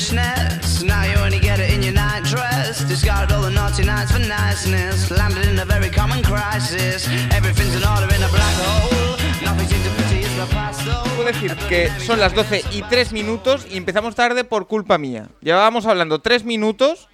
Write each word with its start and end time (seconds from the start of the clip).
Now 0.00 1.04
you 1.04 1.40
get 1.40 1.60
it 1.60 1.74
in 1.74 1.82
your 1.82 1.92
all 1.98 3.42
the 3.42 3.50
naughty 3.50 3.84
nights 3.84 4.12
for 4.12 4.18
niceness. 4.18 5.10
Landed 5.10 5.46
in 5.46 5.58
a 5.58 5.66
very 5.66 5.90
common 5.90 6.22
crisis. 6.22 7.06
Everything's 7.30 7.76
in 7.76 7.84
order 7.84 8.08
in 8.14 8.22
a 8.22 8.28
black 8.28 8.56
hole. 8.56 9.00
Puedo 11.16 11.24
decir 11.24 11.54
que 11.68 11.90
son 12.00 12.18
las 12.18 12.34
12 12.34 12.64
y 12.72 12.82
3 12.82 13.12
minutos 13.12 13.66
y 13.70 13.76
empezamos 13.76 14.14
tarde 14.14 14.44
por 14.44 14.66
culpa 14.66 14.96
mía. 14.96 15.28
Llevábamos 15.42 15.84
hablando 15.86 16.20
3 16.20 16.44
minutos 16.44 17.08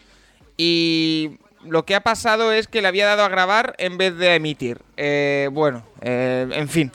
y 0.57 1.39
lo 1.64 1.84
que 1.84 1.96
ha 1.96 2.03
pasado 2.03 2.53
es 2.53 2.68
que 2.68 2.82
le 2.82 2.89
había 2.89 3.07
dado 3.07 3.25
a 3.25 3.29
grabar 3.29 3.75
en 3.79 3.98
vez 3.98 4.16
de 4.16 4.29
a 4.30 4.34
emitir. 4.37 4.80
Eh, 4.96 5.48
bueno, 5.53 5.82
eh, 6.03 6.48
en 6.53 6.68
fin. 6.68 6.93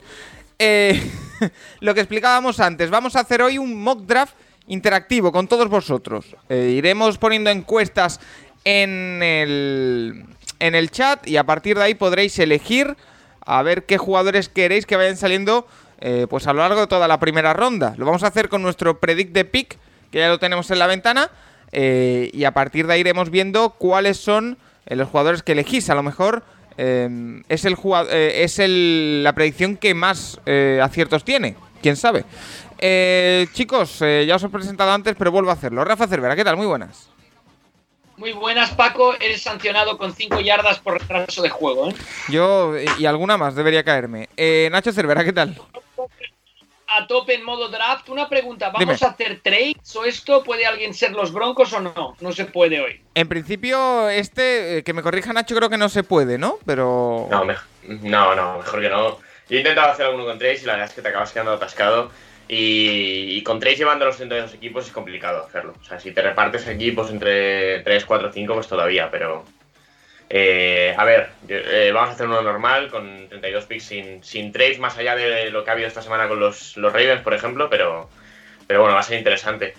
Eh, 0.58 1.10
lo 1.80 1.94
que 1.94 2.00
explicábamos 2.00 2.60
antes, 2.60 2.88
vamos 2.88 3.14
a 3.16 3.20
hacer 3.20 3.42
hoy 3.42 3.58
un 3.58 3.82
mock 3.82 4.00
draft 4.02 4.34
interactivo 4.72 5.32
con 5.32 5.48
todos 5.48 5.68
vosotros. 5.68 6.34
Eh, 6.48 6.72
iremos 6.76 7.18
poniendo 7.18 7.50
encuestas 7.50 8.20
en 8.64 9.22
el, 9.22 10.24
en 10.60 10.74
el 10.74 10.90
chat 10.90 11.26
y 11.28 11.36
a 11.36 11.44
partir 11.44 11.76
de 11.76 11.84
ahí 11.84 11.94
podréis 11.94 12.38
elegir 12.38 12.96
a 13.44 13.62
ver 13.62 13.84
qué 13.84 13.98
jugadores 13.98 14.48
queréis 14.48 14.86
que 14.86 14.96
vayan 14.96 15.16
saliendo 15.16 15.66
eh, 16.00 16.26
pues 16.30 16.46
a 16.46 16.52
lo 16.52 16.60
largo 16.60 16.80
de 16.80 16.86
toda 16.86 17.06
la 17.06 17.20
primera 17.20 17.52
ronda. 17.52 17.94
Lo 17.98 18.06
vamos 18.06 18.22
a 18.22 18.28
hacer 18.28 18.48
con 18.48 18.62
nuestro 18.62 18.98
predict 18.98 19.32
de 19.32 19.44
pick, 19.44 19.78
que 20.10 20.18
ya 20.20 20.28
lo 20.28 20.38
tenemos 20.38 20.70
en 20.70 20.78
la 20.78 20.86
ventana, 20.86 21.30
eh, 21.70 22.30
y 22.32 22.44
a 22.44 22.52
partir 22.52 22.86
de 22.86 22.94
ahí 22.94 23.00
iremos 23.00 23.30
viendo 23.30 23.70
cuáles 23.70 24.16
son 24.16 24.56
eh, 24.86 24.96
los 24.96 25.08
jugadores 25.08 25.42
que 25.42 25.52
elegís. 25.52 25.90
A 25.90 25.94
lo 25.94 26.02
mejor 26.02 26.44
es, 26.78 27.64
el 27.66 27.76
es 28.08 28.58
el- 28.58 29.22
la 29.22 29.34
predicción 29.34 29.76
que 29.76 29.94
más 29.94 30.40
aciertos 30.82 31.22
tiene, 31.22 31.54
quién 31.82 31.96
sabe. 31.96 32.24
Eh, 32.84 33.46
chicos, 33.52 34.02
eh, 34.02 34.24
ya 34.26 34.34
os 34.34 34.42
he 34.42 34.48
presentado 34.48 34.90
antes, 34.90 35.14
pero 35.16 35.30
vuelvo 35.30 35.50
a 35.50 35.52
hacerlo. 35.52 35.84
Rafa 35.84 36.08
Cervera, 36.08 36.34
¿qué 36.34 36.42
tal? 36.42 36.56
Muy 36.56 36.66
buenas. 36.66 37.08
Muy 38.16 38.32
buenas, 38.32 38.70
Paco. 38.72 39.14
Eres 39.20 39.40
sancionado 39.40 39.96
con 39.98 40.12
5 40.12 40.40
yardas 40.40 40.80
por 40.80 41.00
retraso 41.00 41.42
de 41.42 41.48
juego. 41.48 41.90
¿eh? 41.90 41.94
Yo 42.28 42.76
eh, 42.76 42.86
y 42.98 43.06
alguna 43.06 43.36
más 43.36 43.54
debería 43.54 43.84
caerme. 43.84 44.28
Eh, 44.36 44.68
Nacho 44.72 44.92
Cervera, 44.92 45.22
¿qué 45.24 45.32
tal? 45.32 45.56
A 46.88 47.06
tope 47.06 47.34
en 47.34 47.44
modo 47.44 47.68
draft. 47.68 48.08
Una 48.08 48.28
pregunta: 48.28 48.66
¿vamos 48.66 48.80
Dime. 48.80 48.92
a 49.00 49.12
hacer 49.12 49.40
trades 49.44 49.94
o 49.96 50.04
esto? 50.04 50.42
¿Puede 50.42 50.66
alguien 50.66 50.92
ser 50.92 51.12
los 51.12 51.32
Broncos 51.32 51.72
o 51.74 51.80
no? 51.80 52.16
No 52.20 52.32
se 52.32 52.46
puede 52.46 52.80
hoy. 52.80 53.00
En 53.14 53.28
principio, 53.28 54.08
este, 54.08 54.82
que 54.84 54.92
me 54.92 55.02
corrija 55.02 55.32
Nacho, 55.32 55.54
creo 55.54 55.70
que 55.70 55.78
no 55.78 55.88
se 55.88 56.02
puede, 56.02 56.36
¿no? 56.36 56.58
Pero... 56.66 57.28
No, 57.30 57.44
mej- 57.44 57.62
no, 58.02 58.34
no, 58.34 58.58
mejor 58.58 58.80
que 58.80 58.88
no. 58.88 59.18
Yo 59.48 59.56
he 59.56 59.60
intentado 59.60 59.92
hacer 59.92 60.06
alguno 60.06 60.24
con 60.26 60.38
Trace 60.38 60.62
y 60.62 60.66
la 60.66 60.72
verdad 60.72 60.88
es 60.88 60.94
que 60.94 61.02
te 61.02 61.08
acabas 61.08 61.30
quedando 61.32 61.52
atascado. 61.52 62.10
Y, 62.48 63.36
y 63.38 63.42
con 63.42 63.60
Trace 63.60 63.76
llevando 63.76 64.04
los 64.04 64.16
32 64.16 64.54
equipos 64.54 64.86
es 64.86 64.92
complicado 64.92 65.44
hacerlo. 65.44 65.74
O 65.80 65.84
sea, 65.84 66.00
si 66.00 66.12
te 66.12 66.22
repartes 66.22 66.66
equipos 66.68 67.10
entre 67.10 67.80
3, 67.82 68.04
4, 68.04 68.32
5, 68.32 68.54
pues 68.54 68.68
todavía, 68.68 69.10
pero. 69.10 69.44
eh, 70.28 70.94
a 70.96 71.04
ver, 71.04 71.30
eh, 71.48 71.90
vamos 71.94 72.10
a 72.10 72.12
hacer 72.14 72.26
uno 72.26 72.42
normal 72.42 72.88
con 72.90 73.28
32 73.28 73.66
picks 73.66 73.84
sin, 73.84 74.24
sin 74.24 74.52
trades 74.52 74.78
más 74.78 74.96
allá 74.98 75.14
de 75.16 75.50
lo 75.50 75.64
que 75.64 75.70
ha 75.70 75.74
habido 75.74 75.88
esta 75.88 76.02
semana 76.02 76.28
con 76.28 76.40
los, 76.40 76.76
los 76.76 76.92
Ravens, 76.92 77.22
por 77.22 77.34
ejemplo, 77.34 77.68
pero, 77.70 78.10
pero 78.66 78.80
bueno, 78.80 78.94
va 78.94 79.00
a 79.00 79.04
ser 79.04 79.18
interesante. 79.18 79.74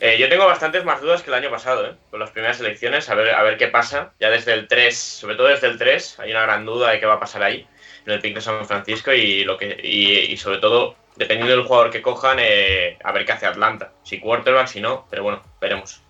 Eh, 0.00 0.18
yo 0.18 0.28
tengo 0.28 0.46
bastantes 0.46 0.84
más 0.84 1.00
dudas 1.00 1.22
que 1.22 1.30
el 1.30 1.34
año 1.34 1.50
pasado, 1.50 1.86
¿eh? 1.88 1.96
con 2.10 2.20
las 2.20 2.30
primeras 2.30 2.60
elecciones, 2.60 3.08
a 3.10 3.14
ver, 3.14 3.34
a 3.34 3.42
ver 3.42 3.56
qué 3.58 3.68
pasa. 3.68 4.14
Ya 4.20 4.30
desde 4.30 4.52
el 4.54 4.68
3, 4.68 4.96
sobre 4.98 5.36
todo 5.36 5.48
desde 5.48 5.68
el 5.68 5.78
3, 5.78 6.20
hay 6.20 6.30
una 6.32 6.42
gran 6.42 6.66
duda 6.66 6.90
de 6.90 7.00
qué 7.00 7.06
va 7.06 7.14
a 7.14 7.20
pasar 7.20 7.42
ahí, 7.42 7.66
en 8.06 8.12
el 8.12 8.20
pick 8.20 8.34
de 8.34 8.40
San 8.42 8.66
Francisco, 8.66 9.12
y, 9.12 9.44
lo 9.44 9.56
que, 9.58 9.78
y, 9.82 10.12
y 10.32 10.36
sobre 10.36 10.58
todo, 10.58 10.96
dependiendo 11.16 11.56
del 11.56 11.66
jugador 11.66 11.90
que 11.90 12.02
cojan, 12.02 12.38
eh, 12.40 12.98
a 13.02 13.12
ver 13.12 13.24
qué 13.24 13.32
hace 13.32 13.46
Atlanta. 13.46 13.92
Si 14.02 14.20
quarterback, 14.20 14.68
si 14.68 14.80
no, 14.80 15.06
pero 15.10 15.22
bueno, 15.22 15.42
veremos. 15.60 16.02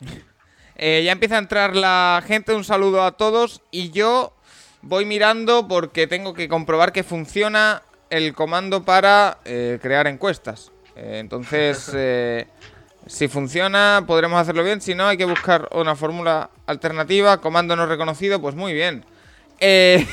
Eh, 0.74 1.02
ya 1.04 1.12
empieza 1.12 1.36
a 1.36 1.38
entrar 1.38 1.76
la 1.76 2.24
gente, 2.26 2.54
un 2.54 2.64
saludo 2.64 3.04
a 3.04 3.12
todos 3.12 3.60
y 3.70 3.90
yo 3.90 4.34
voy 4.80 5.04
mirando 5.04 5.68
porque 5.68 6.08
tengo 6.08 6.34
que 6.34 6.48
comprobar 6.48 6.92
que 6.92 7.04
funciona 7.04 7.82
el 8.10 8.34
comando 8.34 8.82
para 8.82 9.38
eh, 9.44 9.78
crear 9.80 10.08
encuestas. 10.08 10.72
Entonces, 10.96 11.94
si 13.06 13.28
funciona 13.28 14.02
podremos 14.08 14.40
hacerlo 14.40 14.64
bien, 14.64 14.80
si 14.80 14.96
no 14.96 15.06
hay 15.06 15.16
que 15.16 15.26
buscar 15.26 15.68
una 15.72 15.94
fórmula 15.94 16.50
alternativa, 16.66 17.40
comando 17.40 17.76
no 17.76 17.86
reconocido, 17.86 18.40
pues 18.40 18.56
muy 18.56 18.72
bien. 18.72 19.04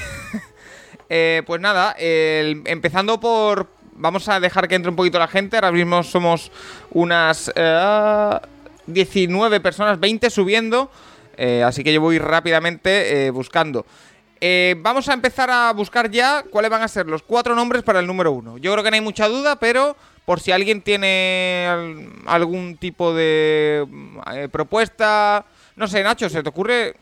Pues 1.08 1.62
nada, 1.62 1.96
empezando 1.98 3.20
por... 3.20 3.79
Vamos 4.00 4.28
a 4.30 4.40
dejar 4.40 4.68
que 4.68 4.76
entre 4.76 4.90
un 4.90 4.96
poquito 4.96 5.20
la 5.20 5.28
gente, 5.28 5.58
ahora 5.58 5.72
mismo 5.72 6.02
somos 6.04 6.52
unas... 6.92 7.52
eh, 7.56 8.32
19 8.88 9.60
personas, 9.60 10.00
20 10.00 10.30
subiendo. 10.32 10.90
eh, 11.38 11.64
así 11.64 11.84
que 11.84 11.94
yo 11.94 12.02
voy 12.02 12.18
rápidamente 12.18 13.28
eh, 13.28 13.30
buscando. 13.30 13.86
Eh, 14.42 14.76
vamos 14.80 15.08
a 15.10 15.14
empezar 15.14 15.50
a 15.52 15.72
buscar 15.74 16.10
ya 16.10 16.44
cuáles 16.50 16.72
van 16.72 16.82
a 16.82 16.88
ser 16.88 17.06
los 17.08 17.22
cuatro 17.22 17.54
nombres 17.56 17.84
para 17.84 18.00
el 18.00 18.08
número 18.08 18.32
uno. 18.32 18.58
Yo 18.58 18.72
creo 18.72 18.84
que 18.84 18.90
no 18.90 18.96
hay 18.96 19.02
mucha 19.02 19.28
duda, 19.28 19.58
pero 19.58 19.96
por 20.26 20.40
si 20.40 20.52
alguien 20.52 20.82
tiene 20.82 21.68
al- 21.70 22.08
algún 22.26 22.78
tipo 22.78 23.14
de 23.14 23.86
propuesta. 24.52 25.46
No 25.76 25.88
sé, 25.88 26.02
Nacho, 26.04 26.30
¿se 26.30 26.42
te 26.42 26.50
ocurre 26.50 26.96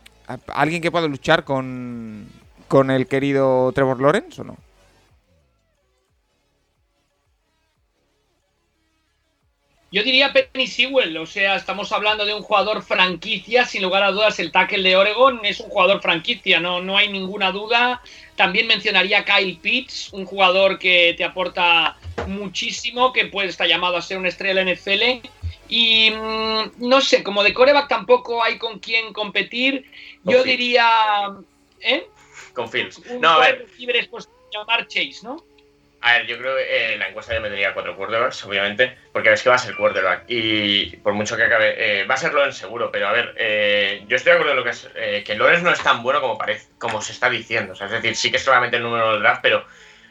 alguien 0.48 0.82
que 0.82 0.92
pueda 0.92 1.08
luchar 1.08 1.44
con, 1.46 2.28
con 2.68 2.92
el 2.92 3.08
querido 3.08 3.72
Trevor 3.74 4.02
Lawrence 4.02 4.42
o 4.42 4.44
no? 4.44 4.58
Yo 9.90 10.04
diría 10.04 10.34
Penny 10.34 10.68
Sewell, 10.68 11.16
o 11.18 11.26
sea, 11.26 11.56
estamos 11.56 11.94
hablando 11.94 12.26
de 12.26 12.34
un 12.34 12.42
jugador 12.42 12.84
franquicia, 12.84 13.66
sin 13.66 13.84
lugar 13.84 14.04
a 14.04 14.12
dudas, 14.12 14.38
el 14.40 14.52
tackle 14.52 14.84
de 14.84 14.98
Oregon 14.98 15.40
es 15.44 15.62
un 15.62 15.70
jugador 15.70 16.02
franquicia, 16.02 16.60
no, 16.60 16.82
no 16.82 16.98
hay 16.98 17.10
ninguna 17.10 17.54
duda. 17.54 18.02
También 18.36 18.68
mencionaría 18.68 19.24
Kyle 19.24 19.58
Pitts, 19.60 20.12
un 20.12 20.26
jugador 20.26 20.78
que 20.78 21.16
te 21.18 21.24
aporta 21.24 21.98
muchísimo, 22.28 23.14
que 23.14 23.28
puede 23.28 23.48
estar 23.48 23.66
llamado 23.66 23.96
a 23.96 24.02
ser 24.02 24.18
una 24.18 24.28
estrella 24.28 24.62
la 24.62 24.74
NFL. 24.74 25.26
Y 25.70 26.12
mm, 26.12 26.88
no 26.88 27.00
sé, 27.00 27.24
como 27.24 27.42
de 27.44 27.54
coreback 27.54 27.88
tampoco 27.88 28.44
hay 28.44 28.58
con 28.58 28.80
quién 28.80 29.14
competir. 29.14 29.86
Yo 30.24 30.44
Fields. 30.44 30.46
diría. 30.46 31.34
¿Eh? 31.80 32.08
Con 32.54 32.70
Fields. 32.70 33.00
Un 33.10 33.22
No, 33.22 33.30
a 33.30 33.40
ver, 33.40 33.68
pues, 34.10 34.30
Chase, 34.88 35.20
¿no? 35.24 35.44
A 36.00 36.14
ver, 36.14 36.28
yo 36.28 36.38
creo 36.38 36.56
que 36.56 36.62
eh, 36.64 36.94
en 36.94 37.00
la 37.00 37.10
encuesta 37.10 37.34
yo 37.34 37.42
metería 37.42 37.74
cuatro 37.74 37.96
quarterbacks, 37.96 38.46
obviamente, 38.46 38.96
porque 39.12 39.30
ves 39.30 39.42
que 39.42 39.50
va 39.50 39.56
a 39.56 39.58
ser 39.60 39.76
quarterback. 39.76 40.26
Y 40.28 40.96
por 40.98 41.14
mucho 41.14 41.36
que 41.36 41.44
acabe, 41.44 42.02
eh, 42.02 42.06
va 42.06 42.14
a 42.14 42.18
ser 42.18 42.34
Lawrence 42.34 42.60
seguro, 42.60 42.92
pero 42.92 43.08
a 43.08 43.12
ver, 43.12 43.34
eh, 43.38 44.04
yo 44.08 44.16
estoy 44.16 44.32
de 44.32 44.36
acuerdo 44.36 44.52
en 44.52 44.58
lo 44.58 44.64
que 44.64 44.70
es, 44.70 44.88
eh, 44.96 45.24
que 45.26 45.36
Lawrence 45.36 45.64
no 45.64 45.72
es 45.72 45.82
tan 45.82 46.04
bueno 46.04 46.22
como 46.22 46.38
parece, 46.38 46.68
como 46.78 47.02
se 47.02 47.14
está 47.14 47.30
diciendo. 47.30 47.74
O 47.74 47.76
sea, 47.76 47.88
es 47.88 47.94
decir, 47.94 48.16
sí 48.16 48.30
que 48.32 48.38
es 48.38 48.44
solamente 48.44 48.78
el 48.78 48.84
número 48.84 49.12
del 49.14 49.22
draft, 49.22 49.42
pero, 49.42 49.66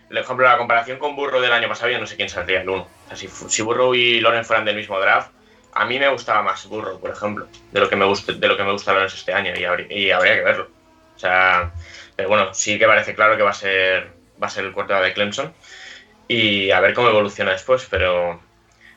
por 0.08 0.18
ejemplo, 0.18 0.46
la 0.46 0.58
comparación 0.58 0.98
con 0.98 1.14
Burrow 1.16 1.40
del 1.40 1.52
año 1.52 1.68
pasado, 1.68 1.90
yo 1.90 2.00
no 2.00 2.06
sé 2.06 2.16
quién 2.16 2.28
saldría 2.28 2.62
el 2.62 2.68
uno. 2.68 2.82
O 3.06 3.08
sea, 3.08 3.16
si, 3.16 3.28
si 3.28 3.62
y 3.94 4.20
Lawrence 4.20 4.46
fueran 4.48 4.64
del 4.64 4.76
mismo 4.76 4.98
draft, 5.00 5.30
a 5.72 5.84
mí 5.86 5.98
me 5.98 6.08
gustaba 6.08 6.42
más 6.42 6.66
Burrow, 6.66 7.00
por 7.00 7.10
ejemplo, 7.10 7.48
de 7.70 7.80
lo 7.80 7.88
que 7.88 7.96
me 7.96 8.04
gusta, 8.06 8.32
de 8.32 8.48
lo 8.48 8.56
que 8.56 8.64
me 8.64 8.72
gusta 8.72 8.92
Lawrence 8.92 9.16
este 9.16 9.32
año, 9.32 9.52
y, 9.56 9.64
habría- 9.64 9.86
y 9.92 10.10
habría 10.10 10.34
que 10.34 10.42
verlo. 10.42 10.68
O 11.14 11.18
sea, 11.18 11.70
pero 12.16 12.28
bueno, 12.28 12.52
sí 12.54 12.78
que 12.78 12.86
parece 12.86 13.14
claro 13.14 13.36
que 13.36 13.42
va 13.42 13.50
a 13.50 13.54
ser, 13.54 14.08
va 14.42 14.46
a 14.48 14.50
ser 14.50 14.64
el 14.64 14.72
quarterback 14.72 15.04
de 15.04 15.12
Clemson 15.14 15.54
y 16.28 16.70
a 16.70 16.80
ver 16.80 16.94
cómo 16.94 17.08
evoluciona 17.08 17.52
después, 17.52 17.86
pero 17.90 18.40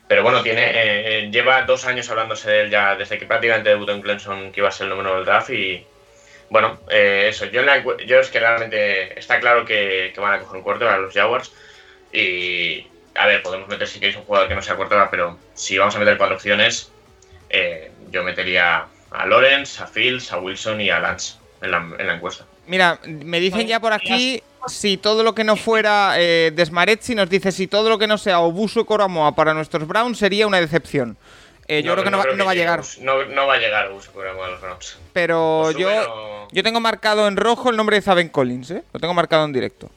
pero 0.08 0.24
bueno, 0.24 0.42
tiene 0.42 0.64
eh, 0.64 0.72
eh, 1.18 1.30
lleva 1.30 1.62
dos 1.62 1.84
años 1.84 2.10
hablándose 2.10 2.50
de 2.50 2.60
él 2.62 2.70
ya 2.70 2.96
desde 2.96 3.18
que 3.18 3.26
prácticamente 3.26 3.68
debutó 3.68 3.92
en 3.92 4.02
Clemson 4.02 4.50
que 4.50 4.60
iba 4.60 4.68
a 4.68 4.72
ser 4.72 4.84
el 4.84 4.90
número 4.90 5.14
del 5.14 5.24
draft 5.24 5.50
y 5.50 5.86
bueno, 6.48 6.80
eh, 6.90 7.26
eso, 7.28 7.44
yo, 7.46 7.60
en 7.60 7.66
la 7.66 7.84
yo 8.04 8.18
es 8.18 8.28
que 8.28 8.40
realmente 8.40 9.16
está 9.16 9.38
claro 9.38 9.64
que, 9.64 10.10
que 10.12 10.20
van 10.20 10.34
a 10.34 10.38
coger 10.40 10.56
un 10.56 10.62
quarterback 10.64 10.94
a 10.94 10.98
los 10.98 11.14
Jaguars 11.14 11.52
y 12.12 12.86
a 13.14 13.26
ver, 13.26 13.42
podemos 13.42 13.68
meter 13.68 13.86
si 13.86 14.00
queréis 14.00 14.16
un 14.16 14.24
jugador 14.24 14.48
que 14.48 14.54
no 14.54 14.62
sea 14.62 14.76
quarterback, 14.76 15.10
pero 15.10 15.38
si 15.54 15.78
vamos 15.78 15.94
a 15.94 15.98
meter 16.00 16.16
cuatro 16.16 16.36
opciones, 16.36 16.90
eh, 17.48 17.92
yo 18.10 18.24
metería 18.24 18.86
a 19.10 19.26
Lawrence, 19.26 19.80
a 19.82 19.86
Fields, 19.86 20.32
a 20.32 20.38
Wilson 20.38 20.80
y 20.80 20.90
a 20.90 20.98
Lance 20.98 21.34
en 21.62 21.70
la, 21.70 21.78
en 21.98 22.06
la 22.06 22.14
encuesta. 22.14 22.44
Mira, 22.66 22.98
me 23.04 23.38
dicen 23.38 23.66
ya 23.66 23.78
por 23.78 23.92
aquí 23.92 24.42
si 24.68 24.96
todo 24.96 25.22
lo 25.22 25.34
que 25.34 25.44
no 25.44 25.56
fuera 25.56 26.14
eh, 26.18 26.52
Desmaretzi 26.54 27.14
nos 27.14 27.28
dice 27.30 27.52
si 27.52 27.66
todo 27.66 27.88
lo 27.88 27.98
que 27.98 28.06
no 28.06 28.18
sea 28.18 28.40
Obuso 28.40 28.84
Coramoa 28.86 29.34
para 29.34 29.54
nuestros 29.54 29.86
Browns 29.86 30.18
sería 30.18 30.46
una 30.46 30.60
decepción. 30.60 31.16
Eh, 31.68 31.82
yo 31.84 31.92
creo 31.92 32.04
que 32.04 32.10
no, 32.10 32.18
va- 32.18 32.24
no 32.34 32.44
va 32.44 32.50
a 32.50 32.54
llegar. 32.54 32.82
No, 33.00 33.24
no 33.26 33.46
va 33.46 33.54
a 33.54 33.58
llegar 33.58 33.92
Uso 33.92 34.10
Coramoa 34.12 34.46
a 34.46 34.50
los 34.50 34.60
Browns. 34.60 34.96
Pero 35.12 35.70
yo, 35.72 36.46
yo 36.50 36.62
tengo 36.64 36.80
marcado 36.80 37.28
en 37.28 37.36
rojo 37.36 37.70
el 37.70 37.76
nombre 37.76 37.96
de 37.96 38.02
Zaven 38.02 38.28
Collins, 38.28 38.70
¿eh? 38.72 38.82
Lo 38.92 38.98
tengo 39.00 39.14
marcado 39.14 39.44
en 39.44 39.52
directo. 39.52 39.88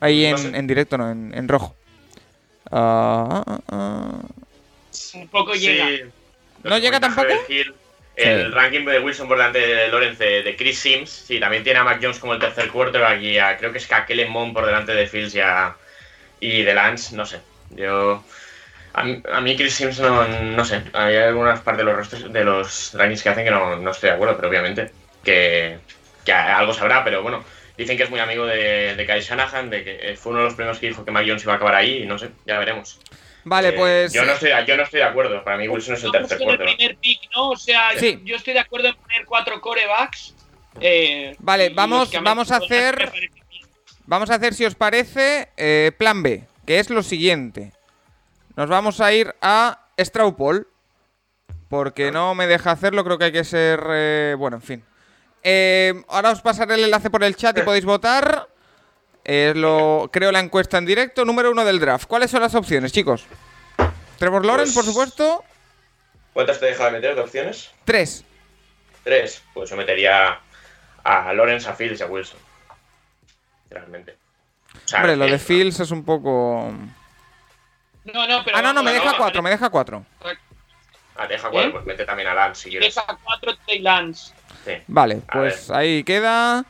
Ahí 0.00 0.22
No 0.22 0.36
en, 0.36 0.38
sé. 0.38 0.56
en 0.56 0.66
directo, 0.66 0.96
no, 0.98 1.10
en, 1.10 1.32
en 1.36 1.48
rojo. 1.48 1.74
Ah, 2.70 3.42
ah, 3.46 3.58
ah. 3.68 4.12
Un 5.14 5.28
poco 5.28 5.54
Sí. 5.54 5.60
llega. 5.60 6.08
¿No 6.62 6.78
llega 6.78 7.00
tampoco? 7.00 7.28
El 8.16 8.46
Sí. 8.46 8.50
ranking 8.52 8.84
de 8.84 8.98
Wilson 9.00 9.26
por 9.28 9.38
delante 9.38 9.58
de 9.60 9.88
Lawrence 9.88 10.22
de, 10.24 10.42
de 10.42 10.56
Chris 10.56 10.78
Sims. 10.78 11.10
Sí, 11.10 11.40
también 11.40 11.62
tiene 11.64 11.78
a 11.80 11.84
Mac 11.84 11.98
Jones 12.02 12.18
como 12.18 12.34
el 12.34 12.38
tercer 12.40 12.68
quarterback 12.68 13.20
y 13.22 13.38
a, 13.38 13.56
creo 13.56 13.72
que 13.72 13.78
es 13.78 13.88
Kellen 14.06 14.30
Mond 14.30 14.52
por 14.52 14.66
delante 14.66 14.92
de 14.94 15.06
Fields 15.06 15.34
y, 15.34 15.40
a- 15.40 15.74
y 16.40 16.62
de 16.62 16.74
Lance. 16.74 17.16
No 17.16 17.24
sé. 17.26 17.40
Yo. 17.70 18.22
A 18.94 19.04
mí, 19.04 19.22
a 19.32 19.40
mí 19.40 19.56
Chris 19.56 19.74
Sims 19.74 19.98
no, 20.00 20.28
no 20.28 20.64
sé. 20.66 20.82
Hay 20.92 21.16
algunas 21.16 21.60
partes 21.60 21.84
de 21.86 21.90
los, 21.92 21.96
rostros- 21.98 22.30
de 22.30 22.44
los 22.44 22.92
rankings 22.94 23.22
que 23.22 23.28
hacen 23.30 23.44
que 23.44 23.50
no, 23.50 23.76
no 23.76 23.90
estoy 23.90 24.10
de 24.10 24.14
acuerdo, 24.16 24.36
pero 24.36 24.48
obviamente 24.48 24.90
que, 25.24 25.78
que 26.26 26.32
algo 26.32 26.74
sabrá, 26.74 27.02
pero 27.04 27.22
bueno. 27.22 27.42
Dicen 27.78 27.96
que 27.96 28.02
es 28.02 28.10
muy 28.10 28.20
amigo 28.20 28.44
de, 28.44 28.94
de 28.94 29.06
Kyle 29.06 29.22
Shanahan, 29.22 29.70
de 29.70 29.82
que 29.82 30.14
fue 30.20 30.30
uno 30.32 30.40
de 30.40 30.44
los 30.44 30.54
primeros 30.54 30.78
que 30.78 30.88
dijo 30.88 31.06
que 31.06 31.10
Mac 31.10 31.24
Jones 31.26 31.42
iba 31.42 31.54
a 31.54 31.56
acabar 31.56 31.74
ahí, 31.74 32.02
y 32.02 32.06
no 32.06 32.18
sé, 32.18 32.28
ya 32.44 32.58
veremos. 32.58 33.00
Vale, 33.44 33.68
Eh, 33.70 33.72
pues. 33.72 34.12
Yo 34.12 34.24
no, 34.26 34.32
estoy, 34.34 34.50
yo 34.66 34.76
no 34.76 34.82
estoy 34.82 35.00
de 35.00 35.06
acuerdo. 35.06 35.42
Para 35.42 35.56
mí 35.56 35.66
Wilson 35.66 35.94
es 35.94 36.04
el 36.04 36.12
tercer 36.12 36.38
quarterback. 36.38 36.76
¿No? 37.34 37.50
O 37.50 37.56
sea, 37.56 37.90
Sí. 37.98 38.20
yo 38.24 38.36
estoy 38.36 38.54
de 38.54 38.60
acuerdo 38.60 38.88
en 38.88 38.96
poner 38.96 39.24
cuatro 39.26 39.60
corebacks. 39.60 40.34
eh, 40.80 41.36
Vale, 41.38 41.68
vamos- 41.70 42.10
vamos 42.22 42.50
a 42.50 42.56
hacer-. 42.56 43.12
Vamos 44.06 44.30
a 44.30 44.34
hacer, 44.36 44.54
si 44.54 44.64
os 44.64 44.74
parece, 44.74 45.50
eh, 45.56 45.92
plan 45.98 46.22
B, 46.22 46.44
que 46.66 46.78
es 46.78 46.88
lo 46.90 47.02
siguiente. 47.02 47.72
Nos 48.56 48.68
vamos 48.68 49.00
a 49.00 49.12
ir 49.12 49.34
a 49.42 49.86
Straw 49.98 50.34
Poll, 50.36 50.66
porque 51.68 52.10
no 52.10 52.34
me 52.34 52.46
deja 52.46 52.70
hacerlo, 52.72 53.04
creo 53.04 53.18
que 53.18 53.24
hay 53.26 53.32
que 53.32 53.44
ser... 53.44 53.82
eh, 53.90 54.34
bueno, 54.38 54.56
en 54.56 54.62
fin. 54.62 54.84
Eh, 55.42 56.02
ahora 56.08 56.30
os 56.30 56.40
pasaré 56.40 56.74
el 56.74 56.84
enlace 56.84 57.10
por 57.10 57.22
el 57.24 57.36
chat 57.36 57.56
y 57.58 57.62
podéis 57.62 57.84
votar. 57.84 58.48
Eh, 59.24 59.52
lo, 59.54 60.08
creo 60.12 60.32
la 60.32 60.40
encuesta 60.40 60.78
en 60.78 60.86
directo. 60.86 61.24
Número 61.24 61.50
uno 61.50 61.64
del 61.64 61.78
draft. 61.80 62.06
¿Cuáles 62.06 62.30
son 62.30 62.40
las 62.42 62.54
opciones, 62.54 62.92
chicos? 62.92 63.24
Trevor 64.18 64.44
Lawrence, 64.44 64.72
por 64.74 64.84
Pues- 64.84 64.94
supuesto. 64.94 65.44
¿Cuántas 66.32 66.58
te 66.60 66.66
deja 66.66 66.86
de 66.86 66.90
meter 66.92 67.14
de 67.14 67.20
opciones? 67.20 67.70
Tres. 67.84 68.24
Tres. 69.04 69.42
Pues 69.52 69.70
yo 69.70 69.76
metería 69.76 70.40
a 71.04 71.32
Lawrence, 71.32 71.68
a 71.68 71.74
Fields 71.74 72.00
y 72.00 72.02
a 72.02 72.06
Wilson. 72.06 72.38
Realmente. 73.70 74.16
O 74.84 74.88
sea, 74.88 75.00
Hombre, 75.00 75.16
lo 75.16 75.26
de 75.26 75.38
Fields 75.38 75.80
es 75.80 75.90
un 75.90 76.04
poco... 76.04 76.72
No, 78.04 78.26
no, 78.26 78.44
pero. 78.44 78.56
Ah, 78.56 78.62
no, 78.62 78.72
no, 78.72 78.82
me 78.82 78.92
deja 78.92 79.14
cuatro, 79.16 79.42
me 79.42 79.50
deja 79.50 79.70
cuatro. 79.70 80.04
Ah, 81.16 81.26
deja 81.26 81.50
cuatro, 81.50 81.68
¿Eh? 81.68 81.72
pues 81.72 81.84
mete 81.84 82.04
también 82.04 82.28
a 82.28 82.34
Lance 82.34 82.64
si 82.64 82.70
quieres. 82.70 82.94
Deja 82.94 83.18
cuatro 83.22 83.56
Trey 83.64 83.78
Lance. 83.80 84.34
Sí. 84.64 84.72
Vale, 84.88 85.22
A 85.28 85.32
pues 85.32 85.70
ahí 85.70 86.02
queda... 86.02 86.64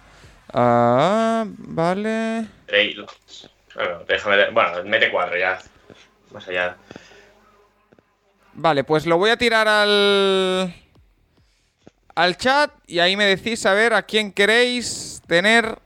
Ah, 0.53 1.45
vale... 1.47 2.47
Trey 2.67 2.95
Lance. 2.95 3.49
Bueno, 3.75 4.05
déjame, 4.07 4.51
bueno, 4.51 4.85
mete 4.85 5.11
cuatro 5.11 5.39
ya. 5.39 5.59
Más 6.33 6.47
allá. 6.49 6.77
Vale, 8.55 8.85
pues 8.85 9.07
lo 9.07 9.17
voy 9.17 9.31
a 9.31 9.37
tirar 9.37 9.67
al. 9.67 10.75
al 12.15 12.37
chat 12.37 12.73
y 12.87 12.99
ahí 12.99 13.17
me 13.17 13.25
decís 13.25 13.65
a 13.67 13.73
ver 13.73 13.95
a 13.95 14.03
quién 14.03 14.33
queréis 14.33 15.23
tener. 15.27 15.79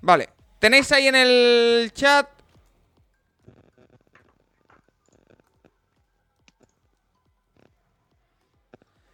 Vale, 0.00 0.28
tenéis 0.58 0.90
ahí 0.92 1.08
en 1.08 1.16
el 1.16 1.92
chat. 1.92 2.28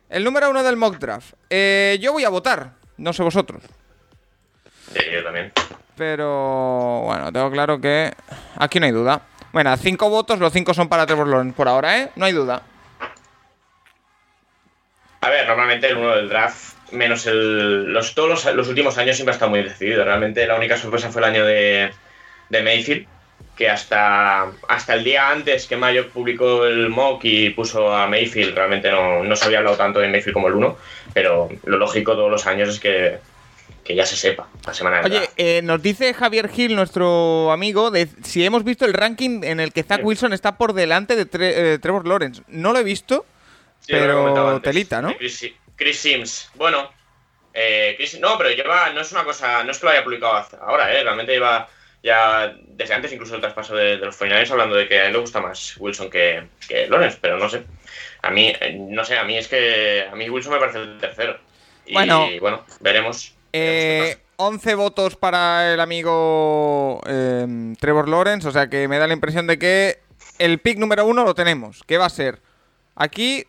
El 0.09 0.23
número 0.23 0.49
uno 0.49 0.63
del 0.63 0.77
mock 0.77 0.99
draft. 0.99 1.35
Eh, 1.51 1.99
yo 2.01 2.13
voy 2.13 2.23
a 2.23 2.29
votar, 2.29 2.75
no 2.99 3.13
sé 3.13 3.25
vosotros. 3.25 3.65
Sí, 4.93 5.01
yo 5.13 5.25
también. 5.25 5.53
Pero 5.97 7.03
bueno, 7.05 7.33
tengo 7.33 7.51
claro 7.51 7.81
que 7.81 8.13
aquí 8.57 8.81
no 8.81 8.87
hay 8.87 8.93
duda. 8.93 9.21
Bueno, 9.53 9.77
cinco 9.77 10.11
votos, 10.11 10.41
los 10.41 10.53
cinco 10.53 10.75
son 10.75 10.89
para 10.89 11.07
Trevor 11.07 11.29
Lawrence 11.29 11.57
por 11.57 11.69
ahora, 11.69 12.01
¿eh? 12.01 12.11
No 12.17 12.25
hay 12.27 12.33
duda. 12.33 12.63
A 15.21 15.31
ver, 15.31 15.47
normalmente 15.47 15.87
el 15.87 15.97
uno 15.97 16.17
del 16.17 16.29
draft, 16.29 16.75
menos 16.93 17.27
el. 17.27 17.93
Los, 17.93 18.15
todos 18.15 18.45
los, 18.53 18.69
últimos 18.69 18.99
años 18.99 19.17
siempre 19.17 19.33
ha 19.33 19.37
estado 19.37 19.51
muy 19.51 19.63
decidido. 19.63 20.05
Realmente 20.05 20.47
la 20.47 20.57
única 20.57 20.77
sorpresa 20.77 21.11
fue 21.11 21.23
el 21.23 21.29
año 21.29 21.47
de, 21.47 21.93
de 22.49 22.63
Mayfield, 22.63 23.07
que 23.57 23.71
hasta, 23.71 24.51
hasta 24.69 24.95
el 24.95 25.05
día 25.05 25.31
antes 25.31 25.67
que 25.67 25.77
Mayo 25.77 26.09
publicó 26.11 26.67
el 26.67 26.89
mock 26.89 27.25
y 27.25 27.51
puso 27.51 27.95
a 27.95 28.09
Mayfield, 28.09 28.55
realmente 28.55 28.91
no, 28.91 29.23
no 29.23 29.37
se 29.37 29.45
había 29.47 29.59
hablado 29.59 29.77
tanto 29.77 30.01
de 30.01 30.09
Mayfield 30.09 30.35
como 30.35 30.49
el 30.49 30.55
1, 30.55 30.77
pero 31.15 31.49
lo 31.65 31.79
lógico 31.79 32.13
todos 32.13 32.31
los 32.31 32.47
años 32.47 32.69
es 32.69 32.81
que, 32.81 33.19
que 33.85 33.95
ya 33.95 34.07
se 34.07 34.17
sepa 34.17 34.49
la 34.67 34.73
semana 34.75 35.03
del 35.03 35.13
Oye, 35.13 35.31
eh, 35.37 35.61
nos 35.63 35.83
dice 35.83 36.15
Javier 36.15 36.49
Gil, 36.49 36.75
nuestro 36.75 37.53
amigo, 37.53 37.91
de 37.91 38.09
si 38.23 38.45
hemos 38.45 38.65
visto 38.65 38.85
el 38.87 38.95
ranking 38.95 39.43
en 39.45 39.61
el 39.61 39.73
que 39.73 39.83
Zach 39.83 39.99
Sí. 40.01 40.05
Wilson 40.05 40.33
está 40.33 40.57
por 40.57 40.73
delante 40.73 41.17
de 41.17 41.31
Tre- 41.31 41.53
eh, 41.55 41.79
Trevor 41.81 42.07
Lawrence. 42.07 42.43
No 42.49 42.73
lo 42.73 42.79
he 42.79 42.85
visto, 42.85 43.27
Sí, 43.81 43.93
pero 43.93 44.61
telita, 44.63 45.03
¿no? 45.03 45.15
Chris, 45.17 45.47
Chris 45.77 45.99
Sims. 45.99 46.51
Bueno, 46.55 46.91
eh, 47.53 47.95
Chris- 47.99 48.19
no, 48.19 48.39
pero 48.39 48.51
lleva, 48.51 48.91
no 48.91 49.01
es 49.03 49.13
una 49.13 49.25
cosa, 49.25 49.63
no 49.63 49.71
es 49.71 49.79
que 49.79 49.87
lo 49.87 49.93
haya 49.93 50.03
publicado 50.05 50.47
ahora, 50.63 50.93
¿eh? 50.93 51.03
realmente 51.03 51.33
lleva 51.33 51.69
ya 52.03 52.55
desde 52.67 52.95
antes 52.95 53.13
incluso 53.13 53.33
del 53.33 53.41
traspaso 53.43 53.75
de, 53.77 53.97
de 53.99 54.05
los 54.07 54.17
finales 54.17 54.51
hablando 54.51 54.75
de 54.77 54.87
que 54.89 54.99
a 55.01 55.07
él 55.07 55.13
le 55.13 55.19
gusta 55.21 55.41
más 55.41 55.75
Wilson 55.79 56.11
que, 56.11 56.45
que 56.69 56.87
Lawrence, 56.87 57.19
pero 57.21 57.39
no 57.39 57.49
sé. 57.49 57.65
A 58.23 58.31
mí, 58.31 58.53
eh, 58.61 58.77
no 58.79 59.05
sé, 59.05 59.17
a 59.19 59.25
mí 59.25 59.37
es 59.37 59.49
que 59.49 60.07
a 60.11 60.15
mí 60.15 60.29
Wilson 60.31 60.53
me 60.55 60.59
parece 60.59 60.79
el 60.79 60.99
tercero. 60.99 61.39
Y 61.87 61.93
Bueno. 61.93 62.27
bueno, 62.41 62.65
veremos. 62.81 63.35
Eh, 63.57 63.99
veremos 64.01 64.17
qué 64.17 64.25
11 64.37 64.75
votos 64.75 65.17
para 65.17 65.73
el 65.73 65.81
amigo 65.81 67.01
eh, 67.07 67.75
Trevor 67.79 68.09
Lawrence, 68.09 68.49
o 68.49 68.51
sea 68.51 68.69
que 68.69 68.89
me 68.89 68.99
da 68.99 69.07
la 69.07 69.15
impresión 69.15 69.47
de 69.47 69.59
que 69.59 70.01
el 70.39 70.59
pick 70.59 70.79
número 70.79 71.07
uno 71.07 71.25
lo 71.25 71.35
tenemos, 71.35 71.85
que 71.85 71.99
va 71.99 72.07
a 72.07 72.11
ser 72.11 72.43
aquí 72.97 73.45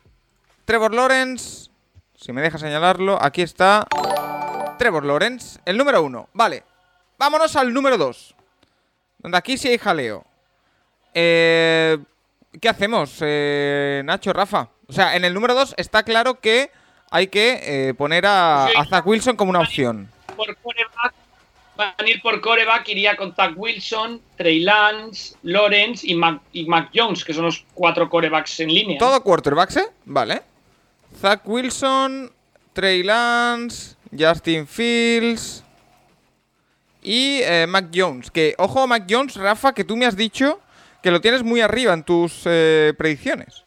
Trevor 0.64 0.94
Lawrence, 0.94 1.70
si 2.14 2.32
me 2.32 2.40
deja 2.40 2.58
señalarlo, 2.58 3.18
aquí 3.20 3.42
está 3.42 3.86
Trevor 4.78 5.04
Lawrence, 5.04 5.58
el 5.64 5.76
número 5.76 6.02
uno, 6.02 6.28
vale, 6.32 6.62
vámonos 7.18 7.56
al 7.56 7.74
número 7.74 7.98
dos, 7.98 8.36
donde 9.18 9.38
aquí 9.38 9.58
sí 9.58 9.68
hay 9.68 9.78
jaleo. 9.78 10.24
Eh, 11.14 11.98
¿Qué 12.60 12.68
hacemos, 12.68 13.18
eh, 13.22 14.02
Nacho, 14.04 14.32
Rafa? 14.32 14.68
O 14.86 14.92
sea, 14.92 15.16
en 15.16 15.24
el 15.24 15.34
número 15.34 15.54
dos 15.54 15.74
está 15.76 16.04
claro 16.04 16.40
que 16.40 16.70
hay 17.16 17.28
que 17.28 17.60
eh, 17.62 17.94
poner 17.94 18.26
a, 18.26 18.66
a 18.66 18.84
Zach 18.84 19.06
Wilson 19.06 19.36
como 19.36 19.48
una 19.48 19.60
opción. 19.60 20.06
Por 20.36 20.54
coreback, 20.56 21.14
van 21.74 21.94
a 21.96 22.06
ir 22.06 22.20
por 22.20 22.42
coreback, 22.42 22.86
iría 22.90 23.16
con 23.16 23.34
Zach 23.34 23.54
Wilson, 23.56 24.20
Trey 24.36 24.60
Lance, 24.60 25.34
Lawrence 25.42 26.06
y 26.06 26.14
Mac, 26.14 26.42
y 26.52 26.66
Mac 26.66 26.90
Jones, 26.94 27.24
que 27.24 27.32
son 27.32 27.46
los 27.46 27.64
cuatro 27.72 28.10
corebacks 28.10 28.60
en 28.60 28.68
línea. 28.68 28.98
Todo 28.98 29.22
quarterbacks, 29.22 29.78
¿eh? 29.78 29.88
Vale. 30.04 30.42
Zach 31.18 31.40
Wilson, 31.46 32.30
Trey 32.74 33.02
Lance, 33.02 33.96
Justin 34.16 34.66
Fields 34.66 35.64
y 37.02 37.40
eh, 37.44 37.64
Mac 37.66 37.86
Jones. 37.94 38.30
Que, 38.30 38.54
ojo, 38.58 38.86
Mac 38.86 39.04
Jones, 39.08 39.36
Rafa, 39.36 39.72
que 39.72 39.84
tú 39.84 39.96
me 39.96 40.04
has 40.04 40.16
dicho 40.16 40.60
que 41.02 41.10
lo 41.10 41.22
tienes 41.22 41.42
muy 41.42 41.62
arriba 41.62 41.94
en 41.94 42.02
tus 42.02 42.42
eh, 42.44 42.92
predicciones. 42.98 43.64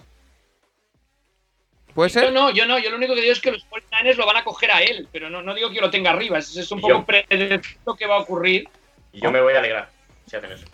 ¿Puede 2.00 2.12
Yo 2.12 2.20
ser? 2.22 2.32
no, 2.32 2.50
yo 2.50 2.66
no, 2.66 2.80
yo 2.80 2.92
lo 2.92 2.96
único 2.96 3.14
que 3.14 3.20
digo 3.20 3.34
es 3.34 3.42
que 3.42 3.52
los 3.52 3.66
49ers 3.70 4.16
lo 4.16 4.26
van 4.26 4.38
a 4.38 4.46
coger 4.46 4.72
a 4.72 4.82
él, 4.82 5.06
pero 5.12 5.30
no, 5.30 5.42
no 5.42 5.54
digo 5.54 5.68
que 5.68 5.76
yo 5.76 5.82
lo 5.82 5.90
tenga 5.90 6.12
arriba, 6.12 6.38
es, 6.38 6.56
es 6.56 6.72
un 6.72 6.80
poco 6.80 6.94
yo- 6.94 7.06
predecir 7.06 7.60
lo 7.86 7.94
que 7.94 8.06
va 8.08 8.16
a 8.16 8.20
ocurrir. 8.20 8.70
Y 9.12 9.20
yo 9.20 9.30
me 9.34 9.42
voy 9.42 9.54
a 9.54 9.60
alegrar 9.60 9.90
si 10.26 10.38
hacen 10.38 10.50
eso. 10.54 10.66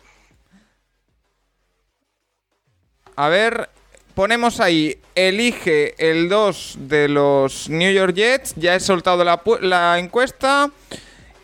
A 3.16 3.28
ver, 3.30 3.70
ponemos 4.14 4.60
ahí, 4.60 4.98
elige 5.16 5.96
el 5.98 6.30
2 6.30 6.76
de 6.82 7.08
los 7.10 7.70
New 7.70 7.92
York 7.92 8.14
Jets. 8.14 8.54
Ya 8.56 8.76
he 8.76 8.80
soltado 8.80 9.24
la, 9.24 9.42
la 9.62 9.98
encuesta. 9.98 10.70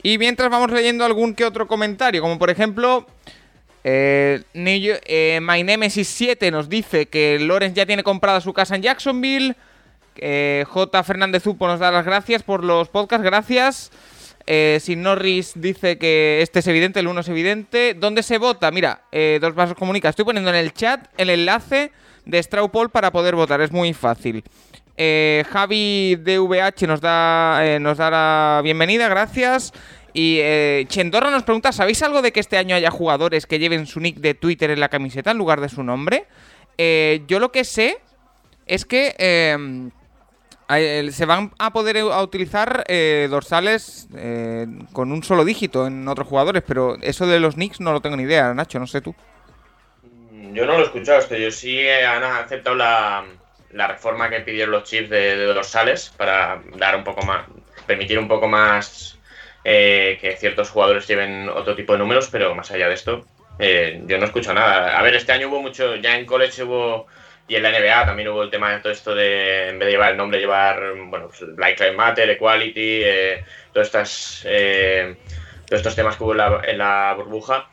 Y 0.04 0.20
mientras 0.20 0.52
vamos 0.52 0.70
leyendo 0.70 1.06
algún 1.06 1.34
que 1.34 1.44
otro 1.44 1.68
comentario, 1.68 2.22
como 2.22 2.38
por 2.38 2.52
ejemplo, 2.52 3.08
eh, 3.84 4.44
New 4.54 4.80
Yo- 4.80 4.96
eh, 5.06 5.40
My 5.42 5.64
Nemesis 5.64 6.08
7 6.08 6.52
nos 6.52 6.70
dice 6.70 7.08
que 7.08 7.40
Lorenz 7.40 7.74
ya 7.74 7.88
tiene 7.88 8.04
comprada 8.04 8.42
su 8.42 8.54
casa 8.54 8.76
en 8.76 8.84
Jacksonville. 8.84 9.56
Eh, 10.18 10.66
J. 10.68 11.04
Fernández 11.04 11.46
Upo 11.48 11.68
nos 11.68 11.80
da 11.80 11.92
las 11.92 12.06
gracias 12.06 12.44
por 12.44 12.64
los 12.64 12.90
podcasts, 12.90 13.24
gracias. 13.24 13.92
Eh, 14.48 14.80
Sin 14.82 15.04
Norris 15.04 15.54
dice 15.56 15.98
que 15.98 16.42
este 16.42 16.60
es 16.60 16.68
evidente, 16.68 17.00
el 17.00 17.08
1 17.08 17.22
es 17.22 17.30
evidente. 17.30 17.94
¿Dónde 17.94 18.24
se 18.24 18.38
vota? 18.38 18.72
Mira, 18.72 19.04
eh, 19.12 19.40
Dos 19.42 19.56
Vasos 19.56 19.78
Comunica. 19.78 20.10
Estoy 20.10 20.26
poniendo 20.26 20.50
en 20.50 20.58
el 20.58 20.74
chat 20.74 21.08
el 21.18 21.30
enlace 21.30 21.92
de 22.26 22.42
Straw 22.42 22.70
Poll 22.70 22.90
para 22.90 23.12
poder 23.12 23.36
votar, 23.36 23.62
es 23.62 23.72
muy 23.72 23.94
fácil. 23.94 24.44
Eh, 24.98 25.44
Javi 25.50 26.16
DVH 26.16 26.86
nos 26.88 27.02
da, 27.02 27.66
eh, 27.66 27.80
nos 27.80 27.98
da 27.98 28.10
la 28.12 28.62
bienvenida, 28.64 29.08
gracias. 29.10 29.74
Y 30.14 30.40
eh, 30.42 30.88
nos 30.94 31.44
pregunta, 31.44 31.72
¿sabéis 31.72 32.04
algo 32.04 32.22
de 32.22 32.32
que 32.32 32.40
este 32.40 32.58
año 32.58 32.76
haya 32.76 32.92
jugadores 32.92 33.46
que 33.46 33.60
lleven 33.60 33.88
su 33.88 34.00
nick 34.00 34.18
de 34.18 34.34
Twitter 34.34 34.70
en 34.70 34.80
la 34.80 34.90
camiseta 34.90 35.32
en 35.32 35.38
lugar 35.38 35.62
de 35.62 35.70
su 35.70 35.84
nombre? 35.84 36.26
Yo 36.78 37.40
lo 37.40 37.52
que 37.52 37.64
sé 37.64 38.00
es 38.66 38.86
que 38.86 39.16
se 41.12 41.26
van 41.26 41.52
a 41.60 41.74
poder 41.74 41.98
eh, 41.98 42.02
a 42.02 42.22
utilizar 42.22 42.84
eh, 42.88 43.28
dorsales 43.30 44.08
eh, 44.16 44.68
con 44.94 45.12
un 45.12 45.24
solo 45.24 45.44
dígito 45.44 45.88
en 45.88 46.08
otros 46.08 46.28
jugadores, 46.28 46.64
pero 46.66 46.98
eso 47.02 47.28
de 47.28 47.40
los 47.40 47.58
nicks 47.58 47.82
no 47.82 47.92
lo 47.92 48.02
tengo 48.02 48.16
ni 48.16 48.24
idea, 48.24 48.54
Nacho, 48.54 48.80
no 48.80 48.88
sé 48.88 49.02
tú. 49.02 49.14
Mm, 50.32 50.54
Yo 50.54 50.66
no 50.66 50.74
lo 50.74 50.80
he 50.80 50.84
escuchado 50.84 51.20
esto. 51.20 51.36
Yo 51.36 51.52
sí 51.52 51.78
eh, 51.78 52.06
han 52.06 52.24
aceptado 52.24 52.76
la, 52.76 53.26
la 53.72 53.88
reforma 53.88 54.30
que 54.30 54.42
pidieron 54.42 54.72
los 54.72 54.84
chips 54.84 55.10
de, 55.10 55.46
dorsales 55.46 56.10
para 56.16 56.62
dar 56.78 56.96
un 56.96 57.04
poco 57.04 57.26
más, 57.26 57.46
permitir 57.86 58.18
un 58.18 58.28
poco 58.28 58.48
más 58.48 59.18
que 59.64 60.36
ciertos 60.40 60.72
jugadores 60.72 61.08
lleven 61.08 61.48
otro 61.48 61.76
tipo 61.76 61.94
de 61.94 62.00
números, 62.00 62.30
pero 62.32 62.56
más 62.56 62.72
allá 62.72 62.88
de 62.88 62.96
esto, 62.96 63.24
yo 63.60 64.18
no 64.18 64.26
escucho 64.26 64.56
nada. 64.56 64.98
A 64.98 65.04
ver, 65.04 65.14
este 65.14 65.34
año 65.34 65.50
hubo 65.50 65.62
mucho, 65.62 65.98
ya 65.98 66.18
en 66.18 66.26
college 66.26 66.64
hubo, 66.64 67.06
y 67.52 67.56
en 67.58 67.64
la 67.64 67.72
NBA 67.72 68.06
también 68.06 68.30
hubo 68.30 68.44
el 68.44 68.50
tema 68.50 68.72
de 68.72 68.80
todo 68.80 68.94
esto 68.94 69.14
de, 69.14 69.68
en 69.68 69.78
vez 69.78 69.88
de 69.88 69.92
llevar 69.92 70.12
el 70.12 70.18
nombre, 70.18 70.40
llevar, 70.40 70.94
bueno, 71.08 71.28
pues 71.28 71.54
Black 71.54 71.78
Lives 71.82 71.98
Matter, 71.98 72.30
Equality, 72.30 73.02
eh, 73.04 73.44
todas 73.74 73.88
estas, 73.88 74.44
eh, 74.46 75.18
todos 75.66 75.80
estos 75.82 75.94
temas 75.94 76.16
que 76.16 76.24
hubo 76.24 76.32
en 76.32 76.78
la, 76.78 77.14
burbuja. 77.18 77.68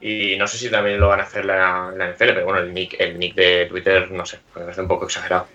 Y 0.00 0.36
no 0.36 0.46
sé 0.46 0.56
si 0.58 0.70
también 0.70 1.00
lo 1.00 1.08
van 1.08 1.18
a 1.18 1.24
hacer 1.24 1.46
la, 1.46 1.92
la 1.96 2.12
NFL, 2.12 2.26
pero 2.26 2.44
bueno, 2.44 2.60
el 2.60 2.72
nick, 2.72 2.94
el 3.00 3.18
nick 3.18 3.34
de 3.34 3.66
Twitter, 3.66 4.08
no 4.12 4.24
sé, 4.24 4.38
me 4.54 4.62
parece 4.62 4.82
un 4.82 4.86
poco 4.86 5.06
exagerado. 5.06 5.48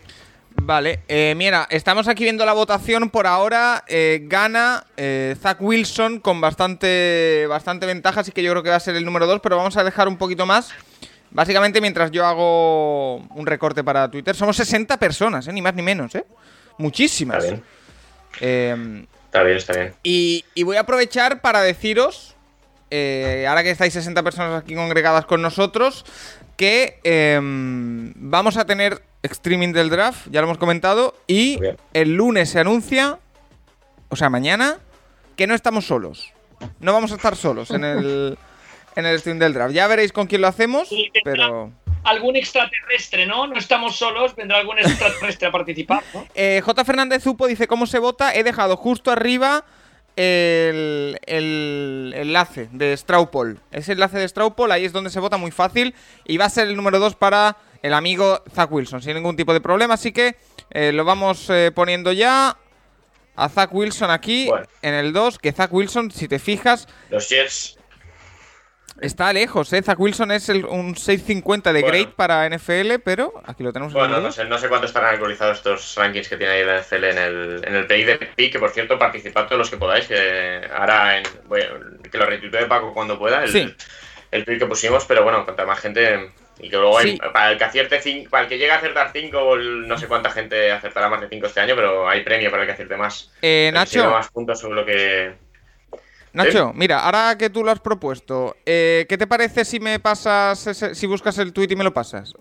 Vale, 0.61 0.99
eh, 1.07 1.35
mira, 1.37 1.67
estamos 1.69 2.07
aquí 2.07 2.23
viendo 2.23 2.45
la 2.45 2.53
votación. 2.53 3.09
Por 3.09 3.27
ahora 3.27 3.83
eh, 3.87 4.21
gana 4.23 4.83
eh, 4.97 5.35
Zach 5.39 5.57
Wilson 5.61 6.19
con 6.19 6.41
bastante, 6.41 7.45
bastante 7.47 7.85
ventaja, 7.85 8.21
así 8.21 8.31
que 8.31 8.43
yo 8.43 8.51
creo 8.51 8.63
que 8.63 8.69
va 8.69 8.75
a 8.75 8.81
ser 8.81 8.95
el 8.95 9.05
número 9.05 9.25
2, 9.25 9.39
pero 9.41 9.57
vamos 9.57 9.77
a 9.77 9.83
dejar 9.83 10.07
un 10.07 10.17
poquito 10.17 10.45
más. 10.45 10.73
Básicamente, 11.31 11.79
mientras 11.81 12.11
yo 12.11 12.25
hago 12.25 13.17
un 13.17 13.45
recorte 13.45 13.83
para 13.83 14.09
Twitter, 14.09 14.35
somos 14.35 14.57
60 14.57 14.97
personas, 14.97 15.47
¿eh? 15.47 15.53
ni 15.53 15.61
más 15.61 15.75
ni 15.75 15.81
menos, 15.83 16.15
¿eh? 16.15 16.25
Muchísimas. 16.77 17.43
Está 17.43 17.51
bien, 17.55 17.63
Eh, 18.41 19.05
está 19.25 19.43
bien, 19.43 19.57
está 19.57 19.73
bien. 19.73 19.93
y, 20.03 20.45
y 20.55 20.63
voy 20.63 20.77
a 20.77 20.81
aprovechar 20.81 21.41
para 21.41 21.61
deciros, 21.61 22.35
eh, 22.89 23.45
ahora 23.47 23.63
que 23.63 23.69
estáis 23.71 23.93
60 23.93 24.23
personas 24.23 24.63
aquí 24.63 24.73
congregadas 24.75 25.25
con 25.25 25.41
nosotros, 25.41 26.03
que 26.57 26.99
em, 27.03 28.11
vamos 28.15 28.57
a 28.57 28.65
tener 28.65 29.01
streaming 29.23 29.71
del 29.73 29.89
draft, 29.89 30.27
ya 30.31 30.41
lo 30.41 30.47
hemos 30.47 30.57
comentado, 30.57 31.13
y 31.27 31.59
el 31.93 32.15
lunes 32.15 32.49
se 32.49 32.59
anuncia, 32.59 33.19
o 34.09 34.15
sea, 34.15 34.29
mañana, 34.29 34.77
que 35.35 35.45
no 35.47 35.53
estamos 35.53 35.85
solos. 35.85 36.33
No 36.79 36.91
vamos 36.93 37.11
a 37.11 37.15
estar 37.15 37.35
solos 37.35 37.71
en 37.71 37.83
el, 37.83 38.37
en 38.95 39.05
el 39.05 39.19
stream 39.19 39.39
del 39.39 39.53
draft. 39.53 39.73
Ya 39.73 39.87
veréis 39.87 40.11
con 40.11 40.27
quién 40.27 40.41
lo 40.41 40.47
hacemos, 40.47 40.89
pero... 41.23 41.71
Algún 42.03 42.37
extraterrestre, 42.37 43.25
¿no? 43.25 43.45
No 43.45 43.57
estamos 43.57 43.97
solos, 43.97 44.33
vendrá 44.35 44.57
algún 44.59 44.79
extraterrestre 44.79 45.47
a 45.49 45.51
participar, 45.51 46.01
¿no? 46.13 46.25
Eh, 46.35 46.61
J. 46.63 46.85
Fernández 46.85 47.21
Zupo 47.23 47.45
dice 47.47 47.67
cómo 47.67 47.85
se 47.87 47.99
vota. 47.99 48.33
He 48.33 48.43
dejado 48.43 48.77
justo 48.77 49.11
arriba 49.11 49.65
el, 50.15 51.19
el 51.25 52.13
enlace 52.15 52.69
de 52.71 52.95
Straupol. 52.95 53.59
Ese 53.71 53.93
enlace 53.93 54.17
de 54.17 54.27
Straupol, 54.27 54.71
ahí 54.71 54.85
es 54.85 54.93
donde 54.93 55.09
se 55.09 55.19
vota 55.19 55.37
muy 55.37 55.51
fácil. 55.51 55.93
Y 56.25 56.37
va 56.37 56.45
a 56.45 56.49
ser 56.49 56.67
el 56.67 56.75
número 56.77 56.99
2 56.99 57.15
para 57.15 57.57
el 57.81 57.93
amigo 57.93 58.43
Zach 58.53 58.71
Wilson, 58.71 59.01
sin 59.01 59.15
ningún 59.15 59.35
tipo 59.35 59.53
de 59.53 59.61
problema. 59.61 59.93
Así 59.95 60.11
que 60.11 60.35
eh, 60.71 60.91
lo 60.93 61.03
vamos 61.05 61.49
eh, 61.49 61.71
poniendo 61.73 62.11
ya 62.11 62.57
a 63.35 63.49
Zach 63.49 63.73
Wilson 63.73 64.09
aquí 64.11 64.47
Bueno. 64.47 64.65
en 64.81 64.93
el 64.93 65.13
2. 65.13 65.37
Que 65.39 65.51
Zach 65.51 65.71
Wilson, 65.73 66.11
si 66.11 66.27
te 66.27 66.39
fijas, 66.39 66.87
Los 67.09 67.29
Jets, 67.29 67.77
está 69.01 69.31
lejos. 69.33 69.71
¿eh? 69.73 69.81
Zach 69.81 69.99
Wilson 69.99 70.31
es 70.31 70.49
el- 70.49 70.65
un 70.65 70.95
650 70.95 71.73
de 71.73 71.81
Bueno. 71.81 71.97
grade 71.97 72.13
para 72.15 72.45
NFL, 72.49 72.99
pero 73.03 73.33
aquí 73.45 73.63
lo 73.63 73.71
tenemos 73.73 73.93
Bueno, 73.93 74.19
no 74.19 74.31
sé, 74.31 74.45
no 74.45 74.57
sé 74.57 74.67
cuánto 74.69 74.87
estarán 74.87 75.13
actualizados 75.13 75.57
estos 75.57 75.95
rankings 75.95 76.27
que 76.29 76.37
tiene 76.37 76.53
ahí 76.53 76.65
la 76.65 76.77
NFL 76.81 77.03
en 77.09 77.17
el, 77.17 77.61
en 77.65 77.75
el 77.75 77.87
PI 77.87 78.03
de 78.03 78.15
PI, 78.17 78.51
que 78.51 78.59
por 78.59 78.69
cierto, 78.71 78.97
participad 78.99 79.45
todos 79.45 79.59
los 79.59 79.69
que 79.69 79.77
podáis, 79.77 80.07
que 80.07 80.61
ahora 80.75 81.17
en, 81.17 81.25
a- 81.49 82.09
que 82.09 82.17
lo 82.17 82.25
retuitee 82.25 82.65
Paco 82.65 82.93
cuando 82.93 83.17
pueda, 83.17 83.43
el, 83.43 83.51
Sí. 83.51 83.75
el 84.31 84.45
PI 84.45 84.59
que 84.59 84.65
pusimos, 84.65 85.05
pero 85.05 85.23
bueno, 85.23 85.45
contra 85.45 85.65
más 85.65 85.79
gente, 85.79 86.31
y 86.59 86.69
que 86.69 86.75
luego 86.75 86.97
hay- 86.97 87.17
para 87.17 87.51
el 87.51 87.57
que 87.57 87.63
acierte 87.63 88.01
cinco, 88.01 88.29
para 88.31 88.43
el 88.43 88.49
que 88.49 88.57
llegue 88.57 88.71
a 88.71 88.75
acertar 88.75 89.11
5, 89.13 89.55
no 89.57 89.97
sé 89.97 90.07
cuánta 90.07 90.29
gente 90.29 90.71
acertará 90.71 91.07
más 91.07 91.21
de 91.21 91.29
5 91.29 91.47
este 91.47 91.61
año, 91.61 91.73
pero 91.75 92.07
hay 92.09 92.21
premio 92.23 92.51
para 92.51 92.63
el 92.63 92.67
que 92.67 92.73
acierte 92.73 92.97
más. 92.97 93.31
Eh, 93.41 93.71
Nacho. 93.73 94.09
más 94.11 94.29
puntos 94.29 94.59
seguro 94.59 94.85
que... 94.85 95.33
Nacho, 96.33 96.71
mira, 96.75 96.99
ahora 96.99 97.37
que 97.37 97.49
tú 97.49 97.63
lo 97.63 97.71
has 97.71 97.79
propuesto, 97.79 98.55
eh, 98.65 99.05
¿qué 99.09 99.17
te 99.17 99.25
parece 99.27 99.65
si 99.65 99.79
me 99.79 99.99
pasas, 99.99 100.67
ese- 100.67 100.93
si 100.95 101.07
buscas 101.07 101.37
el 101.39 101.51
tweet 101.53 101.67
y 101.71 101.75
me 101.75 101.83
lo 101.83 101.93
pasas? 101.93 102.33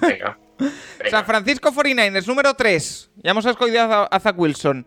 Venga. 0.00 0.38
Venga. 0.58 1.10
San 1.10 1.24
Francisco 1.26 1.70
49ers, 1.72 2.26
número 2.26 2.54
3. 2.54 3.10
Ya 3.22 3.30
hemos 3.30 3.44
escogido 3.46 3.82
a, 3.82 4.04
a 4.06 4.20
Zach 4.20 4.38
Wilson. 4.38 4.86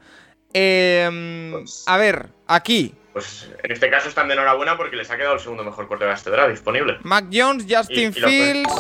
Eh, 0.54 1.50
Pues- 1.54 1.84
a 1.88 1.98
ver, 1.98 2.30
aquí. 2.48 2.96
Pues 3.14 3.50
en 3.64 3.72
este 3.72 3.90
caso 3.90 4.08
están 4.08 4.28
de 4.28 4.36
enhorabuena 4.36 4.78
porque 4.78 4.96
les 4.96 5.10
ha 5.10 5.18
quedado 5.18 5.34
el 5.36 5.40
segundo 5.40 5.64
mejor 5.64 5.88
corte 5.88 6.06
de 6.06 6.14
este 6.14 6.30
draft 6.30 6.52
disponible. 6.52 6.98
Mac 7.04 7.26
Jones, 7.34 7.66
Justin 7.70 8.14
Y- 8.16 8.18
y 8.18 8.22
lo 8.22 8.28
Fields. 8.28 8.74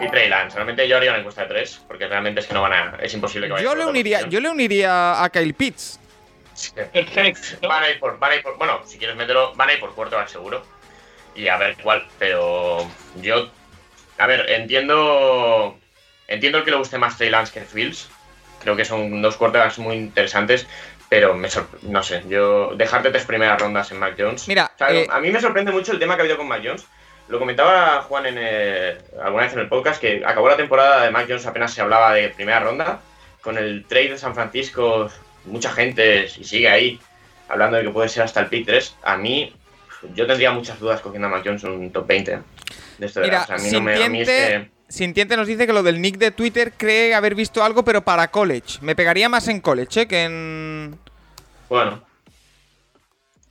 Y 0.00 0.10
Trey 0.10 0.28
Lance. 0.28 0.56
Realmente 0.56 0.88
yo 0.88 0.96
haría 0.96 1.10
una 1.10 1.20
encuesta 1.20 1.42
de 1.42 1.48
tres, 1.48 1.80
porque 1.86 2.06
realmente 2.06 2.40
es 2.40 2.46
que 2.46 2.54
no 2.54 2.62
van 2.62 2.72
a. 2.72 2.96
Es 3.00 3.14
imposible 3.14 3.46
que 3.46 3.52
vayan 3.54 3.64
Yo 3.70 3.74
le 3.76 3.86
uniría, 3.86 4.28
yo 4.28 4.40
le 4.40 4.48
uniría 4.50 5.22
a 5.22 5.30
Kyle 5.30 5.54
Pitts. 5.54 5.98
Perfecto. 6.74 7.68
Van 7.68 7.82
a 7.82 7.90
ir 7.90 7.98
por. 7.98 8.18
Van 8.18 8.32
a 8.32 8.36
ir 8.36 8.42
por. 8.42 8.56
Bueno, 8.58 8.80
si 8.84 8.98
quieres 8.98 9.16
meterlo, 9.16 9.54
van 9.54 9.68
a 9.68 9.72
ir 9.74 9.80
por 9.80 9.94
quarterback 9.94 10.28
seguro. 10.28 10.62
Y 11.34 11.48
a 11.48 11.56
ver 11.56 11.76
cuál. 11.82 12.06
Pero 12.18 12.86
yo. 13.16 13.50
A 14.18 14.26
ver, 14.26 14.50
entiendo. 14.50 15.78
Entiendo 16.26 16.58
el 16.58 16.64
que 16.64 16.70
le 16.70 16.76
guste 16.76 16.98
más 16.98 17.16
Trey 17.16 17.30
Lance 17.30 17.52
que 17.52 17.64
Fields. 17.64 18.08
Creo 18.60 18.76
que 18.76 18.84
son 18.84 19.22
dos 19.22 19.36
quarterbacks 19.36 19.78
muy 19.78 19.96
interesantes. 19.96 20.66
Pero 21.08 21.34
me 21.34 21.48
no 21.82 22.02
sé, 22.02 22.22
yo 22.28 22.74
dejarte 22.74 23.10
tres 23.10 23.24
primeras 23.24 23.58
rondas 23.58 23.90
en 23.90 23.98
Mac 23.98 24.14
Jones. 24.18 24.46
Mira, 24.46 24.70
O 24.74 24.78
sea, 24.78 24.92
eh, 24.92 25.06
a 25.10 25.20
mí 25.20 25.30
me 25.30 25.40
sorprende 25.40 25.72
mucho 25.72 25.92
el 25.92 25.98
tema 25.98 26.14
que 26.14 26.20
ha 26.20 26.24
habido 26.24 26.36
con 26.36 26.48
Mac 26.48 26.60
Jones. 26.62 26.86
Lo 27.28 27.38
comentaba 27.38 28.02
Juan 28.02 28.26
en 28.26 28.36
eh, 28.38 28.98
alguna 29.22 29.44
vez 29.44 29.52
en 29.54 29.60
el 29.60 29.68
podcast 29.68 30.00
que 30.00 30.22
acabó 30.24 30.48
la 30.48 30.56
temporada 30.56 31.02
de 31.02 31.10
Mac 31.10 31.26
Jones 31.26 31.46
apenas 31.46 31.72
se 31.72 31.80
hablaba 31.80 32.12
de 32.12 32.28
primera 32.28 32.60
ronda. 32.60 33.00
Con 33.40 33.56
el 33.56 33.86
trade 33.86 34.10
de 34.10 34.18
San 34.18 34.34
Francisco, 34.34 35.10
mucha 35.48 35.70
gente 35.72 36.28
y 36.38 36.44
sigue 36.44 36.68
ahí 36.68 37.00
hablando 37.48 37.76
de 37.76 37.84
que 37.84 37.90
puede 37.90 38.08
ser 38.08 38.22
hasta 38.22 38.40
el 38.40 38.46
pick 38.48 38.66
3. 38.66 38.96
A 39.02 39.16
mí, 39.16 39.52
yo 40.14 40.26
tendría 40.26 40.52
muchas 40.52 40.78
dudas 40.78 41.00
cogiendo 41.00 41.28
a 41.28 41.30
Mac 41.30 41.42
Jones 41.44 41.64
en 41.64 41.70
un 41.72 41.90
top 41.92 42.06
20 42.06 42.32
¿eh? 42.32 42.38
de 42.98 43.06
este 43.06 43.20
Mira. 43.20 43.42
O 43.42 43.46
sea, 43.46 43.56
a 43.56 43.58
mí 43.58 43.70
no 43.70 43.80
me- 43.80 44.04
a 44.04 44.08
mí 44.08 44.20
es 44.20 44.28
Sintiente, 44.28 44.70
que- 44.70 44.92
Sintiente 44.92 45.36
nos 45.36 45.46
dice 45.46 45.66
que 45.66 45.72
lo 45.72 45.82
del 45.82 46.00
nick 46.00 46.16
de 46.18 46.30
Twitter 46.30 46.72
cree 46.76 47.14
haber 47.14 47.34
visto 47.34 47.62
algo, 47.64 47.84
pero 47.84 48.02
para 48.02 48.30
college. 48.30 48.78
Me 48.80 48.94
pegaría 48.96 49.28
más 49.28 49.48
en 49.48 49.60
college, 49.60 50.02
¿eh? 50.02 50.08
Que 50.08 50.24
en. 50.24 50.98
Bueno, 51.68 52.02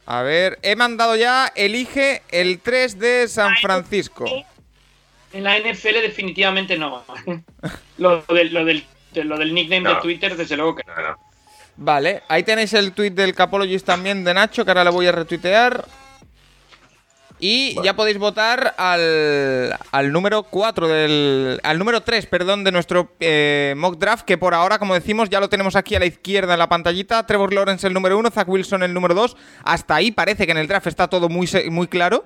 A 0.06 0.22
ver, 0.22 0.58
he 0.62 0.75
mandado 0.75 1.16
ya, 1.16 1.51
elige 1.56 2.22
el 2.30 2.60
3 2.60 2.98
de 2.98 3.27
San 3.27 3.56
Francisco. 3.58 4.25
En 5.34 5.44
la 5.44 5.58
NFL 5.60 6.01
definitivamente 6.01 6.77
no. 6.77 7.04
lo, 7.98 8.22
del, 8.24 8.54
lo, 8.54 8.63
del, 8.66 8.86
de- 9.12 9.24
lo 9.25 9.38
del 9.38 9.54
nickname 9.54 9.82
No. 9.82 9.96
de 9.96 10.01
Twitter, 10.01 10.36
desde 10.38 10.56
luego 10.56 10.75
que 10.77 10.84
no. 10.86 11.18
Vale, 11.77 12.24
ahí 12.27 12.43
tenéis 12.43 12.74
el 12.74 12.91
tweet 12.93 13.12
del 13.12 13.36
Capologist 13.36 13.86
también 13.86 14.24
de 14.24 14.34
Nacho, 14.34 14.65
que 14.65 14.72
ahora 14.72 14.84
le 14.84 14.89
voy 14.89 15.07
a 15.07 15.12
retuitear. 15.12 15.86
Y 17.39 17.75
Bueno. 17.75 17.86
ya 17.86 17.96
podéis 17.96 18.17
votar 18.17 18.74
al, 18.79 19.77
al 19.91 20.12
número 20.12 20.41
4 20.41 20.88
del. 20.88 21.60
Al 21.62 21.77
número 21.77 22.01
3, 22.01 22.25
perdón, 22.25 22.63
de 22.63 22.72
nuestro 22.72 23.12
eh, 23.19 23.75
mock 23.77 23.98
draft, 24.00 24.25
que 24.25 24.39
por 24.39 24.55
ahora, 24.55 24.79
como 24.79 24.96
decimos, 24.96 25.29
ya 25.29 25.39
lo 25.39 25.48
tenemos 25.48 25.75
aquí 25.75 25.93
a 25.93 26.00
la 26.00 26.07
izquierda 26.07 26.53
en 26.53 26.60
la 26.60 26.67
pantallita. 26.67 27.27
Trevor 27.27 27.53
Lawrence 27.53 27.86
el 27.86 27.93
número 27.93 28.17
1, 28.17 28.31
Zach 28.31 28.50
Wilson 28.50 28.81
el 28.81 28.91
número 28.91 29.13
2. 29.13 29.38
Hasta 29.63 29.93
ahí 29.96 30.12
parece 30.12 30.48
que 30.48 30.51
en 30.51 30.57
el 30.57 30.67
draft 30.67 30.88
está 30.88 31.07
todo 31.10 31.29
muy, 31.29 31.48
muy 31.69 31.88
claro. 31.88 32.25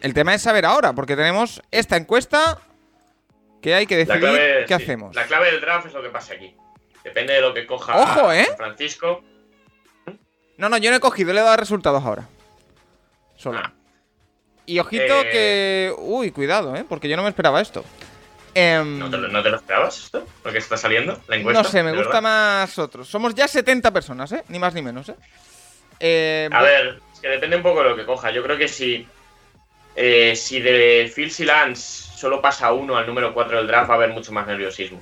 El 0.00 0.12
tema 0.12 0.34
es 0.34 0.42
saber 0.42 0.66
ahora, 0.66 0.92
porque 0.92 1.14
tenemos 1.14 1.62
esta 1.70 1.96
encuesta 1.96 2.58
que 3.62 3.74
hay 3.74 3.86
que 3.86 3.96
decidir 3.96 4.20
clave, 4.20 4.64
qué 4.66 4.76
sí, 4.76 4.82
hacemos. 4.82 5.14
La 5.14 5.26
clave 5.26 5.52
del 5.52 5.60
draft 5.60 5.86
es 5.86 5.92
lo 5.92 6.02
que 6.02 6.08
pase 6.08 6.34
aquí. 6.34 6.56
Depende 7.04 7.32
de 7.34 7.40
lo 7.40 7.54
que 7.54 7.66
coja 7.66 7.96
Ojo, 7.96 8.32
¿eh? 8.32 8.46
Francisco. 8.56 9.22
No, 10.56 10.68
no, 10.68 10.76
yo 10.76 10.90
no 10.90 10.96
he 10.96 11.00
cogido, 11.00 11.32
le 11.32 11.40
he 11.40 11.44
dado 11.44 11.56
resultados 11.56 12.04
ahora. 12.04 12.28
Solo. 13.36 13.58
Ah. 13.62 13.72
Y 14.66 14.78
ojito 14.78 15.20
Eh. 15.22 15.30
que. 15.30 15.94
Uy, 15.98 16.30
cuidado, 16.30 16.76
¿eh? 16.76 16.84
Porque 16.88 17.08
yo 17.08 17.16
no 17.16 17.22
me 17.22 17.30
esperaba 17.30 17.60
esto. 17.60 17.84
Em, 18.54 18.98
¿No 18.98 19.08
te, 19.08 19.16
lo- 19.16 19.28
no 19.28 19.42
te 19.42 19.48
lo 19.50 19.56
esperabas 19.56 19.96
esto? 20.04 20.26
¿Lo 20.44 20.52
que 20.52 20.58
está 20.58 20.76
saliendo? 20.76 21.18
¿La 21.28 21.36
encuesta? 21.36 21.62
no 21.62 21.68
sé, 21.68 21.82
me 21.82 21.90
¿De 21.92 21.96
gusta 21.96 22.20
verdad? 22.20 22.22
más 22.22 22.78
otros. 22.78 23.08
Somos 23.08 23.34
ya 23.34 23.46
70 23.48 23.90
personas, 23.92 24.32
¿eh? 24.32 24.44
Ni 24.48 24.58
más 24.58 24.74
ni 24.74 24.82
menos, 24.82 25.08
¿eh? 25.08 25.14
Eh, 26.00 26.48
A 26.52 26.62
ver, 26.62 27.00
es 27.14 27.20
que 27.20 27.28
depende 27.28 27.56
un 27.56 27.62
poco 27.62 27.82
de 27.82 27.90
lo 27.90 27.96
que 27.96 28.04
coja. 28.04 28.30
Yo 28.32 28.42
creo 28.42 28.58
que 28.58 28.68
si, 28.68 29.06
eh, 29.96 30.34
si 30.36 30.60
de 30.60 31.10
Phil 31.14 31.32
y 31.38 31.44
Lance 31.44 32.10
solo 32.16 32.40
pasa 32.42 32.72
uno 32.72 32.96
al 32.96 33.06
número 33.06 33.32
4 33.32 33.56
del 33.58 33.66
draft, 33.66 33.88
va 33.88 33.94
a 33.94 33.96
haber 33.96 34.10
mucho 34.10 34.32
más 34.32 34.46
nerviosismo. 34.46 35.00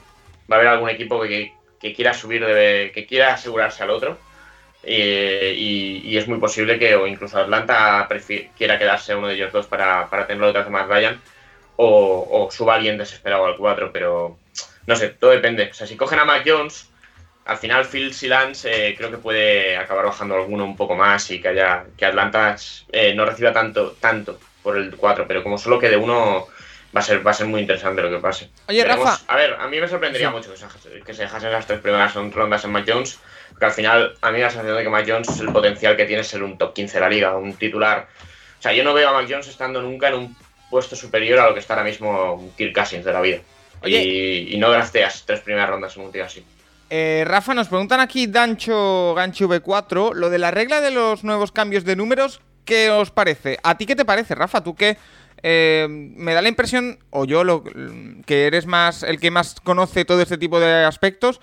Va 0.50 0.56
a 0.56 0.58
haber 0.60 0.68
algún 0.68 0.90
equipo 0.90 1.20
que, 1.22 1.52
que 1.80 1.94
quiera 1.94 2.14
subir, 2.14 2.44
de, 2.44 2.92
que 2.94 3.06
quiera 3.06 3.34
asegurarse 3.34 3.82
al 3.82 3.90
otro. 3.90 4.18
Eh, 4.82 5.54
y, 5.56 6.02
y 6.04 6.18
es 6.18 6.28
muy 6.28 6.38
posible 6.38 6.78
que, 6.78 6.94
o 6.94 7.06
incluso 7.06 7.38
Atlanta 7.38 8.08
quiera 8.56 8.78
quedarse 8.78 9.14
uno 9.14 9.28
de 9.28 9.34
ellos 9.34 9.52
dos 9.52 9.66
para, 9.66 10.08
para 10.08 10.26
tenerlo 10.26 10.46
detrás 10.46 10.66
de 10.66 10.70
Matt 10.70 10.88
Ryan, 10.88 11.20
o, 11.76 12.28
o 12.30 12.50
suba 12.50 12.74
alguien 12.76 12.98
desesperado 12.98 13.46
al 13.46 13.56
4, 13.56 13.90
pero 13.92 14.38
no 14.86 14.96
sé, 14.96 15.10
todo 15.10 15.30
depende. 15.32 15.68
O 15.70 15.74
sea, 15.74 15.86
si 15.86 15.96
cogen 15.96 16.18
a 16.18 16.24
Mac 16.24 16.42
Jones, 16.46 16.88
al 17.44 17.58
final 17.58 17.84
Phil 17.84 18.12
Lance 18.22 18.90
eh, 18.90 18.94
creo 18.96 19.10
que 19.10 19.18
puede 19.18 19.76
acabar 19.76 20.06
bajando 20.06 20.34
alguno 20.34 20.64
un 20.64 20.76
poco 20.76 20.94
más 20.96 21.30
y 21.30 21.40
que 21.40 21.48
haya 21.48 21.84
que 21.96 22.04
Atlanta 22.04 22.56
eh, 22.92 23.14
no 23.14 23.24
reciba 23.24 23.52
tanto 23.52 23.92
tanto 24.00 24.38
por 24.62 24.76
el 24.76 24.96
4, 24.96 25.26
pero 25.26 25.42
como 25.42 25.58
solo 25.58 25.78
quede 25.78 25.96
uno, 25.96 26.46
va 26.94 27.00
a 27.00 27.02
ser, 27.02 27.26
va 27.26 27.32
a 27.32 27.34
ser 27.34 27.46
muy 27.46 27.60
interesante 27.60 28.02
lo 28.02 28.10
que 28.10 28.18
pase. 28.18 28.50
Oye, 28.68 28.84
Rafa. 28.84 29.18
A 29.26 29.36
ver, 29.36 29.54
a 29.54 29.68
mí 29.68 29.80
me 29.80 29.88
sorprendería 29.88 30.30
mucho 30.30 30.50
que 30.50 30.56
se, 30.56 30.66
que 31.04 31.14
se 31.14 31.22
dejasen 31.22 31.52
las 31.52 31.66
tres 31.66 31.80
primeras 31.80 32.14
rondas 32.14 32.64
en 32.64 32.72
Mac 32.72 32.84
Jones, 32.86 33.18
porque 33.50 33.66
al 33.66 33.72
final 33.72 34.14
a 34.20 34.30
mí 34.30 34.40
la 34.40 34.50
sensación 34.50 34.76
de 34.76 34.82
que 34.82 34.88
Mac 34.88 35.04
Jones 35.06 35.40
el 35.40 35.52
potencial 35.52 35.96
que 35.96 36.06
tiene 36.06 36.22
es 36.22 36.28
ser 36.28 36.42
un 36.42 36.56
top 36.56 36.74
15 36.74 36.94
de 36.94 37.00
la 37.00 37.08
liga, 37.08 37.36
un 37.36 37.54
titular. 37.54 38.08
O 38.58 38.62
sea, 38.62 38.72
yo 38.72 38.84
no 38.84 38.94
veo 38.94 39.08
a 39.08 39.12
Mac 39.12 39.26
Jones 39.28 39.48
estando 39.48 39.82
nunca 39.82 40.08
en 40.08 40.14
un 40.14 40.36
puesto 40.70 40.96
superior 40.96 41.38
a 41.38 41.46
lo 41.46 41.54
que 41.54 41.60
está 41.60 41.74
ahora 41.74 41.84
mismo 41.84 42.52
Kirk 42.56 42.74
Cousins 42.74 43.04
de 43.04 43.12
la 43.12 43.20
vida. 43.20 43.38
Y, 43.84 44.56
no 44.58 44.70
drafteas 44.70 45.24
tres 45.24 45.40
primeras 45.40 45.70
rondas 45.70 45.96
en 45.96 46.02
un 46.02 46.12
tío 46.12 46.24
así. 46.24 46.44
Eh, 46.90 47.22
Rafa, 47.26 47.54
nos 47.54 47.68
preguntan 47.68 48.00
aquí 48.00 48.26
Dancho 48.26 49.14
Gancho 49.14 49.46
V4, 49.46 50.14
lo 50.14 50.30
de 50.30 50.38
la 50.38 50.50
regla 50.50 50.80
de 50.80 50.90
los 50.90 51.22
nuevos 51.22 51.52
cambios 51.52 51.84
de 51.84 51.96
números, 51.96 52.40
¿qué 52.64 52.90
os 52.90 53.10
parece? 53.10 53.58
¿A 53.62 53.76
ti 53.76 53.86
qué 53.86 53.94
te 53.94 54.04
parece, 54.04 54.34
Rafa? 54.34 54.62
Tú 54.62 54.74
que 54.74 54.96
eh, 55.42 55.86
me 55.88 56.34
da 56.34 56.42
la 56.42 56.48
impresión, 56.48 56.98
o 57.10 57.24
yo 57.24 57.44
lo, 57.44 57.64
que 58.26 58.46
eres 58.46 58.66
más 58.66 59.02
el 59.02 59.20
que 59.20 59.30
más 59.30 59.60
conoce 59.60 60.04
todo 60.04 60.20
este 60.20 60.38
tipo 60.38 60.60
de 60.60 60.84
aspectos. 60.84 61.40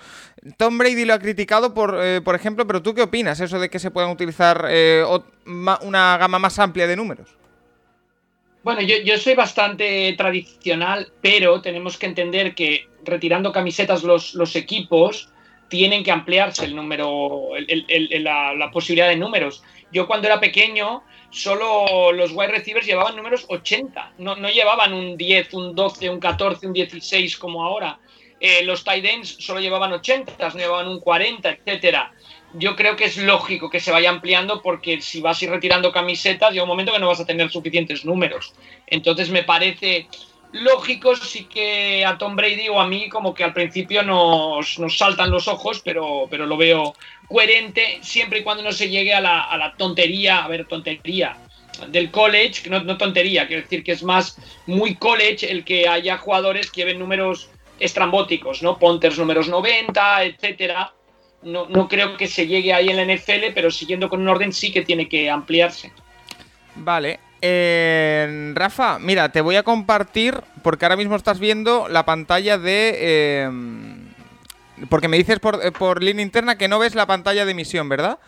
Tom 0.56 0.78
Brady 0.78 1.04
lo 1.04 1.14
ha 1.14 1.18
criticado, 1.18 1.74
por, 1.74 1.98
eh, 2.00 2.20
por 2.20 2.34
ejemplo, 2.34 2.66
pero 2.66 2.82
¿tú 2.82 2.94
qué 2.94 3.02
opinas? 3.02 3.40
Eso 3.40 3.58
de 3.58 3.68
que 3.70 3.78
se 3.78 3.90
puedan 3.90 4.10
utilizar 4.10 4.68
una 5.46 6.16
gama 6.18 6.38
más 6.38 6.58
amplia 6.58 6.86
de 6.86 6.96
números. 6.96 7.36
Bueno, 8.62 8.80
yo, 8.80 9.16
soy 9.18 9.34
bastante 9.34 10.12
tradicional, 10.18 11.12
pero 11.20 11.62
tenemos 11.62 11.96
que 11.96 12.06
entender 12.06 12.54
que 12.54 12.88
retirando 13.04 13.52
camisetas 13.52 14.02
los 14.02 14.56
equipos 14.56 15.30
tienen 15.68 16.04
que 16.04 16.10
ampliarse 16.10 16.64
el 16.64 16.76
número, 16.76 17.50
la, 17.58 18.70
posibilidad 18.72 19.08
de 19.08 19.16
números. 19.16 19.62
Yo 19.92 20.06
cuando 20.06 20.28
era 20.28 20.40
pequeño, 20.40 21.02
solo 21.30 22.12
los 22.12 22.32
wide 22.32 22.52
receivers 22.52 22.86
llevaban 22.86 23.16
números 23.16 23.44
80, 23.48 24.12
no, 24.18 24.36
no 24.36 24.48
llevaban 24.48 24.92
un 24.92 25.16
10, 25.16 25.54
un 25.54 25.74
12, 25.74 26.10
un 26.10 26.20
14, 26.20 26.66
un 26.66 26.72
16 26.72 27.36
como 27.36 27.64
ahora. 27.64 27.98
Eh, 28.38 28.62
los 28.64 28.84
tight 28.84 29.04
ends 29.04 29.36
solo 29.40 29.60
llevaban 29.60 29.92
80, 29.92 30.48
no 30.50 30.56
llevaban 30.56 30.88
un 30.88 31.00
40, 31.00 31.50
etcétera 31.50 32.12
yo 32.58 32.76
creo 32.76 32.96
que 32.96 33.04
es 33.04 33.16
lógico 33.18 33.70
que 33.70 33.80
se 33.80 33.90
vaya 33.90 34.10
ampliando 34.10 34.62
porque 34.62 35.00
si 35.00 35.20
vas 35.20 35.40
a 35.40 35.44
ir 35.44 35.50
retirando 35.50 35.92
camisetas, 35.92 36.52
llega 36.52 36.62
un 36.62 36.68
momento 36.68 36.92
que 36.92 36.98
no 36.98 37.08
vas 37.08 37.20
a 37.20 37.26
tener 37.26 37.50
suficientes 37.50 38.04
números. 38.04 38.54
Entonces 38.86 39.30
me 39.30 39.42
parece 39.42 40.08
lógico, 40.52 41.14
sí 41.16 41.44
que 41.44 42.04
a 42.04 42.16
Tom 42.16 42.36
Brady 42.36 42.68
o 42.68 42.80
a 42.80 42.86
mí 42.86 43.08
como 43.08 43.34
que 43.34 43.44
al 43.44 43.52
principio 43.52 44.02
nos, 44.02 44.78
saltan 44.96 45.30
los 45.30 45.48
ojos, 45.48 45.82
pero, 45.84 46.26
pero 46.30 46.46
lo 46.46 46.56
veo 46.56 46.94
coherente 47.28 47.98
siempre 48.02 48.40
y 48.40 48.42
cuando 48.42 48.62
no 48.62 48.72
se 48.72 48.88
llegue 48.88 49.14
a 49.14 49.20
la, 49.20 49.74
tontería, 49.76 50.44
a 50.44 50.48
ver, 50.48 50.66
tontería 50.66 51.36
del 51.88 52.10
college, 52.10 52.70
no, 52.70 52.82
no 52.82 52.96
tontería, 52.96 53.46
quiero 53.46 53.62
decir 53.62 53.84
que 53.84 53.92
es 53.92 54.02
más 54.02 54.38
muy 54.66 54.94
college 54.94 55.50
el 55.50 55.64
que 55.64 55.86
haya 55.86 56.16
jugadores 56.16 56.70
que 56.70 56.82
lleven 56.82 56.98
números 56.98 57.50
estrambóticos, 57.78 58.62
¿no? 58.62 58.78
Ponters 58.78 59.18
números 59.18 59.48
90, 59.48 60.24
etcétera 60.24 60.92
no, 61.46 61.66
no 61.68 61.88
creo 61.88 62.16
que 62.16 62.26
se 62.26 62.46
llegue 62.46 62.72
ahí 62.72 62.88
en 62.90 62.96
la 62.96 63.14
NFL, 63.14 63.52
pero 63.54 63.70
siguiendo 63.70 64.08
con 64.08 64.20
un 64.20 64.28
orden 64.28 64.52
sí 64.52 64.72
que 64.72 64.82
tiene 64.82 65.08
que 65.08 65.30
ampliarse. 65.30 65.92
Vale. 66.74 67.20
Eh, 67.40 68.52
Rafa, 68.54 68.98
mira, 68.98 69.30
te 69.30 69.40
voy 69.40 69.56
a 69.56 69.62
compartir, 69.62 70.40
porque 70.62 70.84
ahora 70.84 70.96
mismo 70.96 71.16
estás 71.16 71.38
viendo 71.38 71.88
la 71.88 72.04
pantalla 72.04 72.58
de... 72.58 72.94
Eh, 72.98 73.50
porque 74.88 75.08
me 75.08 75.16
dices 75.16 75.38
por, 75.40 75.72
por, 75.72 76.02
línea 76.02 76.24
interna 76.24 76.56
que 76.56 76.68
no 76.68 76.78
ves 76.78 76.94
la 76.94 77.06
pantalla 77.06 77.44
de 77.44 77.52
emisión, 77.52 77.88
¿verdad? 77.88 78.18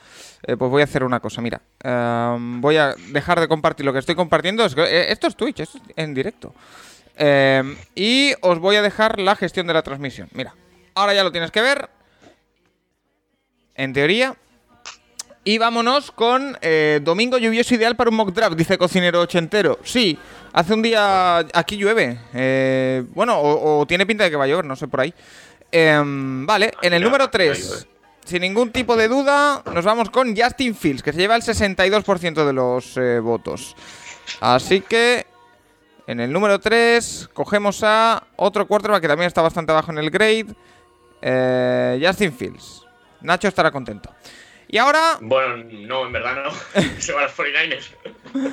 Eh, 0.46 0.56
pues 0.56 0.70
voy 0.70 0.82
a 0.82 0.84
hacer 0.84 1.04
una 1.04 1.20
cosa, 1.20 1.40
mira. 1.40 1.60
voy 2.60 2.76
a 2.76 2.94
dejar 3.10 3.40
de 3.40 3.48
compartir 3.48 3.86
lo 3.86 3.92
que 3.92 3.98
estoy 3.98 4.14
compartiendo. 4.14 4.64
esto 4.64 5.26
es 5.26 5.36
Twitch, 5.36 5.60
esto 5.60 5.78
es 5.78 5.84
en 5.96 6.14
directo. 6.14 6.54
y 7.94 8.32
os 8.40 8.58
voy 8.58 8.76
a 8.76 8.82
dejar 8.82 9.18
la 9.18 9.36
gestión 9.36 9.66
de 9.66 9.74
la 9.74 9.82
transmisión. 9.82 10.28
Mira, 10.32 10.54
ahora 10.94 11.14
ya 11.14 11.24
lo 11.24 11.32
tienes 11.32 11.50
que 11.50 11.60
ver 11.60 11.88
en 13.78 13.92
teoría. 13.94 14.36
Y 15.44 15.56
vámonos 15.56 16.10
con 16.10 16.58
eh, 16.60 17.00
domingo 17.02 17.38
lluvioso 17.38 17.74
ideal 17.74 17.96
para 17.96 18.10
un 18.10 18.16
mock 18.16 18.32
draft, 18.32 18.54
dice 18.54 18.76
cocinero 18.76 19.22
ochentero. 19.22 19.78
Sí, 19.82 20.18
hace 20.52 20.74
un 20.74 20.82
día 20.82 21.38
aquí 21.38 21.78
llueve. 21.78 22.18
Eh, 22.34 23.04
bueno, 23.14 23.40
o, 23.40 23.86
tiene 23.86 24.04
pinta 24.04 24.24
de 24.24 24.30
que 24.30 24.36
va 24.36 24.44
a 24.44 24.46
llover, 24.46 24.66
no 24.66 24.76
sé 24.76 24.88
por 24.88 25.00
ahí. 25.00 25.14
Em, 25.70 26.46
vale, 26.46 26.72
en 26.82 26.92
el 26.94 27.02
número 27.02 27.28
3, 27.28 27.86
sin 28.24 28.40
ningún 28.40 28.72
tipo 28.72 28.96
de 28.96 29.08
duda, 29.08 29.62
nos 29.72 29.84
vamos 29.84 30.10
con 30.10 30.36
Justin 30.36 30.74
Fields, 30.74 31.02
que 31.02 31.12
se 31.12 31.18
lleva 31.18 31.36
el 31.36 31.42
62% 31.42 32.46
de 32.46 32.52
los 32.52 32.96
eh, 32.96 33.20
votos. 33.20 33.76
Así 34.40 34.80
que 34.80 35.26
en 36.06 36.20
el 36.20 36.32
número 36.32 36.58
3 36.58 37.30
cogemos 37.32 37.82
a 37.82 38.24
otro 38.36 38.66
quarterback 38.66 39.02
que 39.02 39.08
también 39.08 39.28
está 39.28 39.42
bastante 39.42 39.72
bajo 39.72 39.90
en 39.92 39.98
el 39.98 40.10
grade. 40.10 40.54
Justin 42.00 42.32
Fields. 42.32 42.86
Nacho 43.20 43.48
estará 43.48 43.70
contento. 43.70 44.14
Y 44.68 44.78
ahora. 44.78 45.18
Bueno, 45.20 45.56
no, 45.56 46.06
en 46.06 46.12
verdad 46.12 46.44
no. 46.44 46.82
Se 46.98 47.12
van 47.12 47.24
los 47.24 47.36
49ers. 47.36 47.90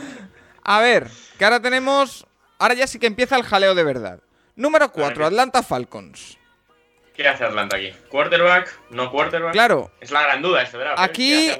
A 0.63 0.79
ver, 0.79 1.07
que 1.37 1.45
ahora 1.45 1.61
tenemos. 1.61 2.25
Ahora 2.57 2.73
ya 2.73 2.87
sí 2.87 2.97
que 2.97 3.07
empieza 3.07 3.35
el 3.35 3.43
jaleo 3.43 3.75
de 3.75 3.83
verdad. 3.83 4.19
Número 4.55 4.91
4, 4.91 5.25
Atlanta 5.25 5.61
Falcons. 5.61 6.37
¿Qué 7.15 7.27
hace 7.27 7.43
Atlanta 7.45 7.77
aquí? 7.77 7.91
¿Quarterback? 8.09 8.77
¿No 8.89 9.11
quarterback? 9.11 9.53
Claro. 9.53 9.91
Es 10.01 10.11
la 10.11 10.23
gran 10.23 10.41
duda 10.41 10.63
este 10.63 10.77
draft. 10.77 10.99
¿eh? 10.99 11.03
Aquí. 11.03 11.51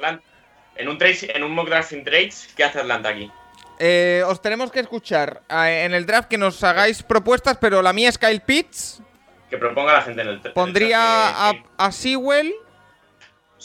En 0.76 0.88
un, 0.88 0.98
en 1.00 1.42
un 1.42 1.52
mock 1.52 1.68
draft 1.68 1.88
sin 1.88 2.04
trades, 2.04 2.50
¿qué 2.54 2.64
hace 2.64 2.80
Atlanta 2.80 3.08
aquí? 3.08 3.30
Eh, 3.78 4.22
os 4.26 4.42
tenemos 4.42 4.70
que 4.70 4.80
escuchar 4.80 5.42
eh, 5.48 5.84
en 5.84 5.94
el 5.94 6.04
draft 6.04 6.28
que 6.28 6.36
nos 6.36 6.62
hagáis 6.62 7.02
propuestas, 7.02 7.56
pero 7.58 7.80
la 7.80 7.94
mía 7.94 8.10
es 8.10 8.18
Kyle 8.18 8.40
Pitts. 8.40 9.00
Que 9.48 9.56
proponga 9.56 9.94
la 9.94 10.02
gente 10.02 10.22
en 10.22 10.28
el 10.28 10.40
Pondría 10.52 11.48
a, 11.48 11.54
a 11.78 11.92
Sewell 11.92 12.54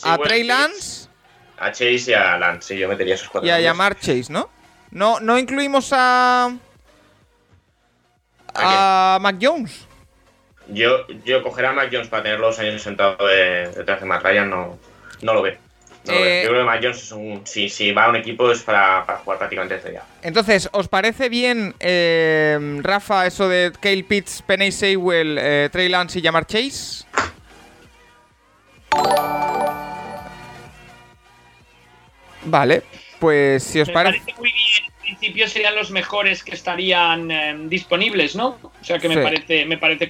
a 0.04 0.17
Trey 0.17 0.43
Lance. 0.43 1.10
A 1.58 1.71
Chase 1.71 2.12
y 2.12 2.13
a 2.13 2.38
Lance, 2.38 2.73
sí, 2.73 2.80
yo 2.80 2.88
metería 2.88 3.15
esos 3.15 3.30
cuatro. 3.30 3.47
Y 3.47 3.51
a 3.51 3.60
llamar 3.60 3.95
Chase, 3.99 4.27
¿no? 4.30 4.49
No, 4.89 5.19
no 5.19 5.38
incluimos 5.38 5.91
a. 5.93 6.51
A, 8.54 9.19
Mac 9.21 9.38
Jones. 9.39 9.88
Yo, 10.67 11.08
yo 11.26 11.43
coger 11.43 11.65
a 11.65 11.74
Mac 11.74 11.89
Jones 11.91 12.08
para 12.08 12.24
tener 12.24 12.39
los 12.39 12.58
años 12.60 12.82
sentado 12.82 13.28
detrás 13.28 14.00
de 14.00 14.06
Matt 14.06 14.24
Ryan 14.24 14.50
no, 14.50 14.80
no 15.21 15.34
lo 15.34 15.41
veo. 15.41 15.58
Eh, 16.08 16.41
yo 16.43 16.50
creo 16.50 16.62
que 16.62 16.65
Mac 16.65 16.80
Jones 16.82 17.04
es 17.04 17.12
un. 17.12 17.41
Si, 17.45 17.91
va 17.91 18.06
a 18.06 18.10
un 18.10 18.15
equipo 18.15 18.52
es 18.52 18.63
para, 18.63 19.04
jugar 19.24 19.38
prácticamente 19.38 19.76
desde 19.76 19.93
ya. 19.93 20.04
Entonces, 20.24 20.67
¿os 20.71 20.88
parece 20.88 21.30
bien, 21.30 21.76
eh, 21.80 22.80
Rafa, 22.82 23.28
eso 23.28 23.47
de 23.47 23.71
Kale 23.80 24.04
Pitts, 24.04 24.41
Penny 24.41 24.71
Saywell, 24.71 25.38
eh, 25.39 25.69
Trey 25.71 25.89
Lance 25.89 26.17
y 26.17 26.21
llamar 26.21 26.47
Chase? 26.47 27.06
Vale, 32.43 32.82
pues 33.19 33.63
si 33.63 33.80
os 33.80 33.89
parece... 33.89 34.19
muy 34.38 34.52
bien. 34.52 34.91
En 35.06 35.17
principio 35.17 35.47
serían 35.47 35.76
los 35.76 35.91
mejores 35.91 36.43
que 36.43 36.56
estarían 36.56 37.30
em, 37.30 37.69
disponibles, 37.69 38.36
¿no? 38.36 38.58
O 38.63 38.71
sea 38.84 38.97
que 38.97 39.10
me 39.10 39.17
parece, 39.17 39.65
me 39.65 39.78
parece. 39.78 40.10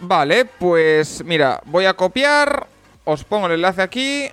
Vale, 0.00 0.44
pues 0.44 1.24
mira, 1.24 1.60
voy 1.64 1.86
a 1.86 1.94
copiar. 1.94 2.66
Os 3.04 3.24
pongo 3.24 3.46
el 3.46 3.54
enlace 3.54 3.82
aquí. 3.82 4.30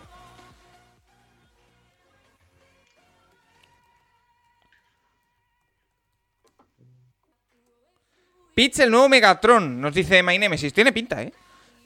Pitch, 8.54 8.80
el 8.80 8.92
nuevo 8.92 9.10
Megatron, 9.10 9.82
nos 9.82 9.94
dice 9.94 10.24
My 10.24 10.38
Nemesis. 10.40 10.74
Tiene 10.74 10.94
pinta, 10.94 11.22
¿eh? 11.22 11.34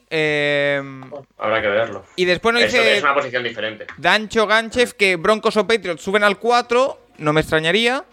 Em, 0.08 1.02
Habrá 1.38 1.60
que 1.60 1.68
verlo. 1.68 2.04
Y 2.16 2.24
después 2.24 2.52
nos 2.52 2.62
dice. 2.64 2.96
Es 2.96 3.02
una 3.02 3.14
posición 3.14 3.42
diferente. 3.44 3.86
Dancho 3.96 4.46
Ganchev 4.46 4.94
que 4.94 5.16
Broncos 5.16 5.56
o 5.56 5.66
Patriots 5.66 6.02
suben 6.02 6.24
al 6.24 6.38
4. 6.38 6.98
No 7.18 7.32
me 7.32 7.40
extrañaría. 7.40 8.04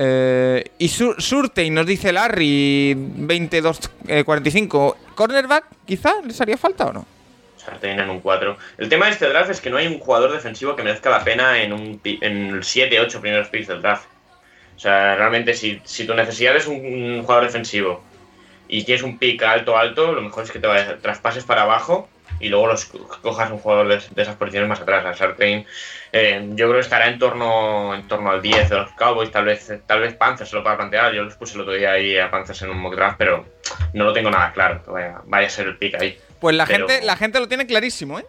Eh, 0.00 0.62
y 0.78 0.88
Surtein 0.88 1.74
nos 1.74 1.84
dice 1.84 2.12
Larry 2.12 2.94
22-45. 2.94 3.96
Eh, 4.06 4.98
¿Cornerback 5.16 5.64
quizá 5.84 6.22
les 6.24 6.40
haría 6.40 6.56
falta 6.56 6.86
o 6.86 6.92
no? 6.92 7.04
Surtein 7.56 7.98
en 7.98 8.08
un 8.08 8.20
4. 8.20 8.56
El 8.78 8.88
tema 8.88 9.06
de 9.06 9.12
este 9.12 9.28
draft 9.28 9.50
es 9.50 9.60
que 9.60 9.70
no 9.70 9.76
hay 9.76 9.88
un 9.88 9.98
jugador 9.98 10.32
defensivo 10.32 10.76
que 10.76 10.84
merezca 10.84 11.10
la 11.10 11.24
pena 11.24 11.60
en, 11.60 11.72
un, 11.72 12.00
en 12.04 12.60
7-8 12.60 13.20
primeros 13.20 13.48
picks 13.48 13.66
del 13.66 13.82
draft. 13.82 14.06
O 14.76 14.78
sea, 14.78 15.16
realmente 15.16 15.54
si, 15.54 15.80
si 15.84 16.06
tu 16.06 16.14
necesidad 16.14 16.54
es 16.54 16.68
un 16.68 17.22
jugador 17.22 17.46
defensivo 17.46 18.00
y 18.68 18.84
tienes 18.84 19.02
un 19.02 19.18
pick 19.18 19.42
alto, 19.42 19.76
alto, 19.76 20.12
lo 20.12 20.22
mejor 20.22 20.44
es 20.44 20.52
que 20.52 20.60
te 20.60 20.68
vayas, 20.68 21.02
traspases 21.02 21.42
para 21.42 21.62
abajo 21.62 22.08
y 22.40 22.48
luego 22.48 22.68
los 22.68 22.84
cojas 22.84 23.50
un 23.50 23.58
jugador 23.58 23.88
de, 23.88 24.22
esas 24.22 24.36
posiciones 24.36 24.68
más 24.68 24.80
atrás. 24.80 25.04
A 25.04 25.14
Sartain, 25.14 25.66
eh, 26.12 26.42
yo 26.50 26.66
creo 26.66 26.74
que 26.74 26.80
estará 26.80 27.08
en 27.08 27.18
torno, 27.18 27.94
en 27.94 28.06
torno 28.08 28.30
al 28.30 28.42
10 28.42 28.70
de 28.70 28.76
los 28.76 28.92
Cowboys, 28.92 29.30
tal 29.30 29.44
vez, 29.44 29.72
tal 29.86 30.00
vez 30.00 30.14
Panthers 30.14 30.50
se 30.50 30.56
lo 30.56 30.62
pueda 30.62 30.76
plantear. 30.76 31.12
Yo 31.12 31.22
los 31.22 31.34
puse 31.36 31.54
el 31.54 31.62
otro 31.62 31.74
día 31.74 31.92
ahí 31.92 32.16
a 32.18 32.30
Panthers 32.30 32.62
en 32.62 32.70
un 32.70 32.78
mock 32.78 32.94
draft, 32.94 33.16
pero 33.18 33.46
no 33.92 34.04
lo 34.04 34.12
tengo 34.12 34.30
nada 34.30 34.52
claro 34.52 34.82
que 34.82 34.90
vaya, 34.90 35.46
a 35.46 35.50
ser 35.50 35.68
el 35.68 35.78
pick 35.78 36.00
ahí. 36.00 36.18
Pues 36.40 36.54
la, 36.54 36.66
gente, 36.66 37.02
la 37.02 37.16
gente 37.16 37.40
lo 37.40 37.48
tiene 37.48 37.66
clarísimo, 37.66 38.18
¿eh? 38.18 38.26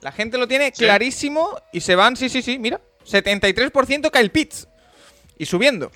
La 0.00 0.12
gente 0.12 0.36
lo 0.36 0.48
tiene 0.48 0.72
clarísimo 0.72 1.56
y 1.72 1.80
se 1.80 1.94
van, 1.94 2.16
sí, 2.16 2.28
sí, 2.28 2.42
sí, 2.42 2.58
mira. 2.58 2.80
73% 3.08 4.10
Kyle 4.10 4.30
Pitts. 4.30 4.68
Y 5.38 5.46
subiendo. 5.46 5.90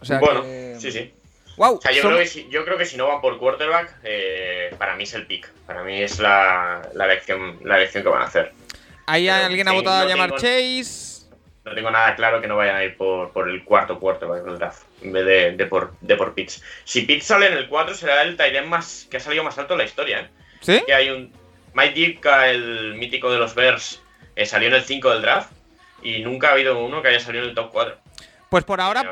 O 0.00 0.04
sea 0.04 0.18
bueno, 0.18 0.42
que- 0.42 0.76
sí, 0.78 0.92
sí. 0.92 1.14
Wow, 1.56 1.76
O 1.76 1.80
sea, 1.80 1.92
yo, 1.92 2.02
creo 2.02 2.18
que 2.18 2.26
si, 2.26 2.48
yo 2.48 2.64
creo 2.64 2.76
que 2.78 2.84
si 2.84 2.96
no 2.96 3.06
van 3.08 3.20
por 3.20 3.38
quarterback, 3.38 3.96
eh, 4.02 4.74
para 4.78 4.96
mí 4.96 5.04
es 5.04 5.14
el 5.14 5.26
pick. 5.26 5.48
Para 5.66 5.82
mí 5.84 6.02
es 6.02 6.18
la, 6.18 6.82
la, 6.94 7.04
elección, 7.04 7.58
la 7.62 7.76
elección 7.76 8.02
que 8.02 8.08
van 8.08 8.22
a 8.22 8.26
hacer. 8.26 8.52
ahí 9.06 9.26
pero 9.26 9.46
alguien 9.46 9.68
ha 9.68 9.72
votado 9.72 10.02
a 10.04 10.08
llamar 10.08 10.30
tengo- 10.30 10.40
Chase. 10.40 11.14
No 11.64 11.74
tengo 11.74 11.90
nada 11.90 12.14
claro 12.14 12.42
que 12.42 12.46
no 12.46 12.56
vayan 12.56 12.76
a 12.76 12.84
ir 12.84 12.94
por, 12.96 13.32
por 13.32 13.48
el 13.48 13.64
cuarto 13.64 13.98
quarterback 13.98 14.44
del 14.44 14.58
draft, 14.58 14.82
en 15.00 15.12
vez 15.12 15.24
de, 15.24 15.52
de 15.52 15.66
por, 15.66 15.94
de 16.02 16.14
por 16.14 16.34
Pitts. 16.34 16.62
Si 16.84 17.02
Pitts 17.02 17.24
sale 17.24 17.46
en 17.46 17.54
el 17.54 17.68
4, 17.68 17.94
será 17.94 18.20
el 18.22 18.36
Tyrant 18.36 18.66
más 18.66 19.06
que 19.10 19.16
ha 19.16 19.20
salido 19.20 19.42
más 19.44 19.56
alto 19.56 19.72
en 19.72 19.78
la 19.78 19.84
historia. 19.84 20.20
¿eh? 20.20 20.28
¿Sí? 20.60 20.82
Que 20.86 20.92
hay 20.92 21.08
un. 21.08 21.32
Mike 21.72 21.94
Ditka, 21.94 22.50
el 22.50 22.94
mítico 22.96 23.32
de 23.32 23.38
los 23.38 23.54
Bears, 23.54 24.02
eh, 24.36 24.44
salió 24.44 24.68
en 24.68 24.74
el 24.74 24.84
5 24.84 25.10
del 25.10 25.22
draft. 25.22 25.50
Y 26.02 26.20
nunca 26.20 26.48
ha 26.48 26.52
habido 26.52 26.78
uno 26.84 27.00
que 27.00 27.08
haya 27.08 27.18
salido 27.20 27.44
en 27.44 27.50
el 27.50 27.54
top 27.56 27.70
4. 27.72 27.96
Pues 28.54 28.62
por 28.62 28.80
ahora, 28.80 29.02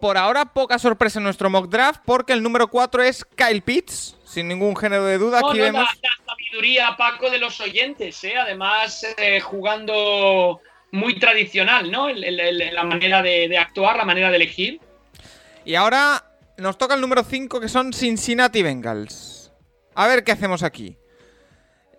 por 0.00 0.16
ahora 0.16 0.44
poca 0.44 0.78
sorpresa 0.78 1.18
en 1.18 1.24
nuestro 1.24 1.50
mock 1.50 1.68
draft 1.68 2.02
porque 2.06 2.32
el 2.32 2.40
número 2.40 2.68
4 2.68 3.02
es 3.02 3.24
Kyle 3.34 3.60
Pitts, 3.60 4.16
sin 4.24 4.46
ningún 4.46 4.76
género 4.76 5.04
de 5.06 5.18
duda. 5.18 5.40
No, 5.40 5.48
Aquí 5.48 5.58
no, 5.58 5.64
vemos. 5.64 5.82
la, 5.82 6.08
la 6.08 6.24
sabiduría, 6.32 6.94
Paco, 6.96 7.28
de 7.28 7.38
los 7.38 7.60
oyentes, 7.60 8.22
¿eh? 8.22 8.34
además 8.38 9.04
eh, 9.18 9.40
jugando 9.40 10.60
muy 10.92 11.18
tradicional, 11.18 11.90
¿no? 11.90 12.08
El- 12.08 12.22
el- 12.22 12.38
el- 12.38 12.72
la 12.76 12.84
manera 12.84 13.22
de, 13.22 13.48
de 13.48 13.58
actuar, 13.58 13.96
la 13.96 14.04
manera 14.04 14.30
de 14.30 14.36
elegir. 14.36 14.80
Y 15.64 15.74
ahora 15.74 16.24
nos 16.58 16.78
toca 16.78 16.94
el 16.94 17.00
número 17.00 17.24
5 17.24 17.58
que 17.58 17.68
son 17.68 17.92
Cincinnati 17.92 18.62
Bengals. 18.62 19.50
A 19.96 20.06
ver 20.06 20.22
qué 20.22 20.30
hacemos 20.30 20.62
aquí. 20.62 20.96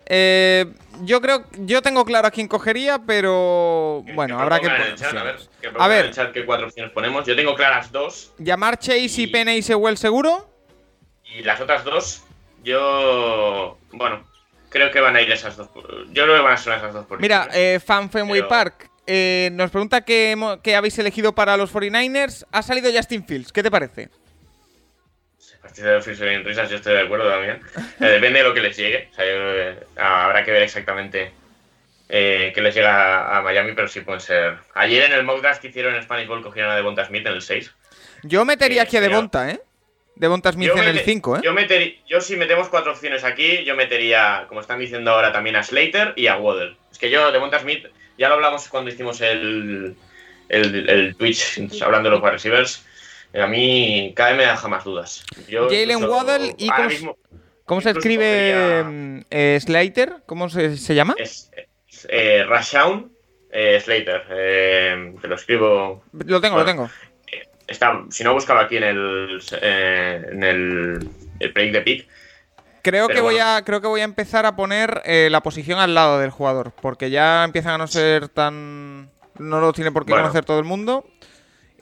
Eh, 0.06 0.66
yo 1.04 1.22
creo, 1.22 1.46
yo 1.60 1.82
tengo 1.82 2.04
claro 2.06 2.28
a 2.28 2.32
quién 2.32 2.48
cogería, 2.48 3.00
pero 3.06 4.04
bueno, 4.14 4.40
habrá 4.40 4.60
que 4.60 4.68
poner 4.70 4.82
a 5.18 5.24
ver, 5.24 5.38
que 5.62 5.68
A 5.68 5.84
en 5.86 5.90
ver, 5.90 6.06
el 6.06 6.12
chat 6.14 6.32
qué 6.32 6.46
cuatro 6.46 6.68
opciones 6.68 6.92
ponemos. 6.92 7.26
Yo 7.26 7.36
tengo 7.36 7.56
claras 7.56 7.92
dos. 7.92 8.34
llamar 8.38 8.78
Chase 8.78 8.98
y 9.22 9.24
Y- 9.24 9.28
Penny 9.28 9.62
Sewell 9.62 9.98
seguro. 9.98 10.50
Y 11.36 11.42
las 11.44 11.60
otras 11.62 11.84
dos, 11.84 12.24
yo. 12.64 13.78
Bueno, 13.92 14.24
creo 14.70 14.92
que 14.92 15.00
van 15.00 15.16
a 15.16 15.22
ir 15.22 15.32
esas 15.32 15.58
dos. 15.58 15.70
Yo 15.74 16.24
creo 16.24 16.36
que 16.36 16.42
van 16.42 16.54
a 16.54 16.58
ser 16.58 16.74
esas 16.74 16.94
dos 16.94 17.06
por 17.06 17.20
Mira, 17.20 17.48
eh, 17.54 17.80
Fan 17.84 18.10
Fenway 18.10 18.42
Pero- 18.42 18.50
Park 18.50 18.90
eh, 19.08 19.50
nos 19.54 19.70
pregunta 19.72 20.02
qué, 20.02 20.38
qué 20.64 20.76
habéis 20.76 20.98
elegido 21.00 21.34
para 21.34 21.58
los 21.58 21.72
49ers. 21.74 22.46
Ha 22.52 22.62
salido 22.62 22.92
Justin 22.94 23.26
Fields, 23.26 23.52
¿qué 23.52 23.64
te 23.64 23.72
parece? 23.72 24.10
Risas, 25.64 26.70
yo 26.70 26.76
estoy 26.78 26.94
de 26.94 27.02
acuerdo 27.02 27.30
también. 27.30 27.60
Eh, 28.00 28.06
depende 28.06 28.40
de 28.40 28.46
lo 28.48 28.54
que 28.54 28.62
les 28.62 28.76
llegue. 28.78 29.10
O 29.12 29.16
sea, 29.16 29.26
yo 29.26 29.80
ah, 29.98 30.26
habrá 30.26 30.44
que 30.44 30.52
ver 30.52 30.62
exactamente 30.64 31.32
eh, 32.10 32.52
qué 32.54 32.62
les 32.62 32.76
llega 32.76 33.26
a, 33.28 33.38
a 33.38 33.42
Miami, 33.42 33.72
pero 33.74 33.88
sí 33.88 34.02
pueden 34.02 34.22
ser. 34.22 34.58
Ayer 34.76 35.06
en 35.06 35.14
el 35.14 35.24
mock 35.24 35.42
draft 35.42 35.62
que 35.62 35.70
hicieron 35.70 35.96
en 35.96 36.04
Spanish 36.04 36.28
Bowl 36.28 36.44
cogieron 36.44 36.72
a 36.72 36.76
Devonta 36.76 37.06
Smith 37.06 37.26
en 37.26 37.34
el 37.34 37.42
6. 37.42 37.72
Yo 38.24 38.46
metería 38.46 38.82
Eh, 38.82 38.86
aquí 38.86 38.98
a 38.98 39.02
Devonta, 39.02 39.50
¿eh? 39.50 39.60
Devonta 40.16 40.52
Smith 40.52 40.70
en 40.76 40.84
el 40.84 40.94
mete- 40.96 41.06
5, 41.06 41.38
¿eh? 41.38 41.42
Yo, 41.44 41.54
metería, 41.54 41.94
yo 42.08 42.22
si 42.22 42.36
metemos 42.36 42.70
cuatro 42.70 42.92
opciones 42.92 43.24
aquí, 43.24 43.64
yo 43.64 43.76
metería, 43.76 44.46
como 44.48 44.62
están 44.62 44.80
diciendo 44.80 45.12
ahora, 45.12 45.32
también 45.32 45.56
a 45.56 45.64
Slater 45.64 46.14
y 46.16 46.28
a 46.28 46.38
Waddle. 46.38 46.78
Es 46.92 47.00
que 47.00 47.10
yo, 47.10 47.32
Devonta 47.32 47.60
Smith, 47.60 47.86
ya 48.18 48.30
lo 48.30 48.36
hablamos 48.36 48.68
cuando 48.70 48.92
hicimos 48.92 49.22
el, 49.22 49.96
el, 50.50 50.90
el 50.90 51.16
Twitch, 51.16 51.60
hablando 51.82 52.10
de 52.10 52.16
los 52.16 52.22
wide 52.22 52.34
receivers. 52.34 52.86
Eh, 53.34 53.42
A 53.42 53.48
mí 53.48 54.14
cada 54.16 54.30
vez 54.30 54.38
me 54.38 54.46
deja 54.46 54.68
más 54.68 54.84
dudas. 54.84 55.26
Jalen 55.50 56.04
Waddle 56.06 56.56
y 56.58 56.70
cómo- 56.70 56.88
mismo 56.90 57.18
¿Cómo 57.66 57.82
se 57.82 57.92
escribe 57.92 58.26
podría- 58.26 58.84
mm, 58.84 59.22
eh, 59.32 59.60
Slater? 59.62 60.16
¿Cómo 60.26 60.50
se, 60.50 60.78
se 60.78 60.96
llama? 60.96 61.16
es, 61.18 61.50
es, 61.88 62.08
eh, 62.10 62.44
Rashawn 62.48 63.12
eh, 63.52 63.80
Slater. 63.80 64.24
te 65.22 65.28
lo 65.28 65.36
escribo. 65.36 66.04
Lo 66.26 66.42
tengo, 66.42 66.58
lo 66.58 66.66
tengo. 66.66 66.90
Está, 67.68 68.04
si 68.10 68.24
no, 68.26 68.34
búscalo 68.34 68.60
aquí 68.60 68.76
en 68.78 68.84
el, 68.84 69.42
en 69.62 70.44
el, 70.44 71.10
el 71.40 71.52
break 71.54 71.72
de 71.72 71.82
pick. 71.82 72.08
Creo 72.82 73.08
que 73.08 73.22
voy 73.22 73.38
a 73.40 73.62
creo 73.66 73.80
que 73.80 73.88
voy 73.88 74.02
a 74.02 74.04
empezar 74.04 74.46
a 74.46 74.58
poner 74.58 75.02
eh, 75.06 75.30
la 75.32 75.42
posición 75.42 75.80
al 75.80 75.94
lado 75.96 76.20
del 76.20 76.32
jugador, 76.32 76.74
porque 76.82 77.10
ya 77.10 77.46
empiezan 77.46 77.76
a 77.76 77.78
no 77.78 77.88
ser 77.88 78.28
tan 78.28 79.10
no 79.40 79.62
lo 79.62 79.72
tiene 79.72 79.92
por 79.94 80.06
qué 80.06 80.12
Bueno. 80.12 80.26
conocer 80.26 80.44
todo 80.44 80.60
el 80.60 80.66
mundo. 80.66 81.06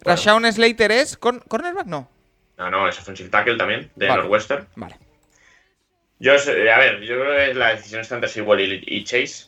Rashawn 0.04 0.52
Slater 0.52 0.92
es 0.92 1.18
con 1.18 1.40
cornerback 1.40 1.86
no. 1.86 2.10
No, 2.58 2.70
no, 2.70 2.88
es 2.88 2.98
offensive 3.00 3.30
tackle 3.30 3.58
también, 3.58 3.90
de 3.96 4.08
Vale. 4.08 4.22
Northwestern. 4.22 4.68
Vale. 4.76 4.96
Yo, 6.20 6.38
sé- 6.38 6.72
a 6.72 6.78
ver, 6.78 7.02
yo 7.02 7.20
creo 7.20 7.36
que 7.36 7.54
la 7.56 7.70
decisión 7.76 8.02
está 8.02 8.16
entre 8.16 8.30
Sewell 8.30 8.62
y, 8.62 8.84
y 8.86 9.04
Chase. 9.04 9.46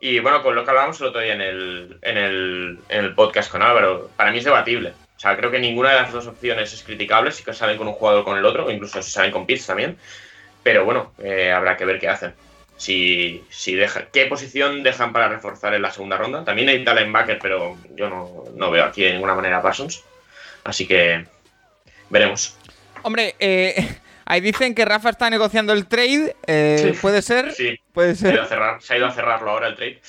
Y 0.00 0.18
bueno, 0.18 0.42
con 0.42 0.54
lo 0.54 0.64
que 0.64 0.70
hablábamos 0.70 1.00
el 1.00 1.06
otro 1.06 1.20
día 1.20 1.34
en 1.34 1.40
el, 1.40 1.98
en, 2.02 2.16
el, 2.18 2.78
en 2.88 3.04
el 3.04 3.14
podcast 3.14 3.50
con 3.50 3.62
Álvaro, 3.62 4.10
para 4.16 4.30
mí 4.32 4.38
es 4.38 4.44
debatible. 4.44 4.92
O 5.16 5.20
sea, 5.20 5.36
creo 5.36 5.50
que 5.50 5.58
ninguna 5.58 5.90
de 5.90 5.96
las 6.02 6.12
dos 6.12 6.26
opciones 6.26 6.72
es 6.72 6.82
criticable, 6.82 7.30
si 7.32 7.42
salen 7.54 7.78
con 7.78 7.88
un 7.88 7.94
jugador 7.94 8.20
o 8.20 8.24
con 8.24 8.36
el 8.36 8.44
otro, 8.44 8.66
o 8.66 8.70
incluso 8.70 9.00
si 9.02 9.10
salen 9.10 9.30
con 9.32 9.46
Pitts 9.46 9.66
también. 9.66 9.96
Pero 10.62 10.84
bueno, 10.84 11.12
eh, 11.22 11.52
habrá 11.52 11.76
que 11.76 11.84
ver 11.84 11.98
qué 11.98 12.08
hacen. 12.08 12.34
Si, 12.76 13.42
si 13.48 13.74
deja, 13.74 14.06
¿Qué 14.12 14.26
posición 14.26 14.82
dejan 14.82 15.12
para 15.12 15.28
reforzar 15.28 15.72
en 15.74 15.82
la 15.82 15.90
segunda 15.90 16.18
ronda? 16.18 16.44
También 16.44 16.68
hay 16.68 16.78
linebacker, 16.84 17.38
pero 17.40 17.76
yo 17.94 18.10
no, 18.10 18.44
no 18.54 18.70
veo 18.70 18.84
aquí 18.84 19.02
de 19.02 19.12
ninguna 19.12 19.34
manera 19.34 19.58
a 19.58 19.62
Parsons. 19.62 20.04
Así 20.64 20.86
que 20.86 21.24
veremos. 22.10 22.56
Hombre, 23.02 23.34
eh, 23.38 23.96
ahí 24.26 24.40
dicen 24.42 24.74
que 24.74 24.84
Rafa 24.84 25.08
está 25.10 25.30
negociando 25.30 25.72
el 25.72 25.86
trade, 25.86 26.36
eh, 26.46 26.90
Sí. 26.92 26.98
puede 27.00 27.22
ser, 27.22 27.52
Sí, 27.52 27.80
puede 27.92 28.14
se 28.14 28.28
ha, 28.28 28.32
ido 28.32 28.38
ser. 28.38 28.44
a 28.44 28.48
cerrar, 28.48 28.82
se 28.82 28.92
ha 28.94 28.96
ido 28.98 29.06
a 29.06 29.12
cerrarlo 29.12 29.50
ahora 29.50 29.68
el 29.68 29.76
trade. 29.76 30.00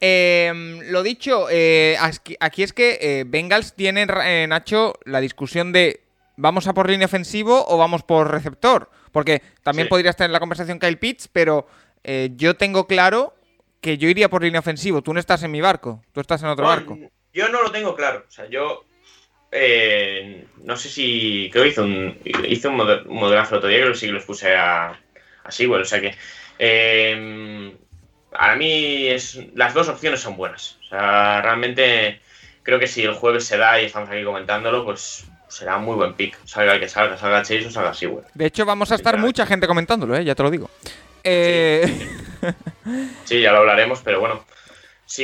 Eh, 0.00 0.80
lo 0.86 1.02
dicho, 1.02 1.48
eh, 1.50 1.96
aquí, 2.00 2.36
aquí 2.40 2.62
es 2.62 2.72
que 2.72 3.24
Bengals 3.26 3.74
tiene, 3.74 4.06
Nacho, 4.46 4.94
la 5.04 5.20
discusión 5.20 5.72
de 5.72 6.00
¿vamos 6.36 6.68
a 6.68 6.72
por 6.74 6.88
línea 6.88 7.06
ofensivo 7.06 7.64
o 7.68 7.76
vamos 7.78 8.04
por 8.04 8.30
receptor? 8.30 8.90
Porque 9.10 9.42
también 9.62 9.86
Sí. 9.86 9.90
podría 9.90 10.10
estar 10.10 10.26
en 10.26 10.32
la 10.32 10.40
conversación 10.40 10.78
Kyle 10.78 10.98
Pitts, 10.98 11.28
pero 11.28 11.66
eh, 12.04 12.30
yo 12.36 12.54
tengo 12.56 12.86
claro 12.86 13.34
que 13.80 13.96
yo 13.98 14.08
iría 14.08 14.28
por 14.28 14.42
línea 14.42 14.60
ofensivo. 14.60 15.02
Tú 15.02 15.12
no 15.14 15.20
estás 15.20 15.42
en 15.42 15.50
mi 15.50 15.60
barco, 15.60 16.02
tú 16.12 16.20
estás 16.20 16.42
en 16.42 16.48
otro 16.48 16.66
barco. 16.66 16.98
Yo 17.32 17.48
no 17.48 17.62
lo 17.62 17.70
tengo 17.70 17.94
claro. 17.94 18.24
O 18.26 18.30
sea, 18.30 18.46
yo 18.48 18.84
eh, 19.52 20.46
no 20.64 20.76
sé 20.76 20.88
si. 20.88 21.48
Creo 21.52 21.64
que 21.64 21.70
hice 21.70 21.80
un, 21.80 22.18
hice 22.24 22.68
un 22.68 22.76
mod- 22.76 23.06
un 23.06 23.16
modelazo 23.16 23.54
el 23.54 23.58
otro 23.58 23.70
día, 23.70 23.78
creo 23.80 23.92
que 23.92 23.98
sí 23.98 24.06
que 24.06 24.12
los 24.12 24.24
puse 24.24 24.54
a, 24.54 24.98
a 25.44 25.50
Sewell. 25.50 25.82
O 25.82 25.84
sea 25.84 26.00
que. 26.00 26.14
eh, 26.58 27.74
a 28.32 28.54
mí 28.56 29.06
es, 29.08 29.40
las 29.54 29.72
dos 29.74 29.88
opciones 29.88 30.20
son 30.20 30.36
buenas. 30.36 30.76
O 30.84 30.88
sea, 30.88 31.40
realmente 31.40 32.20
creo 32.62 32.78
que 32.78 32.86
si 32.86 33.02
el 33.02 33.14
jueves 33.14 33.44
se 33.46 33.56
da 33.56 33.80
y 33.80 33.86
estamos 33.86 34.10
aquí 34.10 34.22
comentándolo, 34.22 34.84
pues 34.84 35.24
será 35.48 35.78
muy 35.78 35.96
buen 35.96 36.14
pick. 36.14 36.38
Salga 36.44 36.74
el 36.74 36.80
que 36.80 36.88
salga, 36.88 37.16
salga 37.16 37.42
Chase 37.42 37.66
o 37.66 37.70
salga 37.70 37.94
Sewell. 37.94 38.24
De 38.34 38.46
hecho, 38.46 38.64
vamos 38.64 38.92
a 38.92 38.94
estar 38.94 39.16
mucha 39.18 39.46
gente 39.46 39.66
comentándolo, 39.66 40.16
¿eh? 40.16 40.24
ya 40.24 40.34
te 40.34 40.42
lo 40.42 40.50
digo. 40.50 40.70
Eh, 41.24 42.08
Sí, 43.24 43.40
ya 43.40 43.52
lo 43.52 43.58
hablaremos, 43.58 44.00
pero 44.02 44.20
bueno. 44.20 44.44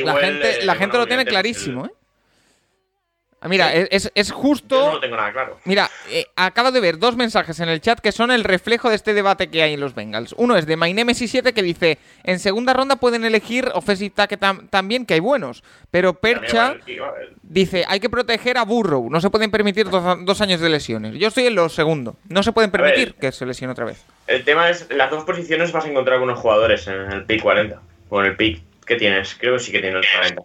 la 0.03 0.15
gente, 0.17 0.59
eh, 0.61 0.65
la 0.65 0.73
gente 0.73 0.97
bueno, 0.97 0.99
lo 0.99 1.07
tiene 1.07 1.23
pues, 1.23 1.31
clarísimo, 1.31 1.85
¿eh? 1.85 1.91
Ah, 3.45 3.47
Mira, 3.47 3.71
Sí. 3.71 3.77
es, 3.91 4.05
es- 4.05 4.11
es 4.15 4.27
Yo 4.29 4.35
justo... 4.35 4.91
no 4.93 4.99
tengo 4.99 5.15
nada 5.15 5.31
claro. 5.31 5.59
Mira, 5.65 5.87
eh, 6.09 6.25
acabo 6.35 6.71
de 6.71 6.79
ver 6.79 6.97
dos 6.97 7.15
mensajes 7.15 7.59
en 7.59 7.69
el 7.69 7.79
chat 7.79 7.99
que 7.99 8.11
son 8.11 8.31
el 8.31 8.43
reflejo 8.43 8.89
de 8.89 8.95
este 8.95 9.13
debate 9.13 9.49
que 9.49 9.61
hay 9.61 9.73
en 9.75 9.79
los 9.79 9.93
Bengals. 9.93 10.33
Uno 10.37 10.57
es 10.57 10.65
de 10.65 10.75
MyNemesis7 10.77 11.53
que 11.53 11.61
dice, 11.61 11.99
en 12.23 12.39
segunda 12.39 12.73
ronda 12.73 12.95
pueden 12.95 13.23
elegir 13.23 13.69
offensive 13.75 14.09
tackle 14.15 14.39
tam- 14.39 14.67
también, 14.71 15.05
que 15.05 15.13
hay 15.13 15.19
buenos. 15.19 15.63
Pero 15.91 16.15
Percha 16.15 16.75
dice, 17.43 17.85
hay 17.87 17.99
que 17.99 18.09
proteger 18.09 18.57
a 18.57 18.63
Burrow, 18.65 19.09
no 19.11 19.21
se 19.21 19.29
pueden 19.29 19.51
permitir 19.51 19.89
dos, 19.89 20.25
dos 20.25 20.41
años 20.41 20.59
de 20.59 20.69
lesiones. 20.69 21.13
Yo 21.15 21.27
estoy 21.27 21.45
en 21.45 21.53
lo 21.55 21.69
segundo, 21.69 22.15
no 22.27 22.41
se 22.41 22.51
pueden 22.51 22.71
ver. 22.71 22.81
permitir 22.81 23.13
que 23.13 23.31
se 23.31 23.45
lesione 23.45 23.71
otra 23.73 23.85
vez. 23.85 24.03
El 24.27 24.43
tema 24.43 24.69
es, 24.71 24.87
las 24.89 25.11
dos 25.11 25.23
posiciones 25.23 25.71
vas 25.71 25.85
a 25.85 25.89
encontrar 25.89 26.15
algunos 26.15 26.39
jugadores 26.39 26.87
en 26.87 26.95
el 27.11 27.25
pick 27.25 27.41
40. 27.43 27.79
O 28.09 28.21
en 28.21 28.27
el 28.27 28.35
pick 28.35 28.61
que 28.85 28.95
tienes, 28.95 29.35
creo 29.39 29.53
que 29.53 29.59
sí 29.59 29.71
que 29.71 29.79
tienes 29.81 30.03
el 30.05 30.35
40. 30.35 30.41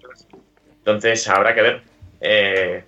Entonces 0.78 1.28
habrá 1.28 1.54
que 1.54 1.62
ver 1.62 1.82
eh, 2.20 2.84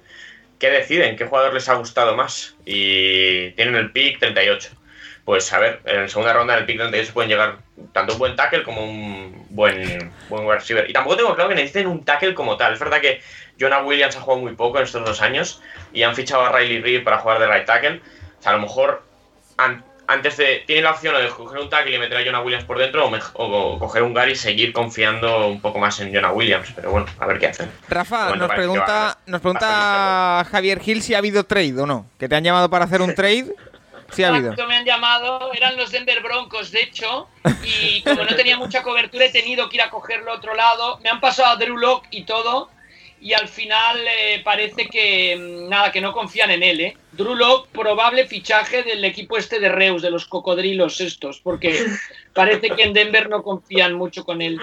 qué 0.62 0.70
deciden, 0.70 1.16
qué 1.16 1.26
jugador 1.26 1.52
les 1.52 1.68
ha 1.68 1.74
gustado 1.74 2.14
más. 2.16 2.54
Y 2.64 3.50
tienen 3.50 3.74
el 3.74 3.90
pick 3.90 4.20
38. 4.20 4.70
Pues 5.24 5.52
a 5.52 5.58
ver, 5.58 5.80
en 5.84 6.08
segunda 6.08 6.32
ronda 6.32 6.54
en 6.54 6.60
el 6.60 6.66
pick 6.66 6.78
38 6.78 7.12
pueden 7.12 7.30
llegar 7.30 7.58
tanto 7.92 8.12
un 8.12 8.18
buen 8.20 8.36
tackle 8.36 8.62
como 8.62 8.84
un 8.84 9.44
buen, 9.50 10.12
buen 10.28 10.48
receiver. 10.48 10.88
Y 10.88 10.92
tampoco 10.92 11.16
tengo 11.16 11.34
claro 11.34 11.48
que 11.48 11.56
necesiten 11.56 11.88
un 11.88 12.04
tackle 12.04 12.32
como 12.34 12.56
tal. 12.56 12.72
Es 12.74 12.78
verdad 12.78 13.00
que 13.00 13.20
Jonah 13.60 13.82
Williams 13.82 14.16
ha 14.16 14.20
jugado 14.20 14.40
muy 14.40 14.54
poco 14.54 14.78
en 14.78 14.84
estos 14.84 15.04
dos 15.04 15.20
años 15.20 15.60
y 15.92 16.04
han 16.04 16.14
fichado 16.14 16.44
a 16.44 16.56
Riley 16.56 16.80
Reid 16.80 17.02
para 17.04 17.18
jugar 17.18 17.40
de 17.40 17.48
right 17.48 17.66
tackle. 17.66 18.00
O 18.38 18.42
sea, 18.42 18.52
a 18.52 18.54
lo 18.56 18.62
mejor 18.62 19.02
an- 19.56 19.84
antes 20.06 20.36
de. 20.36 20.64
Tiene 20.66 20.82
la 20.82 20.90
opción 20.92 21.14
de 21.14 21.28
coger 21.28 21.58
un 21.60 21.70
tackle 21.70 21.94
y 21.94 21.98
meter 21.98 22.16
a 22.18 22.24
Jonah 22.24 22.40
Williams 22.40 22.64
por 22.64 22.78
dentro 22.78 23.06
o, 23.06 23.10
mej- 23.10 23.30
o 23.34 23.78
coger 23.78 24.02
un 24.02 24.12
Gary 24.14 24.32
y 24.32 24.36
seguir 24.36 24.72
confiando 24.72 25.48
un 25.48 25.60
poco 25.60 25.78
más 25.78 25.98
en 26.00 26.12
Jonah 26.14 26.32
Williams. 26.32 26.72
Pero 26.74 26.90
bueno, 26.90 27.06
a 27.18 27.26
ver 27.26 27.38
qué 27.38 27.46
hacen. 27.48 27.70
Rafa, 27.88 28.28
Bueno, 28.28 28.46
nos 28.46 28.54
pregunta, 28.56 28.86
va- 28.86 29.18
nos 29.26 29.40
pregunta 29.40 30.46
Javier 30.50 30.80
Gil 30.80 31.02
si 31.02 31.14
ha 31.14 31.18
habido 31.18 31.44
trade 31.44 31.80
o 31.80 31.86
no. 31.86 32.06
Que 32.18 32.28
te 32.28 32.36
han 32.36 32.44
llamado 32.44 32.68
para 32.70 32.84
hacer 32.84 33.00
un 33.02 33.14
trade. 33.14 33.54
Sí 34.12 34.22
ha 34.24 34.28
habido. 34.28 34.50
Exacto, 34.50 34.68
me 34.68 34.76
han 34.76 34.84
llamado, 34.84 35.50
eran 35.54 35.74
los 35.78 35.90
Denver 35.90 36.20
Broncos, 36.22 36.70
de 36.70 36.82
hecho, 36.82 37.28
y 37.64 38.02
como 38.02 38.24
no 38.24 38.36
tenía 38.36 38.58
mucha 38.58 38.82
cobertura, 38.82 39.24
he 39.24 39.30
tenido 39.32 39.70
que 39.70 39.76
ir 39.76 39.82
a 39.82 39.88
cogerlo 39.88 40.32
a 40.32 40.34
otro 40.34 40.54
lado. 40.54 40.98
Me 41.02 41.08
han 41.08 41.18
pasado 41.18 41.48
a 41.48 41.56
Drew 41.56 41.78
Lock 41.78 42.04
y 42.10 42.24
todo, 42.24 42.68
y 43.22 43.32
al 43.32 43.48
final 43.48 43.98
eh, 44.06 44.42
parece 44.44 44.86
que 44.88 45.34
mm, 45.38 45.68
nada, 45.70 45.90
que 45.90 46.02
no 46.02 46.12
confían 46.12 46.50
en 46.50 46.62
él, 46.62 46.80
¿eh? 46.82 46.96
Drew 47.12 47.34
Lock, 47.34 47.68
probable 47.68 48.26
fichaje 48.26 48.82
del 48.82 49.04
equipo 49.04 49.36
este 49.36 49.60
de 49.60 49.68
Reus, 49.68 50.00
de 50.02 50.10
los 50.10 50.26
cocodrilos 50.26 51.00
estos, 51.00 51.40
porque 51.40 51.84
parece 52.32 52.70
que 52.70 52.82
en 52.84 52.92
Denver 52.94 53.28
no 53.28 53.42
confían 53.42 53.94
mucho 53.94 54.24
con 54.24 54.40
él. 54.40 54.58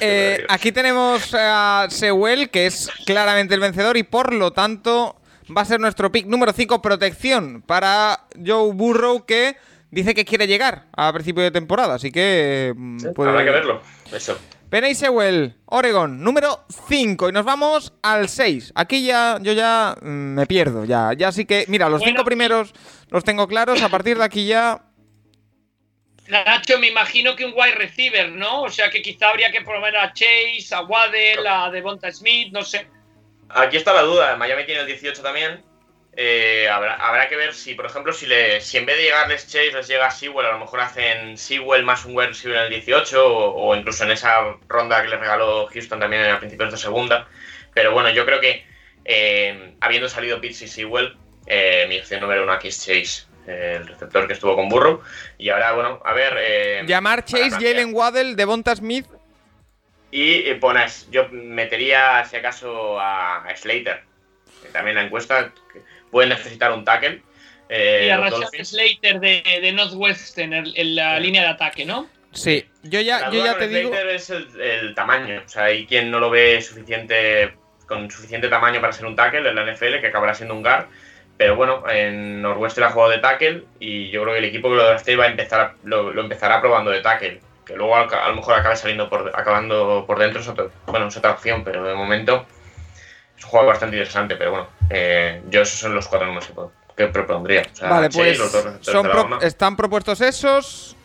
Eh, 0.00 0.44
aquí 0.48 0.70
tenemos 0.72 1.34
a 1.34 1.86
Sewell, 1.88 2.50
que 2.50 2.66
es 2.66 2.90
claramente 3.06 3.54
el 3.54 3.60
vencedor 3.60 3.96
y 3.96 4.02
por 4.02 4.32
lo 4.34 4.52
tanto 4.52 5.16
va 5.56 5.62
a 5.62 5.64
ser 5.64 5.80
nuestro 5.80 6.12
pick 6.12 6.26
número 6.26 6.52
5, 6.52 6.82
protección 6.82 7.62
para 7.62 8.26
Joe 8.44 8.72
Burrow, 8.72 9.24
que 9.24 9.56
dice 9.90 10.14
que 10.14 10.24
quiere 10.24 10.46
llegar 10.46 10.84
a 10.96 11.12
principio 11.12 11.42
de 11.42 11.50
temporada, 11.50 11.94
así 11.94 12.10
que... 12.12 12.72
mm, 12.76 13.12
puede- 13.14 13.30
Habrá 13.30 13.44
que 13.44 13.50
verlo. 13.50 13.82
Eso. 14.12 14.38
Penny 14.72 14.94
Sewell, 14.94 15.54
Oregon, 15.66 16.24
número 16.24 16.64
5. 16.88 17.28
Y 17.28 17.32
nos 17.32 17.44
vamos 17.44 17.92
al 18.02 18.30
6. 18.30 18.72
Aquí 18.74 19.04
ya, 19.04 19.36
yo 19.42 19.52
ya 19.52 19.94
mm, 20.00 20.06
me 20.08 20.46
pierdo. 20.46 20.86
Ya, 20.86 21.12
ya 21.12 21.30
sí 21.30 21.44
que. 21.44 21.66
Mira, 21.68 21.90
los 21.90 22.00
Bueno, 22.00 22.12
cinco 22.12 22.24
primeros 22.24 22.72
los 23.10 23.22
tengo 23.22 23.46
claros. 23.46 23.82
A 23.82 23.90
partir 23.90 24.16
de 24.16 24.24
aquí 24.24 24.46
ya. 24.46 24.80
Nacho, 26.26 26.78
me 26.78 26.88
imagino 26.88 27.36
que 27.36 27.44
un 27.44 27.52
wide 27.54 27.74
receiver, 27.74 28.32
¿no? 28.32 28.62
O 28.62 28.70
sea 28.70 28.88
que 28.88 29.02
quizá 29.02 29.28
habría 29.28 29.52
que 29.52 29.60
promover 29.60 29.94
a 29.94 30.14
Chase, 30.14 30.68
a 30.70 30.80
Waddell, 30.80 31.46
a 31.46 31.70
Devonta 31.70 32.10
Smith, 32.10 32.50
no 32.50 32.62
sé. 32.62 32.86
Aquí 33.50 33.76
está 33.76 33.92
la 33.92 34.00
duda. 34.00 34.36
Miami 34.36 34.64
tiene 34.64 34.80
el 34.80 34.86
18 34.86 35.20
también. 35.20 35.62
Eh, 36.14 36.68
habrá, 36.68 36.96
habrá 36.96 37.28
que 37.28 37.36
ver 37.36 37.54
si, 37.54 37.74
por 37.74 37.86
ejemplo, 37.86 38.12
si, 38.12 38.26
le, 38.26 38.60
si 38.60 38.76
en 38.76 38.84
vez 38.84 38.98
de 38.98 39.04
llegarles 39.04 39.46
Chase 39.46 39.72
les 39.72 39.88
llega 39.88 40.10
Sewell, 40.10 40.46
a 40.46 40.52
lo 40.52 40.58
mejor 40.58 40.80
hacen 40.80 41.38
Sewell 41.38 41.84
más 41.84 42.04
un 42.04 42.14
wide 42.14 42.28
receiver 42.28 42.58
en 42.58 42.64
el 42.64 42.70
18 42.70 43.26
o, 43.26 43.54
o 43.54 43.74
incluso 43.74 44.04
en 44.04 44.10
esa 44.10 44.56
ronda 44.68 45.00
que 45.02 45.08
les 45.08 45.18
regaló 45.18 45.66
Houston 45.68 46.00
también 46.00 46.24
a 46.26 46.38
principios 46.38 46.70
de 46.70 46.76
segunda. 46.76 47.28
Pero 47.72 47.92
bueno, 47.92 48.10
yo 48.10 48.26
creo 48.26 48.40
que 48.40 48.62
eh, 49.06 49.74
habiendo 49.80 50.08
salido 50.08 50.38
Pitts 50.40 50.62
y 50.62 50.68
Sewell, 50.68 51.16
eh, 51.46 51.86
mi 51.88 51.98
opción 51.98 52.20
número 52.20 52.42
uno 52.42 52.52
aquí 52.52 52.68
es 52.68 52.84
Chase, 52.84 53.26
eh, 53.46 53.78
el 53.80 53.88
receptor 53.88 54.26
que 54.26 54.34
estuvo 54.34 54.54
con 54.54 54.68
Burrow. 54.68 55.02
Y 55.38 55.48
ahora, 55.48 55.72
bueno, 55.72 56.02
a 56.04 56.12
ver. 56.12 56.84
Llamar 56.84 57.24
Chase. 57.24 57.52
Jalen 57.52 57.94
Waddell, 57.94 58.36
Devonta 58.36 58.76
Smith. 58.76 59.06
Y 60.10 60.52
pones, 60.56 61.08
yo 61.10 61.26
metería, 61.30 62.22
si 62.26 62.36
acaso, 62.36 63.00
a, 63.00 63.38
a 63.38 63.56
Slater. 63.56 64.02
que 64.62 64.68
también 64.68 64.96
la 64.96 65.04
encuesta 65.04 65.50
que 65.72 65.80
puede 66.12 66.28
necesitar 66.28 66.70
un 66.70 66.84
tackle. 66.84 67.20
eh, 67.68 68.04
y 68.06 68.10
a 68.10 68.18
Rashad. 68.18 68.48
Slater 68.62 69.18
de, 69.18 69.42
de 69.62 69.72
Northwestern 69.72 70.52
en, 70.52 70.66
en 70.74 70.94
la 70.94 71.16
Sí. 71.16 71.22
línea 71.24 71.42
de 71.42 71.48
ataque, 71.48 71.84
¿no? 71.84 72.08
Sí, 72.32 72.64
yo 72.84 73.00
ya, 73.00 73.30
yo 73.30 73.44
ya 73.44 73.58
te 73.58 73.66
digo. 73.68 73.88
Slater 73.90 74.08
es 74.10 74.30
el, 74.30 74.60
el 74.60 74.94
tamaño. 74.94 75.42
O 75.44 75.48
sea, 75.48 75.64
hay 75.64 75.86
quien 75.86 76.10
no 76.10 76.20
lo 76.20 76.30
ve 76.30 76.60
suficiente 76.62 77.54
con 77.86 78.10
suficiente 78.10 78.48
tamaño 78.48 78.80
para 78.80 78.92
ser 78.92 79.06
un 79.06 79.16
tackle 79.16 79.48
en 79.48 79.54
la 79.54 79.64
NFL, 79.72 80.00
que 80.00 80.06
acabará 80.06 80.34
siendo 80.34 80.54
un 80.54 80.62
guard. 80.62 80.86
Pero 81.36 81.56
bueno, 81.56 81.82
en 81.90 82.40
Northwestern 82.42 82.86
ha 82.86 82.90
jugado 82.90 83.10
de 83.10 83.18
tackle 83.18 83.64
y 83.80 84.10
yo 84.10 84.22
creo 84.22 84.34
que 84.34 84.38
el 84.38 84.44
equipo 84.44 84.68
que 84.70 84.76
lo 84.76 84.86
drafte 84.86 85.16
va 85.16 85.24
a 85.24 85.28
empezar 85.28 85.60
a- 85.60 85.74
lo, 85.84 86.12
lo 86.12 86.22
empezará 86.22 86.60
probando 86.60 86.90
de 86.90 87.00
tackle. 87.00 87.40
Que 87.66 87.74
luego 87.76 87.96
a, 87.96 88.02
a 88.02 88.28
lo 88.28 88.36
mejor 88.36 88.54
acabe 88.54 88.76
saliendo 88.76 89.08
por, 89.08 89.30
acabando 89.34 90.04
por 90.06 90.18
dentro, 90.18 90.40
es 90.40 90.48
otra, 90.48 90.66
bueno, 90.86 91.08
es 91.08 91.16
otra 91.16 91.32
opción, 91.32 91.64
pero 91.64 91.82
de 91.84 91.94
momento 91.94 92.46
es 93.42 93.44
un 93.44 93.50
juego 93.50 93.66
bastante 93.66 93.96
interesante. 93.96 94.36
Pero 94.36 94.50
bueno, 94.52 94.66
eh, 94.90 95.42
yo 95.50 95.62
esos 95.62 95.80
son 95.80 95.94
los 95.94 96.06
cuatro 96.06 96.28
números 96.28 96.48
que, 96.96 97.06
propondría. 97.08 97.62
O 97.72 97.76
sea, 97.76 97.88
Vale, 97.88 98.10
pues 98.10 98.38
los 98.38 98.52
dos 98.52 98.64
son 98.80 99.02
pro- 99.02 99.40
están 99.40 99.76
propuestos 99.76 100.20
esos. 100.20 100.96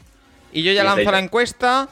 Y 0.51 0.63
yo 0.63 0.71
ya 0.71 0.83
lanzo 0.83 1.11
la 1.11 1.19
encuesta. 1.19 1.89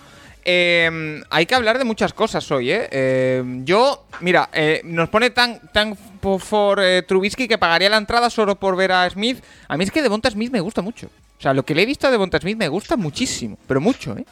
Eh, 0.48 1.24
hay 1.32 1.46
que 1.48 1.56
hablar 1.56 1.80
de 1.80 1.86
muchas 1.86 2.14
cosas 2.14 2.50
hoy, 2.52 2.72
¿eh? 2.72 2.88
Eh, 2.92 3.44
yo, 3.64 4.06
mira, 4.20 4.50
eh, 4.54 4.82
nos 4.84 5.10
pone 5.10 5.32
tan, 5.32 5.60
tan 5.72 5.98
for 6.40 6.80
eh, 6.82 7.02
Trubisky 7.02 7.48
que 7.48 7.58
pagaría 7.58 7.90
la 7.90 7.98
entrada 7.98 8.30
solo 8.30 8.56
por 8.56 8.76
ver 8.76 8.92
a 8.92 9.10
Smith. 9.10 9.44
A 9.68 9.76
mí 9.76 9.84
es 9.84 9.92
que 9.92 10.04
Devonta 10.04 10.30
Smith 10.30 10.52
me 10.52 10.60
gusta 10.60 10.84
mucho. 10.84 11.08
O 11.40 11.42
sea, 11.42 11.54
lo 11.56 11.64
que 11.64 11.74
le 11.74 11.82
he 11.82 11.86
visto 11.88 12.08
a 12.08 12.12
Devonta 12.12 12.40
Smith 12.40 12.58
me 12.58 12.68
gusta 12.68 12.96
muchísimo, 12.96 13.58
pero 13.68 13.82
mucho, 13.82 14.16
¿eh? 14.16 14.26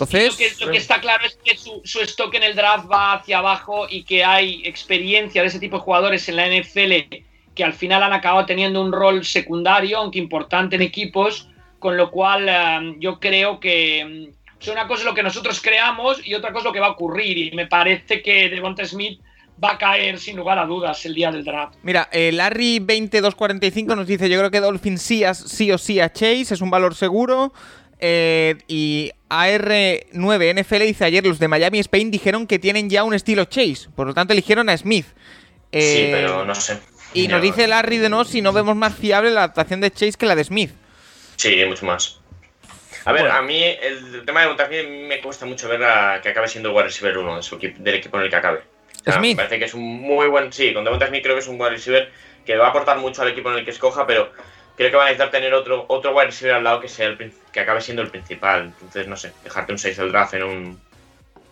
Entonces, 0.00 0.32
Lo 0.32 0.38
que, 0.38 0.64
lo 0.66 0.72
que 0.72 0.78
está 0.78 1.00
claro 1.00 1.24
es 1.26 1.38
que 1.42 1.56
su, 1.56 1.80
su 1.84 2.00
stock 2.00 2.34
en 2.34 2.42
el 2.42 2.54
draft 2.54 2.90
va 2.90 3.14
hacia 3.14 3.38
abajo 3.38 3.86
y 3.88 4.04
que 4.04 4.24
hay 4.24 4.62
experiencia 4.64 5.42
de 5.42 5.48
ese 5.48 5.58
tipo 5.58 5.76
de 5.76 5.82
jugadores 5.82 6.28
en 6.28 6.36
la 6.36 6.48
NFL 6.48 7.24
que 7.54 7.64
al 7.64 7.72
final 7.72 8.02
han 8.02 8.12
acabado 8.12 8.44
teniendo 8.46 8.82
un 8.82 8.92
rol 8.92 9.24
secundario, 9.24 9.98
aunque 9.98 10.18
importante 10.18 10.76
en 10.76 10.82
equipos, 10.82 11.48
con 11.78 11.96
lo 11.96 12.10
cual 12.10 12.48
eh, 12.48 12.96
yo 13.00 13.18
creo 13.18 13.58
que 13.58 14.30
sea, 14.58 14.72
una 14.72 14.86
cosa 14.86 15.00
es 15.00 15.06
lo 15.06 15.14
que 15.14 15.22
nosotros 15.22 15.60
creamos 15.60 16.24
y 16.24 16.34
otra 16.34 16.52
cosa 16.52 16.60
es 16.60 16.64
lo 16.64 16.72
que 16.72 16.80
va 16.80 16.86
a 16.86 16.90
ocurrir. 16.90 17.38
Y 17.38 17.56
me 17.56 17.66
parece 17.66 18.22
que 18.22 18.48
Devonta 18.48 18.84
Smith 18.84 19.20
va 19.62 19.72
a 19.72 19.78
caer 19.78 20.18
sin 20.18 20.36
lugar 20.36 20.58
a 20.58 20.66
dudas 20.66 21.04
el 21.06 21.14
día 21.14 21.30
del 21.30 21.44
draft. 21.44 21.76
Mira, 21.82 22.08
eh, 22.12 22.30
Larry2245 22.32 23.96
nos 23.96 24.06
dice: 24.06 24.28
Yo 24.28 24.38
creo 24.38 24.50
que 24.50 24.60
Dolphins 24.60 25.02
sí, 25.02 25.22
sí 25.34 25.72
o 25.72 25.78
sí 25.78 26.00
a 26.00 26.12
Chase, 26.12 26.54
es 26.54 26.60
un 26.60 26.70
valor 26.70 26.94
seguro. 26.94 27.52
Eh, 27.98 28.56
y 28.68 29.10
AR9 29.30 30.54
NFL 30.62 30.82
dice: 30.82 31.04
Ayer 31.04 31.26
los 31.26 31.38
de 31.38 31.48
Miami 31.48 31.78
Spain 31.80 32.10
dijeron 32.10 32.46
que 32.46 32.58
tienen 32.58 32.90
ya 32.90 33.04
un 33.04 33.14
estilo 33.14 33.44
Chase, 33.46 33.88
por 33.94 34.06
lo 34.06 34.14
tanto 34.14 34.32
eligieron 34.32 34.68
a 34.68 34.76
Smith. 34.76 35.06
Sí, 35.06 35.16
Eh, 35.72 36.08
pero 36.12 36.44
no 36.44 36.54
sé. 36.54 36.78
Y 37.14 37.28
nos 37.28 37.40
dice 37.40 37.66
Larry 37.66 37.96
de 37.98 38.08
no 38.10 38.24
si 38.24 38.42
no 38.42 38.52
vemos 38.52 38.76
más 38.76 38.94
fiable 38.94 39.30
la 39.30 39.44
adaptación 39.44 39.80
de 39.80 39.90
Chase 39.90 40.12
que 40.18 40.26
la 40.26 40.34
de 40.34 40.44
Smith. 40.44 40.70
Sí, 41.36 41.56
mucho 41.66 41.86
más. 41.86 42.20
A 43.04 43.12
ver, 43.12 43.22
Bueno. 43.22 43.36
a 43.36 43.42
mí 43.42 43.62
el 43.62 44.24
tema 44.26 44.40
de 44.42 44.48
Montafiel 44.48 45.06
me 45.06 45.20
cuesta 45.20 45.46
mucho 45.46 45.68
ver 45.68 45.82
a- 45.84 46.20
que 46.20 46.28
acabe 46.30 46.48
siendo 46.48 46.70
el 46.70 46.74
wide 46.74 46.86
receiver 46.86 47.16
uno 47.18 47.36
de 47.36 47.42
su 47.42 47.54
equipo, 47.56 47.76
del 47.82 47.94
equipo 47.94 48.18
en 48.18 48.24
el 48.24 48.30
que 48.30 48.36
acabe. 48.36 48.58
O 49.00 49.04
sea, 49.04 49.14
Smith. 49.14 49.36
Me 49.36 49.44
parece 49.44 49.58
que 49.60 49.64
es 49.66 49.74
un 49.74 49.82
muy 49.84 50.26
buen. 50.28 50.52
Sí, 50.52 50.74
con 50.74 50.82
Devonta 50.84 51.06
Smith 51.06 51.22
creo 51.22 51.36
que 51.36 51.40
es 51.40 51.46
un 51.48 51.58
wide 51.60 51.70
receiver 51.70 52.10
que 52.44 52.56
va 52.56 52.66
a 52.66 52.70
aportar 52.70 52.98
mucho 52.98 53.22
al 53.22 53.28
equipo 53.28 53.50
en 53.52 53.58
el 53.58 53.64
que 53.64 53.70
escoja, 53.70 54.06
pero 54.06 54.32
creo 54.76 54.90
que 54.90 54.96
va 54.96 55.04
a 55.04 55.06
necesitar 55.06 55.30
tener 55.30 55.54
otro, 55.54 55.86
otro 55.88 56.14
wide 56.14 56.26
receiver 56.26 56.54
al 56.54 56.64
lado 56.64 56.80
que 56.80 56.88
sea 56.88 57.06
el, 57.06 57.32
que 57.52 57.60
acabe 57.60 57.80
siendo 57.80 58.02
el 58.02 58.10
principal. 58.10 58.64
Entonces, 58.64 59.08
no 59.08 59.16
sé, 59.16 59.32
dejarte 59.42 59.72
un 59.72 59.78
6 59.78 59.96
del 59.96 60.12
draft 60.12 60.34
en 60.34 60.42
un. 60.42 60.80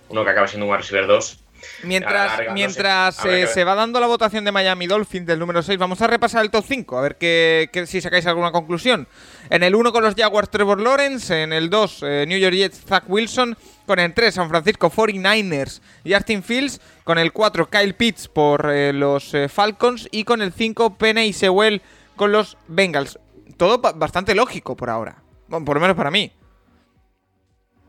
Uno 0.08 0.24
que 0.24 0.30
acabe 0.30 0.48
siendo 0.48 0.66
un 0.66 0.72
wide 0.72 0.82
receiver 0.82 1.06
2. 1.06 1.40
Mientras, 1.84 2.12
larga, 2.12 2.36
no 2.36 2.48
sé. 2.50 2.52
mientras 2.52 3.24
eh, 3.24 3.46
se 3.46 3.64
va 3.64 3.74
dando 3.74 3.98
la 3.98 4.06
votación 4.06 4.44
de 4.44 4.52
Miami 4.52 4.86
Dolphins 4.86 5.26
del 5.26 5.38
número 5.38 5.62
6, 5.62 5.78
vamos 5.78 6.02
a 6.02 6.06
repasar 6.06 6.44
el 6.44 6.50
top 6.50 6.62
5, 6.68 6.98
a 6.98 7.00
ver 7.00 7.16
que, 7.16 7.70
que 7.72 7.86
si 7.86 8.02
sacáis 8.02 8.26
alguna 8.26 8.52
conclusión. 8.52 9.08
En 9.48 9.62
el 9.62 9.74
1 9.74 9.90
con 9.90 10.04
los 10.04 10.14
Jaguars 10.14 10.50
Trevor 10.50 10.78
Lawrence, 10.78 11.42
en 11.42 11.54
el 11.54 11.70
2 11.70 12.02
eh, 12.02 12.24
New 12.28 12.38
York 12.38 12.54
Jets 12.54 12.82
Zach 12.86 13.04
Wilson, 13.08 13.56
con 13.86 13.98
el 13.98 14.12
3 14.12 14.34
San 14.34 14.48
Francisco 14.50 14.90
49ers 14.90 15.80
Justin 16.06 16.42
Fields, 16.42 16.80
con 17.02 17.18
el 17.18 17.32
4 17.32 17.70
Kyle 17.70 17.94
Pitts 17.94 18.28
por 18.28 18.70
eh, 18.70 18.92
los 18.92 19.32
eh, 19.32 19.48
Falcons 19.48 20.08
y 20.10 20.24
con 20.24 20.42
el 20.42 20.52
5 20.52 20.96
Penny 20.96 21.32
Sewell 21.32 21.80
con 22.16 22.32
los 22.32 22.56
Bengals. 22.68 23.18
Todo 23.56 23.78
ba- 23.78 23.92
bastante 23.92 24.34
lógico 24.34 24.76
por 24.76 24.90
ahora, 24.90 25.22
bueno, 25.48 25.64
por 25.64 25.76
lo 25.76 25.80
menos 25.80 25.96
para 25.96 26.10
mí. 26.10 26.32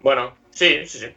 Bueno, 0.02 0.36
sí, 0.52 0.86
sí, 0.86 1.00
sí. 1.00 1.08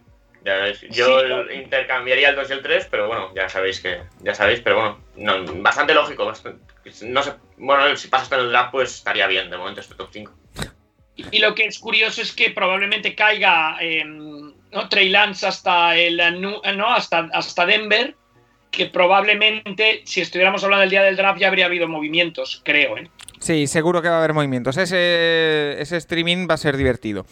Ya 0.44 0.54
ves, 0.58 0.80
yo 0.90 1.20
Sí, 1.20 1.54
intercambiaría 1.54 2.30
el 2.30 2.36
2 2.36 2.48
y 2.48 2.52
el 2.52 2.62
3, 2.62 2.86
pero 2.90 3.08
bueno, 3.08 3.34
ya 3.34 3.48
sabéis 3.48 3.80
que. 3.80 4.02
Ya 4.20 4.34
sabéis, 4.34 4.60
pero 4.60 4.76
bueno, 4.76 4.98
no, 5.44 5.62
bastante 5.62 5.94
lógico. 5.94 6.24
bastante- 6.24 6.62
no 7.02 7.22
sé, 7.22 7.34
bueno, 7.58 7.94
si 7.96 8.08
pasas 8.08 8.32
en 8.32 8.38
el 8.40 8.48
draft, 8.50 8.70
pues 8.70 8.94
estaría 8.94 9.26
bien 9.26 9.50
de 9.50 9.58
momento 9.58 9.80
este 9.80 9.94
top 9.94 10.08
5. 10.12 10.32
Y, 11.16 11.40
lo 11.40 11.54
que 11.54 11.64
es 11.64 11.78
curioso 11.80 12.22
es 12.22 12.32
que 12.32 12.50
probablemente 12.50 13.14
caiga 13.16 13.76
eh, 13.80 14.04
¿no? 14.04 14.88
Trey 14.88 15.08
Lance 15.08 15.46
hasta 15.46 15.96
el 15.96 16.16
nu- 16.40 16.62
no 16.76 16.94
hasta, 16.94 17.28
hasta 17.32 17.66
Denver, 17.66 18.16
que 18.70 18.86
probablemente 18.86 20.02
si 20.04 20.20
estuviéramos 20.20 20.62
hablando 20.64 20.80
del 20.82 20.90
día 20.90 21.02
del 21.02 21.16
draft 21.16 21.40
ya 21.40 21.48
habría 21.48 21.66
habido 21.66 21.88
movimientos, 21.88 22.62
creo, 22.64 22.96
¿eh? 22.98 23.08
Sí, 23.40 23.66
seguro 23.66 24.02
que 24.02 24.08
va 24.08 24.16
a 24.16 24.18
haber 24.18 24.34
movimientos. 24.34 24.76
Ese, 24.76 25.76
ese 25.80 25.96
streaming 25.96 26.48
va 26.48 26.54
a 26.54 26.58
ser 26.58 26.76
divertido. 26.76 27.24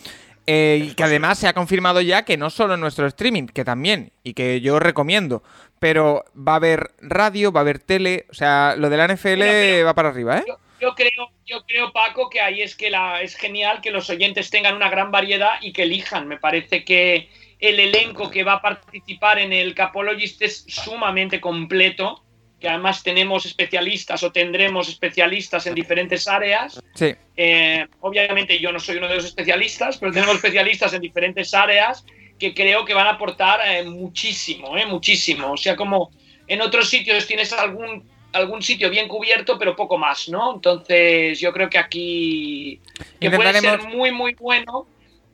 Eh, 0.46 0.80
y 0.90 0.94
que 0.94 1.02
además 1.02 1.38
se 1.40 1.48
ha 1.48 1.52
confirmado 1.52 2.00
ya 2.00 2.24
que 2.24 2.36
no 2.36 2.50
solo 2.50 2.74
en 2.74 2.80
nuestro 2.80 3.06
streaming, 3.06 3.46
que 3.48 3.64
también, 3.64 4.12
y 4.22 4.34
que 4.34 4.60
yo 4.60 4.78
recomiendo, 4.78 5.42
pero 5.80 6.24
va 6.36 6.52
a 6.52 6.56
haber 6.56 6.92
radio, 7.00 7.50
va 7.50 7.60
a 7.60 7.62
haber 7.62 7.80
tele, 7.80 8.26
o 8.30 8.34
sea, 8.34 8.76
lo 8.78 8.88
de 8.88 8.96
la 8.96 9.08
NFL 9.08 9.40
pero- 9.40 9.86
va 9.86 9.94
para 9.94 10.10
arriba, 10.10 10.38
¿eh? 10.38 10.44
Yo, 10.46 10.58
yo 10.80 10.94
creo, 10.94 11.30
yo 11.46 11.64
creo, 11.66 11.92
Paco, 11.92 12.30
que 12.30 12.40
ahí 12.40 12.62
es 12.62 12.76
que 12.76 12.90
la, 12.90 13.22
es 13.22 13.34
genial 13.34 13.80
que 13.80 13.90
los 13.90 14.08
oyentes 14.08 14.48
tengan 14.50 14.76
una 14.76 14.88
gran 14.88 15.10
variedad 15.10 15.54
y 15.60 15.72
que 15.72 15.82
elijan. 15.82 16.28
Me 16.28 16.36
parece 16.38 16.84
que 16.84 17.28
el 17.58 17.80
elenco 17.80 18.30
que 18.30 18.44
va 18.44 18.54
a 18.54 18.62
participar 18.62 19.38
en 19.38 19.52
el 19.52 19.74
Capologist 19.74 20.42
es 20.42 20.64
sumamente 20.68 21.40
completo, 21.40 22.22
que 22.60 22.68
además 22.68 23.02
tenemos 23.02 23.46
especialistas 23.46 24.22
o 24.22 24.32
tendremos 24.32 24.88
especialistas 24.88 25.66
en 25.66 25.74
diferentes 25.74 26.26
áreas. 26.28 26.80
Sí. 26.94 27.14
Eh, 27.36 27.86
obviamente 28.00 28.58
yo 28.58 28.72
no 28.72 28.80
soy 28.80 28.96
uno 28.96 29.08
de 29.08 29.16
los 29.16 29.24
especialistas, 29.24 29.98
pero 29.98 30.12
tenemos 30.12 30.36
especialistas 30.36 30.92
en 30.94 31.00
diferentes 31.00 31.52
áreas 31.54 32.04
que 32.38 32.54
creo 32.54 32.84
que 32.84 32.94
van 32.94 33.06
a 33.06 33.10
aportar 33.10 33.60
eh, 33.66 33.84
muchísimo, 33.84 34.76
eh, 34.76 34.86
muchísimo. 34.86 35.52
O 35.52 35.56
sea, 35.56 35.76
como 35.76 36.10
en 36.46 36.60
otros 36.60 36.88
sitios 36.88 37.26
tienes 37.26 37.52
algún, 37.52 38.04
algún 38.32 38.62
sitio 38.62 38.90
bien 38.90 39.08
cubierto, 39.08 39.58
pero 39.58 39.74
poco 39.74 39.96
más, 39.96 40.28
¿no? 40.28 40.54
Entonces 40.54 41.40
yo 41.40 41.52
creo 41.52 41.70
que 41.70 41.78
aquí 41.78 42.80
que 43.18 43.30
puede 43.30 43.60
ser 43.60 43.82
muy, 43.82 44.12
muy 44.12 44.34
bueno 44.34 44.86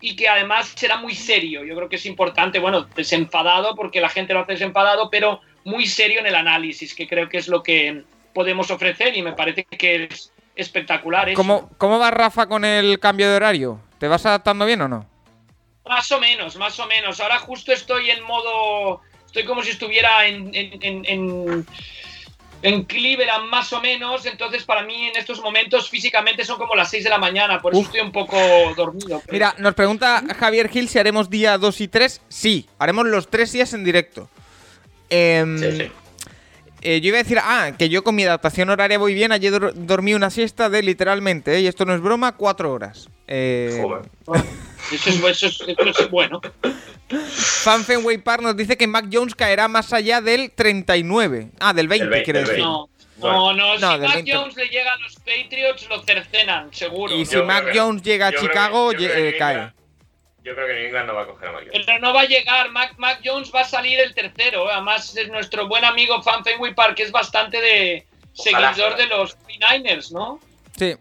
y 0.03 0.17
que 0.17 0.29
además 0.29 0.73
será 0.75 0.97
muy 0.97 1.15
serio. 1.15 1.65
Yo 1.65 1.77
creo 1.77 1.89
que 1.89 1.97
es 1.97 2.05
importante, 2.05 2.59
bueno, 2.59 2.83
desenfadado 2.97 3.77
porque 3.77 4.01
la 4.01 4.09
gente 4.09 4.35
lo 4.35 4.41
hace 4.41 4.53
desenfadado, 4.53 5.09
pero 5.09 5.41
muy 5.65 5.87
serio 5.87 6.19
en 6.19 6.27
el 6.27 6.35
análisis, 6.35 6.93
que 6.95 7.07
creo 7.07 7.29
que 7.29 7.39
es 7.39 7.47
lo 7.47 7.63
que 7.63 8.03
podemos 8.35 8.71
ofrecer 8.73 9.17
y 9.17 9.23
me 9.23 9.33
parece 9.33 9.65
que 9.65 10.09
es 10.11 10.33
espectacular. 10.57 11.29
Eso. 11.29 11.37
¿Cómo, 11.37 11.71
¿Cómo 11.79 12.01
va 12.01 12.11
Rafa 12.11 12.49
con 12.49 12.65
el 12.65 12.99
cambio 12.99 13.31
de 13.31 13.37
horario? 13.37 13.81
¿Te 13.99 14.09
vas 14.09 14.27
adaptando 14.27 14.67
bien 14.67 14.81
o 14.81 14.89
no? 14.89 15.07
Más 15.89 16.11
o 16.11 16.19
menos, 16.19 16.57
más 16.57 16.79
o 16.81 16.87
menos. 16.89 17.21
Ahora 17.21 17.39
justo 17.39 17.73
estoy 17.73 18.11
en 18.11 18.25
modo. 18.25 19.01
Estoy 19.27 19.45
como 19.45 19.63
si 19.63 19.71
estuviera 19.71 20.27
en, 20.27 20.51
en, 20.53 20.79
en, 20.83 21.05
en, 21.07 21.67
en 22.63 22.85
Cleveland, 22.85 23.49
más 23.51 23.73
o 23.73 23.81
menos. 23.81 24.25
Entonces, 24.27 24.65
para 24.65 24.83
mí, 24.85 25.07
en 25.07 25.17
estos 25.17 25.41
momentos, 25.41 25.91
físicamente 25.91 26.45
son 26.45 26.59
como 26.59 26.75
las 26.75 26.91
6 26.91 27.05
de 27.05 27.11
la 27.11 27.19
mañana. 27.19 27.61
Por 27.61 27.73
eso 27.73 27.81
Uf. 27.81 27.87
estoy 27.89 28.01
un 28.01 28.13
poco 28.13 28.37
dormido. 28.77 29.21
pero- 29.27 29.33
Mira, 29.33 29.55
nos 29.59 29.75
pregunta 29.75 30.23
Javier 30.39 30.69
Gil 30.69 30.89
si 30.89 30.99
haremos 30.99 31.29
día 31.29 31.59
2 31.59 31.81
y 31.81 31.89
3. 31.89 32.21
Sí, 32.29 32.69
haremos 32.79 33.07
los 33.07 33.29
tres 33.29 33.53
días 33.53 33.73
en 33.75 33.85
directo. 33.85 34.29
Em, 35.11 35.59
Sí, 35.59 35.73
sí. 35.73 35.93
Eh, 36.83 37.01
yo 37.01 37.09
iba 37.09 37.19
a 37.19 37.23
decir, 37.23 37.39
ah, 37.41 37.73
que 37.79 37.89
yo 37.89 38.03
con 38.05 38.15
mi 38.15 38.25
adaptación 38.25 38.71
horaria 38.71 38.99
voy 38.99 39.15
bien. 39.15 39.33
Ayer 39.33 39.53
dor- 39.53 39.73
dormí 39.75 40.15
una 40.15 40.31
siesta 40.31 40.69
de 40.69 40.83
literalmente, 40.83 41.55
¿eh? 41.57 41.61
y 41.61 41.67
esto 41.67 41.85
no 41.85 41.95
es 41.95 42.01
broma, 42.01 42.33
cuatro 42.37 42.73
horas. 42.73 43.09
Eh, 43.29 43.79
Joder. 43.83 44.03
Eso 44.93 45.09
es, 45.11 45.17
eso 45.43 45.47
es- 45.47 45.61
eso 45.79 46.03
es 46.05 46.11
bueno. 46.11 46.41
Fan 47.09 47.85
Fenway 47.85 48.19
Park 48.19 48.43
nos 48.43 48.57
dice 48.57 48.77
que 48.77 48.87
Mac 48.87 49.07
Jones 49.13 49.35
caerá 49.35 49.69
más 49.69 49.93
allá 49.93 50.21
del 50.21 50.51
39. 50.51 51.51
Ah, 51.61 51.73
del 51.73 51.89
20, 51.89 52.05
Del 52.05 52.11
20, 52.11 52.25
quiere 52.25 52.41
decir. 52.41 52.55
20. 52.57 52.63
No, 52.67 52.89
no, 53.21 53.53
no. 53.55 53.79
No, 53.79 53.93
si 53.95 54.01
Mac 54.01 54.15
20. 54.15 54.35
Jones 54.35 54.57
le 54.57 54.67
llega 54.69 54.93
a 54.93 54.99
los 54.99 55.15
Patriots, 55.17 55.87
lo 55.89 56.03
cercenan, 56.03 56.69
seguro. 56.73 57.15
Y 57.15 57.25
si 57.25 57.35
Yo 57.37 57.45
Mac 57.45 57.67
Jones 57.73 58.03
llega 58.03 58.27
a 58.29 58.33
Chicago, 58.33 58.91
que 58.91 59.29
eh, 59.29 59.37
cae. 59.39 59.73
Yo 60.43 60.55
creo 60.55 60.67
que 60.67 60.75
New 60.75 60.85
England 60.87 61.07
no 61.07 61.15
va 61.15 61.23
a 61.23 61.27
coger 61.27 61.49
a 61.49 61.53
Mac 61.53 61.65
Jones. 61.67 61.87
Pero 61.87 61.99
no 62.01 62.13
va 62.13 62.23
a 62.23 62.25
llegar, 62.25 62.71
Mac, 62.71 62.95
Mac 62.97 63.21
Jones 63.25 63.53
va 63.55 63.61
a 63.61 63.65
salir 63.65 64.01
el 64.01 64.15
tercero. 64.15 64.69
¿eh? 64.69 64.73
Además, 64.73 65.17
es 65.17 65.29
nuestro 65.29 65.69
buen 65.69 65.85
amigo 65.85 66.21
Fan 66.23 66.43
Fenway 66.45 66.75
Park, 66.75 66.97
que 66.97 67.05
es 67.05 67.13
bastante 67.13 67.61
de 67.61 68.07
Ojalá 68.37 68.75
seguidor 68.75 68.97
de 68.97 69.07
los 69.07 69.39
49ers, 69.39 70.11
¿no? 70.11 70.41
Sí. 70.77 70.97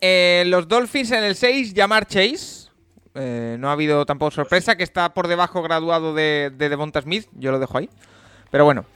Eh, 0.00 0.44
los 0.46 0.68
Dolphins 0.68 1.10
en 1.10 1.24
el 1.24 1.36
6, 1.36 1.74
llamar 1.74 2.06
Chase. 2.06 2.70
Eh, 3.14 3.56
no 3.58 3.68
ha 3.68 3.72
habido 3.72 4.06
tampoco 4.06 4.30
sorpresa, 4.30 4.76
que 4.76 4.84
está 4.84 5.12
por 5.12 5.28
debajo 5.28 5.62
graduado 5.62 6.14
de, 6.14 6.50
de 6.54 6.68
Devonta 6.68 7.00
Smith. 7.02 7.26
Yo 7.32 7.50
lo 7.50 7.58
dejo 7.58 7.76
ahí. 7.78 7.90
Pero 8.50 8.64
bueno. 8.64 8.86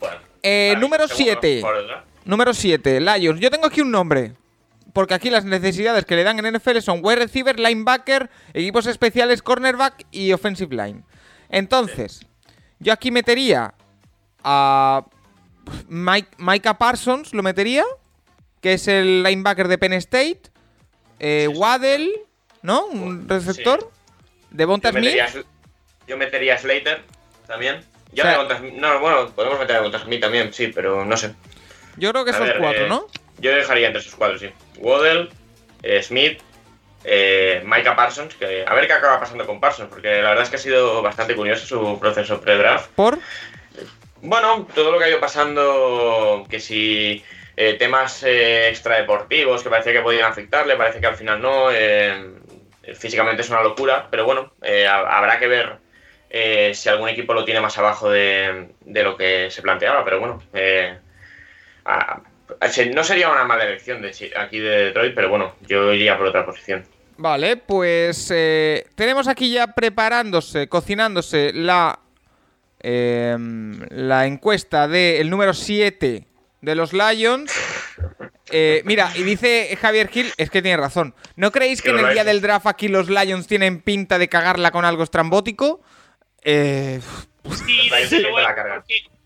Eh, 0.42 0.74
número 0.78 1.06
segundo 1.06 1.38
7. 1.40 1.60
por 1.60 1.76
detrás. 1.76 2.04
Número 2.24 2.54
7, 2.54 3.00
Lions. 3.00 3.40
Yo 3.40 3.50
tengo 3.50 3.66
aquí 3.66 3.80
un 3.80 3.90
nombre. 3.90 4.32
Porque 4.92 5.14
aquí 5.14 5.30
las 5.30 5.44
necesidades 5.44 6.04
que 6.04 6.16
le 6.16 6.24
dan 6.24 6.38
en 6.44 6.54
NFL 6.56 6.78
son 6.80 7.00
wide 7.02 7.16
receiver, 7.16 7.58
linebacker, 7.60 8.28
equipos 8.54 8.86
especiales, 8.86 9.42
cornerback 9.42 10.04
y 10.10 10.32
offensive 10.32 10.74
line. 10.74 11.04
Entonces, 11.48 12.20
yo 12.78 12.92
aquí 12.92 13.10
metería 13.10 13.74
a 14.42 15.04
Mike, 15.88 16.28
Micah 16.38 16.78
Parsons, 16.78 17.32
lo 17.34 17.42
metería, 17.42 17.84
que 18.60 18.72
es 18.74 18.88
el 18.88 19.22
linebacker 19.22 19.68
de 19.68 19.78
Penn 19.78 19.92
State. 19.94 20.42
Eh. 21.18 21.48
Waddell, 21.54 22.10
¿no? 22.62 22.86
Un 22.86 23.28
receptor. 23.28 23.90
Devonta 24.50 24.90
Yo 24.90 24.98
Smith. 24.98 25.46
yo 26.08 26.16
metería 26.16 26.54
a 26.54 26.58
Slater 26.58 27.02
también. 27.46 27.84
Yo 28.12 28.24
O 28.24 28.26
sea- 28.26 28.58
Smith- 28.58 28.74
No, 28.74 28.98
bueno, 29.00 29.28
podemos 29.30 29.58
meter 29.58 29.76
a 29.76 29.78
Devonta 29.80 29.98
Smith 30.00 30.20
también, 30.20 30.52
sí, 30.52 30.68
pero 30.74 31.04
no 31.04 31.16
sé. 31.16 31.34
Yo 31.96 32.10
creo 32.10 32.24
que 32.24 32.30
A 32.32 32.38
ver, 32.38 32.58
cuatro, 32.58 32.86
eh, 32.86 32.88
¿no? 32.88 33.06
Yo 33.40 33.54
dejaría 33.54 33.86
entre 33.88 34.00
esos 34.00 34.14
cuatro, 34.14 34.38
sí. 34.38 34.50
Waddell, 34.78 35.30
eh, 35.82 36.02
Smith, 36.02 36.40
eh, 37.04 37.62
Micah 37.64 37.96
Parsons, 37.96 38.34
que 38.34 38.64
a 38.66 38.74
ver 38.74 38.86
qué 38.86 38.92
acaba 38.92 39.18
pasando 39.18 39.46
con 39.46 39.60
Parsons, 39.60 39.88
porque 39.88 40.20
la 40.22 40.28
verdad 40.30 40.44
es 40.44 40.50
que 40.50 40.56
ha 40.56 40.60
sido 40.60 41.02
bastante 41.02 41.34
curioso 41.34 41.66
su 41.66 41.98
proceso 41.98 42.40
pre-draft. 42.40 42.90
Por. 42.94 43.18
Bueno, 44.22 44.66
todo 44.74 44.92
lo 44.92 44.98
que 44.98 45.04
ha 45.04 45.08
ido 45.08 45.20
pasando, 45.20 46.46
que 46.50 46.60
si 46.60 47.24
eh, 47.56 47.74
temas 47.74 48.22
eh, 48.22 48.68
extradeportivos 48.68 49.62
que 49.62 49.70
parecía 49.70 49.94
que 49.94 50.02
podían 50.02 50.30
afectarle, 50.30 50.76
parece 50.76 51.00
que 51.00 51.06
al 51.06 51.16
final 51.16 51.40
no. 51.40 51.68
físicamente 52.94 53.42
es 53.42 53.48
una 53.50 53.62
locura, 53.62 54.08
pero 54.10 54.24
bueno, 54.26 54.52
ha- 54.62 55.16
habrá 55.18 55.38
que 55.38 55.46
ver 55.48 55.78
si 56.74 56.88
algún 56.90 57.08
equipo 57.08 57.32
lo 57.32 57.44
tiene 57.44 57.60
más 57.60 57.78
abajo 57.78 58.10
de, 58.10 58.68
de 58.80 59.02
lo 59.02 59.16
que 59.16 59.50
se 59.50 59.62
planteaba, 59.62 60.04
pero 60.04 60.20
bueno. 60.20 60.42
eh, 60.52 60.98
a- 61.86 62.20
no 62.94 63.04
sería 63.04 63.30
una 63.30 63.44
mala 63.44 63.64
elección 63.64 64.02
de 64.02 64.12
aquí 64.36 64.58
de 64.58 64.86
Detroit, 64.86 65.14
pero 65.14 65.28
bueno, 65.28 65.54
yo 65.66 65.92
iría 65.92 66.16
por 66.16 66.26
otra 66.26 66.44
posición. 66.44 66.84
Vale, 67.16 67.56
pues 67.58 68.30
eh, 68.34 68.86
tenemos 68.94 69.28
aquí 69.28 69.52
ya 69.52 69.68
preparándose, 69.68 70.68
cocinándose 70.68 71.52
la, 71.52 71.98
eh, 72.80 73.36
la 73.90 74.26
encuesta 74.26 74.88
del 74.88 75.28
número 75.28 75.52
7 75.52 76.24
de 76.62 76.74
los 76.74 76.92
Lions. 76.92 77.52
Eh, 78.50 78.82
mira, 78.84 79.10
y 79.14 79.22
dice 79.22 79.76
Javier 79.80 80.08
Gil, 80.08 80.32
es 80.36 80.50
que 80.50 80.62
tiene 80.62 80.76
razón. 80.76 81.14
¿No 81.36 81.52
creéis 81.52 81.82
que 81.82 81.90
en 81.90 81.98
el 81.98 82.12
día 82.12 82.24
del 82.24 82.40
draft 82.40 82.66
aquí 82.66 82.88
los 82.88 83.08
Lions 83.08 83.46
tienen 83.46 83.80
pinta 83.80 84.18
de 84.18 84.28
cagarla 84.28 84.70
con 84.70 84.84
algo 84.84 85.02
estrambótico? 85.02 85.82
Eh, 86.42 87.00
Sí, 87.66 87.90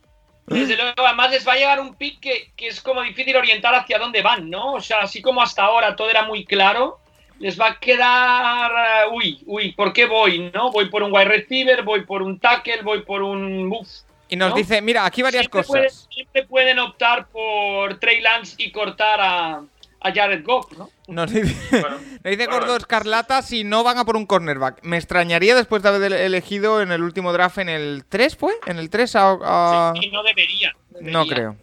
Desde 0.46 0.76
luego, 0.76 1.07
además 1.07 1.30
les 1.30 1.46
va 1.48 1.52
a 1.54 1.57
llegar 1.57 1.80
un 1.80 1.94
pick 1.94 2.20
que, 2.20 2.50
que 2.57 2.66
es 2.68 2.80
como 2.80 3.02
difícil 3.02 3.35
orientar 3.37 3.74
hacia 3.74 3.98
dónde 3.98 4.20
van, 4.22 4.50
¿no? 4.50 4.74
O 4.74 4.80
sea, 4.80 4.98
así 5.00 5.22
como 5.22 5.40
hasta 5.40 5.64
ahora 5.64 5.96
todo 5.96 6.11
era 6.11 6.24
muy 6.24 6.44
claro, 6.44 6.98
les 7.38 7.59
va 7.59 7.68
a 7.68 7.78
quedar. 7.80 8.70
eh, 8.70 9.09
uy, 9.12 9.42
uy, 9.46 9.72
¿por 9.72 9.92
qué 9.92 10.04
voy? 10.07 10.50
¿No? 10.54 10.70
Voy 10.70 10.90
por 10.90 11.02
un 11.02 11.12
wide 11.12 11.24
receiver, 11.24 11.83
voy 11.83 12.04
por 12.04 12.22
un 12.22 12.38
tackle, 12.38 12.83
voy 12.83 13.02
por 13.02 13.22
un. 13.22 13.72
Uf. 13.72 13.88
y 14.28 14.37
nos 14.37 14.50
¿No? 14.50 14.57
dice, 14.57 14.80
mira, 14.83 15.04
aquí 15.07 15.22
varias 15.22 15.42
siempre 15.44 15.62
Pueden, 15.64 15.85
cosas. 15.87 16.09
siempre 16.12 16.42
pueden 16.46 16.78
optar 16.78 17.26
por 17.28 17.98
Trey 17.98 18.20
Lance 18.20 18.54
y 18.59 18.70
cortar 18.70 19.20
a, 19.22 19.62
a 20.04 20.12
Jared 20.12 20.44
Goff, 20.44 20.70
¿no? 20.78 20.90
Nos 21.08 21.32
dice, 21.32 21.56
Bueno, 21.80 21.96
nos 22.22 22.22
dice 22.22 22.36
bueno, 22.46 22.52
Gordo 22.60 22.76
Escarlata 22.76 23.42
si 23.42 23.64
no 23.64 23.82
van 23.82 23.98
a 23.98 24.04
por 24.04 24.16
un 24.16 24.26
cornerback. 24.26 24.82
Me 24.82 24.96
extrañaría 24.98 25.54
después 25.54 25.82
de 25.82 25.88
haber 25.88 26.12
elegido 26.12 26.80
en 26.82 26.92
el 26.92 27.02
último 27.02 27.32
draft 27.32 27.58
en 27.58 27.68
el 27.68 28.04
3, 28.08 28.36
¿fue? 28.36 28.52
¿En 28.66 28.78
el 28.78 28.90
3 28.90 29.16
a- 29.16 29.38
a- 29.42 29.92
Y 30.00 30.10
no 30.10 30.22
deberían. 30.22 30.72
No 31.00 31.26
creo. 31.26 31.56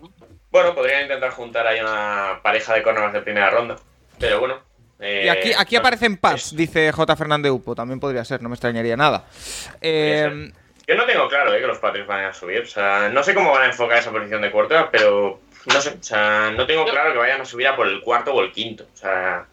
Bueno, 0.51 0.75
podrían 0.75 1.03
intentar 1.03 1.31
juntar 1.31 1.65
ahí 1.67 1.79
una 1.79 2.39
pareja 2.43 2.73
de 2.73 2.83
cornerbacks 2.83 3.13
de 3.13 3.21
primera 3.21 3.49
ronda, 3.49 3.77
pero 4.19 4.39
bueno. 4.39 4.59
eh, 4.99 5.23
Y 5.25 5.29
aquí, 5.29 5.51
aquí 5.57 5.75
no- 5.75 5.79
aparecen 5.81 6.17
pads, 6.17 6.47
es- 6.47 6.55
dice 6.57 6.91
J. 6.91 7.15
Fernández 7.15 7.51
Upo. 7.51 7.73
También 7.75 7.99
podría 7.99 8.25
ser, 8.25 8.41
no 8.41 8.49
me 8.49 8.55
extrañaría 8.55 8.97
nada. 8.97 9.25
Eh, 9.81 10.51
Yo 10.87 10.95
no 10.95 11.05
tengo 11.05 11.27
claro 11.29 11.53
eh, 11.53 11.61
que 11.61 11.67
los 11.67 11.77
Patriots 11.77 12.07
van 12.07 12.25
a 12.25 12.33
subir. 12.33 12.61
O 12.61 12.65
sea, 12.65 13.07
no 13.09 13.23
sé 13.23 13.33
cómo 13.33 13.51
van 13.51 13.63
a 13.63 13.65
enfocar 13.67 13.99
esa 13.99 14.11
posición 14.11 14.41
de 14.41 14.51
quarterback, 14.51 14.89
pero 14.91 15.39
no 15.65 15.81
sé. 15.81 15.97
O 15.99 16.03
sea, 16.03 16.51
no 16.51 16.65
tengo 16.65 16.85
claro 16.85 17.13
que 17.13 17.19
vayan 17.19 17.41
a 17.41 17.45
subir 17.45 17.67
a 17.67 17.75
por 17.75 17.87
el 17.87 18.01
cuarto 18.01 18.33
o 18.33 18.41
el 18.41 18.51
quinto. 18.51 18.87
O 18.93 18.97
sea, 18.97 19.45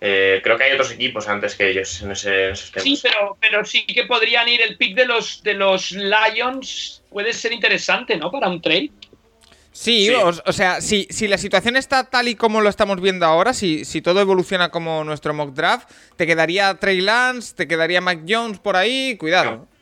eh, 0.00 0.40
creo 0.42 0.56
que 0.56 0.64
hay 0.64 0.72
otros 0.72 0.90
equipos 0.92 1.28
antes 1.28 1.54
que 1.54 1.70
ellos 1.70 2.00
en, 2.02 2.12
ese, 2.12 2.46
en 2.46 2.52
esos 2.52 2.70
temas. 2.70 2.84
Sí, 2.84 2.98
pero, 3.02 3.36
pero 3.40 3.64
sí 3.64 3.84
que 3.86 4.04
podrían 4.04 4.48
ir 4.48 4.62
el 4.62 4.76
pick 4.76 4.94
de 4.94 5.06
los, 5.06 5.42
de 5.42 5.54
los 5.54 5.92
Lions. 5.92 7.02
Puede 7.10 7.32
ser 7.32 7.52
interesante, 7.52 8.16
¿no? 8.16 8.30
Para 8.30 8.48
un 8.48 8.62
trade. 8.62 8.90
sí, 9.72 10.06
Sí. 10.06 10.14
O, 10.14 10.28
o 10.28 10.52
sea, 10.52 10.80
si, 10.80 11.06
si 11.10 11.28
la 11.28 11.36
situación 11.36 11.76
está 11.76 12.04
tal 12.04 12.28
y 12.28 12.34
como 12.34 12.60
lo 12.60 12.68
estamos 12.68 13.00
viendo 13.00 13.26
ahora, 13.26 13.52
si, 13.52 13.84
si 13.84 14.00
todo 14.00 14.20
evoluciona 14.20 14.70
como 14.70 15.04
nuestro 15.04 15.34
mock 15.34 15.52
draft, 15.52 15.90
te 16.16 16.26
quedaría 16.26 16.74
Trey 16.76 17.00
Lance, 17.00 17.54
te 17.54 17.68
quedaría 17.68 18.00
Mac 18.00 18.20
Jones 18.26 18.58
por 18.58 18.76
ahí, 18.76 19.16
cuidado. 19.18 19.50
No. 19.50 19.79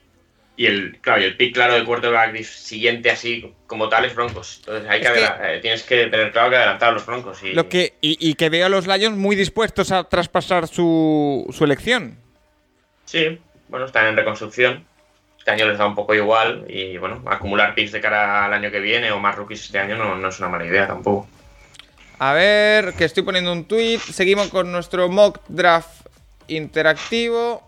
Y 0.59 0.66
el, 0.66 0.99
claro, 1.01 1.21
y 1.23 1.25
el 1.25 1.37
pick 1.37 1.55
claro 1.55 1.75
de 1.75 1.85
quarterback 1.85 2.37
siguiente 2.42 3.11
así 3.12 3.55
como 3.68 3.88
tal 3.88 4.05
es 4.07 4.14
Broncos. 4.16 4.57
Entonces 4.59 4.90
hay 4.90 5.01
que 5.01 5.12
que- 5.12 5.55
eh, 5.55 5.59
tienes 5.62 5.85
que 5.85 6.07
tener 6.09 6.33
claro 6.33 6.51
que 6.51 6.57
adelantar 6.57 6.88
a 6.88 6.92
los 6.92 7.07
Broncos. 7.07 7.40
Y, 7.44 7.53
Lo 7.53 7.68
que, 7.68 7.94
y, 8.01 8.18
y 8.29 8.35
que 8.35 8.49
veo 8.51 8.66
a 8.66 8.68
los 8.68 8.88
Lions 8.88 9.16
muy 9.16 9.37
dispuestos 9.37 9.92
a 9.92 10.03
traspasar 10.05 10.66
su, 10.66 11.47
su 11.57 11.62
elección. 11.64 12.18
Sí, 13.05 13.38
bueno, 13.68 13.87
están 13.87 14.07
en 14.09 14.16
reconstrucción. 14.16 14.85
Este 15.38 15.53
año 15.53 15.66
les 15.68 15.79
da 15.79 15.87
un 15.87 15.94
poco 15.94 16.12
igual 16.12 16.66
y 16.68 16.99
bueno, 16.99 17.23
acumular 17.27 17.77
picks 17.77 17.92
de 17.92 18.01
cara 18.01 18.44
al 18.44 18.53
año 18.53 18.73
que 18.73 18.81
viene 18.81 19.12
o 19.12 19.21
más 19.21 19.37
rookies 19.37 19.64
este 19.66 19.79
año 19.79 19.97
no, 19.97 20.16
no 20.16 20.29
es 20.29 20.40
una 20.40 20.49
mala 20.49 20.66
idea 20.66 20.88
tampoco. 20.88 21.29
A 22.18 22.33
ver, 22.33 22.94
que 22.94 23.05
estoy 23.05 23.23
poniendo 23.23 23.53
un 23.53 23.64
tweet. 23.64 23.99
Seguimos 24.01 24.49
con 24.49 24.73
nuestro 24.73 25.09
mock 25.09 25.38
draft 25.47 26.09
interactivo. 26.49 27.62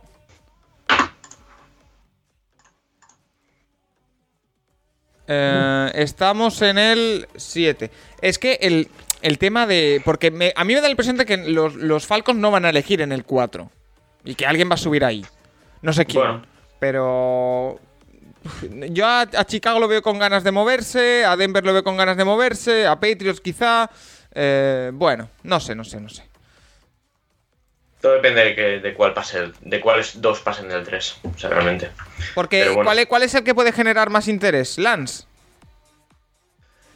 Eh, 5.33 5.91
estamos 5.95 6.61
en 6.63 6.77
el 6.77 7.29
7. 7.37 7.91
Es 8.21 8.39
que 8.39 8.59
el, 8.63 8.89
el 9.23 9.39
tema 9.39 9.67
de. 9.67 10.03
Porque 10.05 10.31
me- 10.33 10.53
a 10.57 10.65
mí 10.65 10.75
me 10.75 10.81
da 10.81 10.89
la 10.89 10.91
impresión 10.93 11.17
de 11.17 11.25
que 11.25 11.37
los, 11.37 11.77
los 11.77 12.07
Falcons 12.07 12.39
no 12.41 12.51
van 12.51 12.65
a 12.65 12.71
elegir 12.71 13.01
en 13.01 13.13
el 13.13 13.25
4. 13.25 13.71
Y 14.25 14.35
que 14.35 14.45
alguien 14.47 14.69
va 14.69 14.75
a 14.75 14.79
subir 14.79 15.05
ahí. 15.05 15.25
No 15.83 15.93
sé 15.93 16.05
quién. 16.05 16.23
Bueno. 16.25 16.43
Pero. 16.81 17.81
Yo 18.91 19.07
a, 19.07 19.21
a 19.21 19.45
Chicago 19.45 19.79
lo 19.79 19.87
veo 19.87 20.03
con 20.03 20.19
ganas 20.19 20.43
de 20.43 20.51
moverse. 20.51 21.25
A 21.25 21.37
Denver 21.37 21.65
lo 21.65 21.73
veo 21.75 21.85
con 21.85 21.97
ganas 21.97 22.17
de 22.17 22.25
moverse. 22.25 22.87
A 22.87 22.99
Patriots 22.99 23.41
quizá. 23.41 23.89
Eh, 24.35 24.91
bueno, 24.95 25.29
no 25.43 25.61
sé, 25.61 25.75
no 25.75 25.85
sé, 25.85 26.01
no 26.01 26.09
sé. 26.09 26.25
Todo 28.01 28.13
depende 28.15 28.43
de, 28.45 28.55
que- 28.55 28.79
de 28.81 28.95
cuál 28.95 29.13
pase, 29.13 29.39
el- 29.39 29.55
de 29.61 29.81
cuáles 29.81 30.21
dos 30.23 30.41
pasen 30.41 30.69
del 30.69 30.85
3, 30.85 31.17
o 31.35 31.39
sea, 31.39 31.51
realmente. 31.51 31.91
Porque, 32.35 32.61
Pero 32.61 32.75
bueno. 32.75 32.85
¿cuál, 32.89 32.99
es, 33.01 33.07
¿cuál 33.07 33.23
es 33.25 33.35
el 33.35 33.45
que 33.45 33.55
puede 33.55 33.73
generar 33.73 34.09
más 34.11 34.27
interés? 34.29 34.79
Lance. 34.79 35.25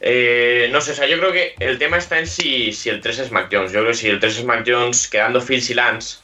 Eh, 0.01 0.69
no 0.71 0.81
sé, 0.81 0.91
o 0.91 0.95
sea, 0.95 1.07
yo 1.07 1.17
creo 1.19 1.31
que 1.31 1.55
el 1.59 1.79
tema 1.79 1.97
está 1.97 2.19
en 2.19 2.27
si, 2.27 2.71
si 2.73 2.89
el 2.89 3.01
3 3.01 3.19
es 3.19 3.31
Mac 3.31 3.49
Jones. 3.51 3.71
Yo 3.71 3.79
creo 3.79 3.91
que 3.91 3.97
si 3.97 4.07
el 4.09 4.19
3 4.19 4.37
es 4.39 4.45
Mac 4.45 4.63
Jones, 4.67 5.07
quedando 5.07 5.41
Fields 5.41 5.69
y 5.69 5.73
Lance, 5.73 6.17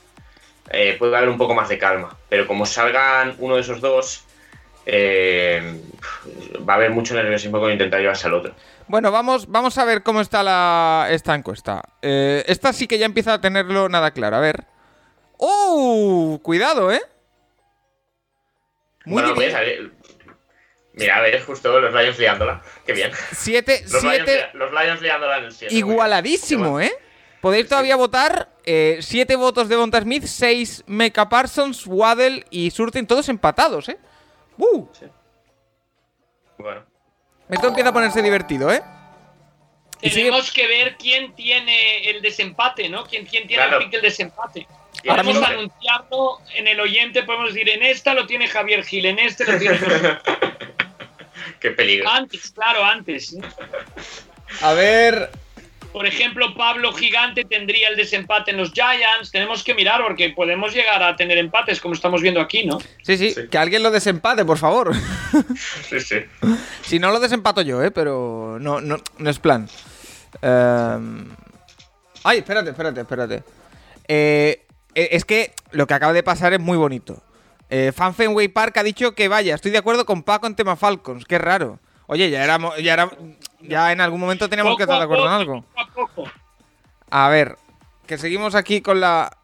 eh, 0.72 0.96
puede 1.00 1.16
haber 1.16 1.30
un 1.30 1.38
poco 1.38 1.54
más 1.56 1.70
de 1.70 1.78
calma. 1.78 2.16
Pero 2.30 2.46
como 2.48 2.66
salgan 2.66 3.36
uno 3.40 3.56
de 3.56 3.62
esos 3.62 3.82
dos, 3.82 4.24
eh, 4.86 5.80
va 6.68 6.74
a 6.74 6.76
haber 6.78 6.92
mucho 6.92 7.14
nerviosismo 7.16 7.60
con 7.60 7.72
intentar 7.72 8.00
llevarse 8.02 8.28
al 8.28 8.34
otro. 8.36 8.54
Bueno, 8.88 9.10
vamos, 9.12 9.50
vamos 9.50 9.78
a 9.78 9.86
ver 9.86 10.04
cómo 10.04 10.22
está 10.22 10.44
la, 10.44 11.08
esta 11.10 11.34
encuesta. 11.34 11.82
Eh, 12.02 12.44
esta 12.48 12.74
sí 12.74 12.88
que 12.88 12.98
ya 13.00 13.06
empieza 13.06 13.34
a 13.36 13.42
tenerlo 13.42 13.88
nada 13.90 14.12
claro. 14.12 14.36
A 14.36 14.40
ver. 14.42 14.66
¡Oh! 15.44 16.40
Cuidado, 16.44 16.92
¿eh? 16.92 17.02
Muy 19.06 19.24
bueno, 19.24 19.30
a 19.58 19.60
ver, 19.62 19.92
Mira, 20.94 21.18
a 21.18 21.22
ver, 21.22 21.42
justo 21.44 21.80
los 21.80 21.92
Lions 21.94 22.20
liándola. 22.20 22.62
Qué 22.86 22.94
bien. 22.94 23.12
siete, 23.32 23.82
Los, 23.90 24.04
Lions, 24.04 24.16
siete, 24.18 24.38
lia- 24.38 24.54
los 24.54 24.72
Lions 24.72 25.02
liándola 25.02 25.38
en 25.40 25.44
el 25.46 25.52
7. 25.52 25.74
igualadísimo, 25.74 26.80
¿eh? 26.80 26.92
Podéis 27.42 27.68
todavía 27.68 27.96
votar 27.96 28.50
eh, 28.66 29.00
siete 29.02 29.36
votos 29.36 29.68
de 29.68 29.76
Bonta 29.78 30.00
Smith, 30.02 30.26
seis 30.26 30.84
Mecha 30.86 31.28
Parsons, 31.28 31.88
Waddle 31.88 32.46
y 32.52 32.70
Surtain, 32.70 33.08
todos 33.08 33.28
empatados, 33.30 33.90
¿eh? 33.90 33.98
¡Uh! 34.58 34.86
Bueno. 36.60 36.86
Esto 37.50 37.68
empieza 37.70 37.90
a 37.90 37.94
ponerse 37.94 38.22
divertido, 38.22 38.72
¿eh? 38.72 38.84
Tenemos 40.02 40.52
que 40.52 40.68
ver 40.68 40.96
quién 40.98 41.34
tiene 41.34 42.08
el 42.10 42.22
desempate, 42.22 42.88
¿no? 42.90 43.06
¿Quién, 43.06 43.26
quién 43.26 43.48
tiene 43.48 43.64
Claro. 43.64 43.78
el 43.78 43.84
pick 43.86 43.94
del 43.94 44.02
desempate? 44.04 44.68
Y 45.04 45.10
Ahora 45.10 45.22
anunciarlo 45.22 46.40
en 46.56 46.68
el 46.68 46.80
oyente, 46.80 47.24
podemos 47.24 47.54
decir, 47.54 47.70
en 47.70 47.84
esta 47.84 48.14
lo 48.14 48.28
tiene 48.28 48.48
Javier 48.48 48.84
Gil, 48.84 49.06
en 49.06 49.20
este 49.20 49.52
lo 49.52 49.58
tiene... 49.58 49.80
Qué 51.60 51.72
peligro. 51.72 52.10
antes, 52.10 52.52
claro, 52.52 52.84
antes. 52.84 53.36
A 54.62 54.74
ver. 54.74 55.30
Por 55.94 56.08
ejemplo, 56.08 56.56
Pablo 56.56 56.94
Gigante 56.94 57.44
tendría 57.44 57.90
el 57.90 57.98
desempate 57.98 58.52
en 58.52 58.58
los 58.58 58.72
Giants. 58.72 59.30
Tenemos 59.32 59.64
que 59.64 59.74
mirar 59.76 60.02
porque 60.02 60.30
podemos 60.30 60.74
llegar 60.74 61.04
a 61.04 61.16
tener 61.16 61.38
empates 61.38 61.82
como 61.82 61.94
estamos 61.94 62.22
viendo 62.22 62.40
aquí, 62.40 62.66
¿no? 62.66 62.80
Sí, 63.04 63.18
sí, 63.18 63.32
Sí. 63.32 63.48
que 63.52 63.58
alguien 63.58 63.84
lo 63.84 63.92
desempate, 63.92 64.46
por 64.46 64.58
favor. 64.58 64.92
Sí, 65.90 66.00
sí. 66.00 66.16
si 66.82 66.98
no 67.00 67.12
lo 67.12 67.20
desempato 67.20 67.62
yo, 67.62 67.84
¿eh? 67.84 67.92
Pero 67.92 68.58
no, 68.60 68.80
no, 68.82 68.98
no 69.18 69.30
es 69.30 69.40
plan. 69.40 69.68
Ehm, 70.42 71.36
Ay, 72.24 72.38
espérate, 72.40 72.70
espérate, 72.70 73.02
espérate. 73.02 73.44
Eh, 74.08 74.66
es 74.96 75.26
que 75.26 75.54
lo 75.72 75.88
que 75.88 75.94
acaba 75.94 76.14
de 76.14 76.24
pasar 76.24 76.54
es 76.54 76.60
muy 76.60 76.78
bonito. 76.78 77.22
Eh, 77.74 77.94
Fan 77.94 78.14
Fenway 78.14 78.50
Park 78.50 78.78
ha 78.78 78.84
dicho 78.84 79.16
que 79.16 79.30
vaya, 79.30 79.56
estoy 79.56 79.72
de 79.72 79.78
acuerdo 79.78 80.06
con 80.06 80.24
Paco 80.24 80.46
en 80.46 80.56
tema 80.56 80.76
Falcons. 80.76 81.24
Qué 81.24 81.38
raro. 81.38 81.80
Oye, 82.06 82.30
ya 82.30 82.44
éramos, 82.44 82.76
ya 82.78 82.94
era, 82.94 83.10
ya 83.62 83.94
en 83.94 84.02
algún 84.02 84.20
momento 84.20 84.50
teníamos 84.50 84.76
que 84.76 84.84
estar 84.84 84.98
de 84.98 85.06
acuerdo 85.06 85.26
en 85.28 85.32
algo. 85.32 85.66
a 87.10 87.30
ver, 87.30 87.58
que 88.06 88.18
seguimos 88.18 88.56
aquí 88.56 88.82
con 88.82 89.00
la. 89.00 89.38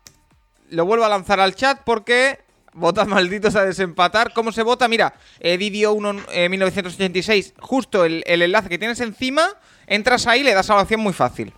Lo 0.70 0.86
vuelvo 0.86 1.06
a 1.06 1.10
lanzar 1.10 1.40
al 1.40 1.56
chat 1.56 1.80
porque. 1.86 2.46
Votas 2.74 3.08
malditos 3.08 3.56
a 3.56 3.66
desempatar. 3.66 4.34
¿Cómo 4.34 4.52
se 4.52 4.62
vota? 4.62 4.90
Mira, 4.90 5.14
eh, 5.40 5.58
Didio 5.58 5.94
1 5.94 6.16
eh, 6.32 6.50
1986. 6.50 7.54
Justo 7.60 8.04
el, 8.04 8.24
el 8.28 8.42
enlace 8.42 8.68
que 8.68 8.78
tienes 8.78 9.00
encima. 9.00 9.48
Entras 9.88 10.28
ahí 10.28 10.42
y 10.42 10.44
le 10.44 10.54
das 10.54 10.70
a 10.70 10.76
la 10.76 10.82
opción 10.82 11.00
muy 11.00 11.14
fácil. 11.14 11.54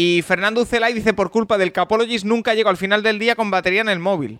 Y 0.00 0.22
Fernando 0.22 0.62
Ucelay 0.62 0.92
dice: 0.94 1.12
Por 1.12 1.32
culpa 1.32 1.58
del 1.58 1.72
Capologist 1.72 2.24
nunca 2.24 2.54
llego 2.54 2.68
al 2.70 2.76
final 2.76 3.02
del 3.02 3.18
día 3.18 3.34
con 3.34 3.50
batería 3.50 3.80
en 3.80 3.88
el 3.88 3.98
móvil. 3.98 4.38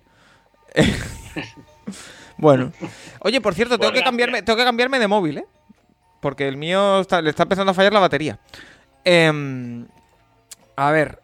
bueno. 2.37 2.71
Oye, 3.19 3.41
por 3.41 3.53
cierto, 3.53 3.77
tengo 3.77 3.91
que, 3.91 3.99
Bueno, 3.99 4.05
cambiarme, 4.05 4.41
tengo 4.41 4.55
que 4.57 4.63
cambiarme 4.63 4.99
de 4.99 5.07
móvil, 5.07 5.39
¿eh? 5.39 5.45
Porque 6.21 6.47
el 6.47 6.55
mío 6.55 7.01
está- 7.01 7.21
le 7.21 7.29
está 7.29 7.43
empezando 7.43 7.71
a 7.71 7.75
fallar 7.75 7.91
la 7.91 7.99
batería. 7.99 8.39
Em, 9.03 9.85
a 10.77 10.91
ver. 10.91 11.19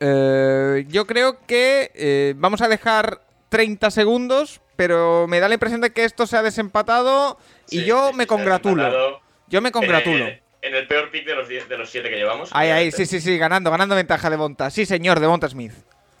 eh, 0.00 0.86
yo 0.88 1.06
creo 1.06 1.38
que 1.46 1.90
eh, 1.94 2.34
vamos 2.36 2.62
a 2.62 2.68
dejar 2.68 3.20
30 3.48 3.90
segundos, 3.90 4.60
pero 4.76 5.26
me 5.28 5.40
da 5.40 5.48
la 5.48 5.54
impresión 5.54 5.80
de 5.80 5.90
que 5.90 6.04
esto 6.04 6.26
se 6.26 6.36
ha 6.36 6.42
desempatado 6.42 7.38
y 7.70 7.84
yo 7.84 8.12
me 8.12 8.26
congratulo. 8.26 9.20
Yo 9.48 9.60
me 9.60 9.72
congratulo. 9.72 10.26
En, 10.62 10.74
el 10.74 10.86
peor 10.86 11.10
pick 11.10 11.24
de 11.26 11.34
los, 11.34 11.48
diez- 11.48 11.66
de 11.68 11.78
los 11.78 11.88
siete 11.88 12.10
que 12.10 12.16
llevamos. 12.16 12.50
Ahí, 12.52 12.70
ahí, 12.70 12.92
sí, 12.92 13.06
sí, 13.06 13.20
sí, 13.20 13.38
ganando, 13.38 13.70
ganando 13.70 13.94
ventaja 13.94 14.28
de 14.28 14.36
Bonta. 14.36 14.70
Sí, 14.70 14.84
señor, 14.86 15.18
de 15.20 15.26
Bonta 15.26 15.48
Smith. 15.48 15.72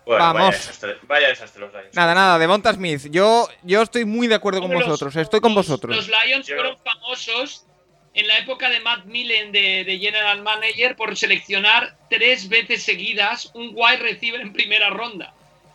Bueno, 0.06 0.24
Vamos. 0.24 0.40
Vaya 0.42 0.56
desastre, 0.56 0.96
vaya 1.02 1.28
desastre 1.28 1.60
los 1.60 1.72
Lions. 1.72 1.94
Nada, 1.94 2.14
nada, 2.14 2.38
de 2.38 2.46
Bonta 2.46 2.72
Smith. 2.72 3.06
Yo, 3.10 3.48
yo 3.62 3.82
estoy 3.82 4.04
muy 4.06 4.26
de 4.28 4.34
acuerdo 4.36 4.60
con 4.62 4.70
los- 4.72 4.84
vosotros, 4.84 5.14
estoy 5.16 5.40
con 5.40 5.54
los- 5.54 5.66
vosotros. 5.68 5.94
Los 5.94 6.08
Lions 6.08 6.46
Yo- 6.46 6.56
fueron 6.56 6.76
famosos 6.82 7.66
en 8.14 8.26
la 8.26 8.38
época 8.38 8.70
de 8.70 8.80
Matt 8.80 9.04
Millen 9.04 9.52
de, 9.52 9.84
de 9.84 9.98
General 9.98 10.42
Manager 10.42 10.96
por 10.96 11.16
seleccionar 11.16 11.96
tres 12.08 12.48
veces 12.48 12.82
seguidas 12.82 13.50
un 13.54 13.70
wide 13.74 13.98
receiver 13.98 14.40
en 14.40 14.52
primera 14.52 14.90
ronda. 14.90 15.32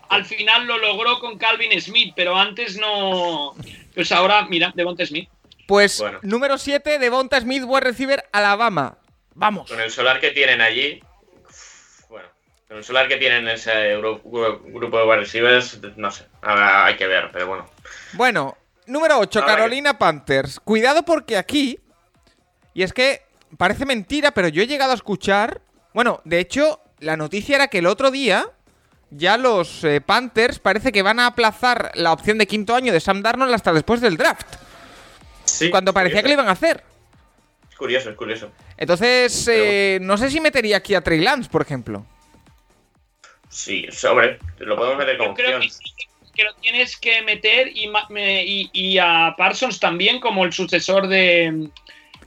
Al 0.09 0.26
final 0.26 0.66
lo 0.68 0.78
logró 0.80 1.20
con 1.20 1.38
Calvin 1.38 1.80
Smith, 1.80 2.13
pero 2.16 2.36
antes 2.36 2.78
no. 2.78 3.53
Pues 3.93 4.11
ahora, 4.11 4.45
mira, 4.49 4.72
Devonta 4.76 5.05
Smith. 5.05 5.30
Pues 5.68 5.99
Bueno. 5.99 6.20
número 6.22 6.57
7 6.57 6.99
de 6.99 7.09
Bonta 7.09 7.39
Smith, 7.41 7.63
wide 7.66 7.82
receiver, 7.82 8.24
Alabama. 8.32 8.97
Vamos. 9.34 9.70
Con 9.70 9.80
el 9.82 9.91
solar 9.91 10.20
que 10.20 10.32
tienen 10.32 10.61
allí. 10.61 11.01
Bueno, 12.09 12.28
con 12.68 12.78
el 12.78 12.84
solar 12.84 13.07
que 13.07 13.18
tienen 13.18 13.47
en 13.47 13.55
ese 13.55 13.72
gru- 13.97 14.22
gru- 14.24 14.61
grupo 14.74 14.97
de 14.99 15.03
wide 15.05 15.18
receivers, 15.18 15.80
no 15.97 16.11
sé. 16.11 16.26
Ahora 16.41 16.86
hay 16.86 16.95
que 16.97 17.07
ver, 17.07 17.30
pero 17.34 17.47
bueno. 17.47 17.70
Bueno, 18.13 18.57
número 18.86 19.18
8, 19.20 19.39
Ahora 19.39 19.53
que- 19.53 19.57
Carolina 19.57 19.97
Panthers. 19.97 20.59
Cuidado 20.59 21.03
porque 21.03 21.38
aquí. 21.38 21.80
Y 22.74 22.84
es 22.84 22.93
que 22.93 23.24
parece 23.57 23.86
mentira, 23.86 24.32
pero 24.32 24.47
yo 24.47 24.61
he 24.61 24.68
llegado 24.68 24.91
a 24.91 24.95
escuchar. 24.95 25.61
Bueno, 25.93 26.22
de 26.26 26.39
hecho, 26.39 26.80
la 26.99 27.18
noticia 27.18 27.55
era 27.55 27.68
que 27.68 27.80
el 27.80 27.88
otro 27.88 28.11
día. 28.11 28.45
Ya 29.11 29.38
los 29.38 29.84
eh, 29.84 30.01
Panthers 30.01 30.59
parece 30.59 30.91
que 30.91 31.03
van 31.03 31.20
a 31.20 31.28
aplazar 31.28 31.91
la 31.93 32.11
opción 32.11 32.38
de 32.38 32.47
quinto 32.47 32.76
año 32.76 32.91
de 32.91 32.99
Sam 32.99 33.22
Darnold 33.22 33.53
hasta 33.53 33.72
después 33.72 34.01
del 34.01 34.18
draft. 34.18 34.47
Sí, 35.56 35.70
cuando 35.70 35.93
parecía 35.93 36.22
que 36.22 36.30
lo 36.30 36.36
curioso. 36.36 36.41
iban 36.43 36.47
a 36.49 36.51
hacer. 36.51 36.84
Es 37.70 37.76
curioso, 37.78 38.10
es 38.10 38.16
curioso. 38.16 38.51
Entonces, 38.78 39.47
eh, 39.51 39.99
no 40.01 40.18
sé 40.18 40.30
si 40.30 40.39
metería 40.39 40.78
aquí 40.78 40.95
a 40.95 41.01
Trey 41.01 41.20
Lance, 41.20 41.49
por 41.49 41.62
ejemplo. 41.62 42.06
Sí, 43.49 43.88
sobre. 43.91 44.39
Lo 44.60 44.76
podemos 44.76 44.97
meter 44.97 45.18
como 45.18 45.32
opción. 45.32 45.62
que, 45.62 45.70
sí, 45.70 45.80
que 46.34 46.43
lo 46.43 46.53
tienes 46.56 46.97
que 46.97 47.22
meter 47.22 47.70
y, 47.70 47.89
y- 48.20 48.70
y 48.74 48.97
a 48.97 49.34
Parsons 49.38 49.80
también 49.80 50.20
como 50.20 50.43
el 50.43 50.51
sucesor 50.51 51.08
de, 51.08 51.70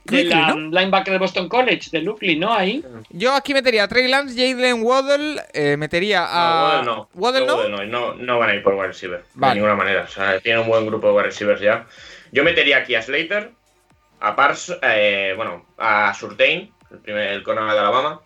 la 0.06 0.54
¿no? 0.54 0.56
linebacker 0.70 1.12
de 1.12 1.18
Boston 1.18 1.48
College, 1.50 1.90
de 1.92 2.00
Luckily, 2.00 2.36
¿no? 2.36 2.54
Ahí. 2.54 2.82
Yo 3.10 3.34
aquí 3.34 3.52
metería 3.52 3.84
a 3.84 3.88
Trey 3.88 4.08
Lance, 4.08 4.34
Jalen 4.34 4.82
Waddle, 4.82 5.42
eh, 5.52 5.76
metería 5.76 6.26
a. 6.28 6.82
No, 6.82 7.08
Waddle 7.14 7.44
no. 7.46 7.56
Waddle 7.56 7.70
no, 7.70 7.84
no, 7.84 8.14
no 8.14 8.38
van 8.38 8.50
a 8.50 8.54
ir 8.54 8.62
por 8.62 8.74
wide 8.74 8.88
receiver. 8.88 9.22
Vale. 9.34 9.54
De 9.54 9.60
ninguna 9.60 9.76
manera. 9.76 10.04
O 10.04 10.08
sea, 10.08 10.40
tienen 10.40 10.62
un 10.62 10.68
buen 10.68 10.86
grupo 10.86 11.08
de 11.08 11.12
wide 11.12 11.24
receivers 11.26 11.60
ya. 11.60 11.86
Yo 12.32 12.44
metería 12.44 12.78
aquí 12.78 12.94
a 12.94 13.02
Slater, 13.02 13.50
a 14.20 14.36
Pars, 14.36 14.76
eh, 14.82 15.32
bueno, 15.36 15.66
a 15.78 16.12
Surtain, 16.14 16.72
el, 16.90 16.98
primer, 16.98 17.28
el 17.28 17.42
corner 17.42 17.64
de 17.64 17.78
Alabama. 17.78 18.20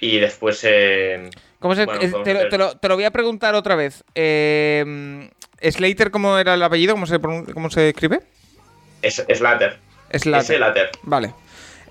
Y 0.00 0.18
después. 0.18 0.60
Eh, 0.64 1.30
¿Cómo 1.58 1.74
se, 1.74 1.86
Bueno, 1.86 2.00
eh, 2.02 2.08
podemos 2.08 2.24
te, 2.24 2.34
lo, 2.34 2.48
te 2.48 2.58
lo- 2.58 2.76
te 2.78 2.88
lo 2.88 2.94
voy 2.96 3.04
a 3.04 3.10
preguntar 3.10 3.54
otra 3.54 3.74
vez. 3.76 4.04
Eh, 4.14 5.30
Slater, 5.62 6.10
¿cómo 6.10 6.36
era 6.38 6.54
el 6.54 6.62
apellido? 6.62 6.94
¿Cómo 6.94 7.06
se, 7.06 7.18
cómo 7.18 7.70
se 7.70 7.88
escribe? 7.90 8.20
es, 9.02 9.24
Slater. 9.32 9.78
Slater. 10.12 10.56
Slater. 10.56 10.90
Vale. 11.02 11.32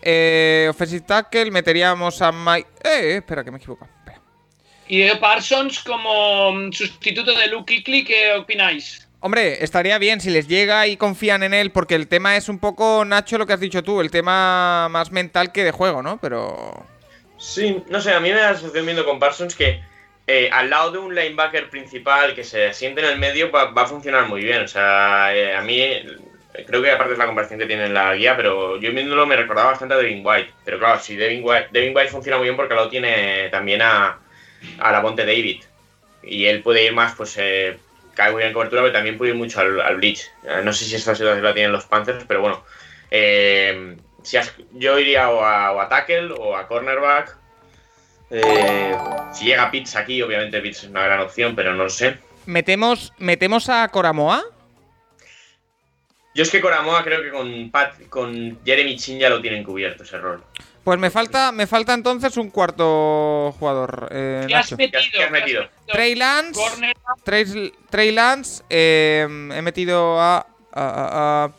Eh, 0.02 0.68
offensive 0.70 1.04
tackle, 1.06 1.50
meteríamos 1.50 2.22
a 2.22 2.32
Mike. 2.32 2.70
Eh, 2.84 3.16
espera, 3.18 3.44
que 3.44 3.50
me 3.52 3.58
he 3.58 3.60
equivocado. 3.60 3.90
Espera. 4.00 4.22
Y 4.88 5.10
Parsons 5.16 5.80
como 5.84 6.52
mm, 6.52 6.72
sustituto 6.72 7.34
de 7.34 7.48
Luke 7.48 7.74
Kuechly, 7.74 8.04
¿qué 8.06 8.34
opináis? 8.34 9.05
Hombre, 9.26 9.64
estaría 9.64 9.98
bien 9.98 10.22
si 10.22 10.30
les 10.30 10.48
llega 10.48 10.86
y 10.86 10.98
confían 10.98 11.42
en 11.42 11.56
él, 11.56 11.72
porque 11.72 11.96
el 11.96 12.08
tema 12.08 12.38
es 12.38 12.48
un 12.48 12.60
poco, 12.60 13.04
Nacho, 13.06 13.40
lo 13.40 13.48
que 13.48 13.54
has 13.54 13.60
dicho 13.60 13.82
tú, 13.82 14.00
el 14.00 14.12
tema 14.12 14.88
más 14.88 15.12
mental 15.12 15.52
que 15.52 15.64
de 15.64 15.72
juego, 15.72 16.04
¿no? 16.04 16.20
Pero. 16.22 16.86
Sí, 17.40 17.84
no 17.90 18.00
sé, 18.02 18.14
a 18.14 18.20
mí 18.20 18.30
me 18.30 18.36
da 18.36 18.52
la 18.52 18.58
sensación 18.58 18.86
viendo 18.86 19.04
con 19.04 19.18
Parsons 19.18 19.56
que 19.56 19.82
eh, 20.28 20.48
al 20.54 20.70
lado 20.70 20.92
de 20.92 21.00
un 21.00 21.16
linebacker 21.16 21.72
principal 21.72 22.36
que 22.36 22.44
se 22.44 22.72
siente 22.74 23.02
en 23.02 23.08
el 23.08 23.18
medio 23.18 23.50
va, 23.50 23.72
a 23.76 23.88
funcionar 23.88 24.28
muy 24.28 24.44
bien. 24.44 24.62
O 24.62 24.68
sea, 24.68 25.36
eh, 25.36 25.56
a 25.56 25.62
mí 25.62 25.82
creo 26.68 26.84
que 26.84 26.92
aparte 26.92 27.14
es 27.14 27.18
la 27.18 27.26
comparación 27.26 27.60
que 27.60 27.66
tiene 27.66 27.88
en 27.88 27.96
la 27.96 28.14
guía, 28.14 28.38
pero 28.38 28.80
yo 28.80 28.92
viéndolo 28.92 29.26
me 29.26 29.38
recordaba 29.38 29.72
bastante 29.72 29.96
a 29.96 29.98
Devin 29.98 30.22
White. 30.24 30.52
Pero 30.64 30.78
claro, 30.78 31.00
si 31.00 31.16
Devin 31.16 31.44
White, 31.44 32.10
funciona 32.10 32.38
muy 32.38 32.46
bien 32.46 32.56
porque 32.56 32.74
al 32.74 32.78
lado 32.78 32.92
tiene 32.92 33.50
también 33.50 33.82
a, 33.82 34.20
a 34.78 34.92
la 34.92 35.02
Monte 35.02 35.26
David. 35.26 35.64
Y 36.22 36.46
él 36.46 36.62
puede 36.62 36.86
ir 36.86 36.94
más, 36.94 37.16
pues 37.16 37.36
eh, 37.40 37.80
cae 38.16 38.32
muy 38.32 38.40
bien 38.40 38.48
en 38.50 38.54
cobertura, 38.54 38.82
pero 38.82 38.94
también 38.94 39.18
puede 39.18 39.32
ir 39.32 39.38
mucho 39.38 39.60
al, 39.60 39.80
al 39.82 39.98
blitz. 39.98 40.32
Eh, 40.44 40.62
no 40.64 40.74
sé 40.74 40.86
si 40.86 40.96
esta 40.96 41.14
situación 41.16 41.44
la 41.44 41.54
tienen 41.54 41.72
los 41.72 41.86
Panthers, 41.86 42.24
pero 42.28 42.42
bueno. 42.42 42.64
Eh, 43.12 43.98
si 44.24 44.38
has- 44.38 44.54
yo 44.72 44.98
iría 44.98 45.30
o 45.30 45.44
a, 45.44 45.72
o 45.74 45.80
a 45.82 45.88
tackle 45.90 46.32
o 46.38 46.56
a 46.58 46.68
cornerback. 46.68 47.38
Eh, 48.32 48.96
si 49.34 49.46
llega 49.46 49.70
Pitts 49.70 49.96
aquí, 49.96 50.22
obviamente 50.22 50.60
Pitts 50.60 50.84
es 50.86 50.90
una 50.90 51.04
gran 51.04 51.20
opción, 51.20 51.56
pero 51.56 51.74
no 51.76 51.84
lo 51.84 51.90
sé. 51.90 52.18
¿Metemos, 52.48 53.14
metemos 53.20 53.70
a 53.70 53.88
Coramoa? 53.90 54.44
Yo 56.34 56.44
es 56.44 56.50
que 56.52 56.60
Coramoa 56.60 57.04
creo 57.04 57.22
que 57.22 57.30
con, 57.32 57.72
Pat, 57.72 57.94
con 58.10 58.60
Jeremy 58.66 58.98
Chin 58.98 59.20
ya 59.20 59.30
lo 59.30 59.42
tienen 59.42 59.64
cubierto 59.64 60.04
ese 60.04 60.18
rol. 60.18 60.44
Pues 60.86 61.00
me 61.00 61.10
falta, 61.10 61.52
me 61.52 61.66
falta 61.66 61.96
entonces 61.96 62.38
un 62.38 62.52
cuarto 62.52 63.52
jugador. 63.60 64.08
Eh, 64.12 64.46
¿Qué 64.48 64.54
has 64.56 64.72
metido? 64.78 65.02
¿Qué 65.12 65.24
has 65.24 65.32
metido? 65.32 65.68
Trey 65.88 66.14
Lance. 66.14 66.62
Trey, 67.24 67.74
Trey 67.90 68.12
Lance. 68.12 68.64
eh, 68.70 69.24
he 69.24 69.62
metido 69.64 70.22
a, 70.22 70.38
a, 70.38 70.46
a- 70.74 71.46
a- 71.46 71.52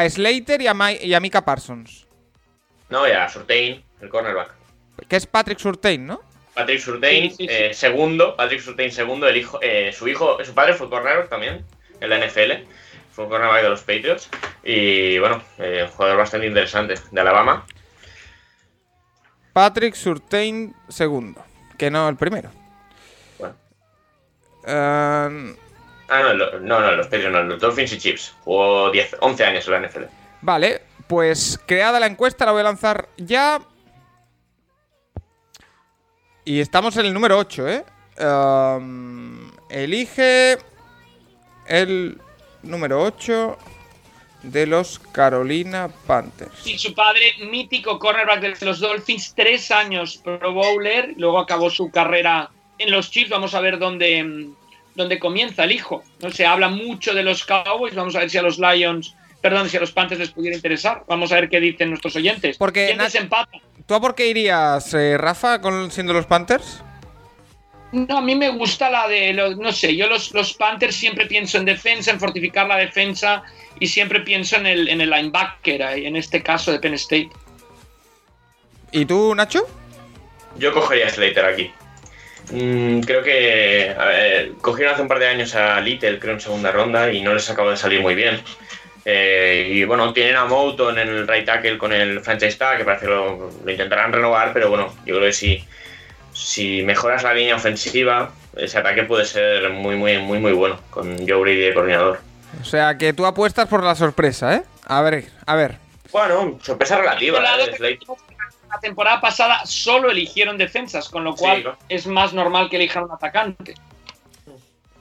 a 0.00 0.10
Slater 0.10 0.60
y 0.60 0.66
a, 0.66 0.74
Mi- 0.74 0.96
y 1.00 1.14
a 1.14 1.20
Mika 1.20 1.44
Parsons. 1.44 2.08
No, 2.88 3.06
ya, 3.06 3.28
Surtain, 3.28 3.80
el 4.00 4.08
cornerback. 4.08 4.50
Que 5.08 5.16
es 5.16 5.26
Patrick 5.28 5.58
Surtain, 5.60 6.04
¿no? 6.04 6.20
Patrick 6.54 6.80
Surtain, 6.80 7.30
Sí, 7.30 7.36
sí, 7.36 7.46
sí. 7.48 7.54
eh, 7.54 7.74
segundo. 7.74 8.34
Patrick 8.34 8.60
Surtain, 8.60 8.90
segundo. 8.90 9.28
El 9.28 9.36
hijo, 9.36 9.60
eh, 9.62 9.92
su 9.96 10.08
hijo, 10.08 10.38
su 10.44 10.52
padre 10.52 10.74
fue 10.74 10.90
cornerback 10.90 11.28
también 11.28 11.64
en 12.00 12.10
la 12.10 12.18
NFL. 12.18 12.66
Fue 13.12 13.28
cornerback 13.28 13.62
de 13.62 13.68
los 13.68 13.80
Patriots. 13.82 14.28
Y 14.64 15.18
bueno, 15.20 15.40
eh, 15.58 15.82
un 15.84 15.90
jugador 15.90 16.16
bastante 16.18 16.48
interesante 16.48 16.94
de 17.12 17.20
Alabama. 17.20 17.64
Patrick 19.54 19.94
Surtain 19.94 20.74
segundo. 20.90 21.42
Que 21.78 21.90
no 21.90 22.06
el 22.10 22.16
primero. 22.16 22.50
Bueno. 23.38 23.54
Eh, 24.66 25.56
Ah, 26.06 26.20
no, 26.22 26.34
lo- 26.34 26.60
no, 26.60 26.80
no, 26.80 26.92
los 26.92 27.06
Patriots 27.06 27.32
no, 27.32 27.42
los 27.44 27.60
Dolphins 27.60 27.92
y 27.94 27.98
Chiefs. 27.98 28.34
Jugó 28.44 28.90
10, 28.90 29.16
11 29.20 29.44
años 29.46 29.66
en 29.66 29.72
la 29.72 29.78
NFL. 29.88 30.04
Vale, 30.42 30.82
pues 31.08 31.58
creada 31.66 31.98
la 31.98 32.06
encuesta, 32.06 32.44
la 32.44 32.52
voy 32.52 32.60
a 32.60 32.64
lanzar 32.64 33.08
ya. 33.16 33.60
Y 36.44 36.60
estamos 36.60 36.94
en 36.98 37.06
el 37.06 37.14
número 37.14 37.38
8, 37.38 37.68
¿eh? 37.68 37.84
Um, 38.22 39.50
elige 39.70 40.58
el 41.66 42.20
número 42.62 43.02
8 43.02 43.56
de 44.44 44.66
los 44.66 44.98
Carolina 45.12 45.88
Panthers. 46.06 46.66
Y 46.66 46.78
su 46.78 46.94
padre, 46.94 47.32
mítico 47.50 47.98
cornerback 47.98 48.40
de 48.40 48.66
los 48.66 48.80
Dolphins, 48.80 49.34
tres 49.34 49.70
años 49.70 50.20
Pro 50.22 50.52
Bowler, 50.52 51.14
luego 51.16 51.38
acabó 51.38 51.70
su 51.70 51.90
carrera 51.90 52.50
en 52.78 52.90
los 52.90 53.10
Chiefs. 53.10 53.30
Vamos 53.30 53.54
a 53.54 53.60
ver 53.60 53.78
dónde, 53.78 54.22
mm, 54.22 54.54
dónde 54.94 55.18
comienza 55.18 55.64
el 55.64 55.72
hijo. 55.72 56.02
No 56.20 56.30
se 56.30 56.46
habla 56.46 56.68
mucho 56.68 57.14
de 57.14 57.22
los 57.22 57.44
Cowboys, 57.44 57.94
vamos 57.94 58.16
a 58.16 58.20
ver 58.20 58.30
si 58.30 58.38
a 58.38 58.42
los 58.42 58.58
Lions, 58.58 59.14
perdón, 59.40 59.68
si 59.68 59.76
a 59.76 59.80
los 59.80 59.92
Panthers 59.92 60.20
les 60.20 60.30
pudiera 60.30 60.56
interesar. 60.56 61.04
Vamos 61.08 61.32
a 61.32 61.36
ver 61.36 61.48
qué 61.48 61.60
dicen 61.60 61.90
nuestros 61.90 62.16
oyentes. 62.16 62.56
Porque 62.58 62.86
¿Quién 62.86 62.98
desempata? 62.98 63.58
¿Tú 63.86 63.94
a 63.94 64.00
por 64.00 64.14
qué 64.14 64.28
irías, 64.28 64.94
eh, 64.94 65.18
Rafa, 65.18 65.60
con, 65.60 65.90
siendo 65.90 66.12
los 66.12 66.26
Panthers? 66.26 66.82
No, 67.94 68.18
a 68.18 68.20
mí 68.20 68.34
me 68.34 68.48
gusta 68.48 68.90
la 68.90 69.06
de, 69.06 69.32
los, 69.32 69.56
no 69.56 69.70
sé, 69.70 69.94
yo 69.94 70.08
los, 70.08 70.34
los 70.34 70.54
Panthers 70.54 70.96
siempre 70.96 71.26
pienso 71.26 71.58
en 71.58 71.64
defensa, 71.64 72.10
en 72.10 72.18
fortificar 72.18 72.66
la 72.66 72.76
defensa 72.76 73.44
y 73.78 73.86
siempre 73.86 74.18
pienso 74.18 74.56
en 74.56 74.66
el, 74.66 74.88
en 74.88 75.00
el 75.00 75.10
linebacker, 75.10 75.80
eh, 75.80 76.08
en 76.08 76.16
este 76.16 76.42
caso 76.42 76.72
de 76.72 76.80
Penn 76.80 76.94
State. 76.94 77.30
¿Y 78.90 79.04
tú, 79.04 79.32
Nacho? 79.36 79.68
Yo 80.58 80.72
cogería 80.72 81.06
a 81.06 81.10
Slater 81.10 81.44
aquí. 81.44 81.70
Mm, 82.50 83.00
creo 83.02 83.22
que 83.22 83.94
a 83.96 84.04
ver, 84.06 84.52
cogieron 84.60 84.94
hace 84.94 85.02
un 85.02 85.08
par 85.08 85.20
de 85.20 85.28
años 85.28 85.54
a 85.54 85.80
Little, 85.80 86.18
creo, 86.18 86.34
en 86.34 86.40
segunda 86.40 86.72
ronda 86.72 87.12
y 87.12 87.22
no 87.22 87.32
les 87.32 87.48
acabó 87.48 87.70
de 87.70 87.76
salir 87.76 88.00
muy 88.00 88.16
bien. 88.16 88.42
Eh, 89.04 89.68
y 89.70 89.84
bueno, 89.84 90.12
tienen 90.12 90.34
a 90.34 90.46
Mouton 90.46 90.98
en 90.98 91.08
el 91.08 91.28
right 91.28 91.46
tackle 91.46 91.78
con 91.78 91.92
el 91.92 92.22
franchise 92.22 92.56
tag, 92.58 92.78
que 92.78 92.84
parece 92.84 93.06
que 93.06 93.12
lo, 93.12 93.52
lo 93.64 93.70
intentarán 93.70 94.12
renovar, 94.12 94.52
pero 94.52 94.68
bueno, 94.68 94.92
yo 95.06 95.14
creo 95.14 95.26
que 95.26 95.32
si, 95.32 95.64
si 96.34 96.82
mejoras 96.82 97.22
la 97.22 97.32
línea 97.32 97.56
ofensiva, 97.56 98.32
ese 98.56 98.76
ataque 98.78 99.04
puede 99.04 99.24
ser 99.24 99.70
muy, 99.70 99.96
muy, 99.96 100.18
muy, 100.18 100.38
muy 100.38 100.52
bueno 100.52 100.78
con 100.90 101.16
Joe 101.26 101.40
Brady 101.40 101.56
de 101.60 101.74
coordinador. 101.74 102.20
O 102.60 102.64
sea, 102.64 102.98
que 102.98 103.12
tú 103.14 103.24
apuestas 103.24 103.66
por 103.68 103.82
la 103.82 103.94
sorpresa, 103.94 104.54
¿eh? 104.56 104.62
A 104.86 105.00
ver, 105.00 105.24
a 105.46 105.54
ver. 105.56 105.76
Bueno, 106.12 106.58
sorpresa 106.62 106.98
relativa. 106.98 107.38
Eh. 107.38 107.98
La 108.70 108.80
temporada 108.80 109.20
pasada 109.20 109.60
solo 109.64 110.10
eligieron 110.10 110.58
defensas, 110.58 111.08
con 111.08 111.24
lo 111.24 111.32
Sí, 111.32 111.38
cual 111.38 111.76
es 111.88 112.06
más 112.06 112.32
normal 112.34 112.68
que 112.68 112.76
elijan 112.76 113.04
un 113.04 113.12
atacante. 113.12 113.74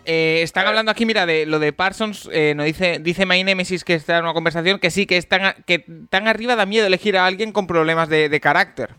Eh, 0.05 0.41
están 0.43 0.67
hablando 0.67 0.91
aquí, 0.91 1.05
mira, 1.05 1.25
de 1.25 1.45
lo 1.45 1.59
de 1.59 1.71
Parsons. 1.73 2.27
eh, 2.31 2.53
no 2.55 2.63
dice, 2.63 2.99
dice 2.99 3.25
My 3.25 3.43
Nemesis 3.43 3.83
que 3.83 3.93
está 3.93 4.17
en 4.17 4.23
una 4.25 4.33
conversación 4.33 4.79
que 4.79 4.91
sí, 4.91 5.05
que 5.05 5.17
están, 5.17 5.45
a- 5.45 5.53
que 5.53 5.85
tan 6.09 6.27
arriba 6.27 6.55
da 6.55 6.65
miedo 6.65 6.85
elegir 6.85 7.17
a 7.17 7.25
alguien 7.25 7.51
con 7.51 7.67
problemas 7.67 8.09
de, 8.09 8.27
de 8.29 8.39
carácter. 8.41 8.89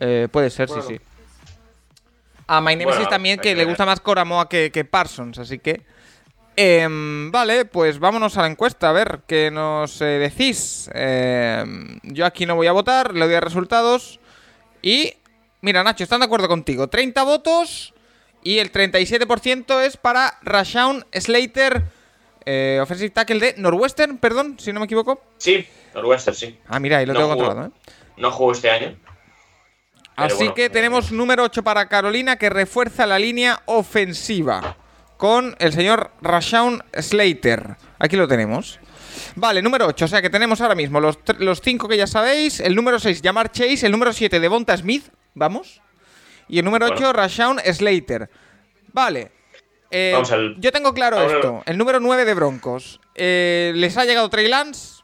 Eh, 0.00 0.28
puede 0.30 0.50
ser, 0.50 0.68
Bueno. 0.68 0.82
sí, 0.82 0.94
sí. 0.96 1.00
A 2.46 2.60
My 2.60 2.76
Nemesis 2.76 2.96
Bueno, 2.98 3.08
también 3.10 3.36
que 3.38 3.48
que 3.50 3.54
le 3.54 3.60
ver. 3.62 3.68
gusta 3.68 3.84
más 3.86 4.00
Coramoa 4.00 4.48
que, 4.48 4.70
que 4.70 4.84
Parsons, 4.84 5.38
así 5.38 5.58
que. 5.58 5.82
Em, 6.58 7.30
vale, 7.30 7.66
pues 7.66 7.98
vámonos 7.98 8.38
a 8.38 8.42
la 8.42 8.48
encuesta, 8.48 8.88
a 8.88 8.92
ver 8.92 9.20
qué 9.26 9.50
nos 9.50 10.00
eh, 10.00 10.04
decís. 10.04 10.88
Em, 10.94 11.98
yo 12.02 12.24
aquí 12.24 12.46
no 12.46 12.56
voy 12.56 12.66
a 12.66 12.72
votar, 12.72 13.12
le 13.14 13.24
doy 13.26 13.34
a 13.34 13.40
resultados. 13.40 14.20
Y. 14.82 15.12
Mira, 15.60 15.82
Nacho, 15.82 16.04
están 16.04 16.20
de 16.20 16.26
acuerdo 16.26 16.48
contigo. 16.48 16.88
30 16.88 17.22
votos. 17.24 17.92
Y 18.42 18.58
el 18.60 18.70
37% 18.70 19.80
es 19.82 19.96
para 19.96 20.38
Rashawn 20.42 21.04
Slater, 21.12 21.82
eh, 22.44 22.78
offensive 22.80 23.10
tackle 23.10 23.40
de 23.40 23.54
Northwestern, 23.58 24.18
perdón, 24.18 24.56
si 24.60 24.72
no 24.72 24.78
me 24.78 24.86
equivoco. 24.86 25.20
Sí, 25.38 25.66
Northwestern, 25.94 26.36
sí. 26.36 26.58
Ah, 26.68 26.78
mira, 26.78 26.98
ahí 26.98 27.06
lo 27.06 27.14
No 27.14 27.18
tengo 27.18 27.32
jugó. 27.32 27.44
controlado, 27.46 27.74
¿eh? 27.74 27.92
No 28.18 28.30
jugó 28.30 28.52
este 28.52 28.70
año. 28.70 28.96
Así 30.16 30.36
bueno, 30.36 30.54
que 30.54 30.70
tenemos 30.70 31.12
número 31.12 31.42
8 31.44 31.62
para 31.62 31.88
Carolina 31.88 32.36
que 32.36 32.48
refuerza 32.50 33.06
la 33.06 33.18
línea 33.18 33.62
ofensiva 33.66 34.76
con 35.18 35.54
el 35.58 35.72
señor 35.72 36.10
Rashawn 36.22 36.82
Slater. 36.98 37.76
Aquí 37.98 38.16
lo 38.16 38.26
tenemos. 38.26 38.80
Vale, 39.34 39.62
número 39.62 39.86
8, 39.86 40.04
o 40.04 40.08
sea 40.08 40.22
que 40.22 40.30
tenemos 40.30 40.60
ahora 40.60 40.74
mismo 40.74 41.00
los 41.00 41.60
5 41.62 41.88
que 41.88 41.96
ya 41.96 42.06
sabéis, 42.06 42.60
el 42.60 42.74
número 42.74 42.98
6 42.98 43.20
Jamar 43.22 43.50
Chase, 43.50 43.86
el 43.86 43.92
número 43.92 44.12
7 44.12 44.40
Devonta 44.40 44.76
Smith, 44.76 45.04
vamos. 45.34 45.80
Y 46.48 46.58
el 46.58 46.64
número 46.64 46.86
8 46.86 46.94
Bueno. 46.96 47.12
Rashawn 47.12 47.58
Slater. 47.72 48.30
Vale. 48.92 49.32
Eh, 49.90 50.14
al- 50.30 50.56
Yo 50.60 50.72
tengo 50.72 50.92
claro 50.94 51.20
esto. 51.22 51.62
El 51.66 51.78
número 51.78 52.00
9 52.00 52.24
de 52.24 52.34
Broncos. 52.34 53.00
Eh, 53.14 53.72
¿Les 53.74 53.96
ha 53.96 54.04
llegado 54.04 54.28
Trey 54.30 54.48
Lance? 54.48 55.02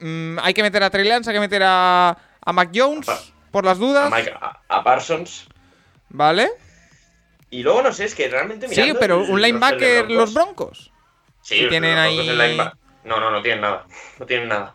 Mm, 0.00 0.38
hay 0.40 0.54
que 0.54 0.62
meter 0.62 0.82
a 0.82 0.90
Trey 0.90 1.06
Lance, 1.06 1.30
hay 1.30 1.34
que 1.36 1.40
meter 1.40 1.62
a, 1.64 2.16
a 2.44 2.52
Mac 2.52 2.70
Jones, 2.74 3.06
por 3.50 3.64
las 3.64 3.76
A, 3.78 3.80
dudas. 3.80 4.10
Mike- 4.12 4.34
a- 4.40 4.60
a 4.68 4.84
Parsons. 4.84 5.46
¿Vale? 6.08 6.50
Y 7.50 7.62
luego 7.62 7.82
no 7.82 7.92
sé, 7.92 8.04
es 8.04 8.14
que 8.14 8.28
realmente 8.28 8.68
Sí, 8.68 8.80
mirando 8.80 9.00
pero 9.00 9.24
el 9.24 9.30
un 9.30 9.42
linebacker 9.42 10.10
los 10.10 10.34
Broncos. 10.34 10.92
Sí, 11.42 11.66
tienen 11.68 11.96
los 11.96 12.14
Broncos 12.26 12.38
ahí- 12.40 12.56
No, 13.04 13.18
no, 13.18 13.30
no 13.30 13.42
tienen 13.42 13.60
nada. 13.62 13.84
No 14.18 14.26
tienen 14.26 14.48
nada. 14.48 14.74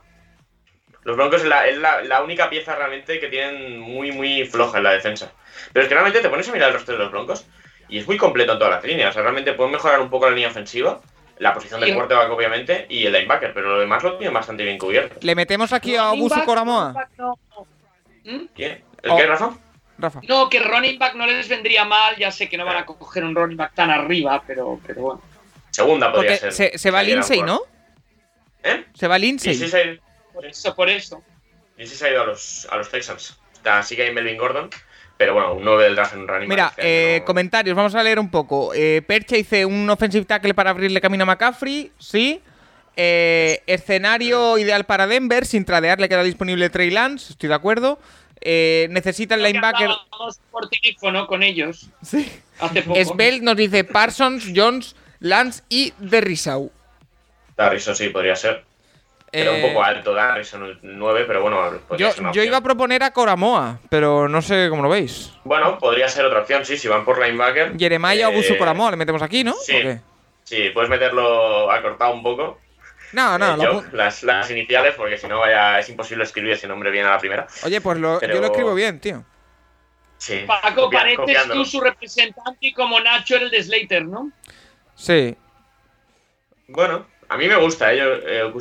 Los 1.03 1.15
Broncos 1.15 1.41
es, 1.41 1.47
la, 1.47 1.67
es 1.67 1.77
la, 1.77 2.01
la 2.01 2.23
única 2.23 2.49
pieza 2.49 2.75
realmente 2.75 3.19
que 3.19 3.27
tienen 3.27 3.79
muy, 3.79 4.11
muy 4.11 4.43
floja 4.45 4.79
en 4.79 4.83
la 4.85 4.91
defensa. 4.93 5.31
Pero 5.71 5.83
es 5.83 5.87
que 5.87 5.93
realmente 5.93 6.21
te 6.21 6.29
pones 6.29 6.49
a 6.49 6.51
mirar 6.51 6.69
el 6.69 6.73
roster 6.75 6.97
de 6.97 7.03
los 7.03 7.11
Broncos 7.11 7.45
y 7.87 7.99
es 7.99 8.07
muy 8.07 8.17
completo 8.17 8.53
en 8.53 8.57
todas 8.59 8.73
las 8.75 8.83
líneas. 8.83 9.11
O 9.11 9.13
sea, 9.13 9.21
realmente 9.21 9.53
pueden 9.53 9.71
mejorar 9.73 9.99
un 9.99 10.09
poco 10.09 10.25
la 10.27 10.31
línea 10.35 10.49
ofensiva, 10.49 10.99
la 11.37 11.53
posición 11.53 11.79
del 11.79 11.89
Sí. 11.91 11.95
quarterback 11.95 12.31
obviamente 12.31 12.87
y 12.89 13.05
el 13.05 13.13
linebacker, 13.13 13.53
pero 13.53 13.73
lo 13.75 13.79
demás 13.79 14.01
lo 14.03 14.17
tienen 14.17 14.33
bastante 14.33 14.63
bien 14.63 14.79
cubierto. 14.79 15.17
Le 15.21 15.35
metemos 15.35 15.71
aquí 15.71 15.95
a 15.95 16.11
Obusu 16.11 16.43
Coramoa. 16.43 17.07
no. 17.17 17.37
¿Mm? 18.25 18.45
¿Quién? 18.53 18.83
¿El 19.01 19.11
Oh. 19.11 19.17
qué, 19.17 19.25
Rafa? 19.25 19.57
Rafa. 19.97 20.19
No, 20.27 20.49
que 20.49 20.59
running 20.59 20.99
back 20.99 21.15
no 21.15 21.25
les 21.25 21.47
vendría 21.47 21.85
mal. 21.85 22.17
Ya 22.17 22.29
sé 22.31 22.49
que 22.49 22.57
no 22.57 22.65
van 22.65 22.75
a 22.77 22.85
coger 22.85 23.23
un 23.23 23.33
running 23.33 23.55
back 23.55 23.73
tan 23.73 23.89
arriba, 23.91 24.43
pero, 24.45 24.79
pero 24.85 25.01
bueno. 25.01 25.21
Segunda 25.71 26.11
podría 26.11 26.31
Porque 26.37 26.51
ser. 26.51 26.71
se, 26.73 26.77
se 26.77 26.91
va 26.91 27.01
Si 27.01 27.07
Lindsay, 27.11 27.41
¿no? 27.41 27.61
¿Eh? 28.63 28.85
Se 28.93 29.07
va 29.07 29.17
Lindsay. 29.17 29.55
sí, 29.55 29.67
se 29.67 29.77
ha 29.77 29.83
ido- 29.85 30.01
Por 30.33 30.45
eso, 30.45 30.75
por 30.75 30.89
eso. 30.89 31.23
sí, 31.77 31.85
sí 31.87 31.95
se 31.95 32.07
ha 32.07 32.11
ido 32.11 32.23
a 32.23 32.25
los, 32.25 32.67
a 32.71 32.75
los 32.77 32.89
Texans. 32.89 33.37
Está, 33.53 33.81
sí 33.83 33.95
que 33.95 34.03
hay 34.03 34.13
Melvin 34.13 34.37
Gordon, 34.37 34.69
pero 35.17 35.33
bueno, 35.33 35.53
un 35.53 35.63
9 35.63 35.83
del 35.85 35.95
draft 35.95 36.13
en 36.13 36.21
un 36.21 36.27
running 36.27 36.49
Mira, 36.49 36.65
back 36.65 36.73
eh, 36.79 37.17
no- 37.21 37.25
comentarios, 37.25 37.75
vamos 37.75 37.95
a 37.95 38.03
leer 38.03 38.19
un 38.19 38.29
poco. 38.31 38.73
Eh, 38.73 39.01
Percha 39.07 39.35
dice 39.35 39.65
un 39.65 39.89
offensive 39.89 40.25
tackle 40.25 40.53
para 40.53 40.71
abrirle 40.71 40.99
camino 40.99 41.23
a 41.23 41.27
McCaffrey, 41.27 41.91
sí. 41.99 42.41
Eh, 42.97 43.61
escenario 43.67 44.57
ideal 44.57 44.85
para 44.85 45.05
Denver, 45.07 45.45
sin 45.45 45.65
tradear 45.65 45.99
le 45.99 46.07
queda 46.09 46.23
disponible 46.23 46.69
Trey 46.69 46.89
Lance, 46.91 47.33
estoy 47.33 47.49
de 47.49 47.55
acuerdo. 47.55 47.99
Eh, 48.41 48.87
necesita 48.91 49.35
el 49.35 49.43
linebacker. 49.43 49.89
por 50.51 50.69
teléfono 50.69 51.25
con 51.27 51.41
ellos 51.43 51.89
Sí. 52.01 52.31
hace 52.59 52.83
poco. 52.83 52.99
Nos 53.41 53.57
dice 53.57 53.83
Parsons, 53.83 54.51
Jones, 54.55 54.95
Lance 55.19 55.63
y 55.69 55.93
Derrisau. 55.99 56.71
Darrison 57.57 57.95
sí, 57.95 58.09
podría 58.09 58.35
ser. 58.35 58.63
Era 59.31 59.51
un 59.51 59.57
Eh, 59.57 59.67
poco 59.67 59.83
alto 59.83 60.13
Darrison, 60.13 60.63
el 60.63 60.79
9, 60.81 61.25
pero 61.27 61.41
bueno, 61.41 61.57
podría 61.87 62.07
Yo, 62.07 62.13
ser 62.13 62.21
una 62.21 62.31
yo 62.31 62.43
iba 62.43 62.57
a 62.57 62.61
proponer 62.61 63.03
a 63.03 63.11
Coramoa, 63.11 63.79
pero 63.89 64.29
no 64.29 64.41
sé 64.41 64.67
cómo 64.69 64.81
lo 64.83 64.89
veis. 64.89 65.31
Bueno, 65.43 65.77
podría 65.77 66.07
ser 66.07 66.23
otra 66.25 66.39
opción, 66.41 66.63
sí, 66.65 66.77
si 66.77 66.87
van 66.87 67.03
por 67.03 67.19
linebacker. 67.19 67.77
Jeremiah 67.77 68.29
o 68.29 68.31
eh, 68.31 68.35
Busu 68.35 68.57
Coramoa, 68.57 68.91
le 68.91 68.97
metemos 68.97 69.21
aquí, 69.21 69.43
¿no? 69.43 69.53
sí. 69.61 69.75
¿O 69.75 69.81
qué? 69.81 69.99
Sí, 70.43 70.69
puedes 70.73 70.89
meterlo 70.89 71.69
acortado 71.71 72.13
un 72.13 72.21
poco. 72.23 72.59
No, 73.13 73.37
no, 73.37 73.53
eh, 73.53 73.57
lo 73.57 73.63
yo, 73.63 73.83
las, 73.93 74.23
las 74.23 74.49
iniciales, 74.51 74.93
porque 74.95 75.17
si 75.17 75.27
no 75.27 75.39
vaya, 75.39 75.79
es 75.79 75.89
imposible 75.89 76.23
escribir 76.23 76.51
ese 76.53 76.67
nombre 76.67 76.91
bien 76.91 77.05
a 77.05 77.11
la 77.11 77.19
primera. 77.19 77.47
Oye, 77.63 77.79
pues 77.81 77.97
lo- 77.97 78.19
pero- 78.19 78.33
yo 78.35 78.41
lo 78.41 78.47
escribo 78.47 78.73
bien, 78.73 78.99
tío. 78.99 79.23
Sí. 80.17 80.43
Paco, 80.47 80.83
copia- 80.83 80.99
pareces 80.99 81.19
copiándolo. 81.19 81.63
tú 81.63 81.69
su 81.69 81.81
representante 81.81 82.57
y 82.67 82.73
como 82.73 82.99
Nacho 82.99 83.35
era 83.35 83.45
el 83.45 83.51
de 83.51 83.61
Slater, 83.63 84.05
¿no? 84.05 84.31
Sí. 84.95 85.35
Bueno, 86.67 87.05
a 87.29 87.37
mí 87.37 87.47
me 87.47 87.55
gusta, 87.57 87.93
eh, 87.93 87.97
yo, 87.97 88.13
eh, 88.15 88.51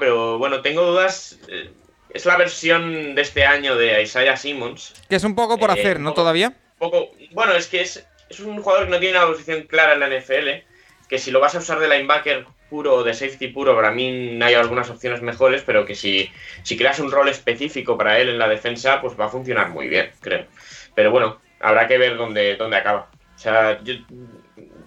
pero 0.00 0.38
bueno, 0.38 0.60
tengo 0.62 0.82
dudas. 0.82 1.38
eh, 1.48 1.72
es 2.10 2.24
la 2.26 2.36
versión 2.36 3.14
de 3.16 3.22
este 3.22 3.44
año 3.44 3.74
de 3.76 4.00
Isaiah 4.02 4.36
Simmons. 4.36 4.94
Que 5.08 5.16
es 5.16 5.24
un 5.24 5.34
poco 5.34 5.58
por 5.58 5.70
Eh, 5.70 5.72
hacer, 5.80 5.98
¿no? 6.00 6.10
poco- 6.10 6.22
Todavía. 6.22 6.52
Poco, 6.78 7.10
bueno, 7.32 7.52
es 7.54 7.66
que 7.66 7.80
es, 7.82 8.06
es 8.30 8.40
un 8.40 8.62
jugador 8.62 8.84
que 8.86 8.90
no 8.92 8.98
tiene 9.00 9.18
una 9.18 9.26
posición 9.26 9.62
clara 9.64 9.94
en 9.94 10.00
la 10.00 10.06
NFL. 10.08 10.64
Que 11.08 11.18
si 11.18 11.30
lo 11.30 11.40
vas 11.40 11.54
a 11.54 11.58
usar 11.58 11.80
de 11.80 11.88
linebacker 11.88 12.46
puro 12.70 13.02
de 13.02 13.14
safety 13.14 13.48
puro, 13.48 13.74
para 13.76 13.90
mí 13.90 14.38
hay 14.42 14.54
algunas 14.54 14.90
opciones 14.90 15.22
mejores, 15.22 15.62
pero 15.64 15.84
que 15.84 15.94
si, 15.94 16.30
si 16.62 16.76
creas 16.76 16.98
un 17.00 17.10
rol 17.10 17.28
específico 17.28 17.96
para 17.96 18.18
él 18.18 18.28
en 18.28 18.38
la 18.38 18.48
defensa, 18.48 19.00
pues 19.00 19.18
va 19.18 19.26
a 19.26 19.28
funcionar 19.28 19.70
muy 19.70 19.88
bien, 19.88 20.10
creo. 20.20 20.46
Pero 20.94 21.10
bueno, 21.10 21.38
habrá 21.60 21.86
que 21.86 21.98
ver 21.98 22.16
dónde, 22.16 22.56
dónde 22.56 22.76
acaba. 22.76 23.08
O 23.34 23.38
sea, 23.38 23.80
yo, 23.82 23.94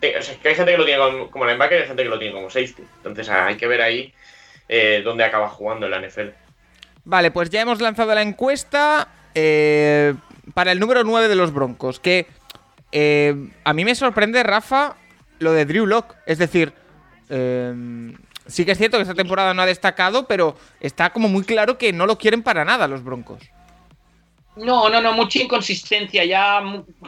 que 0.01 0.15
hay 0.15 0.55
gente 0.55 0.71
que 0.71 0.77
lo 0.77 0.85
tiene 0.85 0.99
como, 0.99 1.31
como 1.31 1.45
linebacker 1.45 1.79
y 1.79 1.81
hay 1.81 1.87
gente 1.87 2.03
que 2.03 2.09
lo 2.09 2.19
tiene 2.19 2.33
como 2.33 2.49
safety. 2.49 2.83
Entonces 2.97 3.29
hay 3.29 3.55
que 3.55 3.67
ver 3.67 3.81
ahí 3.81 4.13
eh, 4.69 5.01
dónde 5.03 5.23
acaba 5.23 5.49
jugando 5.49 5.85
en 5.85 5.91
la 5.91 5.99
NFL. 5.99 6.29
Vale, 7.05 7.31
pues 7.31 7.49
ya 7.49 7.61
hemos 7.61 7.81
lanzado 7.81 8.13
la 8.13 8.21
encuesta 8.21 9.07
eh, 9.33 10.13
para 10.53 10.71
el 10.71 10.79
número 10.79 11.03
9 11.03 11.27
de 11.27 11.35
los 11.35 11.53
Broncos. 11.53 11.99
Que 11.99 12.27
eh, 12.91 13.49
a 13.63 13.73
mí 13.73 13.85
me 13.85 13.95
sorprende, 13.95 14.43
Rafa, 14.43 14.95
lo 15.39 15.53
de 15.53 15.65
Drew 15.65 15.85
Lock. 15.85 16.15
Es 16.25 16.37
decir, 16.37 16.73
eh, 17.29 18.13
sí 18.45 18.65
que 18.65 18.71
es 18.71 18.77
cierto 18.77 18.97
que 18.97 19.03
esta 19.03 19.15
temporada 19.15 19.53
no 19.53 19.61
ha 19.61 19.65
destacado, 19.65 20.27
pero 20.27 20.55
está 20.79 21.11
como 21.11 21.27
muy 21.29 21.43
claro 21.43 21.77
que 21.77 21.93
no 21.93 22.05
lo 22.05 22.17
quieren 22.17 22.43
para 22.43 22.65
nada 22.65 22.87
los 22.87 23.03
Broncos. 23.03 23.43
No, 24.55 24.89
no, 24.89 25.01
no, 25.01 25.13
mucha 25.13 25.39
inconsistencia. 25.39 26.25
Ya, 26.25 26.61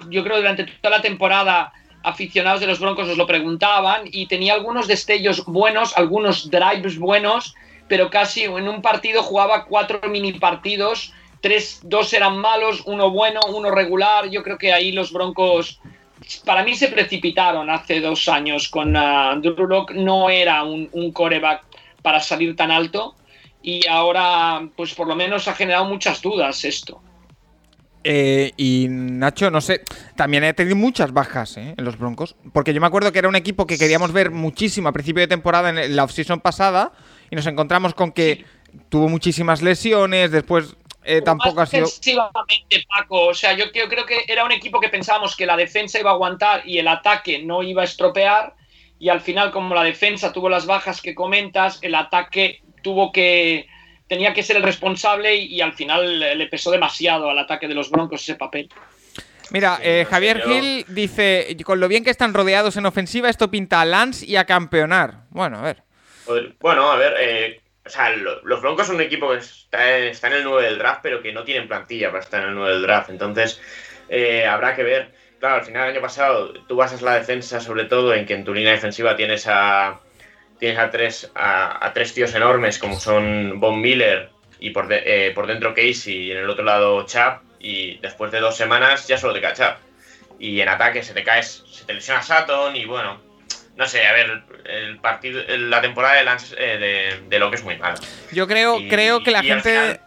yo 0.10 0.24
creo 0.24 0.38
durante 0.38 0.66
toda 0.82 0.98
la 0.98 1.02
temporada, 1.02 1.74
aficionados 2.04 2.62
de 2.62 2.68
los 2.68 2.80
Broncos 2.80 3.10
os 3.10 3.18
lo 3.18 3.28
preguntaban 3.28 4.04
y 4.06 4.28
tenía 4.28 4.54
algunos 4.54 4.88
destellos 4.88 5.44
buenos, 5.46 5.98
algunos 5.98 6.50
drives 6.50 6.98
buenos, 6.98 7.56
pero 7.88 8.10
casi 8.10 8.44
en 8.44 8.70
un 8.70 8.82
partido 8.82 9.24
jugaba 9.24 9.66
cuatro 9.66 10.00
mini 10.10 10.34
partidos, 10.34 11.14
tres, 11.42 11.80
dos 11.84 12.14
eran 12.14 12.38
malos, 12.38 12.84
uno 12.86 13.10
bueno, 13.10 13.40
uno 13.50 13.72
regular. 13.72 14.30
Yo 14.30 14.44
creo 14.44 14.58
que 14.58 14.72
ahí 14.72 14.92
los 14.92 15.12
Broncos, 15.12 15.82
para 16.46 16.64
mí, 16.64 16.76
se 16.76 16.88
precipitaron 16.88 17.70
hace 17.70 18.02
dos 18.02 18.28
años 18.28 18.70
con 18.70 18.96
ah, 18.96 19.36
Drew. 19.42 19.86
No 19.96 20.30
era 20.30 20.64
un, 20.64 20.90
un 20.92 21.12
coreback 21.12 21.64
para 22.02 22.20
salir 22.20 22.56
tan 22.56 22.72
alto 22.72 23.16
y 23.62 23.86
ahora, 23.88 24.68
pues 24.76 24.94
por 24.94 25.08
lo 25.08 25.16
menos 25.16 25.48
ha 25.48 25.54
generado 25.54 25.86
muchas 25.86 26.22
dudas 26.22 26.64
esto. 26.64 27.02
Eh, 28.04 28.54
y 28.56 28.88
Nacho, 28.90 29.52
no 29.52 29.60
sé, 29.60 29.82
también 30.16 30.46
he 30.46 30.54
tenido 30.54 30.76
muchas 30.76 31.12
bajas 31.12 31.58
eh, 31.58 31.76
en 31.78 31.84
los 31.84 31.98
Broncos. 31.98 32.36
Porque 32.54 32.74
yo 32.74 32.80
me 32.80 32.88
acuerdo 32.88 33.12
que 33.12 33.20
era 33.20 33.28
un 33.28 33.36
equipo 33.36 33.68
que 33.68 33.78
queríamos 33.78 34.14
ver 34.14 34.32
muchísimo 34.32 34.88
a 34.88 34.94
principio 34.94 35.22
de 35.22 35.28
temporada 35.28 35.70
en 35.70 35.96
la 35.96 36.04
offseason 36.06 36.40
pasada. 36.40 36.94
Y 37.30 37.36
nos 37.36 37.46
encontramos 37.48 37.94
con 37.94 38.12
que 38.12 38.46
tuvo 38.88 39.10
muchísimas 39.10 39.62
lesiones. 39.62 40.32
Después 40.32 40.78
eh, 41.18 41.22
tampoco 41.22 41.62
ha 41.62 41.66
sido. 41.66 41.88
Paco. 42.88 43.28
O 43.28 43.34
sea, 43.34 43.53
yo, 43.53 43.66
yo 43.74 43.89
creo 43.89 44.05
que 44.05 44.24
era 44.28 44.45
un 44.45 44.51
equipo 44.51 44.80
que 44.80 44.89
pensábamos 44.89 45.36
que 45.36 45.45
la 45.45 45.57
defensa 45.57 45.99
iba 45.99 46.12
a 46.12 46.14
aguantar 46.14 46.62
y 46.68 46.78
el 46.78 46.88
ataque 46.88 47.39
no 47.39 47.64
iba 47.64 47.82
a 47.82 47.86
estropear. 47.86 48.53
Y 48.99 49.10
al 49.10 49.22
final, 49.22 49.51
como 49.51 49.74
la 49.74 49.84
defensa 49.84 50.32
tuvo 50.34 50.49
las 50.49 50.66
bajas 50.66 51.01
que 51.01 51.16
comentas, 51.16 51.80
el 51.82 51.95
ataque 51.95 52.62
tuvo 52.84 53.12
que. 53.12 53.68
tenía 54.07 54.34
que 54.34 54.43
ser 54.43 54.57
el 54.57 54.64
responsable 54.64 55.36
y, 55.36 55.55
y 55.55 55.62
al 55.62 55.74
final 55.74 56.20
le 56.20 56.36
le 56.36 56.47
pesó 56.47 56.72
demasiado 56.72 57.30
al 57.30 57.39
ataque 57.39 57.68
de 57.68 57.76
los 57.76 57.89
Broncos 57.89 58.22
ese 58.22 58.36
papel. 58.36 58.70
Mira, 59.51 59.80
eh, 59.82 60.05
Javier 60.10 60.43
Gil 60.43 60.86
dice: 60.89 61.55
Con 61.66 61.80
lo 61.80 61.88
bien 61.88 62.03
que 62.03 62.12
están 62.12 62.34
rodeados 62.34 62.78
en 62.78 62.86
ofensiva, 62.86 63.30
esto 63.30 63.49
pinta 63.49 63.82
a 63.82 63.86
Lance 63.86 64.26
y 64.26 64.36
a 64.36 64.45
campeonar. 64.45 65.24
Bueno, 65.32 65.57
a 65.57 65.62
ver. 65.62 65.84
Bueno, 66.60 66.91
a 66.91 66.95
ver, 66.95 67.14
eh, 67.20 67.62
o 67.90 67.92
sea, 67.92 68.10
lo- 68.12 68.42
los 68.44 68.62
Broncos 68.62 68.88
son 68.88 68.98
un 68.98 69.02
equipo 69.02 69.32
que 69.32 69.38
está, 69.38 69.98
en 69.98 70.34
el 70.34 70.44
9 70.44 70.64
del 70.68 70.78
draft, 70.78 71.00
pero 71.04 71.22
que 71.22 71.34
no 71.34 71.44
tienen 71.44 71.68
plantilla 71.68 72.10
para 72.12 72.24
estar 72.24 72.42
en 72.44 72.50
el 72.50 72.56
9 72.56 72.74
del 72.74 72.84
draft. 72.84 73.10
Entonces, 73.10 73.60
eh, 74.08 74.46
habrá 74.46 74.76
que 74.76 74.84
ver. 74.84 75.12
Claro, 75.40 75.56
al 75.56 75.64
final 75.66 75.84
del 75.88 75.92
año 75.96 76.02
pasado 76.02 76.54
tú 76.68 76.76
basas 76.76 77.02
la 77.02 77.16
defensa 77.16 77.60
sobre 77.62 77.86
todo 77.86 78.14
en 78.14 78.26
que 78.26 78.34
en 78.36 78.44
tu 78.44 78.54
línea 78.54 78.74
defensiva 78.74 79.16
tienes 79.16 79.48
a 79.48 80.00
tienes 80.60 80.78
a 80.78 80.90
tres 80.92 81.32
a, 81.34 81.92
tres 81.94 82.14
tíos 82.14 82.34
enormes 82.36 82.78
como 82.78 83.00
son 83.00 83.60
Von 83.60 83.80
Miller 83.82 84.30
y 84.60 84.72
por, 84.72 84.88
de- 84.90 85.04
eh, 85.06 85.32
por 85.32 85.48
dentro 85.48 85.74
Casey 85.74 86.28
y 86.28 86.32
en 86.32 86.40
el 86.40 86.50
otro 86.50 86.66
lado 86.66 87.06
Chap 87.06 87.42
y 87.60 87.98
después 88.00 88.32
de 88.32 88.42
dos 88.42 88.56
semanas 88.58 89.08
ya 89.08 89.18
solo 89.18 89.34
te 89.34 89.42
cae 89.42 89.54
Chap. 89.54 89.78
Y 90.38 90.60
en 90.62 90.68
ataque 90.70 91.02
se 91.04 91.14
te 91.14 91.24
cae, 91.24 91.42
se 91.44 91.86
te 91.86 91.94
lesiona 91.94 92.22
Sutton 92.22 92.76
y 92.76 92.84
bueno, 92.86 93.22
no 93.80 93.88
sé, 93.88 94.06
a 94.06 94.12
ver, 94.14 94.44
el 94.66 95.00
partido, 95.00 95.42
la 95.48 95.82
temporada 95.82 96.16
de 96.16 96.24
Lance 96.26 96.54
eh, 96.60 96.78
de, 96.78 97.28
de 97.30 97.40
Locke 97.40 97.56
es 97.56 97.64
muy 97.64 97.78
mala. 97.78 97.96
Yo 98.34 98.46
creo, 98.46 98.78
Y- 98.80 98.90
creo 98.90 99.24
que 99.24 99.32
la 99.32 99.42
gente 99.42 99.72
final- 99.72 100.00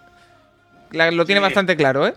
la- 0.93 1.11
lo 1.11 1.25
tiene 1.25 1.41
Sí. 1.41 1.45
bastante 1.45 1.75
claro, 1.77 2.07
¿eh? 2.07 2.14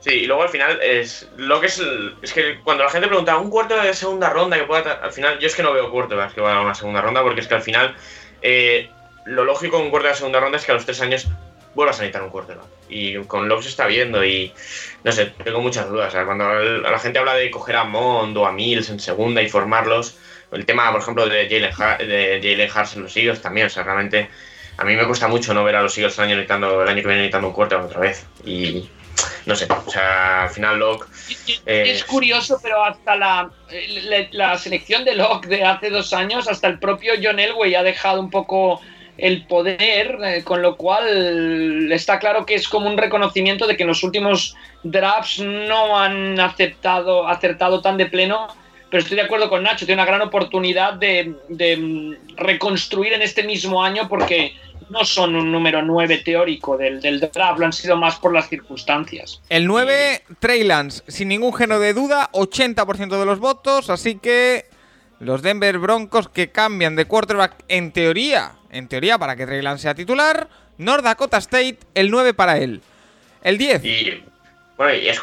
Sí, 0.00 0.10
y 0.14 0.26
luego 0.26 0.42
al 0.44 0.48
final 0.48 0.80
es 0.82 1.28
lo 1.36 1.60
que 1.60 1.66
es 1.66 1.82
es 2.22 2.32
que 2.32 2.60
cuando 2.64 2.84
la 2.84 2.90
gente 2.90 3.06
pregunta 3.08 3.36
un 3.36 3.50
cuarto 3.50 3.76
de 3.80 3.92
segunda 3.92 4.30
ronda 4.30 4.56
que 4.56 4.62
pueda 4.64 4.92
al 5.02 5.12
final 5.12 5.38
yo 5.40 5.46
es 5.46 5.54
que 5.54 5.62
no 5.62 5.72
veo 5.72 5.90
quarterbacks 5.90 6.32
que 6.32 6.40
vayan 6.40 6.58
a 6.58 6.62
una 6.62 6.74
segunda 6.74 7.00
ronda 7.02 7.22
porque 7.22 7.40
es 7.40 7.48
que 7.48 7.54
al 7.54 7.62
final 7.62 7.94
eh, 8.40 8.88
lo 9.24 9.44
lógico 9.44 9.78
en 9.78 9.84
un 9.84 9.90
cuarto 9.90 10.08
de 10.08 10.14
segunda 10.14 10.38
ronda 10.40 10.58
es 10.58 10.64
que 10.64 10.70
a 10.72 10.74
los 10.76 10.84
tres 10.86 11.00
años 11.00 11.26
vuelvas 11.74 11.98
a 11.98 12.02
necesitar 12.02 12.22
un 12.22 12.30
quarterback 12.30 12.66
y 12.88 13.16
con 13.24 13.48
Locke 13.48 13.64
se 13.64 13.68
está 13.70 13.86
viendo 13.86 14.24
y 14.24 14.52
no 15.02 15.10
sé, 15.12 15.26
tengo 15.44 15.60
muchas 15.60 15.88
dudas. 15.88 16.08
O 16.08 16.10
sea, 16.12 16.24
cuando 16.24 16.48
la 16.54 16.98
gente 17.00 17.18
habla 17.18 17.34
de 17.34 17.50
coger 17.50 17.74
a 17.76 17.84
Mond 17.84 18.36
o 18.38 18.46
a 18.46 18.52
Mills 18.52 18.88
en 18.90 19.00
segunda 19.00 19.42
y 19.42 19.48
formarlos, 19.48 20.16
el 20.52 20.64
tema 20.66 20.90
por 20.92 21.00
ejemplo 21.00 21.28
de 21.28 21.48
Jalen, 21.48 21.72
Ha- 21.78 21.98
de 21.98 22.40
Jalen 22.42 22.70
Hurts 22.70 22.96
en 22.96 23.02
los 23.02 23.16
Eagles 23.16 23.42
también, 23.42 23.66
o 23.66 23.70
sea, 23.70 23.82
realmente 23.82 24.28
a 24.78 24.84
mí 24.84 24.94
me 24.94 25.06
cuesta 25.06 25.28
mucho 25.28 25.54
no 25.54 25.64
ver 25.64 25.76
a 25.76 25.82
los 25.82 25.96
Eagles 25.96 26.18
el 26.18 26.24
año, 26.24 26.36
necesitando, 26.36 26.82
el 26.82 26.88
año 26.88 27.00
que 27.02 27.08
viene 27.08 27.16
necesitando 27.22 27.48
un 27.48 27.54
quarterback 27.54 27.86
otra 27.86 28.00
vez 28.00 28.26
y 28.44 28.88
no 29.46 29.56
sé, 29.56 29.66
o 29.86 29.90
sea, 29.90 30.44
al 30.44 30.50
final 30.50 30.78
Locke 30.78 31.06
Eh, 31.64 31.90
es 31.90 32.04
curioso, 32.04 32.60
pero 32.62 32.84
hasta 32.84 33.16
la, 33.16 33.50
la, 33.70 34.28
la 34.30 34.58
selección 34.58 35.04
de 35.04 35.14
Locke 35.14 35.46
de 35.48 35.64
hace 35.64 35.90
dos 35.90 36.12
años, 36.12 36.48
hasta 36.48 36.68
el 36.68 36.78
propio 36.78 37.14
John 37.20 37.40
Elway 37.40 37.74
ha 37.74 37.82
dejado 37.82 38.20
un 38.20 38.30
poco 38.30 38.80
el 39.16 39.46
poder, 39.46 40.18
eh, 40.22 40.44
con 40.44 40.60
lo 40.62 40.76
cual 40.76 41.90
está 41.90 42.18
claro 42.18 42.44
que 42.44 42.54
es 42.54 42.68
como 42.68 42.88
un 42.88 42.98
reconocimiento 42.98 43.66
de 43.66 43.76
que 43.76 43.82
en 43.84 43.88
los 43.88 44.04
últimos 44.04 44.54
drafts 44.82 45.38
no 45.38 45.98
han 45.98 46.38
aceptado, 46.38 47.26
acertado 47.26 47.80
tan 47.80 47.96
de 47.96 48.06
pleno. 48.06 48.46
Pero 48.90 49.02
estoy 49.02 49.16
de 49.16 49.22
acuerdo 49.22 49.48
con 49.48 49.62
Nacho, 49.62 49.84
tiene 49.84 50.00
una 50.00 50.10
gran 50.10 50.22
oportunidad 50.22 50.94
de, 50.94 51.34
de, 51.48 51.76
mm, 51.76 52.36
reconstruir 52.36 53.12
en 53.12 53.22
este 53.22 53.42
mismo 53.42 53.82
año 53.82 54.08
porque 54.08 54.54
no 54.90 55.04
son 55.04 55.34
un 55.34 55.50
número 55.50 55.82
9 55.82 56.18
teórico 56.18 56.76
del, 56.76 57.00
del 57.00 57.18
draft, 57.18 57.58
lo 57.58 57.66
han 57.66 57.72
sido 57.72 57.96
más 57.96 58.16
por 58.16 58.32
las 58.32 58.48
circunstancias. 58.48 59.40
El 59.48 59.66
9, 59.66 60.22
Trey 60.38 60.62
Lance, 60.62 61.02
sin 61.08 61.28
ningún 61.28 61.52
género 61.52 61.80
de 61.80 61.92
duda, 61.92 62.30
80% 62.32 63.18
de 63.18 63.26
los 63.26 63.40
votos, 63.40 63.90
así 63.90 64.16
que 64.16 64.66
los 65.18 65.42
Denver 65.42 65.78
Broncos 65.78 66.28
que 66.28 66.50
cambian 66.50 66.94
de 66.94 67.06
quarterback 67.06 67.64
en 67.68 67.90
teoría, 67.90 68.52
en 68.70 68.86
teoría 68.86 69.18
para 69.18 69.34
que 69.34 69.46
Trey 69.46 69.62
Lance 69.62 69.82
sea 69.82 69.94
titular, 69.94 70.48
North 70.78 71.02
Dakota 71.02 71.38
State, 71.38 71.78
el 71.94 72.10
9 72.10 72.34
para 72.34 72.58
él. 72.58 72.82
El 73.42 73.58
10, 73.58 73.84
Y 73.84 74.22
bueno, 74.76 74.94
y 74.94 75.08
es 75.08 75.20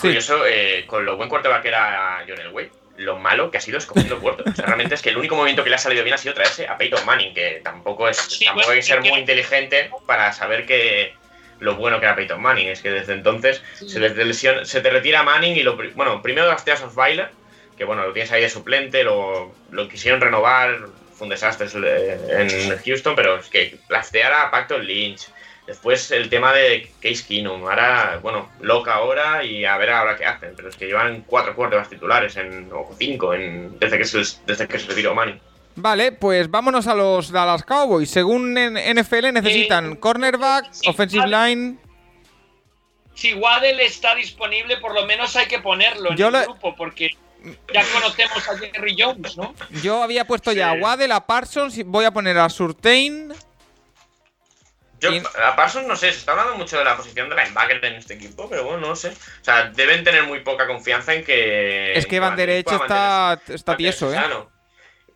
sí. 0.00 0.08
curioso 0.08 0.46
eh, 0.46 0.84
con 0.86 1.04
lo 1.04 1.16
buen 1.16 1.28
quarterback 1.28 1.62
que 1.62 1.68
era 1.68 2.24
John 2.28 2.40
Elway, 2.40 2.70
lo 2.98 3.16
malo 3.18 3.50
que 3.50 3.58
ha 3.58 3.60
sido 3.60 3.78
escogiendo 3.78 4.18
quarterback. 4.20 4.52
O 4.54 4.56
sea, 4.56 4.66
realmente 4.66 4.94
es 4.94 5.02
que 5.02 5.10
el 5.10 5.16
único 5.16 5.36
movimiento 5.36 5.62
que 5.64 5.70
le 5.70 5.76
ha 5.76 5.78
salido 5.78 6.02
bien 6.04 6.14
ha 6.14 6.18
sido 6.18 6.34
traerse 6.34 6.66
a 6.66 6.76
Peyton 6.76 7.04
Manning, 7.06 7.34
que 7.34 7.60
tampoco 7.62 8.08
es 8.08 8.16
Sí, 8.16 8.44
tampoco 8.44 8.66
bueno, 8.66 8.72
hay 8.72 8.78
que 8.80 8.82
ser 8.86 9.00
muy 9.00 9.18
inteligente 9.20 9.90
para 10.06 10.32
saber 10.32 10.66
que 10.66 11.14
lo 11.60 11.74
bueno 11.76 11.98
que 11.98 12.06
era 12.06 12.14
Peyton 12.16 12.40
Manning 12.40 12.68
es 12.68 12.80
que 12.80 12.90
desde 12.90 13.12
entonces 13.14 13.62
se, 13.74 13.98
lesiona- 14.00 14.64
se 14.64 14.80
te 14.80 14.90
retira 14.90 15.22
Manning 15.22 15.56
y 15.56 15.62
lo 15.62 15.76
bueno, 15.94 16.22
primero 16.22 16.46
drafteas 16.46 16.82
a 16.82 16.86
Osweiler, 16.86 17.30
que 17.76 17.84
bueno, 17.84 18.04
lo 18.06 18.12
tienes 18.12 18.30
ahí 18.32 18.42
de 18.42 18.50
suplente, 18.50 19.02
lo, 19.04 19.52
lo 19.70 19.88
quisieron 19.88 20.20
renovar, 20.20 20.78
fue 21.14 21.24
un 21.26 21.30
desastre 21.30 21.66
eh, 21.84 22.18
en 22.30 22.78
Houston, 22.84 23.16
pero 23.16 23.38
es 23.38 23.48
que 23.48 23.76
draftear 23.88 24.32
a 24.32 24.50
Pacton 24.52 24.84
Lynch, 24.86 25.28
Después 25.68 26.10
el 26.12 26.30
tema 26.30 26.52
de 26.54 26.90
Case 27.00 27.22
Keenum. 27.28 27.62
Ahora, 27.64 28.18
bueno, 28.22 28.48
loca 28.62 28.94
ahora 28.94 29.44
y 29.44 29.66
a 29.66 29.76
ver 29.76 29.90
ahora 29.90 30.16
qué 30.16 30.24
hacen. 30.24 30.54
Pero 30.56 30.70
es 30.70 30.76
que 30.76 30.86
llevan 30.86 31.24
cuatro 31.26 31.54
quarterbacks 31.54 31.90
titulares 31.90 32.36
en, 32.38 32.70
o 32.72 32.88
cinco 32.98 33.34
en, 33.34 33.78
desde, 33.78 33.98
que 33.98 34.04
se, 34.06 34.22
desde 34.46 34.66
que 34.66 34.78
se 34.78 34.86
retiró 34.88 35.14
Manning. 35.14 35.38
Vale, 35.76 36.12
pues 36.12 36.50
vámonos 36.50 36.86
a 36.86 36.94
los 36.94 37.30
Dallas 37.30 37.62
Cowboys. 37.64 38.10
Según 38.10 38.54
NFL 38.54 39.30
necesitan 39.32 39.92
Eh, 39.92 39.98
cornerback, 40.00 40.72
sí, 40.72 40.88
offensive 40.88 41.28
vale. 41.30 41.54
line. 41.54 41.78
Si 43.14 43.34
Waddle 43.34 43.84
está 43.84 44.14
disponible, 44.14 44.78
por 44.78 44.94
lo 44.94 45.04
menos 45.04 45.36
hay 45.36 45.46
que 45.48 45.58
ponerlo 45.58 46.12
en 46.12 46.16
Yo 46.16 46.28
el 46.28 46.32
lo- 46.32 46.42
grupo, 46.44 46.74
porque 46.76 47.10
ya 47.74 47.84
conocemos 47.92 48.48
a 48.48 48.56
Jerry 48.56 48.96
Jones, 48.98 49.36
¿no? 49.36 49.54
Yo 49.82 50.02
había 50.02 50.24
puesto 50.26 50.50
ya 50.52 50.70
a 50.70 50.74
Sí. 50.76 50.80
Waddle, 50.80 51.12
a 51.12 51.26
Parsons, 51.26 51.76
y 51.78 51.82
voy 51.82 52.06
a 52.06 52.10
poner 52.10 52.38
a 52.38 52.48
Surtain. 52.48 53.32
Yo, 55.00 55.10
a 55.44 55.54
Parsons 55.56 55.86
no 55.86 55.94
sé, 55.96 56.12
se 56.12 56.18
está 56.18 56.32
hablando 56.32 56.56
mucho 56.56 56.76
de 56.78 56.84
la 56.84 56.96
posición 56.96 57.28
de 57.28 57.36
linebacker 57.36 57.84
en 57.84 57.94
este 57.94 58.14
equipo, 58.14 58.48
pero 58.48 58.64
bueno, 58.64 58.86
no 58.88 58.96
sé. 58.96 59.08
O 59.10 59.44
sea, 59.44 59.70
deben 59.74 60.02
tener 60.04 60.24
muy 60.24 60.40
poca 60.40 60.66
confianza 60.66 61.14
en 61.14 61.24
que. 61.24 61.92
Es 61.94 62.06
que 62.06 62.18
Van 62.20 62.30
Van 62.30 62.36
Der 62.36 62.50
Esch 62.50 62.64
Derecho 62.66 62.82
está, 62.84 63.40
está 63.48 63.76
tieso, 63.76 64.12
¿eh? 64.12 64.20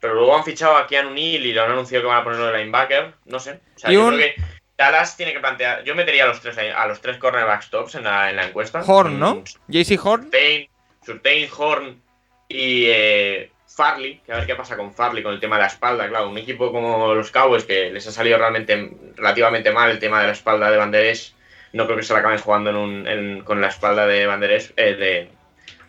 pero 0.01 0.15
luego 0.15 0.37
han 0.37 0.43
fichado 0.45 0.77
a 0.77 0.87
Keanu 0.87 1.11
Neal 1.11 1.47
y 1.47 1.53
lo 1.53 1.63
han 1.63 1.71
anunciado 1.71 2.03
que 2.03 2.09
van 2.09 2.19
a 2.21 2.25
ponerlo 2.25 2.47
de 2.47 2.59
linebacker. 2.59 3.15
No 3.25 3.39
sé. 3.39 3.61
O 3.77 3.79
sea, 3.79 3.91
Y 3.91 3.95
yo 3.95 4.07
un- 4.07 4.17
creo 4.17 4.35
que 4.35 4.43
Dallas 4.77 5.17
tiene 5.17 5.33
que 5.33 5.39
plantear. 5.41 5.85
Yo 5.85 5.95
metería 5.95 6.25
a 6.25 6.27
los 6.27 6.41
tres, 6.41 6.57
a 6.59 6.87
los 6.89 7.01
tres 7.01 7.19
cornerbacks 7.19 7.71
tops 7.71 7.95
en 7.95 8.05
la, 8.05 8.31
en 8.31 8.37
la 8.37 8.47
encuesta. 8.47 8.83
Horn, 8.85 9.21
¿no? 9.21 9.37
Mm, 9.37 9.45
JC 9.69 9.99
Horn. 10.03 10.23
Surtain, 10.25 10.69
Surtain, 11.07 11.49
Horn 11.57 12.03
y 12.49 12.87
eh, 12.89 13.53
Farley, 13.75 14.21
que 14.27 14.33
a 14.33 14.37
ver 14.37 14.47
qué 14.47 14.55
pasa 14.55 14.77
con 14.77 14.93
Farley 14.93 15.23
con 15.23 15.33
el 15.33 15.41
tema 15.41 15.57
de 15.57 15.63
la 15.63 15.69
espalda, 15.69 16.09
claro, 16.09 16.29
un 16.29 16.39
equipo 16.39 16.71
como 16.73 17.15
los 17.15 17.31
Cowboys 17.31 17.65
que 17.65 17.91
les 17.91 18.07
ha 18.07 18.13
salido 18.13 18.39
realmente 18.39 18.91
relativamente 19.17 19.71
mal 19.73 19.91
el 19.91 19.99
tema 19.99 20.21
de 20.21 20.27
la 20.27 20.33
espalda 20.33 20.71
de 20.71 20.77
Banderes, 20.77 21.35
no 21.73 21.87
creo 21.87 21.97
que 21.97 22.03
se 22.03 22.13
la 22.13 22.19
acaben 22.21 22.39
jugando 22.39 22.71
en 22.71 22.77
un, 22.77 23.07
en- 23.09 23.43
con 23.45 23.61
la 23.61 23.69
espalda 23.69 24.07
de 24.07 24.27
Banderes, 24.27 24.73
eh, 24.77 24.95
de, 24.95 25.31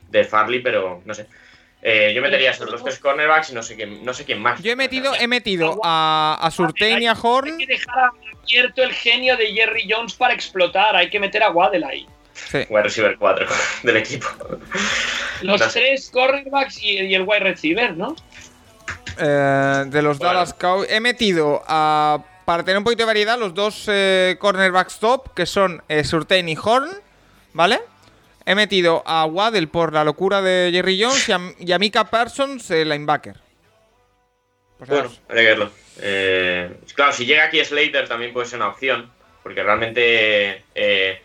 de 0.10 0.24
Farley, 0.24 0.62
pero 0.62 1.02
no 1.06 1.14
sé. 1.14 1.28
Eh, 1.86 2.14
yo 2.16 2.22
metería 2.22 2.52
esos 2.52 2.70
los 2.72 2.82
tres 2.82 2.98
cornerbacks 3.00 3.50
y 3.50 3.54
no 3.56 3.62
sé 3.62 3.76
quién, 3.76 4.06
no 4.06 4.14
sé 4.14 4.24
quién 4.24 4.42
más. 4.42 4.62
Yo 4.64 4.72
he 4.72 4.76
metido, 4.78 5.14
he 5.16 5.28
metido 5.28 5.82
a, 5.84 6.38
a 6.42 6.50
Surtain 6.52 7.02
y 7.04 7.08
a 7.08 7.12
Hay 7.12 7.18
Horn. 7.22 7.58
que 7.58 7.66
dejar 7.68 8.12
abierto 8.42 8.84
el 8.84 8.94
genio 8.94 9.36
de 9.36 9.48
Jerry 9.54 9.86
Jones 9.90 10.14
para 10.14 10.34
explotar. 10.34 10.96
Hay 10.96 11.10
que 11.10 11.20
meter 11.20 11.44
a 11.44 11.50
Waddle 11.50 11.86
ahí. 11.86 12.08
Sí. 12.34 12.66
Wide 12.70 12.84
receiver 12.84 13.18
4 13.18 13.48
del 13.84 13.98
equipo. 13.98 14.28
Los 15.42 15.62
No 15.62 15.70
sé. 15.70 15.80
tres 15.80 16.10
cornerbacks 16.12 16.82
y, 16.82 17.00
y 17.00 17.16
el 17.16 17.24
wide 17.24 17.40
receiver, 17.42 17.96
¿no? 17.96 18.16
Eh, 19.18 19.84
de 19.88 20.02
los 20.02 20.18
Bueno. 20.18 20.34
Dallas 20.34 20.54
Cowboys. 20.54 20.90
He 20.92 21.00
metido 21.00 21.64
a. 21.68 22.24
Para 22.46 22.64
tener 22.64 22.78
un 22.78 22.84
poquito 22.84 23.04
de 23.04 23.08
variedad, 23.08 23.38
los 23.40 23.54
dos 23.54 23.86
eh, 23.88 24.36
cornerbacks 24.40 25.00
top, 25.00 25.34
que 25.34 25.46
son 25.46 25.82
eh, 25.88 26.04
Surtain 26.04 26.50
y 26.50 26.58
Horn, 26.62 26.90
¿vale? 27.54 27.80
He 28.46 28.54
metido 28.54 29.02
a 29.06 29.24
Waddle 29.26 29.68
por 29.68 29.94
la 29.94 30.04
locura 30.04 30.42
de 30.42 30.70
Jerry 30.74 31.02
Jones 31.02 31.30
y 31.30 31.32
a, 31.32 31.40
y 31.60 31.72
a 31.72 31.80
Mika 31.80 32.04
Parsons, 32.10 32.70
eh, 32.72 32.84
linebacker. 32.84 33.38
Pues 34.78 34.90
Bueno, 34.90 35.10
hay 35.30 35.36
que 35.38 35.44
verlo. 35.44 35.72
Eh, 36.02 36.76
claro, 36.96 37.14
si 37.14 37.26
llega 37.26 37.46
aquí 37.46 37.64
Slater 37.64 38.10
también 38.10 38.34
puede 38.34 38.46
ser 38.48 38.58
una 38.60 38.68
opción, 38.70 39.10
porque 39.42 39.64
realmente 39.64 40.66
eh, 40.76 41.22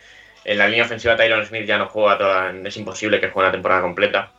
en 0.51 0.59
la 0.59 0.67
línea 0.69 0.85
ofensiva 0.85 1.17
Tyron 1.17 1.45
Smith 1.47 1.67
ya 1.67 1.79
no 1.79 1.87
juega 1.89 2.17
toda, 2.19 2.53
es 2.65 2.77
imposible 2.77 3.21
que 3.21 3.29
juegue 3.29 3.47
una 3.49 3.53
temporada 3.53 3.83
completa. 3.83 4.31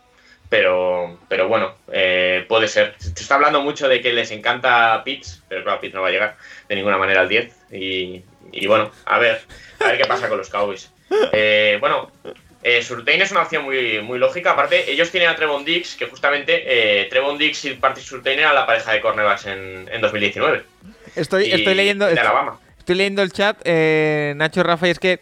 Pero, 0.49 1.20
pero 1.28 1.47
bueno, 1.47 1.76
eh, 1.91 2.43
puede 2.49 2.68
ser. 2.68 2.95
Se 2.97 3.10
está 3.10 3.36
hablando 3.36 3.62
mucho 3.62 3.88
de 3.88 4.01
que 4.01 4.12
les 4.14 4.32
encanta 4.32 5.03
Pitts, 5.05 5.43
pero 5.47 5.64
claro, 5.64 5.80
Pitts 5.80 5.93
no 5.93 6.01
va 6.01 6.07
a 6.07 6.12
llegar 6.12 6.38
de 6.68 6.76
ninguna 6.76 6.97
manera 6.97 7.22
al 7.22 7.30
10. 7.30 7.53
Y, 7.72 8.24
y 8.51 8.66
bueno, 8.68 8.89
a 9.05 9.20
ver, 9.20 9.41
a 9.80 9.88
ver 9.89 9.97
qué 9.99 10.05
pasa 10.05 10.28
con 10.28 10.39
los 10.39 10.49
Cowboys. 10.49 10.91
Eh, 11.34 11.78
bueno, 11.80 12.12
eh, 12.64 12.82
Surtain 12.82 13.22
es 13.22 13.30
una 13.32 13.43
opción 13.43 13.64
muy, 13.64 14.01
muy 14.01 14.18
lógica. 14.18 14.53
Aparte, 14.53 14.91
ellos 14.91 15.12
tienen 15.12 15.30
a 15.30 15.36
Trevon 15.36 15.64
Diggs, 15.66 15.95
que 15.95 16.07
justamente 16.07 16.64
eh, 16.66 17.05
Trevon 17.12 17.38
Diggs 17.38 17.66
y 17.66 17.76
Patrick 17.76 18.05
Surtain 18.07 18.39
eran 18.39 18.55
la 18.55 18.66
pareja 18.66 18.91
de 18.93 19.01
cornerbacks 19.01 19.45
en, 19.45 19.88
en 19.91 20.01
2019. 20.01 20.64
Estoy, 21.16 21.43
Y- 21.45 21.51
estoy 21.51 21.76
leyendo. 21.76 22.07
De 22.07 22.14
estoy- 22.14 22.26
Alabama. 22.26 22.60
Estoy 22.80 22.95
leyendo 22.95 23.22
el 23.22 23.32
chat, 23.32 23.55
eh, 23.66 24.34
Nacho 24.36 24.64
Rafa, 24.64 24.88
y 24.88 24.91
es 24.91 24.97
que 24.99 25.20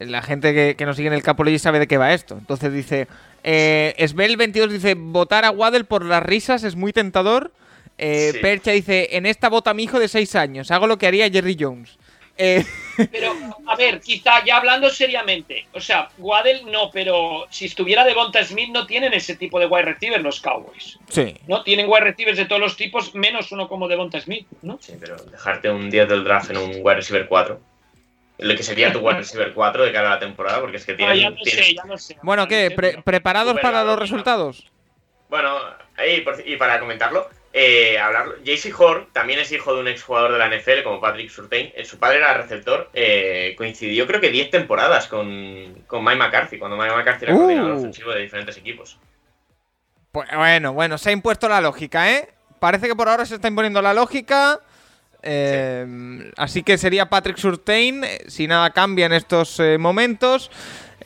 la 0.00 0.22
gente 0.22 0.54
que, 0.54 0.74
que 0.76 0.86
nos 0.86 0.96
sigue 0.96 1.08
en 1.08 1.14
el 1.14 1.22
Capology 1.22 1.58
sabe 1.58 1.78
de 1.78 1.86
qué 1.86 1.98
va 1.98 2.12
esto. 2.14 2.36
Entonces 2.38 2.72
dice, 2.72 3.06
eh, 3.44 3.94
Sbel22 3.98 4.68
dice, 4.68 4.94
votar 4.94 5.44
a 5.44 5.50
Waddle 5.50 5.84
por 5.84 6.04
las 6.04 6.22
risas 6.22 6.64
es 6.64 6.74
muy 6.76 6.92
tentador. 6.92 7.52
Eh, 7.98 8.30
Sí. 8.32 8.38
Percha 8.38 8.70
dice, 8.72 9.08
en 9.12 9.26
esta 9.26 9.48
vota 9.50 9.74
mi 9.74 9.82
hijo 9.84 9.98
de 9.98 10.08
6 10.08 10.34
años, 10.34 10.70
hago 10.70 10.86
lo 10.86 10.96
que 10.96 11.06
haría 11.06 11.30
Jerry 11.30 11.56
Jones. 11.60 11.98
Eh, 12.38 12.64
Pero, 13.12 13.34
a 13.66 13.76
ver, 13.76 14.00
quizá 14.00 14.42
ya 14.44 14.56
hablando 14.56 14.88
seriamente, 14.88 15.66
o 15.74 15.80
sea, 15.80 16.08
Waddle 16.18 16.62
no, 16.70 16.90
pero 16.90 17.46
si 17.50 17.66
estuviera 17.66 18.04
Devonta 18.04 18.42
Smith 18.44 18.70
no 18.70 18.86
tienen 18.86 19.12
ese 19.12 19.36
tipo 19.36 19.58
de 19.60 19.66
wide 19.66 19.84
receiver 19.84 20.20
los 20.20 20.40
Cowboys, 20.40 20.98
sí. 21.08 21.34
¿no? 21.46 21.62
Tienen 21.62 21.86
wide 21.88 22.00
receivers 22.00 22.38
de 22.38 22.46
todos 22.46 22.60
los 22.60 22.76
tipos, 22.76 23.14
menos 23.14 23.52
uno 23.52 23.68
como 23.68 23.88
Devonta 23.88 24.20
Smith, 24.20 24.46
¿no? 24.62 24.78
Sí, 24.80 24.94
pero 24.98 25.16
dejarte 25.16 25.70
un 25.70 25.90
10 25.90 26.08
del 26.08 26.24
draft 26.24 26.50
en 26.50 26.56
un 26.58 26.70
wide 26.82 26.94
receiver 26.96 27.26
4. 27.26 27.60
Lo 28.40 28.56
que 28.56 28.62
sería 28.62 28.92
tu 28.92 29.00
wide 29.00 29.18
receiver 29.18 29.52
4 29.52 29.84
de 29.84 29.92
cara 29.92 30.08
a 30.08 30.14
la 30.14 30.18
temporada, 30.20 30.60
porque 30.60 30.78
es 30.78 30.84
que 30.86 30.96
Ah, 31.00 31.14
ya 31.14 31.30
lo 31.86 31.98
sé. 31.98 32.16
Bueno, 32.22 32.48
¿qué? 32.48 32.70
Pre- 32.70 33.02
¿Preparados 33.02 33.58
para 33.60 33.84
los 33.84 33.98
resultados? 33.98 34.70
Bueno, 35.28 35.56
y, 36.06 36.22
por- 36.22 36.42
y 36.46 36.56
para 36.56 36.80
comentarlo, 36.80 37.28
eh, 37.52 37.98
hablarlo, 37.98 38.34
JC 38.42 38.72
Horn 38.76 39.08
también 39.12 39.38
es 39.40 39.52
hijo 39.52 39.74
de 39.74 39.80
un 39.80 39.88
exjugador 39.88 40.32
de 40.32 40.38
la 40.38 40.46
NFL 40.48 40.82
como 40.82 41.00
Patrick 41.00 41.30
Surtain. 41.30 41.72
Eh, 41.74 41.84
su 41.84 41.98
padre 41.98 42.18
era 42.18 42.34
receptor. 42.34 42.90
eh, 42.94 43.54
coincidió 43.56 44.06
creo 44.06 44.20
que 44.20 44.30
10 44.30 44.50
temporadas 44.50 45.06
con, 45.06 45.84
con 45.86 46.02
Mike 46.04 46.16
McCarthy, 46.18 46.58
cuando 46.58 46.76
Mike 46.76 46.94
McCarthy 46.94 47.24
era 47.26 47.34
Uh. 47.34 47.38
coordinador 47.38 47.72
ofensivo 47.76 48.10
de 48.12 48.20
diferentes 48.22 48.56
equipos. 48.56 48.98
Pues, 50.12 50.28
bueno, 50.34 50.72
bueno, 50.72 50.98
se 50.98 51.10
ha 51.10 51.12
impuesto 51.12 51.48
la 51.48 51.60
lógica, 51.60 52.10
¿eh? 52.12 52.28
Parece 52.58 52.88
que 52.88 52.96
por 52.96 53.08
ahora 53.08 53.24
se 53.24 53.36
está 53.36 53.48
imponiendo 53.48 53.80
la 53.82 53.94
lógica. 53.94 54.60
Eh, 55.22 56.30
Así 56.36 56.62
que 56.62 56.78
sería 56.78 57.08
Patrick 57.08 57.36
Surtain, 57.36 58.04
eh, 58.04 58.24
si 58.28 58.46
nada 58.46 58.70
cambia 58.70 59.06
en 59.06 59.12
estos 59.12 59.58
eh, 59.60 59.78
momentos. 59.78 60.50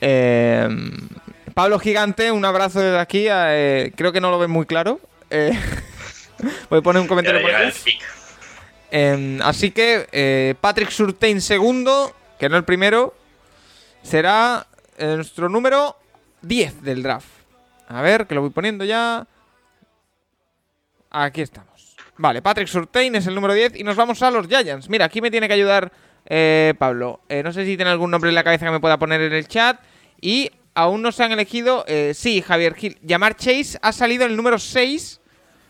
Eh, 0.01 0.67
Pablo 1.53 1.79
Gigante, 1.79 2.31
un 2.31 2.45
abrazo 2.45 2.79
desde 2.79 2.99
aquí. 2.99 3.25
eh, 3.29 3.91
creo 3.95 4.11
que 4.11 4.21
no 4.21 4.31
lo 4.31 4.39
ven 4.39 4.51
muy 4.51 4.65
claro. 4.65 4.99
Voy 6.69 6.79
a 6.79 6.81
poner 6.81 7.01
un 7.01 7.07
comentario 7.07 7.41
por 7.41 7.53
aquí. 7.53 7.97
Eh, 8.91 9.39
así 9.43 9.71
que 9.71 10.55
Patrick 10.61 10.89
Surtain 10.89 11.41
segundo, 11.41 12.15
que 12.39 12.49
no 12.49 12.57
el 12.57 12.63
primero, 12.63 13.15
será 14.03 14.67
nuestro 14.97 15.49
número 15.49 15.97
10 16.41 16.83
del 16.83 17.03
draft. 17.03 17.27
A 17.87 18.01
ver, 18.01 18.27
que 18.27 18.35
lo 18.35 18.41
voy 18.41 18.49
poniendo 18.49 18.83
ya. 18.85 19.27
Aquí 21.11 21.41
estamos. 21.41 21.74
Vale, 22.17 22.41
Patrick 22.41 22.67
Surtain 22.67 23.13
es 23.15 23.27
el 23.27 23.35
número 23.35 23.53
10 23.53 23.75
y 23.77 23.83
nos 23.83 23.95
vamos 23.95 24.21
a 24.23 24.31
los 24.31 24.47
Giants. 24.47 24.89
Mira, 24.89 25.05
aquí 25.05 25.19
me 25.21 25.29
tiene 25.31 25.47
que 25.47 25.53
ayudar 25.53 25.91
eh, 26.25 26.73
Pablo. 26.79 27.19
Eh, 27.27 27.43
no 27.43 27.51
sé 27.51 27.65
si 27.65 27.75
tiene 27.75 27.91
algún 27.91 28.09
nombre 28.11 28.29
en 28.29 28.35
la 28.35 28.43
cabeza 28.43 28.65
que 28.65 28.71
me 28.71 28.79
pueda 28.79 28.97
poner 28.97 29.21
en 29.21 29.33
el 29.33 29.47
chat. 29.47 29.79
Y 30.21 30.49
aún 30.73 31.01
no 31.01 31.11
se 31.11 31.23
han 31.23 31.31
elegido. 31.33 31.83
eh, 31.87 32.13
sí, 32.15 32.41
Javier 32.41 32.73
Gil. 32.75 32.97
Llamar 33.01 33.35
Chase 33.35 33.77
ha 33.81 33.91
salido 33.91 34.25
el 34.25 34.35
número 34.37 34.57
6 34.59 35.19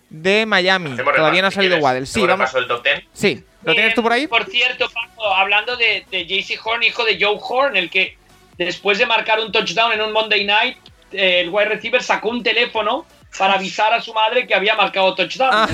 de 0.09 0.45
Miami. 0.45 0.91
Hacemos 0.93 1.15
Todavía 1.15 1.41
no 1.41 1.47
ha 1.47 1.51
salido. 1.51 1.77
Waddle. 1.79 2.05
Sí, 2.05 2.25
vamos. 2.25 2.53
del 2.53 2.67
top 2.67 2.83
10. 2.83 3.03
Sí, 3.11 3.43
¿lo 3.63 3.73
tienes 3.73 3.95
tú 3.95 4.03
por 4.03 4.13
ahí? 4.13 4.23
Eh, 4.23 4.27
Por 4.27 4.45
cierto, 4.45 4.87
Paco, 4.93 5.25
hablando 5.33 5.75
de, 5.75 6.05
de 6.11 6.25
JC 6.27 6.59
Horn, 6.63 6.83
hijo 6.83 7.03
de 7.03 7.17
Joe 7.19 7.39
Horn, 7.41 7.75
el 7.75 7.89
que 7.89 8.17
después 8.57 8.99
de 8.99 9.07
marcar 9.07 9.39
un 9.39 9.51
touchdown 9.51 9.91
en 9.93 10.01
un 10.01 10.13
Monday 10.13 10.45
Night, 10.45 10.77
eh, 11.11 11.41
el 11.41 11.49
wide 11.49 11.65
receiver 11.69 12.03
sacó 12.03 12.29
un 12.29 12.43
teléfono 12.43 13.05
para 13.37 13.55
avisar 13.55 13.91
a 13.93 13.99
su 13.99 14.13
madre 14.13 14.45
que 14.45 14.53
había 14.53 14.75
marcado 14.75 15.13
touchdown. 15.15 15.49
Ah. 15.51 15.67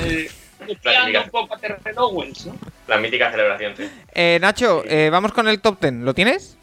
Copiando 0.66 1.22
un 1.24 1.30
poco 1.30 1.55
a 1.55 1.57
Terrell 1.57 1.97
Owens, 1.97 2.45
¿no? 2.45 2.57
La 2.88 2.97
mítica 2.97 3.32
celebración, 3.32 3.76
sí. 3.76 3.89
Eh, 4.14 4.38
Nacho, 4.41 4.84
eh, 4.88 5.09
vamos 5.09 5.32
con 5.32 5.47
el 5.47 5.62
top 5.62 5.80
10. 5.80 5.93
¿Lo 5.93 6.14
tienes? 6.14 6.57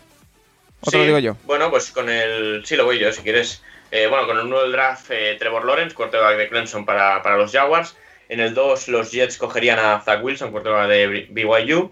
¿O 0.81 0.91
te 0.91 0.99
lo 0.99 1.05
digo 1.05 1.19
yo? 1.19 1.37
Bueno, 1.45 1.71
pues 1.71 1.91
con 1.91 2.09
el. 2.09 2.63
Sí, 2.65 2.77
lo 2.77 2.85
voy 2.85 2.99
yo, 2.99 3.13
si 3.13 3.23
quieres. 3.23 3.63
Eh, 3.91 4.07
bueno, 4.07 4.27
con 4.27 4.39
el 4.39 4.45
1 4.45 4.63
del 4.63 4.73
draft, 4.73 5.11
eh, 5.11 5.37
Trevor 5.39 5.65
Lawrence, 5.65 5.95
quarterback 5.95 6.37
de 6.37 6.49
Clemson 6.49 6.85
para, 6.85 7.23
para 7.23 7.37
los 7.37 7.53
Jaguars. 7.53 7.97
En 8.29 8.41
el 8.41 8.55
2, 8.55 8.89
los 8.89 9.11
Jets 9.11 9.39
cogerían 9.39 9.79
a 9.79 10.01
Zach 10.01 10.23
Wilson, 10.23 10.53
quarterback 10.53 10.89
de 10.89 11.27
BYU. 11.31 11.91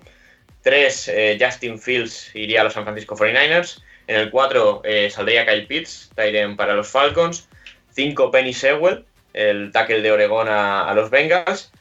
3, 0.63 1.11
Justin 1.41 1.79
Fields 1.79 2.35
iría 2.35 2.61
a 2.61 2.65
los 2.65 2.75
San 2.75 2.85
Francisco 2.85 3.17
49ers. 3.17 3.83
En 4.09 4.17
el 4.17 4.31
4, 4.31 4.83
saldría 5.11 5.47
Kyle 5.47 5.67
Pitts, 5.67 6.11
Tyren 6.15 6.57
para 6.57 6.75
los 6.75 6.89
Falcons. 6.89 7.49
5, 7.93 8.31
Penny 8.31 8.53
Sewell, 8.53 9.05
el 9.33 9.73
tackle 9.73 10.03
de 10.03 10.13
Oregón 10.13 10.49
a, 10.49 10.87
a 10.87 10.95
los 10.95 11.09
Bengals. 11.09 11.73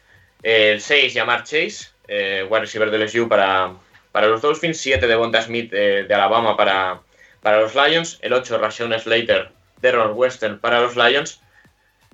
El 0.46 0.80
6, 0.80 1.12
Jamar 1.12 1.43
Chase, 1.43 1.88
eh, 2.08 2.46
wide 2.48 2.62
receiver 2.62 2.91
de 2.91 3.00
LSU 3.00 3.28
para, 3.28 3.74
para 4.12 4.28
los 4.28 4.43
Dolphins. 4.43 4.78
7, 4.78 5.08
Devonta 5.08 5.41
Smith 5.41 5.74
eh, 5.74 6.06
de 6.08 6.14
Alabama 6.14 6.56
para, 6.56 7.02
para 7.41 7.62
los 7.62 7.74
Lions. 7.74 8.20
El 8.22 8.32
8, 8.32 8.60
Rashawn 8.60 8.93
Slater 9.00 9.50
de 9.82 9.91
Northwestern 9.91 10.60
para 10.60 10.82
los 10.82 10.96
Lions. 10.96 11.41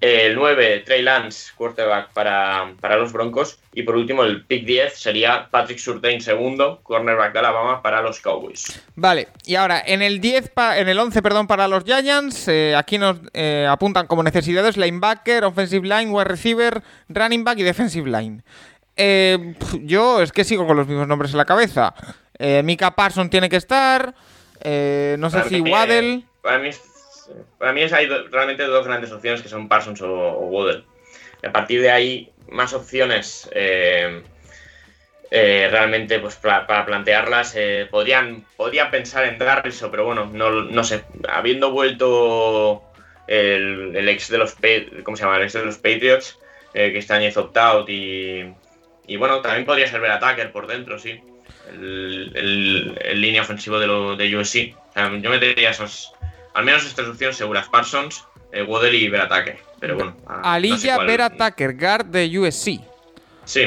El 0.01 0.33
9, 0.35 0.79
Trey 0.83 1.03
Lance, 1.03 1.51
quarterback 1.55 2.09
para, 2.13 2.73
para 2.81 2.97
los 2.97 3.13
Broncos. 3.13 3.59
Y 3.71 3.83
por 3.83 3.95
último, 3.95 4.23
el 4.23 4.43
pick 4.45 4.65
10 4.65 4.97
sería 4.99 5.47
Patrick 5.51 5.77
Surtain, 5.77 6.19
segundo, 6.21 6.79
cornerback 6.81 7.33
de 7.33 7.39
Alabama 7.39 7.81
para 7.83 8.01
los 8.01 8.19
Cowboys. 8.19 8.81
Vale, 8.95 9.27
y 9.45 9.53
ahora 9.55 9.81
en 9.85 10.01
el 10.01 10.19
10 10.19 10.49
pa- 10.49 10.79
en 10.79 10.89
el 10.89 10.97
11, 10.97 11.21
perdón, 11.21 11.45
para 11.45 11.67
los 11.67 11.83
Giants, 11.83 12.47
eh, 12.47 12.75
aquí 12.75 12.97
nos 12.97 13.19
eh, 13.33 13.67
apuntan 13.69 14.07
como 14.07 14.23
necesidades 14.23 14.75
linebacker, 14.75 15.43
offensive 15.45 15.87
line, 15.87 16.09
wide 16.11 16.25
receiver, 16.25 16.81
running 17.07 17.43
back 17.43 17.59
y 17.59 17.63
defensive 17.63 18.09
line. 18.09 18.41
Eh, 18.97 19.55
yo 19.83 20.21
es 20.21 20.31
que 20.31 20.43
sigo 20.43 20.65
con 20.67 20.77
los 20.77 20.87
mismos 20.87 21.07
nombres 21.07 21.31
en 21.31 21.37
la 21.37 21.45
cabeza. 21.45 21.93
Eh, 22.39 22.61
Mika 22.63 22.91
Parson 22.95 23.29
tiene 23.29 23.49
que 23.49 23.55
estar. 23.57 24.13
eh, 24.63 25.15
no 25.19 25.29
sé 25.29 25.37
Para 25.37 25.49
si 25.49 25.55
eh, 25.55 26.23
Para 26.41 26.57
mí, 26.59 26.69
es- 26.69 26.81
para 27.57 27.73
mí 27.73 27.81
es- 27.81 27.93
hay 27.93 28.07
realmente 28.07 28.63
dos 28.63 28.85
grandes 28.87 29.11
opciones 29.11 29.41
que 29.41 29.49
son 29.49 29.67
Parsons 29.69 30.01
o, 30.01 30.09
o 30.11 30.45
Waddle. 30.47 30.83
A 31.43 31.51
partir 31.51 31.81
de 31.81 31.89
ahí, 31.91 32.29
más 32.49 32.73
opciones 32.73 33.49
eh, 33.53 34.21
eh, 35.31 35.67
realmente 35.71 36.19
pues 36.19 36.35
para 36.35 36.85
plantearlas. 36.85 37.53
eh, 37.55 37.87
podrían, 37.89 38.43
podría 38.57 38.91
pensar 38.91 39.25
en 39.25 39.37
Garrison, 39.37 39.89
pero 39.91 40.05
bueno, 40.05 40.29
no, 40.33 40.51
no 40.63 40.83
sé. 40.83 41.03
Habiendo 41.29 41.71
vuelto 41.71 42.81
el, 43.27 43.95
el 43.95 44.09
ex 44.09 44.29
de 44.29 44.37
los 44.37 44.55
¿cómo 45.03 45.15
se 45.17 45.23
llama? 45.23 45.37
El 45.37 45.43
ex 45.43 45.53
de 45.53 45.65
los 45.65 45.77
Patriots, 45.77 46.37
que 46.73 46.97
este 46.97 47.13
año 47.13 47.27
hizo 47.27 47.41
opt-out 47.41 47.89
y, 47.89 48.45
y 49.07 49.15
bueno, 49.17 49.41
también 49.41 49.65
podría 49.65 49.87
ser 49.87 50.01
ver 50.01 50.11
Attacker 50.11 50.51
por 50.51 50.67
dentro, 50.67 50.99
sí. 50.99 51.19
El, 51.69 52.31
el- 52.35 52.97
el 53.01 53.21
línea 53.21 53.41
ofensivo 53.43 53.79
de, 53.79 53.87
lo, 53.87 54.15
de 54.17 54.35
USC. 54.35 54.73
O 54.89 54.93
sea, 54.93 55.11
yo 55.17 55.29
metería 55.29 55.69
esos, 55.69 56.13
al 56.53 56.63
menos 56.65 56.85
estas 56.85 57.07
opciones 57.07 57.37
seguras, 57.37 57.67
Parsons, 57.69 58.25
eh, 58.51 58.63
Waddle 58.63 58.95
y 58.97 59.07
ver 59.09 59.21
Attacker. 59.21 59.57
Pero 59.79 59.95
bueno. 59.95 60.15
a- 60.27 60.37
no 60.37 60.43
sé 60.43 60.49
Alilla 60.49 60.97
Vera 60.99 61.29
Tucker, 61.29 61.75
guard 61.75 62.05
de 62.05 62.39
USC. 62.39 62.79
Sí, 63.45 63.65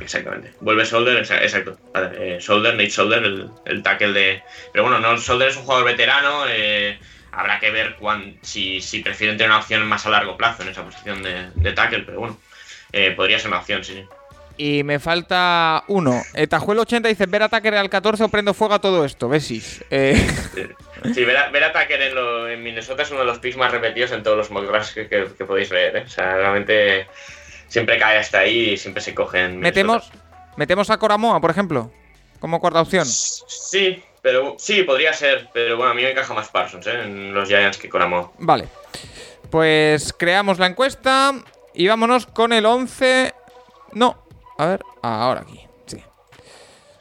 exactamente. 0.00 0.52
Vuelve 0.60 0.84
Solder, 0.84 1.22
exa- 1.22 1.42
exacto. 1.42 1.78
Vale, 1.92 2.36
eh, 2.36 2.40
Solder, 2.40 2.74
Nate 2.74 2.90
Solder, 2.90 3.22
el, 3.24 3.48
el 3.64 3.82
tackle 3.82 4.12
de. 4.12 4.42
Pero 4.72 4.84
bueno, 4.84 4.98
no, 5.00 5.16
Solder 5.18 5.48
es 5.48 5.56
un 5.56 5.64
jugador 5.64 5.86
veterano. 5.86 6.44
eh, 6.48 6.98
habrá 7.32 7.60
que 7.60 7.70
ver 7.70 7.96
cuán- 7.96 8.36
si, 8.42 8.80
si 8.80 9.00
prefieren 9.00 9.36
tener 9.36 9.50
una 9.50 9.60
opción 9.60 9.86
más 9.86 10.04
a 10.06 10.10
largo 10.10 10.36
plazo 10.36 10.62
en 10.62 10.70
esa 10.70 10.82
posición 10.84 11.22
de, 11.22 11.50
de 11.54 11.72
tackle, 11.72 12.00
pero 12.00 12.18
bueno, 12.20 12.38
eh, 12.92 13.12
podría 13.12 13.38
ser 13.38 13.48
una 13.48 13.58
opción, 13.60 13.84
sí, 13.84 13.92
sí. 13.94 14.04
Y 14.60 14.82
me 14.82 14.98
falta 14.98 15.84
uno. 15.86 16.20
Eh, 16.34 16.48
Tajuelo80 16.48 17.06
dice: 17.08 17.26
Ver 17.26 17.48
Tucker 17.48 17.74
al 17.76 17.88
14 17.88 18.24
o 18.24 18.28
prendo 18.28 18.52
fuego 18.54 18.74
a 18.74 18.80
todo 18.80 19.04
esto. 19.04 19.28
Besis. 19.28 19.84
Eh, 19.90 20.14
Sí, 21.14 21.24
ver 21.24 21.36
ver 21.52 21.62
a 21.62 21.72
Tucker 21.72 22.02
en, 22.02 22.14
lo- 22.16 22.48
en 22.48 22.60
Minnesota 22.60 23.04
es 23.04 23.10
uno 23.12 23.20
de 23.20 23.26
los 23.26 23.38
picks 23.38 23.56
más 23.56 23.70
repetidos 23.70 24.10
en 24.10 24.24
todos 24.24 24.36
los 24.36 24.50
mock 24.50 24.64
drafts 24.66 24.92
que, 24.94 25.08
que- 25.08 25.28
que 25.38 25.44
podéis 25.44 25.70
leer. 25.70 25.96
¿eh? 25.96 26.02
O 26.04 26.10
sea, 26.10 26.34
realmente 26.34 27.06
siempre 27.68 27.98
cae 28.00 28.18
hasta 28.18 28.40
ahí 28.40 28.70
y 28.70 28.76
siempre 28.76 29.00
se 29.00 29.14
cogen. 29.14 29.60
metemos, 29.60 30.10
metemos 30.56 30.90
a 30.90 30.98
Coramoa, 30.98 31.40
por 31.40 31.52
ejemplo, 31.52 31.92
como 32.40 32.58
cuarta 32.60 32.80
opción. 32.80 33.06
Sí, 33.06 34.02
pero 34.22 34.56
sí, 34.58 34.82
podría 34.82 35.12
ser. 35.12 35.48
Pero 35.54 35.76
bueno, 35.76 35.92
a 35.92 35.94
mí 35.94 36.02
me 36.02 36.10
encaja 36.10 36.34
más 36.34 36.48
Parsons 36.48 36.84
¿eh? 36.88 37.00
en 37.04 37.32
los 37.32 37.48
Giants 37.48 37.78
que 37.78 37.88
Coramo. 37.88 38.32
Vale. 38.40 38.66
Pues 39.50 40.12
creamos 40.12 40.58
la 40.58 40.66
encuesta 40.66 41.32
y 41.74 41.86
vámonos 41.86 42.26
con 42.26 42.52
el 42.52 42.66
11. 42.66 43.32
No, 43.92 44.26
a 44.58 44.66
ver, 44.66 44.82
ahora 45.02 45.40
aquí. 45.42 45.60
Sí. 45.86 46.02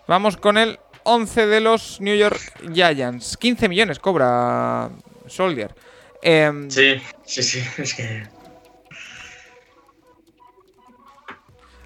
Vamos 0.07 0.37
con 0.37 0.57
el 0.57 0.79
11 1.03 1.47
de 1.47 1.59
los 1.59 1.99
New 1.99 2.15
York 2.15 2.39
Giants. 2.73 3.35
15 3.37 3.67
millones 3.67 3.99
cobra 3.99 4.89
Soldier. 5.25 5.73
Em, 6.21 6.69
Sí, 6.69 7.01
sí, 7.25 7.43
sí, 7.43 7.63
es 7.81 7.93
que. 7.93 8.27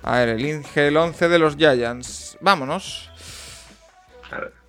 A 0.03 0.17
ver, 0.17 0.30
el, 0.30 0.45
Inge, 0.45 0.88
el 0.88 0.97
11 0.97 1.30
de 1.30 1.39
los 1.39 1.55
Giants. 1.55 2.38
Vámonos. 2.41 3.09
A 4.32 4.39
ver. 4.39 4.61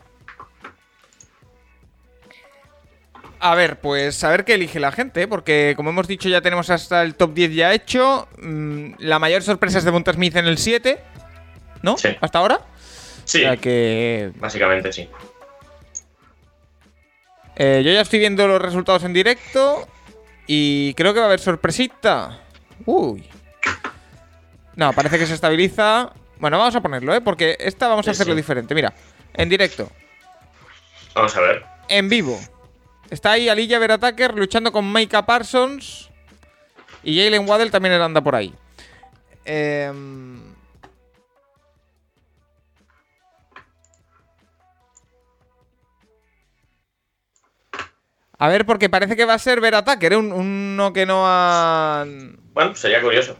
A 3.45 3.57
ver, 3.57 3.80
pues 3.80 4.22
a 4.22 4.30
ver 4.30 4.45
qué 4.45 4.55
elige 4.55 4.78
la 4.78 4.93
gente, 4.93 5.26
porque 5.26 5.74
como 5.76 5.90
hemos 5.90 6.07
dicho 6.07 6.28
ya 6.28 6.40
tenemos 6.40 6.70
hasta 6.70 7.03
el 7.03 7.16
top 7.16 7.34
10 7.34 7.53
ya 7.55 7.72
hecho. 7.74 8.28
Mm, 8.40 8.93
la 8.99 9.18
mayor 9.18 9.43
sorpresa 9.43 9.78
es 9.78 9.84
de 9.84 9.90
Monta 9.90 10.12
Smith 10.12 10.36
en 10.36 10.47
el 10.47 10.59
7, 10.59 11.03
¿no? 11.82 11.99
Sí. 11.99 12.16
Hasta 12.20 12.38
ahora. 12.38 12.61
Sí, 13.24 13.38
O 13.38 13.43
sea 13.43 13.57
que 13.57 14.30
básicamente 14.36 14.93
sí. 14.93 15.09
eh, 17.57 17.82
yo 17.84 17.93
ya 17.93 18.01
estoy 18.03 18.20
viendo 18.20 18.47
los 18.47 18.62
resultados 18.62 19.03
en 19.05 19.12
directo 19.12 19.88
y 20.47 20.95
creo 20.95 21.12
que 21.12 21.18
va 21.20 21.26
a 21.26 21.28
haber 21.28 21.40
sorpresita. 21.40 22.40
Uy. 22.86 23.28
No, 24.76 24.93
parece 24.93 25.18
que 25.18 25.26
se 25.26 25.34
estabiliza. 25.34 26.12
Bueno, 26.38 26.59
vamos 26.59 26.74
a 26.76 26.80
ponerlo, 26.80 27.12
¿eh? 27.14 27.20
Porque 27.20 27.57
esta 27.61 27.88
vamos 27.88 28.07
a 28.07 28.12
Sí, 28.14 28.16
hacerlo 28.16 28.34
sí. 28.34 28.38
diferente. 28.38 28.74
Mira, 28.74 28.93
en 29.34 29.49
directo, 29.49 29.90
Vamos 31.14 31.36
a 31.36 31.40
ver. 31.40 31.64
en 31.88 32.09
vivo. 32.09 32.40
Está 33.12 33.32
ahí 33.32 33.50
Alilla 33.50 33.78
Verataker 33.78 34.34
luchando 34.34 34.72
con 34.72 34.90
Micah 34.90 35.26
Parsons. 35.26 36.08
Y 37.04 37.18
Jalen 37.22 37.46
Waddell 37.46 37.70
también 37.70 37.92
anda 38.00 38.22
por 38.22 38.34
ahí. 38.34 38.54
Em, 39.44 40.40
A 48.38 48.48
ver, 48.48 48.66
porque 48.66 48.88
parece 48.88 49.14
que 49.16 49.24
va 49.24 49.34
a 49.34 49.38
ser 49.38 49.60
Verataker, 49.60 50.14
¿eh? 50.14 50.16
Un- 50.16 50.32
uno 50.32 50.92
que 50.92 51.06
no 51.06 51.22
ha... 51.26 52.04
Bueno, 52.52 52.74
sería 52.74 53.00
curioso. 53.00 53.36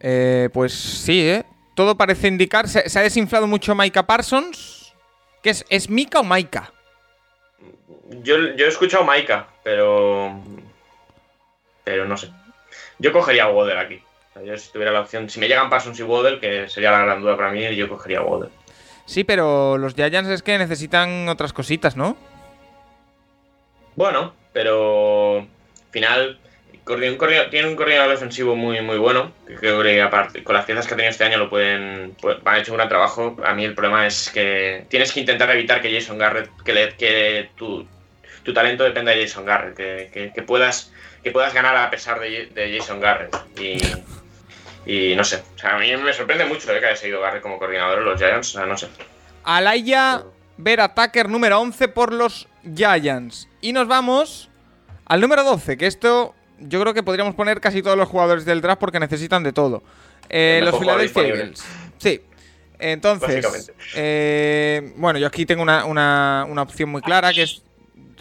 Eh, 0.00 0.48
pues 0.52 0.72
sí, 0.72 1.20
¿eh? 1.28 1.44
Todo 1.74 1.96
parece 1.96 2.28
indicar... 2.28 2.68
Se, 2.68 2.88
se 2.88 2.98
ha 2.98 3.02
desinflado 3.02 3.46
mucho 3.46 3.74
Micah 3.74 4.06
Parsons. 4.06 4.94
¿Qué 5.42 5.50
es? 5.50 5.64
¿Es 5.68 5.90
Mika 5.90 6.20
o 6.20 6.24
Maika? 6.24 6.71
Yo, 8.22 8.36
yo 8.56 8.66
he 8.66 8.68
escuchado 8.68 9.04
Maika, 9.04 9.46
pero. 9.64 10.38
Pero 11.84 12.04
no 12.06 12.16
sé. 12.16 12.30
Yo 12.98 13.12
cogería 13.12 13.48
Waddle 13.48 13.78
aquí. 13.78 14.02
O 14.30 14.32
sea, 14.34 14.42
yo 14.42 14.56
si 14.56 14.70
tuviera 14.70 14.92
la 14.92 15.00
opción. 15.00 15.28
Si 15.30 15.40
me 15.40 15.48
llegan 15.48 15.70
Parsons 15.70 15.98
y 15.98 16.02
Waddle, 16.02 16.38
que 16.40 16.68
sería 16.68 16.90
la 16.92 17.00
gran 17.04 17.20
duda 17.22 17.36
para 17.36 17.50
mí, 17.50 17.74
yo 17.74 17.88
cogería 17.88 18.22
Waddle. 18.22 18.50
Sí, 19.06 19.24
pero 19.24 19.78
los 19.78 19.94
Giants 19.94 20.28
es 20.30 20.42
que 20.42 20.56
necesitan 20.58 21.28
otras 21.28 21.52
cositas, 21.52 21.96
¿no? 21.96 22.16
Bueno, 23.96 24.34
pero. 24.52 25.38
Al 25.40 25.90
final. 25.90 26.38
un 26.86 27.18
tiene 27.50 27.68
un 27.68 27.76
coordinador 27.76 28.10
defensivo 28.10 28.56
muy, 28.56 28.80
muy 28.80 28.98
bueno. 28.98 29.32
Que 29.46 29.56
creo 29.56 29.82
que 29.82 30.00
aparte, 30.00 30.42
con 30.42 30.54
las 30.54 30.64
piezas 30.64 30.86
que 30.86 30.94
ha 30.94 30.96
tenido 30.96 31.10
este 31.10 31.24
año 31.24 31.38
lo 31.38 31.50
pueden. 31.50 32.16
pues, 32.20 32.38
han 32.44 32.56
hecho 32.60 32.72
un 32.72 32.76
gran 32.78 32.88
trabajo. 32.88 33.36
A 33.44 33.54
mí 33.54 33.64
el 33.64 33.74
problema 33.74 34.06
es 34.06 34.30
que 34.30 34.86
tienes 34.88 35.12
que 35.12 35.20
intentar 35.20 35.50
evitar 35.50 35.82
que 35.82 35.92
Jason 35.92 36.18
Garrett. 36.18 36.50
Que, 36.64 36.72
le- 36.72 36.94
que 36.96 37.50
tu, 37.56 37.86
tu 38.42 38.52
talento 38.54 38.84
dependa 38.84 39.12
de 39.12 39.22
Jason 39.26 39.44
Garrett. 39.44 39.76
Que, 39.76 40.10
que- 40.12 40.32
que 40.32 40.42
puedas, 40.42 40.92
que 41.22 41.30
puedas 41.30 41.52
ganar 41.54 41.76
a 41.76 41.90
pesar 41.90 42.20
de, 42.20 42.46
de 42.46 42.76
Jason 42.78 43.00
Garrett. 43.00 43.34
Y. 43.60 43.78
Y 44.84 45.14
no 45.14 45.22
sé. 45.24 45.42
O 45.54 45.58
sea, 45.58 45.76
a 45.76 45.78
mí 45.78 45.96
me 45.96 46.12
sorprende 46.12 46.44
mucho 46.44 46.72
eh, 46.72 46.80
que 46.80 46.86
haya 46.86 46.96
seguido 46.96 47.20
Garrett 47.20 47.42
como 47.42 47.58
coordinador 47.58 48.00
de 48.00 48.04
los 48.04 48.18
Giants. 48.20 48.48
O 48.54 48.58
sea, 48.58 48.66
no 48.66 48.76
sé. 48.76 48.88
Alaya 49.44 50.22
Vera 50.56 50.94
Tucker 50.94 51.28
número 51.28 51.60
11 51.60 51.88
por 51.88 52.12
los 52.12 52.48
Giants. 52.74 53.48
Y 53.60 53.72
nos 53.72 53.86
vamos 53.88 54.50
al 55.06 55.20
número 55.20 55.44
12, 55.44 55.76
que 55.76 55.86
esto 55.86 56.34
yo 56.58 56.80
creo 56.80 56.94
que 56.94 57.02
podríamos 57.02 57.34
poner 57.34 57.60
casi 57.60 57.82
todos 57.82 57.96
los 57.96 58.08
jugadores 58.08 58.44
del 58.44 58.60
draft 58.60 58.80
porque 58.80 59.00
necesitan 59.00 59.42
de 59.42 59.52
todo. 59.52 59.82
Eh, 60.28 60.60
los 60.64 60.78
Philadelphia. 60.78 61.22
Eagles. 61.28 61.64
Sí. 61.98 62.22
Entonces, 62.78 63.70
eh, 63.94 64.92
bueno, 64.96 65.18
yo 65.18 65.26
aquí 65.28 65.46
tengo 65.46 65.62
una, 65.62 65.84
una- 65.84 66.44
una 66.48 66.62
opción 66.62 66.88
muy 66.88 67.00
clara 67.02 67.32
que 67.32 67.42
es... 67.42 67.62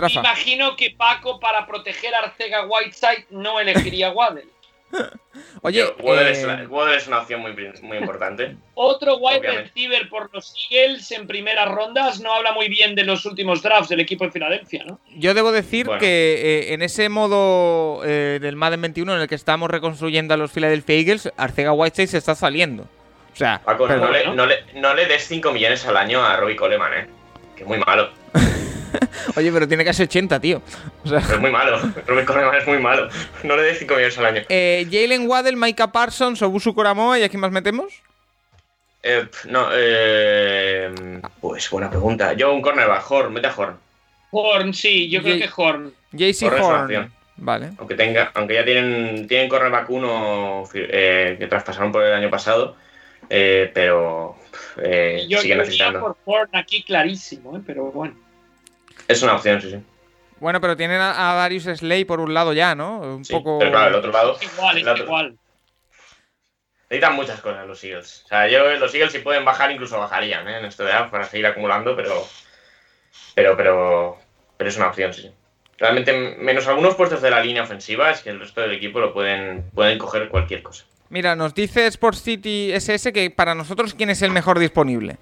Rafa. 0.01 0.19
Imagino 0.19 0.75
que 0.75 0.91
Paco, 0.91 1.39
para 1.39 1.65
proteger 1.65 2.13
a 2.13 2.19
Arcega 2.19 2.65
Whiteside, 2.65 3.25
no 3.29 3.59
elegiría 3.59 4.07
a 4.07 4.11
Waddle. 4.13 4.45
Oye, 5.61 5.85
Waddle, 6.01 6.27
eh, 6.27 6.31
es, 6.31 6.43
una, 6.43 6.67
Waddle 6.67 6.97
es 6.97 7.07
una 7.07 7.19
opción 7.19 7.39
muy, 7.39 7.53
muy 7.81 7.97
importante. 7.97 8.57
Otro 8.73 9.15
wide 9.17 9.39
receiver 9.39 10.09
por 10.09 10.29
los 10.33 10.53
Eagles 10.69 11.09
en 11.11 11.27
primeras 11.27 11.69
rondas 11.69 12.19
no 12.19 12.33
habla 12.33 12.51
muy 12.51 12.67
bien 12.67 12.93
de 12.95 13.05
los 13.05 13.25
últimos 13.25 13.61
drafts 13.61 13.87
del 13.87 14.01
equipo 14.01 14.25
de 14.25 14.31
Filadelfia, 14.31 14.83
¿no? 14.85 14.99
Yo 15.15 15.33
debo 15.33 15.53
decir 15.53 15.85
Bueno. 15.85 16.01
que 16.01 16.41
eh, 16.67 16.73
en 16.73 16.81
ese 16.81 17.07
modo 17.07 18.01
eh, 18.03 18.39
del 18.41 18.57
Madden 18.57 18.81
21 18.81 19.15
en 19.15 19.21
el 19.21 19.27
que 19.29 19.35
estamos 19.35 19.71
reconstruyendo 19.71 20.33
a 20.33 20.37
los 20.37 20.51
Philadelphia 20.51 20.95
Eagles, 20.97 21.31
Arcega 21.37 21.71
Whiteside 21.71 22.07
se 22.07 22.17
está 22.17 22.35
saliendo. 22.35 22.83
O 23.31 23.35
sea, 23.35 23.61
Paco, 23.63 23.87
no, 23.87 23.93
perdón. 23.93 24.11
le, 24.11 24.25
¿no? 24.25 24.35
no, 24.35 24.45
le, 24.45 24.55
no 24.75 24.93
le 24.93 25.05
des 25.05 25.23
5 25.25 25.53
millones 25.53 25.85
al 25.85 25.95
año 25.95 26.21
a 26.21 26.35
Robbie 26.35 26.57
Coleman, 26.57 26.93
¿eh? 26.93 27.07
Que 27.55 27.63
es 27.63 27.67
muy 27.69 27.77
malo. 27.79 28.09
oye, 29.35 29.51
pero 29.51 29.67
tiene 29.67 29.83
casi 29.85 30.03
80, 30.03 30.39
tío. 30.39 30.61
O 31.03 31.07
sea, 31.07 31.19
Es 31.19 31.39
muy 31.39 31.51
malo. 31.51 31.79
Robbie 32.07 32.25
Coleman 32.25 32.55
es 32.55 32.67
muy 32.67 32.79
malo. 32.79 33.09
No 33.43 33.55
le 33.55 33.63
des 33.63 33.79
5 33.79 33.93
millones 33.95 34.17
al 34.17 34.25
año. 34.25 34.41
eh, 34.49 34.87
Jalen 34.91 35.27
Waddell, 35.27 35.57
Micah 35.57 35.91
Parsons, 35.91 36.41
Obusu 36.41 36.73
Koramoa, 36.73 37.19
¿y 37.19 37.23
aquí 37.23 37.37
más 37.37 37.51
metemos? 37.51 37.93
Eh, 39.03 39.25
no, 39.49 39.67
eh, 39.73 40.91
Pues 41.39 41.69
buena 41.69 41.89
pregunta. 41.89 42.33
Yo 42.33 42.53
un 42.53 42.61
cornerback, 42.61 43.09
Horn, 43.09 43.33
mete 43.33 43.47
a 43.47 43.53
Horn. 43.55 43.77
Horn, 44.31 44.73
sí, 44.73 45.09
yo 45.09 45.21
creo 45.21 45.37
que 45.37 45.49
Horn. 45.55 45.93
JC 46.11 46.43
Horn. 46.61 47.11
Vale. 47.37 47.71
Aunque 47.79 47.95
tenga, 47.95 48.31
aunque 48.35 48.53
ya 48.53 48.63
tienen, 48.63 49.27
tienen 49.27 49.49
cornerback 49.49 49.89
1 49.89 50.63
eh, 50.75 51.35
que 51.39 51.47
traspasaron 51.47 51.91
por 51.91 52.03
el 52.03 52.13
año 52.13 52.29
pasado. 52.29 52.75
eh, 53.29 53.71
pero 53.73 54.35
eh, 54.77 55.25
Yo, 55.27 55.39
siguen 55.39 55.39
yo 55.39 55.41
iría 55.41 55.55
necesitando. 55.57 55.99
por 56.01 56.17
Horn 56.25 56.55
aquí 56.55 56.83
clarísimo, 56.83 57.57
¿eh? 57.57 57.61
pero 57.65 57.85
bueno. 57.85 58.13
Es 59.11 59.21
una 59.23 59.35
opción, 59.35 59.61
sí, 59.61 59.69
sí. 59.71 59.79
Bueno, 60.39 60.59
pero 60.59 60.75
tienen 60.75 60.99
a, 60.99 61.31
a 61.31 61.35
Darius 61.35 61.63
Slay 61.65 62.03
por 62.05 62.19
un 62.19 62.33
lado 62.33 62.53
ya, 62.53 62.73
¿no? 62.73 62.99
Un 62.99 63.25
Sí, 63.25 63.33
poco. 63.33 63.59
Pero 63.59 63.71
claro, 63.71 63.89
el 63.89 63.95
otro 63.95 64.11
lado. 64.11 64.37
Igual, 64.41 64.77
es 64.77 64.83
el 64.83 64.89
otro- 64.89 65.03
igual. 65.05 65.37
Necesitan 66.89 67.15
muchas 67.15 67.39
cosas 67.41 67.65
los 67.67 67.83
Eagles. 67.83 68.23
O 68.25 68.27
sea, 68.27 68.47
yo 68.47 68.65
los 68.75 68.93
Eagles 68.93 69.11
si 69.13 69.19
pueden 69.19 69.45
bajar, 69.45 69.71
incluso 69.71 69.97
bajarían 69.97 70.47
¿eh? 70.49 70.59
en 70.59 70.65
este 70.65 70.83
draft 70.83 71.11
para 71.11 71.23
seguir 71.25 71.45
acumulando, 71.45 71.95
pero. 71.95 72.25
Pero, 73.35 73.55
pero. 73.55 74.17
Pero 74.57 74.69
es 74.69 74.77
una 74.77 74.87
opción, 74.87 75.13
sí. 75.13 75.31
Realmente, 75.77 76.13
menos 76.37 76.67
algunos 76.67 76.95
puestos 76.95 77.21
de 77.21 77.31
la 77.31 77.41
línea 77.41 77.63
ofensiva, 77.63 78.11
es 78.11 78.21
que 78.21 78.29
el 78.29 78.39
resto 78.39 78.61
del 78.61 78.73
equipo 78.73 78.99
lo 78.99 79.13
pueden, 79.13 79.69
pueden 79.73 79.97
coger 79.97 80.29
cualquier 80.29 80.61
cosa. 80.61 80.85
Mira, 81.09 81.35
nos 81.35 81.53
dice 81.55 81.87
Sports 81.87 82.21
City 82.21 82.71
SS 82.73 83.11
que 83.11 83.31
para 83.31 83.55
nosotros, 83.55 83.93
¿quién 83.95 84.09
es 84.11 84.21
el 84.21 84.31
mejor 84.31 84.59
disponible? 84.59 85.17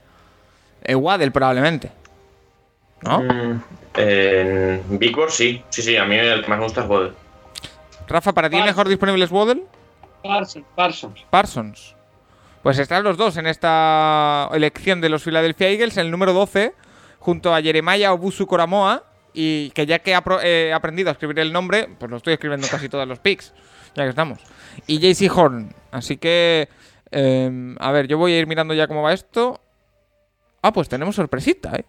El 0.84 0.98
Waddell, 0.98 1.32
probablemente. 1.32 1.92
¿No? 3.04 3.20
Mm, 3.22 3.64
en 3.96 5.00
Big 5.00 5.16
Board, 5.16 5.32
sí. 5.32 5.64
Sí, 5.70 5.82
sí, 5.82 5.96
a 5.98 6.06
mí 6.06 6.16
el 6.16 6.44
que 6.44 6.50
más 6.50 6.60
me 6.60 6.66
gusta 6.66 6.82
es 6.82 6.90
Waddle. 6.90 7.14
Rafa, 8.08 8.34
¿para 8.34 8.50
ti 8.50 8.58
el 8.58 8.66
mejor 8.66 8.88
disponible 8.88 9.24
es 9.24 9.32
Waddle? 9.32 9.64
Parsons, 10.24 10.66
Parsons. 10.76 11.26
Parsons. 11.30 11.96
Pues 12.64 12.78
están 12.78 13.04
los 13.04 13.18
dos 13.18 13.38
en 13.38 13.48
esta 13.48 14.50
elección 14.52 15.00
de 15.00 15.10
los 15.10 15.24
Philadelphia 15.24 15.70
Eagles, 15.70 15.96
el 15.98 16.12
número 16.12 16.34
12, 16.34 16.74
junto 17.20 17.56
a 17.56 17.62
Jeremiah 17.62 18.12
Obusu 18.12 18.48
Koramoa, 18.48 19.04
y 19.34 19.70
que 19.72 19.86
ya 19.86 20.00
que 20.00 20.12
he 20.12 20.68
he 20.70 20.74
aprendido 20.74 21.10
a 21.10 21.14
escribir 21.14 21.40
el 21.40 21.54
nombre, 21.54 21.88
pues 21.98 22.12
lo 22.12 22.18
estoy 22.18 22.34
escribiendo 22.34 22.68
en 22.68 22.72
casi 22.72 22.90
todos 22.90 23.08
los 23.08 23.20
picks, 23.20 23.54
ya 23.96 24.04
que 24.04 24.10
estamos. 24.10 24.40
Y 24.88 25.00
JC 25.00 25.32
Horn. 25.34 25.74
Así 25.92 26.18
que, 26.18 26.68
eh, 27.12 27.76
a 27.80 27.92
ver, 27.92 28.08
yo 28.08 28.18
voy 28.18 28.34
a 28.34 28.40
ir 28.40 28.48
mirando 28.48 28.74
ya 28.74 28.88
cómo 28.88 29.04
va 29.04 29.14
esto. 29.14 29.62
Ah, 30.62 30.74
pues 30.74 30.90
tenemos 30.90 31.16
sorpresita, 31.16 31.76
¿eh? 31.76 31.86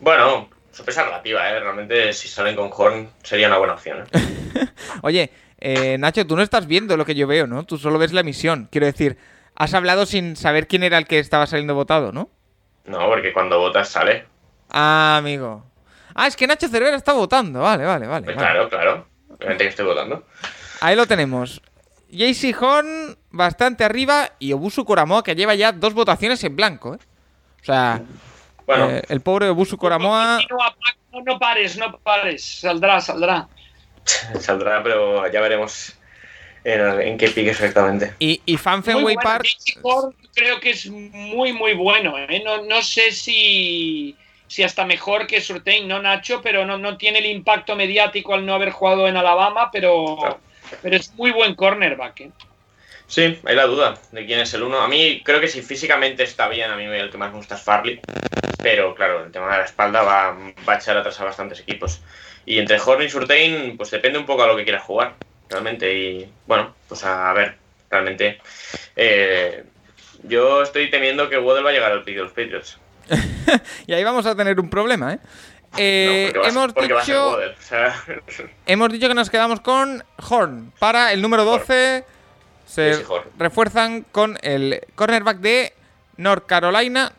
Bueno, 0.00 0.48
sorpresa 0.72 1.04
relativa, 1.04 1.48
¿eh? 1.50 1.60
Realmente 1.60 2.12
si 2.12 2.28
salen 2.28 2.56
con 2.56 2.70
Horn 2.72 3.10
sería 3.22 3.48
una 3.48 3.58
buena 3.58 3.74
opción. 3.74 4.06
¿eh? 4.12 4.66
Oye, 5.02 5.30
eh, 5.58 5.98
Nacho, 5.98 6.26
tú 6.26 6.36
no 6.36 6.42
estás 6.42 6.66
viendo 6.66 6.96
lo 6.96 7.04
que 7.04 7.14
yo 7.14 7.26
veo, 7.26 7.46
¿no? 7.46 7.64
Tú 7.64 7.76
solo 7.76 7.98
ves 7.98 8.12
la 8.12 8.22
emisión. 8.22 8.68
Quiero 8.72 8.86
decir, 8.86 9.18
has 9.54 9.74
hablado 9.74 10.06
sin 10.06 10.36
saber 10.36 10.66
quién 10.66 10.82
era 10.82 10.98
el 10.98 11.06
que 11.06 11.18
estaba 11.18 11.46
saliendo 11.46 11.74
votado, 11.74 12.12
¿no? 12.12 12.30
No, 12.86 13.06
porque 13.08 13.32
cuando 13.32 13.58
votas 13.58 13.88
sale. 13.90 14.26
Ah, 14.70 15.16
amigo. 15.18 15.64
Ah, 16.14 16.26
es 16.26 16.36
que 16.36 16.46
Nacho 16.46 16.68
Cervera 16.68 16.96
está 16.96 17.12
votando. 17.12 17.60
Vale, 17.60 17.84
vale, 17.84 18.06
vale. 18.06 18.24
Pues 18.24 18.36
vale. 18.36 18.48
claro, 18.48 18.68
claro. 18.68 19.06
Obviamente 19.28 19.64
que 19.64 19.70
estoy 19.70 19.84
votando. 19.84 20.24
Ahí 20.80 20.96
lo 20.96 21.06
tenemos. 21.06 21.62
JC 22.08 22.56
Horn 22.60 23.16
bastante 23.30 23.84
arriba 23.84 24.30
y 24.38 24.52
Obusu 24.52 24.84
Koramoa 24.84 25.22
que 25.22 25.36
lleva 25.36 25.54
ya 25.54 25.72
dos 25.72 25.94
votaciones 25.94 26.42
en 26.42 26.56
blanco, 26.56 26.94
¿eh? 26.94 26.98
O 27.60 27.64
sea, 27.64 28.02
Bueno, 28.76 28.90
eh, 28.90 29.02
el 29.08 29.20
pobre 29.20 29.48
Obusu 29.48 29.76
Paco, 29.76 29.98
No, 31.12 31.22
no 31.22 31.38
pares, 31.38 31.76
no 31.76 31.98
pares. 31.98 32.44
Saldrá, 32.60 33.00
saldrá. 33.00 33.48
saldrá, 34.40 34.82
pero 34.82 35.30
ya 35.30 35.40
veremos 35.40 35.94
en, 36.64 37.00
en 37.00 37.18
qué 37.18 37.28
pique 37.28 37.50
exactamente. 37.50 38.14
Y, 38.18 38.40
y 38.46 38.56
Fan 38.56 38.76
Muy 38.76 38.82
Fenway 38.84 39.14
bueno. 39.16 39.20
Park... 39.22 39.46
Creo 40.34 40.60
que 40.60 40.70
es 40.70 40.86
muy, 40.88 41.52
muy 41.52 41.74
bueno. 41.74 42.16
¿eh? 42.16 42.40
No, 42.44 42.62
no 42.62 42.82
sé 42.82 43.10
si, 43.10 44.16
si 44.46 44.62
hasta 44.62 44.84
mejor 44.84 45.26
que 45.26 45.40
Surtain, 45.40 45.88
¿no, 45.88 46.00
Nacho? 46.00 46.40
Pero 46.42 46.64
no, 46.64 46.78
no 46.78 46.96
tiene 46.96 47.18
el 47.18 47.26
impacto 47.26 47.74
mediático 47.74 48.34
al 48.34 48.46
no 48.46 48.54
haber 48.54 48.70
jugado 48.70 49.08
en 49.08 49.16
Alabama, 49.16 49.70
pero, 49.72 50.16
Claro. 50.20 50.40
pero 50.82 50.96
es 50.96 51.12
muy 51.14 51.32
buen 51.32 51.54
cornerback. 51.56 52.20
¿eh? 52.20 52.30
Sí, 53.10 53.40
hay 53.44 53.56
la 53.56 53.66
duda 53.66 53.94
de 54.12 54.24
quién 54.24 54.38
es 54.38 54.54
el 54.54 54.62
uno. 54.62 54.80
A 54.80 54.86
mí 54.86 55.20
creo 55.24 55.40
que 55.40 55.48
si 55.48 55.62
físicamente 55.62 56.22
está 56.22 56.48
bien, 56.48 56.70
a 56.70 56.76
mí 56.76 56.84
el 56.84 57.10
que 57.10 57.18
más 57.18 57.32
me 57.32 57.38
gusta 57.38 57.56
es 57.56 57.60
Farley. 57.62 58.00
Pero 58.62 58.94
claro, 58.94 59.24
el 59.24 59.32
tema 59.32 59.50
de 59.50 59.58
la 59.58 59.64
espalda 59.64 60.02
va, 60.02 60.36
va 60.68 60.72
a 60.74 60.76
echar 60.76 60.96
atrás 60.96 61.18
a 61.20 61.24
bastantes 61.24 61.58
equipos. 61.58 62.00
Y 62.46 62.58
entre 62.60 62.78
Horn 62.80 63.02
y 63.02 63.10
Surtain, 63.10 63.76
pues 63.76 63.90
depende 63.90 64.16
un 64.18 64.26
poco 64.26 64.44
a 64.44 64.46
lo 64.46 64.56
que 64.56 64.62
quieras 64.62 64.84
jugar, 64.84 65.14
realmente. 65.48 65.92
Y 65.92 66.32
bueno, 66.46 66.72
pues 66.88 67.02
a 67.04 67.32
ver, 67.32 67.56
realmente. 67.90 68.40
eh, 68.94 69.64
yo 70.22 70.62
estoy 70.62 70.88
temiendo 70.88 71.28
que 71.28 71.38
Waddle 71.38 71.64
va 71.64 71.70
a 71.70 71.72
llegar 71.72 71.90
al 71.90 72.04
pick 72.04 72.14
de 72.16 72.22
los 72.22 72.32
Patriots. 72.32 72.78
Y 73.88 73.92
ahí 73.92 74.04
vamos 74.04 74.24
a 74.26 74.36
tener 74.36 74.60
un 74.60 74.70
problema, 74.70 75.14
¿eh? 75.14 75.18
Eh, 75.76 76.32
no, 76.34 76.68
porque 76.72 76.92
va, 76.94 77.00
a- 77.00 77.04
hemos, 77.04 77.06
dicho. 77.06 77.30
O 77.32 77.62
sea, 77.62 78.04
hemos 78.66 78.92
dicho 78.92 79.08
que 79.08 79.14
nos 79.14 79.30
quedamos 79.30 79.60
con 79.60 80.04
Horn. 80.28 80.72
Para 80.78 81.12
el 81.12 81.20
número 81.22 81.44
12 81.44 82.04
se 82.70 83.04
refuerzan 83.38 84.02
con 84.12 84.38
el 84.42 84.80
cornerback 84.94 85.38
de 85.38 85.72
North 86.16 86.46
Carolina. 86.46 87.12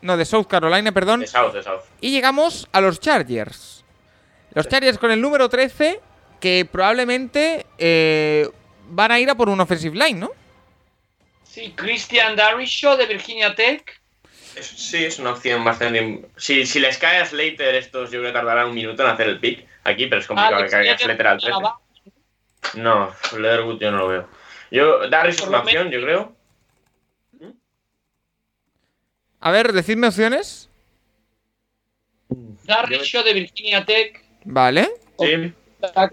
No, 0.00 0.16
de 0.16 0.24
South 0.24 0.46
Carolina, 0.48 0.90
perdón. 0.92 1.20
de 1.20 1.26
South, 1.28 1.52
de 1.52 1.62
South. 1.62 1.82
Y 2.00 2.10
llegamos 2.10 2.68
a 2.72 2.80
los 2.80 2.98
Chargers. 3.00 3.84
Los 4.54 4.68
Chargers 4.68 4.98
con 4.98 5.10
el 5.12 5.20
número 5.20 5.48
13, 5.48 6.00
que 6.40 6.66
probablemente 6.70 7.64
eh, 7.78 8.48
van 8.88 9.12
a 9.12 9.20
ir 9.20 9.30
a 9.30 9.34
por 9.36 9.48
un 9.48 9.60
offensive 9.60 9.96
line, 9.96 10.18
¿no? 10.18 10.30
Sí, 11.44 11.72
Christian 11.76 12.34
Darrishaw 12.34 12.96
de 12.96 13.06
Virginia 13.06 13.54
Tech. 13.54 14.00
Es- 14.56 14.66
Sí, 14.66 15.04
es 15.04 15.18
una 15.18 15.30
opción 15.32 15.62
bastante. 15.64 16.24
Si, 16.36 16.66
si 16.66 16.80
les 16.80 16.98
cae 16.98 17.18
a 17.18 17.26
Slater, 17.26 17.74
estos 17.76 18.10
yo 18.10 18.18
creo 18.20 18.32
que 18.32 18.38
tardarán 18.38 18.68
un 18.68 18.74
minuto 18.74 19.02
en 19.04 19.10
hacer 19.10 19.28
el 19.28 19.38
pick 19.38 19.66
aquí, 19.84 20.06
pero 20.06 20.20
es 20.20 20.26
complicado 20.26 20.56
Alex 20.56 20.70
que 20.70 20.76
caiga 20.78 20.98
Slater 20.98 21.26
al 21.28 21.36
de 21.36 21.40
13. 21.42 21.54
Alabama. 21.56 21.78
No, 22.74 23.14
Leatherwood 23.38 23.78
yo 23.80 23.90
no 23.90 23.98
lo 23.98 24.08
veo. 24.08 24.28
Yo, 24.72 25.08
Darris 25.10 25.34
es 25.36 25.40
Por 25.42 25.50
una 25.50 25.60
opción, 25.60 25.90
yo 25.90 26.00
creo. 26.00 26.34
A 29.40 29.50
ver, 29.50 29.72
decidme 29.72 30.06
opciones. 30.08 30.70
Darrishaw 32.64 33.22
de 33.24 33.34
Virginia 33.34 33.84
Tech. 33.84 34.24
Vale. 34.44 34.88
Sí. 35.18 35.52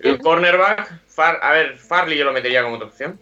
El 0.04 0.20
cornerback, 0.20 1.00
Far- 1.08 1.40
a 1.42 1.52
ver, 1.52 1.78
Farley 1.78 2.18
yo 2.18 2.26
lo 2.26 2.34
metería 2.34 2.64
como 2.64 2.76
otra 2.76 2.88
opción. 2.88 3.20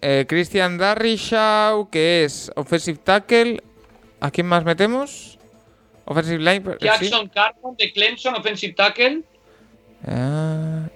Eh, 0.00 0.24
Christian 0.28 0.78
Darrishaw, 0.78 1.90
que 1.90 2.24
es 2.24 2.50
offensive 2.56 2.98
tackle. 2.98 3.62
¿A 4.20 4.30
quién 4.30 4.46
más 4.46 4.64
metemos? 4.64 5.38
Offensive 6.06 6.38
line. 6.38 6.62
eh, 6.70 6.76
sí. 6.80 6.86
Jackson 6.86 7.28
Carson 7.28 7.76
de 7.76 7.92
Clemson, 7.92 8.34
offensive 8.36 8.72
tackle. 8.74 9.22
Ah, 10.06 10.88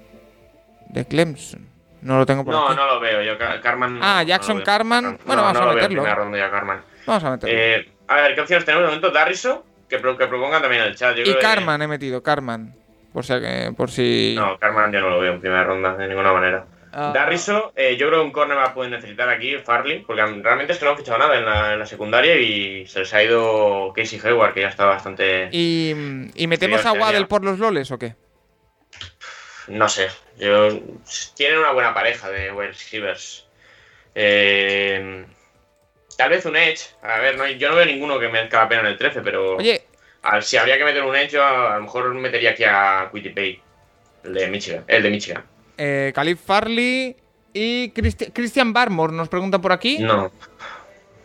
de 0.88 1.04
Clemson. 1.04 1.73
No 2.04 2.18
lo 2.18 2.26
tengo 2.26 2.44
por 2.44 2.54
No, 2.54 2.66
aquí. 2.68 2.76
no 2.76 2.86
lo 2.86 3.00
veo. 3.00 3.22
Yo, 3.22 3.36
Ca- 3.38 3.60
Carman. 3.60 3.98
Ah, 4.02 4.20
no 4.22 4.28
Jackson 4.28 4.54
lo 4.56 4.58
veo. 4.60 4.64
Carman. 4.66 5.04
No, 5.04 5.18
Bueno, 5.24 5.42
no, 5.42 5.42
vamos 5.48 5.52
no 5.54 5.58
a 5.58 5.62
lo 5.62 5.68
veo 5.70 5.70
en 5.70 5.74
meterlo. 5.76 6.02
primera 6.02 6.14
ronda 6.14 6.38
ya 6.38 6.50
Carman. 6.50 6.82
Vamos 7.06 7.24
a 7.24 7.30
meterlo. 7.32 7.56
Eh, 7.58 7.88
a 8.08 8.14
ver, 8.16 8.34
¿qué 8.34 8.40
opciones 8.42 8.64
tenemos 8.64 8.82
de 8.82 8.88
momento? 8.88 9.10
Darriso, 9.10 9.64
que, 9.88 9.98
pro- 9.98 10.16
que 10.16 10.26
propongan 10.26 10.62
también 10.62 10.82
en 10.82 10.88
el 10.88 10.94
chat. 10.96 11.14
Yo 11.16 11.22
y 11.22 11.24
creo 11.24 11.36
que- 11.36 11.42
Carman 11.42 11.82
he 11.82 11.88
metido, 11.88 12.22
Carman. 12.22 12.74
Por 13.12 13.24
si. 13.24 13.32
eh, 13.34 13.70
Por 13.76 13.90
si... 13.90 14.34
No, 14.36 14.58
Carman 14.58 14.92
yo 14.92 15.00
no 15.00 15.10
lo 15.10 15.20
veo 15.20 15.32
en 15.34 15.40
primera 15.40 15.64
ronda, 15.64 15.94
de 15.96 16.08
ninguna 16.08 16.32
manera. 16.32 16.66
Ah, 16.96 17.10
Darriso, 17.12 17.72
eh, 17.74 17.96
yo 17.96 18.06
creo 18.06 18.20
que 18.20 18.26
un 18.26 18.32
cornerback 18.32 18.72
puede 18.74 18.90
necesitar 18.90 19.28
aquí, 19.28 19.56
Farley, 19.58 20.04
porque 20.06 20.22
realmente 20.24 20.72
es 20.74 20.78
que 20.78 20.84
no 20.84 20.92
han 20.92 20.96
fichado 20.96 21.18
nada 21.18 21.36
en 21.36 21.44
la, 21.44 21.72
en 21.72 21.78
la 21.80 21.86
secundaria 21.86 22.36
y 22.38 22.86
se 22.86 23.00
les 23.00 23.12
ha 23.14 23.20
ido 23.22 23.92
Casey 23.96 24.20
Hayward, 24.22 24.52
que 24.54 24.60
ya 24.60 24.68
está 24.68 24.84
bastante. 24.84 25.48
¿Y, 25.50 25.92
y 26.36 26.46
metemos 26.46 26.86
a. 26.86 26.92
Waddle 26.92 27.26
por 27.26 27.42
los 27.44 27.58
loles 27.58 27.90
o 27.90 27.98
qué? 27.98 28.14
No 29.68 29.88
sé. 29.88 30.08
Yo, 30.38 30.68
tienen 31.34 31.58
una 31.58 31.72
buena 31.72 31.94
pareja 31.94 32.28
de 32.30 32.52
wide 32.52 32.68
receivers. 32.68 33.46
Eh, 34.14 35.24
tal 36.16 36.30
vez 36.30 36.44
un 36.46 36.56
Edge. 36.56 36.80
A 37.02 37.18
ver, 37.18 37.36
no, 37.36 37.46
yo 37.48 37.70
no 37.70 37.76
veo 37.76 37.86
ninguno 37.86 38.18
que 38.18 38.28
merezca 38.28 38.62
la 38.62 38.68
pena 38.68 38.80
en 38.82 38.86
el 38.88 38.98
13, 38.98 39.20
pero. 39.22 39.56
Oye, 39.56 39.84
si 40.42 40.56
habría 40.56 40.78
que 40.78 40.84
meter 40.84 41.02
un 41.02 41.14
Edge, 41.16 41.30
yo 41.32 41.42
a, 41.44 41.74
a 41.74 41.76
lo 41.76 41.82
mejor 41.84 42.12
metería 42.14 42.50
aquí 42.50 42.64
a 42.64 43.08
Quitty 43.12 43.30
Pay, 43.30 43.62
el 44.24 44.34
de 44.34 44.46
Michigan. 44.48 44.84
El 44.86 45.02
de 45.02 45.10
Michigan. 45.10 45.44
eh, 45.76 46.12
Farley 46.44 47.16
y 47.52 47.90
Christi- 47.90 48.32
Christian 48.32 48.72
Barmore 48.72 49.12
nos 49.12 49.28
preguntan 49.28 49.60
por 49.60 49.72
aquí. 49.72 49.98
No. 49.98 50.30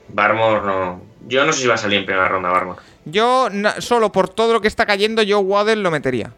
Barmore 0.09 0.61
no. 0.65 1.01
Yo 1.27 1.45
no 1.45 1.53
sé 1.53 1.61
si 1.61 1.67
va 1.67 1.75
a 1.75 1.77
salir 1.77 1.99
en 1.99 2.05
primera 2.05 2.27
ronda, 2.27 2.49
Barmore. 2.49 2.79
Yo, 3.05 3.49
solo 3.79 4.11
por 4.11 4.29
todo 4.29 4.53
lo 4.53 4.61
que 4.61 4.67
está 4.67 4.85
cayendo, 4.85 5.21
yo 5.23 5.39
Waddle 5.39 5.77
lo 5.77 5.91
metería. 5.91 6.31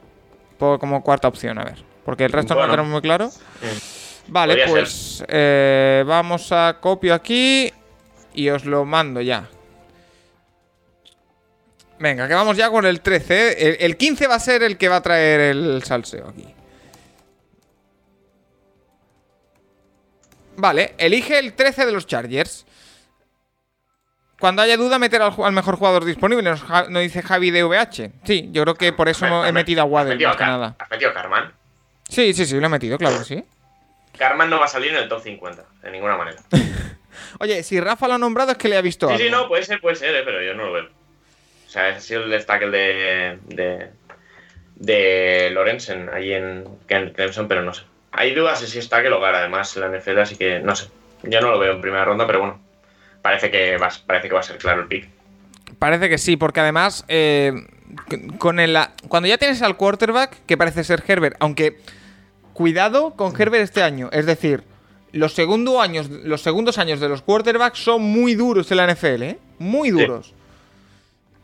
Por, 0.58 0.80
como 0.80 1.04
cuarta 1.04 1.28
opción, 1.28 1.58
a 1.58 1.64
ver. 1.64 1.91
Porque 2.06 2.26
el 2.26 2.32
resto 2.32 2.56
no 2.56 2.62
lo 2.62 2.70
tenemos 2.72 2.92
muy 2.92 3.02
claro. 3.02 3.28
Mm. 3.28 4.32
Vale, 4.32 4.54
Podría 4.54 4.68
pues 4.70 5.24
eh, 5.28 6.04
vamos 6.08 6.52
a 6.52 6.78
copio 6.80 7.14
aquí 7.14 7.72
y 8.34 8.50
os 8.50 8.66
lo 8.66 8.86
mando 8.86 9.22
ya. 9.22 9.48
Venga, 12.00 12.28
que 12.28 12.34
vamos 12.34 12.58
ya 12.58 12.70
con 12.70 12.86
el 12.86 13.02
13. 13.02 13.34
¿eh? 13.50 13.56
El, 13.60 13.78
el 13.92 13.98
15 13.98 14.28
va 14.28 14.36
a 14.36 14.40
ser 14.40 14.64
el 14.64 14.78
que 14.78 14.90
va 14.90 14.98
a 14.98 15.02
traer 15.02 15.40
el 15.42 15.84
salseo 15.84 16.30
aquí. 16.30 16.48
Vale, 20.58 20.96
elige 20.98 21.40
el 21.40 21.54
13 21.54 21.86
de 21.86 21.92
los 21.92 22.06
Chargers. 22.08 22.66
Cuando 24.40 24.62
haya 24.64 24.76
duda, 24.76 24.98
meter 24.98 25.22
al, 25.22 25.52
mejor 25.52 25.76
jugador 25.78 26.04
disponible. 26.04 26.44
Nos, 26.44 26.64
dice 26.90 27.22
Javi 27.22 27.52
de 27.52 27.64
VH. 27.64 28.12
Sí, 28.24 28.50
yo 28.52 28.64
creo 28.64 28.76
que 28.76 28.92
por 28.92 29.08
eso 29.08 29.28
no 29.28 29.46
he 29.46 29.52
metido 29.52 29.82
a 29.82 29.86
¿Has 29.86 29.92
Waddle 29.92 30.14
metido 30.16 30.30
más 30.30 30.36
a 30.36 30.38
que 30.38 30.44
Car- 30.44 30.50
nada. 30.52 30.76
¿Has 30.80 30.90
metido 30.90 31.12
a 31.12 31.14
Carman? 31.14 31.54
Sí, 32.12 32.34
sí, 32.34 32.46
sí, 32.46 32.60
lo 32.60 32.66
he 32.66 32.70
metido, 32.70 32.98
claro 32.98 33.20
que 33.20 33.24
sí. 33.26 33.44
Carman 34.18 34.50
no 34.50 34.60
va 34.60 34.66
a 34.66 34.68
salir 34.68 34.92
en 34.92 34.98
el 34.98 35.08
top 35.10 35.24
50, 35.24 35.64
de 35.84 35.92
ninguna 35.92 36.18
manera. 36.18 36.38
Oye, 37.40 37.64
si 37.64 37.80
Rafa 37.80 38.08
lo 38.08 38.16
ha 38.16 38.18
nombrado 38.18 38.52
es 38.52 38.58
que 38.58 38.68
le 38.68 38.76
ha 38.78 38.82
visto 38.82 39.08
Sí, 39.08 39.14
algo. 39.14 39.24
sí, 39.26 39.32
no, 39.32 39.48
puede 39.48 39.64
ser, 39.64 39.80
puede 39.80 39.96
ser, 39.96 40.14
eh, 40.16 40.22
pero 40.26 40.42
yo 40.44 40.54
no 40.54 40.66
lo 40.66 40.74
veo. 40.74 40.86
O 40.86 41.70
sea, 41.70 41.88
ese 41.90 41.98
ha 41.98 42.02
sido 42.02 42.24
el 42.26 42.30
destaque 42.32 42.68
de, 42.68 43.40
de, 43.48 43.90
de 44.76 45.50
Lorenzen 45.52 46.10
ahí 46.14 46.34
en, 46.34 46.66
en 46.90 47.10
Clemson, 47.14 47.48
pero 47.48 47.62
no 47.62 47.74
sé. 47.74 47.84
Hay 48.12 48.36
dudas 48.36 48.60
de 48.60 48.68
si 48.68 48.80
está 48.80 49.02
que 49.02 49.10
lo 49.10 49.22
gana 49.22 49.40
además 49.40 49.76
en 49.78 49.82
la 49.90 49.98
NFL, 49.98 50.20
así 50.20 50.36
que 50.36 50.60
no 50.60 50.76
sé. 50.76 50.90
Yo 51.24 51.40
no 51.40 51.52
lo 51.52 51.60
veo 51.60 51.72
en 51.74 51.82
primera 51.82 52.04
ronda, 52.04 52.28
pero 52.28 52.40
bueno. 52.40 52.62
Parece 53.22 53.50
que 53.52 53.78
va, 53.78 53.90
parece 54.06 54.28
que 54.28 54.34
va 54.34 54.40
a 54.42 54.44
ser 54.44 54.58
claro 54.58 54.82
el 54.82 54.88
pick. 54.88 55.08
Parece 55.80 56.10
que 56.10 56.18
sí, 56.18 56.36
porque 56.36 56.60
además, 56.60 57.06
eh, 57.08 57.54
con 58.38 58.60
el, 58.60 58.78
cuando 59.08 59.28
ya 59.28 59.38
tienes 59.38 59.62
al 59.62 59.78
quarterback, 59.78 60.46
que 60.46 60.58
parece 60.58 60.84
ser 60.84 61.04
Herbert, 61.08 61.36
aunque 61.40 61.80
cuidado 62.54 63.16
con 63.16 63.40
Herbert 63.40 63.64
este 63.64 63.84
año, 63.84 64.10
es 64.12 64.26
decir, 64.26 64.64
los, 65.12 65.34
segundo 65.34 65.82
años, 65.82 66.10
los 66.10 66.42
segundos 66.42 66.78
años 66.78 67.00
de 67.00 67.10
los 67.10 67.22
quarterbacks 67.22 67.84
son 67.84 68.02
muy 68.02 68.36
duros 68.36 68.72
en 68.72 68.78
la 68.78 68.94
NFL, 68.94 69.24
¿eh? 69.24 69.40
Muy 69.60 69.90
duros. 69.90 70.34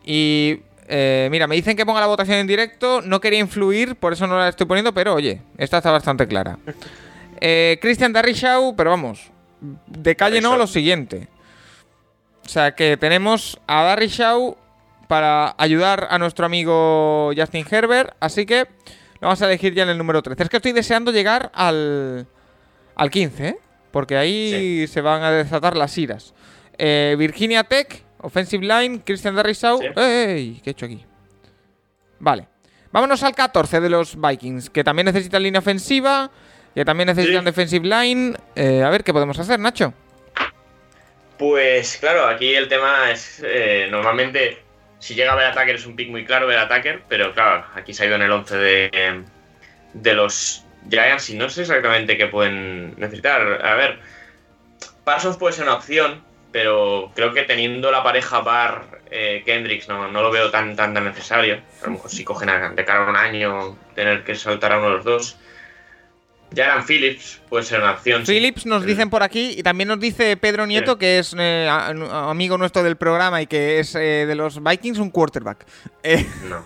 Y 0.04 0.60
Eh, 0.90 1.28
mira, 1.30 1.46
me 1.46 1.54
dicen 1.54 1.76
que 1.76 1.84
ponga 1.84 2.00
la 2.00 2.06
votación 2.06 2.38
en 2.38 2.46
directo. 2.46 3.02
No 3.02 3.20
quería 3.20 3.38
influir, 3.38 3.94
por 3.96 4.14
eso 4.14 4.26
no 4.26 4.38
la 4.38 4.48
estoy 4.48 4.66
poniendo, 4.66 4.92
pero 4.94 5.14
oye, 5.14 5.42
esta 5.58 5.78
está 5.78 5.90
bastante 5.90 6.26
clara. 6.26 6.58
Eh, 7.40 7.78
Christian 7.80 8.12
Darrishaw, 8.12 8.74
pero 8.74 8.90
vamos, 8.90 9.30
de 9.86 10.16
calle 10.16 10.40
no, 10.40 10.56
lo 10.56 10.66
siguiente. 10.66 11.28
O 12.44 12.48
sea 12.48 12.74
que 12.74 12.96
tenemos 12.96 13.60
a 13.68 13.84
Darrishaw 13.84 14.56
para 15.08 15.54
ayudar 15.58 16.06
a 16.10 16.18
nuestro 16.18 16.46
amigo 16.46 17.32
Justin 17.36 17.66
Herbert, 17.68 18.14
así 18.20 18.46
que 18.46 18.66
lo 19.20 19.26
vamos 19.28 19.42
a 19.42 19.46
elegir 19.46 19.74
ya 19.74 19.82
en 19.82 19.88
el 19.88 19.98
número 19.98 20.22
13. 20.22 20.42
Es 20.44 20.48
que 20.48 20.56
estoy 20.58 20.72
deseando 20.72 21.10
llegar 21.10 21.50
al, 21.54 22.26
al 22.94 23.10
15, 23.10 23.48
¿eh? 23.48 23.58
porque 23.90 24.16
ahí 24.16 24.86
se 24.86 25.00
van 25.00 25.22
a 25.22 25.30
desatar 25.32 25.76
las 25.76 25.96
iras. 25.98 26.34
Eh, 26.76 27.16
Virginia 27.18 27.64
Tech, 27.64 28.04
Offensive 28.20 28.64
Line, 28.64 29.00
Christian 29.04 29.34
Darrishaw. 29.34 29.78
Sí. 29.80 29.86
¡Ey! 29.96 30.60
¿Qué 30.62 30.70
he 30.70 30.72
hecho 30.72 30.86
aquí? 30.86 31.04
Vale. 32.20 32.46
Vámonos 32.92 33.22
al 33.22 33.34
14 33.34 33.80
de 33.80 33.88
los 33.90 34.16
Vikings, 34.20 34.70
que 34.70 34.84
también 34.84 35.06
necesitan 35.06 35.42
línea 35.42 35.58
ofensiva, 35.58 36.30
que 36.74 36.84
también 36.84 37.06
necesitan 37.08 37.40
Sí. 37.40 37.44
defensive 37.46 37.86
line. 37.88 38.34
Eh, 38.54 38.82
a 38.82 38.90
ver, 38.90 39.02
¿qué 39.04 39.12
podemos 39.12 39.38
hacer, 39.38 39.58
Nacho? 39.58 39.92
Pues 41.38 41.96
claro, 41.98 42.26
aquí 42.26 42.54
el 42.54 42.68
tema 42.68 43.10
es, 43.12 43.42
eh, 43.44 43.86
normalmente, 43.90 44.58
si 44.98 45.14
llega 45.14 45.32
Attacker 45.32 45.76
es 45.76 45.86
un 45.86 45.96
pick 45.96 46.08
muy 46.08 46.24
claro 46.24 46.46
ver 46.46 46.58
Attacker, 46.58 47.02
pero 47.08 47.32
claro, 47.32 47.64
aquí 47.74 47.94
se 47.94 48.04
ha 48.04 48.06
ido 48.06 48.16
en 48.16 48.22
el 48.22 48.32
11 48.32 48.56
de, 48.56 49.24
de 49.94 50.14
los 50.14 50.64
Giants 50.90 51.30
y 51.30 51.36
no 51.36 51.48
sé 51.48 51.62
exactamente 51.62 52.16
qué 52.16 52.26
pueden 52.26 52.94
necesitar. 52.98 53.64
A 53.64 53.74
ver, 53.74 53.98
Parsons 55.04 55.36
puede 55.36 55.54
ser 55.54 55.64
una 55.64 55.74
opción, 55.74 56.22
pero 56.52 57.12
creo 57.14 57.32
que 57.32 57.42
teniendo 57.42 57.90
la 57.90 58.02
pareja 58.02 58.40
Bar 58.40 59.02
eh, 59.10 59.42
Kendricks 59.44 59.88
no, 59.88 60.08
no 60.08 60.22
lo 60.22 60.30
veo 60.30 60.50
tan, 60.50 60.76
tan, 60.76 60.94
tan 60.94 61.04
necesario. 61.04 61.60
A 61.82 61.86
lo 61.86 61.92
mejor 61.92 62.10
si 62.10 62.24
cogen 62.24 62.50
de 62.74 62.84
cara 62.84 63.06
a 63.06 63.10
un 63.10 63.16
año 63.16 63.76
tener 63.94 64.24
que 64.24 64.34
saltar 64.34 64.72
a 64.72 64.78
uno 64.78 64.90
de 64.90 64.96
los 64.96 65.04
dos. 65.04 65.38
Ya 66.50 66.64
eran 66.64 66.84
Phillips, 66.86 67.40
puede 67.48 67.64
ser 67.64 67.80
una 67.80 67.92
opción. 67.92 68.24
sí. 68.24 68.32
Phillips 68.32 68.64
nos 68.66 68.84
dicen 68.86 69.10
por 69.10 69.22
aquí, 69.22 69.54
y 69.58 69.62
también 69.62 69.88
nos 69.88 70.00
dice 70.00 70.36
Pedro 70.38 70.66
Nieto, 70.66 70.92
Sí. 70.92 70.98
que 70.98 71.18
es 71.18 71.34
eh, 71.38 71.68
amigo 71.70 72.56
nuestro 72.56 72.82
del 72.82 72.96
programa 72.96 73.42
y 73.42 73.46
que 73.46 73.78
es 73.80 73.94
eh, 73.94 74.24
de 74.26 74.34
los 74.34 74.62
Vikings, 74.62 74.98
un 74.98 75.10
quarterback. 75.10 75.66
Eh, 76.02 76.26
No. 76.48 76.64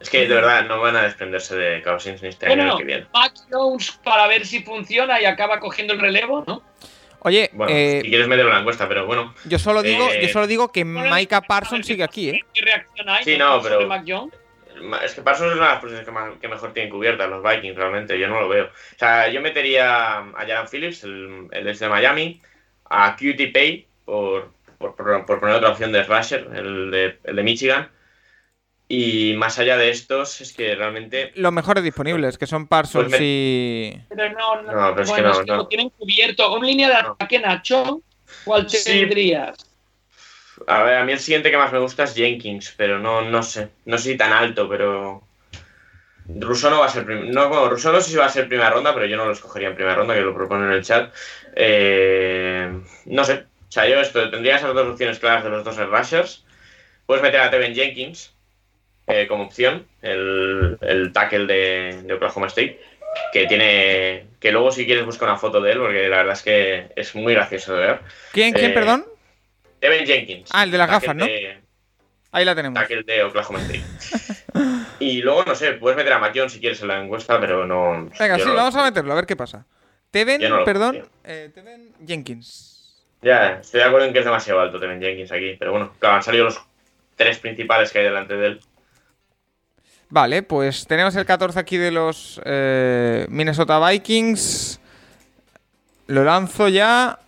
Es 0.00 0.08
que 0.08 0.26
de 0.26 0.34
verdad 0.34 0.64
no 0.66 0.80
van 0.80 0.96
a 0.96 1.02
desprenderse 1.02 1.54
de 1.54 1.82
Cousins 1.82 2.22
ni 2.22 2.28
este 2.30 2.46
año 2.46 2.56
Bueno, 2.56 2.72
el 2.72 2.78
que 2.78 2.84
viene. 2.84 3.06
Mac 3.12 3.34
Jones 3.50 4.00
para 4.02 4.26
ver 4.28 4.46
si 4.46 4.62
funciona 4.62 5.20
y 5.20 5.26
acaba 5.26 5.60
cogiendo 5.60 5.92
el 5.92 6.00
relevo, 6.00 6.42
¿no? 6.46 6.62
oye, 7.18 7.50
Bueno, 7.52 7.70
eh, 7.70 8.00
si 8.02 8.08
quieres 8.08 8.26
meterlo 8.26 8.48
en 8.50 8.54
la 8.54 8.60
encuesta, 8.60 8.88
pero 8.88 9.04
bueno. 9.04 9.34
yo 9.44 9.58
solo 9.58 9.82
digo, 9.82 10.08
eh, 10.10 10.20
yo 10.22 10.28
solo 10.30 10.46
digo 10.46 10.72
que 10.72 10.86
Micah 10.86 11.42
Parsons 11.42 11.86
sigue 11.86 12.02
aquí, 12.02 12.30
¿eh? 12.30 12.40
¿Qué 12.54 12.62
reacción 12.62 13.10
hay 13.10 13.24
Sí, 13.24 13.36
¿no? 13.36 13.60
pero- 13.60 13.86
Mac 13.86 14.02
Jones? 14.08 14.32
Es 15.04 15.14
que 15.14 15.22
Parsons 15.22 15.50
es 15.52 15.56
una 15.56 15.66
de 15.66 15.72
las 15.72 15.80
posiciones 15.80 16.06
que, 16.06 16.12
más- 16.12 16.38
que 16.40 16.48
mejor 16.48 16.72
tienen 16.72 16.90
cubiertas 16.92 17.28
los 17.28 17.42
Vikings, 17.42 17.76
realmente. 17.76 18.18
Yo 18.18 18.28
no 18.28 18.40
lo 18.40 18.48
veo. 18.48 18.66
O 18.66 18.98
sea, 18.98 19.28
yo 19.28 19.40
metería 19.40 20.18
a 20.18 20.32
Jaran 20.38 20.68
Phillips, 20.68 21.04
el, 21.04 21.48
el 21.52 21.78
de 21.78 21.88
Miami, 21.88 22.40
a 22.86 23.12
Cutie 23.16 23.48
Pay, 23.52 23.86
por, 24.04 24.52
por, 24.78 24.94
por- 24.96 25.26
por 25.26 25.40
poner 25.40 25.56
otra 25.56 25.70
opción 25.70 25.92
de 25.92 26.04
Slasher, 26.04 26.48
el 26.54 26.90
de, 26.90 27.18
el 27.24 27.36
de 27.36 27.42
Michigan. 27.42 27.88
Y 28.88 29.34
más 29.36 29.56
allá 29.60 29.76
de 29.76 29.90
estos, 29.90 30.40
es 30.40 30.52
que 30.52 30.74
realmente. 30.74 31.30
Los 31.36 31.52
mejores 31.52 31.84
disponibles, 31.84 32.36
que 32.38 32.46
son 32.48 32.66
Parsons 32.66 33.08
Pues 33.08 33.20
me- 33.20 33.26
y... 33.26 34.00
Pero 34.08 34.30
no, 34.30 34.62
no, 34.62 34.72
No, 34.72 34.90
pero 34.90 35.02
es 35.02 35.08
que 35.08 35.14
bueno, 35.22 35.28
no, 35.28 35.32
es 35.34 35.40
que 35.40 35.46
no. 35.52 35.56
lo 35.58 35.68
tienen 35.68 35.90
cubierto. 35.90 36.48
Con 36.50 36.66
línea 36.66 36.88
de 36.88 37.02
No. 37.04 37.10
ataque, 37.10 37.38
Nacho, 37.38 38.02
¿cuál 38.44 38.68
Sí. 38.68 38.82
tendrías? 39.00 39.56
A 40.66 40.82
ver, 40.82 40.96
a 40.98 41.04
mí 41.04 41.12
el 41.12 41.18
siguiente 41.18 41.50
que 41.50 41.56
más 41.56 41.72
me 41.72 41.78
gusta 41.78 42.04
es 42.04 42.14
Jenkins, 42.14 42.74
pero 42.76 42.98
no, 42.98 43.22
no 43.22 43.42
sé. 43.42 43.68
No 43.86 43.98
sé 43.98 44.12
si 44.12 44.16
tan 44.16 44.32
alto, 44.32 44.68
pero. 44.68 45.22
Russo 46.38 46.70
no 46.70 46.80
va 46.80 46.86
a 46.86 46.88
ser. 46.88 47.04
prim- 47.04 47.30
No, 47.32 47.48
bueno, 47.48 47.68
Russo 47.68 47.92
no 47.92 48.00
sé 48.00 48.10
si 48.10 48.16
va 48.16 48.26
a 48.26 48.28
ser 48.28 48.46
primera 48.48 48.70
ronda, 48.70 48.94
pero 48.94 49.06
yo 49.06 49.16
no 49.16 49.24
lo 49.26 49.32
escogería 49.32 49.68
en 49.68 49.74
primera 49.74 49.96
ronda, 49.96 50.14
que 50.14 50.20
lo 50.20 50.34
propone 50.34 50.66
en 50.66 50.72
el 50.72 50.84
chat. 50.84 51.12
Eh, 51.56 52.70
no 53.06 53.24
sé. 53.24 53.46
O 53.68 53.72
sea, 53.72 53.88
yo 53.88 54.00
esto, 54.00 54.30
tendría 54.30 54.56
esas 54.56 54.74
dos 54.74 54.86
opciones 54.88 55.18
claras 55.18 55.44
de 55.44 55.50
los 55.50 55.64
dos 55.64 55.76
rushers. 55.76 56.44
Puedes 57.06 57.22
meter 57.22 57.40
a 57.40 57.50
Tevin 57.50 57.74
Jenkins 57.74 58.34
eh, 59.06 59.26
como 59.26 59.44
opción, 59.44 59.86
el, 60.02 60.78
el 60.80 61.12
tackle 61.12 61.46
de, 61.46 62.02
de 62.04 62.14
Oklahoma 62.14 62.46
State, 62.48 62.80
que 63.32 63.46
tiene. 63.46 64.26
Que 64.38 64.52
luego, 64.52 64.70
si 64.72 64.86
quieres, 64.86 65.04
busca 65.04 65.24
una 65.24 65.36
foto 65.36 65.60
de 65.60 65.72
él, 65.72 65.78
porque 65.78 66.08
la 66.08 66.18
verdad 66.18 66.34
es 66.34 66.42
que 66.42 66.88
es 66.96 67.14
muy 67.14 67.34
gracioso 67.34 67.74
de 67.74 67.86
ver. 67.86 68.00
¿Quién, 68.32 68.54
quién, 68.54 68.70
Eh, 68.70 68.74
perdón? 68.74 69.04
Tevin 69.80 70.06
Jenkins. 70.06 70.50
Ah, 70.52 70.64
el 70.64 70.70
de 70.70 70.78
las 70.78 70.88
gafas, 70.90 71.16
¿no? 71.16 71.24
de- 71.24 71.60
Ahí 72.32 72.44
la 72.44 72.54
tenemos. 72.54 72.78
tackle 72.80 73.02
de 73.02 73.24
Oklahoma 73.24 73.58
State. 73.60 73.82
y 75.00 75.20
luego, 75.20 75.44
no 75.44 75.54
sé, 75.56 75.72
puedes 75.72 75.96
meter 75.96 76.12
a 76.12 76.32
Jones 76.32 76.52
si 76.52 76.60
quieres 76.60 76.80
en 76.82 76.88
la 76.88 77.02
encuesta, 77.02 77.40
pero 77.40 77.66
no. 77.66 78.08
Venga, 78.18 78.38
sí, 78.38 78.44
no- 78.44 78.54
vamos 78.54 78.76
a 78.76 78.84
meterlo, 78.84 79.12
a 79.12 79.16
ver 79.16 79.26
qué 79.26 79.34
pasa. 79.36 79.66
Teven, 80.12 80.40
no 80.48 80.64
perdón, 80.64 81.08
eh, 81.24 81.50
Teven 81.54 81.92
Jenkins. 82.06 83.02
Ya, 83.22 83.58
estoy 83.60 83.80
de 83.80 83.86
acuerdo 83.86 84.06
en 84.06 84.12
que 84.12 84.20
es 84.20 84.24
demasiado 84.24 84.60
alto 84.60 84.78
Tevin 84.80 85.00
Jenkins 85.00 85.30
aquí, 85.32 85.56
pero 85.58 85.72
bueno, 85.72 85.92
claro, 85.98 86.16
han 86.16 86.22
salido 86.22 86.44
los 86.44 86.60
tres 87.16 87.38
principales 87.38 87.90
que 87.92 87.98
hay 87.98 88.04
delante 88.04 88.34
de 88.34 88.46
él. 88.46 88.60
Vale, 90.08 90.42
pues 90.42 90.86
tenemos 90.86 91.14
el 91.16 91.24
14 91.26 91.58
aquí 91.58 91.76
de 91.76 91.90
los 91.92 92.40
eh, 92.44 93.26
Minnesota 93.28 93.78
Vikings. 93.88 94.80
Lo 96.08 96.24
lanzo 96.24 96.68
ya. 96.68 97.18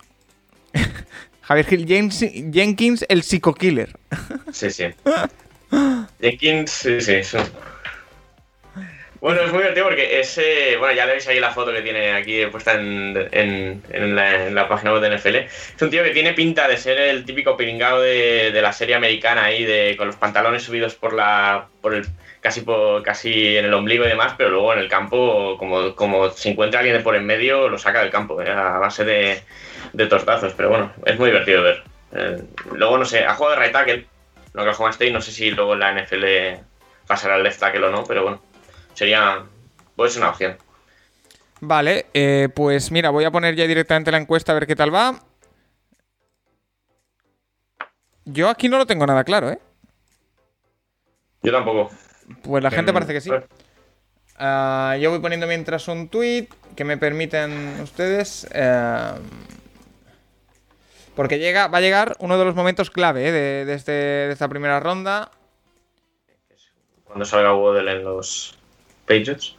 Javier 1.43 1.65
Gil 1.67 1.85
Jens- 1.87 2.51
Jenkins, 2.53 3.05
el 3.09 3.23
psico 3.23 3.53
killer. 3.53 3.89
Sí, 4.51 4.69
sí. 4.71 4.85
Jenkins, 6.21 6.71
sí, 6.71 7.01
sí. 7.01 7.37
Bueno, 9.19 9.41
es 9.41 9.51
muy 9.53 9.59
divertido 9.59 9.85
porque 9.85 10.19
ese. 10.19 10.75
Bueno, 10.77 10.93
ya 10.95 11.05
le 11.05 11.13
veis 11.13 11.27
ahí 11.29 11.39
la 11.39 11.51
foto 11.51 11.71
que 11.71 11.81
tiene 11.81 12.11
aquí 12.11 12.45
puesta 12.47 12.73
en, 12.73 13.15
en, 13.31 13.81
en 13.89 14.15
la, 14.15 14.47
en 14.47 14.55
la 14.55 14.67
página 14.67 14.91
web 14.91 15.01
de 15.01 15.15
NFL. 15.17 15.35
Es 15.37 15.81
un 15.81 15.89
tío 15.89 16.03
que 16.03 16.09
tiene 16.09 16.33
pinta 16.33 16.67
de 16.67 16.75
ser 16.75 16.99
el 16.99 17.23
típico 17.23 17.55
piringao 17.55 18.01
de, 18.01 18.51
de 18.51 18.61
la 18.61 18.73
serie 18.73 18.95
americana 18.95 19.45
ahí, 19.45 19.63
de, 19.63 19.95
con 19.97 20.07
los 20.07 20.17
pantalones 20.17 20.63
subidos 20.63 20.95
por 20.95 21.13
la. 21.13 21.67
por 21.81 21.93
el. 21.93 22.05
casi 22.41 22.61
por, 22.61 23.01
casi 23.01 23.55
en 23.55 23.63
el 23.65 23.73
ombligo 23.73 24.03
y 24.05 24.09
demás, 24.09 24.33
pero 24.37 24.49
luego 24.49 24.73
en 24.73 24.79
el 24.79 24.89
campo, 24.89 25.55
como, 25.57 25.95
como 25.95 26.29
se 26.31 26.49
encuentra 26.49 26.81
alguien 26.81 26.97
de 26.97 27.03
por 27.03 27.15
en 27.15 27.25
medio, 27.25 27.69
lo 27.69 27.77
saca 27.77 28.01
del 28.01 28.11
campo, 28.11 28.41
eh, 28.41 28.49
a 28.51 28.77
base 28.77 29.05
de, 29.05 29.41
de 29.93 30.07
tortazos. 30.07 30.53
Pero 30.53 30.69
bueno, 30.69 30.91
es 31.05 31.17
muy 31.17 31.29
divertido 31.29 31.63
ver. 31.63 31.83
Eh, 32.13 32.43
luego, 32.73 32.97
no 32.97 33.05
sé, 33.05 33.25
ha 33.25 33.33
jugado 33.35 33.55
de 33.55 33.61
right 33.63 33.73
tackle 33.73 33.93
en 34.53 34.59
Oklahoma 34.59 34.89
State, 34.91 35.11
no 35.11 35.21
sé 35.21 35.31
si 35.31 35.49
luego 35.51 35.73
en 35.73 35.79
la 35.79 35.91
NFL 35.93 36.25
pasará 37.07 37.35
al 37.35 37.43
left 37.43 37.59
tackle 37.59 37.85
o 37.85 37.89
no, 37.91 38.03
pero 38.03 38.23
bueno, 38.23 38.41
sería. 38.93 39.43
puede 39.95 40.11
ser 40.11 40.21
una 40.21 40.31
opción. 40.31 40.57
Vale, 41.61 42.07
eh, 42.13 42.49
pues 42.53 42.91
mira, 42.91 43.09
voy 43.09 43.23
a 43.23 43.31
poner 43.31 43.55
ya 43.55 43.65
directamente 43.65 44.11
la 44.11 44.17
encuesta 44.17 44.51
a 44.51 44.55
ver 44.55 44.67
qué 44.67 44.75
tal 44.75 44.93
va. 44.93 45.19
Yo 48.25 48.49
aquí 48.49 48.69
no 48.69 48.77
lo 48.77 48.85
tengo 48.85 49.05
nada 49.05 49.23
claro, 49.23 49.49
¿eh? 49.49 49.59
Yo 51.41 51.51
tampoco. 51.51 51.91
Pues 52.43 52.63
la 52.63 52.71
gente 52.71 52.91
Em, 52.91 52.93
parece 52.93 53.13
que 53.13 53.21
sí. 53.21 53.29
pues, 53.29 53.43
Ah, 54.37 54.97
yo 54.99 55.09
voy 55.09 55.19
poniendo 55.19 55.45
mientras 55.47 55.87
un 55.87 56.09
tweet 56.09 56.47
que 56.75 56.83
me 56.83 56.97
permiten 56.97 57.79
ustedes. 57.81 58.47
eh, 58.53 59.11
porque 61.15 61.39
llega, 61.39 61.67
va 61.67 61.77
a 61.77 61.81
llegar 61.81 62.15
uno 62.19 62.37
de 62.37 62.45
los 62.45 62.55
momentos 62.55 62.89
clave 62.89 63.27
eh, 63.27 63.31
de, 63.31 63.65
de 63.65 63.73
este- 63.73 63.91
de 63.91 64.31
esta 64.33 64.47
primera 64.47 64.79
ronda. 64.79 65.31
Cuando 67.05 67.25
salga 67.25 67.53
Waddle 67.53 67.91
en 67.91 68.03
los 68.03 68.57
Patriots. 69.05 69.55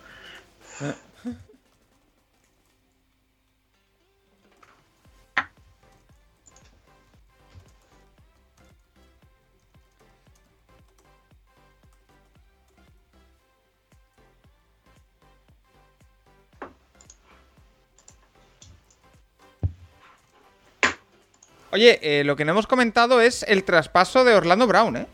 Oye, 21.75 21.99
eh, 22.03 22.23
lo 22.23 22.37
que 22.37 22.45
no 22.45 22.53
hemos 22.53 22.69
comentado 22.69 23.21
es 23.21 23.45
el 23.49 23.65
traspaso 23.65 24.23
de 24.23 24.37
Orlando 24.37 24.69
Brown, 24.69 24.97
¿eh? 24.97 25.07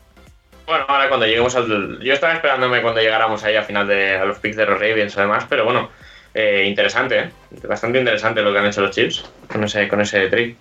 Bueno, 0.67 0.85
ahora 0.87 1.07
cuando 1.09 1.25
lleguemos 1.25 1.55
al. 1.55 1.99
Yo 2.03 2.13
estaba 2.13 2.33
esperándome 2.33 2.83
cuando 2.83 3.01
llegáramos 3.01 3.43
ahí 3.43 3.55
a 3.55 3.63
final 3.63 3.87
de 3.87 4.15
a 4.15 4.25
los 4.25 4.37
picks 4.37 4.57
de 4.57 4.67
los 4.67 4.79
Ravens 4.79 5.17
además, 5.17 5.47
pero 5.49 5.65
bueno, 5.65 5.89
eh, 6.35 6.65
interesante, 6.67 7.17
¿eh? 7.17 7.29
Bastante 7.67 7.97
interesante 7.97 8.43
lo 8.43 8.53
que 8.53 8.59
han 8.59 8.67
hecho 8.67 8.81
los 8.81 8.91
Chiefs 8.91 9.25
con 9.51 9.63
ese, 9.63 9.87
con 9.87 10.01
ese 10.01 10.27
trade. 10.27 10.55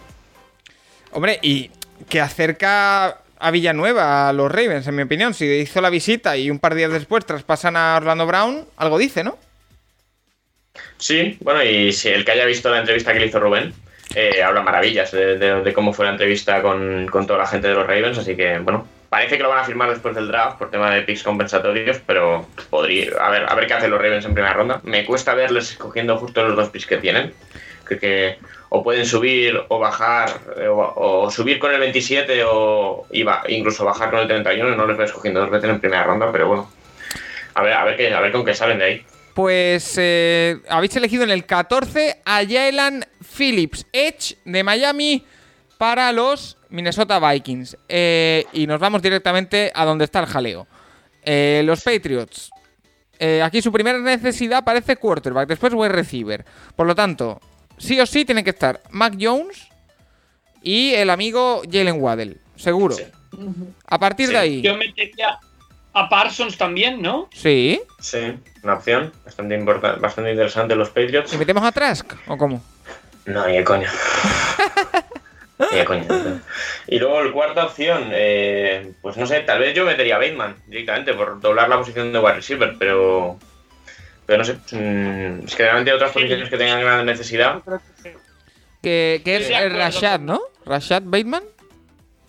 Hombre, 1.13 1.39
y 1.43 1.71
que 2.09 2.23
acerca 2.23 3.19
a 3.39 3.51
Villanueva 3.51 4.31
a 4.31 4.33
los 4.33 4.51
Ravens, 4.51 4.87
en 4.87 4.97
mi 4.97 5.03
opinión. 5.03 5.35
Si 5.35 5.45
hizo 5.45 5.83
la 5.83 5.91
visita 5.91 6.35
y 6.35 6.51
un 6.51 6.61
par 6.61 6.73
de 6.73 6.79
días 6.79 6.93
después 6.93 7.27
traspasan 7.27 7.77
a 7.77 7.99
Orlando 7.99 8.27
Brown, 8.27 8.67
algo 8.79 8.97
dice, 8.97 9.23
¿no? 9.23 9.37
Sí, 10.97 11.37
bueno, 11.43 11.63
y 11.63 11.93
si 11.93 12.09
el 12.09 12.25
que 12.25 12.33
haya 12.33 12.47
visto 12.47 12.71
la 12.71 12.79
entrevista 12.79 13.13
que 13.13 13.21
le 13.21 13.27
hizo 13.27 13.39
Rubén, 13.39 13.75
eh, 14.15 14.43
habla 14.43 14.63
maravillas 14.63 15.11
de, 15.13 15.73
cómo 15.75 15.93
fue 15.93 16.07
la 16.07 16.13
entrevista 16.13 16.63
con, 16.63 17.07
con 17.09 17.27
toda 17.27 17.41
la 17.41 17.47
gente 17.47 17.69
de 17.69 17.75
los 17.75 17.87
Ravens, 17.87 18.19
así 18.19 18.37
que 18.37 18.59
bueno, 18.59 18.87
Parece 19.11 19.37
que 19.37 19.43
lo 19.43 19.49
van 19.49 19.59
a 19.59 19.65
firmar 19.65 19.91
después 19.91 20.15
del 20.15 20.29
draft 20.29 20.57
por 20.57 20.71
tema 20.71 20.95
de 20.95 21.03
picks 21.03 21.25
compensatorios, 21.25 22.01
pero 22.07 22.47
podría. 22.71 23.11
A 23.21 23.29
ver, 23.29 23.45
a 23.49 23.57
ver 23.57 23.67
qué 23.67 23.75
hacen 23.75 23.91
los 23.91 24.01
Ravens 24.01 24.25
en 24.25 24.35
primera 24.35 24.55
ronda. 24.55 24.81
Me 24.85 25.05
cuesta 25.05 25.35
verles 25.35 25.73
escogiendo 25.73 26.17
justo 26.17 26.45
los 26.45 26.55
dos 26.55 26.69
picks 26.69 26.87
que 26.87 26.99
tienen. 26.99 27.35
Creo 27.83 27.99
que 27.99 28.39
o 28.69 28.85
pueden 28.85 29.05
subir 29.05 29.61
o 29.67 29.81
bajar, 29.81 30.31
eh, 30.57 30.69
o, 30.69 30.79
o 31.25 31.29
subir 31.29 31.59
con 31.59 31.73
el 31.73 31.81
27 31.81 32.45
o 32.47 33.05
iba, 33.11 33.43
incluso 33.49 33.85
bajar 33.85 34.11
con 34.11 34.21
el 34.21 34.29
31. 34.29 34.77
No 34.77 34.87
les 34.87 34.97
voy 34.97 35.07
escogiendo 35.07 35.41
dos 35.41 35.51
veces 35.51 35.71
en 35.71 35.81
primera 35.81 36.05
ronda, 36.05 36.31
pero 36.31 36.47
bueno. 36.47 36.71
A 37.55 37.63
ver, 37.65 37.73
a 37.73 37.85
ver, 37.85 37.97
qué, 37.97 38.15
a 38.15 38.21
ver 38.21 38.31
con 38.31 38.45
qué 38.45 38.55
salen 38.55 38.79
de 38.79 38.85
ahí. 38.85 39.05
Pues 39.35 39.97
eh, 39.99 40.59
habéis 40.69 40.95
elegido 40.95 41.25
en 41.25 41.31
el 41.31 41.47
14 41.47 42.19
a 42.25 42.43
Jalen 42.47 43.05
Phillips, 43.41 43.87
Edge 43.91 44.37
de 44.45 44.63
Miami 44.63 45.25
para 45.79 46.13
los 46.13 46.59
Minnesota 46.69 47.19
Vikings. 47.19 47.75
Eh, 47.89 48.45
y 48.53 48.67
nos 48.67 48.79
vamos 48.79 49.01
directamente 49.01 49.73
a 49.75 49.87
donde 49.87 50.05
está 50.05 50.21
el 50.21 50.27
jaleo. 50.27 50.67
Eh, 51.25 51.63
los 51.65 51.81
Patriots. 51.83 52.51
Eh, 53.19 53.43
aquí 53.43 53.63
su 53.63 53.73
primera 53.73 53.99
necesidad 53.99 54.63
parece 54.63 54.97
quarterback, 54.97 55.49
después 55.49 55.73
wide 55.73 55.89
receiver. 55.91 56.45
Por 56.77 56.87
lo 56.87 56.95
tanto, 56.95 57.41
sí 57.79 57.99
o 57.99 58.05
sí 58.07 58.25
tiene 58.27 58.45
que 58.45 58.51
estar 58.51 58.83
Mac 58.91 59.15
Jones 59.19 59.69
y 60.63 60.93
el 60.95 61.09
amigo 61.11 61.63
Jalen 61.71 62.01
Waddell. 62.01 62.39
Seguro. 62.57 62.95
Sí. 62.95 63.05
A 63.87 63.99
partir 63.99 64.27
Sí. 64.27 64.33
de 64.33 64.39
ahí. 64.39 64.61
Yo 64.63 64.77
metería 64.77 65.39
a 65.95 66.09
Parsons 66.09 66.57
también, 66.59 67.01
¿no? 67.01 67.29
Sí. 67.33 67.81
Sí, 67.99 68.19
una 68.63 68.75
opción 68.75 69.13
bastante, 69.25 69.55
importa- 69.55 69.97
bastante 69.97 70.31
interesante 70.31 70.75
los 70.75 70.89
Patriots. 70.91 71.33
¿Y 71.33 71.39
metemos 71.39 71.65
a 71.65 71.73
Trask 71.73 72.13
o 72.27 72.37
cómo? 72.37 72.63
No, 73.33 73.47
ni 73.47 73.57
de 73.59 73.65
coño. 73.65 73.89
ni 75.73 75.79
de 75.79 75.85
coño. 75.85 76.05
Y 76.87 76.99
luego 76.99 77.21
el 77.21 77.33
cuarta 77.33 77.67
opción, 77.67 78.09
eh, 78.13 78.93
pues 79.03 79.17
no 79.17 79.27
sé, 79.27 79.41
tal 79.41 79.59
vez 79.61 79.75
yo 79.75 79.85
metería 79.85 80.17
a 80.17 80.19
Bateman 80.19 80.57
directamente 80.67 81.15
por 81.15 81.41
doblar 81.41 81.69
la 81.69 81.79
posición 81.79 82.13
de 82.13 82.19
wide 82.19 82.35
receiver, 82.35 82.75
pero. 82.79 83.39
Pero 84.27 84.39
no 84.39 84.45
sé. 84.45 84.55
mm, 84.73 85.45
es 85.47 85.55
que 85.57 85.63
realmente 85.65 85.91
hay 85.91 85.97
otras 85.97 86.13
posiciones 86.13 86.49
que 86.49 86.57
tengan 86.57 86.81
gran 86.81 87.05
necesidad. 87.07 87.61
Que, 88.83 89.21
que 89.25 89.37
es 89.37 89.47
Sí. 89.49 89.53
Rashad, 89.55 90.21
¿no? 90.21 90.41
Rashad 90.65 91.03
Bateman. 91.05 91.43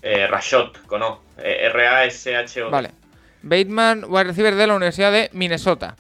Eh, 0.01 0.25
Rashot, 0.27 0.85
con 0.87 1.01
O. 1.03 1.21
Eh, 1.37 1.69
R-A-S-H-O. 1.71 2.69
Vale. 2.69 2.91
Bateman, 3.43 4.03
wide 4.07 4.25
receiver 4.25 4.55
de 4.55 4.67
la 4.67 4.75
Universidad 4.75 5.11
de 5.11 5.29
Minnesota. 5.33 5.95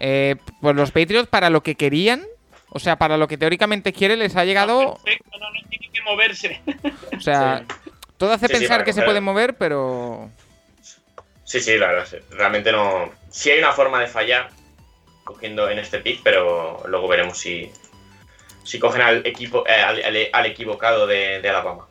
Eh, 0.00 0.36
pues 0.60 0.76
los 0.76 0.90
Patriots, 0.90 1.28
para 1.28 1.50
lo 1.50 1.62
que 1.62 1.74
querían, 1.76 2.22
o 2.70 2.78
sea, 2.78 2.96
para 2.96 3.16
lo 3.16 3.28
que 3.28 3.38
teóricamente 3.38 3.92
quiere, 3.92 4.16
les 4.16 4.36
ha 4.36 4.44
llegado. 4.44 4.94
Perfecto, 5.02 5.38
no, 5.38 5.50
no 5.50 5.60
tiene 5.68 5.90
que 5.92 6.02
moverse. 6.02 6.60
O 7.16 7.20
sea, 7.20 7.64
todo 8.16 8.32
hace 8.32 8.46
Sí, 8.48 8.52
pensar 8.52 8.84
que 8.84 8.92
se 8.92 9.02
puede 9.02 9.20
mover, 9.20 9.54
pero. 9.56 10.30
Sí, 11.44 11.60
sí, 11.60 11.78
la 11.78 11.86
verdad, 11.88 12.06
sí. 12.10 12.16
realmente 12.30 12.70
no. 12.72 13.10
Sí 13.30 13.50
hay 13.50 13.58
una 13.58 13.72
forma 13.72 14.00
de 14.00 14.06
fallar 14.06 14.50
cogiendo 15.24 15.68
en 15.70 15.78
este 15.78 15.98
pick, 16.00 16.20
pero 16.22 16.82
luego 16.86 17.08
veremos 17.08 17.38
si. 17.38 17.70
Si 18.64 18.78
cogen 18.78 19.00
al 19.00 19.26
equipo 19.26 19.64
eh, 19.66 19.72
al, 19.72 20.02
al- 20.04 20.28
al 20.30 20.46
equivocado 20.46 21.06
de, 21.06 21.40
de 21.40 21.48
Alabama. 21.48 21.86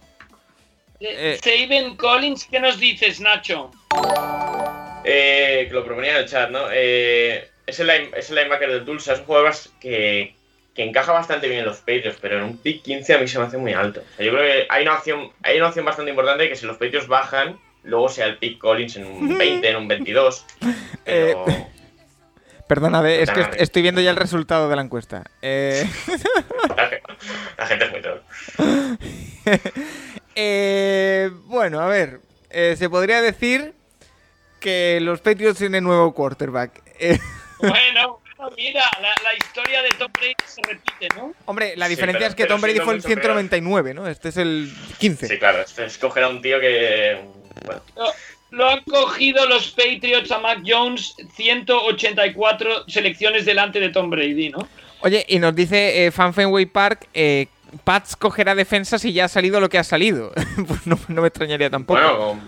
Eh. 1.00 1.40
Saben 1.44 1.96
Collins, 1.96 2.46
¿qué 2.46 2.60
nos 2.60 2.80
dices, 2.80 3.20
Nacho? 3.20 3.72
Eh, 5.04 5.66
que 5.68 5.74
lo 5.74 5.84
proponía 5.86 6.12
en 6.12 6.18
el 6.18 6.26
chat, 6.28 6.50
¿no? 6.50 6.68
Eh, 6.72 7.50
es, 7.66 7.80
el 7.80 7.88
line- 7.88 8.12
es 8.16 8.30
el 8.30 8.36
linebacker 8.36 8.70
del 8.72 8.86
Tulsa, 8.86 9.14
es 9.14 9.20
un 9.20 9.26
jugador 9.26 9.54
que, 9.80 10.36
que 10.78 10.84
encaja 10.86 11.12
bastante 11.12 11.48
bien 11.50 11.60
en 11.62 11.66
los 11.66 11.80
Patriots, 11.80 12.20
pero 12.22 12.38
en 12.38 12.44
un 12.44 12.58
pick 12.58 12.84
15 12.84 13.16
a 13.16 13.18
mí 13.18 13.28
se 13.28 13.38
me 13.40 13.46
hace 13.46 13.58
muy 13.58 13.74
alto. 13.74 14.00
O 14.00 14.16
sea, 14.16 14.26
yo 14.26 14.32
creo 14.32 14.44
que 14.44 14.66
hay 14.70 14.84
una 14.84 14.96
opción, 14.96 15.32
hay 15.44 15.58
una 15.58 15.68
opción 15.68 15.84
bastante 15.84 16.12
importante 16.12 16.48
que 16.48 16.56
si 16.56 16.66
los 16.66 16.78
Patriots 16.78 17.08
bajan, 17.08 17.60
luego 17.84 18.08
sea 18.08 18.28
el 18.28 18.38
pick 18.38 18.58
Collins 18.60 18.96
en 18.96 19.06
un 19.08 19.38
20, 19.40 19.70
en 19.70 19.76
un 19.76 19.88
22. 19.90 20.46
Pero. 21.04 21.46
Perdóname, 22.68 23.22
es 23.22 23.32
que 23.32 23.40
est- 23.42 23.54
estoy 23.62 23.82
viendo 23.82 24.02
ya 24.02 24.10
el 24.12 24.18
resultado 24.18 24.68
de 24.70 24.76
la 24.76 24.82
encuesta. 24.82 25.24
Eh, 25.42 25.90
La, 26.76 26.88
ge- 26.90 27.02
la 27.58 27.66
gente 27.66 27.86
es 27.86 27.92
muy 27.92 28.02
troll. 28.02 28.20
eh, 30.36 31.30
bueno, 31.46 31.80
a 31.80 31.88
ver. 31.88 32.20
eh, 32.50 32.76
se 32.78 32.90
podría 32.90 33.22
decir 33.22 33.74
que 34.60 35.00
los 35.02 35.22
Patriots 35.22 35.60
tienen 35.60 35.84
nuevo 35.84 36.14
quarterback. 36.14 36.82
Eh, 37.00 37.18
bueno, 37.60 38.20
mira, 38.56 38.84
la, 39.02 39.10
la 39.24 39.36
historia 39.38 39.82
de 39.82 39.90
Tom 39.98 40.12
Brady 40.14 40.34
se 40.46 40.62
repite, 40.62 41.08
¿no? 41.16 41.34
hombre, 41.46 41.76
la 41.76 41.86
Sí, 41.88 41.92
diferencia 41.92 42.20
pero- 42.20 42.30
es 42.30 42.36
que 42.36 42.46
Tom 42.46 42.62
Brady 42.62 42.80
fue 42.80 42.94
el 42.94 42.98
mucho 43.00 43.08
peor. 43.08 43.22
199, 43.22 43.94
¿no? 43.94 44.08
Este 44.08 44.30
es 44.30 44.38
el 44.38 44.72
15. 45.00 45.28
Sí, 45.28 45.38
claro, 45.40 45.62
es 45.62 45.78
escoger 45.78 46.24
a 46.24 46.30
un 46.30 46.42
tío 46.42 46.60
que. 46.60 47.20
Bueno, 47.66 47.82
Lo, 47.96 48.12
lo 48.52 48.70
han 48.70 48.84
cogido 48.84 49.46
los 49.48 49.72
Patriots 49.72 50.32
a 50.32 50.40
Mac 50.40 50.60
Jones 50.66 51.16
184 51.36 52.86
selecciones 52.88 53.46
delante 53.46 53.80
de 53.80 53.90
Tom 53.90 54.10
Brady, 54.10 54.50
¿no? 54.50 54.68
Oye, 55.02 55.26
y 55.28 55.40
nos 55.40 55.56
dice 55.56 56.06
eh, 56.06 56.12
Fan 56.12 56.34
Fenway 56.34 56.66
Park, 56.66 57.08
eh, 57.14 57.48
Pats 57.84 58.16
cogerá 58.16 58.56
defensa 58.56 58.98
si 58.98 59.14
ya 59.14 59.26
ha 59.26 59.28
salido 59.28 59.60
lo 59.60 59.70
que 59.70 59.78
ha 59.78 59.84
salido. 59.84 60.32
pues 60.68 60.88
no, 60.88 60.98
no 61.08 61.22
me 61.22 61.28
extrañaría 61.28 61.70
tampoco. 61.70 62.00
bueno, 62.00 62.42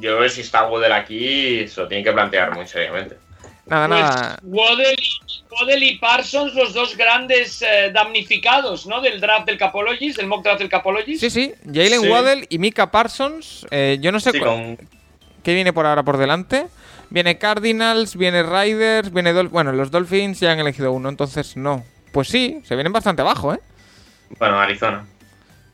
creo 0.16 0.20
que 0.22 0.28
si 0.28 0.40
está 0.42 0.66
Waddle 0.68 0.94
aquí, 0.94 1.66
se 1.68 1.80
lo 1.80 1.88
tienen 1.88 2.04
que 2.04 2.12
plantear 2.12 2.54
muy 2.54 2.66
seriamente. 2.66 3.16
Nada, 3.70 3.88
Pues 3.88 4.00
nada. 4.00 4.38
Waddell, 4.42 4.96
y- 4.98 5.42
Waddell 5.50 5.82
y 5.82 5.98
Parsons, 5.98 6.54
los 6.54 6.72
dos 6.74 6.96
grandes 6.96 7.62
eh, 7.62 7.90
damnificados, 7.92 8.86
¿no? 8.86 9.00
Del 9.00 9.20
draft 9.20 9.46
del 9.46 9.58
Capologist, 9.58 10.16
del 10.18 10.26
mock 10.26 10.42
draft 10.44 10.60
del 10.60 10.68
Capologist. 10.68 11.20
Sí, 11.20 11.30
sí, 11.30 11.54
Jalen 11.66 12.00
Sí. 12.02 12.08
Waddell 12.08 12.46
y 12.48 12.58
Mika 12.58 12.90
Parsons. 12.90 13.66
eh, 13.70 13.98
yo 14.00 14.12
no 14.12 14.20
sé 14.20 14.32
Sí, 14.32 14.40
con, 14.40 14.76
qué 15.42 15.54
viene 15.54 15.72
por 15.72 15.86
ahora 15.86 16.02
por 16.02 16.16
delante. 16.16 16.66
Viene 17.10 17.38
Cardinals, 17.38 18.16
viene 18.16 18.42
Riders, 18.42 19.12
viene 19.12 19.32
Dol 19.32 19.48
bueno, 19.48 19.72
los 19.72 19.90
Dolphins 19.90 20.40
ya 20.40 20.52
han 20.52 20.58
elegido 20.58 20.92
uno, 20.92 21.08
entonces 21.08 21.56
no. 21.56 21.84
Pues 22.12 22.28
sí, 22.28 22.60
se 22.64 22.74
vienen 22.74 22.92
bastante 22.92 23.22
abajo, 23.22 23.54
¿eh? 23.54 23.60
bueno, 24.38 24.60
Arizona. 24.60 25.06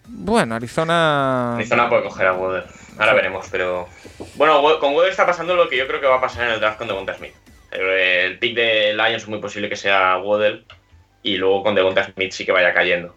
Bueno, 0.06 0.54
Arizona. 0.54 1.54
Arizona 1.56 1.88
puede 1.88 2.04
coger 2.04 2.26
a 2.28 2.34
Waddle. 2.34 2.64
Ahora 2.98 3.14
veremos, 3.14 3.46
pero. 3.50 3.88
Bueno, 4.36 4.60
con 4.78 4.94
Waddle 4.94 5.10
está 5.10 5.26
pasando 5.26 5.56
lo 5.56 5.68
que 5.68 5.76
yo 5.76 5.86
creo 5.88 6.00
que 6.00 6.06
va 6.06 6.16
a 6.16 6.20
pasar 6.20 6.44
en 6.46 6.52
el 6.54 6.60
draft 6.60 6.78
con 6.78 6.86
Devonta 6.86 7.14
Smith. 7.16 7.32
El, 7.74 7.82
el 7.82 8.38
pick 8.38 8.54
de 8.56 8.94
Lions 8.94 9.22
es 9.22 9.28
muy 9.28 9.40
posible 9.40 9.68
que 9.68 9.76
sea 9.76 10.18
Waddle. 10.18 10.64
Y 11.22 11.36
luego 11.36 11.62
con 11.62 11.74
Devonta 11.74 12.04
Smith 12.04 12.32
sí 12.32 12.44
que 12.44 12.52
vaya 12.52 12.72
cayendo. 12.74 13.16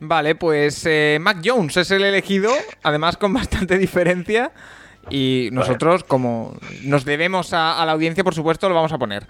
Vale, 0.00 0.34
pues 0.34 0.84
eh, 0.86 1.18
Mac 1.20 1.38
Jones 1.44 1.76
es 1.76 1.90
el 1.90 2.04
elegido, 2.04 2.52
además 2.82 3.16
con 3.16 3.32
bastante 3.34 3.76
diferencia. 3.78 4.52
Y 5.10 5.48
nosotros, 5.52 6.04
como 6.04 6.54
nos 6.82 7.04
debemos 7.06 7.54
a, 7.54 7.80
a 7.80 7.86
la 7.86 7.92
audiencia, 7.92 8.22
por 8.22 8.34
supuesto, 8.34 8.68
lo 8.68 8.74
vamos 8.74 8.92
a 8.92 8.98
poner. 8.98 9.24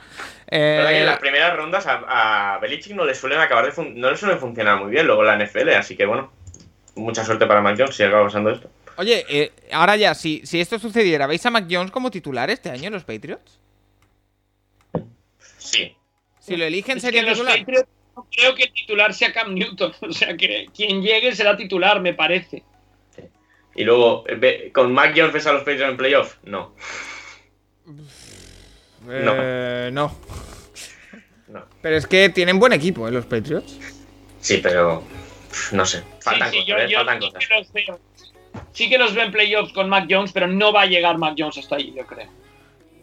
Que 0.48 0.56
Eh, 0.58 0.98
en 1.00 1.06
las 1.06 1.18
primeras 1.18 1.56
rondas 1.56 1.86
a, 1.86 2.54
a 2.54 2.58
Belichick 2.58 2.94
no 2.96 3.04
le 3.04 3.14
suelen 3.14 3.38
acabar 3.38 3.64
de 3.66 3.70
fun- 3.72 3.94
no 3.98 4.10
le 4.10 4.16
suelen 4.16 4.38
funcionar 4.40 4.80
muy 4.80 4.90
bien 4.90 5.06
luego 5.06 5.22
en 5.22 5.38
la 5.38 5.44
NFL, 5.46 5.68
así 5.70 5.96
que 5.96 6.04
bueno, 6.04 6.32
mucha 6.96 7.24
suerte 7.24 7.46
para 7.46 7.60
Mac 7.60 7.76
Jones 7.78 7.94
si 7.94 8.02
acaba 8.02 8.24
pasando 8.24 8.50
esto. 8.50 8.68
oye, 8.96 9.24
eh, 9.28 9.52
ahora 9.72 9.94
ya, 9.94 10.14
si, 10.14 10.42
si 10.44 10.60
esto 10.60 10.80
sucediera, 10.80 11.28
¿veis 11.28 11.46
a 11.46 11.50
Mac 11.50 11.66
Jones 11.70 11.92
como 11.92 12.10
titular 12.10 12.50
este 12.50 12.70
año 12.70 12.88
en 12.88 12.94
los 12.94 13.04
Patriots? 13.04 13.60
Sí. 15.70 15.94
Si 16.40 16.56
lo 16.56 16.64
eligen, 16.64 16.96
Es 16.96 17.02
sería 17.02 17.22
que 17.22 17.30
los 17.30 17.38
titular. 17.38 17.86
No 18.16 18.26
creo 18.32 18.54
que 18.54 18.66
titular 18.68 19.14
sea 19.14 19.32
Cam 19.32 19.54
Newton. 19.54 19.92
O 20.00 20.12
sea 20.12 20.36
que 20.36 20.66
quien 20.74 21.02
llegue 21.02 21.34
será 21.34 21.56
titular, 21.56 22.00
me 22.00 22.14
parece. 22.14 22.64
Y 23.74 23.84
luego, 23.84 24.24
eh, 24.28 24.70
¿con 24.74 24.92
Mac 24.92 25.14
Jones 25.16 25.32
ves 25.32 25.46
a 25.46 25.52
los 25.52 25.60
Patriots 25.62 25.90
en 25.92 25.96
playoff? 25.96 26.36
No, 26.42 26.74
Eh, 29.08 29.90
no. 29.92 30.12
no. 31.48 31.64
Pero 31.80 31.96
es 31.96 32.06
que 32.06 32.28
tienen 32.28 32.58
buen 32.58 32.72
equipo, 32.72 33.06
¿eh? 33.06 33.12
Los 33.12 33.26
Patriots. 33.26 33.78
Sí, 34.40 34.58
pero 34.62 35.04
no 35.72 35.86
sé, 35.86 36.02
faltan 36.20 36.50
sí, 36.50 36.58
sí, 36.58 36.64
cosas, 36.64 36.66
yo, 36.66 36.76
¿eh? 36.84 36.88
yo 36.90 36.96
faltan 36.98 37.20
sí 37.22 37.26
cosas. 37.30 37.46
que 37.48 37.54
los 37.54 37.72
veo. 37.72 38.00
Sí 38.72 38.88
que 38.90 38.98
los 38.98 39.14
veo 39.14 39.24
en 39.24 39.32
playoffs 39.32 39.72
con 39.72 39.88
Mac 39.88 40.06
Jones, 40.10 40.32
pero 40.32 40.46
no 40.48 40.72
va 40.72 40.82
a 40.82 40.86
llegar 40.86 41.16
Mac 41.18 41.34
Jones 41.38 41.58
hasta 41.58 41.76
ahí, 41.76 41.92
yo 41.96 42.04
creo. 42.06 42.26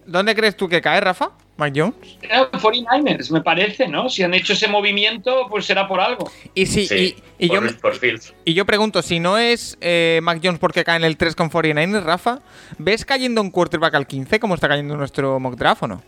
¿Dónde 0.06 0.36
crees 0.36 0.56
tú 0.56 0.68
que 0.69 0.82
cae, 0.82 1.02
Rafa? 1.02 1.32
¿Mac 1.57 1.73
Jones? 1.76 1.95
Eh, 2.22 2.30
49ers, 2.52 3.32
me 3.32 3.41
parece, 3.41 3.88
¿no? 3.88 4.10
Si 4.10 4.22
han 4.23 4.34
hecho 4.34 4.53
ese 4.53 4.68
movimiento, 4.68 5.48
pues 5.49 5.65
será 5.65 5.88
por 5.88 5.99
algo. 6.02 6.30
Y 6.53 6.65
si, 6.65 6.86
Sí, 6.86 7.15
y, 7.40 7.45
y 7.45 7.49
yo, 7.49 7.61
por, 7.82 7.95
Fields. 7.95 8.34
y 8.44 8.53
yo 8.53 8.65
pregunto, 8.65 9.02
si 9.02 9.19
no 9.19 9.38
es 9.38 9.77
eh, 9.82 10.19
Mac 10.22 10.40
Jones 10.44 10.60
porque 10.60 10.84
cae 10.84 10.98
en 10.98 11.06
el 11.06 11.15
3 11.18 11.36
con 11.36 11.49
49ers, 11.49 12.03
Rafa, 12.03 12.40
¿ves 12.77 13.06
cayendo 13.06 13.41
un 13.41 13.52
quarterback 13.52 13.95
al 13.95 14.06
15 14.06 14.40
como 14.40 14.56
está 14.56 14.68
cayendo 14.68 14.98
nuestro 14.98 15.40
mock 15.40 15.56
draft 15.56 15.84
o 15.84 15.88
no? 15.88 16.03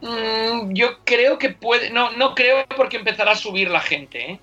Mm, 0.00 0.72
yo 0.72 0.98
creo 1.04 1.38
que 1.38 1.50
puede. 1.50 1.90
No, 1.90 2.12
no 2.12 2.34
creo 2.34 2.64
porque 2.76 2.96
empezará 2.96 3.32
a 3.32 3.36
subir 3.36 3.70
la 3.70 3.80
gente, 3.80 4.32
¿eh? 4.32 4.40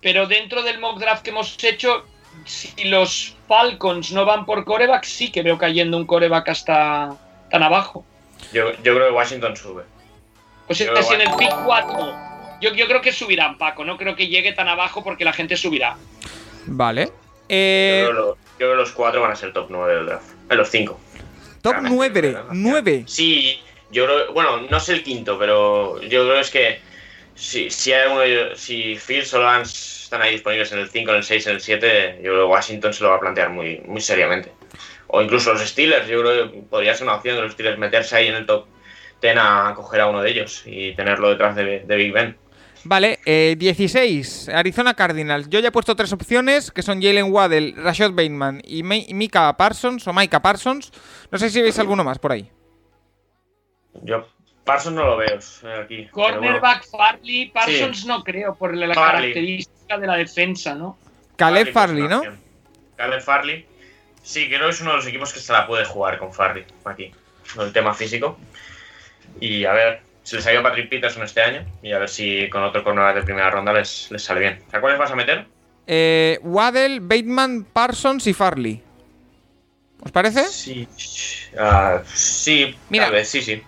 Pero 0.00 0.26
dentro 0.26 0.62
del 0.62 0.78
mock 0.78 0.98
draft 0.98 1.22
que 1.22 1.30
hemos 1.30 1.62
hecho, 1.62 2.04
si 2.44 2.84
los 2.84 3.34
Falcons 3.46 4.12
no 4.12 4.24
van 4.24 4.44
por 4.46 4.64
coreback, 4.64 5.04
sí 5.04 5.30
que 5.30 5.42
veo 5.42 5.58
cayendo 5.58 5.96
un 5.96 6.06
coreback 6.06 6.48
hasta 6.48 7.16
tan 7.50 7.62
abajo. 7.62 8.04
Yo, 8.52 8.72
yo 8.82 8.94
creo 8.94 9.08
que 9.08 9.12
Washington 9.14 9.56
sube. 9.56 9.82
Sea, 10.70 10.94
Yo 10.94 11.02
si 11.02 11.14
en 11.14 11.22
el 11.22 11.34
pick 11.36 11.50
4. 11.64 12.14
Yo, 12.60 12.74
yo 12.74 12.86
creo 12.86 13.00
que 13.00 13.12
subirán, 13.12 13.56
Paco. 13.56 13.84
No 13.84 13.96
creo 13.96 14.14
que 14.16 14.28
llegue 14.28 14.52
tan 14.52 14.68
abajo 14.68 15.02
porque 15.02 15.24
la 15.24 15.32
gente 15.32 15.56
subirá. 15.56 15.96
Vale. 16.66 17.06
Yo 17.06 17.12
Eh, 17.48 18.02
creo 18.04 18.12
lo- 18.12 18.38
creo 18.58 18.70
que 18.72 18.76
los 18.76 18.90
cuatro 18.92 19.22
van 19.22 19.30
a 19.32 19.36
ser 19.36 19.52
top 19.52 19.66
9 19.70 19.94
del 19.94 20.06
draft. 20.06 20.26
En 20.50 20.56
los 20.58 20.68
cinco. 20.68 20.98
Top 21.62 21.72
Realmente, 21.72 21.96
9, 21.96 22.20
¿verdad? 22.20 22.44
9. 22.52 23.04
Sí, 23.06 23.58
yo 23.90 24.04
creo, 24.04 24.32
bueno, 24.32 24.58
no 24.68 24.78
sé 24.80 24.92
el 24.94 25.02
quinto, 25.02 25.38
pero 25.38 26.00
yo 26.02 26.24
creo 26.24 26.38
es 26.40 26.50
que 26.50 26.80
si, 27.38 27.70
si 27.70 27.92
hay 27.92 28.10
uno 28.10 28.56
si 28.56 28.96
Fields 28.96 29.32
o 29.34 29.40
Lance 29.40 30.04
están 30.04 30.22
ahí 30.22 30.32
disponibles 30.32 30.72
en 30.72 30.80
el 30.80 30.88
5, 30.90 31.10
en 31.10 31.16
el 31.18 31.22
6, 31.22 31.46
en 31.46 31.54
el 31.54 31.60
7, 31.60 32.16
yo 32.22 32.32
creo 32.32 32.46
que 32.46 32.52
Washington 32.52 32.92
se 32.92 33.04
lo 33.04 33.10
va 33.10 33.16
a 33.16 33.20
plantear 33.20 33.50
muy, 33.50 33.80
muy 33.86 34.00
seriamente. 34.00 34.52
O 35.06 35.22
incluso 35.22 35.52
los 35.52 35.62
Steelers, 35.62 36.08
yo 36.08 36.20
creo 36.20 36.50
que 36.52 36.58
podría 36.62 36.94
ser 36.94 37.06
una 37.06 37.16
opción 37.16 37.36
de 37.36 37.42
los 37.42 37.52
Steelers 37.52 37.78
meterse 37.78 38.16
ahí 38.16 38.26
en 38.28 38.34
el 38.34 38.46
top 38.46 38.66
10 39.22 39.36
a 39.38 39.72
coger 39.76 40.00
a 40.02 40.06
uno 40.08 40.20
de 40.22 40.30
ellos 40.30 40.62
y 40.66 40.94
tenerlo 40.94 41.30
detrás 41.30 41.54
de, 41.56 41.80
de 41.80 41.96
Big 41.96 42.12
Ben. 42.12 42.36
Vale, 42.84 43.18
eh, 43.26 43.56
16, 43.58 44.48
Arizona 44.50 44.94
Cardinals. 44.94 45.48
Yo 45.48 45.60
ya 45.60 45.68
he 45.68 45.72
puesto 45.72 45.96
tres 45.96 46.12
opciones, 46.12 46.70
que 46.70 46.82
son 46.82 47.02
Jalen 47.02 47.32
Waddell, 47.32 47.74
Rashad 47.76 48.12
Bateman 48.12 48.62
y 48.64 48.82
Mi- 48.82 49.08
Mika 49.12 49.54
Parsons, 49.56 50.06
o 50.06 50.12
Micah 50.12 50.40
Parsons. 50.40 50.92
No 51.30 51.38
sé 51.38 51.50
si 51.50 51.60
veis 51.60 51.78
alguno 51.78 52.04
más 52.04 52.18
por 52.18 52.32
ahí. 52.32 52.50
Yo 54.04 54.26
Parsons 54.68 54.94
no 54.96 55.04
lo 55.06 55.16
veo 55.16 55.38
eh, 55.38 55.82
aquí. 55.82 56.08
bueno. 56.12 56.36
Cornerback, 56.36 56.86
Farley, 56.90 57.46
Parsons 57.46 58.04
no 58.04 58.22
creo, 58.22 58.54
por 58.54 58.76
la 58.76 58.92
Farley. 58.92 59.32
característica 59.32 59.96
de 59.96 60.06
la 60.06 60.16
defensa, 60.16 60.74
¿no? 60.74 60.98
Caleb 61.36 61.72
Farley, 61.72 62.06
¿no? 62.06 62.22
Caleb 62.96 63.22
Farley. 63.22 63.66
Sí, 64.22 64.46
creo 64.48 64.64
que 64.64 64.68
es 64.68 64.80
uno 64.82 64.90
de 64.90 64.96
los 64.98 65.06
equipos 65.06 65.32
que 65.32 65.40
se 65.40 65.52
la 65.54 65.66
puede 65.66 65.86
jugar 65.86 66.18
con 66.18 66.34
Farley 66.34 66.66
aquí. 66.84 67.10
Con 67.54 67.66
el 67.66 67.72
tema 67.72 67.94
físico. 67.94 68.38
Y 69.40 69.64
a 69.64 69.72
ver, 69.72 70.02
se 70.22 70.36
les 70.36 70.46
ha 70.46 70.52
ido 70.52 70.62
Patrick 70.62 70.90
Peterson 70.90 71.22
este 71.22 71.40
año. 71.40 71.64
Y 71.82 71.92
a 71.92 71.98
ver 71.98 72.10
si 72.10 72.50
con 72.50 72.62
otro 72.62 72.84
cornerback 72.84 73.14
de 73.16 73.22
primera 73.22 73.48
ronda 73.50 73.72
les, 73.72 74.10
les 74.10 74.22
sale 74.22 74.40
bien. 74.40 74.62
¿A 74.70 74.82
cuáles 74.82 74.98
vas 74.98 75.10
a 75.10 75.16
meter? 75.16 75.46
Eh, 75.86 76.38
Waddell, 76.42 77.00
Bateman, 77.00 77.64
Parsons 77.72 78.26
y 78.26 78.34
Farley. 78.34 78.82
¿Os 80.02 80.12
parece? 80.12 80.44
Sí. 80.48 80.86
Ah, 81.58 82.02
sí, 82.12 82.76
Mira. 82.90 83.06
tal 83.06 83.14
vez, 83.14 83.30
sí, 83.30 83.40
sí. 83.40 83.62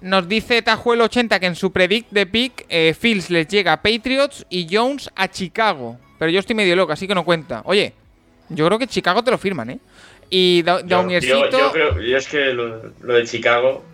Nos 0.00 0.28
dice 0.28 0.62
Tajuel80 0.64 1.40
que 1.40 1.46
en 1.46 1.54
su 1.56 1.72
predict 1.72 2.10
de 2.10 2.26
pick, 2.26 2.66
eh, 2.68 2.94
Fields 2.98 3.30
les 3.30 3.48
llega 3.48 3.72
a 3.72 3.82
Patriots 3.82 4.44
y 4.50 4.66
Jones 4.70 5.10
a 5.16 5.28
Chicago. 5.28 5.98
Pero 6.18 6.30
yo 6.30 6.40
estoy 6.40 6.54
medio 6.54 6.76
loco, 6.76 6.92
así 6.92 7.06
que 7.08 7.14
no 7.14 7.24
cuenta. 7.24 7.62
Oye, 7.64 7.92
yo 8.48 8.66
creo 8.66 8.78
que 8.78 8.86
Chicago 8.86 9.22
te 9.24 9.30
lo 9.30 9.38
firman, 9.38 9.70
¿eh? 9.70 9.78
Y 10.30 10.62
Da- 10.62 10.80
Yo, 10.80 10.86
Dauniercito. 10.86 11.50
yo- 11.50 11.58
yo 11.58 11.72
creo, 11.72 12.00
yo 12.00 12.16
es 12.16 12.28
que 12.28 12.52
lo, 12.52 12.92
lo 13.00 13.14
de 13.14 13.24
Chicago. 13.24 13.84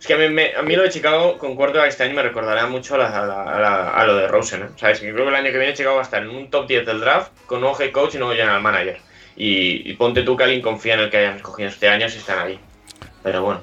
Es 0.00 0.06
que 0.06 0.14
a 0.14 0.18
mí, 0.18 0.28
me- 0.28 0.54
a 0.56 0.62
mí 0.62 0.74
lo 0.74 0.82
de 0.82 0.88
Chicago 0.90 1.38
con 1.38 1.54
quarterback 1.54 1.88
este 1.88 2.02
año 2.04 2.14
me 2.14 2.22
recordará 2.22 2.66
mucho 2.66 2.96
a, 2.96 2.98
la- 2.98 3.22
a 3.22 3.26
la- 3.26 3.42
a 3.44 3.60
la- 3.60 3.88
a 3.90 4.06
lo 4.06 4.16
de 4.16 4.26
Rosen. 4.28 4.62
¿eh? 4.62 4.66
¿Sabes? 4.76 4.98
Que 5.00 5.12
creo 5.12 5.24
que 5.24 5.28
el 5.30 5.34
año 5.36 5.52
que 5.52 5.58
viene 5.58 5.74
Chicago 5.74 5.94
va 5.96 6.02
a 6.02 6.04
estar 6.04 6.22
en 6.22 6.30
un 6.30 6.50
top 6.50 6.66
10 6.66 6.84
del 6.86 7.00
draft 7.00 7.30
con 7.46 7.60
nuevo 7.60 7.80
head 7.80 7.92
coach 7.92 8.14
y 8.14 8.18
nuevo 8.18 8.32
general 8.34 8.60
manager. 8.60 8.98
Y, 9.36 9.88
y 9.90 9.94
ponte 9.94 10.22
tú 10.22 10.36
que 10.36 10.44
alguien 10.44 10.60
confía 10.60 10.94
en 10.94 11.00
el 11.00 11.10
que 11.10 11.18
hayan 11.18 11.36
escogido 11.36 11.68
este 11.68 11.88
año 11.88 12.08
si 12.08 12.18
están 12.18 12.38
ahí. 12.40 12.58
Pero 13.22 13.42
bueno, 13.44 13.60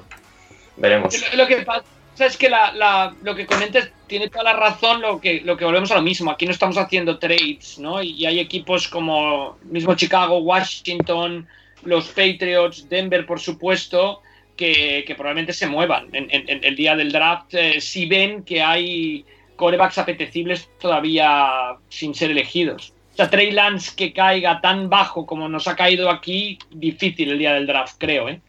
Lo, 1.34 1.46
que 1.46 1.56
pasa 1.62 1.84
es 2.18 2.36
que 2.36 2.48
la, 2.48 3.14
lo 3.22 3.34
que 3.34 3.46
comentas 3.46 3.90
tiene 4.06 4.28
toda 4.28 4.44
la 4.44 4.52
razón, 4.54 5.00
lo 5.00 5.20
que, 5.20 5.40
lo 5.42 5.56
que 5.56 5.64
volvemos 5.64 5.90
a 5.90 5.96
lo 5.96 6.02
mismo. 6.02 6.30
Aquí 6.30 6.46
no 6.46 6.52
estamos 6.52 6.78
haciendo 6.78 7.18
trades, 7.18 7.78
¿no? 7.78 8.02
Y 8.02 8.24
hay 8.26 8.40
equipos 8.40 8.88
como 8.88 9.58
mismo 9.62 9.94
Chicago, 9.94 10.38
Washington, 10.38 11.46
los 11.84 12.08
Patriots, 12.08 12.88
Denver, 12.88 13.26
por 13.26 13.40
supuesto, 13.40 14.22
que, 14.56 15.04
probablemente 15.16 15.52
se 15.52 15.66
muevan 15.66 16.08
en 16.12 16.64
el 16.64 16.76
día 16.76 16.94
del 16.94 17.12
draft 17.12 17.54
eh, 17.54 17.80
si 17.80 18.06
ven 18.06 18.44
que 18.44 18.62
hay 18.62 19.24
corebacks 19.56 19.98
apetecibles 19.98 20.70
todavía 20.80 21.76
sin 21.90 22.14
ser 22.14 22.30
elegidos. 22.30 22.94
O 23.12 23.16
sea, 23.16 23.28
Trey 23.28 23.50
Lance 23.50 23.92
que 23.94 24.12
caiga 24.12 24.60
tan 24.60 24.88
bajo 24.88 25.26
como 25.26 25.48
nos 25.48 25.68
ha 25.68 25.76
caído 25.76 26.08
aquí, 26.10 26.58
difícil 26.70 27.30
el 27.30 27.38
día 27.38 27.52
del 27.52 27.66
draft, 27.66 27.96
creo, 27.98 28.28
¿eh? 28.30 28.40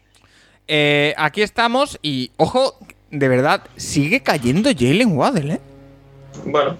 Eh, 0.74 1.12
aquí 1.18 1.42
estamos 1.42 1.98
y, 2.00 2.30
ojo, 2.38 2.78
de 3.10 3.28
verdad, 3.28 3.62
sigue 3.76 4.22
cayendo 4.22 4.70
Jalen 4.70 5.14
Waddell, 5.14 5.50
¿eh? 5.50 5.60
Bueno, 6.46 6.78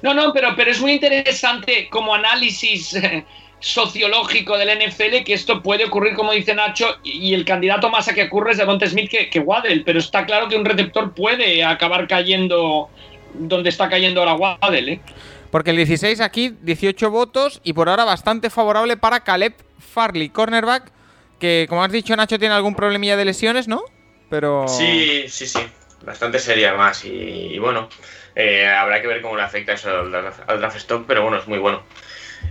No, 0.00 0.14
no, 0.14 0.32
pero, 0.32 0.54
pero 0.54 0.70
es 0.70 0.80
muy 0.80 0.92
interesante 0.92 1.88
como 1.90 2.14
análisis 2.14 2.94
eh, 2.94 3.24
sociológico 3.58 4.56
del 4.56 4.78
NFL 4.78 5.24
que 5.24 5.34
esto 5.34 5.60
puede 5.60 5.86
ocurrir, 5.86 6.14
como 6.14 6.30
dice 6.30 6.54
Nacho, 6.54 6.86
y, 7.02 7.30
y 7.30 7.34
el 7.34 7.44
candidato 7.44 7.90
más 7.90 8.06
a 8.06 8.14
que 8.14 8.22
ocurre 8.22 8.52
es 8.52 8.58
Devonta 8.58 8.86
Smith 8.86 9.10
que, 9.10 9.28
que 9.28 9.40
Waddell, 9.40 9.82
pero 9.82 9.98
está 9.98 10.24
claro 10.24 10.46
que 10.46 10.54
un 10.54 10.64
receptor 10.64 11.12
puede 11.12 11.64
acabar 11.64 12.06
cayendo 12.06 12.90
donde 13.34 13.70
está 13.70 13.88
cayendo 13.88 14.20
ahora 14.20 14.34
Waddell, 14.34 14.88
¿eh? 14.88 15.00
Porque 15.50 15.70
el 15.70 15.76
16 15.78 16.20
aquí, 16.20 16.54
18 16.62 17.10
votos 17.10 17.60
y 17.64 17.72
por 17.72 17.88
ahora 17.88 18.04
bastante 18.04 18.50
favorable 18.50 18.96
para 18.96 19.24
Caleb 19.24 19.54
Farley, 19.80 20.28
cornerback, 20.28 20.92
que 21.40 21.66
como 21.68 21.82
has 21.82 21.90
dicho 21.90 22.14
Nacho 22.14 22.38
tiene 22.38 22.54
algún 22.54 22.76
problemilla 22.76 23.16
de 23.16 23.24
lesiones, 23.24 23.66
¿no? 23.66 23.82
Pero... 24.28 24.68
sí, 24.68 25.24
sí, 25.28 25.46
sí. 25.46 25.58
Bastante 26.02 26.38
seria 26.38 26.68
además. 26.68 27.04
Y, 27.04 27.08
y 27.10 27.58
bueno, 27.58 27.88
eh, 28.36 28.66
habrá 28.66 29.00
que 29.02 29.08
ver 29.08 29.20
cómo 29.20 29.36
le 29.36 29.42
afecta 29.42 29.72
eso 29.72 29.90
al, 29.90 30.10
draft- 30.12 30.44
al 30.46 30.60
draft 30.60 30.76
stock, 30.76 31.04
pero 31.06 31.22
bueno, 31.22 31.38
es 31.38 31.46
muy 31.48 31.58
bueno. 31.58 31.82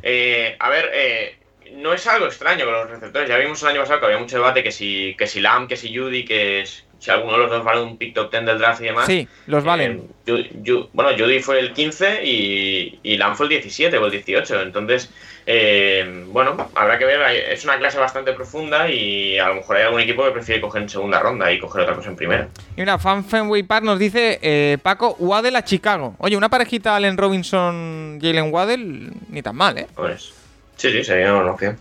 Eh, 0.04 0.56
a 0.60 0.70
ver, 0.70 0.92
eh, 0.94 1.38
no 1.74 1.94
es 1.94 2.06
algo 2.08 2.26
extraño 2.28 2.66
con 2.66 2.74
los 2.74 2.90
receptores. 2.90 3.28
Ya 3.30 3.38
vimos 3.38 3.62
el 3.64 3.70
año 3.70 3.82
pasado 3.82 4.00
que 4.02 4.06
había 4.08 4.20
mucho 4.20 4.36
debate 4.36 4.62
que 4.64 4.72
si, 4.72 5.16
que 5.18 5.26
si 5.26 5.40
Lamb, 5.40 5.68
que 5.68 5.78
si 5.78 5.96
Judy, 5.96 6.26
que 6.26 6.66
si 7.00 7.12
alguno 7.12 7.34
de 7.34 7.38
los 7.40 7.50
dos 7.50 7.64
vale 7.64 7.82
un 7.82 7.98
pick 7.98 8.14
top 8.14 8.30
10 8.32 8.46
del 8.46 8.60
draft 8.60 8.82
y 8.82 8.86
demás. 8.86 9.06
Sí, 9.08 9.28
los 9.48 9.64
valen. 9.64 10.10
Eh, 10.28 10.50
Ju- 10.64 10.90
bueno, 10.94 11.12
Judy 11.18 11.40
fue 11.40 11.60
el 11.60 11.74
15 11.74 12.24
y, 12.24 13.00
y 13.02 13.18
Lamb 13.18 13.36
fue 13.36 13.46
el 13.48 13.50
17 13.52 13.98
o 13.98 14.06
el 14.06 14.12
18. 14.12 14.62
Entonces, 14.62 15.10
eh, 15.52 16.26
bueno, 16.28 16.70
habrá 16.76 17.00
que 17.00 17.06
ver. 17.06 17.20
Es 17.52 17.64
una 17.64 17.80
clase 17.80 17.98
bastante 17.98 18.34
profunda 18.34 18.88
y 18.88 19.40
a 19.40 19.48
lo 19.48 19.56
mejor 19.56 19.78
hay 19.78 19.84
algún 19.84 20.00
equipo 20.00 20.24
que 20.24 20.30
prefiere 20.30 20.62
coger 20.62 20.84
en 20.84 20.90
segunda 20.90 21.20
ronda 21.20 21.52
y 21.52 21.60
coger 21.60 21.82
otra 21.82 21.96
cosa 21.96 22.10
en 22.10 22.16
primera. 22.16 22.48
Y 22.78 22.82
mira, 22.82 23.00
Fan 23.00 23.26
Fenway 23.26 23.64
Park 23.64 23.84
nos 23.84 23.98
dice 23.98 24.38
eh, 24.44 24.78
Paco, 24.84 25.16
Waddell 25.18 25.56
a 25.56 25.64
Chicago. 25.64 26.14
Oye, 26.20 26.38
una 26.38 26.50
parejita 26.50 26.96
Allen 26.96 27.18
Robinson, 27.18 28.20
Jalen 28.22 28.54
Waddell, 28.54 29.12
ni 29.30 29.42
tan 29.42 29.56
mal, 29.56 29.80
¿eh? 29.80 29.88
Pues, 29.96 30.32
sí, 30.76 30.92
sí, 30.92 31.04
sería 31.04 31.34
una 31.34 31.50
opción. 31.52 31.80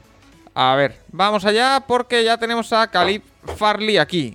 A 0.54 0.74
ver, 0.74 0.94
vamos 1.12 1.44
allá 1.44 1.84
porque 1.86 2.24
ya 2.24 2.38
tenemos 2.38 2.72
a 2.72 2.90
Caleb 2.90 3.20
Farley 3.58 3.98
aquí. 3.98 4.34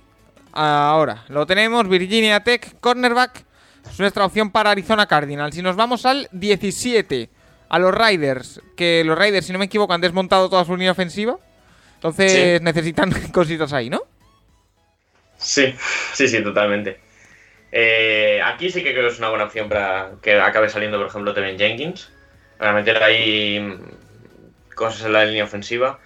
Ahora, 0.52 1.24
lo 1.26 1.44
tenemos, 1.44 1.88
Virginia 1.88 2.38
Tech, 2.38 2.76
cornerback. 2.78 3.44
Es 3.90 3.98
nuestra 3.98 4.26
opción 4.26 4.52
para 4.52 4.70
Arizona 4.70 5.06
Cardinals. 5.06 5.58
Y 5.58 5.62
nos 5.62 5.74
vamos 5.74 6.06
al 6.06 6.28
17, 6.30 7.28
a 7.74 7.78
los 7.78 7.94
Riders. 7.94 8.60
Que 8.76 9.02
los 9.04 9.18
Riders, 9.18 9.46
si 9.46 9.52
no 9.52 9.58
me 9.58 9.64
equivoco, 9.66 9.92
han 9.92 10.00
desmontado 10.00 10.48
toda 10.48 10.64
su 10.64 10.76
línea 10.76 10.92
ofensiva. 10.92 11.36
Entonces 11.94 12.58
Sí. 12.58 12.64
necesitan 12.64 13.10
cositas 13.32 13.72
ahí, 13.72 13.90
¿no? 13.90 14.02
Sí, 15.38 15.74
sí, 16.12 16.28
sí, 16.28 16.42
totalmente. 16.42 17.00
Eh, 17.72 18.40
aquí 18.44 18.70
sí 18.70 18.82
que 18.82 18.92
creo 18.92 19.08
que 19.08 19.12
es 19.12 19.18
una 19.18 19.30
buena 19.30 19.44
opción 19.44 19.68
para 19.68 20.12
que 20.22 20.38
acabe 20.40 20.68
saliendo, 20.68 20.98
por 20.98 21.08
ejemplo, 21.08 21.34
Tevin 21.34 21.58
Jenkins. 21.58 22.10
Para 22.58 22.72
meter 22.72 23.02
ahí 23.02 23.76
cosas 24.74 25.04
en 25.06 25.12
la 25.12 25.24
línea 25.24 25.44
ofensiva. 25.44 25.98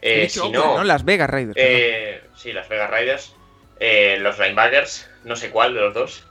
Eh, 0.00 0.28
si 0.28 0.48
no, 0.50 0.84
Las 0.84 1.04
Vegas 1.04 1.28
Raiders. 1.28 1.56
Eh, 1.58 2.22
sí, 2.36 2.52
las 2.52 2.68
Vegas 2.68 2.90
Raiders. 2.90 3.34
Eh, 3.80 4.18
los 4.20 4.38
linebackers, 4.38 5.08
no 5.24 5.34
sé 5.36 5.50
cuál 5.50 5.74
de 5.74 5.80
los 5.80 5.94
dos. 5.94 6.24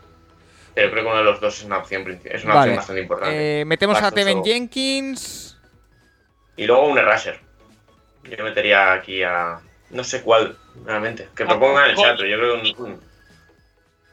Pero 0.78 0.92
creo 0.92 1.04
que 1.06 1.10
uno 1.10 1.18
de 1.18 1.24
los 1.24 1.42
dos 1.42 1.58
es 1.58 1.64
una 1.64 1.80
opción, 1.80 2.22
es 2.24 2.44
una 2.44 2.54
Vale. 2.54 2.60
opción 2.70 2.76
bastante 2.76 3.02
importante. 3.02 3.62
Eh, 3.62 3.66
metemos 3.66 3.98
a 4.00 4.12
Teven 4.12 4.44
Jenkins. 4.44 5.58
Y 6.56 6.68
luego 6.68 6.86
un 6.86 7.00
rusher. 7.00 7.40
Yo 8.26 8.44
metería 8.44 8.94
aquí 8.94 9.24
a. 9.24 9.60
No 9.90 10.04
sé 10.04 10.22
cuál, 10.22 10.56
realmente. 10.86 11.30
Que 11.36 11.42
Ah, 11.44 11.48
propongan 11.48 11.86
en 11.86 11.90
el 11.92 11.98
chat, 11.98 12.18
yo 12.20 12.38
creo 12.38 12.62
que 12.62 12.74
un. 12.78 13.02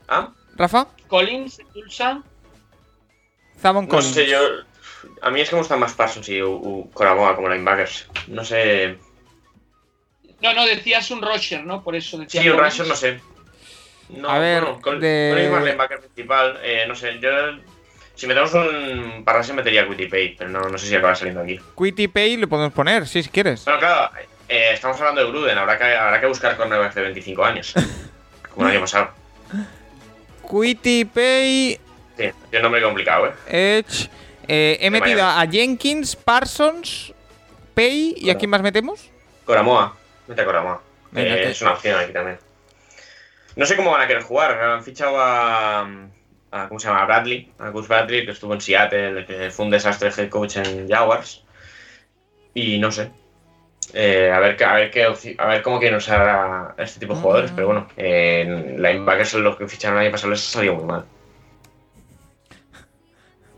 ¿Ah? 0.09 0.33
Rafa, 0.57 0.87
Collins, 1.07 1.61
Tulsa. 1.75 2.23
Zamon 3.61 3.85
No 3.85 3.91
Collins. 3.91 4.15
sé, 4.15 4.27
yo. 4.27 4.39
A 5.21 5.31
mí 5.31 5.43
es 5.43 5.51
que 5.51 5.57
me 5.57 5.61
gustan 5.61 5.81
más 5.81 5.93
Parsons 5.93 6.27
y 6.31 6.41
Coramoa 6.95 7.37
como 7.37 7.51
linebackers. 7.51 8.09
No 8.29 8.43
sé. 8.43 8.97
No, 10.41 10.55
no, 10.55 10.65
decías 10.65 11.11
un 11.11 11.21
Roger, 11.21 11.63
¿no? 11.67 11.85
Por 11.85 11.95
eso 11.95 12.17
decía 12.17 12.41
Sí, 12.41 12.49
un 12.49 12.57
rusher 12.59 12.87
no 12.87 12.97
sé. 12.97 13.21
No, 14.11 14.29
A 14.29 14.39
ver, 14.39 14.63
bueno, 14.63 14.81
Col- 14.81 15.01
de- 15.01 15.31
Collins 15.33 15.51
más 15.53 15.65
linebacker 15.65 15.99
principal. 16.01 16.59
Eh, 16.63 16.85
no 16.87 16.95
sé, 16.95 17.19
yo. 17.21 17.31
Si 18.15 18.27
metemos 18.29 18.55
un 18.55 19.25
Parrase 19.25 19.53
metería 19.53 19.83
a 19.83 19.89
Quitty 19.89 20.07
Pay, 20.07 20.37
pero 20.39 20.49
no, 20.51 20.61
no 20.69 20.79
sé 20.79 20.87
si 20.87 20.95
acaba 20.95 21.15
saliendo 21.17 21.41
aquí. 21.43 21.59
Quitty 21.77 22.07
Pay 22.09 22.37
lo 22.37 22.49
podemos 22.49 22.73
poner, 22.73 23.07
sí, 23.09 23.23
si 23.23 23.29
quieres. 23.29 23.65
Bueno, 23.65 23.81
claro, 23.81 24.11
eh, 24.49 24.71
estamos 24.73 24.99
hablando 25.01 25.23
de 25.25 25.31
Gruden, 25.31 25.59
habrá 25.59 25.77
que, 25.77 25.85
habrá 25.85 26.21
que 26.21 26.27
buscar 26.27 26.57
cornerbacks 26.57 26.95
de 26.95 27.03
25 27.03 27.45
años. 27.45 27.75
como 28.55 28.67
el 28.67 28.73
año 28.73 28.81
pasado. 28.83 29.11
Quitty 30.49 31.05
Pay, 31.07 31.81
Sí, 32.17 32.23
es 32.25 32.35
un 32.57 32.63
nombre 32.63 32.81
complicado, 32.83 33.27
¿eh? 33.27 33.33
Edge. 33.81 34.09
Eh, 34.47 34.77
he 34.81 34.85
De 34.85 34.91
metido 34.91 35.23
Miami. 35.25 35.49
a 35.49 35.51
Jenkins, 35.51 36.15
Parsons, 36.15 37.13
Pay. 37.75 38.15
¿Y 38.19 38.31
a 38.31 38.37
quién 38.37 38.51
más 38.51 38.63
metemos? 38.63 39.11
Coramoa. 39.45 39.97
Mete 40.29 40.43
a 40.43 40.45
Coramoa. 40.45 40.81
Eh, 41.17 41.49
es 41.51 41.61
una 41.63 41.73
opción 41.73 41.99
aquí 41.99 42.13
también. 42.13 42.39
No 43.57 43.67
sé 43.67 43.77
cómo 43.77 43.91
van 43.93 44.03
a 44.03 44.07
querer 44.07 44.23
jugar. 44.23 44.59
Han 44.61 44.83
fichado 44.83 45.19
a, 45.21 45.81
a- 46.51 46.69
¿Cómo 46.69 46.79
se 46.81 46.89
llama? 46.89 47.03
A 47.03 47.07
Bradley. 47.07 47.53
A 47.59 47.69
Gus 47.71 47.87
Bradley, 47.89 48.25
que 48.25 48.33
estuvo 48.33 48.53
en 48.55 48.61
Seattle, 48.61 49.25
que 49.27 49.51
fue 49.51 49.65
un 49.67 49.71
desastre 49.71 50.11
head 50.17 50.29
coach 50.29 50.57
en 50.57 50.89
Jaguars. 50.89 51.45
Y 52.55 52.79
no 52.79 52.91
sé. 52.91 53.11
Eh, 53.93 54.31
a, 54.33 54.39
ver, 54.41 54.57
qué- 54.57 54.65
a, 54.65 54.73
ver 54.75 54.91
qué 54.91 55.05
a 55.39 55.47
ver 55.47 55.63
cómo 55.63 55.79
quieren 55.79 55.97
usar 55.99 56.21
a 56.29 56.75
este 56.83 56.99
tipo 57.01 57.15
de 57.15 57.21
jugadores, 57.21 57.53
pero 57.55 57.67
bueno, 57.69 57.87
en 57.97 58.83
linebackers 58.83 59.29
son 59.29 59.45
los 59.45 59.57
que 59.57 59.69
ficharon 59.69 59.99
el 59.99 60.05
año 60.07 60.13
pasado 60.13 60.31
les 60.31 60.41
salió 60.41 60.75
muy 60.75 60.85
mal. 60.85 61.05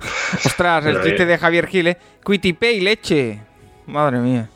Ostras, 0.44 0.84
el 0.84 0.98
bien. 0.98 1.28
de 1.28 1.38
Javier 1.38 1.66
Gile. 1.68 1.96
Pay 2.58 2.80
leche. 2.80 3.40
Madre 3.86 4.18
mía. 4.18 4.48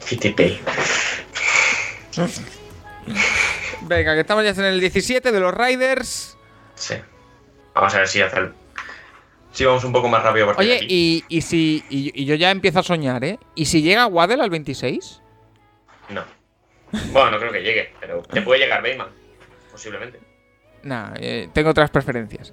FTP. 0.00 0.58
Venga, 3.88 4.14
que 4.14 4.20
estamos 4.20 4.44
ya 4.44 4.50
en 4.50 4.64
el 4.64 4.80
17 4.80 5.32
de 5.32 5.40
los 5.40 5.54
Riders. 5.54 6.36
Sí. 6.74 6.94
Vamos 7.74 7.94
a 7.94 7.98
ver 7.98 8.08
si 8.08 8.20
hace 8.20 8.38
el... 8.38 8.52
Si 9.52 9.64
vamos 9.64 9.82
un 9.84 9.92
poco 9.92 10.08
más 10.08 10.22
rápido 10.22 10.44
a 10.44 10.48
partir 10.54 10.66
de 10.68 10.72
Oye, 10.76 10.84
aquí. 10.84 11.24
y, 11.28 11.36
y 11.38 11.40
si. 11.40 11.82
Y, 11.88 12.22
y 12.22 12.26
yo 12.26 12.34
ya 12.34 12.50
empiezo 12.50 12.80
a 12.80 12.82
soñar, 12.82 13.24
¿eh? 13.24 13.38
¿Y 13.54 13.64
si 13.64 13.82
llega 13.82 14.06
Waddle 14.06 14.42
al 14.42 14.50
26? 14.50 15.22
No. 16.10 16.22
Bueno, 17.12 17.32
no 17.32 17.38
creo 17.38 17.52
que 17.52 17.62
llegue, 17.62 17.92
pero 17.98 18.22
te 18.22 18.42
puede 18.42 18.60
llegar 18.60 18.82
Bayman. 18.82 19.08
Posiblemente. 19.72 20.20
Nah, 20.84 21.12
eh, 21.16 21.48
tengo 21.52 21.70
otras 21.70 21.90
preferencias. 21.90 22.52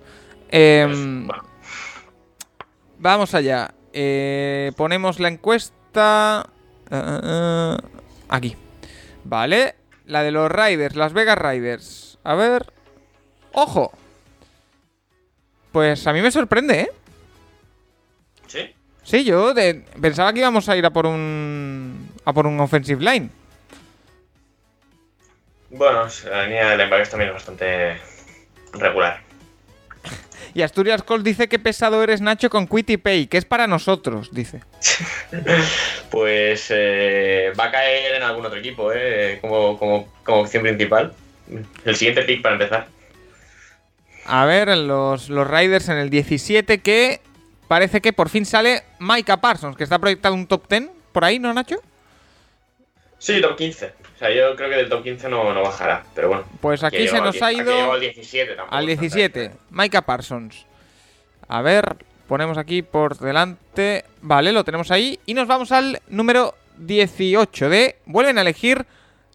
Em, 0.49 1.27
Pues, 1.27 1.37
bueno. 1.37 1.43
Vamos 2.97 3.33
allá. 3.35 3.73
Eh, 3.93 4.71
ponemos 4.75 5.19
la 5.19 5.27
encuesta. 5.27 6.49
eh, 6.89 7.77
aquí. 8.29 8.55
Vale. 9.25 9.75
La 10.05 10.23
de 10.23 10.31
los 10.31 10.51
Riders, 10.51 10.95
Las 10.95 11.13
Vegas 11.13 11.37
Riders. 11.37 12.17
A 12.23 12.35
ver. 12.35 12.71
¡Ojo! 13.53 13.91
Pues 15.71 16.05
a 16.07 16.13
mí 16.13 16.21
me 16.21 16.31
sorprende, 16.31 16.81
¿eh? 16.81 16.91
¿Sí? 18.47 18.73
Sí, 19.03 19.23
yo 19.23 19.53
de- 19.53 19.83
pensaba 20.01 20.31
que 20.33 20.39
íbamos 20.39 20.67
a 20.69 20.75
ir 20.77 20.85
a 20.85 20.91
por 20.91 21.05
un. 21.05 22.09
a 22.25 22.33
por 22.33 22.47
un 22.47 22.59
offensive 22.59 23.03
line. 23.03 23.29
Bueno, 25.69 26.05
la 26.29 26.43
línea 26.45 26.69
de 26.69 26.77
linebackers 26.77 27.09
también 27.09 27.29
es 27.29 27.33
bastante 27.35 27.97
regular. 28.73 29.21
Y 30.55 30.61
Asturias 30.61 31.03
Cole 31.03 31.21
dice 31.21 31.49
que 31.49 31.59
pesado 31.59 32.01
eres 32.01 32.21
Nacho 32.21 32.49
con 32.49 32.65
Quitty 32.65 32.95
Pay, 32.95 33.27
que 33.27 33.37
es 33.37 33.43
para 33.43 33.67
nosotros, 33.67 34.29
dice. 34.31 34.61
Pues 36.09 36.67
eh, 36.69 37.51
va 37.59 37.65
a 37.65 37.71
caer 37.71 38.15
en 38.15 38.23
algún 38.23 38.45
otro 38.45 38.57
equipo, 38.57 38.93
¿eh? 38.93 39.39
Como, 39.41 39.77
como, 39.77 40.07
como 40.23 40.39
opción 40.39 40.63
principal. 40.63 41.13
El 41.83 41.95
siguiente 41.97 42.21
pick 42.21 42.41
para 42.41 42.55
empezar. 42.55 42.87
A 44.25 44.45
ver, 44.45 44.69
los, 44.77 45.27
los 45.27 45.45
Riders 45.45 45.89
en 45.89 45.97
el 45.97 46.09
17 46.09 46.77
que 46.77 47.19
parece 47.67 47.99
que 47.99 48.13
por 48.13 48.29
fin 48.29 48.45
sale 48.45 48.83
Micah 48.99 49.41
Parsons, 49.41 49.75
que 49.75 49.83
está 49.83 49.99
proyectado 49.99 50.35
un 50.35 50.47
top 50.47 50.69
10 50.69 50.89
por 51.11 51.25
ahí, 51.25 51.37
¿no, 51.37 51.53
Nacho? 51.53 51.81
Sí, 53.19 53.41
top 53.41 53.57
15. 53.57 53.91
O 54.15 54.17
sea, 54.17 54.33
yo 54.33 54.55
creo 54.55 54.69
que 54.69 54.75
del 54.77 54.89
top 54.89 55.03
15 55.03 55.27
no, 55.29 55.53
no 55.53 55.61
bajará, 55.61 56.05
pero 56.15 56.29
bueno. 56.29 56.45
Pues 56.61 56.83
aquí 56.83 57.07
se 57.07 57.19
nos 57.19 57.35
al 57.41 57.43
ha 57.43 57.53
ido 57.53 57.91
al 57.91 57.99
17 57.99 58.55
tampoco. 58.55 58.75
al 58.75 58.85
tanta 58.85 59.01
17, 59.01 59.39
diferencia. 59.39 59.65
Micah 59.71 60.01
Parsons. 60.03 60.65
A 61.49 61.61
ver, 61.61 61.97
ponemos 62.27 62.57
aquí 62.57 62.81
por 62.81 63.17
delante. 63.17 64.05
Vale, 64.21 64.51
lo 64.53 64.63
tenemos 64.63 64.89
ahí. 64.91 65.19
Y 65.25 65.33
nos 65.33 65.47
vamos 65.47 65.71
al 65.73 66.01
número 66.07 66.55
18 66.77 67.69
de... 67.69 67.97
Vuelven 68.05 68.37
a 68.37 68.41
elegir 68.41 68.85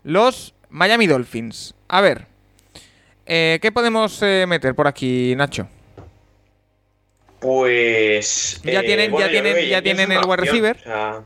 los 0.02 0.54
Miami 0.70 1.06
Dolphins. 1.06 1.74
A 1.88 2.00
ver, 2.00 2.26
eh, 3.26 3.58
¿qué 3.60 3.70
podemos 3.72 4.22
eh, 4.22 4.46
meter 4.48 4.74
por 4.74 4.88
aquí, 4.88 5.34
Nacho? 5.36 5.68
Pues. 7.38 8.60
Ya 8.64 8.80
eh, 8.80 8.84
tienen- 8.84 9.10
bueno, 9.10 9.26
ya 9.26 9.32
tienen- 9.32 9.68
ya 9.68 9.82
tienen 9.82 10.12
el 10.12 10.24
wide 10.24 10.36
receiver. 10.36 10.76
o 10.76 10.82
sea- 10.82 11.20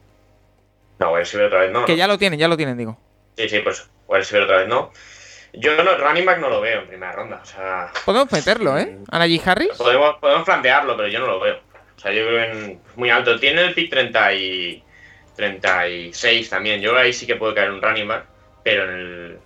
No, 0.98 1.10
wide 1.10 1.18
receiver 1.20 1.46
otra 1.46 1.60
vez 1.60 1.72
no. 1.72 1.84
Que 1.84 1.92
¿no? 1.92 1.98
ya 1.98 2.06
lo 2.06 2.18
tienen, 2.18 2.38
ya 2.38 2.48
lo 2.48 2.56
tienen, 2.56 2.76
digo. 2.76 2.98
Sí, 3.36 3.48
sí, 3.48 3.60
pues 3.60 3.88
wide 4.06 4.20
receiver 4.20 4.44
otra 4.44 4.58
vez 4.58 4.68
no. 4.68 4.92
Yo 5.52 5.82
no, 5.82 5.96
running 5.98 6.24
back 6.24 6.40
no 6.40 6.48
lo 6.48 6.60
veo 6.60 6.80
en 6.80 6.88
primera 6.88 7.12
ronda. 7.12 7.40
O 7.42 7.46
sea, 7.46 7.92
Podemos 8.04 8.30
meterlo, 8.32 8.76
¿eh? 8.78 8.98
A 9.10 9.18
Najee 9.20 9.40
Harris. 9.44 9.76
podemos, 9.78 10.16
podemos 10.16 10.44
plantearlo, 10.44 10.96
pero 10.96 11.08
yo 11.08 11.20
no 11.20 11.26
lo 11.26 11.40
veo. 11.40 11.58
O 11.96 12.00
sea, 12.00 12.12
yo 12.12 12.26
creo 12.26 12.42
en 12.42 12.80
muy 12.96 13.10
alto. 13.10 13.38
Tiene 13.38 13.62
el 13.62 13.74
pick 13.74 13.88
30 13.90 14.34
y 14.34 14.84
36 15.36 16.50
también. 16.50 16.80
Yo 16.80 16.96
ahí 16.96 17.12
sí 17.12 17.26
que 17.26 17.36
puedo 17.36 17.54
caer 17.54 17.70
un 17.70 17.80
running 17.80 18.08
back, 18.08 18.24
pero 18.64 18.84
en 18.90 18.96
el, 18.98 19.38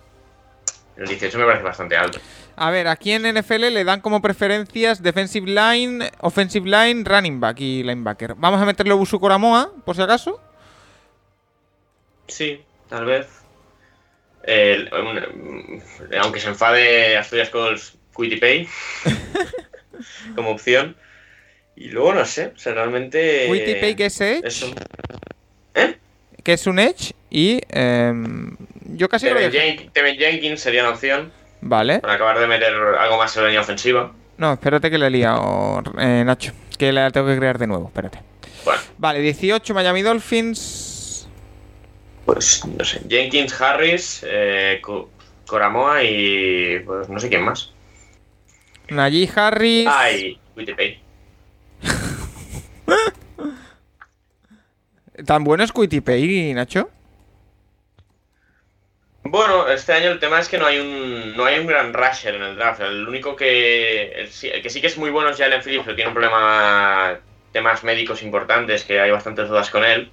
en 0.97 1.03
el 1.03 1.07
18 1.07 1.37
me 1.37 1.45
parece 1.45 1.63
bastante 1.63 1.95
alto. 1.95 2.19
A 2.55 2.71
ver, 2.71 2.87
aquí 2.87 3.11
en 3.13 3.21
NFL 3.23 3.71
le 3.71 3.83
dan 3.83 4.01
como 4.01 4.21
preferencias 4.21 5.01
defensive 5.01 5.47
line, 5.47 6.09
offensive 6.19 6.67
line, 6.67 7.05
running 7.05 7.39
back 7.39 7.59
y 7.59 7.83
linebacker. 7.83 8.33
Vamos 8.35 8.59
a 8.61 8.65
meterlo 8.65 8.97
Busu 8.97 9.19
Coramoa, 9.19 9.71
por 9.85 9.95
si 9.95 10.01
acaso. 10.01 10.41
Sí, 12.27 12.63
tal 12.89 13.05
vez. 13.05 13.27
Un- 14.91 15.81
aunque 16.21 16.39
se 16.39 16.47
enfade 16.49 17.17
Asturias 17.17 17.49
Calls 17.49 17.95
Pay 18.39 18.67
como 20.35 20.51
opción. 20.51 20.95
Y 21.75 21.89
luego 21.89 22.13
no 22.13 22.25
sé, 22.25 22.51
o 22.55 22.59
sea, 22.59 22.73
realmente. 22.73 23.45
Pay 23.79 23.95
que 23.95 24.05
es 24.07 24.19
Edge, 24.21 24.47
es 24.47 24.61
un- 24.63 24.75
que 26.43 26.53
es 26.53 26.67
un 26.67 26.79
Edge 26.79 27.13
y 27.29 27.61
em, 27.69 28.57
yo 28.95 29.07
casi 29.07 29.27
lo 29.29 29.35
Tevin, 29.35 29.51
dejo. 29.51 29.65
Jen- 29.83 29.91
Tevin 29.93 30.17
Jenkins 30.17 30.59
sería 30.61 30.81
una 30.81 30.91
opción 30.91 31.31
Vale. 31.61 31.99
para 31.99 32.13
acabar 32.15 32.39
de 32.39 32.47
meter 32.47 32.73
algo 32.73 33.17
más 33.17 33.35
en 33.37 33.43
la 33.43 33.49
línea 33.49 33.61
ofensiva. 33.61 34.11
No, 34.37 34.53
espérate 34.53 34.89
que 34.89 34.97
le 34.97 35.07
he 35.07 35.09
liado, 35.09 35.81
eh, 35.99 36.23
Nacho. 36.25 36.51
Que 36.77 36.91
la 36.93 37.11
tengo 37.11 37.27
que 37.27 37.37
crear 37.37 37.57
de 37.57 37.67
nuevo, 37.67 37.87
espérate. 37.87 38.19
Bueno, 38.65 38.81
Vale, 38.97 39.19
18 39.19 39.73
Miami 39.73 40.01
Dolphins. 40.01 40.98
Pues 42.33 42.63
no 42.65 42.85
sé. 42.85 43.01
Jenkins, 43.09 43.59
Harris, 43.59 44.23
eh, 44.27 44.79
Co- 44.83 45.09
Coramoa 45.47 46.03
y. 46.03 46.79
Pues 46.85 47.09
no 47.09 47.19
sé 47.19 47.27
quién 47.27 47.41
más. 47.43 47.73
Najee 48.89 49.29
Harris. 49.35 49.87
Y 50.55 50.73
Pay. 50.73 51.01
¿Tan 55.25 55.43
bueno 55.43 55.63
es 55.63 55.71
Pay, 55.71 56.53
Nacho? 56.53 56.89
Bueno, 59.23 59.67
este 59.67 59.93
año 59.93 60.11
el 60.11 60.19
tema 60.19 60.39
es 60.39 60.47
que 60.47 60.57
no 60.57 60.65
hay 60.65 60.79
un 60.79 61.35
no 61.35 61.45
hay 61.45 61.59
un 61.59 61.67
gran 61.67 61.93
rusher 61.93 62.35
en 62.35 62.43
el 62.43 62.55
draft. 62.55 62.81
El 62.81 63.07
único 63.07 63.35
que 63.35 64.11
el, 64.11 64.29
sí- 64.29 64.49
el 64.49 64.61
que 64.61 64.69
sí 64.69 64.79
que 64.81 64.87
es 64.87 64.97
muy 64.97 65.09
bueno 65.09 65.29
es 65.31 65.37
Jalen 65.37 65.61
Phillips, 65.63 65.83
pero 65.85 65.95
tiene 65.95 66.09
un 66.09 66.13
problema 66.15 67.19
temas 67.51 67.83
médicos 67.83 68.21
importantes 68.21 68.83
que 68.83 68.99
hay 68.99 69.09
bastantes 69.11 69.49
dudas 69.49 69.69
con 69.71 69.83
él. 69.83 70.11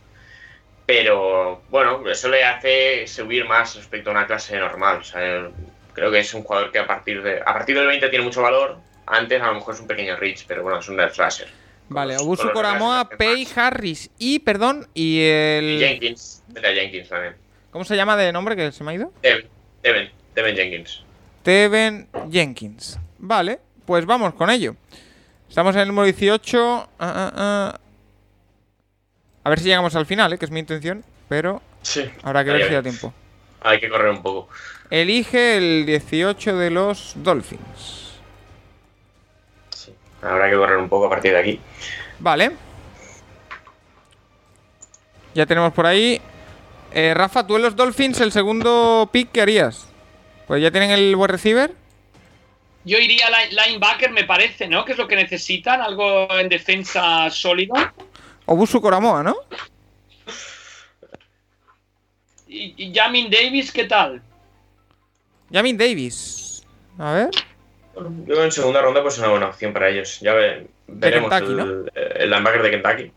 Pero 0.86 1.62
bueno, 1.68 2.08
eso 2.08 2.28
le 2.28 2.44
hace 2.44 3.06
subir 3.06 3.44
más 3.44 3.74
respecto 3.74 4.10
a 4.10 4.12
una 4.12 4.26
clase 4.26 4.56
normal. 4.56 4.98
O 4.98 5.04
sea, 5.04 5.50
creo 5.92 6.10
que 6.10 6.20
es 6.20 6.32
un 6.32 6.44
jugador 6.44 6.70
que 6.70 6.78
a 6.78 6.86
partir 6.86 7.22
de 7.22 7.40
a 7.40 7.52
partir 7.52 7.76
del 7.76 7.88
20 7.88 8.08
tiene 8.08 8.24
mucho 8.24 8.42
valor. 8.42 8.78
Antes 9.06 9.42
a 9.42 9.48
lo 9.48 9.54
mejor 9.54 9.74
es 9.74 9.80
un 9.80 9.86
pequeño 9.86 10.16
reach, 10.16 10.44
pero 10.46 10.62
bueno, 10.62 10.78
es 10.78 10.88
un 10.88 11.00
edge 11.00 11.16
rusher. 11.16 11.48
Vale, 11.88 12.16
Obusu 12.16 12.50
Coramoa, 12.52 13.08
más. 13.18 13.56
Harris 13.58 14.10
y, 14.18 14.40
perdón, 14.40 14.88
y 14.92 15.22
el... 15.22 15.64
Y 15.64 15.78
Jenkins, 15.78 16.42
a 16.56 16.68
Jenkins 16.68 17.08
también. 17.08 17.36
¿Cómo 17.70 17.84
se 17.84 17.94
llama 17.94 18.16
de 18.16 18.32
nombre 18.32 18.56
que 18.56 18.72
se 18.72 18.82
me 18.82 18.90
ha 18.90 18.94
ido? 18.94 19.12
Devin, 19.22 19.46
Devin, 19.82 20.10
Devin 20.34 20.56
Jenkins. 20.56 21.04
Teven 21.44 22.08
Jenkins. 22.30 22.98
Vale, 23.18 23.60
pues 23.84 24.04
vamos 24.04 24.34
con 24.34 24.50
ello. 24.50 24.74
Estamos 25.48 25.76
en 25.76 25.82
el 25.82 25.88
número 25.88 26.06
18. 26.06 26.58
Ah, 26.58 26.88
ah, 26.98 27.32
ah. 27.36 27.80
A 29.47 29.48
ver 29.48 29.60
si 29.60 29.66
llegamos 29.66 29.94
al 29.94 30.06
final, 30.06 30.32
¿eh? 30.32 30.39
que 30.39 30.44
es 30.44 30.51
mi 30.51 30.59
intención. 30.59 31.05
Pero 31.28 31.62
Sí. 31.82 32.05
habrá 32.24 32.44
que 32.44 32.51
ver 32.51 32.66
si 32.66 32.74
da 32.74 32.82
tiempo. 32.82 33.14
Hay 33.60 33.78
que 33.78 33.89
correr 33.89 34.10
un 34.10 34.20
poco. 34.20 34.48
Elige 34.90 35.56
el 35.56 35.86
18 35.86 36.56
de 36.56 36.70
los 36.70 37.12
Dolphins. 37.14 38.14
Sí. 39.70 39.94
Habrá 40.20 40.51
que 40.51 40.56
correr 40.56 40.78
un 40.78 40.89
poco 40.89 41.06
a 41.06 41.10
partir 41.10 41.31
de 41.32 41.39
aquí. 41.39 41.60
Vale. 42.18 42.51
Ya 45.35 45.47
tenemos 45.47 45.73
por 45.73 45.86
ahí. 45.86 46.20
Eh, 46.93 47.14
Rafa, 47.14 47.47
tú 47.47 47.55
en 47.55 47.62
los 47.62 47.77
Dolphins, 47.77 48.20
el 48.20 48.32
segundo 48.32 49.09
pick, 49.12 49.31
¿qué 49.31 49.43
harías? 49.43 49.86
Pues 50.48 50.60
ya 50.60 50.73
tienen 50.73 50.90
el 50.90 51.14
wide 51.14 51.28
receiver. 51.28 51.73
Yo 52.85 52.98
iría 52.98 53.27
line- 53.31 53.52
linebacker, 53.64 54.10
me 54.10 54.24
parece, 54.24 54.66
¿no? 54.66 54.85
Que 54.85 54.93
es 54.93 54.98
lo 54.98 55.06
que 55.06 55.14
necesitan, 55.14 55.82
algo 55.82 56.28
en 56.36 56.48
defensa 56.48 57.31
sólido. 57.31 57.74
Obusu 58.47 58.81
Coramoa, 58.81 59.23
¿no? 59.23 59.36
Y, 62.48 62.74
y 62.77 62.94
Jamin 62.94 63.31
Davis, 63.31 63.73
¿qué 63.73 63.85
tal? 63.85 64.23
Jamin 65.52 65.77
Davis. 65.77 66.62
A 66.98 67.12
ver. 67.12 67.31
Yo 68.27 68.44
en 68.44 68.52
segunda 68.52 68.82
ronda 68.82 69.02
pues 69.02 69.14
es 69.14 69.20
una 69.20 69.28
buena 69.31 69.48
opción 69.48 69.73
para 69.73 69.89
ellos. 69.89 70.20
Ya 70.20 70.35
ve- 70.35 70.66
veremos 70.86 71.31
Kentucky, 71.31 71.52
el, 71.52 71.56
¿no? 71.56 71.90
el 71.94 72.31
linebacker 72.31 72.62
de 72.62 72.70
Kentucky. 72.70 73.12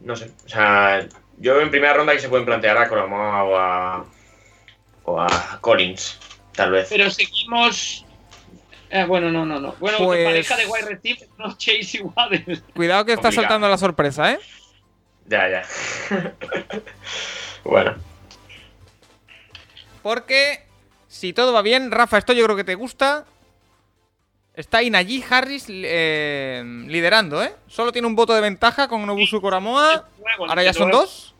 No 0.00 0.14
sé. 0.16 0.30
O 0.44 0.48
sea, 0.48 1.06
yo 1.38 1.54
veo 1.54 1.62
en 1.62 1.70
primera 1.70 1.94
ronda 1.94 2.12
que 2.12 2.20
se 2.20 2.28
pueden 2.28 2.46
plantear 2.46 2.76
a 2.78 2.88
Colomoa 2.88 3.44
o 3.44 3.56
a, 3.56 4.04
o 5.04 5.20
a 5.20 5.58
Collins, 5.60 6.18
tal 6.54 6.70
vez. 6.72 6.88
Pero 6.88 7.10
seguimos. 7.10 8.04
Eh, 8.96 9.04
bueno, 9.04 9.30
no, 9.30 9.44
no, 9.44 9.60
no. 9.60 9.74
Bueno, 9.78 9.98
Pues- 9.98 10.24
pareja 10.24 10.56
de 10.56 10.66
wide 10.66 10.86
receiver, 10.86 11.28
no 11.38 11.54
Chase 11.58 11.98
y 11.98 12.00
Waddle. 12.00 12.62
Cuidado 12.74 13.04
que 13.04 13.12
está 13.12 13.24
Complicado. 13.24 13.42
saltando 13.42 13.68
la 13.68 13.76
sorpresa, 13.78 14.32
¿eh? 14.32 14.38
Ya, 15.26 15.48
ya. 15.50 15.62
bueno. 17.64 17.94
Porque 20.02 20.62
si 21.08 21.32
todo 21.34 21.52
va 21.52 21.60
bien, 21.60 21.90
Rafa, 21.90 22.16
esto 22.16 22.32
yo 22.32 22.44
creo 22.44 22.56
que 22.56 22.64
te 22.64 22.74
gusta. 22.74 23.26
Está 24.54 24.82
Inaji 24.82 25.22
Harris 25.28 25.66
eh, 25.68 26.62
liderando, 26.86 27.42
¿eh? 27.42 27.52
Solo 27.66 27.92
tiene 27.92 28.08
un 28.08 28.16
voto 28.16 28.32
de 28.34 28.40
ventaja 28.40 28.88
con 28.88 29.04
Nobusu 29.04 29.42
Koramoa. 29.42 30.08
Ahora 30.48 30.62
ya 30.62 30.72
son 30.72 30.90
dos. 30.90 31.34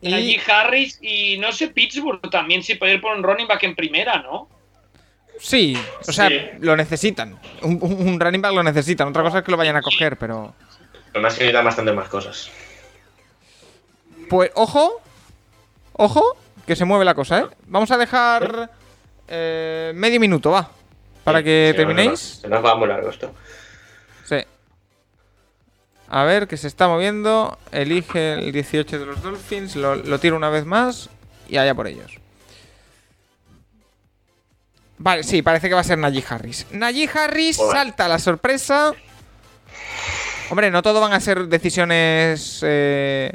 Najee 0.00 0.40
Harris 0.50 0.98
y 1.02 1.36
no 1.38 1.52
sé, 1.52 1.68
Pittsburgh 1.68 2.30
también 2.30 2.62
si 2.62 2.76
puede 2.76 2.94
ir 2.94 3.00
por 3.02 3.14
un 3.14 3.22
running 3.22 3.48
back 3.48 3.64
en 3.64 3.74
primera, 3.74 4.22
¿no? 4.22 4.48
Sí, 5.38 5.76
o 6.06 6.12
sea, 6.12 6.28
Sí. 6.28 6.40
lo 6.60 6.76
necesitan. 6.76 7.38
Un, 7.62 7.78
un- 7.82 8.08
un 8.08 8.20
running 8.20 8.40
back 8.42 8.52
lo 8.52 8.62
necesitan. 8.62 9.08
Otra 9.08 9.22
cosa 9.22 9.38
es 9.38 9.44
que 9.44 9.50
lo 9.50 9.56
vayan 9.56 9.76
a 9.76 9.82
coger, 9.82 10.16
pero. 10.16 10.54
Además 11.12 11.34
que 11.34 11.40
necesitan 11.40 11.64
bastante 11.64 11.92
más 11.92 12.08
cosas. 12.08 12.50
Pues, 14.28 14.50
ojo. 14.54 15.00
Ojo, 15.94 16.36
que 16.66 16.76
se 16.76 16.84
mueve 16.84 17.04
la 17.04 17.14
cosa, 17.14 17.40
¿eh? 17.40 17.46
Vamos 17.66 17.90
a 17.90 17.96
dejar 17.98 18.70
eh, 19.26 19.92
medio 19.94 20.20
minuto, 20.20 20.50
va. 20.52 20.70
Para 21.24 21.38
Sí, 21.40 21.44
que 21.44 21.72
terminéis. 21.76 22.20
Se 22.42 22.48
nos 22.48 22.64
va 22.64 22.74
muy 22.76 22.86
largo 22.88 23.10
esto. 23.10 23.34
Sí. 24.24 24.36
A 26.08 26.22
ver, 26.24 26.46
que 26.46 26.56
se 26.56 26.68
está 26.68 26.86
moviendo. 26.88 27.58
Elige 27.72 28.34
el 28.34 28.52
18 28.52 28.98
de 28.98 29.06
los 29.06 29.22
Dolphins. 29.22 29.76
Lo, 29.76 29.96
lo 29.96 30.18
tiro 30.20 30.36
una 30.36 30.50
vez 30.50 30.64
más. 30.64 31.10
Y 31.48 31.56
allá 31.56 31.74
por 31.74 31.86
ellos. 31.88 32.12
Vale, 34.98 35.22
sí, 35.22 35.42
parece 35.42 35.68
que 35.68 35.74
va 35.74 35.80
a 35.80 35.84
ser 35.84 35.98
Najee 35.98 36.24
Harris. 36.28 36.66
Najee 36.72 37.08
Harris 37.12 37.56
salta 37.56 38.08
la 38.08 38.18
sorpresa. 38.18 38.94
Hombre, 40.50 40.70
no 40.70 40.82
todo 40.82 41.00
van 41.00 41.12
a 41.12 41.20
ser 41.20 41.46
decisiones 41.46 42.60
eh, 42.66 43.32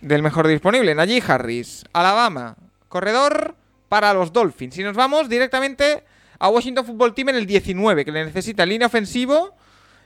del 0.00 0.22
mejor 0.22 0.46
disponible. 0.46 0.94
Najee 0.94 1.22
Harris, 1.26 1.84
Alabama, 1.92 2.56
corredor 2.88 3.56
para 3.88 4.14
los 4.14 4.32
Dolphins. 4.32 4.78
Y 4.78 4.82
nos 4.82 4.94
vamos 4.94 5.28
directamente 5.28 6.04
a 6.38 6.48
Washington 6.48 6.84
Football 6.84 7.14
Team 7.14 7.30
en 7.30 7.36
el 7.36 7.46
19, 7.46 8.04
que 8.04 8.12
le 8.12 8.24
necesita 8.24 8.66
línea 8.66 8.86
ofensivo, 8.86 9.54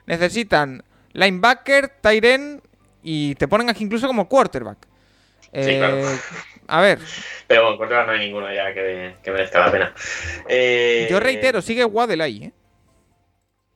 necesitan 0.06 0.82
linebacker, 1.12 1.88
tight 2.00 2.24
end 2.24 2.60
y 3.02 3.34
te 3.36 3.48
ponen 3.48 3.70
aquí 3.70 3.84
incluso 3.84 4.06
como 4.06 4.28
quarterback. 4.28 4.78
Eh, 5.52 5.78
claro. 5.78 6.02
A 6.68 6.80
ver, 6.80 6.98
Pero 7.46 7.62
bueno, 7.62 7.78
cortera 7.78 8.06
no 8.06 8.12
hay 8.12 8.18
ninguno 8.20 8.52
ya 8.52 8.72
que, 8.74 9.14
que 9.22 9.30
merezca 9.30 9.60
la 9.60 9.72
pena. 9.72 9.94
Eh, 10.48 11.06
yo 11.10 11.20
reitero, 11.20 11.62
sigue 11.62 11.84
Waddle 11.84 12.22
ahí, 12.22 12.44
¿eh? 12.44 12.52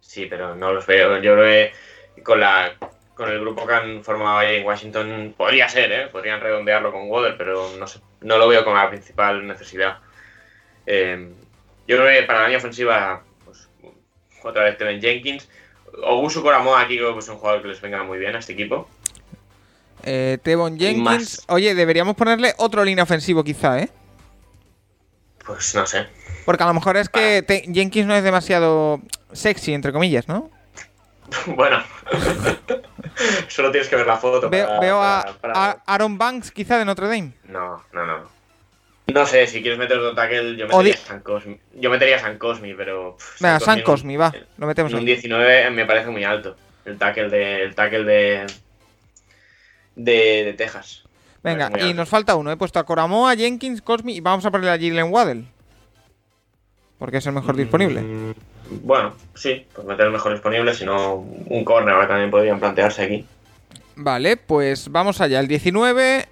Sí, 0.00 0.26
pero 0.26 0.56
no 0.56 0.72
los 0.72 0.86
veo. 0.86 1.18
Yo 1.18 1.34
creo 1.34 1.44
que 1.44 2.22
con 2.22 2.40
la 2.40 2.74
con 3.14 3.30
el 3.30 3.40
grupo 3.40 3.66
que 3.66 3.74
han 3.74 4.02
formado 4.02 4.38
ahí 4.38 4.56
en 4.56 4.66
Washington 4.66 5.34
podría 5.36 5.68
ser, 5.68 5.92
¿eh? 5.92 6.06
Podrían 6.06 6.40
redondearlo 6.40 6.90
con 6.90 7.10
Waddle, 7.10 7.34
pero 7.36 7.70
no 7.78 7.86
sé, 7.86 8.00
no 8.22 8.38
lo 8.38 8.48
veo 8.48 8.64
como 8.64 8.76
la 8.76 8.88
principal 8.88 9.46
necesidad. 9.46 9.98
Eh, 10.86 11.28
yo 11.86 11.96
creo 11.96 12.08
que 12.08 12.26
para 12.26 12.40
la 12.40 12.44
línea 12.46 12.58
ofensiva, 12.58 13.22
pues 13.44 13.68
otra 14.42 14.64
vez 14.64 14.78
Teven 14.78 15.00
Jenkins. 15.02 15.50
Ogusu 16.02 16.42
Koramoa 16.42 16.80
aquí 16.80 16.96
creo 16.96 17.12
que 17.12 17.18
es 17.18 17.28
un 17.28 17.36
jugador 17.36 17.62
que 17.62 17.68
les 17.68 17.80
venga 17.80 18.02
muy 18.04 18.18
bien 18.18 18.34
a 18.34 18.38
este 18.38 18.54
equipo. 18.54 18.88
Eh, 20.04 20.38
Tevon 20.42 20.78
Jenkins. 20.78 21.42
Oye, 21.48 21.74
deberíamos 21.74 22.16
ponerle 22.16 22.54
otro 22.58 22.84
línea 22.84 23.04
ofensivo 23.04 23.42
quizá, 23.44 23.78
¿eh? 23.80 23.88
Pues 25.46 25.74
no 25.74 25.86
sé. 25.86 26.06
Porque 26.44 26.62
a 26.62 26.66
lo 26.66 26.74
mejor 26.74 26.96
es 26.96 27.08
que 27.08 27.42
te- 27.42 27.62
Jenkins 27.72 28.06
no 28.06 28.14
es 28.14 28.22
demasiado 28.24 29.00
sexy, 29.32 29.72
entre 29.74 29.92
comillas, 29.92 30.28
¿no? 30.28 30.50
bueno. 31.46 31.82
Solo 33.48 33.70
tienes 33.70 33.88
que 33.88 33.96
ver 33.96 34.06
la 34.06 34.16
foto. 34.16 34.48
Veo, 34.50 34.66
para- 34.66 34.80
veo 34.80 35.02
a, 35.02 35.22
para- 35.40 35.54
para- 35.54 35.70
a 35.70 35.82
Aaron 35.94 36.18
Banks 36.18 36.50
quizá 36.50 36.78
de 36.78 36.84
Notre 36.84 37.06
Dame. 37.08 37.32
No, 37.48 37.82
no, 37.92 38.06
no. 38.06 38.40
No 39.12 39.26
sé, 39.26 39.46
si 39.48 39.60
quieres 39.60 39.78
meter 39.78 39.98
otro 39.98 40.14
tackle, 40.14 40.56
yo 40.56 40.68
metería 40.68 40.96
San 40.96 41.20
Cosmi. 41.20 41.58
Yo 41.74 41.90
metería 41.90 42.18
San 42.20 42.38
Cosmi, 42.38 42.74
pero. 42.74 43.16
pff, 43.16 43.40
Venga, 43.40 43.58
San 43.58 43.82
Cosmi, 43.82 44.16
va. 44.16 44.32
Lo 44.56 44.68
metemos 44.68 44.92
En 44.92 44.98
un 44.98 45.00
ahí. 45.00 45.06
19 45.14 45.70
me 45.70 45.84
parece 45.84 46.10
muy 46.10 46.22
alto. 46.22 46.56
El 46.84 46.96
tackle 46.96 47.28
de. 47.28 47.62
El 47.64 47.74
tackle 47.74 48.04
de. 48.04 48.46
De, 49.96 50.44
de 50.44 50.52
Texas. 50.54 51.04
Venga, 51.42 51.70
y 51.80 51.94
nos 51.94 52.08
falta 52.08 52.36
uno. 52.36 52.50
He 52.50 52.56
puesto 52.56 52.78
a 52.78 52.84
Coramoa, 52.84 53.34
Jenkins, 53.34 53.80
Cosmi 53.82 54.16
y 54.16 54.20
vamos 54.20 54.44
a 54.44 54.50
ponerle 54.50 54.70
a 54.72 54.78
Jalen 54.90 55.12
Waddell. 55.12 55.46
Porque 56.98 57.16
es 57.18 57.26
el 57.26 57.32
mejor 57.32 57.56
disponible. 57.56 58.02
Mm, 58.02 58.32
Bueno, 58.82 59.14
sí, 59.34 59.66
pues 59.74 59.86
meter 59.86 60.06
el 60.06 60.12
mejor 60.12 60.32
disponible, 60.32 60.74
si 60.74 60.84
no 60.84 61.14
un 61.14 61.64
corner 61.64 61.94
ahora 61.94 62.08
también 62.08 62.30
podrían 62.30 62.60
plantearse 62.60 63.02
aquí. 63.02 63.26
Vale, 63.96 64.36
pues 64.36 64.90
vamos 64.92 65.20
allá. 65.20 65.40
El 65.40 65.48
19. 65.48 66.26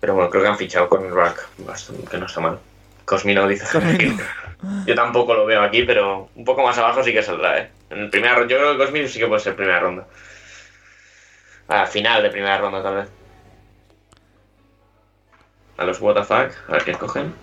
Pero 0.00 0.14
bueno, 0.14 0.30
creo 0.30 0.42
que 0.42 0.48
han 0.48 0.58
fichado 0.58 0.88
cornerback, 0.88 1.48
bastante, 1.58 2.08
que 2.10 2.18
no 2.18 2.26
está 2.26 2.40
mal. 2.40 2.58
Cosmino 3.04 3.46
dice 3.46 3.66
que- 3.98 4.16
Yo 4.86 4.94
tampoco 4.94 5.34
lo 5.34 5.44
veo 5.44 5.60
aquí, 5.62 5.82
pero 5.82 6.28
un 6.36 6.44
poco 6.44 6.62
más 6.62 6.78
abajo 6.78 7.02
sí 7.04 7.12
que 7.12 7.22
saldrá, 7.22 7.58
¿eh? 7.58 7.70
En 7.90 7.98
el 7.98 8.10
primer, 8.10 8.32
yo 8.48 8.56
creo 8.58 8.72
que 8.72 8.78
Cosmino 8.78 9.06
sí 9.08 9.18
que 9.18 9.26
puede 9.26 9.40
ser 9.40 9.54
primera 9.56 9.80
ronda. 9.80 10.06
A 11.68 11.86
final 11.86 12.22
de 12.22 12.30
primera 12.30 12.58
ronda, 12.58 12.82
tal 12.82 12.94
vez. 12.96 13.08
A 15.78 15.84
los 15.84 15.98
WTF, 16.00 16.30
a 16.32 16.72
ver 16.72 16.84
qué 16.84 16.90
escogen. 16.92 17.34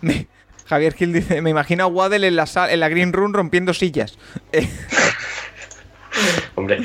me- 0.00 0.26
Javier 0.66 0.94
Gil 0.94 1.12
dice: 1.12 1.42
Me 1.42 1.50
imagino 1.50 1.84
a 1.84 1.86
Waddell 1.88 2.24
en 2.24 2.36
la, 2.36 2.46
sal- 2.46 2.70
en 2.70 2.80
la 2.80 2.88
Green 2.88 3.12
Room 3.12 3.32
rompiendo 3.32 3.74
sillas. 3.74 4.18
Hombre, 6.54 6.78
va 6.80 6.84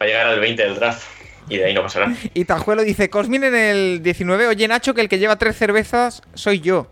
a 0.00 0.04
llegar 0.04 0.26
al 0.26 0.40
20 0.40 0.62
del 0.62 0.74
draft 0.76 1.04
y 1.48 1.56
de 1.56 1.64
ahí 1.66 1.74
no 1.74 1.82
pasará. 1.82 2.12
y 2.34 2.44
Tajuelo 2.44 2.82
dice: 2.82 3.08
Cosmin 3.10 3.44
en 3.44 3.54
el 3.54 4.02
19. 4.02 4.48
Oye, 4.48 4.68
Nacho, 4.68 4.94
que 4.94 5.00
el 5.00 5.08
que 5.08 5.18
lleva 5.18 5.36
tres 5.36 5.56
cervezas 5.56 6.22
soy 6.34 6.60
yo. 6.60 6.88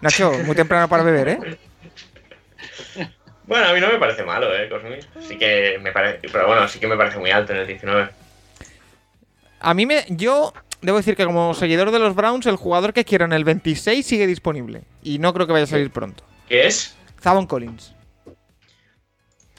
Nacho, 0.00 0.32
muy 0.44 0.54
temprano 0.54 0.88
para 0.88 1.02
beber, 1.02 1.28
¿eh? 1.28 1.58
Bueno, 3.46 3.66
a 3.66 3.72
mí 3.74 3.80
no 3.80 3.88
me 3.88 3.98
parece 3.98 4.22
malo, 4.24 4.54
¿eh? 4.56 4.68
Cosmi. 4.68 4.96
Sí 5.26 5.36
que 5.38 5.78
me 5.82 5.92
parece, 5.92 6.28
pero 6.32 6.46
bueno, 6.46 6.66
sí 6.68 6.78
que 6.78 6.86
me 6.86 6.96
parece 6.96 7.18
muy 7.18 7.30
alto 7.30 7.52
en 7.52 7.58
el 7.58 7.66
19. 7.66 8.08
A 9.60 9.74
mí 9.74 9.86
me. 9.86 10.04
Yo 10.08 10.52
debo 10.80 10.98
decir 10.98 11.16
que 11.16 11.24
como 11.24 11.54
seguidor 11.54 11.90
de 11.90 11.98
los 11.98 12.14
Browns, 12.14 12.46
el 12.46 12.56
jugador 12.56 12.92
que 12.92 13.04
quiero 13.04 13.24
en 13.26 13.32
el 13.32 13.44
26 13.44 14.04
sigue 14.06 14.26
disponible. 14.26 14.82
Y 15.02 15.18
no 15.18 15.32
creo 15.34 15.46
que 15.46 15.52
vaya 15.52 15.64
a 15.64 15.68
salir 15.68 15.90
pronto. 15.90 16.24
¿Qué 16.48 16.66
es? 16.66 16.96
Zabon 17.22 17.46
Collins. 17.46 17.94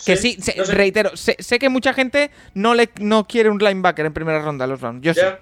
Que 0.05 0.17
sí, 0.17 0.37
sé- 0.41 0.55
no 0.57 0.65
sé. 0.65 0.73
reitero, 0.73 1.15
sé, 1.15 1.35
sé 1.39 1.57
que 1.57 1.69
mucha 1.69 1.93
gente 1.93 2.29
no 2.53 2.75
le 2.75 2.89
no 2.99 3.25
quiere 3.27 3.49
un 3.49 3.57
linebacker 3.57 4.05
en 4.05 4.13
primera 4.13 4.39
ronda 4.39 4.65
a 4.65 4.67
los 4.67 4.79
Browns. 4.81 5.01
Yo 5.01 5.13
sé. 5.13 5.21
Ya. 5.21 5.39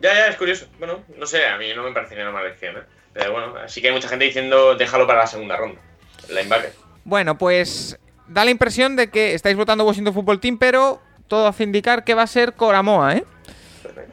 Ya, 0.00 0.14
ya, 0.14 0.26
es 0.28 0.36
curioso. 0.36 0.66
Bueno, 0.78 1.04
no 1.16 1.26
sé, 1.26 1.44
a 1.46 1.56
mí 1.58 1.66
no 1.74 1.82
me 1.82 1.92
parecería 1.92 2.22
una 2.24 2.32
mala 2.32 2.46
elección, 2.46 2.76
¿eh? 2.76 2.82
Pero 3.12 3.32
bueno, 3.32 3.54
sí 3.68 3.80
que 3.82 3.88
hay 3.88 3.94
mucha 3.94 4.08
gente 4.08 4.24
diciendo 4.24 4.76
déjalo 4.76 5.06
para 5.06 5.20
la 5.20 5.26
segunda 5.26 5.56
ronda. 5.56 5.80
El 6.28 6.36
linebacker. 6.36 6.72
Bueno, 7.08 7.38
pues 7.38 7.98
da 8.26 8.44
la 8.44 8.50
impresión 8.50 8.94
de 8.94 9.08
que 9.08 9.32
estáis 9.32 9.56
votando 9.56 9.86
Washington 9.86 10.12
Football 10.12 10.40
Team, 10.40 10.58
pero 10.58 11.00
todo 11.26 11.46
hace 11.46 11.64
indicar 11.64 12.04
que 12.04 12.12
va 12.12 12.24
a 12.24 12.26
ser 12.26 12.52
Coramoa, 12.52 13.16
¿eh? 13.16 13.24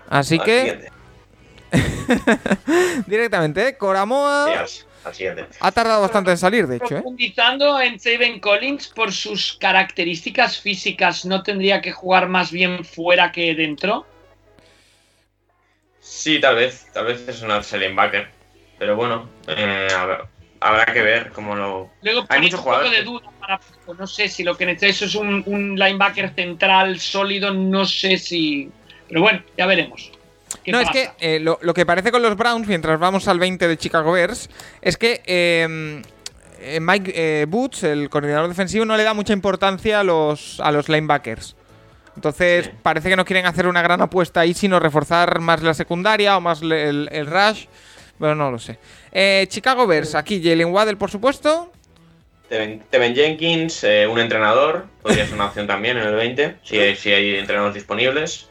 Así 0.08 0.40
al 0.40 0.46
que 0.46 0.90
directamente, 3.06 3.68
¿eh? 3.68 3.78
Coramoa 3.78 4.66
ha 5.60 5.72
tardado 5.74 6.04
bastante 6.04 6.32
en 6.32 6.38
salir, 6.38 6.68
de 6.68 6.78
hecho, 6.78 6.86
¿eh? 6.86 7.02
Profundizando 7.02 7.82
en 7.82 8.00
Saben 8.00 8.40
Collins, 8.40 8.88
por 8.88 9.12
sus 9.12 9.58
características 9.58 10.58
físicas, 10.62 11.26
¿no 11.26 11.44
tendría 11.44 11.82
que 11.82 11.92
jugar 11.92 12.30
más 12.30 12.50
bien 12.50 12.86
fuera 12.86 13.34
que 13.34 13.56
dentro? 13.56 14.06
Sí, 16.00 16.40
tal 16.40 16.56
vez. 16.56 16.88
Tal 16.94 17.08
vez 17.08 17.28
es 17.28 17.42
una 17.42 17.60
linebacker. 17.60 18.30
Pero 18.80 18.96
bueno, 18.96 19.28
eh, 19.48 19.88
habrá, 19.94 20.30
habrá 20.66 20.86
que 20.86 21.02
ver 21.02 21.32
cómo 21.32 21.56
lo. 21.56 21.90
Luego 22.02 22.26
Hay 22.30 22.42
muchos 22.42 22.60
un 22.60 22.66
poco 22.66 22.76
jugadores 22.78 22.92
de 23.00 23.04
duda 23.04 23.30
para 23.40 23.60
pues, 23.86 24.00
no 24.00 24.08
sé 24.08 24.28
si 24.28 24.44
lo 24.44 24.58
que 24.58 24.66
necesitáis 24.66 25.02
es 25.04 25.16
un, 25.16 25.44
un 25.46 25.76
linebacker 25.76 26.34
central 26.34 27.00
sólido, 27.00 27.54
no 27.54 27.86
sé 27.86 28.18
si. 28.18 28.70
Pero 29.08 29.22
bueno, 29.22 29.44
ya 29.58 29.66
veremos. 29.68 30.12
¿Qué 30.64 30.72
No, 30.72 30.80
es 30.80 30.90
que 30.90 31.12
eh, 31.20 31.40
lo, 31.40 31.60
lo 31.62 31.74
que 31.74 31.86
parece 31.86 32.12
con 32.12 32.22
los 32.22 32.36
Browns, 32.36 32.68
mientras 32.68 33.00
vamos 33.00 33.28
al 33.28 33.40
20 33.40 33.68
de 33.68 33.78
Chicago 33.78 34.12
Bears, 34.14 34.50
es 34.82 34.98
que 34.98 35.22
eh, 35.26 36.02
eh, 36.60 36.80
Mike 36.80 37.12
eh, 37.16 37.46
Boots, 37.48 37.84
el 37.84 38.10
coordinador 38.10 38.48
defensivo, 38.48 38.86
no 38.86 38.98
le 38.98 39.04
da 39.04 39.14
mucha 39.14 39.34
importancia 39.34 40.00
a 40.00 40.04
los, 40.04 40.60
a 40.60 40.72
los 40.72 40.90
linebackers. 40.90 41.56
Entonces, 42.16 42.66
Sí. 42.66 42.72
parece 42.82 43.10
que 43.10 43.16
no 43.18 43.26
quieren 43.26 43.46
hacer 43.46 43.68
una 43.68 43.82
gran 43.82 44.02
apuesta 44.02 44.40
ahí, 44.40 44.54
sino 44.54 44.80
reforzar 44.80 45.40
más 45.42 45.62
la 45.62 45.74
secundaria 45.74 46.38
o 46.38 46.42
más 46.42 46.62
el, 46.62 47.10
el 47.12 47.28
rush. 47.28 47.66
Bueno, 48.18 48.36
no 48.36 48.52
lo 48.52 48.58
sé. 48.60 48.80
Eh, 49.18 49.48
Chicago 49.48 49.88
Bears, 49.88 50.14
aquí 50.14 50.42
Jalen 50.44 50.74
Waddell, 50.74 50.98
por 50.98 51.10
supuesto. 51.10 51.72
Teven, 52.50 52.84
Teven 52.90 53.16
Jenkins, 53.16 53.82
eh, 53.86 54.06
un 54.06 54.20
entrenador, 54.20 54.88
podría 55.02 55.26
ser 55.26 55.36
una 55.36 55.46
opción 55.46 55.68
también 55.68 55.98
en 55.98 56.04
el 56.04 56.16
20, 56.16 56.58
si 56.64 56.78
hay, 56.78 56.96
si 56.98 57.14
hay 57.14 57.36
entrenadores 57.38 57.76
disponibles. 57.76 58.50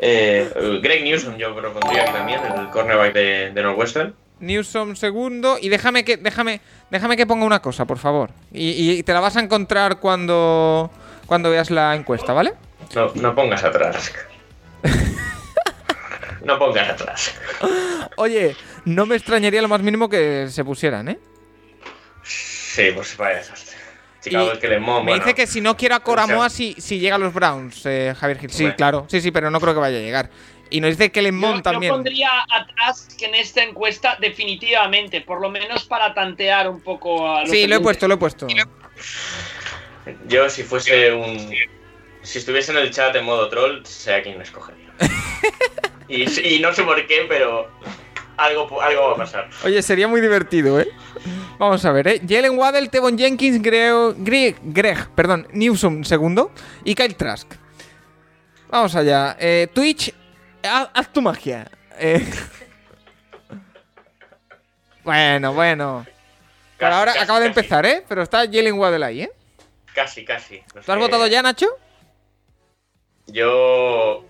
Eh, 0.00 0.80
Greg 0.82 1.04
Newsom, 1.04 1.36
yo 1.36 1.54
propondría 1.54 2.02
aquí 2.02 2.12
también, 2.12 2.40
el 2.58 2.70
cornerback 2.70 3.14
de, 3.14 3.52
de 3.52 3.62
Northwestern. 3.62 4.16
Newsom 4.40 4.96
segundo. 4.96 5.58
Y 5.60 5.68
déjame 5.68 6.04
que, 6.04 6.16
déjame, 6.16 6.60
déjame 6.90 7.16
que 7.16 7.24
ponga 7.24 7.46
una 7.46 7.62
cosa, 7.62 7.84
por 7.84 7.98
favor. 7.98 8.30
Y, 8.52 8.90
y 8.98 9.02
te 9.04 9.12
la 9.12 9.20
vas 9.20 9.36
a 9.36 9.40
encontrar 9.40 10.00
cuando, 10.00 10.90
cuando 11.26 11.50
veas 11.50 11.70
la 11.70 11.94
encuesta, 11.94 12.32
¿vale? 12.32 12.54
No, 12.96 13.12
no 13.14 13.32
pongas 13.36 13.62
atrás. 13.62 14.12
no 16.44 16.58
pongas 16.58 16.90
atrás. 16.90 17.34
Oye, 18.16 18.56
no 18.84 19.06
me 19.06 19.16
extrañaría 19.16 19.62
lo 19.62 19.68
más 19.68 19.80
mínimo 19.82 20.08
que 20.08 20.48
se 20.50 20.64
pusieran, 20.64 21.08
¿eh? 21.08 21.18
Sí, 22.22 22.90
pues 22.94 23.16
vaya 23.16 23.36
desastre. 23.36 23.76
Chicago 24.22 24.46
Y 24.46 24.52
es 24.54 24.58
que 24.58 24.68
me 24.68 24.78
bueno, 24.78 25.14
dice 25.14 25.34
que 25.34 25.46
si 25.46 25.60
no 25.60 25.76
quiero 25.76 25.94
a 25.96 26.00
Coramoa 26.00 26.46
o 26.46 26.48
sea- 26.48 26.50
si, 26.50 26.74
si 26.78 26.98
llega 26.98 27.16
a 27.16 27.18
los 27.18 27.32
Browns, 27.34 27.84
eh, 27.84 28.14
Javier 28.18 28.38
Gil. 28.38 28.50
Sí, 28.50 28.70
claro. 28.72 29.06
Sí, 29.10 29.20
sí, 29.20 29.30
pero 29.30 29.50
no 29.50 29.60
creo 29.60 29.74
que 29.74 29.80
vaya 29.80 29.98
a 29.98 30.00
llegar. 30.00 30.30
Y 30.70 30.80
nos 30.80 30.90
dice 30.90 31.12
que 31.12 31.20
Yo, 31.20 31.24
Lemon 31.24 31.56
yo 31.56 31.62
también. 31.62 31.92
pondría 31.92 32.30
atrás 32.50 33.06
que 33.18 33.26
en 33.26 33.34
esta 33.34 33.62
encuesta 33.62 34.16
definitivamente, 34.18 35.20
por 35.20 35.40
lo 35.42 35.50
menos 35.50 35.84
para 35.84 36.14
tantear 36.14 36.70
un 36.70 36.80
poco 36.80 37.28
a 37.28 37.42
los 37.42 37.50
Sí, 37.50 37.66
lo 37.66 37.76
he 37.76 37.80
puesto, 37.80 38.08
lo 38.08 38.14
he 38.14 38.16
puesto. 38.16 38.46
Yo, 40.26 40.48
si 40.48 40.62
fuese 40.62 41.12
un. 41.12 41.52
Si 42.22 42.38
estuviese 42.38 42.72
en 42.72 42.78
el 42.78 42.90
chat 42.90 43.14
en 43.16 43.24
modo 43.26 43.48
troll, 43.50 43.84
sé 43.84 44.14
a 44.14 44.22
quién 44.22 44.40
escogería. 44.40 44.90
y, 46.08 46.56
y 46.56 46.60
no 46.60 46.72
sé 46.72 46.82
por 46.82 47.06
qué, 47.06 47.26
pero. 47.28 47.70
Algo, 48.36 48.82
algo 48.82 49.10
va 49.10 49.12
a 49.12 49.16
pasar. 49.16 49.48
Oye, 49.64 49.80
sería 49.80 50.08
muy 50.08 50.20
divertido, 50.20 50.80
¿eh? 50.80 50.88
Vamos 51.56 51.84
a 51.84 51.92
ver, 51.92 52.08
¿eh? 52.08 52.20
Jalen 52.28 52.58
Waddell, 52.58 52.90
Tevon 52.90 53.16
Jenkins, 53.16 53.62
Greg, 53.62 53.92
Greg, 54.18 54.56
Greg, 54.60 55.08
perdón, 55.14 55.46
Newsom 55.52 56.02
segundo 56.02 56.50
y 56.82 56.96
Kyle 56.96 57.14
Trask. 57.14 57.48
Vamos 58.70 58.96
allá. 58.96 59.36
Eh, 59.38 59.68
Twitch, 59.72 60.12
haz, 60.64 60.88
haz 60.92 61.12
tu 61.12 61.22
magia. 61.22 61.70
Eh, 61.96 62.28
bueno, 65.04 65.52
bueno. 65.52 66.04
Por 66.04 66.78
Casi, 66.88 66.94
ahora 66.98 67.12
casi, 67.12 67.24
acaba 67.24 67.40
de 67.40 67.46
casi. 67.48 67.58
empezar, 67.60 67.86
¿eh? 67.86 68.04
Pero 68.08 68.22
está 68.22 68.38
Jalen 68.40 68.74
Waddell 68.78 69.02
ahí, 69.04 69.22
¿eh? 69.22 69.30
Casi, 69.94 70.24
casi. 70.24 70.58
No 70.58 70.72
¿Tú 70.72 70.78
has 70.80 70.86
sé. 70.86 70.96
votado 70.96 71.26
ya, 71.28 71.40
Nacho? 71.40 71.68
Yo. 73.28 74.24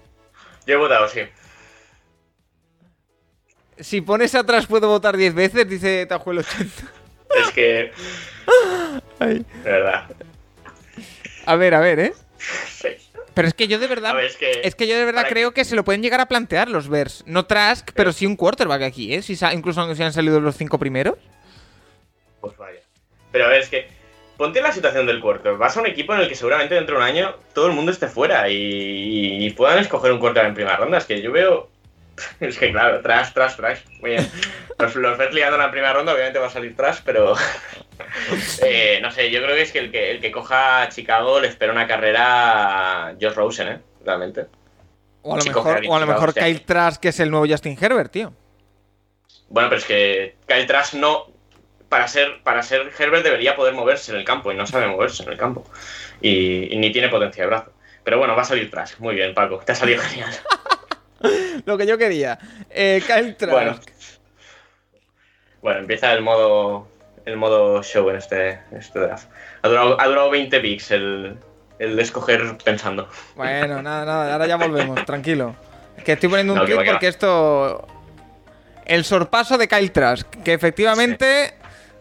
Yo 0.67 0.75
he 0.75 0.77
votado, 0.77 1.09
sí. 1.09 1.21
Si 3.79 4.01
pones 4.01 4.35
atrás 4.35 4.67
puedo 4.67 4.89
votar 4.89 5.17
10 5.17 5.35
veces, 5.35 5.69
dice 5.69 6.07
Tajuel 6.07 6.39
80. 6.39 6.65
Es 7.43 7.51
que. 7.51 7.93
Ay. 9.19 9.45
De 9.65 9.71
verdad. 9.71 10.05
A 11.47 11.57
ver, 11.57 11.75
a 11.75 11.81
ver, 11.81 11.99
¿eh? 11.99 12.15
Sí. 12.69 12.89
Pero 13.35 13.49
es 13.49 13.55
que 13.55 13.67
yo 13.67 13.79
de 13.79 13.87
verdad. 13.87 14.15
Ver, 14.15 14.27
es 14.27 14.37
que. 14.37 14.61
Es 14.63 14.75
que 14.75 14.87
yo 14.87 14.97
de 14.97 15.05
verdad 15.05 15.27
creo 15.29 15.53
que 15.53 15.65
se 15.65 15.75
lo 15.75 15.85
pueden 15.85 16.03
llegar 16.03 16.21
a 16.21 16.27
plantear 16.27 16.69
los 16.69 16.89
Bears. 16.89 17.25
No 17.27 17.47
Trask, 17.47 17.91
pero 17.95 18.13
sí 18.13 18.27
un 18.27 18.37
quarterback 18.37 18.83
aquí, 18.83 19.15
¿eh? 19.15 19.23
Si 19.23 19.37
incluso 19.53 19.95
si 19.95 20.03
han 20.03 20.13
salido 20.13 20.41
los 20.41 20.57
cinco 20.57 20.79
primeros. 20.79 21.17
Pues 22.41 22.57
vaya. 22.57 22.81
Pero 23.33 23.47
a 23.47 23.49
ver, 23.49 23.63
es 23.63 23.69
que. 23.69 23.89
Ponte 24.37 24.59
en 24.59 24.65
la 24.65 24.73
situación 24.73 25.07
del 25.07 25.21
cuarto. 25.21 25.57
Vas 25.57 25.77
a 25.77 25.81
un 25.81 25.87
equipo 25.87 26.13
en 26.13 26.21
el 26.21 26.29
que 26.29 26.35
seguramente 26.35 26.75
dentro 26.75 26.97
de 26.97 27.03
un 27.03 27.07
año 27.07 27.37
todo 27.53 27.69
el 27.69 27.73
mundo 27.73 27.93
esté 27.93 28.09
fuera 28.09 28.49
y, 28.49 29.47
y 29.47 29.51
puedan 29.51 29.79
escoger 29.79 30.11
un 30.11 30.19
quarterback 30.19 30.49
en 30.49 30.55
primera 30.55 30.77
ronda. 30.77 30.99
Es 30.99 31.05
que 31.05 31.23
yo 31.23 31.31
veo. 31.31 31.71
Es 32.41 32.59
que 32.59 32.71
claro, 32.71 33.01
tras, 33.01 33.33
tras, 33.35 33.57
tras. 33.57 33.83
Muy 34.01 34.11
bien. 34.11 34.31
Los, 34.79 34.95
los 34.97 35.19
ves 35.19 35.33
liando 35.33 35.57
en 35.57 35.63
la 35.63 35.71
primera 35.71 35.93
ronda, 35.93 36.13
obviamente 36.13 36.39
va 36.39 36.47
a 36.47 36.51
salir 36.51 36.77
tras, 36.77 37.01
pero. 37.01 37.35
eh, 38.63 38.99
no 39.03 39.11
sé, 39.11 39.31
yo 39.31 39.43
creo 39.43 39.55
que 39.55 39.63
es 39.63 39.73
que 39.73 39.79
el 39.79 39.91
que, 39.91 40.11
el 40.11 40.21
que 40.21 40.31
coja 40.31 40.83
a 40.83 40.89
Chicago 40.89 41.41
le 41.41 41.49
espera 41.49 41.73
una 41.73 41.87
carrera 41.87 43.09
a 43.09 43.15
Josh 43.21 43.35
Rosen, 43.35 43.69
¿eh? 43.69 43.81
Realmente. 44.05 44.47
O 45.23 45.35
a 45.35 45.39
lo 45.39 45.45
mejor, 45.45 45.83
o 45.89 45.97
a 45.97 46.01
lo 46.01 46.07
mejor. 46.07 46.35
Kyle 46.35 46.61
Trask, 46.61 47.01
que 47.01 47.09
es 47.09 47.21
el 47.21 47.31
nuevo 47.31 47.47
Justin 47.47 47.79
Herbert, 47.81 48.13
tío. 48.13 48.33
Bueno, 49.49 49.69
pero 49.69 49.79
es 49.79 49.87
que 49.87 50.37
Kyle 50.47 50.67
Trask 50.67 50.95
no. 50.95 51.33
Para 51.89 52.09
ser, 52.09 52.43
para 52.43 52.63
ser 52.63 52.91
Herbert 52.99 53.23
debería 53.23 53.55
poder 53.55 53.73
moverse 53.73 54.11
en 54.11 54.19
el 54.19 54.25
campo 54.25 54.51
y 54.51 54.57
no 54.57 54.67
sabe 54.67 54.89
moverse 54.89 55.23
en 55.23 55.31
el 55.31 55.39
campo. 55.39 55.65
Y, 56.21 56.75
y 56.75 56.77
ni 56.77 56.91
tiene 56.91 57.09
potencia 57.09 57.45
de 57.45 57.49
brazo. 57.49 57.73
Pero 58.03 58.19
bueno, 58.19 58.35
va 58.35 58.43
a 58.43 58.45
salir 58.45 58.71
Trask. 58.71 58.99
Muy 58.99 59.15
bien, 59.15 59.33
Paco. 59.33 59.59
Te 59.65 59.73
ha 59.73 59.75
salido 59.75 60.03
genial. 60.03 60.33
Lo 61.65 61.77
que 61.79 61.87
yo 61.87 61.99
quería. 61.99 62.39
Eh, 62.71 63.03
Kyle 63.07 63.35
Trask. 63.37 63.53
Bueno. 63.53 63.81
Bueno, 65.63 65.81
empieza 65.81 66.13
el 66.13 66.23
modo. 66.23 66.89
El 67.25 67.37
modo 67.39 67.83
show 67.83 68.11
en 68.11 68.17
este, 68.17 68.61
este 68.77 68.99
draft. 68.99 69.29
Ha 69.63 69.69
durado, 69.69 69.99
ha 69.99 70.07
durado 70.07 70.31
20 70.31 70.61
picks 70.61 70.91
el, 70.91 71.39
el 71.79 71.99
escoger 71.99 72.59
pensando. 72.63 73.09
Bueno, 73.35 73.81
nada, 73.81 74.05
nada, 74.05 74.33
ahora 74.35 74.47
ya 74.47 74.57
volvemos, 74.57 75.03
tranquilo. 75.07 75.57
Que 76.05 76.13
estoy 76.13 76.29
poniendo 76.29 76.53
un 76.53 76.59
No, 76.59 76.67
va, 76.69 76.77
va. 76.77 76.85
porque 76.85 77.09
esto. 77.09 77.87
El 78.85 79.07
sorpaso 79.07 79.57
de 79.57 79.67
Kyle 79.67 79.91
Trask, 79.91 80.29
que 80.43 80.53
efectivamente 80.53 81.55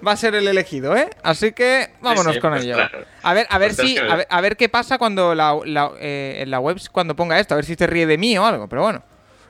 va 0.05 0.11
a 0.11 0.17
ser 0.17 0.35
el 0.35 0.45
elegido, 0.45 0.97
¿eh? 0.97 1.09
Así 1.23 1.53
que 1.53 1.91
vámonos 2.01 2.33
sí, 2.33 2.41
con 2.41 2.51
pues 2.51 2.65
ello. 2.65 2.73
claro. 2.75 3.05
A 3.21 3.33
ver, 3.33 3.47
a 3.49 3.57
ver 3.59 3.73
Pues 3.73 3.87
si. 3.87 3.97
A 3.97 4.15
ver, 4.17 4.27
a 4.29 4.41
ver 4.41 4.57
qué 4.57 4.67
pasa 4.67 4.97
cuando 4.97 5.33
la, 5.33 5.57
la, 5.63 5.91
eh, 6.01 6.39
en 6.41 6.51
la 6.51 6.59
web 6.59 6.77
cuando 6.91 7.15
ponga 7.15 7.39
esto, 7.39 7.53
a 7.53 7.55
ver 7.55 7.63
si 7.63 7.75
se 7.75 7.87
ríe 7.87 8.05
de 8.05 8.17
mí 8.17 8.37
o 8.37 8.45
algo, 8.45 8.67
pero 8.67 8.81
bueno. 8.81 9.01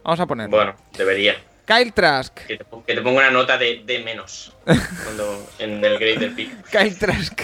Vamos 0.04 0.20
a 0.20 0.26
ponerlo. 0.26 0.56
Bueno, 0.56 0.76
debería. 0.98 1.36
Kyle 1.66 1.94
Trask. 1.94 2.34
Que 2.46 2.58
te, 2.58 2.66
que 2.86 2.94
te 2.94 3.02
ponga 3.02 3.20
una 3.22 3.32
nota 3.32 3.58
de, 3.58 3.84
de 3.86 4.00
menos. 4.00 4.54
Cuando, 4.66 5.50
en 5.60 5.84
el 5.84 5.98
grade 5.98 6.18
del 6.18 6.34
pick. 6.34 6.70
Kyle 6.70 6.98
Trask. 6.98 7.42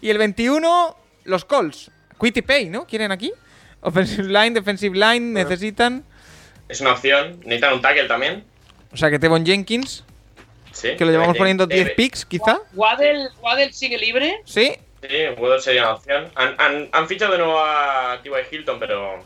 Y 0.00 0.08
el 0.10 0.18
21, 0.18 0.96
los 1.24 1.44
Colts. 1.44 1.90
Quitty 2.20 2.42
Pay, 2.42 2.70
¿no? 2.70 2.86
¿Quieren 2.86 3.12
aquí? 3.12 3.32
Offensive 3.80 4.24
line, 4.28 4.50
defensive 4.52 4.96
line, 4.96 5.20
necesitan. 5.32 6.04
Es 6.68 6.80
una 6.80 6.92
opción. 6.92 7.38
Necesitan 7.44 7.74
un 7.74 7.82
tackle 7.82 8.04
también. 8.04 8.44
O 8.92 8.96
sea 8.96 9.10
que 9.10 9.18
Tevon 9.18 9.44
Jenkins, 9.44 10.04
Sí. 10.72 10.96
que 10.96 11.04
lo 11.04 11.10
llevamos 11.10 11.36
poniendo 11.36 11.66
debe- 11.66 11.84
10 11.84 11.90
picks, 11.96 12.24
quizá. 12.24 12.60
Waddell, 12.74 13.28
Waddell 13.42 13.72
sigue 13.74 13.98
libre. 13.98 14.40
Sí. 14.44 14.72
Sí, 15.02 15.16
Waddle 15.36 15.60
sería 15.60 15.82
una 15.82 15.94
opción. 15.94 16.28
Han, 16.34 16.54
han, 16.58 16.88
han 16.92 17.06
fichado 17.08 17.32
de 17.32 17.38
nuevo 17.38 17.58
a 17.60 18.18
T.Y. 18.22 18.54
Hilton, 18.56 18.78
pero 18.80 19.18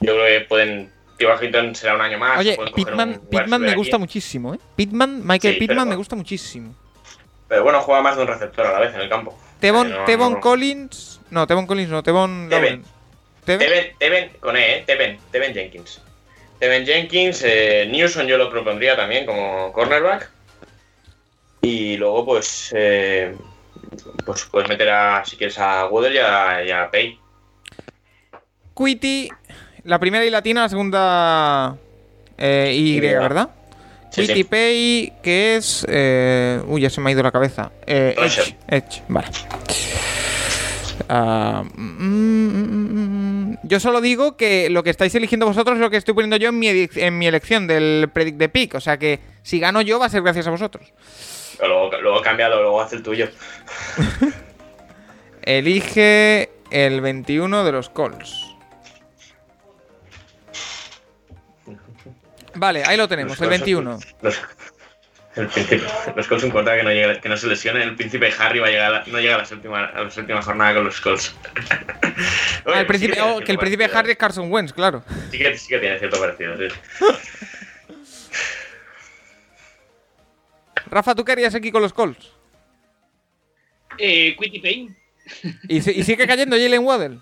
yo 0.00 0.14
creo 0.14 0.26
que 0.40 0.46
pueden. 0.46 0.90
T.Y. 1.18 1.44
Hilton 1.46 1.74
será 1.74 1.94
un 1.96 2.00
año 2.00 2.18
más. 2.18 2.38
Oye, 2.38 2.56
wide 2.58 2.72
Pitman 2.72 3.60
me 3.60 3.74
gusta 3.74 3.96
aquí. 3.96 4.00
muchísimo, 4.02 4.54
¿eh? 4.54 4.58
Pitman, 4.76 5.26
Michael 5.26 5.58
Sí, 5.58 5.66
pero- 5.66 5.84
me 5.84 5.96
gusta 5.96 6.16
muchísimo. 6.16 6.74
Pero 7.48 7.64
bueno, 7.64 7.80
juega 7.80 8.02
más 8.02 8.16
de 8.16 8.22
un 8.22 8.28
receptor 8.28 8.66
a 8.66 8.72
la 8.72 8.78
vez 8.78 8.94
en 8.94 9.00
el 9.00 9.08
campo. 9.08 9.36
Tevon, 9.60 9.90
No, 9.90 10.04
Tevon 10.04 10.32
no. 10.34 10.40
Collins. 10.40 11.20
No, 11.30 11.46
Tevon 11.46 11.66
Collins 11.66 11.90
no, 11.90 12.02
Tevon. 12.02 12.48
Teven, 12.48 12.84
Teven, 13.98 14.30
con 14.40 14.56
E, 14.56 14.76
¿eh? 14.76 14.84
Teven, 14.86 15.18
Teven 15.32 15.54
Jenkins. 15.54 16.00
Teven 16.58 16.84
Jenkins, 16.84 17.42
eh, 17.44 17.88
Newsom 17.90 18.26
yo 18.26 18.36
lo 18.36 18.50
propondría 18.50 18.94
también 18.96 19.24
como 19.26 19.72
cornerback. 19.72 20.30
Y 21.62 21.96
luego, 21.96 22.24
pues, 22.26 22.72
eh, 22.76 23.34
pues 24.26 24.44
puedes 24.44 24.68
meter 24.68 24.90
a, 24.90 25.24
si 25.24 25.36
quieres, 25.36 25.58
a 25.58 25.86
Waddle 25.86 26.14
y 26.14 26.18
a, 26.18 26.64
y 26.64 26.70
a 26.70 26.90
Pay. 26.90 27.18
Quitty, 28.76 29.28
la 29.88 29.98
primera 29.98 30.24
y 30.24 30.30
latina, 30.30 30.62
la 30.62 30.68
segunda 30.68 31.76
eh, 32.36 32.72
Y, 32.74 32.96
Y, 32.96 33.00
¿verdad? 33.00 33.50
Sí, 34.10 34.22
Quitty 34.22 34.34
sí. 34.34 34.44
Pay, 34.44 35.12
que 35.22 35.56
es. 35.56 35.84
eh, 35.88 36.60
uy, 36.66 36.80
ya 36.80 36.88
se 36.90 37.00
me 37.00 37.10
ha 37.10 37.12
ido 37.12 37.22
la 37.22 37.30
cabeza. 37.32 37.70
Eh. 37.86 38.14
Edge, 38.18 38.56
Edge, 38.68 39.02
vale. 39.08 39.28
Ah, 41.10 41.62
mm, 41.74 41.82
mm, 41.82 43.50
mm, 43.52 43.58
yo 43.62 43.80
solo 43.80 44.00
digo 44.00 44.36
que 44.36 44.68
lo 44.70 44.82
que 44.82 44.90
estáis 44.90 45.14
eligiendo 45.14 45.46
vosotros 45.46 45.76
es 45.76 45.80
lo 45.80 45.90
que 45.90 45.96
estoy 45.96 46.14
poniendo 46.14 46.36
yo 46.36 46.48
en 46.50 46.58
mi, 46.58 46.66
edic- 46.68 46.96
en 46.96 47.18
mi 47.18 47.26
elección 47.26 47.66
del 47.66 48.08
Predict 48.12 48.38
the 48.38 48.48
Pick. 48.48 48.74
O 48.74 48.80
sea 48.80 48.98
que 48.98 49.20
si 49.42 49.58
gano 49.60 49.80
yo 49.82 49.98
va 49.98 50.06
a 50.06 50.10
ser 50.10 50.22
gracias 50.22 50.46
a 50.46 50.50
vosotros. 50.50 50.92
Luego, 51.60 51.90
luego 52.00 52.22
cámbialo, 52.22 52.60
luego 52.62 52.80
haz 52.80 52.92
el 52.92 53.02
tuyo. 53.02 53.28
Elige 55.42 56.50
el 56.70 57.00
21 57.00 57.64
de 57.64 57.72
los 57.72 57.88
Colts. 57.90 58.47
Vale, 62.58 62.82
ahí 62.84 62.96
lo 62.96 63.06
tenemos, 63.08 63.38
Los 63.38 63.40
el 63.40 63.46
Colts- 63.48 63.60
21. 63.60 63.98
Los, 64.22 64.40
el 65.36 65.46
príncipe, 65.48 65.82
los 66.16 66.26
Colts 66.26 66.44
importa 66.44 66.74
que 66.76 66.82
no, 66.82 66.90
llegue, 66.90 67.20
que 67.20 67.28
no 67.28 67.36
se 67.36 67.46
lesione. 67.46 67.82
El 67.82 67.94
príncipe 67.94 68.32
Harry 68.38 68.58
va 68.58 68.66
a 68.66 68.70
llegar 68.70 68.86
a 68.86 68.98
la- 68.98 69.04
no 69.06 69.18
llega 69.20 69.36
a 69.36 69.38
la 69.38 69.44
séptima, 69.44 69.84
a 69.86 70.02
la 70.04 70.10
séptima 70.10 70.42
jornada 70.42 70.74
con 70.74 70.84
los 70.84 71.00
Colts. 71.00 71.34
Ah, 72.64 72.70
Oye, 72.72 72.80
el 72.80 72.86
príncipe, 72.86 73.14
sí 73.14 73.20
tiene 73.20 73.32
oh, 73.36 73.40
que 73.40 73.52
el 73.52 73.58
príncipe 73.58 73.84
Harry 73.94 74.10
es 74.10 74.16
Carson 74.18 74.50
Wentz, 74.52 74.72
claro. 74.72 75.02
Sí 75.30 75.38
que, 75.38 75.56
sí 75.56 75.68
que 75.68 75.78
tiene 75.78 75.98
cierto 76.00 76.18
parecido, 76.20 76.56
sí. 76.58 76.64
Rafa, 80.90 81.14
¿tú 81.14 81.24
qué 81.24 81.32
harías 81.32 81.54
aquí 81.54 81.70
con 81.70 81.82
los 81.82 81.92
Colts? 81.92 82.30
Eh, 83.98 84.36
Quitty 84.38 84.58
Payne. 84.60 84.96
¿Y, 85.68 85.76
y 85.76 86.02
sigue 86.04 86.26
cayendo 86.26 86.56
Jalen 86.56 86.84
Waddell? 86.84 87.20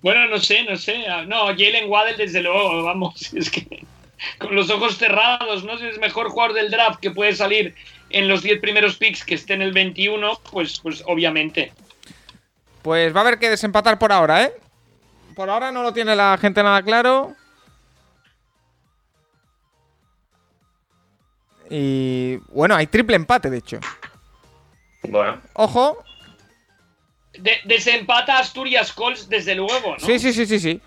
Bueno, 0.00 0.26
no 0.28 0.38
sé, 0.38 0.62
no 0.64 0.76
sé. 0.76 1.04
Ah, 1.08 1.24
No, 1.26 1.46
Jalen 1.46 1.88
Waddell, 1.88 2.16
desde 2.16 2.42
luego, 2.42 2.82
vamos. 2.84 3.32
Es 3.34 3.50
que 3.50 3.66
con 4.38 4.54
los 4.54 4.70
ojos 4.70 4.98
cerrados, 4.98 5.64
¿no? 5.64 5.78
Si 5.78 5.86
es 5.86 5.98
mejor 5.98 6.28
jugador 6.30 6.54
del 6.54 6.70
draft 6.70 7.00
que 7.00 7.10
puede 7.10 7.34
salir 7.34 7.74
en 8.10 8.28
los 8.28 8.42
10 8.42 8.60
primeros 8.60 8.96
picks 8.96 9.24
que 9.24 9.34
esté 9.34 9.54
en 9.54 9.62
el 9.62 9.72
21, 9.72 10.40
pues, 10.50 10.80
pues 10.80 11.02
obviamente. 11.06 11.72
Pues 12.82 13.14
va 13.14 13.20
a 13.20 13.22
haber 13.22 13.38
que 13.38 13.50
desempatar 13.50 13.98
por 13.98 14.12
ahora, 14.12 14.44
¿eh? 14.44 14.52
Por 15.34 15.50
ahora 15.50 15.70
no 15.70 15.82
lo 15.82 15.92
tiene 15.92 16.16
la 16.16 16.36
gente 16.40 16.62
nada 16.62 16.82
claro. 16.82 17.34
Y 21.70 22.36
bueno, 22.48 22.74
hay 22.74 22.86
triple 22.86 23.16
empate, 23.16 23.50
de 23.50 23.58
hecho. 23.58 23.78
Bueno, 25.02 25.40
Ojo, 25.54 26.02
de- 27.34 27.60
desempata 27.64 28.38
Asturias 28.38 28.92
Colts, 28.92 29.28
desde 29.28 29.54
luego, 29.54 29.92
¿no? 29.98 30.04
Sí, 30.06 30.18
sí, 30.18 30.32
sí, 30.32 30.46
sí, 30.46 30.58
sí. 30.58 30.80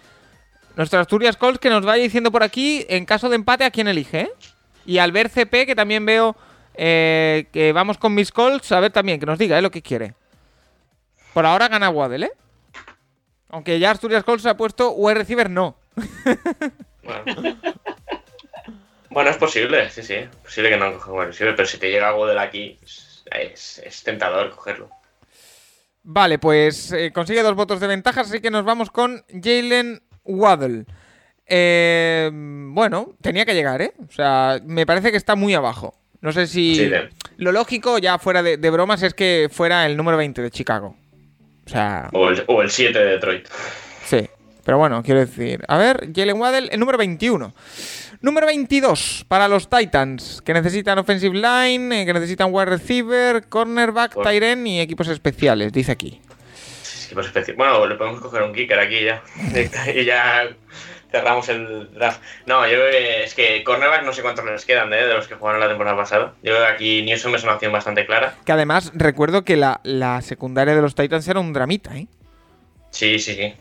Nuestro 0.76 0.99
Asturias 0.99 1.38
Colts 1.38 1.60
que 1.60 1.69
nos 1.69 1.85
vaya 1.85 2.03
diciendo 2.03 2.31
por 2.31 2.43
aquí, 2.43 2.85
en 2.89 3.06
caso 3.06 3.30
de 3.30 3.35
empate, 3.35 3.65
a 3.65 3.72
quién 3.72 3.88
elige, 3.88 4.22
¿eh? 4.22 4.31
Y 4.85 4.98
al 4.98 5.11
ver 5.11 5.30
CP, 5.30 5.65
que 5.65 5.76
también 5.76 6.06
veo 6.06 6.35
eh, 6.76 7.48
que 7.52 7.73
vamos 7.73 7.98
con 7.98 8.14
mis 8.14 8.31
Colts, 8.31 8.72
a 8.72 8.80
ver 8.80 8.91
también, 8.91 9.19
que 9.19 9.26
nos 9.26 9.38
diga, 9.38 9.57
¿eh? 9.57 9.61
Lo 9.61 9.72
que 9.72 9.81
quiere. 9.81 10.15
Por 11.34 11.45
ahora 11.45 11.68
gana 11.68 11.89
Waddle, 11.89 12.27
¿eh? 12.27 12.31
Aunque 13.49 13.80
ya 13.80 13.91
Asturias 13.91 14.23
Colts 14.23 14.45
ha 14.45 14.56
puesto 14.56 14.91
wide 14.91 15.15
receiver 15.15 15.49
no. 15.49 15.77
Bueno. 17.03 17.57
Bueno, 19.10 19.30
es 19.31 19.38
posible, 19.38 19.89
sí, 19.89 20.03
sí. 20.03 20.14
Es 20.14 20.35
posible 20.38 20.69
que 20.69 20.77
no 20.77 20.93
coja 20.93 21.11
un 21.11 21.18
wide 21.18 21.27
receiver, 21.27 21.56
pero 21.56 21.68
si 21.68 21.77
te 21.77 21.91
llega 21.91 22.14
de 22.14 22.39
aquí, 22.39 22.80
es, 22.81 23.81
es 23.84 24.03
tentador 24.03 24.52
cogerlo. 24.52 24.89
Vale, 26.03 26.39
pues 26.39 26.91
eh, 26.93 27.11
consigue 27.11 27.43
dos 27.43 27.56
votos 27.56 27.80
de 27.80 27.88
ventaja, 27.88 28.22
así 28.22 28.39
que 28.39 28.49
nos 28.49 28.64
vamos 28.64 28.89
con 28.89 29.23
Jalen 29.30 30.02
Waddle. 30.26 30.85
Eh, 31.48 32.30
bueno, 32.34 33.14
tenía 33.22 33.45
que 33.45 33.53
llegar, 33.53 33.81
¿eh? 33.81 33.93
O 34.07 34.11
sea, 34.11 34.60
me 34.65 34.85
parece 34.85 35.11
que 35.11 35.18
está 35.18 35.35
muy 35.35 35.53
abajo. 35.53 35.93
No 36.22 36.31
sé 36.31 36.48
si... 36.48 36.76
Sí, 36.76 36.89
Lo 37.38 37.52
lógico, 37.52 37.98
ya 37.98 38.19
fuera 38.19 38.43
de, 38.43 38.57
de 38.57 38.69
bromas, 38.69 39.02
es 39.03 39.14
que 39.14 39.49
fuera 39.52 39.85
el 39.85 39.98
número 39.98 40.18
20 40.18 40.41
de 40.41 40.52
Chicago. 40.52 40.95
O 41.65 41.69
sea, 41.69 42.10
O 42.14 42.30
el, 42.30 42.43
o 42.48 42.61
el 42.61 42.69
7 42.69 42.98
de 42.98 43.06
Detroit. 43.06 43.48
sí. 44.06 44.27
Pero 44.64 44.77
bueno, 44.77 45.02
quiero 45.02 45.19
decir... 45.22 45.65
A 45.68 45.80
ver, 45.80 46.10
Jalen 46.15 46.39
Waddle, 46.39 46.69
el 46.72 46.80
número 46.80 46.95
21. 46.99 47.52
Número 48.22 48.45
22 48.45 49.26
para 49.27 49.48
los 49.48 49.68
Titans, 49.68 50.39
que 50.45 50.53
necesitan 50.53 50.99
offensive 50.99 51.34
line, 51.35 52.03
eh, 52.03 52.06
que 52.06 52.14
necesitan 52.14 52.49
wide 52.53 52.65
receiver, 52.68 53.48
cornerback, 53.49 54.14
Cor- 54.14 54.23
tight 54.23 54.43
end 54.43 54.68
y 54.68 54.80
equipos 54.80 55.07
especiales, 55.07 55.73
dice 55.73 55.91
aquí. 55.91 56.22
Bueno, 57.56 57.86
le 57.86 57.96
podemos 57.96 58.22
coger 58.22 58.44
un 58.44 58.54
kicker 58.54 58.80
aquí 58.80 59.04
ya. 59.04 59.22
y 59.96 60.06
ya 60.06 60.50
cerramos 61.12 61.50
el 61.50 61.94
draft. 61.94 62.22
No, 62.46 62.66
yo 62.68 62.74
creo 62.76 62.92
que 62.92 63.24
es 63.24 63.34
que 63.34 63.64
cornerback 63.64 64.04
no 64.04 64.14
sé 64.14 64.22
cuántos 64.22 64.46
les 64.46 64.66
quedan 64.66 64.94
¿eh? 64.94 65.06
de 65.06 65.14
los 65.14 65.28
que 65.28 65.36
jugaron 65.36 65.60
la 65.60 65.68
temporada 65.68 65.98
pasada. 65.98 66.34
Yo 66.42 66.54
creo 66.54 66.66
que 66.66 66.74
aquí 66.74 67.02
Newsom 67.04 67.36
es 67.36 67.44
una 67.44 67.56
opción 67.56 67.72
bastante 67.72 68.06
clara. 68.06 68.36
Que 68.46 68.52
además 68.54 68.92
recuerdo 68.96 69.44
que 69.44 69.58
la, 69.58 69.82
la 69.84 70.22
secundaria 70.22 70.74
de 70.76 70.82
los 70.82 70.96
Titans 70.96 71.28
era 71.28 71.40
un 71.40 71.52
dramita, 71.54 71.96
¿eh? 71.98 72.08
Sí, 72.92 73.20
sí, 73.20 73.36
sí. 73.36 73.54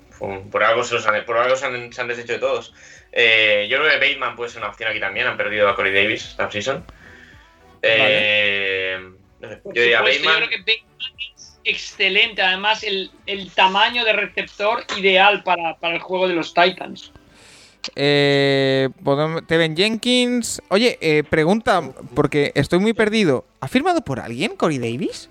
Por 0.51 0.63
algo, 0.63 0.85
se, 0.85 0.95
los 0.95 1.07
han, 1.07 1.25
por 1.25 1.39
algo 1.39 1.57
se, 1.57 1.65
han, 1.67 1.93
se 1.93 2.01
han 2.01 2.09
deshecho 2.09 2.35
de 2.35 2.39
todos. 2.39 2.75
Eh, 3.11 3.67
yo 3.71 3.79
creo 3.79 3.91
que 3.91 3.97
Bateman 3.97 4.37
puede 4.37 4.51
ser 4.51 4.61
una 4.61 4.71
opción 4.71 4.91
aquí 4.91 5.01
también. 5.01 5.27
Han 5.27 5.37
perdido 5.37 5.69
a 5.69 5.75
Corey 5.75 5.93
Davis 5.95 6.27
esta 6.27 6.51
season. 6.51 6.85
Eh, 7.83 8.99
no 9.41 9.49
sé, 9.49 9.57
Por 9.57 9.75
yo 9.75 9.83
diría 9.83 9.99
yo 9.99 10.05
Bateman. 10.05 10.37
creo 10.37 10.49
que 10.51 10.59
Bateman 10.59 11.11
excelente. 11.71 12.43
Además, 12.43 12.83
el, 12.83 13.11
el 13.27 13.51
tamaño 13.53 14.05
de 14.05 14.13
receptor 14.13 14.85
ideal 14.99 15.43
para, 15.43 15.77
para 15.79 15.95
el 15.95 16.01
juego 16.01 16.29
de 16.29 16.35
los 16.35 16.53
Titans. 16.55 17.13
Eh, 17.97 18.89
Teven 19.47 19.77
Jenkins. 19.77 20.61
Oye, 20.69 20.99
eh, 21.01 21.23
pregunta, 21.25 21.83
porque 22.15 22.53
estoy 22.55 22.79
muy 22.79 22.93
perdido. 22.93 23.47
¿Ha 23.61 23.69
firmado 23.69 24.03
por 24.03 24.21
alguien 24.21 24.57
Corey 24.57 24.79
Davis? 24.79 25.31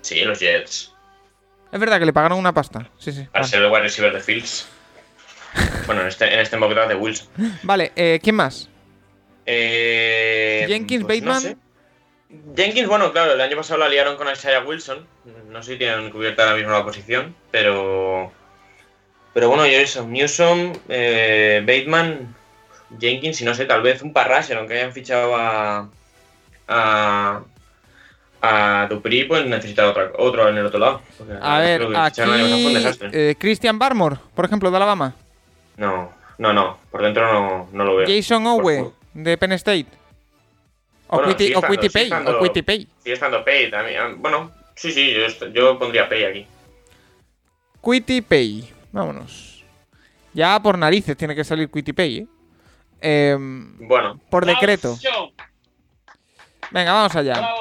Sí, 0.00 0.20
los 0.24 0.38
Jets. 0.40 0.94
Es 1.70 1.78
verdad 1.78 1.98
que 1.98 2.06
le 2.06 2.12
pagaron 2.14 2.38
una 2.38 2.54
pasta. 2.54 2.90
Sí, 2.98 3.12
sí. 3.12 3.20
Al 3.20 3.42
Vale, 3.42 3.46
ser 3.48 3.62
el 3.62 3.70
wide 3.70 3.82
receiver 3.82 4.12
de 4.14 4.20
Fields. 4.20 4.66
bueno, 5.86 6.00
en 6.02 6.08
este, 6.08 6.32
en 6.32 6.40
este 6.40 6.56
mock 6.56 6.70
draft 6.72 6.88
de 6.88 6.94
Wilson. 6.94 7.28
Vale, 7.62 7.92
eh, 7.94 8.18
¿quién 8.22 8.36
más? 8.36 8.70
Eh, 9.44 10.64
Jenkins, 10.68 11.04
pues 11.04 11.22
no 11.22 11.32
Bateman. 11.32 11.42
sé. 11.42 11.56
Jenkins, 12.56 12.88
bueno, 12.88 13.10
claro, 13.12 13.32
el 13.32 13.40
año 13.40 13.56
pasado 13.56 13.80
la 13.80 13.88
liaron 13.88 14.16
con 14.16 14.30
Isaiah 14.30 14.60
Wilson. 14.64 15.06
No 15.48 15.62
sé 15.62 15.72
si 15.72 15.78
tienen 15.78 16.10
cubierta 16.10 16.42
ahora 16.44 16.56
mismo 16.56 16.72
la 16.72 16.84
posición, 16.84 17.34
pero. 17.50 18.30
Pero 19.34 19.48
bueno, 19.48 19.66
yo 19.66 19.78
eso, 19.78 20.06
Newsom, 20.06 20.72
eh, 20.88 21.62
Bateman, 21.64 22.34
Jenkins 22.98 23.40
y 23.40 23.44
no 23.44 23.54
sé, 23.54 23.64
tal 23.66 23.82
vez 23.82 24.02
un 24.02 24.12
Parrasher, 24.12 24.56
aunque 24.58 24.74
hayan 24.74 24.92
fichado 24.92 25.36
a. 25.36 25.88
a. 26.68 27.40
a 28.42 28.86
Dupri, 28.90 29.24
pues 29.24 29.46
necesitan 29.46 29.86
otra- 29.86 30.12
otro 30.18 30.48
en 30.48 30.58
el 30.58 30.66
otro 30.66 30.78
lado. 30.78 31.00
A 31.40 31.58
ver, 31.60 31.80
aquí. 31.96 32.20
eh, 33.12 33.34
Christian 33.38 33.78
Barmore, 33.78 34.16
por 34.34 34.44
ejemplo, 34.44 34.70
de 34.70 34.76
Alabama. 34.76 35.14
No, 35.76 36.12
no, 36.38 36.52
no, 36.52 36.78
por 36.90 37.02
dentro 37.02 37.32
no, 37.32 37.68
no 37.72 37.84
lo 37.84 37.96
veo. 37.96 38.06
Jason 38.06 38.46
Owe, 38.46 38.90
de 39.14 39.38
Penn 39.38 39.52
State. 39.52 39.86
O 41.08 41.16
Bueno, 41.16 41.32
o 41.32 41.60
Pay. 41.90 42.04
estando- 42.04 42.38
O 42.38 42.40
Pay. 42.62 42.88
Sigue 43.02 43.12
estando 43.14 43.44
Pay 43.44 43.70
también. 43.70 44.20
Bueno, 44.20 44.52
sí, 44.76 44.92
sí, 44.92 45.14
yo, 45.52 45.78
pondría 45.78 46.08
Pay 46.08 46.24
aquí. 46.24 46.46
Quitty 47.82 48.20
Pay. 48.20 48.72
Vámonos. 48.92 49.64
Ya 50.34 50.60
por 50.62 50.76
narices 50.78 51.16
tiene 51.16 51.34
que 51.34 51.44
salir 51.44 51.70
Quitty 51.70 51.92
Pay, 51.92 52.18
¿eh? 52.18 52.26
Em, 53.00 53.76
Bueno, 53.88 54.20
por 54.30 54.44
decreto. 54.44 54.96
Venga, 56.70 56.92
vamos 56.92 57.16
allá. 57.16 57.48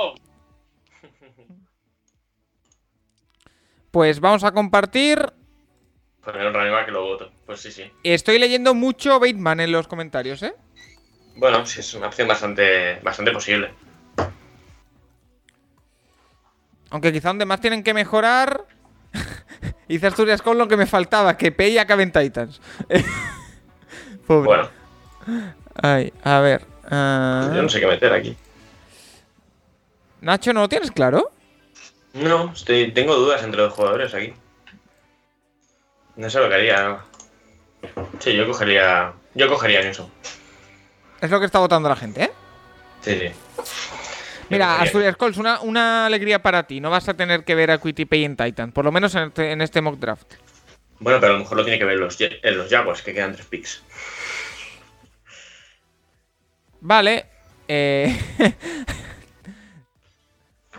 Pues 3.92 4.20
vamos 4.20 4.44
a 4.44 4.52
compartir. 4.52 5.18
poner 6.24 6.46
un 6.48 6.54
running 6.54 6.72
back 6.74 6.86
que 6.88 6.92
lo 6.92 7.04
voto. 7.04 7.32
Pues 7.46 7.62
sí, 7.62 7.72
sí. 7.72 7.90
Estoy 8.04 8.38
leyendo 8.38 8.74
mucho 8.76 9.20
Bateman 9.20 9.62
en 9.62 9.72
los 9.72 9.88
comentarios, 9.88 10.44
¿eh? 10.44 10.54
Bueno, 11.38 11.64
sí, 11.68 11.80
es 11.82 11.94
una 11.94 12.08
opción 12.08 12.28
bastante, 12.28 13.00
bastante 13.04 13.32
posible. 13.32 13.72
Aunque 16.90 17.14
quizá 17.14 17.28
donde 17.30 17.46
más 17.46 17.62
tienen 17.62 17.84
que 17.84 17.94
mejorar. 17.94 18.66
Hice 19.88 20.08
Asturias 20.08 20.42
con 20.42 20.58
lo 20.58 20.68
que 20.68 20.78
me 20.78 20.88
faltaba, 20.88 21.38
que 21.38 21.52
Pay 21.52 21.78
acabe 21.78 22.04
en 22.04 22.12
Titans. 22.12 22.60
Pobre. 24.28 24.46
Bueno, 24.48 24.70
Ay, 25.76 26.12
a 26.24 26.40
ver. 26.40 26.66
ah, 26.90 27.52
yo 27.56 27.62
no 27.62 27.70
sé 27.70 27.80
qué 27.80 27.88
meter 27.88 28.12
aquí. 28.14 28.36
Nacho, 30.22 30.54
¿no 30.54 30.62
lo 30.62 30.70
tienes 30.70 30.92
claro? 30.92 31.32
No, 32.14 32.52
estoy, 32.52 32.92
tengo 32.92 33.16
dudas 33.16 33.44
entre 33.44 33.62
los 33.62 33.74
jugadores 33.74 34.14
aquí. 34.16 34.34
No 36.16 36.30
sé 36.32 36.40
lo 36.40 36.50
que 36.50 36.56
haría. 36.56 36.98
Sí, 38.20 38.36
yo 38.36 38.48
cogería. 38.48 39.14
Yo 39.36 39.48
cogería 39.48 39.84
Newsom. 39.84 40.10
Es 41.22 41.30
lo 41.30 41.40
que 41.40 41.46
está 41.46 41.60
votando 41.60 41.90
la 41.90 41.96
gente, 41.96 42.24
¿eh? 42.24 42.32
Sí, 43.02 43.18
sí. 43.20 43.32
Mira, 44.50 44.80
Asturias 44.82 45.18
Colts, 45.18 45.38
una, 45.38 45.60
una 45.62 46.06
alegría 46.06 46.42
para 46.42 46.64
ti. 46.64 46.80
No 46.80 46.90
vas 46.90 47.10
a 47.10 47.14
tener 47.14 47.44
que 47.44 47.56
ver 47.56 47.72
a 47.72 47.80
Pay 47.80 48.24
en 48.24 48.38
Titan, 48.38 48.72
por 48.72 48.86
lo 48.86 48.92
menos 48.92 49.14
en 49.16 49.24
este, 49.24 49.52
en 49.52 49.62
este 49.62 49.82
mock 49.82 49.98
draft. 49.98 50.36
Bueno, 51.00 51.20
pero 51.20 51.34
a 51.34 51.36
lo 51.36 51.44
mejor 51.44 51.58
lo 51.58 51.64
tiene 51.64 51.78
que 51.78 51.86
ver 51.86 51.98
los, 51.98 52.18
en 52.20 52.58
los 52.58 52.70
Jaguars, 52.70 53.02
que 53.02 53.14
quedan 53.14 53.34
tres 53.34 53.46
picks. 53.46 53.84
Vale. 56.80 57.26
eh, 57.68 58.18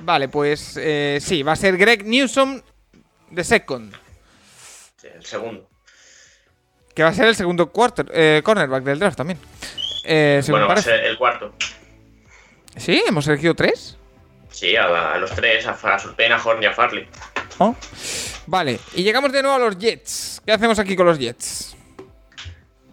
vale, 0.00 0.28
pues 0.28 0.76
eh, 0.80 1.18
sí, 1.20 1.42
va 1.42 1.52
a 1.52 1.56
ser 1.56 1.76
Greg 1.76 2.04
Newsom 2.04 2.60
de 3.30 3.44
second. 3.44 3.94
Sí, 4.96 5.08
el 5.14 5.24
segundo. 5.24 5.68
Que 6.94 7.02
va 7.02 7.10
a 7.10 7.14
ser 7.14 7.26
el 7.26 7.36
segundo 7.36 7.70
quarter, 7.70 8.10
eh, 8.12 8.40
cornerback 8.42 8.82
del 8.82 8.98
draft 8.98 9.18
también. 9.18 9.38
Eh, 10.10 10.42
bueno, 10.48 10.66
va 10.66 10.72
a 10.72 10.82
ser 10.82 11.04
el 11.04 11.18
cuarto. 11.18 11.52
Sí, 12.76 13.02
hemos 13.06 13.28
elegido 13.28 13.54
tres. 13.54 13.98
Sí, 14.50 14.74
a, 14.74 15.18
los 15.18 15.30
tres, 15.32 15.66
a, 15.66 15.72
a 15.72 15.98
Surtain, 15.98 16.32
a 16.32 16.42
Horn 16.42 16.62
y 16.62 16.66
a 16.66 16.72
Farley. 16.72 17.06
Oh. 17.58 17.76
Vale, 18.46 18.78
y 18.94 19.02
llegamos 19.02 19.30
de 19.32 19.42
nuevo 19.42 19.56
a 19.56 19.58
los 19.58 19.76
Jets. 19.76 20.40
¿Qué 20.46 20.52
hacemos 20.52 20.78
aquí 20.78 20.96
con 20.96 21.04
los 21.04 21.18
Jets? 21.18 21.76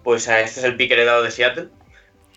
Pues 0.04 0.28
a 0.28 0.42
este 0.42 0.60
es 0.60 0.66
el 0.66 0.76
pick 0.76 0.92
heredado 0.92 1.24
de 1.24 1.32
Seattle. 1.32 1.70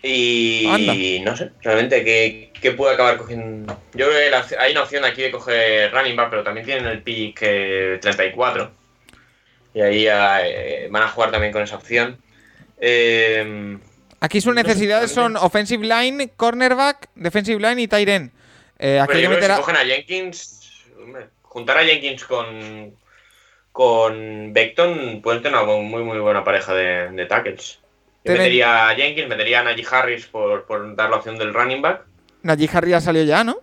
Y 0.01 0.65
Anda. 0.65 1.29
no 1.29 1.35
sé, 1.35 1.51
realmente, 1.61 2.05
¿qué, 2.05 2.53
qué 2.61 2.71
puede 2.71 2.93
acabar 2.93 3.17
cogiendo? 3.17 3.77
Yo 3.93 4.07
creo 4.07 4.17
que 4.17 4.29
la 4.29 4.63
hay 4.63 4.71
una 4.71 4.83
opción 4.83 5.03
aquí 5.03 5.23
de 5.23 5.31
coger 5.31 5.91
running 5.91 6.15
back, 6.15 6.29
pero 6.29 6.43
también 6.43 6.65
tienen 6.65 6.85
el 6.85 7.03
pick 7.03 7.39
eh, 7.41 7.99
34. 8.01 8.71
Y 9.73 9.81
ahí 9.81 10.07
eh, 10.07 10.87
van 10.89 11.03
a 11.03 11.09
jugar 11.09 11.31
también 11.31 11.51
con 11.51 11.63
esa 11.63 11.75
opción. 11.75 12.17
Eh, 12.79 13.77
Aquí 14.21 14.41
sus 14.41 14.53
necesidades 14.53 15.11
son 15.11 15.37
offensive 15.37 15.85
line, 15.85 16.29
cornerback, 16.35 17.09
defensive 17.15 17.59
line 17.59 17.81
y 17.81 17.87
tight 17.87 18.09
end. 18.09 18.31
Eh, 18.77 18.99
aquí 18.99 19.07
pero 19.13 19.19
yo 19.19 19.27
creo 19.29 19.39
que 19.39 19.41
meter 19.47 19.55
si 19.55 19.61
cogen 19.61 19.75
a 19.75 19.85
Jenkins, 19.85 20.71
juntar 21.41 21.77
a 21.77 21.83
Jenkins 21.83 22.25
con, 22.25 22.93
con 23.71 24.53
Beckton 24.53 25.21
pueden 25.21 25.41
tener 25.41 25.59
una 25.61 25.71
muy, 25.77 26.03
muy 26.03 26.19
buena 26.19 26.43
pareja 26.43 26.73
de, 26.73 27.09
de 27.11 27.25
tackles. 27.25 27.79
Yo 28.25 28.33
metería 28.33 28.89
a 28.89 28.95
Jenkins, 28.95 29.29
metería 29.29 29.61
a 29.61 29.63
Najee 29.63 29.85
Harris 29.89 30.25
por, 30.25 30.65
por 30.65 30.95
dar 30.95 31.09
la 31.09 31.17
opción 31.17 31.37
del 31.37 31.53
running 31.53 31.81
back. 31.81 32.01
Najee 32.43 32.69
Harry 32.73 32.91
ya 32.91 33.01
salió 33.01 33.23
ya, 33.23 33.43
¿no? 33.43 33.57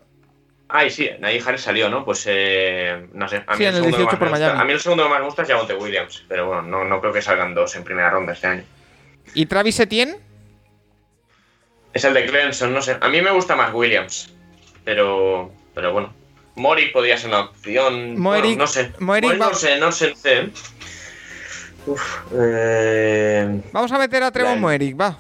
Ay, 0.69 0.91
sí, 0.91 1.09
Najee 1.21 1.43
Harris 1.47 1.61
salió, 1.61 1.89
¿no? 1.91 2.05
Pues 2.05 2.25
eh, 2.29 3.07
no 3.13 3.29
sé. 3.29 3.45
A 3.47 3.53
mí 3.53 3.59
Sí, 3.59 3.65
el 3.65 3.75
segundo 3.75 3.97
que 3.99 4.03
18 4.05 4.17
más 4.17 4.21
me 4.21 4.29
gusta- 4.47 4.61
a 4.61 4.65
mí 4.65 4.73
el 4.73 4.81
segundo 4.81 5.03
que 5.05 5.11
más 5.11 5.19
me 5.21 5.27
gusta 5.27 5.43
es 5.43 5.49
Javonte 5.49 5.75
Williams, 5.75 6.25
pero 6.29 6.47
bueno, 6.47 6.63
no, 6.63 6.85
no 6.85 7.01
creo 7.01 7.13
que 7.13 7.23
salgan 7.23 7.55
dos 7.55 7.77
en 7.77 7.85
primera 7.85 8.11
ronda 8.11 8.33
este 8.33 8.47
año. 8.47 8.65
¿Y 9.35 9.47
Travis 9.47 9.79
Etienne? 9.81 10.17
Es 11.97 12.05
el 12.05 12.13
de 12.13 12.27
Clemson, 12.27 12.75
no 12.75 12.83
sé. 12.83 12.99
A 13.01 13.09
mí 13.09 13.23
me 13.23 13.31
gusta 13.31 13.57
más 13.57 13.73
Williams, 13.73 14.31
pero, 14.85 15.51
pero 15.75 15.95
bueno. 15.95 16.13
Mori 16.57 16.89
podría 16.91 17.17
ser 17.17 17.29
una 17.31 17.41
opción. 17.41 18.17
Moerick- 18.19 18.43
Bueno, 18.43 18.57
no 18.59 18.67
sé. 18.67 18.93
Moerick 18.99 19.33
va- 19.41 19.49
no 19.49 19.55
sé, 19.55 19.79
no 19.79 19.91
sé. 19.93 20.15
sé. 20.15 20.51
Uf, 21.87 22.19
eh, 22.39 23.63
Vamos 23.73 23.91
a 23.93 23.99
meter 23.99 24.23
a 24.23 24.31
Trevon 24.31 24.53
Bien. 24.53 24.61
Moerick, 24.61 25.01
va. 25.01 25.19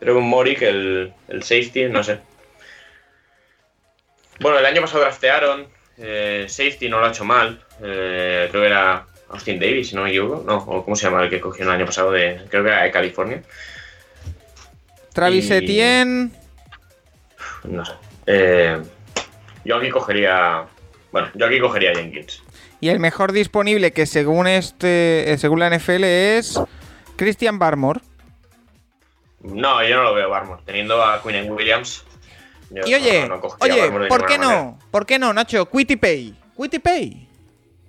un 0.00 0.28
Morik, 0.28 0.60
el, 0.62 1.12
el 1.28 1.42
safety, 1.44 1.84
no 1.88 2.02
sé. 2.02 2.18
Bueno, 4.40 4.58
el 4.58 4.66
año 4.66 4.80
pasado 4.80 5.02
draftearon. 5.02 5.68
eh, 5.98 6.46
safety 6.48 6.88
no 6.88 6.98
lo 6.98 7.06
ha 7.06 7.10
hecho 7.10 7.24
mal. 7.24 7.62
eh, 7.80 8.48
creo 8.50 8.62
que 8.62 8.66
era 8.68 9.06
Austin 9.28 9.60
Davis, 9.60 9.90
si 9.90 9.94
no 9.94 10.02
me 10.02 10.08
equivoco. 10.10 10.42
No, 10.44 10.56
o 10.56 10.84
¿cómo 10.84 10.96
se 10.96 11.06
llama 11.06 11.22
el 11.22 11.30
que 11.30 11.40
cogió 11.40 11.64
el 11.64 11.70
año 11.70 11.86
pasado 11.86 12.10
de. 12.10 12.40
Creo 12.50 12.64
que 12.64 12.70
era 12.70 12.82
de 12.82 12.90
California. 12.90 13.40
Travis 15.14 15.48
Y- 15.48 15.52
Etienne. 15.54 16.30
No 17.64 17.84
sé. 17.84 17.92
Eh, 18.26 18.82
yo 19.64 19.76
aquí 19.76 19.88
cogería. 19.88 20.66
Bueno, 21.12 21.30
yo 21.34 21.46
aquí 21.46 21.58
cogería 21.60 21.92
a 21.92 21.94
Jenkins. 21.94 22.42
Y 22.80 22.88
el 22.90 22.98
mejor 23.00 23.32
disponible 23.32 23.92
que 23.92 24.04
según 24.04 24.46
este. 24.46 25.32
eh, 25.32 25.38
según 25.38 25.60
la 25.60 25.68
NFL 25.70 26.04
es. 26.04 26.60
Christian 27.16 27.58
Barmore. 27.58 28.00
No, 29.40 29.82
yo 29.86 29.96
no 29.96 30.02
lo 30.02 30.14
veo 30.14 30.28
Barmore. 30.28 30.62
Teniendo 30.66 31.02
a 31.02 31.22
Quinn 31.22 31.50
Williams. 31.52 32.04
yo 32.70 32.82
Y 32.86 32.94
oye, 32.94 33.28
no- 33.28 33.40
oye, 33.60 33.90
¿por 34.08 34.26
qué 34.26 34.38
manera. 34.38 34.62
no? 34.62 34.78
¿Por 34.90 35.06
qué 35.06 35.18
no, 35.18 35.32
Nacho? 35.32 35.70
Quitty 35.70 35.96
Pay. 35.96 36.34
Quitty 36.56 36.78
Pay. 36.80 37.28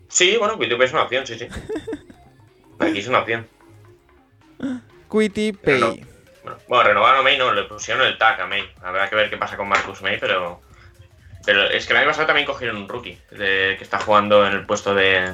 Sí, 0.09 0.35
bueno, 0.37 0.59
Quinn 0.59 0.79
es 0.81 0.91
una 0.93 1.03
opción, 1.03 1.25
sí, 1.25 1.37
sí. 1.39 1.47
Aquí 2.79 2.99
es 2.99 3.07
una 3.07 3.19
opción. 3.19 3.47
Quitty 5.11 5.53
Pero 5.53 5.77
no. 5.79 5.95
Pay. 5.95 6.05
Bueno, 6.45 6.59
bueno, 6.67 6.83
renovaron 6.89 7.19
a 7.21 7.23
May, 7.23 7.39
no, 7.39 7.51
le 7.51 7.63
pusieron 7.63 8.05
el 8.05 8.19
tag 8.19 8.39
a 8.39 8.45
May. 8.45 8.69
Habrá 8.83 9.09
que 9.09 9.15
ver 9.15 9.31
qué 9.31 9.37
pasa 9.37 9.57
con 9.57 9.67
Marcus 9.67 10.03
May, 10.03 10.19
pero. 10.19 10.61
Pero 11.43 11.63
es 11.63 11.87
que 11.87 11.93
el 11.93 11.97
año 11.97 12.07
pasado 12.07 12.27
también 12.27 12.45
cogieron 12.45 12.77
un 12.77 12.87
rookie 12.87 13.17
que 13.29 13.77
está 13.81 13.99
jugando 13.99 14.45
en 14.45 14.53
el 14.53 14.65
puesto 14.65 14.93
de. 14.93 15.33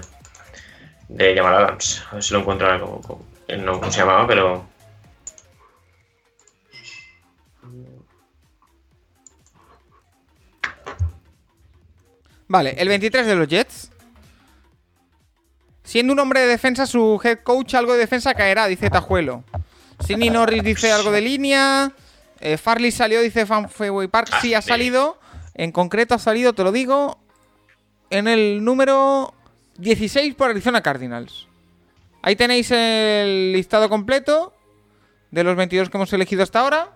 de 1.09 1.35
Jamal 1.35 1.55
Adams. 1.55 2.05
A 2.09 2.15
ver 2.15 2.23
si 2.23 2.33
lo 2.33 2.39
encuentro 2.39 2.67
ahora 2.67 2.79
como. 2.79 3.25
no 3.57 3.91
se 3.91 3.99
llamaba, 3.99 4.25
pero. 4.25 4.65
Vale, 12.47 12.75
el 12.77 12.87
23 12.87 13.27
de 13.27 13.35
los 13.35 13.47
Jets. 13.49 13.91
Siendo 15.83 16.13
un 16.13 16.19
hombre 16.19 16.39
de 16.39 16.47
defensa, 16.47 16.85
su 16.85 17.19
head 17.21 17.39
coach 17.43 17.75
algo 17.75 17.93
de 17.93 17.99
defensa 17.99 18.33
caerá, 18.33 18.67
dice 18.67 18.89
Tajuelo. 18.89 19.43
Sidney 20.05 20.29
Norris 20.29 20.63
dice 20.63 20.91
algo 20.91 21.11
de 21.11 21.21
línea. 21.21 21.91
Eh, 22.39 22.57
Farley 22.57 22.91
salió, 22.91 23.21
dice 23.21 23.45
Fanway 23.45 24.07
Park. 24.07 24.29
Sí, 24.41 24.53
ha 24.53 24.59
Ah, 24.59 24.61
sí. 24.61 24.69
salido. 24.69 25.19
En 25.53 25.71
concreto 25.71 26.15
ha 26.15 26.19
salido, 26.19 26.53
te 26.53 26.63
lo 26.63 26.71
digo, 26.71 27.19
en 28.09 28.27
el 28.27 28.63
número 28.63 29.33
16 29.77 30.33
por 30.35 30.49
Arizona 30.49 30.81
Cardinals. 30.81 31.47
Ahí 32.23 32.35
tenéis 32.35 32.71
el 32.71 33.51
listado 33.53 33.89
completo 33.89 34.53
de 35.31 35.43
los 35.43 35.55
22 35.55 35.89
que 35.89 35.97
hemos 35.97 36.11
elegido 36.13 36.43
hasta 36.43 36.59
ahora. 36.59 36.95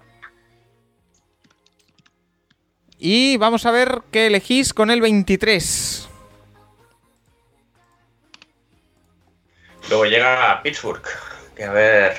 Y 2.98 3.38
vamos 3.38 3.66
a 3.66 3.72
ver 3.72 4.02
qué 4.12 4.28
elegís 4.28 4.74
con 4.74 4.90
el 4.90 5.02
23. 5.02 6.08
Luego 9.90 10.06
llega 10.06 10.62
Pittsburgh. 10.64 11.04
Que 11.56 11.64
a 11.66 11.72
ver. 11.72 12.18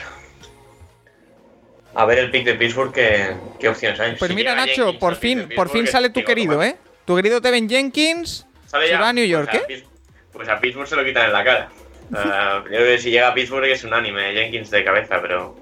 A 1.98 2.05
ver 2.05 2.18
el 2.18 2.31
pick 2.31 2.44
de 2.44 2.55
Pittsburgh, 2.55 2.93
qué, 2.93 3.35
qué 3.59 3.68
opciones 3.70 3.98
hay. 3.98 4.16
Pues 4.16 4.28
Si 4.31 4.35
mira, 4.35 4.55
Nacho, 4.55 4.85
Jenkins 4.85 5.01
por 5.01 5.16
fin, 5.16 5.48
por 5.56 5.68
fin 5.70 5.86
sale 5.86 6.10
tu 6.10 6.23
querido. 6.23 6.62
¿eh? 6.62 6.77
Tu 7.06 7.16
querido 7.16 7.40
Teven 7.40 7.68
Jenkins 7.68 8.47
Sale 8.66 8.89
se 8.89 8.97
va 8.97 9.09
a 9.09 9.12
New 9.12 9.24
York, 9.24 9.48
Pues 9.51 9.62
a 9.62 9.73
¿eh? 9.73 9.85
Pues 10.32 10.48
a 10.48 10.60
Pittsburgh 10.60 10.86
se 10.86 10.97
lo 10.97 11.05
quitan 11.05 11.27
en 11.27 11.32
la 11.32 11.43
cara. 11.44 11.68
Ah, 12.14 12.60
yo 12.64 12.68
creo 12.70 12.85
que 12.85 12.98
si 12.98 13.10
llega 13.10 13.28
a 13.28 13.35
Pittsburgh 13.35 13.64
es 13.66 13.82
un 13.85 13.94
anime, 13.94 14.35
Jenkins 14.35 14.70
de 14.70 14.85
cabeza, 14.85 15.20
pero. 15.23 15.56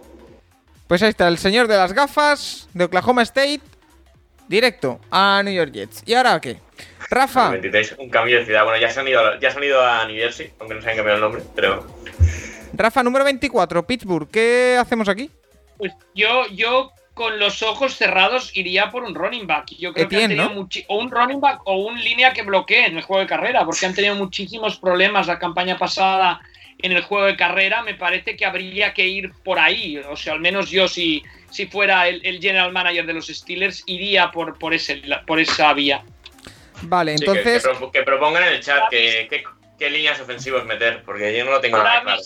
Pues 0.89 1.03
ahí 1.03 1.11
está, 1.11 1.29
el 1.29 1.39
señor 1.39 1.69
de 1.69 1.77
las 1.77 1.93
gafas 1.93 2.69
de 2.75 2.85
Oklahoma 2.85 3.23
State, 3.23 3.61
directo 4.49 5.01
a 5.11 5.41
New 5.45 5.55
York 5.55 5.71
Jets. 5.73 6.03
¿Y 6.05 6.15
ahora 6.15 6.41
qué? 6.41 6.59
Rafa, 7.11 7.51
23, 7.51 7.97
un 7.99 8.11
cambio 8.11 8.39
de 8.39 8.45
ciudad. 8.45 8.65
Bueno, 8.65 8.81
ya 8.81 8.91
se 8.91 8.99
han 9.01 9.07
ido, 9.09 9.21
a- 9.25 9.39
ya 9.39 9.51
se 9.53 9.59
han 9.59 9.65
ido 9.65 9.81
a 9.81 10.05
New 10.07 10.17
Jersey, 10.17 10.51
aunque 10.59 10.75
no 10.75 10.83
se 10.83 10.91
han 10.91 10.97
cambiado 10.97 11.17
el 11.17 11.23
nombre, 11.23 11.43
pero. 11.55 11.87
Rafa 12.73 13.03
número 13.05 13.25
24, 13.25 13.87
Pittsburgh, 13.87 14.29
¿qué 14.31 14.77
hacemos 14.81 15.09
aquí? 15.09 15.31
Pues 15.85 15.93
yo, 16.15 16.47
yo 16.49 16.93
con 17.13 17.39
los 17.39 17.63
ojos 17.63 17.95
cerrados 17.95 18.57
iría 18.57 18.89
por 18.91 19.03
un 19.05 19.15
running 19.15 19.47
back. 19.47 19.67
Yo 19.79 19.93
creo 19.93 20.09
que 20.09 20.17
han 20.17 20.31
tenido 20.31 20.49
o 20.89 20.97
un 20.99 21.11
running 21.11 21.41
back 21.43 21.61
o 21.67 21.77
un 21.77 22.01
línea 22.03 22.33
que 22.33 22.41
bloquee 22.43 22.87
en 22.87 22.97
el 22.97 23.03
juego 23.03 23.21
de 23.21 23.27
carrera, 23.29 23.67
porque 23.67 23.85
han 23.85 23.95
tenido 23.95 24.15
muchísimos 24.15 24.79
problemas 24.79 25.27
la 25.27 25.39
campaña 25.39 25.77
pasada 25.77 26.41
en 26.79 26.93
el 26.93 27.03
juego 27.03 27.27
de 27.27 27.37
carrera. 27.37 27.83
Me 27.83 27.93
parece 27.95 28.35
que 28.35 28.47
habría 28.47 28.95
que 28.95 29.07
ir 29.07 29.31
por 29.45 29.59
ahí. 29.59 29.99
O 29.99 30.17
sea, 30.17 30.33
al 30.33 30.41
menos 30.41 30.71
yo 30.71 30.89
si, 30.89 31.23
si 31.51 31.67
fuera 31.67 32.09
el, 32.09 32.25
el 32.25 32.41
general 32.41 32.73
manager 32.73 33.05
de 33.05 33.13
los 33.13 33.27
Steelers 33.27 33.83
iría 33.85 34.31
por, 34.31 34.59
por, 34.59 34.73
ese, 34.73 35.03
por 35.27 35.39
esa 35.39 35.75
vía. 35.75 36.03
Vale, 36.81 37.19
Sí, 37.19 37.27
que- 37.27 37.31
entonces, 37.33 37.63
que, 37.79 37.91
que 37.99 38.03
propongan 38.05 38.45
en 38.45 38.55
el 38.55 38.61
chat 38.61 38.85
qué 38.89 39.91
líneas 39.91 40.19
ofensivas 40.19 40.65
meter, 40.65 41.03
porque 41.05 41.37
yo 41.37 41.45
no 41.45 41.51
lo 41.51 41.61
tengo 41.61 41.77
nada 41.77 42.01
claro. 42.03 42.23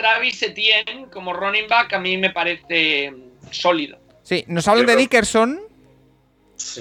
Travis, 0.00 0.42
Etienne 0.42 1.06
como 1.12 1.32
running 1.32 1.68
back 1.68 1.92
a 1.92 1.98
mí 1.98 2.16
me 2.16 2.30
parece 2.30 3.10
mm, 3.10 3.50
sólido. 3.50 3.98
sí, 4.22 4.44
nos 4.48 4.66
hablan 4.68 4.86
de 4.86 4.96
Dickerson. 4.96 5.60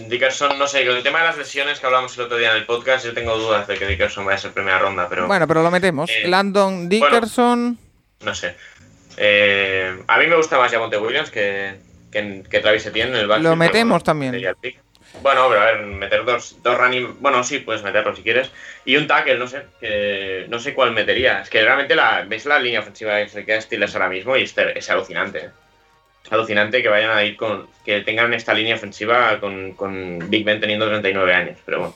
Dickerson, 0.07 0.59
no 0.59 0.67
sé, 0.67 0.85
con 0.85 0.97
el 0.97 1.03
tema 1.03 1.19
de 1.19 1.25
las 1.25 1.37
lesiones 1.37 1.79
que 1.79 1.85
hablamos 1.85 2.17
el 2.17 2.25
otro 2.25 2.37
día 2.37 2.51
en 2.51 2.57
el 2.57 2.65
podcast, 2.65 3.05
yo 3.05 3.13
tengo 3.13 3.37
dudas 3.37 3.67
de 3.67 3.77
que 3.77 3.87
Dickerson 3.87 4.25
vaya 4.25 4.35
a 4.35 4.41
ser 4.41 4.51
primera 4.51 4.77
ronda, 4.77 5.07
pero. 5.07 5.25
Bueno, 5.27 5.47
pero 5.47 5.63
lo 5.63 5.71
metemos. 5.71 6.09
Eh, 6.09 6.27
Landon 6.27 6.89
Dickerson. 6.89 7.77
No 8.21 8.35
sé. 8.35 8.55
Eh, 9.17 10.03
a 10.07 10.17
mí 10.19 10.27
me 10.27 10.35
gusta 10.35 10.57
más 10.57 10.71
Javonte 10.71 10.97
Williams 10.97 11.29
que, 11.29 11.75
que, 12.11 12.43
que 12.49 12.59
Travis 12.59 12.85
Etienne 12.85 13.11
en 13.11 13.21
el 13.21 13.27
backfield. 13.27 13.49
Lo 13.49 13.55
metemos 13.55 14.03
también. 14.03 14.33
sería 14.33 14.49
el 14.49 14.55
pick. 14.57 14.79
Bueno, 15.22 15.48
pero 15.49 15.61
a 15.61 15.65
ver, 15.65 15.81
meter 15.86 16.23
dos, 16.23 16.57
dos 16.64 16.77
running. 16.77 17.18
Bueno, 17.19 17.44
sí, 17.44 17.60
puedes 17.60 17.84
meterlo 17.84 18.15
si 18.15 18.22
quieres. 18.23 18.52
Y 18.86 18.95
un 18.95 19.07
tackle, 19.07 19.38
no 19.38 19.48
sé. 19.48 19.64
Que 19.80 20.45
no 20.49 20.60
sé 20.60 20.73
cuál 20.73 20.91
metería. 20.91 21.41
Es 21.41 21.49
que 21.49 21.61
realmente 21.64 21.95
la, 21.95 22.23
ves 22.27 22.45
la 22.45 22.60
línea 22.60 22.80
ofensiva 22.80 23.18
que 23.18 23.30
se 23.30 23.45
queda 23.45 23.60
Steelers 23.60 23.95
ahora 23.95 24.10
mismo 24.10 24.38
y 24.38 24.44
es, 24.44 24.56
es 24.57 24.90
alucinante. 24.90 25.49
Es 26.23 26.31
alucinante 26.31 26.81
que 26.81 26.90
vayan 26.90 27.11
a 27.11 27.23
ir 27.23 27.36
con. 27.36 27.68
Que 27.84 28.02
tengan 28.02 28.34
esta 28.34 28.53
línea 28.53 28.76
ofensiva 28.76 29.40
con, 29.40 29.73
con 29.73 30.30
Big 30.30 30.45
Ben 30.45 30.60
teniendo 30.61 30.88
39 30.88 31.34
años. 31.34 31.57
Pero 31.65 31.80
bueno. 31.80 31.95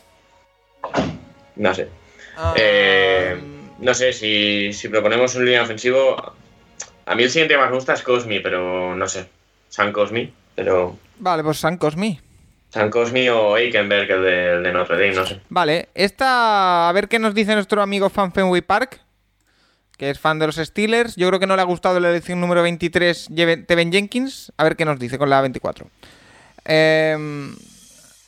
No 1.55 1.73
sé. 1.73 1.87
Ah, 2.35 2.53
Eh, 2.57 3.37
no 3.79 3.93
sé, 3.93 4.11
si, 4.11 4.73
si 4.73 4.89
proponemos 4.89 5.35
un 5.35 5.45
línea 5.45 5.61
ofensivo. 5.63 6.33
A 7.05 7.15
mí 7.15 7.23
el 7.23 7.29
siguiente 7.29 7.53
que 7.53 7.59
más 7.59 7.69
me 7.69 7.75
gusta 7.75 7.93
es 7.93 8.01
Cosmi, 8.01 8.39
pero 8.39 8.95
no 8.95 9.07
sé. 9.07 9.27
San 9.69 9.91
Cosmi, 9.91 10.33
pero. 10.55 10.97
Vale, 11.19 11.43
pues 11.43 11.57
San 11.59 11.77
Cosmi. 11.77 12.19
San 12.73 12.89
Cosmi 12.89 13.29
o 13.29 13.55
Eikenberg, 13.55 14.09
el 14.09 14.23
de, 14.23 14.53
el 14.55 14.63
de 14.63 14.73
Notre 14.73 14.95
Dame, 14.97 15.13
no 15.13 15.25
sé. 15.27 15.39
Vale, 15.49 15.89
esta. 15.93 16.89
A 16.89 16.91
ver 16.91 17.07
qué 17.07 17.19
nos 17.19 17.35
dice 17.35 17.53
nuestro 17.53 17.81
amigo 17.83 18.09
Fan 18.09 18.33
Fenway 18.33 18.61
Park. 18.61 18.99
Que 19.95 20.09
es 20.09 20.19
fan 20.19 20.39
de 20.39 20.47
los 20.47 20.55
Steelers. 20.55 21.15
Yo 21.15 21.27
creo 21.27 21.39
que 21.39 21.45
no 21.45 21.55
le 21.55 21.61
ha 21.61 21.65
gustado 21.65 21.99
la 21.99 22.09
elección 22.09 22.41
número 22.41 22.63
23, 22.63 23.29
Jeven- 23.29 23.65
Teven 23.67 23.91
Jenkins. 23.91 24.51
A 24.57 24.63
ver 24.63 24.75
qué 24.75 24.85
nos 24.85 24.97
dice 24.97 25.19
con 25.19 25.29
la 25.29 25.39
24. 25.41 25.87
Em, 26.65 27.55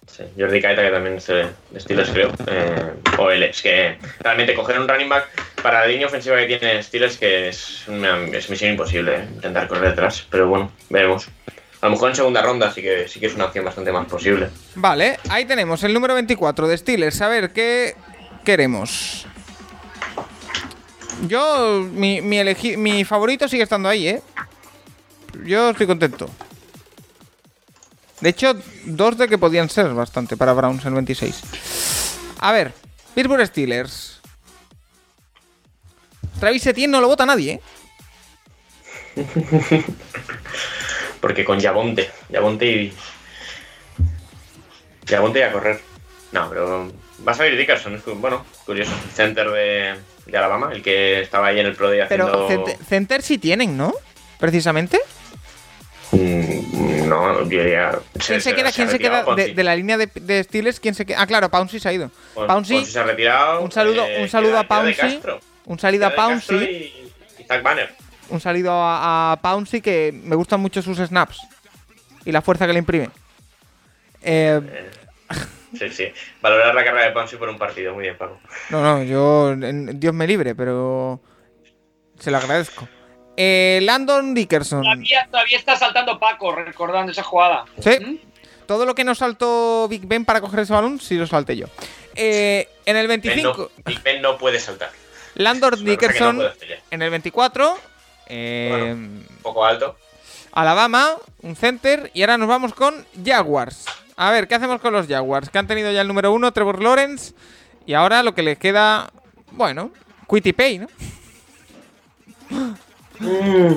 Sí, 0.07 0.23
Jordi 0.39 0.61
Caeta, 0.61 0.81
que 0.81 0.91
también 0.91 1.15
es 1.17 1.27
de 1.27 1.47
de 1.71 1.79
Steelers, 1.79 2.09
creo. 2.11 2.31
Eh, 2.47 2.93
o 3.17 3.31
él, 3.31 3.43
es 3.43 3.61
que 3.61 3.97
realmente 4.19 4.53
coger 4.53 4.79
un 4.79 4.87
running 4.87 5.09
back 5.09 5.27
para 5.61 5.81
la 5.81 5.87
línea 5.87 6.07
ofensiva 6.07 6.37
que 6.37 6.45
tiene 6.57 6.81
Steelers, 6.81 7.17
que 7.17 7.49
es, 7.49 7.83
una, 7.89 8.23
es 8.27 8.49
misión 8.49 8.71
imposible, 8.71 9.15
eh, 9.15 9.27
intentar 9.33 9.67
correr 9.67 9.89
detrás. 9.89 10.25
Pero 10.29 10.47
bueno, 10.47 10.71
veremos. 10.89 11.27
A 11.85 11.87
lo 11.87 11.91
mejor 11.91 12.09
en 12.09 12.15
segunda 12.15 12.41
ronda 12.41 12.71
sí 12.73 12.81
que, 12.81 13.07
sí 13.07 13.19
que 13.19 13.27
es 13.27 13.35
una 13.35 13.45
opción 13.45 13.63
bastante 13.63 13.91
más 13.91 14.07
posible. 14.07 14.49
vale, 14.73 15.19
ahí 15.29 15.45
tenemos 15.45 15.83
el 15.83 15.93
número 15.93 16.15
24 16.15 16.67
de 16.67 16.75
Steelers. 16.79 17.21
A 17.21 17.27
ver 17.27 17.53
qué 17.53 17.95
queremos. 18.43 19.27
Yo, 21.27 21.81
mi, 21.93 22.21
mi, 22.21 22.37
elegi- 22.37 22.75
mi 22.75 23.05
favorito 23.05 23.47
sigue 23.47 23.61
estando 23.61 23.87
ahí, 23.87 24.07
¿eh? 24.07 24.21
Yo 25.45 25.69
estoy 25.69 25.85
contento. 25.85 26.27
De 28.19 28.29
hecho, 28.29 28.55
dos 28.85 29.15
de 29.19 29.27
que 29.27 29.37
podían 29.37 29.69
ser 29.69 29.87
bastante 29.93 30.35
para 30.35 30.53
Browns 30.53 30.81
en 30.85 30.87
el 30.87 30.95
26. 30.95 31.39
A 32.39 32.51
ver, 32.51 32.73
Pittsburgh 33.13 33.45
Steelers. 33.45 34.21
Travis 36.39 36.65
Etienne 36.65 36.93
no 36.93 36.99
lo 37.01 37.09
vota 37.09 37.27
nadie, 37.27 37.61
¿eh? 39.15 39.23
Porque 41.25 41.43
con 41.43 41.59
Yabonte, 41.59 42.07
Yabonte 42.29 42.67
y. 42.67 42.93
Yabonte 45.07 45.39
y 45.39 45.41
a 45.41 45.51
correr. 45.51 45.79
No, 46.31 46.47
pero 46.49 46.91
va 47.27 47.31
a 47.31 47.35
salir 47.35 47.57
Dickerson, 47.57 47.99
bueno, 48.17 48.45
curioso. 48.63 48.91
Center 49.11 49.49
de, 49.49 49.95
de 50.27 50.37
Alabama, 50.37 50.69
el 50.71 50.83
que 50.83 51.21
estaba 51.21 51.47
ahí 51.47 51.59
en 51.59 51.65
el 51.65 51.73
Pro 51.75 51.89
Day 51.89 52.01
Pero 52.07 52.25
haciendo. 52.27 52.47
center, 52.67 52.85
center 52.87 53.21
sí 53.23 53.39
tienen, 53.39 53.75
¿no? 53.75 53.91
Precisamente. 54.39 54.99
Mm, 56.11 57.07
No, 57.09 57.39
yo 57.39 57.45
diría. 57.45 57.97
¿Quién 58.23 58.39
se 58.41 58.53
queda, 58.53 58.71
quién 58.71 58.89
se 58.91 58.99
queda 58.99 59.23
de, 59.35 59.55
de 59.55 59.63
la 59.63 59.75
línea 59.75 59.97
de, 59.97 60.05
de 60.13 60.43
Steelers? 60.43 60.79
¿Quién 60.79 60.93
se 60.93 61.07
queda? 61.07 61.23
Ah, 61.23 61.25
claro, 61.25 61.49
Pouncy 61.49 61.79
se 61.79 61.89
ha 61.89 61.93
ido. 61.93 62.11
Pouncy, 62.35 62.85
se 62.85 62.99
ha 62.99 63.03
retirado. 63.03 63.61
un 63.61 63.71
saludo, 63.71 64.05
eh, 64.05 64.21
un 64.21 64.29
saludo 64.29 64.51
queda- 64.51 64.59
a 64.59 64.67
Pouncy. 64.67 65.19
Un 65.65 65.79
saludo 65.79 66.05
a 66.05 66.09
Pouncy. 66.11 66.53
Y, 66.55 67.11
y 67.39 67.43
Zach 67.47 67.63
Banner. 67.63 67.95
Un 68.29 68.39
saludo 68.39 68.71
a, 68.73 69.33
a 69.33 69.35
Pouncy 69.41 69.81
que 69.81 70.11
me 70.23 70.35
gustan 70.35 70.59
mucho 70.59 70.81
sus 70.81 70.97
snaps. 70.97 71.39
Y 72.25 72.31
la 72.31 72.41
fuerza 72.41 72.65
que 72.67 72.73
le 72.73 72.79
imprime. 72.79 73.09
Eh, 74.21 74.61
Sí, 75.77 75.89
sí. 75.89 76.05
Valorar 76.41 76.73
la 76.73 76.85
carrera 76.85 77.05
de 77.07 77.11
Ponzi 77.11 77.35
por 77.35 77.49
un 77.49 77.57
partido. 77.57 77.93
Muy 77.93 78.03
bien, 78.03 78.17
Paco. 78.17 78.39
no, 78.69 78.81
no, 78.81 79.03
yo. 79.03 79.51
en- 79.51 79.99
Dios 79.99 80.13
me 80.13 80.25
libre, 80.25 80.55
pero. 80.55 81.19
Se 82.17 82.31
lo 82.31 82.37
agradezco. 82.37 82.87
Eh, 83.35 83.79
Landon 83.83 84.33
Dickerson. 84.33 84.83
Todavía, 84.83 85.27
todavía 85.29 85.57
está 85.57 85.75
saltando 85.75 86.17
Paco 86.17 86.55
recordando 86.55 87.11
esa 87.11 87.23
jugada. 87.23 87.65
Sí. 87.81 87.89
¿Mm? 87.99 88.17
Todo 88.65 88.85
lo 88.85 88.95
que 88.95 89.03
no 89.03 89.13
saltó 89.15 89.87
Big 89.89 90.07
Ben 90.07 90.23
para 90.23 90.39
coger 90.39 90.61
ese 90.61 90.71
balón, 90.71 91.01
sí 91.01 91.15
lo 91.15 91.27
salté 91.27 91.57
yo. 91.57 91.67
Eh, 92.15 92.69
en 92.85 92.95
el 92.95 93.07
Ben 93.09 93.19
25, 93.19 93.57
no, 93.57 93.83
Big 93.85 94.01
Ben 94.01 94.21
no 94.21 94.37
puede 94.37 94.61
saltar. 94.61 94.91
Landon 95.33 95.71
no 95.71 95.89
Dickerson. 95.91 96.41
En 96.89 97.01
el 97.01 97.09
24, 97.09 97.77
eh, 98.27 98.91
Un 98.93 99.25
poco 99.41 99.65
alto. 99.65 99.97
Alabama, 100.51 101.15
un 101.41 101.55
center. 101.55 102.11
Y 102.13 102.21
ahora 102.21 102.37
nos 102.37 102.47
vamos 102.47 102.73
con 102.73 103.05
Jaguars. 103.25 103.85
A 104.17 104.31
ver, 104.31 104.47
¿qué 104.47 104.55
hacemos 104.55 104.79
con 104.81 104.93
los 104.93 105.07
Jaguars? 105.07 105.49
Que 105.49 105.57
han 105.57 105.67
tenido 105.67 105.91
ya 105.91 106.01
el 106.01 106.07
número 106.07 106.31
uno, 106.31 106.51
Trevor 106.53 106.81
Lawrence. 106.81 107.33
Y 107.85 107.93
ahora 107.93 108.23
lo 108.23 108.33
que 108.33 108.41
les 108.43 108.57
queda, 108.57 109.11
bueno, 109.51 109.91
Quitty 110.29 110.53
Pay, 110.53 110.79
¿no? 110.79 110.87
Mm, 113.19 113.75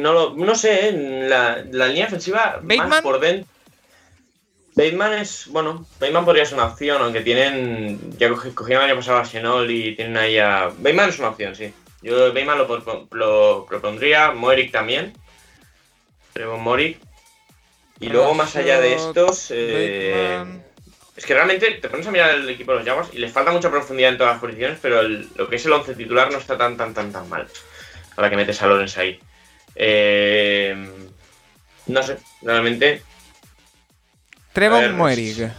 no, 0.00 0.12
lo- 0.12 0.34
no 0.34 0.54
sé, 0.54 0.88
¿eh? 0.88 1.26
la, 1.28 1.64
la 1.70 1.86
línea 1.88 2.06
ofensiva 2.06 2.58
Bateman. 2.62 2.88
más 2.88 3.02
por 3.02 3.20
dentro. 3.20 3.46
Bateman 4.74 5.12
es, 5.14 5.46
bueno, 5.48 5.86
Bateman 6.00 6.24
podría 6.24 6.44
ser 6.44 6.54
una 6.54 6.66
opción, 6.68 7.02
aunque 7.02 7.20
tienen, 7.20 7.98
ya 8.18 8.28
cogi- 8.30 8.54
cogieron 8.54 8.84
el 8.84 8.90
año 8.90 9.00
pasado 9.00 9.18
a 9.18 9.64
y 9.70 9.94
tienen 9.94 10.16
ahí 10.16 10.38
a... 10.38 10.70
Bateman 10.78 11.08
es 11.10 11.18
una 11.18 11.28
opción, 11.28 11.54
sí. 11.54 11.72
Yo 12.02 12.28
Bateman 12.32 12.58
lo, 12.58 12.66
pro- 12.66 13.08
lo 13.12 13.66
propondría, 13.68 14.30
Moerick 14.32 14.72
también. 14.72 15.12
Trevor 16.32 16.58
Moerick. 16.58 16.98
Y 18.00 18.08
luego 18.08 18.32
más 18.34 18.56
allá 18.56 18.80
de 18.80 18.94
estos, 18.94 19.50
eh, 19.50 20.44
es 21.16 21.26
que 21.26 21.34
realmente 21.34 21.70
te 21.72 21.88
pones 21.90 22.06
a 22.06 22.10
mirar 22.10 22.30
el 22.30 22.48
equipo 22.48 22.72
de 22.72 22.78
los 22.78 22.86
Jaguars 22.86 23.10
y 23.12 23.18
les 23.18 23.30
falta 23.30 23.50
mucha 23.50 23.70
profundidad 23.70 24.12
en 24.12 24.16
todas 24.18 24.34
las 24.34 24.40
posiciones, 24.40 24.78
pero 24.80 25.00
el- 25.00 25.28
lo 25.34 25.48
que 25.48 25.56
es 25.56 25.66
el 25.66 25.72
11 25.72 25.94
titular 25.94 26.32
no 26.32 26.38
está 26.38 26.56
tan, 26.56 26.76
tan, 26.78 26.94
tan, 26.94 27.12
tan 27.12 27.28
mal. 27.28 27.46
Ahora 28.16 28.30
que 28.30 28.36
metes 28.36 28.62
a 28.62 28.66
Lawrence 28.66 28.98
ahí. 29.00 29.20
Eh, 29.74 30.74
no 31.86 32.02
sé, 32.02 32.16
realmente, 32.42 33.02
Trevor 34.54 34.82
Moerig. 34.92 35.50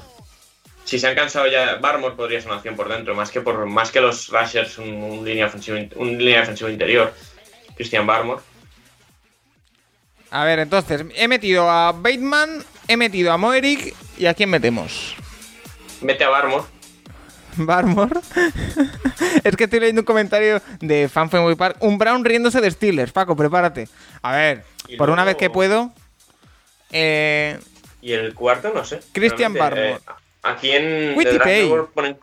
Si 0.86 1.00
se 1.00 1.08
han 1.08 1.16
cansado 1.16 1.48
ya, 1.48 1.76
Barmore 1.76 2.16
podría 2.16 2.40
ser 2.40 2.50
una 2.50 2.58
opción 2.58 2.76
por 2.76 2.90
dentro, 2.90 3.16
más 3.16 3.32
que 3.32 3.42
por 3.42 3.66
más 3.66 3.92
que 3.92 4.02
los 4.02 4.28
Rushers, 4.30 4.78
un, 4.78 4.88
un 4.94 5.26
línea 5.26 5.46
ofensivo, 5.48 5.78
un 5.96 6.18
línea 6.18 6.40
defensivo 6.42 6.70
interior. 6.70 7.14
Christian 7.76 8.06
Barmore. 8.06 8.42
A 10.30 10.46
ver, 10.46 10.60
entonces, 10.60 11.04
he 11.16 11.28
metido 11.28 11.70
a 11.70 11.92
Bateman, 11.92 12.64
he 12.88 12.96
metido 12.98 13.32
a 13.34 13.38
Moerig. 13.38 13.94
¿Y 14.18 14.26
a 14.28 14.34
quién 14.34 14.50
metemos? 14.50 15.16
Mete 16.02 16.24
a 16.24 16.30
Barmore. 16.30 16.64
Barmore. 17.58 18.20
es 19.44 19.56
que 19.58 19.66
estoy 19.66 19.80
leyendo 19.82 20.02
un 20.02 20.06
comentario 20.06 20.62
de 20.80 21.10
Fanfenway 21.10 21.56
Park. 21.56 21.78
Un 21.82 21.98
Brown 21.98 22.24
riéndose 22.24 22.62
de 22.62 22.72
Steelers. 22.72 23.12
Paco, 23.12 23.36
prepárate. 23.36 23.90
A 24.22 24.32
ver, 24.36 24.64
Y 24.88 24.96
por 24.96 25.10
una 25.10 25.26
vez 25.26 25.36
que 25.36 25.50
puedo. 25.50 25.92
Eh, 26.92 27.60
Y 28.02 28.14
el 28.14 28.34
cuarto, 28.34 28.72
no 28.74 28.86
sé. 28.86 29.02
Christian 29.12 29.54
Barmore. 29.54 29.92
eh, 29.94 30.00
aquí 30.44 30.72
en. 30.72 31.16
Network 31.16 31.92
ponen. 31.94 32.18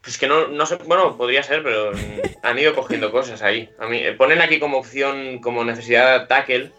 Pues 0.00 0.18
que 0.18 0.26
no, 0.26 0.48
no 0.48 0.66
sé, 0.66 0.76
bueno, 0.86 1.16
podría 1.16 1.44
ser, 1.44 1.62
pero 1.62 1.92
han 2.42 2.58
ido 2.58 2.74
cogiendo 2.74 3.12
cosas 3.12 3.40
ahí. 3.42 3.70
A 3.78 3.86
mí, 3.86 3.98
eh, 3.98 4.12
ponen 4.12 4.40
aquí 4.40 4.58
como 4.58 4.78
opción, 4.78 5.38
como 5.38 5.64
necesidad 5.64 6.20
de 6.20 6.26
tackle. 6.26 6.72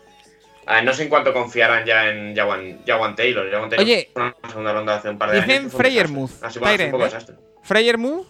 Ah, 0.66 0.82
no 0.82 0.94
sé 0.94 1.04
en 1.04 1.10
cuánto 1.10 1.34
confiarán 1.34 1.86
ya 1.86 2.10
en 2.10 2.36
Jawan, 2.36 2.84
Jawan 2.86 3.16
Taylor. 3.16 3.50
Jawan 3.50 3.70
Taylor 3.70 3.86
Oye, 3.86 4.12
una 4.16 4.34
segunda 4.48 4.74
ronda 4.74 4.96
hace 4.96 5.10
un 5.10 5.18
par 5.18 5.32
de 5.32 5.42
dicen 5.42 5.64
años. 5.64 5.74
Freyermuth. 5.74 6.32
Así 6.42 6.60
bueno, 6.60 6.76
es 6.76 6.86
un 6.86 6.92
poco 6.92 7.04
¿eh? 7.04 7.08
desastre. 7.08 7.36
Freyermuth. 7.64 8.28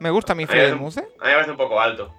Me 0.00 0.10
gusta 0.10 0.34
mi 0.34 0.44
A 0.44 0.46
mí 0.46 0.52
me 0.52 0.60
Freyermuth, 0.60 0.98
¿eh? 0.98 1.08
a 1.18 1.24
mí 1.24 1.30
me 1.30 1.34
parece 1.34 1.50
un 1.50 1.56
poco 1.56 1.80
alto. 1.80 2.14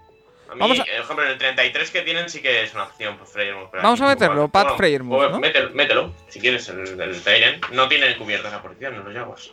A 0.49 0.53
mí, 0.55 0.59
Vamos 0.61 0.79
a- 0.79 0.83
eh, 0.83 0.85
por 0.97 1.01
ejemplo, 1.03 1.25
en 1.25 1.31
el 1.31 1.37
33 1.37 1.91
que 1.91 2.01
tienen 2.01 2.29
sí 2.29 2.41
que 2.41 2.63
es 2.63 2.73
una 2.73 2.83
opción 2.85 3.17
por 3.17 3.27
Freyermuth. 3.27 3.69
pero 3.71 3.83
Vamos 3.83 3.99
aquí 4.01 4.07
a 4.07 4.13
meterlo. 4.15 4.47
Pat 4.49 4.63
Bueno, 4.63 4.77
Freyermuth, 4.77 5.17
pues 5.17 5.31
¿no? 5.31 5.39
Mételo, 5.39 5.69
mételo, 5.71 6.13
si 6.29 6.39
quieres, 6.39 6.67
el, 6.69 6.99
el 6.99 7.21
Tyrant. 7.21 7.69
No 7.71 7.87
tiene 7.87 8.17
cubierta 8.17 8.47
esa 8.47 8.61
posición 8.61 8.95
en 8.95 9.03
los 9.05 9.13
Jaguars. 9.13 9.51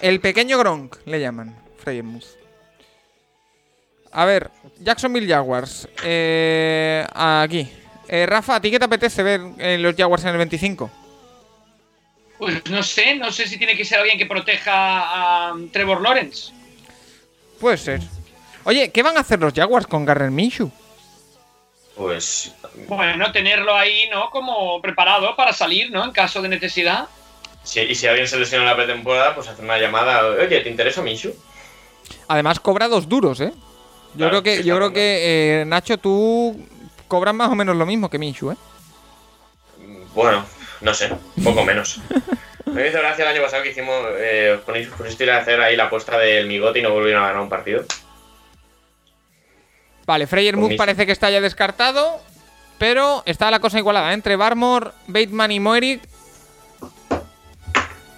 El 0.00 0.20
pequeño 0.20 0.58
Gronk 0.58 0.96
le 1.06 1.20
llaman. 1.20 1.56
Freyermuth. 1.78 2.24
A 4.12 4.24
ver, 4.26 4.50
Jacksonville 4.80 5.26
Jaguars. 5.28 5.88
Eh, 6.04 7.04
aquí. 7.14 7.68
Eh, 8.08 8.26
Rafa, 8.26 8.56
¿a 8.56 8.60
ti 8.60 8.70
qué 8.70 8.78
te 8.78 8.84
apetece 8.84 9.22
ver 9.22 9.40
los 9.80 9.96
Jaguars 9.96 10.22
en 10.24 10.30
el 10.30 10.36
25? 10.38 10.90
Pues 12.38 12.64
no 12.70 12.82
sé, 12.82 13.14
no 13.16 13.32
sé 13.32 13.46
si 13.48 13.56
tiene 13.58 13.76
que 13.76 13.84
ser 13.84 13.98
alguien 14.00 14.18
que 14.18 14.26
proteja 14.26 14.72
a 15.50 15.54
Trevor 15.72 16.02
Lawrence. 16.02 16.52
Puede 17.58 17.78
ser. 17.78 18.00
Oye, 18.64 18.90
¿qué 18.90 19.02
van 19.02 19.16
a 19.16 19.20
hacer 19.20 19.40
los 19.40 19.52
Jaguars 19.52 19.86
con 19.86 20.04
Garner 20.04 20.30
Minshew? 20.30 20.70
Pues 21.96 22.54
Bueno, 22.88 23.30
tenerlo 23.30 23.74
ahí, 23.76 24.08
¿no? 24.10 24.30
Como 24.30 24.80
preparado 24.82 25.36
para 25.36 25.52
salir, 25.52 25.90
¿no? 25.90 26.04
En 26.04 26.10
caso 26.10 26.42
de 26.42 26.48
necesidad. 26.48 27.06
Si, 27.62 27.80
y 27.80 27.94
si 27.94 28.06
alguien 28.06 28.26
se 28.26 28.38
lesiona 28.38 28.64
en 28.64 28.70
la 28.70 28.76
pretemporada, 28.76 29.34
pues 29.34 29.48
hacer 29.48 29.64
una 29.64 29.78
llamada. 29.78 30.26
Oye, 30.26 30.60
¿te 30.60 30.68
interesa 30.68 31.02
Minshew? 31.02 31.34
Además, 32.28 32.58
cobra 32.58 32.88
dos 32.88 33.08
duros, 33.08 33.40
¿eh? 33.40 33.52
Yo 34.14 34.16
Claro, 34.16 34.30
creo 34.30 34.42
que, 34.42 34.56
sí, 34.58 34.64
yo 34.64 34.76
creo 34.76 34.92
que 34.92 35.60
eh, 35.60 35.64
Nacho, 35.64 35.98
tú 35.98 36.56
cobras 37.08 37.34
más 37.34 37.50
o 37.50 37.54
menos 37.54 37.76
lo 37.76 37.86
mismo 37.86 38.10
que 38.10 38.18
Minshew, 38.18 38.52
¿eh? 38.52 38.56
Bueno, 40.14 40.44
no 40.80 40.94
sé, 40.94 41.10
poco 41.42 41.64
menos. 41.64 42.00
Me 42.66 42.88
hizo 42.88 42.98
gracia 42.98 43.24
el 43.24 43.34
año 43.34 43.42
pasado 43.42 43.62
que 43.62 43.70
hicimos. 43.70 43.94
Eh, 44.18 44.58
con 44.64 44.74
pusisteis 44.96 45.30
a 45.30 45.38
hacer 45.38 45.60
ahí 45.60 45.76
la 45.76 45.84
apuesta 45.84 46.18
del 46.18 46.46
migote 46.46 46.78
y 46.78 46.82
no 46.82 46.90
volvieron 46.90 47.22
a 47.22 47.28
ganar 47.28 47.42
un 47.42 47.48
partido. 47.48 47.84
Vale, 50.06 50.26
Freyer 50.26 50.56
Mood 50.56 50.76
parece 50.76 51.06
que 51.06 51.12
está 51.12 51.30
ya 51.30 51.40
descartado, 51.40 52.20
pero 52.78 53.22
está 53.26 53.50
la 53.50 53.60
cosa 53.60 53.78
igualada 53.78 54.12
entre 54.12 54.36
Barmore, 54.36 54.90
Bateman 55.06 55.52
y 55.52 55.60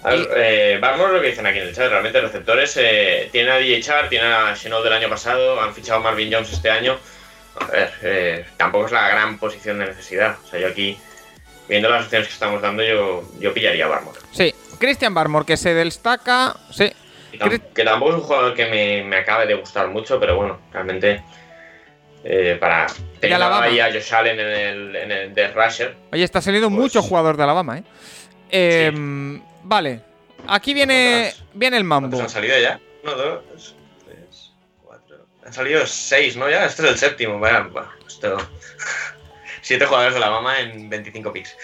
ver, 0.09 0.19
Y- 0.19 0.27
eh, 0.35 0.79
a 1.09 1.11
lo 1.13 1.21
que 1.21 1.27
dicen 1.29 1.45
aquí 1.47 1.59
en 1.59 1.67
el 1.67 1.75
chat. 1.75 1.89
Realmente, 1.89 2.21
receptores 2.21 2.77
eh, 2.77 3.29
tienen 3.31 3.51
a 3.51 3.57
DJ 3.57 3.81
Char, 3.81 4.09
tienen 4.09 4.31
a 4.31 4.53
Shenault 4.55 4.83
del 4.83 4.93
año 4.93 5.09
pasado, 5.09 5.59
han 5.61 5.73
fichado 5.73 5.99
a 5.99 6.03
Marvin 6.03 6.31
Jones 6.31 6.51
este 6.51 6.69
año. 6.69 6.97
A 7.59 7.65
ver, 7.65 7.91
eh, 8.03 8.45
tampoco 8.57 8.85
es 8.85 8.91
la 8.91 9.07
gran 9.09 9.37
posición 9.37 9.79
de 9.79 9.87
necesidad. 9.87 10.37
O 10.45 10.47
sea, 10.47 10.59
yo 10.59 10.67
aquí, 10.67 10.97
viendo 11.67 11.89
las 11.89 12.03
opciones 12.05 12.27
que 12.27 12.33
estamos 12.33 12.61
dando, 12.61 12.83
yo, 12.83 13.23
yo 13.39 13.53
pillaría 13.53 13.85
a 13.85 13.87
Barmore. 13.89 14.19
Sí, 14.31 14.53
Christian 14.79 15.13
Barmore, 15.13 15.45
que 15.45 15.57
se 15.57 15.73
destaca. 15.73 16.55
Sí, 16.71 16.91
que 17.73 17.83
tampoco 17.83 18.11
es 18.11 18.17
un 18.17 18.23
jugador 18.23 18.53
que 18.53 18.65
me, 18.67 19.03
me 19.03 19.17
acabe 19.17 19.45
de 19.47 19.55
gustar 19.55 19.87
mucho, 19.89 20.19
pero 20.19 20.35
bueno, 20.37 20.59
realmente 20.71 21.21
eh, 22.29 22.57
para 22.59 22.87
tener 23.21 23.41
ahí 23.41 23.79
a 23.79 23.85
Josh 23.91 24.13
Allen 24.13 24.37
en 24.39 24.47
el, 24.47 24.95
en 24.97 25.11
el 25.11 25.33
Death 25.33 25.55
Rusher, 25.55 25.95
oye, 26.11 26.23
está 26.23 26.41
saliendo 26.41 26.67
Pues- 26.69 26.79
mucho 26.79 27.01
jugador 27.01 27.37
de 27.37 27.43
Alabama, 27.43 27.77
¿eh? 27.77 27.83
Eh, 28.49 29.39
Vale, 29.63 30.01
aquí 30.47 30.73
viene, 30.73 31.33
viene 31.53 31.77
el 31.77 31.83
mambo. 31.83 32.09
¿cuántos 32.09 32.21
han 32.21 32.29
salido 32.29 32.57
ya? 32.59 32.79
Uno, 33.03 33.15
dos, 33.15 33.75
tres, 34.05 34.51
cuatro. 34.83 35.17
Han 35.45 35.53
salido 35.53 35.85
seis, 35.85 36.35
¿no? 36.37 36.49
Ya, 36.49 36.65
este 36.65 36.83
es 36.83 36.89
el 36.91 36.97
séptimo. 36.97 37.37
Bueno, 37.39 37.69
esto. 38.07 38.37
Siete 39.61 39.85
jugadores 39.85 40.13
de 40.13 40.23
Alabama 40.23 40.61
en 40.61 40.89
25 40.89 41.33
picks. 41.33 41.57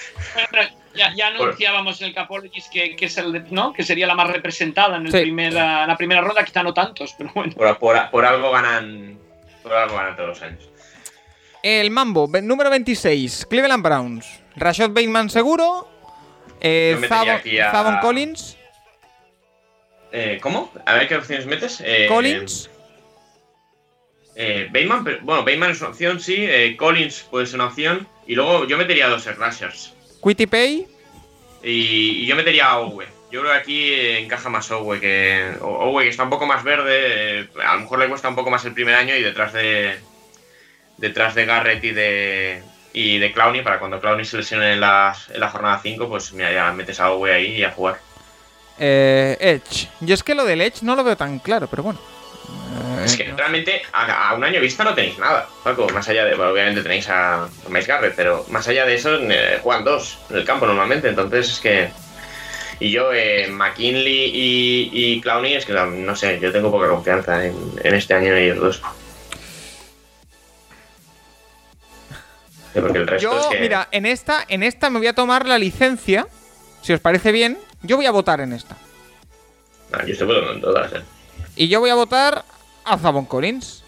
Ya, 0.94 1.14
ya 1.16 1.28
anunciábamos 1.28 2.02
en 2.02 2.08
el 2.10 2.14
Capologist 2.14 2.70
que, 2.72 2.98
que, 2.98 3.06
es 3.06 3.18
el, 3.18 3.46
¿no? 3.52 3.72
que 3.72 3.84
sería 3.84 4.06
la 4.08 4.14
más 4.16 4.30
representada 4.30 4.98
en, 4.98 5.06
el 5.06 5.12
Sí. 5.14 5.22
primera, 5.22 5.84
en 5.84 5.88
la 5.88 5.96
primera 5.98 6.20
ronda, 6.22 6.44
quizá 6.44 6.62
no 6.64 6.74
tantos, 6.74 7.16
pero 7.18 7.32
bueno. 7.34 7.54
Por, 7.56 7.78
por- 7.80 8.10
por 8.12 8.26
algo 8.26 8.52
ganan. 8.52 9.18
Algo 9.66 9.96
ganan 9.96 10.16
todos 10.16 10.30
los 10.30 10.42
años. 10.42 10.70
El 11.62 11.90
mambo, 11.92 12.28
número 12.42 12.70
26, 12.70 13.46
Cleveland 13.50 13.84
Browns. 13.84 14.26
Rashad 14.56 14.90
Bateman 14.90 15.30
seguro. 15.30 15.88
Eh, 16.60 16.98
Zavon, 17.08 17.30
aquí 17.30 17.58
a- 17.60 17.72
Zavon 17.72 17.98
Collins. 18.00 18.58
Eh, 20.12 20.40
¿Cómo? 20.42 20.72
A 20.86 20.94
ver 20.96 21.08
qué 21.08 21.16
opciones 21.16 21.46
metes. 21.46 21.82
Eh, 21.86 22.06
Collins. 22.08 22.70
Eh, 24.36 24.68
Bateman, 24.72 25.04
pero- 25.04 25.20
bueno, 25.22 25.44
Bateman 25.44 25.72
es 25.72 25.82
una 25.82 25.90
opción, 25.92 26.20
sí. 26.20 26.36
eh, 26.40 26.76
Collins 26.78 27.24
puede 27.30 27.46
ser 27.46 27.56
una 27.56 27.68
opción. 27.68 28.08
Y 28.28 28.36
luego 28.36 28.66
yo 28.68 28.78
metería 28.78 29.06
a 29.08 29.10
dos 29.10 29.26
rushers. 29.38 29.94
Quitty 30.24 30.48
Pay. 30.48 30.88
Y, 31.64 32.24
y 32.24 32.26
yo 32.26 32.36
metería 32.36 32.68
a 32.68 32.80
Owe. 32.80 33.06
Yo 33.34 33.42
creo 33.42 33.52
que 33.54 33.58
aquí 33.58 33.94
encaja 34.24 34.48
más 34.50 34.70
Owe 34.70 35.00
que. 35.00 35.54
Owe 35.60 36.04
que 36.04 36.10
está 36.10 36.22
un 36.22 36.30
poco 36.30 36.46
más 36.46 36.64
verde. 36.64 37.40
eh, 37.40 37.48
a 37.66 37.74
lo 37.74 37.80
mejor 37.82 37.98
le 37.98 38.08
cuesta 38.08 38.30
un 38.30 38.36
poco 38.36 38.52
más 38.52 38.64
el 38.66 38.74
primer 38.76 38.94
año 38.94 39.16
y 39.16 39.24
detrás 39.24 39.54
de. 39.54 39.98
Detrás 40.98 41.34
de 41.34 41.46
Garrett 41.46 41.84
y 41.84 41.90
de. 41.92 42.62
y 42.94 43.18
de 43.18 43.32
Clowny 43.34 43.62
para 43.64 43.80
cuando 43.80 44.00
Clowny 44.00 44.24
se 44.24 44.38
lesione 44.38 44.74
en, 44.74 44.82
las- 44.82 45.32
en 45.32 45.40
la 45.40 45.50
jornada 45.50 45.80
5, 45.82 46.08
pues 46.08 46.32
mira, 46.34 46.52
ya 46.52 46.72
metes 46.74 47.00
a 47.00 47.10
Owe 47.12 47.34
ahí 47.34 47.56
y 47.56 47.64
a 47.64 47.72
jugar. 47.72 47.98
Eh, 48.78 49.36
Edge. 49.40 49.88
Yo 50.02 50.14
es 50.14 50.22
que 50.22 50.36
lo 50.36 50.46
del 50.46 50.62
Edge 50.62 50.84
no 50.84 50.96
lo 50.96 51.04
veo 51.04 51.18
tan 51.18 51.40
claro, 51.40 51.66
pero 51.68 51.82
bueno. 51.82 52.00
Eh, 53.00 53.06
Es 53.06 53.18
que 53.18 53.32
realmente 53.36 53.82
a, 53.94 54.30
a 54.30 54.36
un 54.36 54.44
año 54.44 54.62
vista 54.62 54.84
no 54.84 54.94
tenéis 54.94 55.18
nada, 55.18 55.48
Paco, 55.64 55.90
más 55.90 56.08
allá 56.08 56.26
de, 56.26 56.36
bueno, 56.36 56.52
obviamente 56.52 56.84
tenéis 56.84 57.10
a, 57.10 57.46
a 57.46 57.50
Miles 57.68 57.88
Garrett, 57.88 58.14
pero 58.16 58.46
más 58.50 58.68
allá 58.68 58.86
de 58.86 58.94
eso 58.94 59.16
eh, 59.20 59.60
juegan 59.64 59.84
dos 59.84 60.20
en 60.30 60.38
el 60.38 60.46
campo 60.46 60.68
normalmente, 60.68 61.08
entonces 61.10 61.50
es 61.50 61.60
que... 61.60 61.90
Y 62.84 62.92
yo, 62.92 63.14
eh, 63.14 63.48
McKinley 63.48 64.30
y, 64.34 64.90
y 64.92 65.22
Clowney, 65.22 65.54
es 65.54 65.66
que 65.66 65.72
no 65.72 66.16
sé, 66.18 66.38
yo 66.42 66.52
tengo 66.52 66.70
poca 66.70 66.90
confianza 66.90 67.46
en, 67.46 67.56
en 67.82 67.96
este 67.96 68.14
año 68.14 68.34
en 68.34 68.38
ellos 68.40 68.58
dos. 68.60 68.82
Sí, 72.74 72.82
Porque 72.82 72.98
el 72.98 73.08
resto 73.08 73.32
Yo, 73.32 73.40
es 73.40 73.46
que... 73.46 73.62
mira, 73.62 73.88
en 73.92 74.06
esta, 74.06 74.44
en 74.50 74.64
esta 74.64 74.90
me 74.90 74.98
voy 74.98 75.08
a 75.08 75.16
tomar 75.16 75.48
la 75.48 75.58
licencia. 75.58 76.28
Si 76.82 76.92
os 76.92 77.00
parece 77.00 77.32
bien, 77.32 77.58
yo 77.84 77.96
voy 77.96 78.06
a 78.06 78.12
votar 78.12 78.42
en 78.42 78.52
esta. 78.52 78.76
Ah, 79.94 80.04
yo 80.06 80.12
estoy 80.12 80.28
votando 80.28 80.52
en 80.52 80.60
todas, 80.60 80.92
eh. 80.92 81.04
Y 81.56 81.70
yo 81.70 81.80
voy 81.80 81.90
a 81.90 81.96
votar 81.96 82.44
a 82.84 82.98
Zabon 82.98 83.28
Collins. 83.28 83.82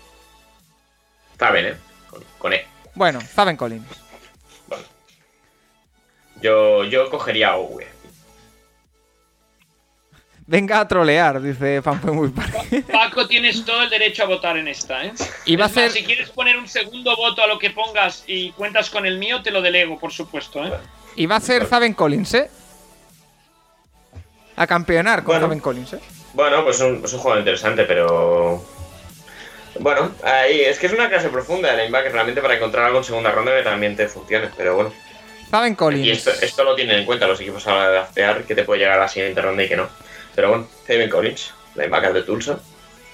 Está 1.34 1.52
bien, 1.52 1.66
¿eh? 1.66 1.76
Con, 2.10 2.24
con 2.38 2.54
E. 2.54 2.66
Bueno, 2.94 3.20
Zaben 3.20 3.58
Collins. 3.58 3.88
Yo, 6.42 6.86
yo 6.86 7.10
cogería 7.10 7.50
a 7.50 7.58
Owe. 7.58 7.95
Venga 10.48 10.80
a 10.80 10.88
trolear, 10.88 11.42
dice 11.42 11.82
Fanfue 11.82 12.12
muy. 12.12 12.30
Paco, 12.92 13.28
tienes 13.28 13.66
todo 13.66 13.82
el 13.82 13.90
derecho 13.90 14.24
a 14.24 14.26
votar 14.28 14.58
en 14.58 14.68
esta, 14.68 15.04
¿eh? 15.04 15.12
Y 15.46 15.56
va 15.56 15.66
a 15.66 15.68
Es 15.70 15.76
más, 15.76 15.84
ser. 15.84 15.92
Si 15.92 16.04
quieres 16.06 16.30
poner 16.30 16.56
un 16.58 16.68
segundo 16.68 17.16
voto 17.16 17.42
a 17.42 17.48
lo 17.48 17.58
que 17.58 17.72
pongas 17.72 18.24
y 18.28 18.52
cuentas 18.52 18.92
con 18.92 19.08
el 19.08 19.18
mío, 19.18 19.42
te 19.42 19.50
lo 19.50 19.62
delego, 19.62 20.00
por 20.00 20.12
supuesto, 20.14 20.64
¿eh? 20.64 20.72
Y 21.16 21.26
va 21.26 21.38
a 21.38 21.40
ser 21.40 21.66
Zaben 21.66 21.94
Collins, 21.96 22.34
¿eh? 22.36 22.50
A 24.56 24.68
campeonar 24.68 25.20
con 25.24 25.28
Bueno. 25.34 25.48
Zaben 25.48 25.60
Collins, 25.60 25.94
¿eh? 25.94 26.00
Bueno, 26.34 26.64
pues 26.64 26.76
es 26.78 26.82
un, 26.84 27.02
es 27.04 27.14
un 27.14 27.20
juego 27.20 27.40
interesante, 27.40 27.84
pero. 27.86 28.64
Bueno, 29.80 30.12
ahí 30.24 30.62
es 30.62 30.78
que 30.78 30.86
es 30.86 30.94
una 30.94 31.10
clase 31.10 31.30
profunda 31.30 31.72
de 31.72 31.78
linebacker 31.84 32.12
realmente 32.14 32.42
para 32.42 32.56
encontrar 32.56 32.86
algo 32.86 33.00
en 33.00 33.04
segunda 33.04 33.32
ronda 33.32 33.56
que 33.58 33.64
también 33.64 33.96
te 33.96 34.08
funcione, 34.08 34.50
pero 34.56 34.76
bueno. 34.76 34.94
Zaben 35.50 35.74
Y 35.74 35.76
Collins. 35.76 36.18
esto, 36.28 36.32
esto 36.46 36.64
lo 36.64 36.76
tienen 36.76 37.00
en 37.00 37.06
cuenta 37.06 37.26
los 37.28 37.40
equipos 37.42 37.66
a 37.68 37.72
la 37.72 37.76
hora 37.78 37.88
de 37.88 37.94
draftear, 37.96 38.44
que 38.44 38.56
te 38.56 38.64
puede 38.64 38.82
llegar 38.82 38.98
a 39.00 39.02
la 39.02 39.08
siguiente 39.08 39.42
ronda 39.42 39.64
y 39.64 39.68
que 39.68 39.76
no. 39.76 39.90
Pero 40.36 40.50
bueno, 40.50 40.68
Kevin 40.86 41.10
Collins, 41.10 41.54
linebacker 41.76 42.14
de 42.14 42.24
Tulsa. 42.24 42.60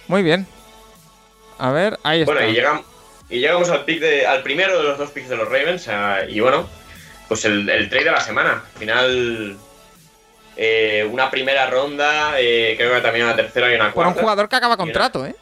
Muy 0.07 0.23
bien. 0.23 0.47
A 1.57 1.71
ver, 1.71 1.99
ahí 2.03 2.21
está. 2.21 2.33
Bueno, 2.33 2.49
y, 2.49 2.53
llegamos 2.53 2.85
y 3.29 3.39
llegamos 3.39 3.69
al 3.69 3.85
pick 3.85 3.99
de, 3.99 4.25
al 4.25 4.41
primero 4.43 4.77
de 4.77 4.83
los 4.83 4.97
dos 4.97 5.11
picks 5.11 5.29
de 5.29 5.37
los 5.37 5.47
Ravens. 5.47 5.87
ah, 5.87 6.21
y 6.27 6.39
bueno, 6.39 6.67
pues 7.27 7.45
el, 7.45 7.69
el 7.69 7.89
trade 7.89 8.05
de 8.05 8.11
la 8.11 8.19
semana. 8.19 8.63
Al 8.73 8.79
final, 8.79 9.57
eh, 10.57 11.07
una 11.09 11.29
primera 11.29 11.67
ronda, 11.69 12.33
eh, 12.39 12.73
creo 12.77 12.93
que 12.95 13.01
también 13.01 13.25
una 13.25 13.35
tercera 13.35 13.71
y 13.71 13.75
una 13.75 13.93
Por 13.93 14.05
un 14.05 14.13
cuarta. 14.13 14.21
jugador 14.21 14.49
que 14.49 14.55
acaba 14.55 14.75
contrato, 14.75 15.25
¿eh? 15.25 15.35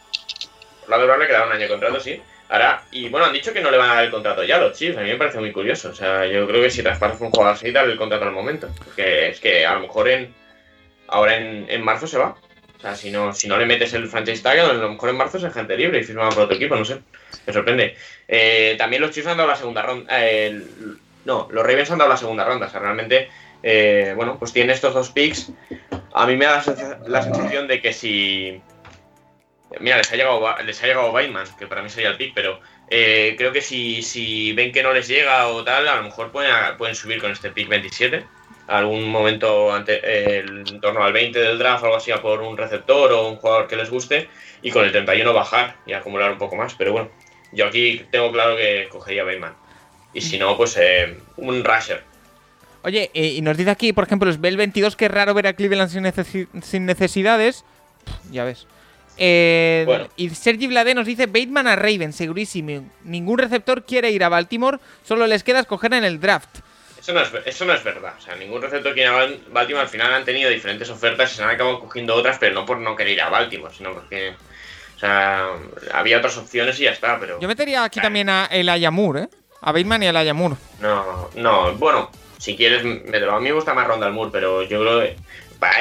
Por 0.87 0.99
la 0.99 1.17
que 1.17 1.31
le 1.31 1.39
da 1.39 1.45
un 1.45 1.51
año 1.51 1.61
de 1.61 1.67
contrato, 1.67 1.99
sí. 1.99 2.21
Ahora, 2.49 2.83
y 2.91 3.09
bueno, 3.09 3.27
han 3.27 3.33
dicho 3.33 3.53
que 3.53 3.61
no 3.61 3.69
le 3.69 3.77
van 3.77 3.91
a 3.91 3.95
dar 3.95 4.05
el 4.05 4.11
contrato 4.11 4.43
ya 4.43 4.55
a 4.55 4.59
los 4.59 4.77
Chiefs. 4.77 4.97
A 4.97 5.01
mí 5.01 5.09
me 5.09 5.17
parece 5.17 5.39
muy 5.39 5.51
curioso. 5.51 5.89
O 5.89 5.95
sea, 5.95 6.25
yo 6.25 6.47
creo 6.47 6.63
que 6.63 6.71
si 6.71 6.81
traspasas 6.81 7.21
un 7.21 7.29
jugador 7.29 7.53
así, 7.55 7.71
dale 7.71 7.91
el 7.91 7.97
contrato 7.97 8.25
al 8.25 8.31
momento. 8.31 8.69
Porque 8.83 9.29
es 9.29 9.39
que 9.39 9.65
a 9.65 9.75
lo 9.75 9.81
mejor 9.81 10.09
en 10.09 10.33
ahora 11.11 11.37
en, 11.37 11.65
en 11.69 11.83
marzo 11.83 12.07
se 12.07 12.17
va. 12.17 12.35
O 12.77 12.81
sea, 12.81 12.95
si 12.95 13.11
no, 13.11 13.33
si 13.33 13.47
no 13.47 13.57
le 13.57 13.65
metes 13.65 13.93
el 13.93 14.07
franchise 14.07 14.41
tag, 14.41 14.59
a 14.59 14.73
lo 14.73 14.89
mejor 14.89 15.09
en 15.09 15.17
marzo 15.17 15.37
es 15.37 15.53
gente 15.53 15.75
libre 15.75 15.99
y 15.99 16.03
firma 16.03 16.29
por 16.29 16.43
otro 16.43 16.55
equipo, 16.55 16.75
no 16.75 16.85
sé. 16.85 16.99
Me 17.45 17.51
sorprende. 17.51 17.95
Eh, 18.27 18.75
también 18.77 19.01
los 19.01 19.11
Chiefs 19.11 19.27
han 19.27 19.37
dado 19.37 19.49
la 19.49 19.55
segunda 19.57 19.81
ronda. 19.81 20.07
eh, 20.17 20.61
no, 21.25 21.47
los 21.51 21.63
Ravens 21.65 21.91
han 21.91 21.97
dado 21.97 22.09
la 22.09 22.17
segunda 22.17 22.45
ronda. 22.45 22.67
O 22.67 22.69
sea, 22.69 22.79
realmente, 22.79 23.29
eh, 23.63 24.13
bueno, 24.15 24.39
pues 24.39 24.53
tienen 24.53 24.71
estos 24.71 24.93
dos 24.93 25.09
picks. 25.09 25.51
A 26.13 26.25
mí 26.25 26.37
me 26.37 26.45
da 26.45 26.63
la 26.65 26.99
la 27.05 27.21
sensación 27.21 27.67
de 27.67 27.81
que 27.81 27.91
si. 27.91 28.61
Mira, 29.79 29.97
les 29.97 30.11
ha 30.11 30.15
llegado, 30.15 30.43
les 30.63 30.81
ha 30.81 30.87
llegado 30.87 31.11
Bateman, 31.11 31.45
que 31.57 31.67
para 31.67 31.83
mí 31.83 31.89
sería 31.89 32.09
el 32.09 32.17
pick, 32.17 32.33
pero 32.33 32.59
eh, 32.89 33.35
creo 33.37 33.51
que 33.51 33.61
si, 33.61 34.01
si 34.01 34.51
ven 34.53 34.71
que 34.71 34.81
no 34.81 34.93
les 34.93 35.07
llega 35.07 35.47
o 35.49 35.63
tal, 35.63 35.87
a 35.87 35.97
lo 35.97 36.03
mejor 36.03 36.31
pueden, 36.31 36.51
pueden 36.77 36.95
subir 36.95 37.21
con 37.21 37.31
este 37.31 37.51
pick 37.51 37.67
27. 37.67 38.25
Algún 38.69 39.09
momento 39.09 39.73
ante, 39.73 39.99
eh, 40.03 40.39
en 40.47 40.79
torno 40.79 41.03
al 41.03 41.11
20 41.11 41.39
del 41.39 41.57
draft, 41.57 41.83
algo 41.83 41.95
así, 41.97 42.11
a 42.11 42.21
por 42.21 42.41
un 42.41 42.55
receptor 42.55 43.11
o 43.11 43.27
un 43.29 43.35
jugador 43.37 43.67
que 43.67 43.75
les 43.75 43.89
guste, 43.89 44.29
y 44.61 44.69
con 44.71 44.85
el 44.85 44.91
31 44.91 45.33
bajar 45.33 45.75
y 45.87 45.93
acumular 45.93 46.31
un 46.31 46.37
poco 46.37 46.55
más. 46.55 46.75
Pero 46.75 46.91
bueno, 46.91 47.09
yo 47.51 47.65
aquí 47.65 48.05
tengo 48.11 48.31
claro 48.31 48.55
que 48.55 48.87
cogería 48.91 49.23
Bateman. 49.23 49.55
Y 50.13 50.21
si 50.21 50.37
no, 50.37 50.55
pues 50.55 50.77
eh, 50.79 51.17
un 51.37 51.63
rusher. 51.63 52.03
Oye, 52.83 53.09
eh, 53.13 53.27
y 53.27 53.41
nos 53.41 53.57
dice 53.57 53.71
aquí, 53.71 53.91
por 53.91 54.05
ejemplo, 54.05 54.31
Sbel 54.31 54.55
22 54.55 54.95
que 54.95 55.05
es 55.05 55.11
raro 55.11 55.33
ver 55.33 55.47
a 55.47 55.53
Cleveland 55.53 55.89
sin, 55.91 56.03
necesi- 56.03 56.47
sin 56.61 56.85
necesidades. 56.85 57.65
Pff, 58.05 58.31
ya 58.31 58.43
ves. 58.45 58.67
Eh, 59.17 59.83
Bueno. 59.85 60.07
Y 60.15 60.29
Sergi 60.29 60.67
Vlade 60.67 60.93
nos 60.95 61.05
dice 61.05 61.25
Bateman 61.25 61.67
a 61.67 61.75
Raven, 61.75 62.13
segurísimo. 62.13 62.87
Ningún 63.03 63.37
receptor 63.39 63.83
quiere 63.83 64.11
ir 64.11 64.23
a 64.23 64.29
Baltimore, 64.29 64.77
solo 65.03 65.27
les 65.27 65.43
queda 65.43 65.59
escoger 65.59 65.93
en 65.93 66.03
el 66.05 66.19
draft. 66.21 66.59
Eso 66.99 67.13
no, 67.13 67.21
es, 67.21 67.29
eso 67.45 67.65
no 67.65 67.73
es 67.73 67.83
verdad. 67.83 68.13
O 68.17 68.21
sea, 68.21 68.35
ningún 68.35 68.61
receptor 68.61 68.93
que 68.93 69.01
ir 69.01 69.07
a 69.07 69.13
Bal- 69.13 69.39
Baltimore 69.51 69.83
al 69.83 69.89
final 69.89 70.13
han 70.13 70.25
tenido 70.25 70.49
diferentes 70.49 70.89
ofertas 70.89 71.31
y 71.31 71.35
se 71.37 71.43
han 71.43 71.49
acabado 71.49 71.79
cogiendo 71.79 72.13
otras, 72.15 72.37
pero 72.39 72.53
no 72.53 72.65
por 72.65 72.77
no 72.77 72.95
querer 72.95 73.13
ir 73.13 73.21
a 73.21 73.29
Baltimore, 73.29 73.73
sino 73.73 73.93
porque. 73.93 74.33
O 74.95 74.99
sea, 74.99 75.47
había 75.93 76.17
otras 76.17 76.37
opciones 76.37 76.77
y 76.79 76.83
ya 76.83 76.91
está, 76.91 77.17
pero. 77.19 77.39
Yo 77.39 77.47
metería 77.47 77.83
aquí 77.85 78.01
también 78.01 78.29
a 78.29 78.47
el 78.51 78.67
Ayamur, 78.67 79.17
¿eh? 79.17 79.29
A 79.61 79.71
Bateman 79.71 80.03
y 80.03 80.07
el 80.07 80.17
Ayamur. 80.17 80.57
No, 80.81 81.29
no, 81.35 81.73
bueno, 81.75 82.11
si 82.37 82.55
quieres, 82.57 82.83
mételo. 82.83 83.31
A 83.33 83.39
mí 83.39 83.45
me 83.45 83.53
gusta 83.53 83.73
más 83.73 83.87
Ronda 83.87 84.09
Moore, 84.09 84.31
pero 84.33 84.63
yo 84.63 84.81
creo 84.81 84.99
que. 85.01 85.15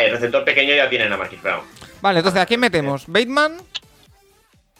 El 0.04 0.10
receptor 0.12 0.44
pequeño 0.44 0.74
ya 0.74 0.88
tienen 0.88 1.12
a 1.12 1.16
Marquis 1.16 1.40
Brown. 1.42 1.62
Vale, 2.00 2.18
entonces, 2.20 2.40
¿a 2.42 2.46
quién 2.46 2.60
metemos? 2.60 3.04
¿Bateman? 3.06 3.56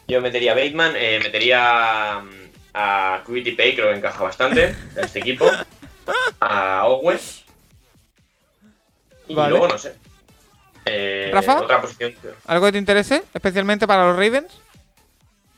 Yo 0.07 0.21
metería 0.21 0.53
a 0.53 0.55
Bateman, 0.55 0.93
eh, 0.95 1.19
metería 1.21 2.19
mm, 2.23 2.29
a 2.73 3.21
Quitty 3.25 3.51
Pay, 3.51 3.75
creo 3.75 3.89
que 3.91 3.97
encaja 3.97 4.23
bastante 4.23 4.65
en 4.95 5.03
este 5.03 5.19
equipo. 5.19 5.49
A 6.39 6.85
Owen. 6.87 7.19
Y 9.27 9.35
Vale. 9.35 9.49
luego 9.51 9.67
no 9.67 9.77
sé. 9.77 9.95
Eh, 10.85 11.29
¿Rafa? 11.33 11.61
Otra 11.61 11.81
posición. 11.81 12.13
¿Algo 12.47 12.65
que 12.67 12.71
te 12.73 12.77
interese? 12.79 13.23
Especialmente 13.33 13.85
para 13.87 14.05
los 14.07 14.15
Ravens. 14.15 14.59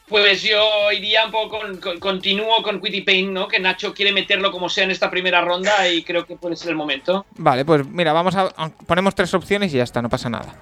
Pues 0.09 0.41
yo 0.43 0.91
iría 0.91 1.23
un 1.25 1.31
poco 1.31 1.57
con, 1.59 1.77
con- 1.77 1.97
continúo 2.01 2.61
con 2.63 2.81
Quitty 2.81 2.99
Payne, 3.01 3.31
¿no? 3.31 3.47
Que 3.47 3.59
Nacho 3.61 3.93
quiere 3.93 4.11
meterlo 4.11 4.51
como 4.51 4.67
sea 4.67 4.83
en 4.83 4.91
esta 4.91 5.09
primera 5.09 5.39
ronda 5.39 5.87
y 5.87 6.03
creo 6.03 6.25
que 6.25 6.35
puede 6.35 6.57
ser 6.57 6.71
el 6.71 6.75
momento. 6.75 7.25
Vale, 7.37 7.63
pues 7.63 7.87
mira, 7.87 8.11
vamos 8.11 8.35
a. 8.35 8.49
Ponemos 8.85 9.15
tres 9.15 9.33
opciones 9.33 9.73
y 9.73 9.77
ya 9.77 9.83
está, 9.83 10.01
no 10.01 10.09
pasa 10.09 10.29
nada. 10.29 10.53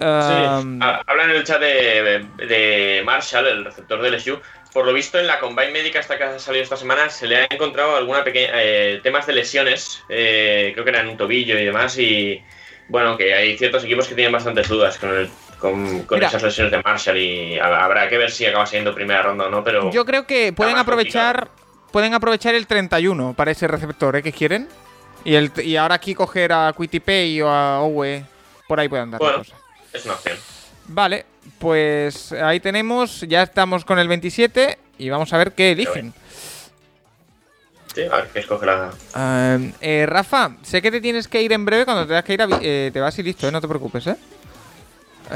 Um, 0.00 0.80
Hablan 0.80 1.30
en 1.30 1.36
el 1.36 1.42
chat 1.44 1.60
de, 1.60 2.24
de 2.46 3.02
Marshall, 3.04 3.48
el 3.48 3.64
receptor 3.64 4.00
del 4.00 4.14
LSU. 4.14 4.38
Por 4.72 4.84
lo 4.86 4.92
visto, 4.92 5.18
en 5.18 5.26
la 5.26 5.40
combine 5.40 5.70
médica 5.72 5.98
esta 5.98 6.16
que 6.18 6.24
ha 6.24 6.38
salido 6.38 6.62
esta 6.62 6.76
semana 6.76 7.08
se 7.10 7.26
le 7.26 7.36
ha 7.36 7.46
encontrado 7.50 7.96
alguna 7.96 8.22
pequeña 8.22 8.50
eh, 8.54 9.00
temas 9.02 9.26
de 9.26 9.32
lesiones. 9.32 10.02
eh, 10.08 10.70
creo 10.74 10.84
que 10.84 10.90
era 10.90 11.00
en 11.00 11.08
un 11.08 11.16
tobillo 11.16 11.58
y 11.58 11.64
demás. 11.64 11.98
Y 11.98 12.42
bueno, 12.88 13.16
que 13.16 13.34
hay 13.34 13.56
ciertos 13.58 13.84
equipos 13.84 14.06
que 14.08 14.14
tienen 14.14 14.32
bastantes 14.32 14.68
dudas 14.68 14.98
con, 14.98 15.10
el- 15.10 15.30
con, 15.58 16.02
con 16.02 16.18
Mira. 16.18 16.28
esas 16.28 16.42
lesiones 16.42 16.70
de 16.72 16.82
Marshall. 16.82 17.16
Y 17.16 17.58
ha- 17.58 17.84
habrá 17.84 18.08
que 18.08 18.18
ver 18.18 18.30
si 18.30 18.44
acaba 18.46 18.66
siendo 18.66 18.94
primera 18.94 19.22
ronda 19.22 19.46
o 19.46 19.50
no. 19.50 19.64
Pero 19.64 19.90
Yo 19.90 20.04
creo 20.04 20.26
que 20.26 20.52
pueden 20.52 20.76
aprovechar 20.76 21.48
pueden 21.90 22.12
aprovechar 22.12 22.54
el 22.54 22.66
31 22.66 23.32
para 23.34 23.50
ese 23.50 23.66
receptor, 23.66 24.14
¿eh? 24.16 24.22
Que 24.22 24.32
quieren. 24.32 24.68
Y, 25.24 25.34
el, 25.34 25.50
y 25.64 25.76
ahora 25.76 25.94
aquí 25.96 26.14
coger 26.14 26.52
a 26.52 26.72
Quitipay 26.78 27.40
o 27.40 27.48
a 27.48 27.80
Owe. 27.80 28.22
Por 28.68 28.78
ahí 28.78 28.88
pueden 28.88 29.10
dar 29.10 29.18
Bueno. 29.18 29.42
es 29.94 30.04
una 30.04 30.14
opción. 30.14 30.36
Vale, 30.88 31.24
pues 31.58 32.32
ahí 32.32 32.60
tenemos. 32.60 33.20
Ya 33.22 33.42
estamos 33.42 33.84
con 33.84 33.98
el 33.98 34.08
27 34.08 34.78
y 34.98 35.08
vamos 35.10 35.32
a 35.32 35.38
ver 35.38 35.52
qué 35.52 35.72
eligen. 35.72 36.12
Sí, 37.94 38.02
a 38.04 38.16
ver 38.16 38.28
qué 38.32 38.38
escoge 38.40 38.66
la. 38.66 38.90
Eh, 39.80 40.06
Rafa, 40.06 40.52
sé 40.62 40.80
que 40.82 40.90
te 40.90 41.00
tienes 41.00 41.26
que 41.26 41.42
ir 41.42 41.52
en 41.52 41.64
breve. 41.64 41.84
Cuando 41.84 42.06
tengas 42.06 42.24
que 42.24 42.34
ir, 42.34 42.40
avi- 42.40 42.58
eh, 42.62 42.90
te 42.92 43.00
vas 43.00 43.18
y 43.18 43.22
listo, 43.22 43.48
¿eh? 43.48 43.52
No 43.52 43.60
te 43.60 43.68
preocupes, 43.68 44.06
¿eh? 44.06 44.16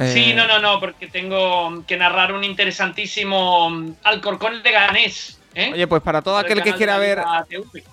Sí, 0.07 0.31
Eh, 0.31 0.35
no, 0.35 0.47
no, 0.47 0.59
no, 0.59 0.81
porque 0.81 1.07
tengo 1.09 1.85
que 1.87 1.97
narrar 1.97 2.33
un 2.33 2.45
interesantísimo 2.45 3.69
mm, 3.71 3.95
Alcorcón 4.05 4.63
Leganés. 4.63 5.39
¿eh? 5.55 5.71
Oye, 5.73 5.87
pues 5.87 6.03
para 6.03 6.23
todo 6.23 6.37
Para 6.37 6.47
aquel 6.47 6.63
que 6.63 6.75
quiera 6.75 6.99
de 6.99 7.07
ver 7.15 7.23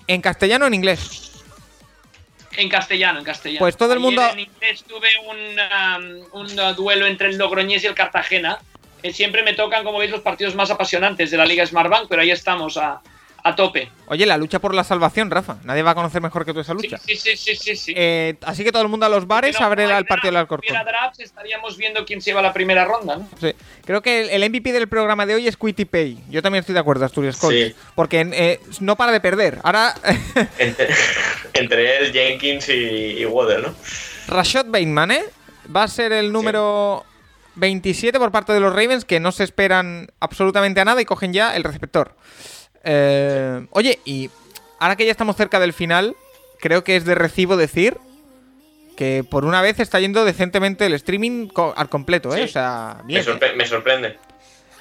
en 0.07 0.21
castellano 0.21 0.65
o 0.65 0.67
en 0.67 0.73
inglés. 0.75 1.28
En 2.59 2.67
castellano, 2.67 3.19
en 3.19 3.25
castellano. 3.25 3.59
Pues 3.59 3.77
todo 3.77 3.93
el 3.93 3.99
Ayer 3.99 4.05
mundo- 4.05 4.29
En 4.33 4.39
inglés 4.39 4.83
tuve 4.83 5.07
un, 5.25 5.37
um, 6.33 6.41
un, 6.41 6.59
uh, 6.59 6.73
duelo 6.73 7.07
entre 7.07 7.29
el 7.29 7.37
Logroñés 7.37 7.83
y 7.85 7.87
el 7.87 7.95
Cartagena. 7.95 8.59
Eh, 9.01 9.13
siempre 9.13 9.43
me 9.43 9.53
tocan, 9.53 9.85
como 9.85 9.97
veis, 9.97 10.11
los 10.11 10.19
partidos 10.19 10.55
más 10.55 10.69
apasionantes 10.69 11.31
de 11.31 11.37
la 11.37 11.45
Liga 11.45 11.65
Smartbank, 11.65 12.09
pero 12.09 12.21
ahí 12.21 12.31
estamos 12.31 12.75
a, 12.75 12.99
a 13.43 13.55
tope. 13.55 13.91
Oye, 14.07 14.25
la 14.25 14.37
lucha 14.37 14.59
por 14.59 14.73
la 14.73 14.83
salvación, 14.83 15.29
Rafa. 15.31 15.57
Nadie 15.63 15.83
va 15.83 15.91
a 15.91 15.95
conocer 15.95 16.21
mejor 16.21 16.45
que 16.45 16.53
tú 16.53 16.59
esa 16.59 16.73
Sí, 16.73 16.87
lucha. 16.87 16.97
sí, 16.97 17.15
sí, 17.15 17.37
sí, 17.37 17.55
sí. 17.55 17.75
sí. 17.75 17.93
Eh, 17.95 18.35
así 18.43 18.63
que 18.63 18.71
todo 18.71 18.81
el 18.81 18.87
mundo 18.87 19.05
a 19.05 19.09
los 19.09 19.27
bares 19.27 19.55
Si 19.55 19.61
no 19.61 19.67
a 19.67 19.69
ver 19.69 19.79
el, 19.81 20.05
partido 20.05 20.31
del 20.31 20.37
Alcorcón. 20.37 20.65
hubiera 20.69 20.83
drafts, 20.83 21.19
estaríamos 21.19 21.77
viendo 21.77 22.05
quién 22.05 22.21
se 22.21 22.31
lleva 22.31 22.41
la 22.41 22.53
primera 22.53 22.85
ronda, 22.85 23.17
¿no? 23.17 23.27
Sí. 23.39 23.53
Creo 23.85 24.01
que 24.01 24.35
el, 24.35 24.49
MVP 24.49 24.71
del 24.71 24.87
programa 24.87 25.25
de 25.25 25.35
hoy 25.35 25.47
es 25.47 25.57
Quitty 25.57 25.85
Pay. 25.85 26.23
Yo 26.29 26.41
también 26.41 26.61
estoy 26.61 26.73
de 26.73 26.79
acuerdo, 26.79 27.05
Asturias 27.05 27.37
Colts. 27.37 27.57
Sí. 27.57 27.75
Porque 27.95 28.27
eh, 28.33 28.59
no 28.79 28.95
para 28.95 29.11
de 29.11 29.19
perder. 29.21 29.59
Ahora, 29.63 29.93
Entre, 30.57 30.87
entre 31.53 31.97
él, 31.97 32.11
Jenkins 32.13 32.69
y, 32.69 32.73
y 33.19 33.25
Waddle, 33.25 33.61
¿no? 33.63 33.75
Rashad 34.27 34.65
Bateman, 34.67 35.11
¿eh? 35.11 35.23
Va 35.75 35.83
a 35.83 35.87
ser 35.87 36.11
el 36.11 36.31
número 36.31 37.05
27 37.55 38.17
por 38.19 38.31
parte 38.31 38.53
de 38.53 38.59
los 38.59 38.73
Ravens, 38.73 39.05
que 39.05 39.19
no 39.19 39.31
se 39.31 39.43
esperan 39.43 40.07
absolutamente 40.19 40.79
a 40.81 40.85
nada 40.85 41.01
y 41.01 41.05
cogen 41.05 41.33
ya 41.33 41.55
el 41.55 41.63
receptor. 41.63 42.15
Eh, 42.83 43.65
oye, 43.71 43.99
y 44.05 44.29
ahora 44.79 44.95
que 44.95 45.05
ya 45.05 45.11
estamos 45.11 45.35
cerca 45.35 45.59
del 45.59 45.73
final, 45.73 46.15
creo 46.59 46.83
que 46.83 46.95
es 46.95 47.05
de 47.05 47.15
recibo 47.15 47.57
decir 47.57 47.97
que 48.97 49.23
por 49.29 49.45
una 49.45 49.61
vez 49.61 49.79
está 49.79 49.99
yendo 49.99 50.25
decentemente 50.25 50.85
el 50.85 50.93
streaming 50.93 51.47
co- 51.47 51.73
al 51.77 51.87
completo, 51.89 52.33
¿eh? 52.35 52.39
Sí. 52.39 52.43
O 52.43 52.47
sea, 52.47 52.97
Me, 53.01 53.07
bien. 53.07 53.21
¿eh? 53.21 53.23
sorpre- 53.25 53.55
me 53.55 53.65
sorprende. 53.65 54.17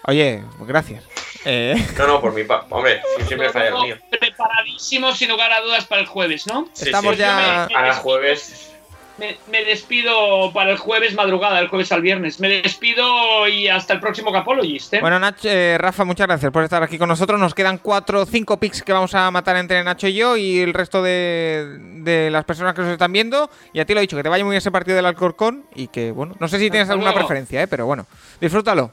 Oye, 0.07 0.43
gracias. 0.61 1.05
Eh, 1.45 1.75
No, 1.99 2.07
no, 2.07 2.21
por 2.21 2.33
mi 2.33 2.43
pa. 2.45 2.67
Hombre, 2.71 3.01
sí, 3.19 3.25
siempre 3.27 3.51
falla 3.51 3.69
el 3.69 3.75
mío. 3.75 3.97
Preparadísimo, 4.11 5.15
sin 5.15 5.29
lugar 5.29 5.53
a 5.53 5.61
dudas, 5.61 5.85
para 5.87 6.01
el 6.01 6.07
jueves, 6.07 6.47
¿no? 6.47 6.69
Sí, 6.73 6.87
Estamos 6.87 7.15
sí. 7.15 7.21
ya- 7.21 7.65
Ahora 7.65 7.95
jueves. 7.95 8.73
Me, 9.19 9.37
me 9.51 9.65
despido 9.65 10.53
para 10.53 10.71
el 10.71 10.79
jueves 10.79 11.15
madrugada, 11.15 11.59
el 11.59 11.67
jueves 11.69 11.91
al 11.91 12.03
viernes. 12.03 12.39
Me 12.39 12.49
despido 12.49 13.49
y 13.49 13.67
hasta 13.67 13.93
el 13.95 14.01
próximo 14.01 14.31
Capologist, 14.33 14.95
¿eh? 14.95 15.01
Bueno, 15.01 15.19
Nacho, 15.19 15.49
eh, 15.49 15.77
Rafa, 15.77 16.05
muchas 16.05 16.29
gracias 16.29 16.53
por 16.53 16.63
estar 16.63 16.83
aquí 16.85 16.99
con 16.99 17.09
nosotros. 17.09 17.39
Nos 17.41 17.53
quedan 17.53 17.79
cuatro 17.79 18.23
o 18.23 18.27
cinco 18.27 18.59
picks 18.61 18.83
que 18.83 18.93
vamos 18.93 19.15
a 19.17 19.29
matar 19.33 19.57
entre 19.57 19.83
Nacho 19.83 20.07
y 20.07 20.15
yo 20.15 20.37
y 20.37 20.61
el 20.61 20.73
resto 20.73 21.03
de, 21.03 21.79
de 22.03 22.31
las 22.31 22.45
personas 22.45 22.75
que 22.75 22.83
nos 22.83 22.93
están 22.93 23.13
viendo. 23.13 23.51
Y 23.73 23.81
a 23.81 23.85
ti 23.85 23.93
lo 23.93 23.99
he 23.99 24.03
dicho, 24.03 24.17
que 24.17 24.23
te 24.23 24.29
vaya 24.29 24.45
muy 24.45 24.53
bien 24.53 24.59
ese 24.59 24.71
partido 24.71 24.95
del 24.97 25.07
Alcorcón 25.07 25.65
y 25.75 25.89
que, 25.89 26.13
bueno, 26.13 26.37
no 26.39 26.47
sé 26.47 26.59
si 26.59 26.71
tienes 26.71 26.83
Hasta 26.83 26.93
alguna 26.93 27.11
luego. 27.11 27.27
preferencia, 27.27 27.61
¿eh? 27.63 27.67
pero 27.67 27.87
bueno, 27.87 28.07
disfrútalo. 28.41 28.93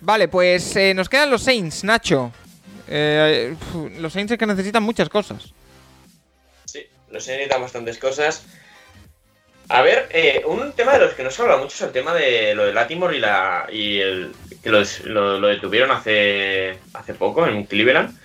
Vale, 0.00 0.28
pues 0.28 0.74
eh, 0.76 0.94
nos 0.94 1.08
quedan 1.08 1.30
los 1.30 1.42
Saints, 1.42 1.84
Nacho. 1.84 2.32
Eh, 2.88 3.54
los 3.98 4.12
Saints 4.12 4.32
es 4.32 4.38
que 4.38 4.46
necesitan 4.46 4.82
muchas 4.82 5.08
cosas. 5.08 5.52
Sí, 7.10 7.14
no 7.14 7.20
se 7.20 7.32
necesitan 7.32 7.60
bastantes 7.62 7.98
cosas. 7.98 8.46
A 9.68 9.82
ver, 9.82 10.08
eh, 10.10 10.42
un 10.46 10.72
tema 10.72 10.94
de 10.94 10.98
los 10.98 11.14
que 11.14 11.22
no 11.22 11.30
se 11.30 11.42
habla 11.42 11.56
mucho 11.56 11.74
es 11.76 11.80
el 11.82 11.92
tema 11.92 12.12
de 12.14 12.54
lo 12.56 12.64
de 12.66 12.72
Latimore 12.72 13.16
y 13.16 13.20
la 13.20 13.66
y 13.70 14.00
el 14.00 14.32
que 14.62 14.70
lo, 14.70 14.80
des- 14.80 15.04
lo- 15.04 15.38
lo 15.38 15.46
detuvieron 15.48 15.92
hace 15.92 16.76
hace 16.94 17.14
poco 17.14 17.46
en 17.46 17.64
Cleveland. 17.64 18.18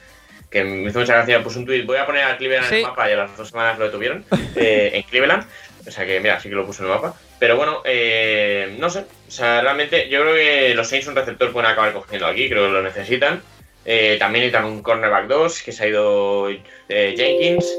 Que 0.50 0.64
me 0.64 0.90
hizo 0.90 1.00
mucha 1.00 1.14
gracia, 1.16 1.44
puse 1.44 1.60
un 1.60 1.66
tweet, 1.66 1.84
voy 1.86 1.98
a 1.98 2.06
poner 2.06 2.24
a 2.24 2.38
Cleveland 2.38 2.66
en 2.66 2.70
el 2.78 2.84
mapa 2.90 3.10
y 3.10 3.14
a 3.14 3.18
las 3.18 3.38
dos 3.38 3.50
semanas 3.50 3.78
lo 3.78 3.86
detuvieron 3.86 4.26
eh, 4.56 4.92
en 4.94 5.04
Cleveland. 5.04 5.46
O 5.88 5.92
sea 5.92 6.06
que, 6.06 6.20
mira, 6.20 6.40
sí 6.40 6.50
que 6.50 6.56
lo 6.56 6.66
puse 6.66 6.82
en 6.82 6.90
el 6.90 6.96
mapa. 6.96 7.14
Pero 7.38 7.58
bueno, 7.58 7.82
eh, 7.86 8.76
no 8.80 8.90
sé. 8.90 9.06
O 9.28 9.32
sea, 9.32 9.62
realmente 9.62 10.10
yo 10.10 10.22
creo 10.22 10.34
que 10.34 10.74
los 10.74 10.88
Saints 10.88 11.08
un 11.08 11.16
receptor 11.16 11.52
pueden 11.52 11.70
acabar 11.70 11.94
cogiendo 11.94 12.26
aquí, 12.26 12.50
creo 12.50 12.66
que 12.66 12.72
lo 12.72 12.82
necesitan. 12.82 13.44
Eh, 13.86 14.16
también 14.18 14.46
necesitan 14.46 14.66
un 14.66 14.82
cornerback 14.82 15.28
2, 15.28 15.62
que 15.62 15.72
se 15.72 15.84
ha 15.84 15.88
ido 15.88 16.50
eh, 16.50 17.14
Jenkins. 17.16 17.72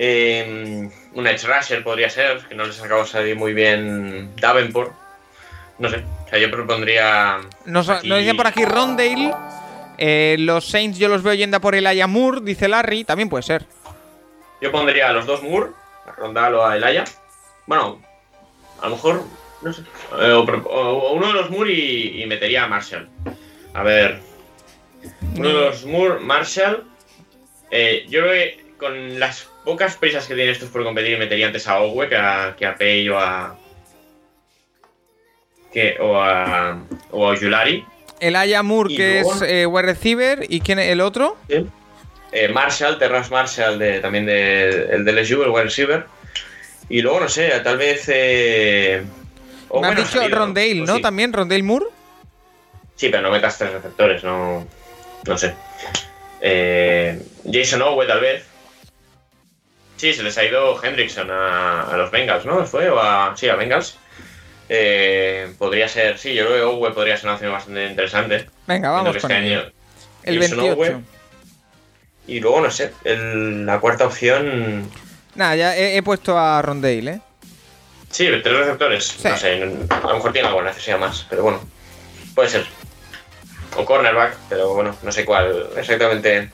Eh, 0.00 0.88
un 1.14 1.26
edge 1.26 1.44
rusher 1.44 1.82
podría 1.82 2.08
ser, 2.08 2.38
que 2.48 2.54
no 2.54 2.64
les 2.64 2.80
acaba 2.80 3.02
de 3.02 3.08
salir 3.08 3.36
muy 3.36 3.52
bien 3.52 4.30
Davenport. 4.36 4.92
No 5.80 5.88
sé, 5.90 6.04
o 6.24 6.28
sea, 6.28 6.38
yo 6.38 6.50
propondría. 6.52 7.38
Nos, 7.64 7.88
aquí- 7.88 8.08
nos 8.08 8.18
dicen 8.20 8.36
por 8.36 8.46
aquí 8.46 8.64
Rondale. 8.64 9.32
Eh, 9.98 10.36
los 10.38 10.64
Saints 10.68 10.98
yo 10.98 11.08
los 11.08 11.24
veo 11.24 11.34
yendo 11.34 11.60
por 11.60 11.74
el 11.74 11.88
Moore, 12.08 12.40
dice 12.44 12.68
Larry. 12.68 13.02
También 13.02 13.28
puede 13.28 13.42
ser. 13.42 13.64
Yo 14.60 14.70
pondría 14.70 15.08
a 15.08 15.12
los 15.12 15.26
dos 15.26 15.42
Moore, 15.42 15.70
a 16.06 16.12
Rondal 16.12 16.54
o 16.54 16.64
a 16.64 16.76
Elaya. 16.76 17.02
Bueno, 17.66 18.00
a 18.80 18.88
lo 18.88 18.94
mejor, 18.94 19.24
no 19.62 19.72
sé. 19.72 19.82
eh, 20.20 20.32
o 20.32 21.12
uno 21.12 21.26
de 21.26 21.32
los 21.32 21.50
Moore 21.50 21.72
y, 21.72 22.22
y 22.22 22.26
metería 22.26 22.64
a 22.64 22.68
Marshall. 22.68 23.08
A 23.74 23.82
ver. 23.82 24.20
Uno 25.36 25.48
de 25.48 25.54
los 25.54 25.84
Moore, 25.86 26.20
Marshall. 26.20 26.84
eh, 27.72 28.04
yo 28.08 28.20
creo 28.20 28.32
que 28.32 28.64
con 28.78 29.18
las 29.18 29.48
pocas 29.68 29.96
prisas 29.96 30.26
que 30.26 30.34
tienen 30.34 30.52
estos 30.54 30.70
por 30.70 30.82
competir, 30.82 31.18
metería 31.18 31.46
antes 31.46 31.68
a 31.68 31.78
Owe 31.80 32.08
que 32.08 32.16
a, 32.16 32.56
que 32.58 32.64
a 32.64 32.74
Pei 32.74 33.06
o 33.10 33.18
a. 33.18 33.54
Que, 35.70 35.96
o 36.00 36.16
a. 36.18 36.78
O 37.10 37.30
a 37.30 37.34
Yulari. 37.38 37.84
El 38.18 38.34
Aya 38.34 38.62
Moore, 38.62 38.96
que 38.96 39.20
luego- 39.20 39.34
es 39.34 39.42
eh, 39.42 39.66
wide 39.66 39.82
receiver. 39.86 40.46
¿Y 40.48 40.60
quién 40.62 40.78
es 40.78 40.88
el 40.88 41.02
otro? 41.02 41.36
Eh, 42.32 42.48
Marshall, 42.48 42.98
Terras 42.98 43.30
Marshall, 43.30 43.78
de, 43.78 44.00
también 44.00 44.24
de, 44.24 44.86
el 44.90 45.04
de 45.04 45.12
LSU, 45.12 45.42
el 45.42 45.50
wide 45.50 45.64
receiver. 45.64 46.06
Y 46.88 47.02
luego, 47.02 47.20
no 47.20 47.28
sé, 47.28 47.50
tal 47.62 47.76
vez. 47.76 48.04
Eh, 48.08 49.02
Me 49.82 49.86
has 49.86 49.96
dicho 49.96 50.08
salido, 50.18 50.38
Rondale, 50.38 50.80
O 50.80 50.86
¿no? 50.86 50.96
sí. 50.96 51.02
También, 51.02 51.30
Rondale 51.34 51.62
Moore. 51.62 51.86
Sí, 52.96 53.10
pero 53.10 53.20
no 53.22 53.30
metas 53.30 53.58
tres 53.58 53.70
receptores, 53.74 54.24
no. 54.24 54.66
No 55.26 55.36
sé. 55.36 55.54
Eh, 56.40 57.20
Jason 57.52 57.82
Owe, 57.82 58.06
tal 58.06 58.20
vez. 58.20 58.44
Sí, 59.98 60.14
se 60.14 60.22
les 60.22 60.38
ha 60.38 60.44
ido 60.44 60.82
Hendrickson 60.82 61.30
a, 61.30 61.82
a 61.82 61.96
los 61.96 62.10
Bengals, 62.10 62.46
¿no? 62.46 62.64
¿Fue? 62.64 62.88
O 62.88 62.98
a, 62.98 63.34
sí, 63.36 63.48
a 63.48 63.56
Bengals. 63.56 63.98
Eh, 64.70 65.52
podría 65.58 65.88
ser, 65.88 66.18
sí, 66.18 66.34
yo 66.34 66.46
creo 66.46 66.56
que 66.56 66.62
Owe 66.62 66.92
podría 66.92 67.16
ser 67.16 67.26
una 67.26 67.34
opción 67.34 67.52
bastante 67.52 67.86
interesante. 67.86 68.46
Venga, 68.66 68.90
vamos 68.90 69.08
con 69.16 69.16
este 69.16 69.34
año 69.34 69.62
El 70.22 70.40
Jason 70.40 70.58
28. 70.58 70.78
Owe. 70.96 71.02
Y 72.26 72.40
luego, 72.40 72.60
no 72.60 72.70
sé, 72.70 72.92
el- 73.04 73.64
la 73.66 73.80
cuarta 73.80 74.06
opción. 74.06 74.88
Nada, 75.34 75.56
ya 75.56 75.76
he, 75.76 75.96
he 75.96 76.02
puesto 76.02 76.38
a 76.38 76.60
Rondale, 76.62 77.10
¿eh? 77.12 77.20
Sí, 78.10 78.26
tres 78.42 78.56
receptores. 78.56 79.04
Sí. 79.06 79.28
No 79.28 79.36
sé, 79.36 79.62
a 79.90 80.00
lo 80.08 80.14
mejor 80.14 80.32
tiene 80.32 80.48
alguna 80.48 80.66
necesidad 80.68 80.98
más, 80.98 81.26
pero 81.28 81.42
bueno, 81.42 81.60
puede 82.34 82.48
ser. 82.50 82.66
O 83.76 83.84
cornerback, 83.84 84.36
pero 84.48 84.74
bueno, 84.74 84.94
no 85.02 85.12
sé 85.12 85.24
cuál 85.24 85.68
exactamente. 85.76 86.50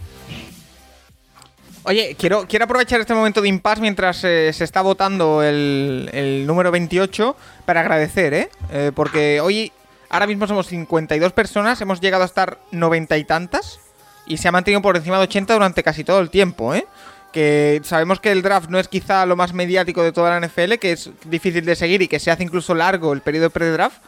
Oye, 1.87 2.17
quiero, 2.19 2.47
quiero 2.49 2.65
aprovechar 2.65 3.01
este 3.01 3.13
momento 3.13 3.43
de 3.43 3.49
impasse 3.49 3.83
mientras 3.83 4.25
eh, 4.25 4.53
se 4.55 4.65
está 4.65 4.81
votando 4.81 5.43
el, 5.43 6.09
el 6.15 6.47
número 6.47 6.71
28 6.71 7.37
para 7.67 7.81
agradecer, 7.81 8.33
¿eh? 8.33 8.49
Eh, 8.71 8.91
Porque 8.95 9.41
hoy, 9.43 9.71
ahora 10.09 10.27
mismo 10.27 10.47
somos 10.47 10.67
52 10.67 11.33
personas, 11.35 11.81
hemos 11.83 12.01
llegado 12.01 12.23
a 12.23 12.27
estar 12.27 12.59
noventa 12.71 13.19
y 13.19 13.25
tantas 13.25 13.81
y 14.27 14.39
se 14.39 14.49
ha 14.49 14.53
mantenido 14.53 14.81
por 14.81 14.97
encima 14.97 15.19
de 15.19 15.25
80 15.25 15.53
durante 15.53 15.83
casi 15.83 16.05
todo 16.05 16.21
el 16.21 16.31
tiempo, 16.31 16.75
¿eh? 16.75 16.87
Que 17.35 17.83
sabemos 17.85 18.19
que 18.19 18.33
el 18.33 18.41
draft 18.41 18.71
no 18.71 18.79
es 18.79 18.89
quizá 18.89 19.27
lo 19.27 19.37
más 19.37 19.53
mediático 19.53 20.03
de 20.03 20.13
toda 20.13 20.31
la 20.39 20.47
NFL, 20.47 20.75
que 20.75 20.93
es 20.93 21.11
difícil 21.25 21.67
de 21.67 21.77
seguir 21.77 22.01
y 22.01 22.09
que 22.09 22.19
se 22.21 22.31
hace 22.31 22.45
incluso 22.45 22.75
largo 22.75 23.13
el 23.13 23.21
periodo 23.21 23.51
pre-draft, 23.51 23.99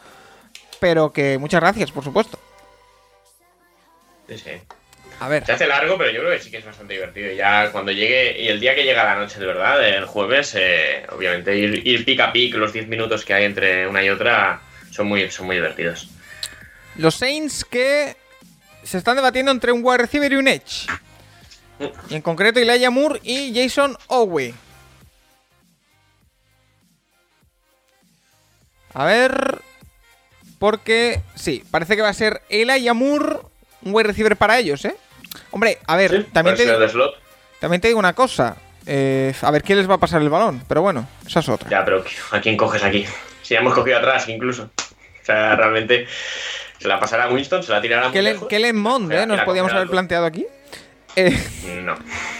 pero 0.79 1.11
que 1.11 1.37
muchas 1.37 1.61
gracias, 1.61 1.91
por 1.91 2.03
supuesto. 2.03 2.39
Sí, 4.27 4.37
sí. 4.39 4.51
A 5.19 5.27
ver. 5.27 5.45
Se 5.45 5.51
hace 5.51 5.67
largo, 5.67 5.97
pero 5.97 6.11
yo 6.11 6.19
creo 6.19 6.31
que 6.31 6.39
sí 6.39 6.51
que 6.51 6.57
es 6.57 6.65
bastante 6.65 6.93
divertido. 6.93 7.31
Ya 7.31 7.71
cuando 7.71 7.91
llegue, 7.91 8.39
y 8.39 8.49
el 8.49 8.59
día 8.59 8.75
que 8.75 8.83
llega 8.83 9.03
la 9.03 9.15
noche 9.15 9.39
de 9.39 9.45
verdad, 9.45 9.83
el 9.87 10.05
jueves, 10.05 10.53
eh, 10.55 11.05
obviamente 11.09 11.57
ir, 11.57 11.87
ir 11.87 12.05
pick 12.05 12.19
a 12.19 12.31
pick, 12.31 12.53
los 12.55 12.73
10 12.73 12.87
minutos 12.87 13.25
que 13.25 13.33
hay 13.33 13.45
entre 13.45 13.87
una 13.87 14.03
y 14.03 14.09
otra, 14.09 14.61
son 14.91 15.07
muy, 15.07 15.29
son 15.31 15.47
muy 15.47 15.55
divertidos. 15.55 16.09
Los 16.95 17.15
Saints 17.15 17.65
que 17.65 18.15
se 18.83 18.97
están 18.97 19.15
debatiendo 19.15 19.51
entre 19.51 19.71
un 19.71 19.81
wide 19.83 19.97
receiver 19.97 20.31
y 20.31 20.35
un 20.35 20.47
edge. 20.47 20.87
Y 22.09 22.15
en 22.15 22.21
concreto 22.21 22.59
Elijah 22.59 22.89
Moore 22.89 23.19
y 23.23 23.53
Jason 23.53 23.97
Owe. 24.07 24.53
A 28.93 29.05
ver. 29.05 29.61
Porque 30.57 31.21
sí, 31.35 31.63
parece 31.69 31.95
que 31.95 32.01
va 32.01 32.09
a 32.09 32.13
ser 32.13 32.41
Elijah 32.49 32.95
Moore 32.95 33.37
un 33.83 33.93
wide 33.93 34.07
receiver 34.07 34.35
para 34.35 34.57
ellos, 34.57 34.83
¿eh? 34.85 34.95
Hombre, 35.51 35.77
a 35.87 35.95
ver, 35.95 36.11
Sí, 36.11 36.23
también, 36.31 36.55
te, 36.55 36.65
también 37.59 37.81
digo 37.81 37.99
una 37.99 38.13
cosa. 38.13 38.55
Eh, 38.85 39.33
a 39.41 39.51
ver 39.51 39.63
quién 39.63 39.77
les 39.79 39.89
va 39.89 39.95
a 39.95 39.97
pasar 39.97 40.21
el 40.21 40.29
balón, 40.29 40.63
pero 40.67 40.81
bueno, 40.81 41.07
esa 41.25 41.41
es 41.41 41.49
otra. 41.49 41.69
Ya, 41.69 41.83
pero 41.83 42.03
¿a 42.31 42.39
quién 42.39 42.55
coges 42.55 42.83
aquí? 42.83 43.05
Si 43.41 43.53
ya 43.53 43.59
hemos 43.59 43.73
cogido 43.73 43.97
atrás, 43.97 44.27
incluso. 44.29 44.69
O 45.21 45.25
sea, 45.25 45.55
realmente 45.57 46.07
se 46.79 46.87
la 46.87 46.97
pasará 46.99 47.25
a 47.25 47.29
Winston, 47.29 47.63
se 47.63 47.71
la 47.73 47.81
tirará 47.81 48.11
Kellen, 48.11 48.33
lejos. 48.35 48.47
Kellen 48.47 48.77
Mond, 48.77 49.09
Mira, 49.09 49.23
¿eh? 49.23 49.25
Nos 49.27 49.41
podíamos 49.41 49.73
haber 49.73 49.89
planteado 49.89 50.25
aquí. 50.25 50.45
Eh, 51.17 51.35
No. 51.83 51.95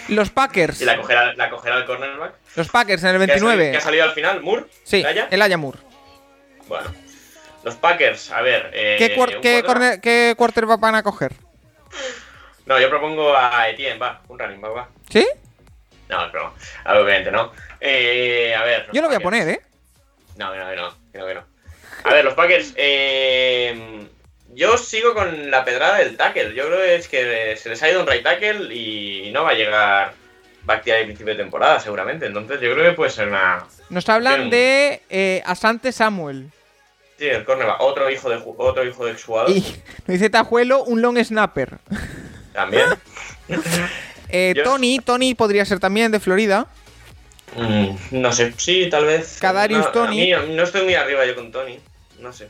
los 0.10 0.30
Packers. 0.30 0.80
Y 0.82 0.86
la 0.86 0.96
cogerá, 0.98 1.34
la 1.34 1.50
cogerá 1.50 1.78
el 1.78 1.86
cornerback. 1.86 2.34
Los 2.56 2.70
Packers 2.70 3.04
en 3.04 3.10
el 3.10 3.18
¿Qué 3.18 3.24
ha 3.24 3.28
salido- 3.40 3.48
29. 3.48 3.72
¿Qué 3.72 3.78
ha 3.78 3.82
salido 3.82 4.04
al 4.06 4.12
final? 4.12 4.42
¿Moore? 4.42 4.66
Sí, 4.84 4.98
¿Elijah? 5.02 5.28
el 5.32 5.42
Ayamur. 5.42 5.78
Bueno. 6.68 6.88
Los 7.64 7.76
Packers, 7.76 8.32
a 8.32 8.42
ver. 8.42 8.70
eh, 8.74 8.96
¿Qué, 9.00 9.16
cuar- 9.16 9.36
un 9.36 9.42
qué, 9.42 9.64
corner- 9.64 10.00
qué 10.00 10.34
quarterback 10.38 10.80
van 10.80 10.96
a 10.96 11.04
coger? 11.04 11.34
No, 12.68 12.80
yo 12.80 12.90
propongo 12.90 13.34
a 13.36 13.70
Etienne, 13.70 13.98
va. 13.98 14.22
Un 14.28 14.38
running 14.38 14.60
back, 14.60 14.76
va. 14.76 14.90
¿Sí? 15.10 15.26
No, 16.10 16.26
es 16.26 16.32
broma. 16.34 16.54
Obviamente 16.86 17.32
no. 17.32 17.52
Eh, 17.80 18.54
a 18.54 18.64
ver. 18.64 18.88
Yo 18.92 19.02
lo 19.02 19.08
voy 19.08 19.16
a 19.16 19.22
poner, 19.22 19.48
¿eh? 19.48 19.62
No, 20.36 20.52
que 20.52 20.60
no, 20.60 20.70
que 20.70 20.76
no, 20.76 20.94
que 21.12 21.18
no, 21.18 21.28
que 21.28 21.34
no. 21.34 21.44
A 22.04 22.14
ver, 22.14 22.26
los 22.26 22.34
Packers. 22.34 22.74
eh, 22.76 24.06
yo 24.54 24.78
sigo 24.78 25.14
con 25.14 25.50
la 25.50 25.64
pedrada 25.64 26.00
del 26.00 26.18
tackle. 26.18 26.54
Yo 26.56 26.66
creo 26.66 26.80
que 26.80 26.96
es 26.96 27.08
que 27.08 27.56
se 27.58 27.70
les 27.70 27.82
ha 27.84 27.90
ido 27.90 28.02
un 28.02 28.08
right 28.08 28.24
tackle 28.24 28.74
y 28.74 29.32
no 29.32 29.44
va 29.44 29.52
a 29.52 29.54
llegar 29.54 30.14
Bakhtiari 30.64 31.04
a 31.04 31.06
principio 31.06 31.34
de 31.34 31.44
temporada, 31.44 31.80
seguramente. 31.80 32.26
Entonces 32.26 32.60
yo 32.60 32.74
creo 32.74 32.90
que 32.90 32.96
puede 32.96 33.12
ser 33.12 33.30
una. 33.30 33.66
Nos 33.90 34.10
hablan 34.10 34.50
de 34.50 35.02
eh, 35.10 35.42
Asante 35.46 35.92
Samuel. 35.94 36.52
Sí, 37.18 37.28
el 37.28 37.46
cornerback. 37.46 37.80
Otro 37.82 38.10
hijo 38.10 38.30
de 38.30 38.42
otro 38.46 38.84
hijo 38.84 39.06
de 39.06 39.12
exjugador. 39.14 39.52
Y 39.52 39.62
nos 40.08 40.08
dice 40.08 40.30
Tajuelo 40.30 40.84
un 40.84 41.02
long 41.02 41.18
snapper. 41.24 41.78
También. 42.58 42.88
Eh, 44.30 44.56
Tony, 44.62 45.00
Tony 45.00 45.36
podría 45.36 45.64
ser 45.64 45.80
también 45.80 46.12
de 46.12 46.20
Florida. 46.20 46.68
Mm, 47.56 47.96
no 48.12 48.34
sé, 48.34 48.54
sí, 48.58 48.90
tal 48.90 49.06
vez. 49.06 49.38
Kadarius 49.40 49.88
no, 49.96 50.04
a 50.04 50.08
mí 50.10 50.34
no 50.50 50.64
estoy 50.64 50.84
muy 50.84 50.96
arriba 50.96 51.26
yo 51.26 51.34
con 51.34 51.50
Tony. 51.50 51.80
No 52.20 52.34
sé. 52.34 52.50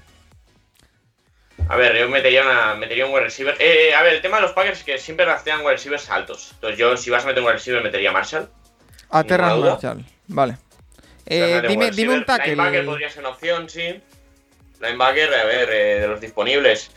A 1.69 1.75
ver, 1.75 1.95
yo 1.95 2.09
metería, 2.09 2.41
una, 2.41 2.73
metería 2.73 3.05
un 3.05 3.13
wide 3.13 3.25
receiver. 3.25 3.55
Eh, 3.59 3.93
a 3.93 4.01
ver, 4.01 4.13
el 4.15 4.21
tema 4.23 4.37
de 4.37 4.41
los 4.41 4.53
Packers 4.53 4.79
es 4.79 4.83
que 4.83 4.97
siempre 4.97 5.23
rastrean 5.27 5.59
wide 5.59 5.73
receivers 5.73 6.09
altos. 6.09 6.49
Entonces 6.55 6.79
yo, 6.79 6.97
si 6.97 7.11
vas 7.11 7.23
a 7.25 7.27
meter 7.27 7.43
un 7.43 7.45
wide 7.45 7.57
receiver, 7.57 7.83
metería 7.83 8.11
Marshall. 8.11 8.49
A 9.11 9.23
Terran. 9.23 9.61
Marshall. 9.61 10.03
Vale. 10.25 10.57
Eh, 11.27 11.61
dime, 11.67 11.91
dime 11.91 12.15
un 12.15 12.21
receiver, 12.21 12.47
Linebacker 12.47 12.71
tackle. 12.71 12.85
podría 12.85 13.09
ser 13.11 13.19
una 13.19 13.29
opción, 13.29 13.69
sí. 13.69 14.01
Linebacker, 14.81 15.31
a 15.31 15.45
ver, 15.45 15.69
eh, 15.69 15.99
de 15.99 16.07
los 16.07 16.19
disponibles. 16.19 16.89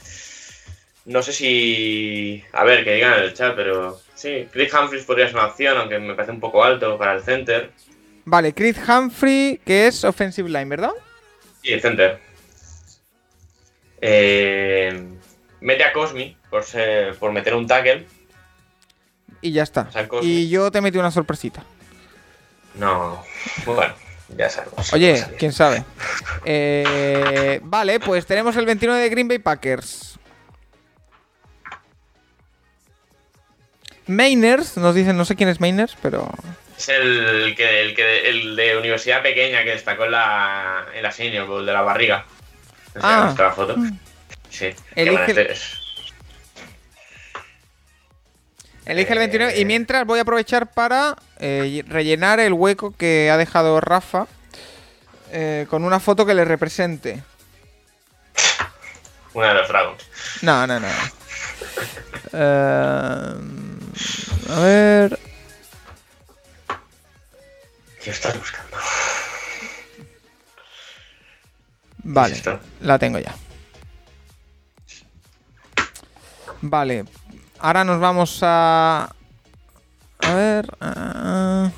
No 1.06 1.22
sé 1.22 1.32
si. 1.32 2.44
A 2.52 2.64
ver, 2.64 2.84
que 2.84 2.94
digan 2.94 3.14
en 3.14 3.24
el 3.24 3.34
chat, 3.34 3.54
pero. 3.56 4.00
Sí, 4.14 4.46
Chris 4.52 4.72
Humphries 4.74 5.04
podría 5.04 5.26
ser 5.26 5.36
una 5.36 5.46
opción, 5.46 5.78
aunque 5.78 5.98
me 5.98 6.14
parece 6.14 6.32
un 6.32 6.40
poco 6.40 6.62
alto 6.62 6.98
para 6.98 7.14
el 7.14 7.22
center. 7.22 7.70
Vale, 8.26 8.52
Chris 8.54 8.76
Humphrey, 8.86 9.58
que 9.64 9.86
es 9.86 10.04
offensive 10.04 10.48
line, 10.48 10.66
¿verdad? 10.66 10.92
Sí, 11.62 11.72
el 11.72 11.80
center. 11.80 12.20
Eh, 14.00 15.02
mete 15.60 15.84
a 15.84 15.92
Cosmi 15.92 16.36
por, 16.48 16.64
ser- 16.64 17.14
por 17.16 17.32
meter 17.32 17.54
un 17.54 17.66
tackle. 17.66 18.06
Y 19.40 19.52
ya 19.52 19.62
está. 19.62 19.86
O 19.88 19.92
sea, 19.92 20.06
Cosmi. 20.08 20.30
Y 20.30 20.48
yo 20.50 20.70
te 20.70 20.80
metí 20.80 20.98
una 20.98 21.10
sorpresita. 21.10 21.64
No. 22.74 23.22
Bueno, 23.64 23.94
ya 24.36 24.48
sabemos. 24.50 24.92
Oye, 24.92 25.24
quién 25.38 25.52
sabe. 25.52 25.82
Eh, 26.44 27.60
vale, 27.62 28.00
pues 28.00 28.26
tenemos 28.26 28.54
el 28.56 28.66
29 28.66 29.00
de 29.02 29.08
Green 29.08 29.28
Bay 29.28 29.38
Packers. 29.38 30.18
Mainers, 34.10 34.76
nos 34.76 34.94
dicen, 34.94 35.16
no 35.16 35.24
sé 35.24 35.36
quién 35.36 35.48
es 35.48 35.60
Mainers, 35.60 35.96
pero. 36.02 36.30
Es 36.76 36.88
el 36.88 37.54
que, 37.56 37.82
el 37.82 37.94
que 37.94 38.30
el 38.30 38.56
de 38.56 38.76
universidad 38.76 39.22
pequeña 39.22 39.62
que 39.64 39.70
destacó 39.70 40.04
en 40.06 40.12
la, 40.12 40.86
en 40.94 41.02
la 41.02 41.12
Senior 41.12 41.46
Bowl 41.46 41.64
de 41.66 41.72
la 41.72 41.82
barriga. 41.82 42.24
No 42.94 43.00
sé, 43.02 43.06
Ah. 43.06 43.18
¿has 43.22 43.26
visto 43.28 43.42
la 43.42 43.52
foto? 43.52 43.76
Sí. 44.48 44.74
que 44.94 45.02
Elige- 45.02 45.50
es- 45.52 45.76
Elige 48.86 49.12
el 49.12 49.18
Eh. 49.18 49.20
29. 49.20 49.58
Y 49.60 49.64
mientras 49.64 50.04
voy 50.06 50.18
a 50.18 50.22
aprovechar 50.22 50.72
para 50.72 51.16
eh, 51.38 51.84
rellenar 51.86 52.40
el 52.40 52.52
hueco 52.52 52.94
que 52.96 53.30
ha 53.30 53.36
dejado 53.36 53.80
Rafa 53.80 54.26
eh, 55.32 55.66
con 55.70 55.84
una 55.84 56.00
foto 56.00 56.26
que 56.26 56.34
le 56.34 56.44
represente. 56.44 57.22
Una 59.32 59.48
de 59.48 59.54
los 59.54 59.68
Dragons. 59.68 60.02
No, 60.42 60.66
no, 60.66 60.80
no. 60.80 60.88
Eh, 62.32 63.34
a 64.48 64.60
ver. 64.60 65.18
¿Qué 68.02 68.10
estás 68.10 68.38
buscando? 68.38 68.76
Vale, 72.02 72.42
la 72.80 72.98
tengo 72.98 73.18
ya. 73.18 73.34
Vale, 76.62 77.04
ahora 77.58 77.84
nos 77.84 78.00
vamos 78.00 78.38
a. 78.42 79.14
A 80.18 80.34
ver. 80.34 80.66
A 80.80 81.70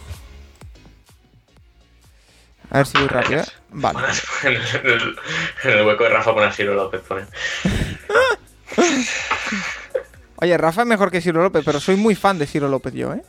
ver 2.70 2.86
si 2.86 2.98
voy 2.98 3.08
rápido. 3.08 3.40
¿eh? 3.40 3.46
Vale. 3.70 3.98
En 4.44 4.52
el, 4.54 5.16
en 5.64 5.70
el 5.70 5.86
hueco 5.86 6.04
de 6.04 6.10
Rafa 6.10 6.32
pone 6.32 6.46
a 6.46 6.52
Ciro 6.52 6.74
López. 6.74 7.02
Pone. 7.02 7.26
Oye, 10.43 10.59
Rafa 10.59 10.81
es 10.81 10.89
mejor 10.89 11.12
que 11.12 11.20
Ciro 11.20 11.40
López, 11.40 11.62
pero 11.64 11.78
soy 11.78 11.94
muy 11.94 12.16
fan 12.16 12.36
de 12.36 12.48
Ciro 12.48 12.69
López 12.69 12.93
yo, 12.94 13.14
¿eh? 13.14 13.23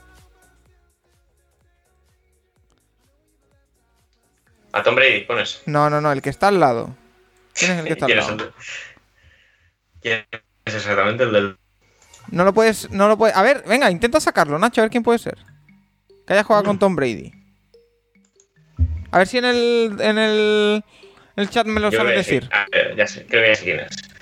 A 4.71 4.81
Tom 4.81 4.95
Brady 4.95 5.21
pones. 5.25 5.61
No, 5.67 5.91
no, 5.91 6.01
no, 6.01 6.11
el 6.11 6.23
que 6.23 6.31
está 6.31 6.47
al 6.47 6.59
lado. 6.59 6.97
¿Quién 7.53 7.69
es 7.73 7.77
el 7.77 7.85
que 7.85 7.93
está 7.93 8.05
al 8.05 8.11
¿Quién 8.11 8.19
es, 8.19 8.27
lado? 8.27 8.53
¿Quién 10.01 10.25
es 10.65 10.73
exactamente 10.73 11.25
el 11.25 11.33
del.? 11.33 11.57
No 12.31 12.45
lo 12.45 12.51
puedes, 12.51 12.89
no 12.89 13.07
lo 13.07 13.15
puedes. 13.15 13.35
A 13.35 13.43
ver, 13.43 13.63
venga, 13.67 13.91
intenta 13.91 14.19
sacarlo, 14.19 14.57
Nacho, 14.57 14.81
a 14.81 14.85
ver 14.85 14.91
quién 14.91 15.03
puede 15.03 15.19
ser. 15.19 15.37
Que 16.25 16.33
haya 16.33 16.43
jugado 16.43 16.65
con 16.65 16.79
Tom 16.79 16.95
Brady. 16.95 17.31
A 19.11 19.19
ver 19.19 19.27
si 19.27 19.37
en 19.37 19.45
el, 19.45 19.97
en 19.99 20.17
el, 20.17 20.83
el 21.35 21.49
chat 21.51 21.67
me 21.67 21.79
lo 21.79 21.91
saben 21.91 22.07
creo 22.07 22.17
que 22.17 22.23
sí. 22.23 22.35
decir. 22.37 22.49
Ah, 22.51 22.65
eh, 22.71 22.95
ya 22.97 23.05
sé, 23.05 23.23
creo 23.27 23.43
que 23.43 23.49
ya 23.49 23.55
sé 23.55 23.63
quién 23.65 23.79
es. 23.81 24.12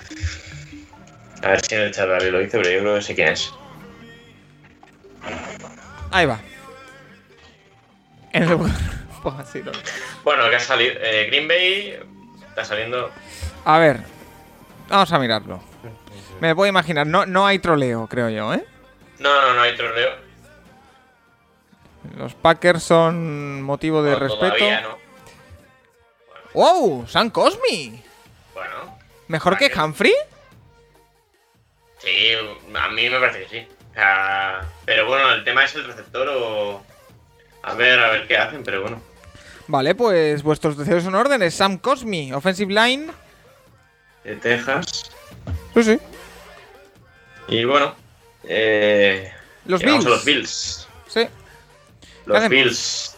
A 1.42 1.48
ver 1.48 1.64
si 1.64 1.74
en 1.74 1.80
el 1.82 1.92
chat 1.92 2.06
lo 2.08 2.38
dice, 2.38 2.58
pero 2.58 2.70
yo 2.70 2.80
creo 2.80 2.94
que 2.96 3.02
sé 3.02 3.14
quién 3.14 3.28
es. 3.28 3.52
Ahí 6.10 6.26
va. 6.26 6.40
En 8.32 8.42
el... 8.44 8.56
Pues. 8.58 8.72
Bueno, 10.24 10.50
que 10.50 10.56
ha 10.56 10.60
salido. 10.60 10.94
eh, 11.00 11.26
Green 11.28 11.46
Bay 11.46 11.96
está 12.48 12.64
saliendo. 12.64 13.08
A 13.64 13.78
ver, 13.78 14.00
vamos 14.88 15.12
a 15.12 15.18
mirarlo. 15.20 15.60
Me 16.40 16.54
puedo 16.56 16.68
imaginar, 16.68 17.06
no, 17.06 17.24
no 17.24 17.46
hay 17.46 17.60
troleo, 17.60 18.08
creo 18.08 18.28
yo, 18.30 18.52
¿eh? 18.52 18.64
No, 19.20 19.40
no, 19.42 19.54
no 19.54 19.62
hay 19.62 19.76
troleo. 19.76 20.10
Los 22.16 22.34
Packers 22.34 22.82
son 22.82 23.62
motivo 23.62 24.02
de 24.02 24.10
No, 24.12 24.18
respeto. 24.18 24.56
Todavía 24.56 24.80
no. 24.80 24.98
¡Wow! 26.54 27.06
¡San 27.06 27.30
Cosmi! 27.30 28.02
Bueno, 28.54 28.98
¿Mejor 29.28 29.56
que. 29.56 29.70
Humphrey? 29.72 30.12
Sí, 32.02 32.32
a 32.74 32.88
mí 32.88 33.08
me 33.08 33.18
parece 33.20 33.44
que 33.44 33.48
sí. 33.48 33.68
O 33.90 33.94
sea, 33.94 34.62
pero 34.84 35.06
bueno, 35.06 35.32
el 35.32 35.44
tema 35.44 35.64
es 35.64 35.74
el 35.74 35.84
receptor 35.84 36.28
o. 36.28 36.82
A 37.62 37.74
ver, 37.74 37.98
a 37.98 38.10
ver 38.10 38.26
qué 38.26 38.36
hacen, 38.36 38.62
pero 38.64 38.82
bueno. 38.82 39.00
Vale, 39.68 39.94
pues 39.94 40.42
vuestros 40.42 40.76
deseos 40.76 41.04
son 41.04 41.14
órdenes. 41.14 41.54
Sam 41.54 41.78
Cosmi, 41.78 42.32
offensive 42.32 42.72
line. 42.72 43.12
De 44.24 44.36
Texas. 44.36 45.10
Sí, 45.74 45.82
sí. 45.82 45.98
Y 47.48 47.64
bueno. 47.64 47.94
Eh, 48.44 49.32
Los 49.66 49.82
Bills. 49.82 50.06
a 50.06 50.08
los 50.08 50.24
Bills. 50.24 50.88
Sí. 51.08 51.28
Los? 52.26 52.48
Bills. 52.48 53.16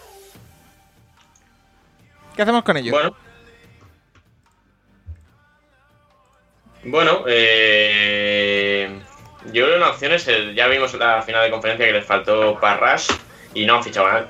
¿Qué 2.37 2.43
hacemos 2.43 2.65
con 2.65 2.77
ellos? 2.77 2.93
Bueno. 2.93 3.24
Bueno, 6.87 7.25
eh, 7.27 8.89
yo 9.47 9.65
creo 9.65 9.69
que 9.71 9.77
una 9.77 9.91
opción 9.91 10.13
es 10.13 10.27
el. 10.29 10.55
Ya 10.55 10.69
vimos 10.69 10.93
la 10.95 11.23
final 11.23 11.45
de 11.45 11.51
conferencia 11.51 11.87
que 11.87 11.93
les 11.93 12.05
faltó 12.05 12.59
Parras 12.61 13.09
y 13.55 13.65
no 13.67 13.77
han 13.77 13.85
fichado 13.85 14.07
a 14.07 14.13
nadie. 14.15 14.27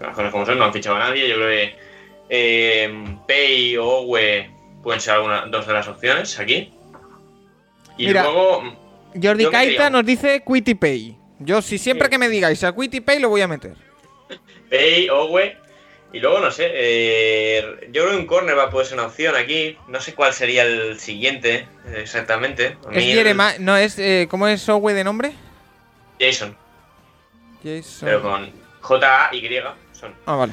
Las 0.00 0.14
cosas 0.14 0.30
como 0.32 0.46
son, 0.46 0.58
no 0.58 0.64
han 0.64 0.72
fichado 0.72 0.96
a 0.96 1.00
nadie. 1.00 1.28
Yo 1.28 1.36
creo 1.36 1.48
que 1.48 1.76
eh, 2.28 3.16
Pei 3.26 3.76
o 3.76 3.84
Owe 3.86 4.50
pueden 4.82 5.00
ser 5.00 5.14
alguna, 5.14 5.46
dos 5.46 5.66
de 5.66 5.72
las 5.72 5.88
opciones 5.88 6.38
aquí. 6.38 6.70
Y 7.98 8.06
Mira. 8.06 8.22
luego. 8.22 8.62
Jordi 9.22 9.46
diría- 9.46 9.88
nos 9.90 10.04
dice 10.04 10.42
Quitty 10.46 10.74
Pay. 10.74 11.16
Yo, 11.38 11.62
si 11.62 11.78
siempre 11.78 12.06
Sí. 12.06 12.10
que 12.10 12.18
me 12.18 12.28
digáis 12.28 12.62
a 12.64 12.74
Quitty 12.74 13.00
Pay, 13.00 13.18
lo 13.20 13.28
voy 13.30 13.40
a 13.42 13.48
meter. 13.48 13.74
Pei, 14.68 15.08
Owe. 15.08 15.56
Y 16.12 16.20
luego, 16.20 16.40
no 16.40 16.50
sé, 16.50 16.70
eh, 16.72 17.88
yo 17.90 18.02
creo 18.04 18.10
que 18.10 18.16
un 18.16 18.26
corner 18.26 18.56
va 18.56 18.64
a 18.64 18.70
poder 18.70 18.86
ser 18.86 18.98
una 18.98 19.08
opción 19.08 19.34
aquí. 19.36 19.76
No 19.88 20.00
sé 20.00 20.14
cuál 20.14 20.32
sería 20.32 20.62
el 20.62 20.98
siguiente 20.98 21.66
exactamente. 21.94 22.76
A 22.86 22.90
Es 22.92 22.96
mí 22.96 23.10
el- 23.10 23.16
Jerema... 23.18 23.54
No, 23.58 23.76
es... 23.76 23.98
eh, 23.98 24.26
¿Cómo 24.30 24.46
es 24.48 24.66
Owe 24.68 24.94
de 24.94 25.04
nombre? 25.04 25.32
Jason, 26.18 26.56
Jason... 27.62 28.08
pero 28.08 28.22
con 28.22 28.50
J-A-Y 28.80 29.60
son 29.92 30.14
Ah, 30.24 30.36
vale. 30.36 30.52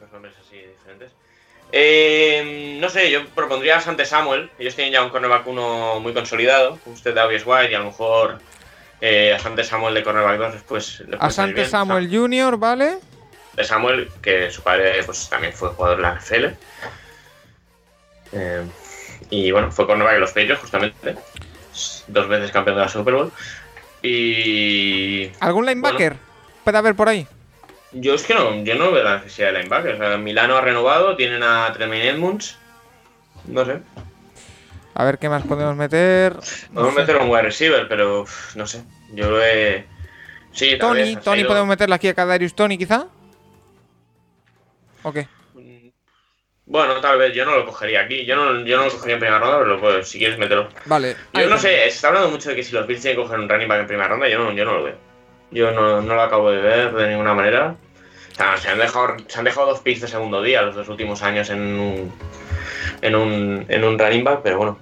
los 0.00 0.12
nombres 0.12 0.34
así 0.46 0.56
diferentes. 0.58 1.10
Eh, 1.72 2.76
no 2.80 2.88
sé, 2.90 3.10
yo 3.10 3.26
propondría 3.28 3.78
a 3.78 3.80
Sante 3.80 4.04
Samuel. 4.04 4.50
Ellos 4.58 4.76
tienen 4.76 4.92
ya 4.92 5.02
un 5.02 5.10
cornerback 5.10 5.46
uno 5.48 5.98
muy 6.00 6.12
consolidado. 6.12 6.78
Usted 6.86 7.14
Davis 7.14 7.42
White 7.46 7.72
y 7.72 7.74
a 7.74 7.78
lo 7.80 7.86
mejor 7.86 8.38
eh, 9.00 9.32
a 9.34 9.38
Sante 9.40 9.64
Samuel 9.64 9.94
de 9.94 10.04
cornerback 10.04 10.38
2 10.38 10.52
después. 10.52 11.02
Asante. 11.18 11.64
Samuel 11.64 12.08
Jr., 12.14 12.56
¿vale? 12.58 12.98
De 13.54 13.64
Samuel, 13.64 14.10
que 14.22 14.50
su 14.50 14.62
padre 14.62 15.02
pues, 15.04 15.28
también 15.28 15.52
fue 15.52 15.70
jugador 15.70 15.96
de 15.96 16.02
la 16.02 16.14
NFL. 16.14 16.44
Eh, 18.32 18.64
y 19.30 19.50
bueno, 19.50 19.70
fue 19.70 19.86
cornerback 19.86 20.14
de 20.14 20.20
los 20.20 20.30
Patriots, 20.30 20.60
justamente. 20.60 21.16
Dos 22.08 22.28
veces 22.28 22.50
campeón 22.50 22.76
de 22.76 22.82
la 22.82 22.88
Super 22.88 23.14
Bowl. 23.14 23.32
Y. 24.02 25.30
¿Algún 25.40 25.66
linebacker? 25.66 26.16
¿Puede 26.64 26.78
haber 26.78 26.94
por 26.94 27.08
ahí? 27.08 27.26
Yo 27.92 28.14
es 28.14 28.22
que 28.22 28.34
no, 28.34 28.62
yo 28.64 28.74
no 28.74 28.90
veo 28.90 29.04
la 29.04 29.18
necesidad 29.18 29.52
de 29.52 29.58
linebacker. 29.58 29.94
O 29.94 29.98
sea, 29.98 30.16
Milano 30.16 30.56
ha 30.56 30.60
renovado, 30.60 31.16
tienen 31.16 31.42
a 31.42 31.72
Tremaine 31.72 32.08
Edmunds. 32.08 32.56
No 33.46 33.64
sé. 33.64 33.80
A 34.94 35.04
ver 35.04 35.18
qué 35.18 35.28
más 35.28 35.42
podemos 35.44 35.76
meter. 35.76 36.34
No 36.70 36.74
Podemos 36.74 36.94
meter 36.94 37.16
un 37.16 37.30
wide 37.30 37.42
receiver, 37.42 37.88
pero 37.88 38.26
no 38.54 38.66
sé. 38.66 38.82
Yo 39.12 39.30
lo 39.30 39.42
he. 39.42 39.86
Sí, 40.52 40.76
Tony, 40.78 41.14
vez, 41.14 41.22
Tony, 41.22 41.44
podemos 41.44 41.68
meterle 41.68 41.94
aquí 41.94 42.08
a 42.08 42.14
Kadarius 42.14 42.54
Tony, 42.54 42.76
quizá. 42.76 43.06
¿O 45.02 45.12
qué? 45.12 45.26
Bueno, 46.64 47.00
tal 47.00 47.18
vez. 47.18 47.34
Yo 47.34 47.44
no 47.44 47.56
lo 47.56 47.66
cogería 47.66 48.02
aquí. 48.02 48.24
Yo 48.24 48.36
no, 48.36 48.64
yo 48.64 48.76
no 48.78 48.84
lo 48.84 48.90
cogería 48.90 49.14
en 49.14 49.20
primera 49.20 49.38
ronda, 49.40 49.58
pero 49.58 49.68
lo 49.70 49.80
puedo- 49.80 50.02
si 50.02 50.18
quieres 50.18 50.38
meterlo. 50.38 50.68
Vale. 50.86 51.16
Yo 51.34 51.48
no 51.48 51.58
sé, 51.58 51.68
se 51.68 51.86
está 51.88 52.08
hablando 52.08 52.30
mucho 52.30 52.50
de 52.50 52.56
que 52.56 52.62
si 52.62 52.72
los 52.72 52.86
Bills 52.86 53.02
tienen 53.02 53.16
que 53.18 53.22
coger 53.24 53.40
un 53.40 53.48
running 53.48 53.68
back 53.68 53.80
en 53.80 53.86
primera 53.86 54.08
ronda, 54.08 54.28
yo 54.28 54.38
no, 54.38 54.52
yo 54.52 54.64
no 54.64 54.74
lo 54.74 54.84
veo. 54.84 54.96
Yo 55.50 55.70
no, 55.72 56.00
no 56.00 56.14
lo 56.14 56.22
acabo 56.22 56.50
de 56.50 56.58
ver 56.62 56.92
de 56.92 57.08
ninguna 57.08 57.34
manera. 57.34 57.76
O 58.32 58.34
sea, 58.34 58.56
se 58.56 58.68
han 58.70 58.78
dejado, 58.78 59.16
se 59.26 59.38
han 59.38 59.44
dejado 59.44 59.66
dos 59.66 59.80
picks 59.80 60.00
de 60.00 60.08
segundo 60.08 60.40
día 60.40 60.62
los 60.62 60.74
dos 60.74 60.88
últimos 60.88 61.22
años 61.22 61.50
en 61.50 61.60
un, 61.60 62.12
en 63.02 63.14
un, 63.14 63.66
en 63.68 63.84
un 63.84 63.98
running 63.98 64.24
back, 64.24 64.40
pero 64.42 64.56
bueno. 64.56 64.78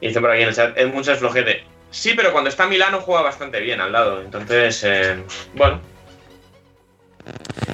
Y 0.00 0.08
dicen 0.08 0.22
por 0.22 0.30
aquí 0.32 0.42
en 0.42 0.48
el 0.48 0.54
chat, 0.54 0.76
es 0.76 0.92
mucho 0.92 1.14
flojete. 1.16 1.64
Sí, 1.90 2.14
pero 2.16 2.32
cuando 2.32 2.50
está 2.50 2.66
Milano 2.66 3.00
juega 3.00 3.22
bastante 3.22 3.60
bien 3.60 3.80
al 3.80 3.92
lado. 3.92 4.20
Entonces, 4.20 4.82
eh, 4.84 5.22
bueno, 5.54 5.80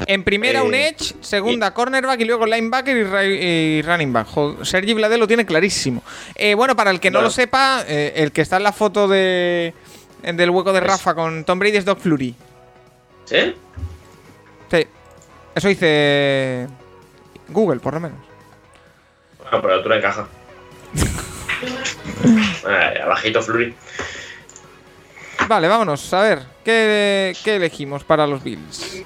En 0.06 0.24
primera 0.24 0.62
un 0.62 0.74
Eh, 0.74 0.88
edge, 0.88 1.14
segunda 1.20 1.72
cornerback 1.74 2.20
y 2.20 2.24
luego 2.24 2.46
linebacker 2.46 2.96
y, 2.96 3.04
ra- 3.04 3.24
y 3.24 3.82
running 3.82 4.12
back. 4.12 4.26
Jo- 4.28 4.64
Sergi 4.64 4.94
lo 4.94 5.26
tiene 5.28 5.44
clarísimo. 5.46 6.02
Eh, 6.34 6.54
bueno, 6.54 6.74
para 6.74 6.90
el 6.90 6.98
que 7.00 7.10
no 7.10 7.20
lo 7.22 7.30
sepa, 7.30 7.84
eh, 7.86 8.12
el 8.16 8.32
que 8.32 8.40
está 8.42 8.56
en 8.56 8.62
la 8.64 8.72
foto 8.72 9.06
de 9.08 9.74
del 10.22 10.50
hueco 10.50 10.72
de 10.72 10.78
Es- 10.80 10.86
Rafa 10.86 11.14
con 11.14 11.44
Tom 11.44 11.58
Brady 11.58 11.76
es 11.76 11.84
Doc 11.84 11.98
Flurry. 12.00 12.34
¿sí? 13.24 13.54
Sí. 14.70 14.86
Eso 15.54 15.68
dice 15.68 16.66
Google, 17.48 17.80
por 17.80 17.94
lo 17.94 18.00
menos. 18.00 18.18
Bueno, 19.38 19.60
por 19.60 19.70
la 19.70 19.76
altura 19.76 19.96
encaja. 19.98 20.26
Abajito 23.04 23.42
Flurry. 23.42 23.74
Vale, 25.48 25.68
vámonos. 25.68 26.12
A 26.14 26.22
ver, 26.22 26.42
¿qué, 26.64 27.34
qué 27.44 27.56
elegimos 27.56 28.04
para 28.04 28.26
los 28.26 28.42
Bills? 28.42 29.02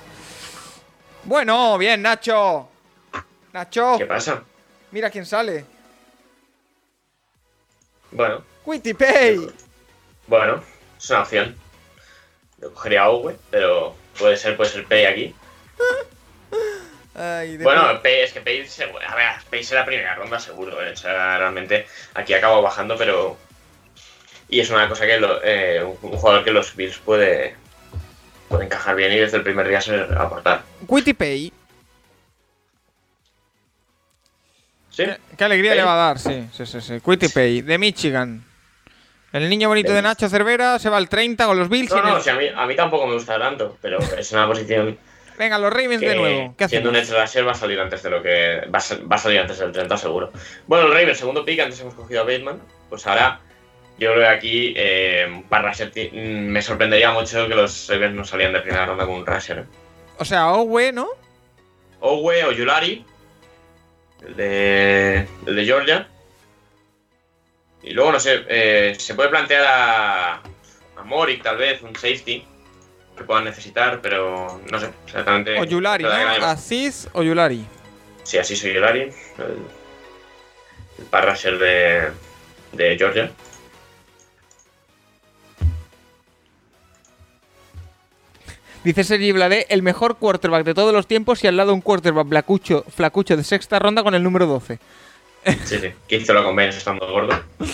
Bueno, 1.26 1.76
bien, 1.76 2.02
Nacho. 2.02 2.68
Nacho, 3.52 3.96
¿Qué 3.98 4.06
pasa? 4.06 4.44
mira 4.92 5.10
quién 5.10 5.26
sale. 5.26 5.64
Bueno, 8.12 8.44
Pay. 8.96 9.50
Bueno, 10.28 10.62
es 10.96 11.10
una 11.10 11.22
opción. 11.22 11.56
Yo 12.58 12.72
cogería 12.72 13.02
a 13.02 13.10
Owe, 13.10 13.36
pero 13.50 13.96
puede 14.18 14.36
ser, 14.36 14.56
puede 14.56 14.70
ser 14.70 14.86
Pay 14.86 15.04
aquí. 15.06 15.34
Ay, 17.14 17.56
Bueno, 17.58 18.00
Pay, 18.02 18.20
es 18.20 18.32
que 18.32 18.40
Pay, 18.40 18.66
se- 18.68 18.84
a 18.84 19.14
ver, 19.16 19.32
Pay 19.50 19.64
será 19.64 19.80
la 19.80 19.86
primera 19.86 20.14
ronda 20.14 20.38
seguro. 20.38 20.80
¿eh? 20.86 20.92
O 20.92 20.96
sea, 20.96 21.38
realmente 21.38 21.86
aquí 22.14 22.34
acabo 22.34 22.62
bajando, 22.62 22.96
pero. 22.96 23.36
Y 24.48 24.60
es 24.60 24.70
una 24.70 24.88
cosa 24.88 25.06
que 25.06 25.18
lo- 25.18 25.42
eh, 25.42 25.82
un 25.82 25.98
un 26.02 26.16
jugador 26.18 26.44
que 26.44 26.52
los 26.52 26.76
Bills 26.76 26.98
puede, 26.98 27.56
puede 28.48 28.64
encajar 28.66 28.94
bien 28.96 29.12
y 29.12 29.16
desde 29.16 29.36
el 29.38 29.42
primer 29.42 29.68
día 29.68 29.80
se 29.80 29.94
aportar. 30.16 30.62
Quitty 30.88 31.12
Pay. 31.14 31.52
¿Sí? 34.90 35.04
Qué, 35.04 35.16
qué 35.36 35.44
alegría 35.44 35.72
Pay. 35.72 35.78
le 35.78 35.84
va 35.84 35.94
a 35.94 36.06
dar, 36.08 36.18
sí, 36.18 36.48
sí, 36.52 36.64
sí, 36.66 36.80
sí. 36.80 37.00
Quitty 37.04 37.28
Pay, 37.28 37.62
de 37.62 37.78
Michigan. 37.78 38.44
El 39.32 39.50
niño 39.50 39.68
bonito 39.68 39.92
de 39.92 40.00
Nacho 40.00 40.28
Cervera 40.28 40.78
se 40.78 40.88
va 40.88 40.96
al 40.96 41.08
30 41.08 41.44
con 41.46 41.58
los 41.58 41.68
Bills. 41.68 41.90
y 41.90 41.94
No, 41.94 42.02
no, 42.02 42.16
el- 42.16 42.22
si 42.22 42.30
a, 42.30 42.34
mí, 42.36 42.46
a 42.54 42.66
mí 42.66 42.74
tampoco 42.74 43.06
me 43.06 43.14
gusta 43.14 43.38
tanto, 43.38 43.76
pero 43.82 43.98
es 43.98 44.32
una 44.32 44.46
posición 44.46 44.98
Venga, 45.38 45.58
los 45.58 45.70
Ravens 45.70 46.00
que 46.00 46.08
de 46.08 46.16
nuevo. 46.16 46.54
¿Qué 46.56 46.66
siendo 46.66 46.88
un 46.88 46.96
hacemos? 46.96 47.10
edge 47.20 47.20
rusher 47.26 47.46
va 47.46 47.50
a 47.52 47.54
salir 47.54 47.78
antes 47.78 48.02
de 48.02 48.08
lo 48.08 48.22
que 48.22 48.62
va 48.74 48.78
a, 48.78 48.80
ser- 48.80 49.10
va 49.12 49.16
a 49.16 49.18
salir 49.18 49.40
antes 49.40 49.58
del 49.58 49.70
30 49.72 49.98
seguro. 49.98 50.32
Bueno, 50.66 50.86
el 50.86 50.92
Ravens 50.94 51.18
segundo 51.18 51.44
pick, 51.44 51.60
antes 51.60 51.78
hemos 51.80 51.92
cogido 51.92 52.22
a 52.22 52.24
Bateman, 52.24 52.58
pues 52.88 53.06
ahora 53.06 53.40
yo 53.98 54.12
creo 54.12 54.20
que 54.20 54.26
aquí 54.26 54.74
eh, 54.76 55.42
para 55.48 55.68
rusher 55.70 55.90
ti- 55.90 56.10
mm, 56.12 56.48
me 56.48 56.62
sorprendería 56.62 57.12
mucho 57.12 57.48
que 57.48 57.54
los 57.54 57.88
Ravens 57.88 58.14
no 58.14 58.24
salían 58.24 58.52
de 58.52 58.60
primera 58.60 58.86
ronda 58.86 59.06
con 59.06 59.14
un 59.16 59.26
rusher. 59.26 59.58
¿eh? 59.60 59.64
O 60.18 60.24
sea, 60.24 60.52
Owe, 60.52 60.92
¿no? 60.92 61.08
Owe 62.00 62.44
o 62.44 62.52
Yulari, 62.52 63.04
el 64.26 64.36
de, 64.36 65.26
el 65.46 65.56
de 65.56 65.64
Georgia. 65.64 66.08
Y 67.82 67.90
luego, 67.92 68.12
no 68.12 68.20
sé, 68.20 68.44
eh, 68.48 68.94
se 68.98 69.14
puede 69.14 69.28
plantear 69.28 69.64
a, 69.66 70.34
a 70.96 71.02
Morik 71.04 71.42
tal 71.42 71.56
vez, 71.56 71.80
un 71.82 71.94
safety 71.94 72.44
que 73.16 73.24
puedan 73.24 73.44
necesitar, 73.44 74.00
pero 74.02 74.60
no 74.70 74.80
sé 74.80 74.90
exactamente. 75.06 75.58
O 75.58 75.64
Yulari, 75.64 76.04
¿no? 76.04 76.10
Aziz 76.44 77.08
o 77.12 77.22
Yulari. 77.22 77.64
Sí, 78.24 78.38
así 78.38 78.56
soy 78.56 78.74
Yulari, 78.74 79.02
el, 79.02 79.12
el 80.98 81.04
parrasher 81.10 81.58
de, 81.58 82.10
de 82.72 82.98
Georgia. 82.98 83.30
Dice 88.86 89.02
Sergi 89.02 89.32
Blade, 89.32 89.66
el 89.68 89.82
mejor 89.82 90.16
quarterback 90.16 90.64
de 90.64 90.72
todos 90.72 90.92
los 90.92 91.08
tiempos 91.08 91.42
y 91.42 91.48
al 91.48 91.56
lado 91.56 91.74
un 91.74 91.80
quarterback 91.80 92.28
flacucho, 92.28 92.84
flacucho 92.88 93.36
de 93.36 93.42
sexta 93.42 93.80
ronda 93.80 94.04
con 94.04 94.14
el 94.14 94.22
número 94.22 94.46
12. 94.46 94.78
Sí, 95.64 95.78
sí, 95.80 95.92
que 96.06 96.16
hizo 96.18 96.32
la 96.32 96.44
convention 96.44 96.78
estando 96.78 97.10
gordo. 97.10 97.42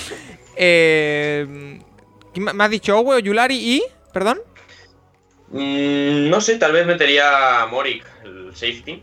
Eh, 0.55 1.81
¿quién 2.33 2.45
me 2.55 2.65
has 2.65 2.71
dicho 2.71 2.99
Owe 2.99 3.17
o 3.17 3.19
Yulari 3.19 3.57
y... 3.57 3.83
¿Perdón? 4.13 4.41
Mm, 5.49 6.29
no 6.29 6.41
sé, 6.43 6.57
tal 6.57 6.73
vez 6.73 6.87
metería 6.87 7.63
a 7.63 7.67
Morik, 7.67 8.05
el 8.23 8.51
safety. 8.55 9.03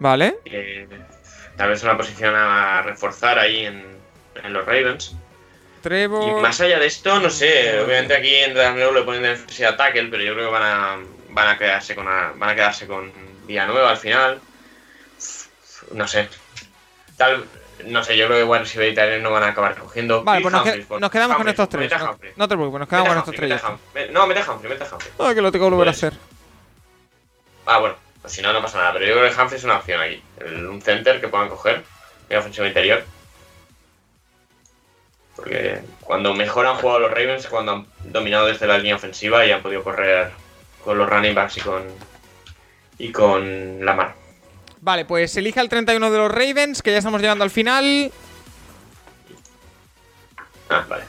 Vale. 0.00 0.38
que 0.44 0.88
tal 1.56 1.70
vez 1.70 1.82
una 1.82 1.96
posición 1.96 2.34
a 2.36 2.82
reforzar 2.82 3.38
ahí 3.40 3.66
en, 3.66 3.84
en 4.42 4.52
los 4.52 4.64
Ravens. 4.66 5.16
Y 6.38 6.40
más 6.40 6.60
allá 6.60 6.78
de 6.78 6.86
esto, 6.86 7.18
no 7.20 7.30
sé, 7.30 7.80
obviamente 7.80 8.14
aquí 8.16 8.34
en 8.34 8.54
Nuevo 8.54 8.92
le 8.92 9.02
ponen 9.02 9.22
defensiva 9.22 9.76
tackle, 9.76 10.08
pero 10.10 10.22
yo 10.22 10.34
creo 10.34 10.46
que 10.46 10.52
van 10.52 10.62
a, 10.62 10.98
van 11.30 11.48
a 11.48 11.58
quedarse 11.58 11.94
con 11.94 12.06
a- 12.08 12.32
van 12.36 12.50
a 12.50 12.54
quedarse 12.54 12.86
con 12.86 13.10
Villanueva 13.46 13.90
al 13.90 13.96
final. 13.96 14.40
No 15.92 16.06
sé. 16.06 16.28
Tal, 17.16 17.44
no 17.86 18.04
sé, 18.04 18.16
yo 18.16 18.26
creo 18.26 18.38
que 18.38 18.44
wide 18.44 18.60
receiver 18.60 19.18
y 19.18 19.22
no 19.22 19.30
van 19.30 19.42
a 19.42 19.48
acabar 19.48 19.74
cogiendo. 19.76 20.22
Vale, 20.22 20.42
pues 20.42 20.52
nos, 20.52 20.62
que- 20.64 20.82
por- 20.82 21.00
nos 21.00 21.10
quedamos 21.10 21.36
con 21.36 21.48
estos 21.48 21.68
tres. 21.68 21.90
No, 21.92 22.18
no 22.36 22.48
te 22.48 22.54
preocupes, 22.54 22.78
nos 22.80 22.88
quedamos 22.88 23.08
con 23.08 23.18
estos 23.18 23.34
tres. 23.36 23.50
mete. 23.94 24.12
No, 24.12 24.26
mete 24.26 24.40
a 24.40 24.50
Humphrey, 24.52 24.72
mete 24.72 24.84
a 24.84 24.94
Humphrey. 24.94 25.12
Ay, 25.18 25.34
que 25.34 25.42
lo 25.42 25.50
tengo 25.52 25.66
que 25.66 25.70
volver 25.70 25.88
a 25.88 25.90
hacer. 25.92 26.12
Ah, 27.66 27.78
bueno, 27.78 27.96
pues 28.20 28.32
si 28.32 28.42
no, 28.42 28.52
no 28.52 28.60
pasa 28.62 28.78
nada. 28.78 28.92
Pero 28.94 29.06
yo 29.06 29.12
creo 29.14 29.30
que 29.34 29.40
Humphrey 29.40 29.58
es 29.58 29.64
una 29.64 29.76
opción 29.76 30.00
aquí. 30.00 30.22
El- 30.38 30.66
un 30.66 30.82
center 30.82 31.20
que 31.20 31.28
puedan 31.28 31.48
coger. 31.48 31.82
En 32.28 32.38
ofensivo 32.38 32.66
interior. 32.66 33.04
Porque 35.40 35.80
cuando 36.02 36.34
mejor 36.34 36.66
han 36.66 36.76
jugado 36.76 37.00
los 37.00 37.10
Ravens 37.10 37.44
es 37.44 37.48
cuando 37.50 37.72
han 37.72 37.86
dominado 38.04 38.46
desde 38.46 38.66
la 38.66 38.76
línea 38.78 38.96
ofensiva 38.96 39.44
y 39.46 39.52
han 39.52 39.62
podido 39.62 39.82
correr 39.82 40.30
con 40.84 40.98
los 40.98 41.08
running 41.08 41.34
backs 41.34 41.56
y 41.56 41.60
con. 41.60 41.82
y 42.98 43.10
con 43.12 43.84
Lamar. 43.84 44.14
Vale, 44.82 45.04
pues 45.04 45.36
elija 45.36 45.60
el 45.60 45.68
31 45.68 46.10
de 46.10 46.18
los 46.18 46.30
Ravens, 46.30 46.82
que 46.82 46.90
ya 46.92 46.98
estamos 46.98 47.20
llegando 47.20 47.44
al 47.44 47.50
final. 47.50 48.10
Ah, 50.68 50.84
vale. 50.88 51.04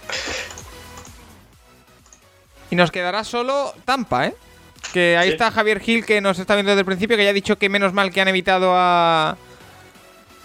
Y 2.69 2.75
nos 2.75 2.91
quedará 2.91 3.23
solo 3.23 3.73
Tampa, 3.85 4.27
¿eh? 4.27 4.35
Que 4.93 5.17
ahí 5.17 5.27
Sí. 5.27 5.33
está 5.33 5.51
Javier 5.51 5.79
Gil, 5.79 6.05
que 6.05 6.19
nos 6.21 6.39
está 6.39 6.55
viendo 6.55 6.71
desde 6.71 6.79
el 6.81 6.85
principio, 6.85 7.15
que 7.17 7.23
ya 7.23 7.29
ha 7.29 7.33
dicho 7.33 7.57
que 7.57 7.69
menos 7.69 7.93
mal 7.93 8.11
que 8.11 8.21
han 8.21 8.27
evitado 8.27 8.73
a... 8.75 9.37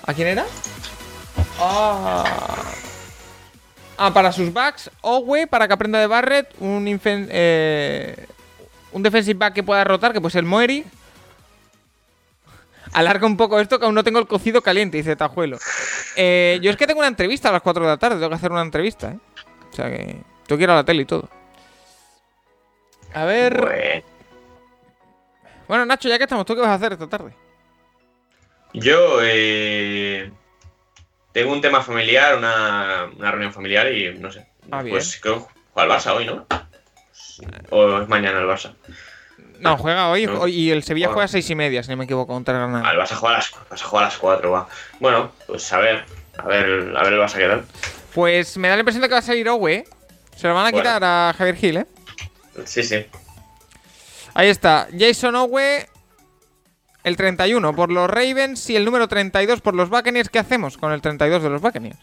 ¿A 0.06 0.14
quién 0.14 0.28
era? 0.28 0.44
Ah, 1.60 2.24
ah 3.98 4.12
para 4.12 4.32
sus 4.32 4.52
backs, 4.52 4.90
Owe, 5.00 5.46
para 5.46 5.66
que 5.66 5.74
aprenda 5.74 5.98
de 5.98 6.06
Barrett, 6.06 6.54
un, 6.60 6.84
eh, 7.04 8.26
un 8.92 9.02
defensive 9.02 9.38
back 9.38 9.54
que 9.54 9.62
pueda 9.62 9.84
rotar, 9.84 10.12
que 10.12 10.20
puede 10.20 10.32
ser 10.32 10.44
Moeri. 10.44 10.84
Alarga 12.92 13.26
un 13.26 13.36
poco 13.36 13.60
esto, 13.60 13.78
que 13.78 13.84
aún 13.84 13.94
no 13.94 14.04
tengo 14.04 14.18
el 14.18 14.26
cocido 14.26 14.62
caliente, 14.62 14.96
dice 14.96 15.16
Tajuelo. 15.16 15.58
Eh, 16.16 16.58
yo 16.62 16.70
es 16.70 16.76
que 16.76 16.86
tengo 16.86 17.00
una 17.00 17.08
entrevista 17.08 17.50
a 17.50 17.52
las 17.52 17.62
4 17.62 17.82
de 17.82 17.90
la 17.90 17.96
tarde, 17.96 18.16
tengo 18.16 18.30
que 18.30 18.36
hacer 18.36 18.52
una 18.52 18.62
entrevista, 18.62 19.10
¿eh? 19.10 19.18
O 19.70 19.76
sea 19.76 19.90
que 19.90 20.22
ir 20.48 20.70
a 20.70 20.74
la 20.74 20.84
tele 20.84 21.02
y 21.02 21.06
todo. 21.06 21.28
A 23.12 23.24
ver... 23.24 23.60
Bueno. 23.60 24.16
Bueno, 25.68 25.84
Nacho, 25.84 26.08
ya 26.08 26.16
que 26.16 26.24
estamos, 26.24 26.46
¿tú 26.46 26.54
qué 26.54 26.60
vas 26.60 26.70
a 26.70 26.74
hacer 26.74 26.92
esta 26.92 27.08
tarde? 27.08 27.32
Yo 28.72 29.18
eh, 29.22 30.30
tengo 31.36 31.52
un 31.52 31.60
tema 31.60 31.82
familiar, 31.82 32.34
una, 32.38 33.10
una 33.14 33.30
reunión 33.30 33.52
familiar 33.52 33.92
y 33.92 34.18
no 34.18 34.32
sé. 34.32 34.46
Ah. 34.70 34.82
Pues 34.88 35.18
creo 35.20 35.46
que 35.46 35.52
juega 35.74 35.94
el 35.94 36.00
Barça 36.00 36.14
hoy, 36.16 36.24
¿no? 36.24 36.46
O 37.70 38.00
es 38.00 38.08
mañana 38.08 38.38
el 38.40 38.46
Barça. 38.46 38.72
No, 39.60 39.76
juega 39.76 40.08
hoy, 40.08 40.24
No. 40.26 40.40
hoy 40.40 40.54
y 40.54 40.70
el 40.70 40.82
Sevilla 40.82 41.08
juega 41.08 41.24
a 41.24 41.28
seis 41.28 41.48
y 41.50 41.54
media, 41.54 41.82
si 41.82 41.90
no 41.90 41.98
me 41.98 42.04
equivoco, 42.04 42.32
contra 42.32 42.54
Ah, 42.54 42.66
Granada. 42.66 42.90
el 42.90 42.98
Barça 42.98 43.16
juega 43.16 43.34
a 43.36 43.38
las, 43.38 43.52
vas 43.70 43.82
a 43.82 43.84
jugar 43.84 44.04
a 44.04 44.08
las 44.08 44.16
4, 44.16 44.50
va. 44.50 44.66
Bueno, 44.98 45.32
pues 45.46 45.70
a 45.74 45.78
ver, 45.78 46.04
a 46.38 46.46
ver, 46.46 46.94
a 46.96 47.02
ver 47.02 47.12
el 47.12 47.20
Barça 47.20 47.36
qué 47.36 47.48
tal. 47.48 47.64
Pues 48.14 48.56
me 48.56 48.68
da 48.68 48.76
la 48.76 48.80
impresión 48.80 49.02
de 49.02 49.08
que 49.08 49.12
va 49.14 49.18
a 49.18 49.22
salir 49.22 49.46
Owe, 49.50 49.74
¿eh? 49.74 49.84
Se 50.36 50.48
lo 50.48 50.54
van 50.54 50.66
a 50.66 50.70
Bueno. 50.70 50.82
quitar 50.82 51.04
a 51.04 51.34
Javier 51.36 51.56
Gil, 51.56 51.76
¿eh? 51.76 51.86
Sí, 52.64 52.82
sí. 52.82 53.04
Ahí 54.32 54.48
está, 54.48 54.88
Jason 54.98 55.34
Owe, 55.36 55.86
el 57.06 57.16
31 57.16 57.76
por 57.76 57.92
los 57.92 58.10
Ravens 58.10 58.68
y 58.68 58.74
el 58.74 58.84
número 58.84 59.06
32 59.06 59.60
por 59.60 59.76
los 59.76 59.88
Buccaneers. 59.88 60.28
¿Qué 60.28 60.40
hacemos 60.40 60.76
con 60.76 60.92
el 60.92 61.00
32 61.00 61.40
de 61.40 61.50
los 61.50 61.62
Buccaneers? 61.62 62.00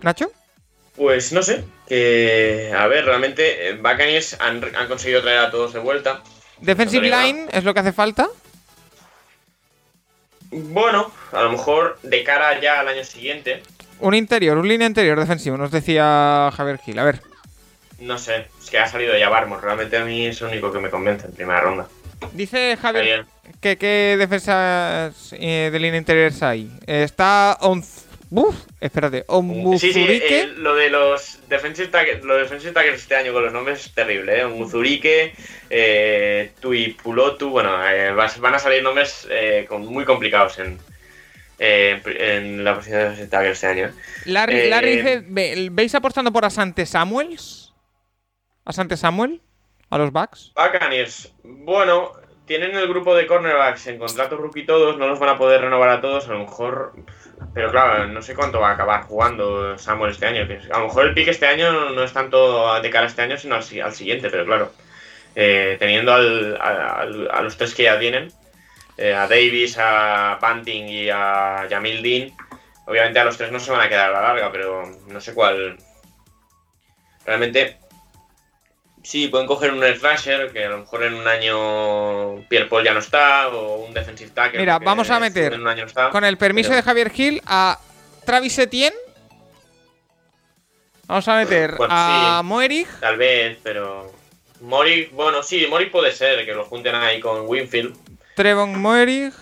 Nacho. 0.00 0.30
Pues 0.96 1.32
no 1.32 1.42
sé, 1.42 1.64
que 1.88 2.70
a 2.76 2.86
ver, 2.88 3.06
realmente 3.06 3.70
eh, 3.70 3.76
Buccaneers 3.76 4.38
han, 4.38 4.62
han 4.76 4.86
conseguido 4.86 5.22
traer 5.22 5.38
a 5.38 5.50
todos 5.50 5.72
de 5.72 5.78
vuelta. 5.78 6.22
Defensive 6.60 7.08
No 7.08 7.22
line 7.22 7.46
es 7.52 7.64
lo 7.64 7.72
que 7.72 7.80
hace 7.80 7.92
falta. 7.94 8.28
Bueno, 10.50 11.10
a 11.32 11.42
lo 11.42 11.52
mejor 11.52 11.98
de 12.02 12.22
cara 12.22 12.60
ya 12.60 12.80
al 12.80 12.88
año 12.88 13.04
siguiente, 13.04 13.62
Un 14.00 14.12
interior, 14.12 14.58
un 14.58 14.68
línea 14.68 14.86
interior 14.86 15.18
defensivo, 15.18 15.56
nos 15.56 15.70
decía 15.70 16.50
Javier 16.54 16.78
Gil. 16.78 16.98
A 16.98 17.04
ver, 17.04 17.22
no 17.98 18.18
sé, 18.18 18.48
es 18.62 18.68
que 18.68 18.78
ha 18.78 18.86
salido 18.86 19.16
ya 19.16 19.30
Barmos, 19.30 19.62
realmente 19.62 19.96
a 19.96 20.04
mí 20.04 20.26
es 20.26 20.40
el 20.42 20.48
único 20.48 20.70
que 20.70 20.80
me 20.80 20.90
convence 20.90 21.26
en 21.26 21.32
primera 21.32 21.62
ronda. 21.62 21.88
Dice 22.32 22.76
Javier 22.80 23.24
que 23.60 23.76
qué 23.76 24.16
defensas 24.18 25.34
eh, 25.38 25.70
de 25.72 25.78
línea 25.78 25.98
interior 25.98 26.32
hay. 26.42 26.70
Está 26.86 27.58
on... 27.60 27.82
Uf, 28.32 28.54
espérate, 28.80 29.18
Sí, 29.18 29.24
sí, 29.24 29.34
Onbuzurike. 29.34 30.40
eh, 30.42 30.46
lo 30.58 30.76
de 30.76 30.88
los 30.88 31.40
defensive 31.48 31.88
tackles, 31.88 32.22
los 32.22 32.38
defensive 32.40 32.72
tackles 32.72 33.00
este 33.00 33.16
año 33.16 33.32
con 33.32 33.42
los 33.42 33.52
nombres 33.52 33.86
es 33.86 33.92
terrible, 33.92 34.38
¿eh? 34.40 34.44
Eh, 35.68 36.52
Tuipulotu, 36.60 37.50
bueno, 37.50 37.84
eh, 37.90 38.12
van 38.12 38.54
a 38.54 38.58
salir 38.60 38.84
nombres 38.84 39.26
eh, 39.28 39.66
con- 39.68 39.84
muy 39.84 40.04
complicados 40.04 40.60
en, 40.60 40.78
eh, 41.58 42.00
en 42.04 42.62
la 42.62 42.76
posición 42.76 42.98
de 43.00 43.04
defensive 43.06 43.28
tackle 43.30 43.50
este 43.50 43.66
año. 43.66 43.90
Larry, 44.26 44.56
eh, 44.60 44.68
Larry 44.68 44.96
dice, 44.98 45.24
"Ve- 45.26 45.68
¿veis 45.72 45.92
apostando 45.96 46.32
por 46.32 46.44
Asante 46.44 46.86
Samuels? 46.86 47.72
¿Asante 48.64 48.96
Samuel? 48.96 49.40
¿A 49.90 49.98
los 49.98 50.12
backs? 50.12 50.52
Buccaneers, 50.54 51.34
bueno, 51.42 52.12
tienen 52.46 52.76
el 52.76 52.88
grupo 52.88 53.14
de 53.14 53.26
cornerbacks 53.26 53.86
en 53.88 53.98
contrato 53.98 54.36
rookie 54.36 54.64
todos, 54.64 54.96
no 54.96 55.08
los 55.08 55.18
van 55.18 55.30
a 55.30 55.38
poder 55.38 55.60
renovar 55.62 55.88
a 55.88 56.00
todos, 56.00 56.28
a 56.28 56.32
lo 56.32 56.40
mejor. 56.40 56.92
Pero 57.54 57.70
claro, 57.70 58.06
no 58.06 58.22
sé 58.22 58.34
cuánto 58.34 58.60
va 58.60 58.70
a 58.70 58.74
acabar 58.74 59.02
jugando 59.04 59.76
Samuel 59.78 60.12
este 60.12 60.26
año. 60.26 60.46
A 60.72 60.78
lo 60.78 60.86
mejor 60.86 61.06
el 61.06 61.14
pick 61.14 61.28
este 61.28 61.46
año 61.46 61.90
no 61.90 62.02
es 62.04 62.12
tanto 62.12 62.80
de 62.80 62.90
cara 62.90 63.04
a 63.06 63.08
este 63.08 63.22
año, 63.22 63.36
sino 63.36 63.54
al, 63.56 63.62
si- 63.62 63.80
al 63.80 63.92
siguiente, 63.94 64.30
pero 64.30 64.44
claro. 64.44 64.72
eh, 65.34 65.76
teniendo 65.78 66.12
al- 66.12 66.56
a 66.60 67.40
los 67.42 67.56
tres 67.56 67.74
que 67.74 67.84
ya 67.84 67.98
tienen, 67.98 68.32
eh, 68.98 69.14
a 69.14 69.26
Davis, 69.26 69.76
a 69.78 70.38
Bunting 70.40 70.88
y 70.88 71.08
a 71.10 71.66
Jamil 71.70 72.02
Dean, 72.02 72.30
obviamente 72.86 73.18
a 73.18 73.24
los 73.24 73.36
tres 73.38 73.50
no 73.50 73.58
se 73.58 73.70
van 73.72 73.80
a 73.80 73.88
quedar 73.88 74.10
a 74.10 74.12
la 74.12 74.22
larga, 74.22 74.52
pero 74.52 74.84
no 75.08 75.20
sé 75.20 75.32
cuál. 75.34 75.78
Realmente 77.24 77.78
Sí, 79.02 79.28
pueden 79.28 79.46
coger 79.46 79.72
un 79.72 79.80
rusher, 79.80 80.52
que 80.52 80.64
a 80.66 80.68
lo 80.68 80.78
mejor 80.78 81.02
en 81.04 81.14
un 81.14 81.26
año 81.26 82.44
Pierre 82.48 82.66
Paul 82.68 82.84
ya 82.84 82.92
no 82.92 83.00
está, 83.00 83.48
o 83.48 83.84
un 83.86 83.94
defensive 83.94 84.30
tackle. 84.30 84.60
Mira, 84.60 84.78
vamos 84.78 85.08
a 85.10 85.18
meter 85.18 85.54
en 85.54 85.62
un 85.62 85.68
año 85.68 85.82
no 85.82 85.88
está. 85.88 86.10
Con 86.10 86.24
el 86.24 86.36
permiso 86.36 86.68
pero- 86.68 86.76
de 86.76 86.82
Javier 86.82 87.10
Gil 87.10 87.42
a 87.46 87.78
Travis 88.26 88.58
Etienne. 88.58 88.96
Vamos 91.06 91.26
a 91.28 91.36
meter 91.38 91.74
Bueno, 91.76 91.92
a 91.96 92.38
sí. 92.42 92.46
Moerig. 92.46 92.86
Tal 93.00 93.16
vez, 93.16 93.58
pero. 93.62 94.12
Mori, 94.60 95.06
bueno, 95.12 95.42
sí, 95.42 95.66
Mori 95.68 95.86
puede 95.86 96.12
ser, 96.12 96.44
que 96.44 96.52
lo 96.52 96.66
junten 96.66 96.94
ahí 96.94 97.18
con 97.20 97.48
Winfield, 97.48 97.96
Trevon 98.36 98.78
Moerig. 98.80 99.32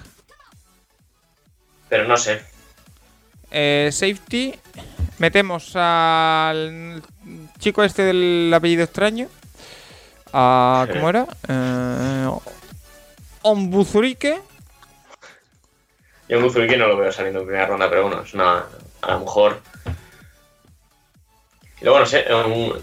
pero 1.88 2.04
no 2.04 2.16
sé. 2.16 2.42
eh, 3.50 3.88
safety. 3.92 4.54
Metemos 5.18 5.72
al 5.74 7.02
chico 7.58 7.82
este 7.82 8.02
del 8.02 8.52
apellido 8.54 8.84
extraño. 8.84 9.28
A. 10.40 10.86
¿Cómo 10.92 11.08
era? 11.08 11.26
Eh, 11.48 12.30
Ombuzurike. 13.42 14.40
Yo 16.28 16.42
Guzuriki 16.42 16.76
no 16.76 16.86
lo 16.88 16.96
veo 16.96 17.10
saliendo 17.10 17.40
en 17.40 17.46
primera 17.46 17.66
ronda, 17.66 17.88
pero 17.88 18.02
bueno, 18.02 18.22
es 18.22 18.34
una. 18.34 18.66
A 19.02 19.12
lo 19.12 19.20
mejor. 19.20 19.60
Y 21.80 21.84
luego 21.84 22.00
no 22.00 22.06
sé. 22.06 22.26
un- 22.32 22.82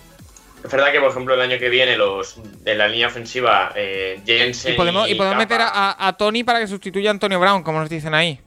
es 0.64 0.72
verdad 0.72 0.91
que, 0.91 0.99
por 0.99 1.11
ejemplo, 1.11 1.36
el 1.36 1.41
año 1.41 1.60
que 1.60 1.69
viene, 1.69 1.95
los 1.95 2.40
de 2.64 2.73
la 2.73 2.88
línea 2.88 3.07
ofensiva, 3.07 3.72
eh, 3.76 4.19
Jensen. 4.26 4.73
Y 4.73 4.76
podemos, 4.76 5.07
y 5.07 5.14
podemos 5.14 5.38
meter 5.38 5.60
a, 5.61 6.15
Tony 6.18 6.44
para 6.44 6.60
que 6.60 6.68
sustituya 6.68 7.11
a 7.11 7.11
Antonio 7.11 7.40
Brown, 7.40 7.61
como 7.61 7.80
nos 7.80 7.90
dicen 7.90 8.15
ahí. 8.15 8.40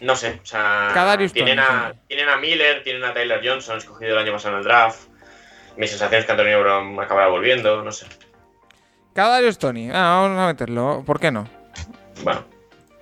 No 0.00 0.14
sé, 0.14 0.40
o 0.42 0.46
sea, 0.46 0.92
tienen 1.32 1.58
a, 1.58 1.94
tienen 2.06 2.28
a 2.28 2.36
Miller, 2.36 2.82
tienen 2.84 3.02
a 3.02 3.14
Tyler 3.14 3.40
Johnson, 3.42 3.78
escogido 3.78 4.12
el 4.12 4.18
año 4.18 4.32
pasado 4.32 4.56
en 4.56 4.58
el 4.58 4.64
draft. 4.64 5.05
Mi 5.76 5.86
sensación 5.86 6.20
es 6.20 6.26
que 6.26 6.32
Antonio 6.32 6.60
Brown 6.60 6.98
acabará 7.00 7.28
volviendo, 7.28 7.82
no 7.82 7.92
sé. 7.92 8.06
Kadarius 9.14 9.58
Tony. 9.58 9.90
Ah, 9.90 10.20
vamos 10.22 10.38
a 10.38 10.46
meterlo. 10.46 11.02
¿Por 11.06 11.20
qué 11.20 11.30
no? 11.30 11.48
Bueno, 12.22 12.44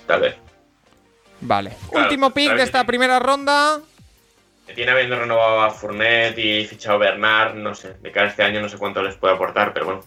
tal 0.06 0.20
vez. 0.20 0.36
Vale. 1.40 1.76
Claro, 1.90 2.04
Último 2.04 2.30
pick 2.30 2.54
de 2.54 2.62
esta 2.62 2.84
primera 2.84 3.18
ronda. 3.18 3.80
Tiene 4.74 4.92
habiendo 4.92 5.18
renovado 5.18 5.62
a 5.62 5.70
Fournette 5.70 6.38
y 6.38 6.64
fichado 6.66 6.98
Bernard, 6.98 7.54
no 7.54 7.74
sé. 7.74 7.94
De 8.00 8.10
cara 8.10 8.26
a 8.26 8.30
este 8.30 8.42
año 8.42 8.60
no 8.60 8.68
sé 8.68 8.78
cuánto 8.78 9.02
les 9.02 9.14
puede 9.14 9.34
aportar, 9.34 9.72
pero 9.72 9.86
bueno. 9.86 10.04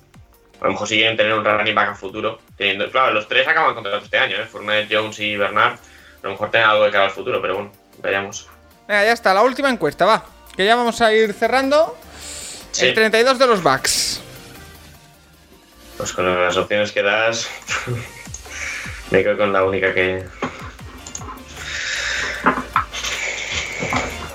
A 0.59 0.65
lo 0.65 0.71
mejor 0.71 0.87
siguen 0.87 1.15
tener 1.15 1.33
un 1.33 1.45
running 1.45 1.75
back 1.75 1.89
a 1.89 1.95
futuro. 1.95 2.39
Teniendo, 2.57 2.89
claro, 2.89 3.13
los 3.13 3.27
tres 3.27 3.47
acaban 3.47 3.75
contrato 3.75 4.03
este 4.03 4.17
año, 4.17 4.37
¿eh? 4.37 4.45
Fournette, 4.45 4.91
Jones 4.91 5.19
y 5.19 5.37
Bernard. 5.37 5.73
A 5.73 6.23
lo 6.23 6.31
mejor 6.31 6.49
tienen 6.49 6.69
algo 6.69 6.85
de 6.85 6.91
cara 6.91 7.05
al 7.05 7.11
futuro, 7.11 7.41
pero 7.41 7.55
bueno, 7.55 7.71
veremos. 8.01 8.47
Venga, 8.87 9.03
ya 9.03 9.11
está. 9.11 9.33
La 9.33 9.43
última 9.43 9.69
encuesta, 9.69 10.05
va. 10.05 10.25
Que 10.55 10.65
ya 10.65 10.75
vamos 10.75 10.99
a 11.01 11.13
ir 11.13 11.33
cerrando. 11.33 11.95
Sí. 12.71 12.87
El 12.87 12.93
32 12.93 13.39
de 13.39 13.47
los 13.47 13.63
backs. 13.63 14.21
Pues 15.97 16.13
con 16.13 16.25
las 16.25 16.55
opciones 16.57 16.91
que 16.91 17.01
das, 17.01 17.47
me 19.11 19.23
quedo 19.23 19.37
con 19.37 19.51
la 19.51 19.63
única 19.63 19.93
que. 19.93 20.25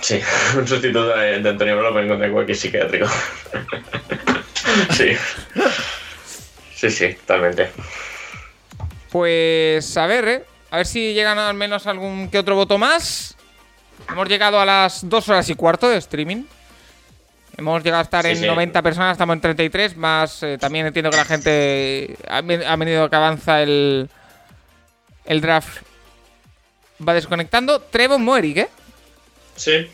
Sí, 0.00 0.20
un 0.56 0.66
sustituto 0.66 1.08
de, 1.16 1.40
de 1.40 1.48
Antonio 1.48 1.76
Brown 1.76 1.92
pueden 1.92 2.06
encontrar 2.08 2.28
en 2.28 2.34
cualquier 2.34 2.58
psiquiátrico. 2.58 3.06
sí. 4.90 5.16
Sí, 6.74 6.90
sí, 6.90 7.14
totalmente. 7.14 7.70
Pues 9.10 9.96
a 9.96 10.06
ver, 10.06 10.28
¿eh? 10.28 10.44
A 10.70 10.78
ver 10.78 10.86
si 10.86 11.12
llegan 11.14 11.38
al 11.38 11.54
menos 11.54 11.86
algún 11.86 12.28
que 12.28 12.38
otro 12.38 12.56
voto 12.56 12.78
más. 12.78 13.36
Hemos 14.08 14.28
llegado 14.28 14.58
a 14.58 14.64
las 14.64 15.08
2 15.08 15.28
horas 15.28 15.48
y 15.48 15.54
cuarto 15.54 15.88
de 15.88 15.98
streaming. 15.98 16.44
Hemos 17.56 17.82
llegado 17.84 18.00
a 18.00 18.04
estar 18.04 18.24
Sí, 18.24 18.30
en 18.30 18.36
sí. 18.38 18.46
90 18.46 18.82
personas, 18.82 19.12
estamos 19.12 19.34
en 19.34 19.40
33, 19.42 19.96
más 19.96 20.42
eh, 20.42 20.56
también 20.58 20.86
entiendo 20.86 21.10
que 21.10 21.16
la 21.16 21.24
gente 21.24 22.16
ha, 22.28 22.40
ven- 22.40 22.62
ha 22.64 22.76
venido 22.76 23.08
que 23.10 23.16
avanza 23.16 23.62
el, 23.62 24.08
el 25.26 25.40
draft. 25.40 25.82
Va 27.06 27.14
desconectando. 27.14 27.80
Trevon 27.80 28.24
Moerig, 28.24 28.58
¿eh? 28.58 28.68
Sí. 29.56 29.88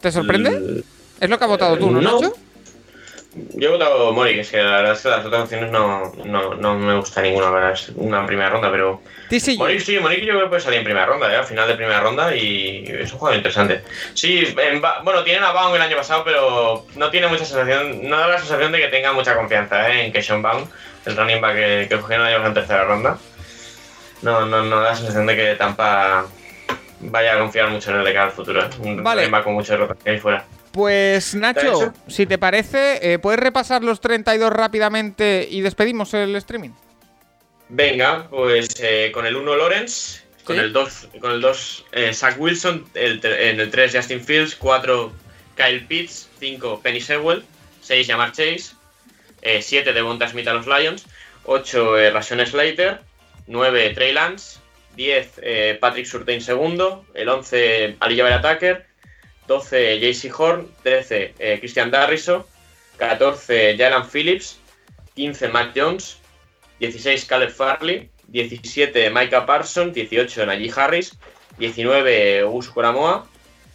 ¿Te 0.00 0.10
sorprende? 0.12 0.82
Es 1.20 1.28
lo 1.28 1.38
que 1.38 1.44
ha 1.44 1.48
votado 1.48 1.76
tú, 1.76 1.90
¿no, 1.90 2.00
No. 2.00 2.14
Nacho? 2.20 2.34
Yo 3.34 3.68
he 3.68 3.72
votado 3.72 4.12
Mori, 4.12 4.34
que 4.34 4.40
es 4.40 4.50
que 4.50 4.56
la 4.60 4.78
verdad 4.78 4.92
es 4.94 5.02
que 5.02 5.08
las 5.08 5.24
otras 5.24 5.42
opciones 5.44 5.70
no, 5.70 6.12
no, 6.24 6.54
no 6.54 6.74
me 6.76 6.96
gusta 6.96 7.22
ninguna, 7.22 7.70
es 7.72 7.90
una 7.94 8.26
primera 8.26 8.50
ronda, 8.50 8.70
pero. 8.72 9.00
TCU. 9.28 9.56
Mori 9.58 9.78
sí, 9.78 10.00
Mori 10.00 10.16
yo 10.20 10.32
creo 10.32 10.40
que 10.42 10.48
puede 10.48 10.60
salir 10.60 10.78
en 10.80 10.84
primera 10.84 11.06
ronda, 11.06 11.32
¿eh? 11.32 11.36
al 11.36 11.44
final 11.44 11.68
de 11.68 11.76
primera 11.76 12.00
ronda 12.00 12.34
y 12.34 12.84
es 12.88 13.12
un 13.12 13.18
jugador 13.20 13.36
interesante. 13.36 13.82
Sí, 14.14 14.52
en 14.58 14.80
Ba- 14.80 15.02
bueno, 15.04 15.22
tienen 15.22 15.44
a 15.44 15.52
Baum 15.52 15.72
el 15.76 15.82
año 15.82 15.96
pasado, 15.96 16.24
pero 16.24 16.86
no 16.96 17.10
tiene 17.10 17.28
mucha 17.28 17.44
sensación, 17.44 18.08
no 18.08 18.18
da 18.18 18.26
la 18.26 18.38
sensación 18.38 18.72
de 18.72 18.78
que 18.80 18.88
tenga 18.88 19.12
mucha 19.12 19.36
confianza 19.36 19.88
¿eh? 19.90 20.06
en 20.06 20.12
que 20.12 20.22
Sean 20.22 20.42
Baum, 20.42 20.66
el 21.06 21.16
running 21.16 21.40
back 21.40 21.54
que, 21.54 21.86
que 21.88 22.00
cogieron 22.00 22.26
el 22.26 22.34
año 22.34 22.46
en 22.46 22.54
tercera 22.54 22.82
ronda. 22.84 23.16
No, 24.22 24.44
no, 24.44 24.62
no 24.64 24.80
da 24.80 24.90
la 24.90 24.96
sensación 24.96 25.26
de 25.26 25.36
que 25.36 25.54
Tampa 25.54 26.26
vaya 26.98 27.34
a 27.34 27.38
confiar 27.38 27.68
mucho 27.70 27.90
en 27.92 27.98
él 27.98 28.04
de 28.04 28.12
cara 28.12 28.24
al 28.26 28.32
futuro. 28.32 28.60
¿eh? 28.62 28.68
Un 28.80 29.02
Vale. 29.04 29.20
running 29.22 29.30
back 29.32 29.44
con 29.44 29.54
mucha 29.54 29.76
rotación 29.76 30.14
ahí 30.14 30.20
fuera. 30.20 30.44
Pues 30.72 31.34
Nacho, 31.34 31.92
si 32.06 32.26
te 32.26 32.38
parece, 32.38 33.12
eh, 33.14 33.18
¿puedes 33.18 33.40
repasar 33.40 33.82
los 33.82 34.00
32 34.00 34.52
rápidamente 34.52 35.46
y 35.50 35.60
despedimos 35.62 36.14
el 36.14 36.36
streaming? 36.36 36.70
Venga, 37.68 38.28
pues 38.30 38.68
eh, 38.80 39.10
con 39.12 39.26
el 39.26 39.36
1 39.36 39.56
Lawrence, 39.56 40.22
con 40.44 40.56
Sí. 40.56 40.62
el 40.62 40.72
2 40.72 41.08
con 41.20 41.32
el 41.32 41.40
2 41.40 41.86
eh, 41.92 42.14
Zach 42.14 42.36
Wilson, 42.38 42.84
el 42.94 43.20
en 43.24 43.60
el 43.60 43.70
3 43.70 43.94
Justin 43.96 44.24
Fields, 44.24 44.54
4 44.56 45.12
Kyle 45.56 45.86
Pitts, 45.86 46.28
5 46.38 46.80
Penny 46.82 47.00
Sewell, 47.00 47.44
6 47.82 48.06
Jamar 48.06 48.32
Chase, 48.32 48.72
7 49.60 49.92
Devonta 49.92 50.28
Smith 50.28 50.48
a 50.48 50.54
los 50.54 50.66
Lions, 50.66 51.04
8 51.44 51.98
eh, 51.98 52.10
Rashawn 52.10 52.46
Slater, 52.46 53.00
9 53.46 53.92
Trey 53.94 54.12
Lance, 54.12 54.60
10 54.96 55.40
eh, 55.42 55.78
Patrick 55.80 56.06
Surtain 56.06 56.40
segundo, 56.40 57.04
el 57.14 57.28
11 57.28 57.96
Alijah 58.00 58.40
Tucker, 58.40 58.86
12 59.50 59.98
JC 59.98 60.30
Horn, 60.32 60.68
13 60.84 61.34
eh, 61.40 61.58
Christian 61.58 61.90
Darriso, 61.90 62.46
14 62.98 63.76
Jalen 63.76 64.04
Phillips, 64.08 64.60
15 65.16 65.48
Mac 65.48 65.72
Jones, 65.74 66.18
16 66.78 67.24
Caleb 67.24 67.50
Farley, 67.50 68.08
17 68.28 69.10
Micah 69.10 69.44
Parsons, 69.46 69.92
18 69.92 70.46
Najee 70.46 70.70
Harris, 70.70 71.18
19 71.58 72.44
Gus 72.44 72.68
Coramoa, 72.68 73.26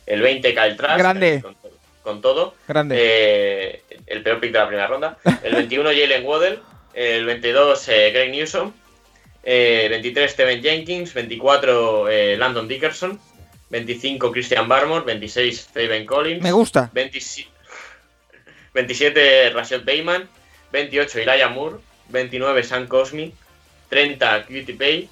el 0.06 0.22
20 0.22 0.54
Kyle 0.54 0.78
Trask, 0.78 0.98
Grande. 0.98 1.42
Con, 1.42 1.58
con 2.04 2.22
todo, 2.22 2.56
Grande. 2.70 2.96
eh, 2.98 3.82
el 4.08 4.24
peor 4.24 4.40
pick 4.40 4.54
de 4.54 4.60
la 4.60 4.68
primera 4.68 4.88
ronda, 4.88 5.18
el 5.44 5.56
21 5.56 5.90
Jalen 5.90 6.26
Waddell, 6.26 6.62
el 6.94 7.26
22 7.26 7.90
eh, 7.90 8.12
Greg 8.12 8.32
Newsom, 8.32 8.72
eh, 9.44 9.88
23 9.90 10.32
Steven 10.32 10.62
Jenkins, 10.62 11.14
24 11.14 12.08
eh, 12.08 12.38
Landon 12.38 12.66
Dickerson, 12.66 13.20
25 13.70 14.32
Christian 14.32 14.68
Barmore, 14.68 15.06
26 15.06 15.70
Fabian 15.74 16.06
Collins. 16.06 16.44
Me 16.44 16.52
gusta. 16.52 16.90
27, 16.94 17.50
27 18.74 19.50
Rashad 19.52 19.84
Bayman, 19.84 20.28
28 20.72 21.20
Elijah 21.20 21.50
Moore, 21.50 21.78
29 22.10 22.64
Sam 22.64 22.88
Cosmi, 22.88 23.34
30 23.90 24.46
Cutie 24.46 24.76
Pay, 24.76 25.10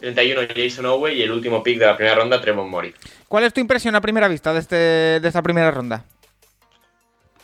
31 0.00 0.48
Jason 0.54 0.86
Owe 0.86 1.12
y 1.12 1.22
el 1.22 1.30
último 1.30 1.62
pick 1.62 1.78
de 1.78 1.86
la 1.86 1.96
primera 1.96 2.16
ronda, 2.16 2.40
Trevor 2.40 2.66
Mori. 2.66 2.94
¿Cuál 3.28 3.44
es 3.44 3.52
tu 3.52 3.60
impresión 3.60 3.94
a 3.94 4.00
primera 4.00 4.28
vista 4.28 4.52
de, 4.52 4.60
este, 4.60 4.76
de 4.76 5.28
esta 5.28 5.42
primera 5.42 5.70
ronda? 5.70 6.04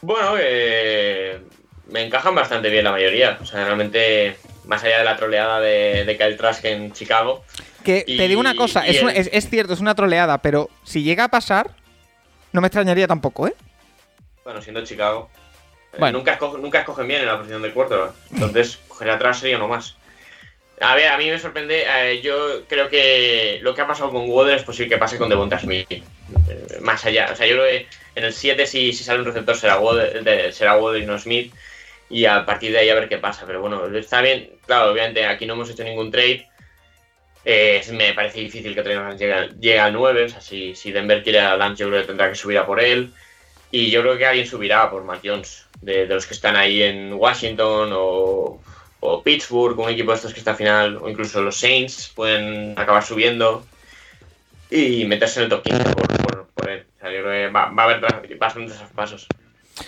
Bueno, 0.03 0.35
eh, 0.39 1.41
me 1.89 2.05
encajan 2.05 2.35
bastante 2.35 2.71
bien 2.71 2.85
la 2.85 2.93
mayoría. 2.93 3.39
O 3.41 3.47
sea, 3.47 3.65
realmente, 3.65 4.37
más 4.67 4.83
allá 4.85 4.99
de 4.99 5.05
la 5.05 5.17
troleada 5.17 5.61
de, 5.61 6.05
de 6.05 6.17
Kyle 6.17 6.37
Trask 6.37 6.65
en 6.65 6.93
Chicago. 6.93 7.45
Que 7.85 8.05
Y- 8.07 8.17
te 8.17 8.29
digo 8.29 8.41
una 8.41 8.55
cosa, 8.55 8.87
es, 8.87 9.03
un- 9.03 9.11
es- 9.11 9.31
es 9.33 9.49
cierto, 9.49 9.73
es 9.73 9.81
una 9.81 9.95
troleada, 9.95 10.39
pero 10.39 10.69
si 10.85 11.03
llega 11.03 11.25
a 11.25 11.29
pasar, 11.29 11.71
no 12.53 12.61
me 12.61 12.67
extrañaría 12.67 13.07
tampoco, 13.07 13.47
¿eh? 13.49 13.55
Bueno, 14.45 14.61
siendo 14.63 14.85
Chicago. 14.85 15.31
eh. 15.93 16.13
Nunca, 16.13 16.39
esco- 16.39 16.59
nunca 16.59 16.81
escogen 16.81 17.09
bien 17.09 17.21
en 17.21 17.27
la 17.27 17.37
posición 17.39 17.63
de 17.63 17.73
quarterback. 17.73 18.13
Entonces, 18.33 18.79
coger 18.89 19.11
atrás 19.11 19.39
sería 19.41 19.57
uno 19.57 19.69
más. 19.69 19.97
A 20.81 20.95
ver, 20.95 21.09
a 21.09 21.19
mí 21.19 21.29
me 21.29 21.39
sorprende. 21.39 21.85
eh, 21.87 22.21
yo 22.23 22.63
creo 22.67 22.89
que 22.89 23.59
lo 23.63 23.75
que 23.75 23.83
ha 23.83 23.87
pasado 23.87 24.11
con 24.11 24.31
Waddle 24.31 24.57
es 24.57 24.63
posible 24.63 24.89
que 24.89 24.99
pase 24.99 25.19
con 25.19 25.29
Devonta 25.29 25.59
Smith. 25.59 25.87
eh, 25.91 26.03
más 26.81 27.05
allá. 27.05 27.29
O 27.33 27.37
sea, 27.37 27.47
yo 27.47 27.57
creo 27.57 27.67
que 27.67 27.87
en 28.15 28.25
el 28.25 28.33
7, 28.33 28.67
si, 28.67 28.93
si 28.93 29.05
sale 29.05 29.19
un 29.21 29.27
receptor, 29.27 29.57
será 29.57 29.79
Waddle, 29.79 30.23
de- 30.23 30.53
será 30.53 30.77
Waddle 30.79 31.01
y 31.03 31.07
no 31.07 31.19
Smith. 31.19 31.53
Y 32.09 32.25
a 32.25 32.45
partir 32.47 32.73
de 32.73 32.79
ahí 32.79 32.89
a 32.89 32.95
ver 32.95 33.09
qué 33.09 33.19
pasa. 33.19 33.45
Pero 33.47 33.61
bueno, 33.61 33.87
está 33.95 34.23
bien. 34.23 34.51
Claro, 34.67 34.91
obviamente 34.93 35.25
aquí 35.27 35.45
no 35.45 35.55
hemos 35.55 35.69
hecho 35.71 35.85
ningún 35.85 36.11
trade. 36.11 36.49
Eh, 37.45 37.83
me 37.93 38.13
parece 38.13 38.41
difícil 38.41 38.75
que 38.75 38.83
Trey 38.83 38.99
llegue, 39.17 39.49
llegue 39.61 39.81
al 39.81 39.93
9. 39.93 40.25
O 40.25 40.29
sea, 40.29 40.41
si, 40.41 40.75
si 40.75 40.93
Denver 40.93 41.23
quiere 41.23 41.41
a 41.41 41.57
Lance, 41.57 41.83
yo 41.83 41.89
creo 41.89 42.01
que 42.03 42.07
tendrá 42.07 42.29
que 42.29 42.35
subir 42.35 42.59
a 42.59 42.67
por 42.67 42.81
él. 42.81 43.13
Y 43.71 43.91
yo 43.91 44.03
creo 44.03 44.19
que 44.19 44.27
alguien 44.27 44.47
subirá 44.47 44.91
por 44.91 45.05
Matt 45.05 45.21
Jones, 45.25 45.67
de, 45.81 46.07
de 46.07 46.15
los 46.15 46.27
que 46.27 46.35
están 46.35 46.57
ahí 46.57 46.83
en 46.83 47.13
Washington 47.13 47.91
o, 47.93 48.61
o 49.01 49.23
Pittsburgh, 49.23 49.79
un 49.79 49.91
equipo 49.91 50.11
de 50.11 50.17
estos 50.17 50.33
que 50.33 50.41
está 50.41 50.53
al 50.53 50.57
final, 50.57 50.97
o 50.97 51.09
incluso 51.09 51.41
los 51.41 51.57
Saints 51.57 52.13
pueden 52.15 52.75
acabar 52.77 53.05
subiendo 53.05 53.65
y 54.71 55.05
meterse 55.05 55.41
en 55.41 55.45
el 55.45 55.51
top 55.51 55.63
15 55.63 55.83
por, 55.95 56.09
por, 56.23 56.47
por 56.49 56.71
él. 56.71 56.85
Yo 57.03 57.09
creo 57.09 57.25
que 57.25 57.49
va, 57.49 57.65
a 57.65 57.83
haber 57.85 58.01
bastantes 58.39 58.77
pasos. 58.95 59.27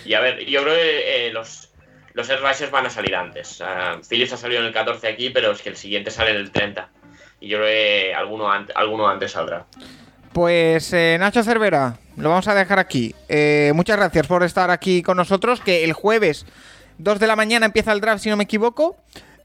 Y 0.05 0.13
a 0.13 0.19
ver, 0.19 0.45
yo 0.45 0.63
creo 0.63 0.75
que 0.75 1.27
eh, 1.27 1.31
los, 1.31 1.69
los 2.13 2.41
rushers 2.41 2.71
van 2.71 2.87
a 2.87 2.89
salir 2.89 3.15
antes. 3.15 3.47
Sea, 3.47 3.99
Phillips 4.07 4.33
ha 4.33 4.37
salido 4.37 4.61
en 4.61 4.67
el 4.67 4.73
14 4.73 5.07
aquí, 5.07 5.29
pero 5.29 5.51
es 5.51 5.61
que 5.61 5.69
el 5.69 5.77
siguiente 5.77 6.09
sale 6.09 6.31
en 6.31 6.37
el 6.37 6.51
30. 6.51 6.89
Y 7.43 7.49
yo 7.49 7.57
creo 7.57 7.67
que 7.67 8.13
alguno, 8.15 8.49
ante- 8.49 8.71
alguno 8.73 9.05
antes 9.05 9.31
saldrá. 9.33 9.65
Pues 10.31 10.93
eh, 10.93 11.17
Nacho 11.19 11.43
Cervera, 11.43 11.97
lo 12.15 12.29
vamos 12.29 12.47
a 12.47 12.55
dejar 12.55 12.79
aquí. 12.79 13.13
Eh, 13.27 13.73
muchas 13.75 13.97
gracias 13.97 14.25
por 14.27 14.43
estar 14.43 14.71
aquí 14.71 15.03
con 15.03 15.17
nosotros, 15.17 15.59
que 15.59 15.83
el 15.83 15.91
jueves 15.91 16.45
2 16.99 17.19
de 17.19 17.27
la 17.27 17.35
mañana 17.35 17.65
empieza 17.65 17.91
el 17.91 17.99
draft, 17.99 18.23
si 18.23 18.29
no 18.29 18.37
me 18.37 18.45
equivoco. 18.45 18.95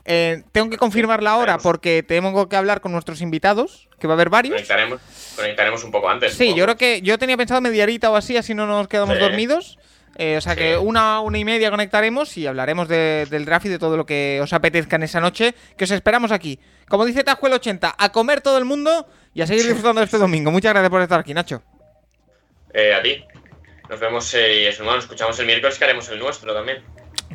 Eh, 0.05 0.45
tengo 0.53 0.70
que 0.70 0.79
confirmar 0.79 1.25
la 1.25 1.37
hora 1.39 1.59
porque 1.59 2.05
tengo 2.05 2.49
que 2.49 2.57
hablar 2.57 2.81
con 2.81 2.93
nuestros 2.93 3.20
invitados, 3.20 3.89
que 3.99 4.07
va 4.07 4.15
a 4.15 4.16
haber 4.16 4.31
varios. 4.31 4.55
Conectaremos, 4.55 5.01
conectaremos 5.37 5.83
un 5.85 5.91
poco 5.91 6.09
antes. 6.09 6.35
Sí, 6.35 6.55
yo 6.55 6.65
creo 6.65 6.77
que 6.77 7.03
yo 7.03 7.19
tenía 7.19 7.37
pensado 7.37 7.61
media 7.61 7.83
horita 7.83 8.11
o 8.11 8.16
así, 8.16 8.37
así 8.37 8.55
no 8.55 8.66
nos 8.69 8.87
quedamos 8.87 9.16
Sí. 9.16 9.20
dormidos. 9.20 9.79
Eh, 10.20 10.36
o 10.36 10.40
sea 10.40 10.57
que 10.57 10.77
una, 10.77 11.20
una 11.20 11.39
y 11.39 11.45
media 11.45 11.70
conectaremos 11.70 12.36
y 12.36 12.47
hablaremos 12.49 12.89
de- 12.89 13.27
del 13.31 13.45
draft 13.45 13.66
y 13.66 13.69
de 13.69 13.78
todo 13.78 13.97
lo 13.97 14.05
que 14.05 14.40
os 14.43 14.53
apetezca 14.53 14.97
en 14.97 15.05
esa 15.05 15.20
noche, 15.20 15.55
que 15.77 15.85
os 15.85 15.90
esperamos 15.93 16.32
aquí. 16.32 16.59
Como 16.89 17.05
dice 17.05 17.23
Tajuel 17.23 17.53
80, 17.53 17.95
a 17.97 18.09
comer 18.11 18.40
todo 18.40 18.59
el 18.59 18.65
mundo 18.65 19.07
y 19.32 19.43
a 19.43 19.47
seguir 19.47 19.65
disfrutando 19.65 20.01
de 20.01 20.07
este 20.07 20.19
domingo. 20.19 20.51
Muchas 20.51 20.73
gracias 20.73 20.90
por 20.90 21.01
estar 21.03 21.20
aquí, 21.20 21.32
Nacho. 21.35 21.62
Eh, 22.74 22.93
a 22.95 23.01
ti. 23.03 23.24
Nos 23.89 24.01
vemos 24.01 24.35
eh, 24.35 24.69
y 24.77 24.85
nos 24.85 25.05
escuchamos 25.05 25.39
el 25.39 25.47
miércoles 25.47 25.78
que 25.78 25.85
haremos 25.85 26.09
el 26.09 26.19
nuestro 26.19 26.53
también. 26.53 26.82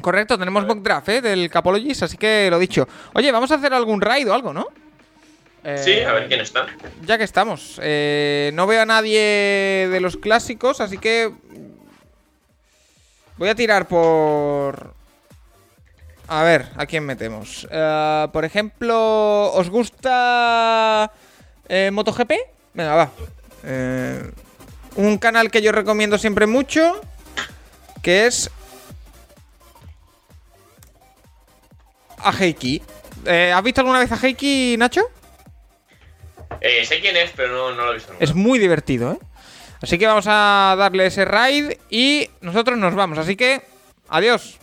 Correcto, 0.01 0.37
tenemos 0.37 0.65
mock 0.65 0.79
draft 0.79 1.07
¿eh? 1.09 1.21
del 1.21 1.49
Capologist, 1.49 2.03
así 2.03 2.17
que 2.17 2.47
lo 2.51 2.59
dicho. 2.59 2.87
Oye, 3.13 3.31
vamos 3.31 3.51
a 3.51 3.55
hacer 3.55 3.73
algún 3.73 4.01
raid 4.01 4.29
o 4.29 4.33
algo, 4.33 4.53
¿no? 4.53 4.67
Eh, 5.63 5.77
Sí, 5.77 5.99
a 6.01 6.11
ver 6.11 6.27
quién 6.27 6.41
está. 6.41 6.67
Ya 7.03 7.17
que 7.17 7.23
estamos. 7.23 7.79
Eh, 7.81 8.51
no 8.53 8.67
veo 8.67 8.81
a 8.81 8.85
nadie 8.85 9.87
de 9.89 9.99
los 10.01 10.17
clásicos, 10.17 10.81
así 10.81 10.97
que. 10.97 11.31
Voy 13.37 13.49
a 13.49 13.55
tirar 13.55 13.87
por. 13.87 14.93
A 16.27 16.43
ver, 16.43 16.69
¿a 16.75 16.85
quién 16.85 17.05
metemos? 17.05 17.67
Eh, 17.69 18.27
por 18.31 18.45
ejemplo, 18.45 19.51
¿os 19.53 19.69
gusta 19.69 21.11
eh, 21.67 21.91
MotoGP? 21.91 22.31
Venga, 22.73 22.95
va. 22.95 23.11
Eh, 23.63 24.31
un 24.95 25.17
canal 25.17 25.51
que 25.51 25.61
yo 25.61 25.71
recomiendo 25.71 26.17
siempre 26.17 26.47
mucho, 26.47 27.01
que 28.01 28.27
es 28.27 28.49
a 32.17 32.31
Heiki. 32.31 32.81
Eh, 33.25 33.51
¿Has 33.53 33.63
visto 33.63 33.81
alguna 33.81 33.99
vez 33.99 34.11
a 34.11 34.15
Heiki, 34.15 34.75
Nacho? 34.77 35.01
Eh, 36.61 36.85
sé 36.85 37.01
quién 37.01 37.17
es, 37.17 37.31
pero 37.35 37.53
no, 37.53 37.75
no 37.75 37.85
lo 37.85 37.91
he 37.91 37.95
visto 37.95 38.13
nunca. 38.13 38.23
Es 38.23 38.33
muy 38.33 38.59
divertido, 38.59 39.13
¿eh? 39.13 39.19
Así 39.83 39.97
que 39.97 40.07
vamos 40.07 40.23
a 40.29 40.75
darle 40.77 41.07
ese 41.07 41.25
raid 41.25 41.73
y 41.89 42.29
nosotros 42.39 42.77
nos 42.79 42.95
vamos. 42.95 43.17
Así 43.17 43.35
que, 43.35 43.61
adiós. 44.07 44.57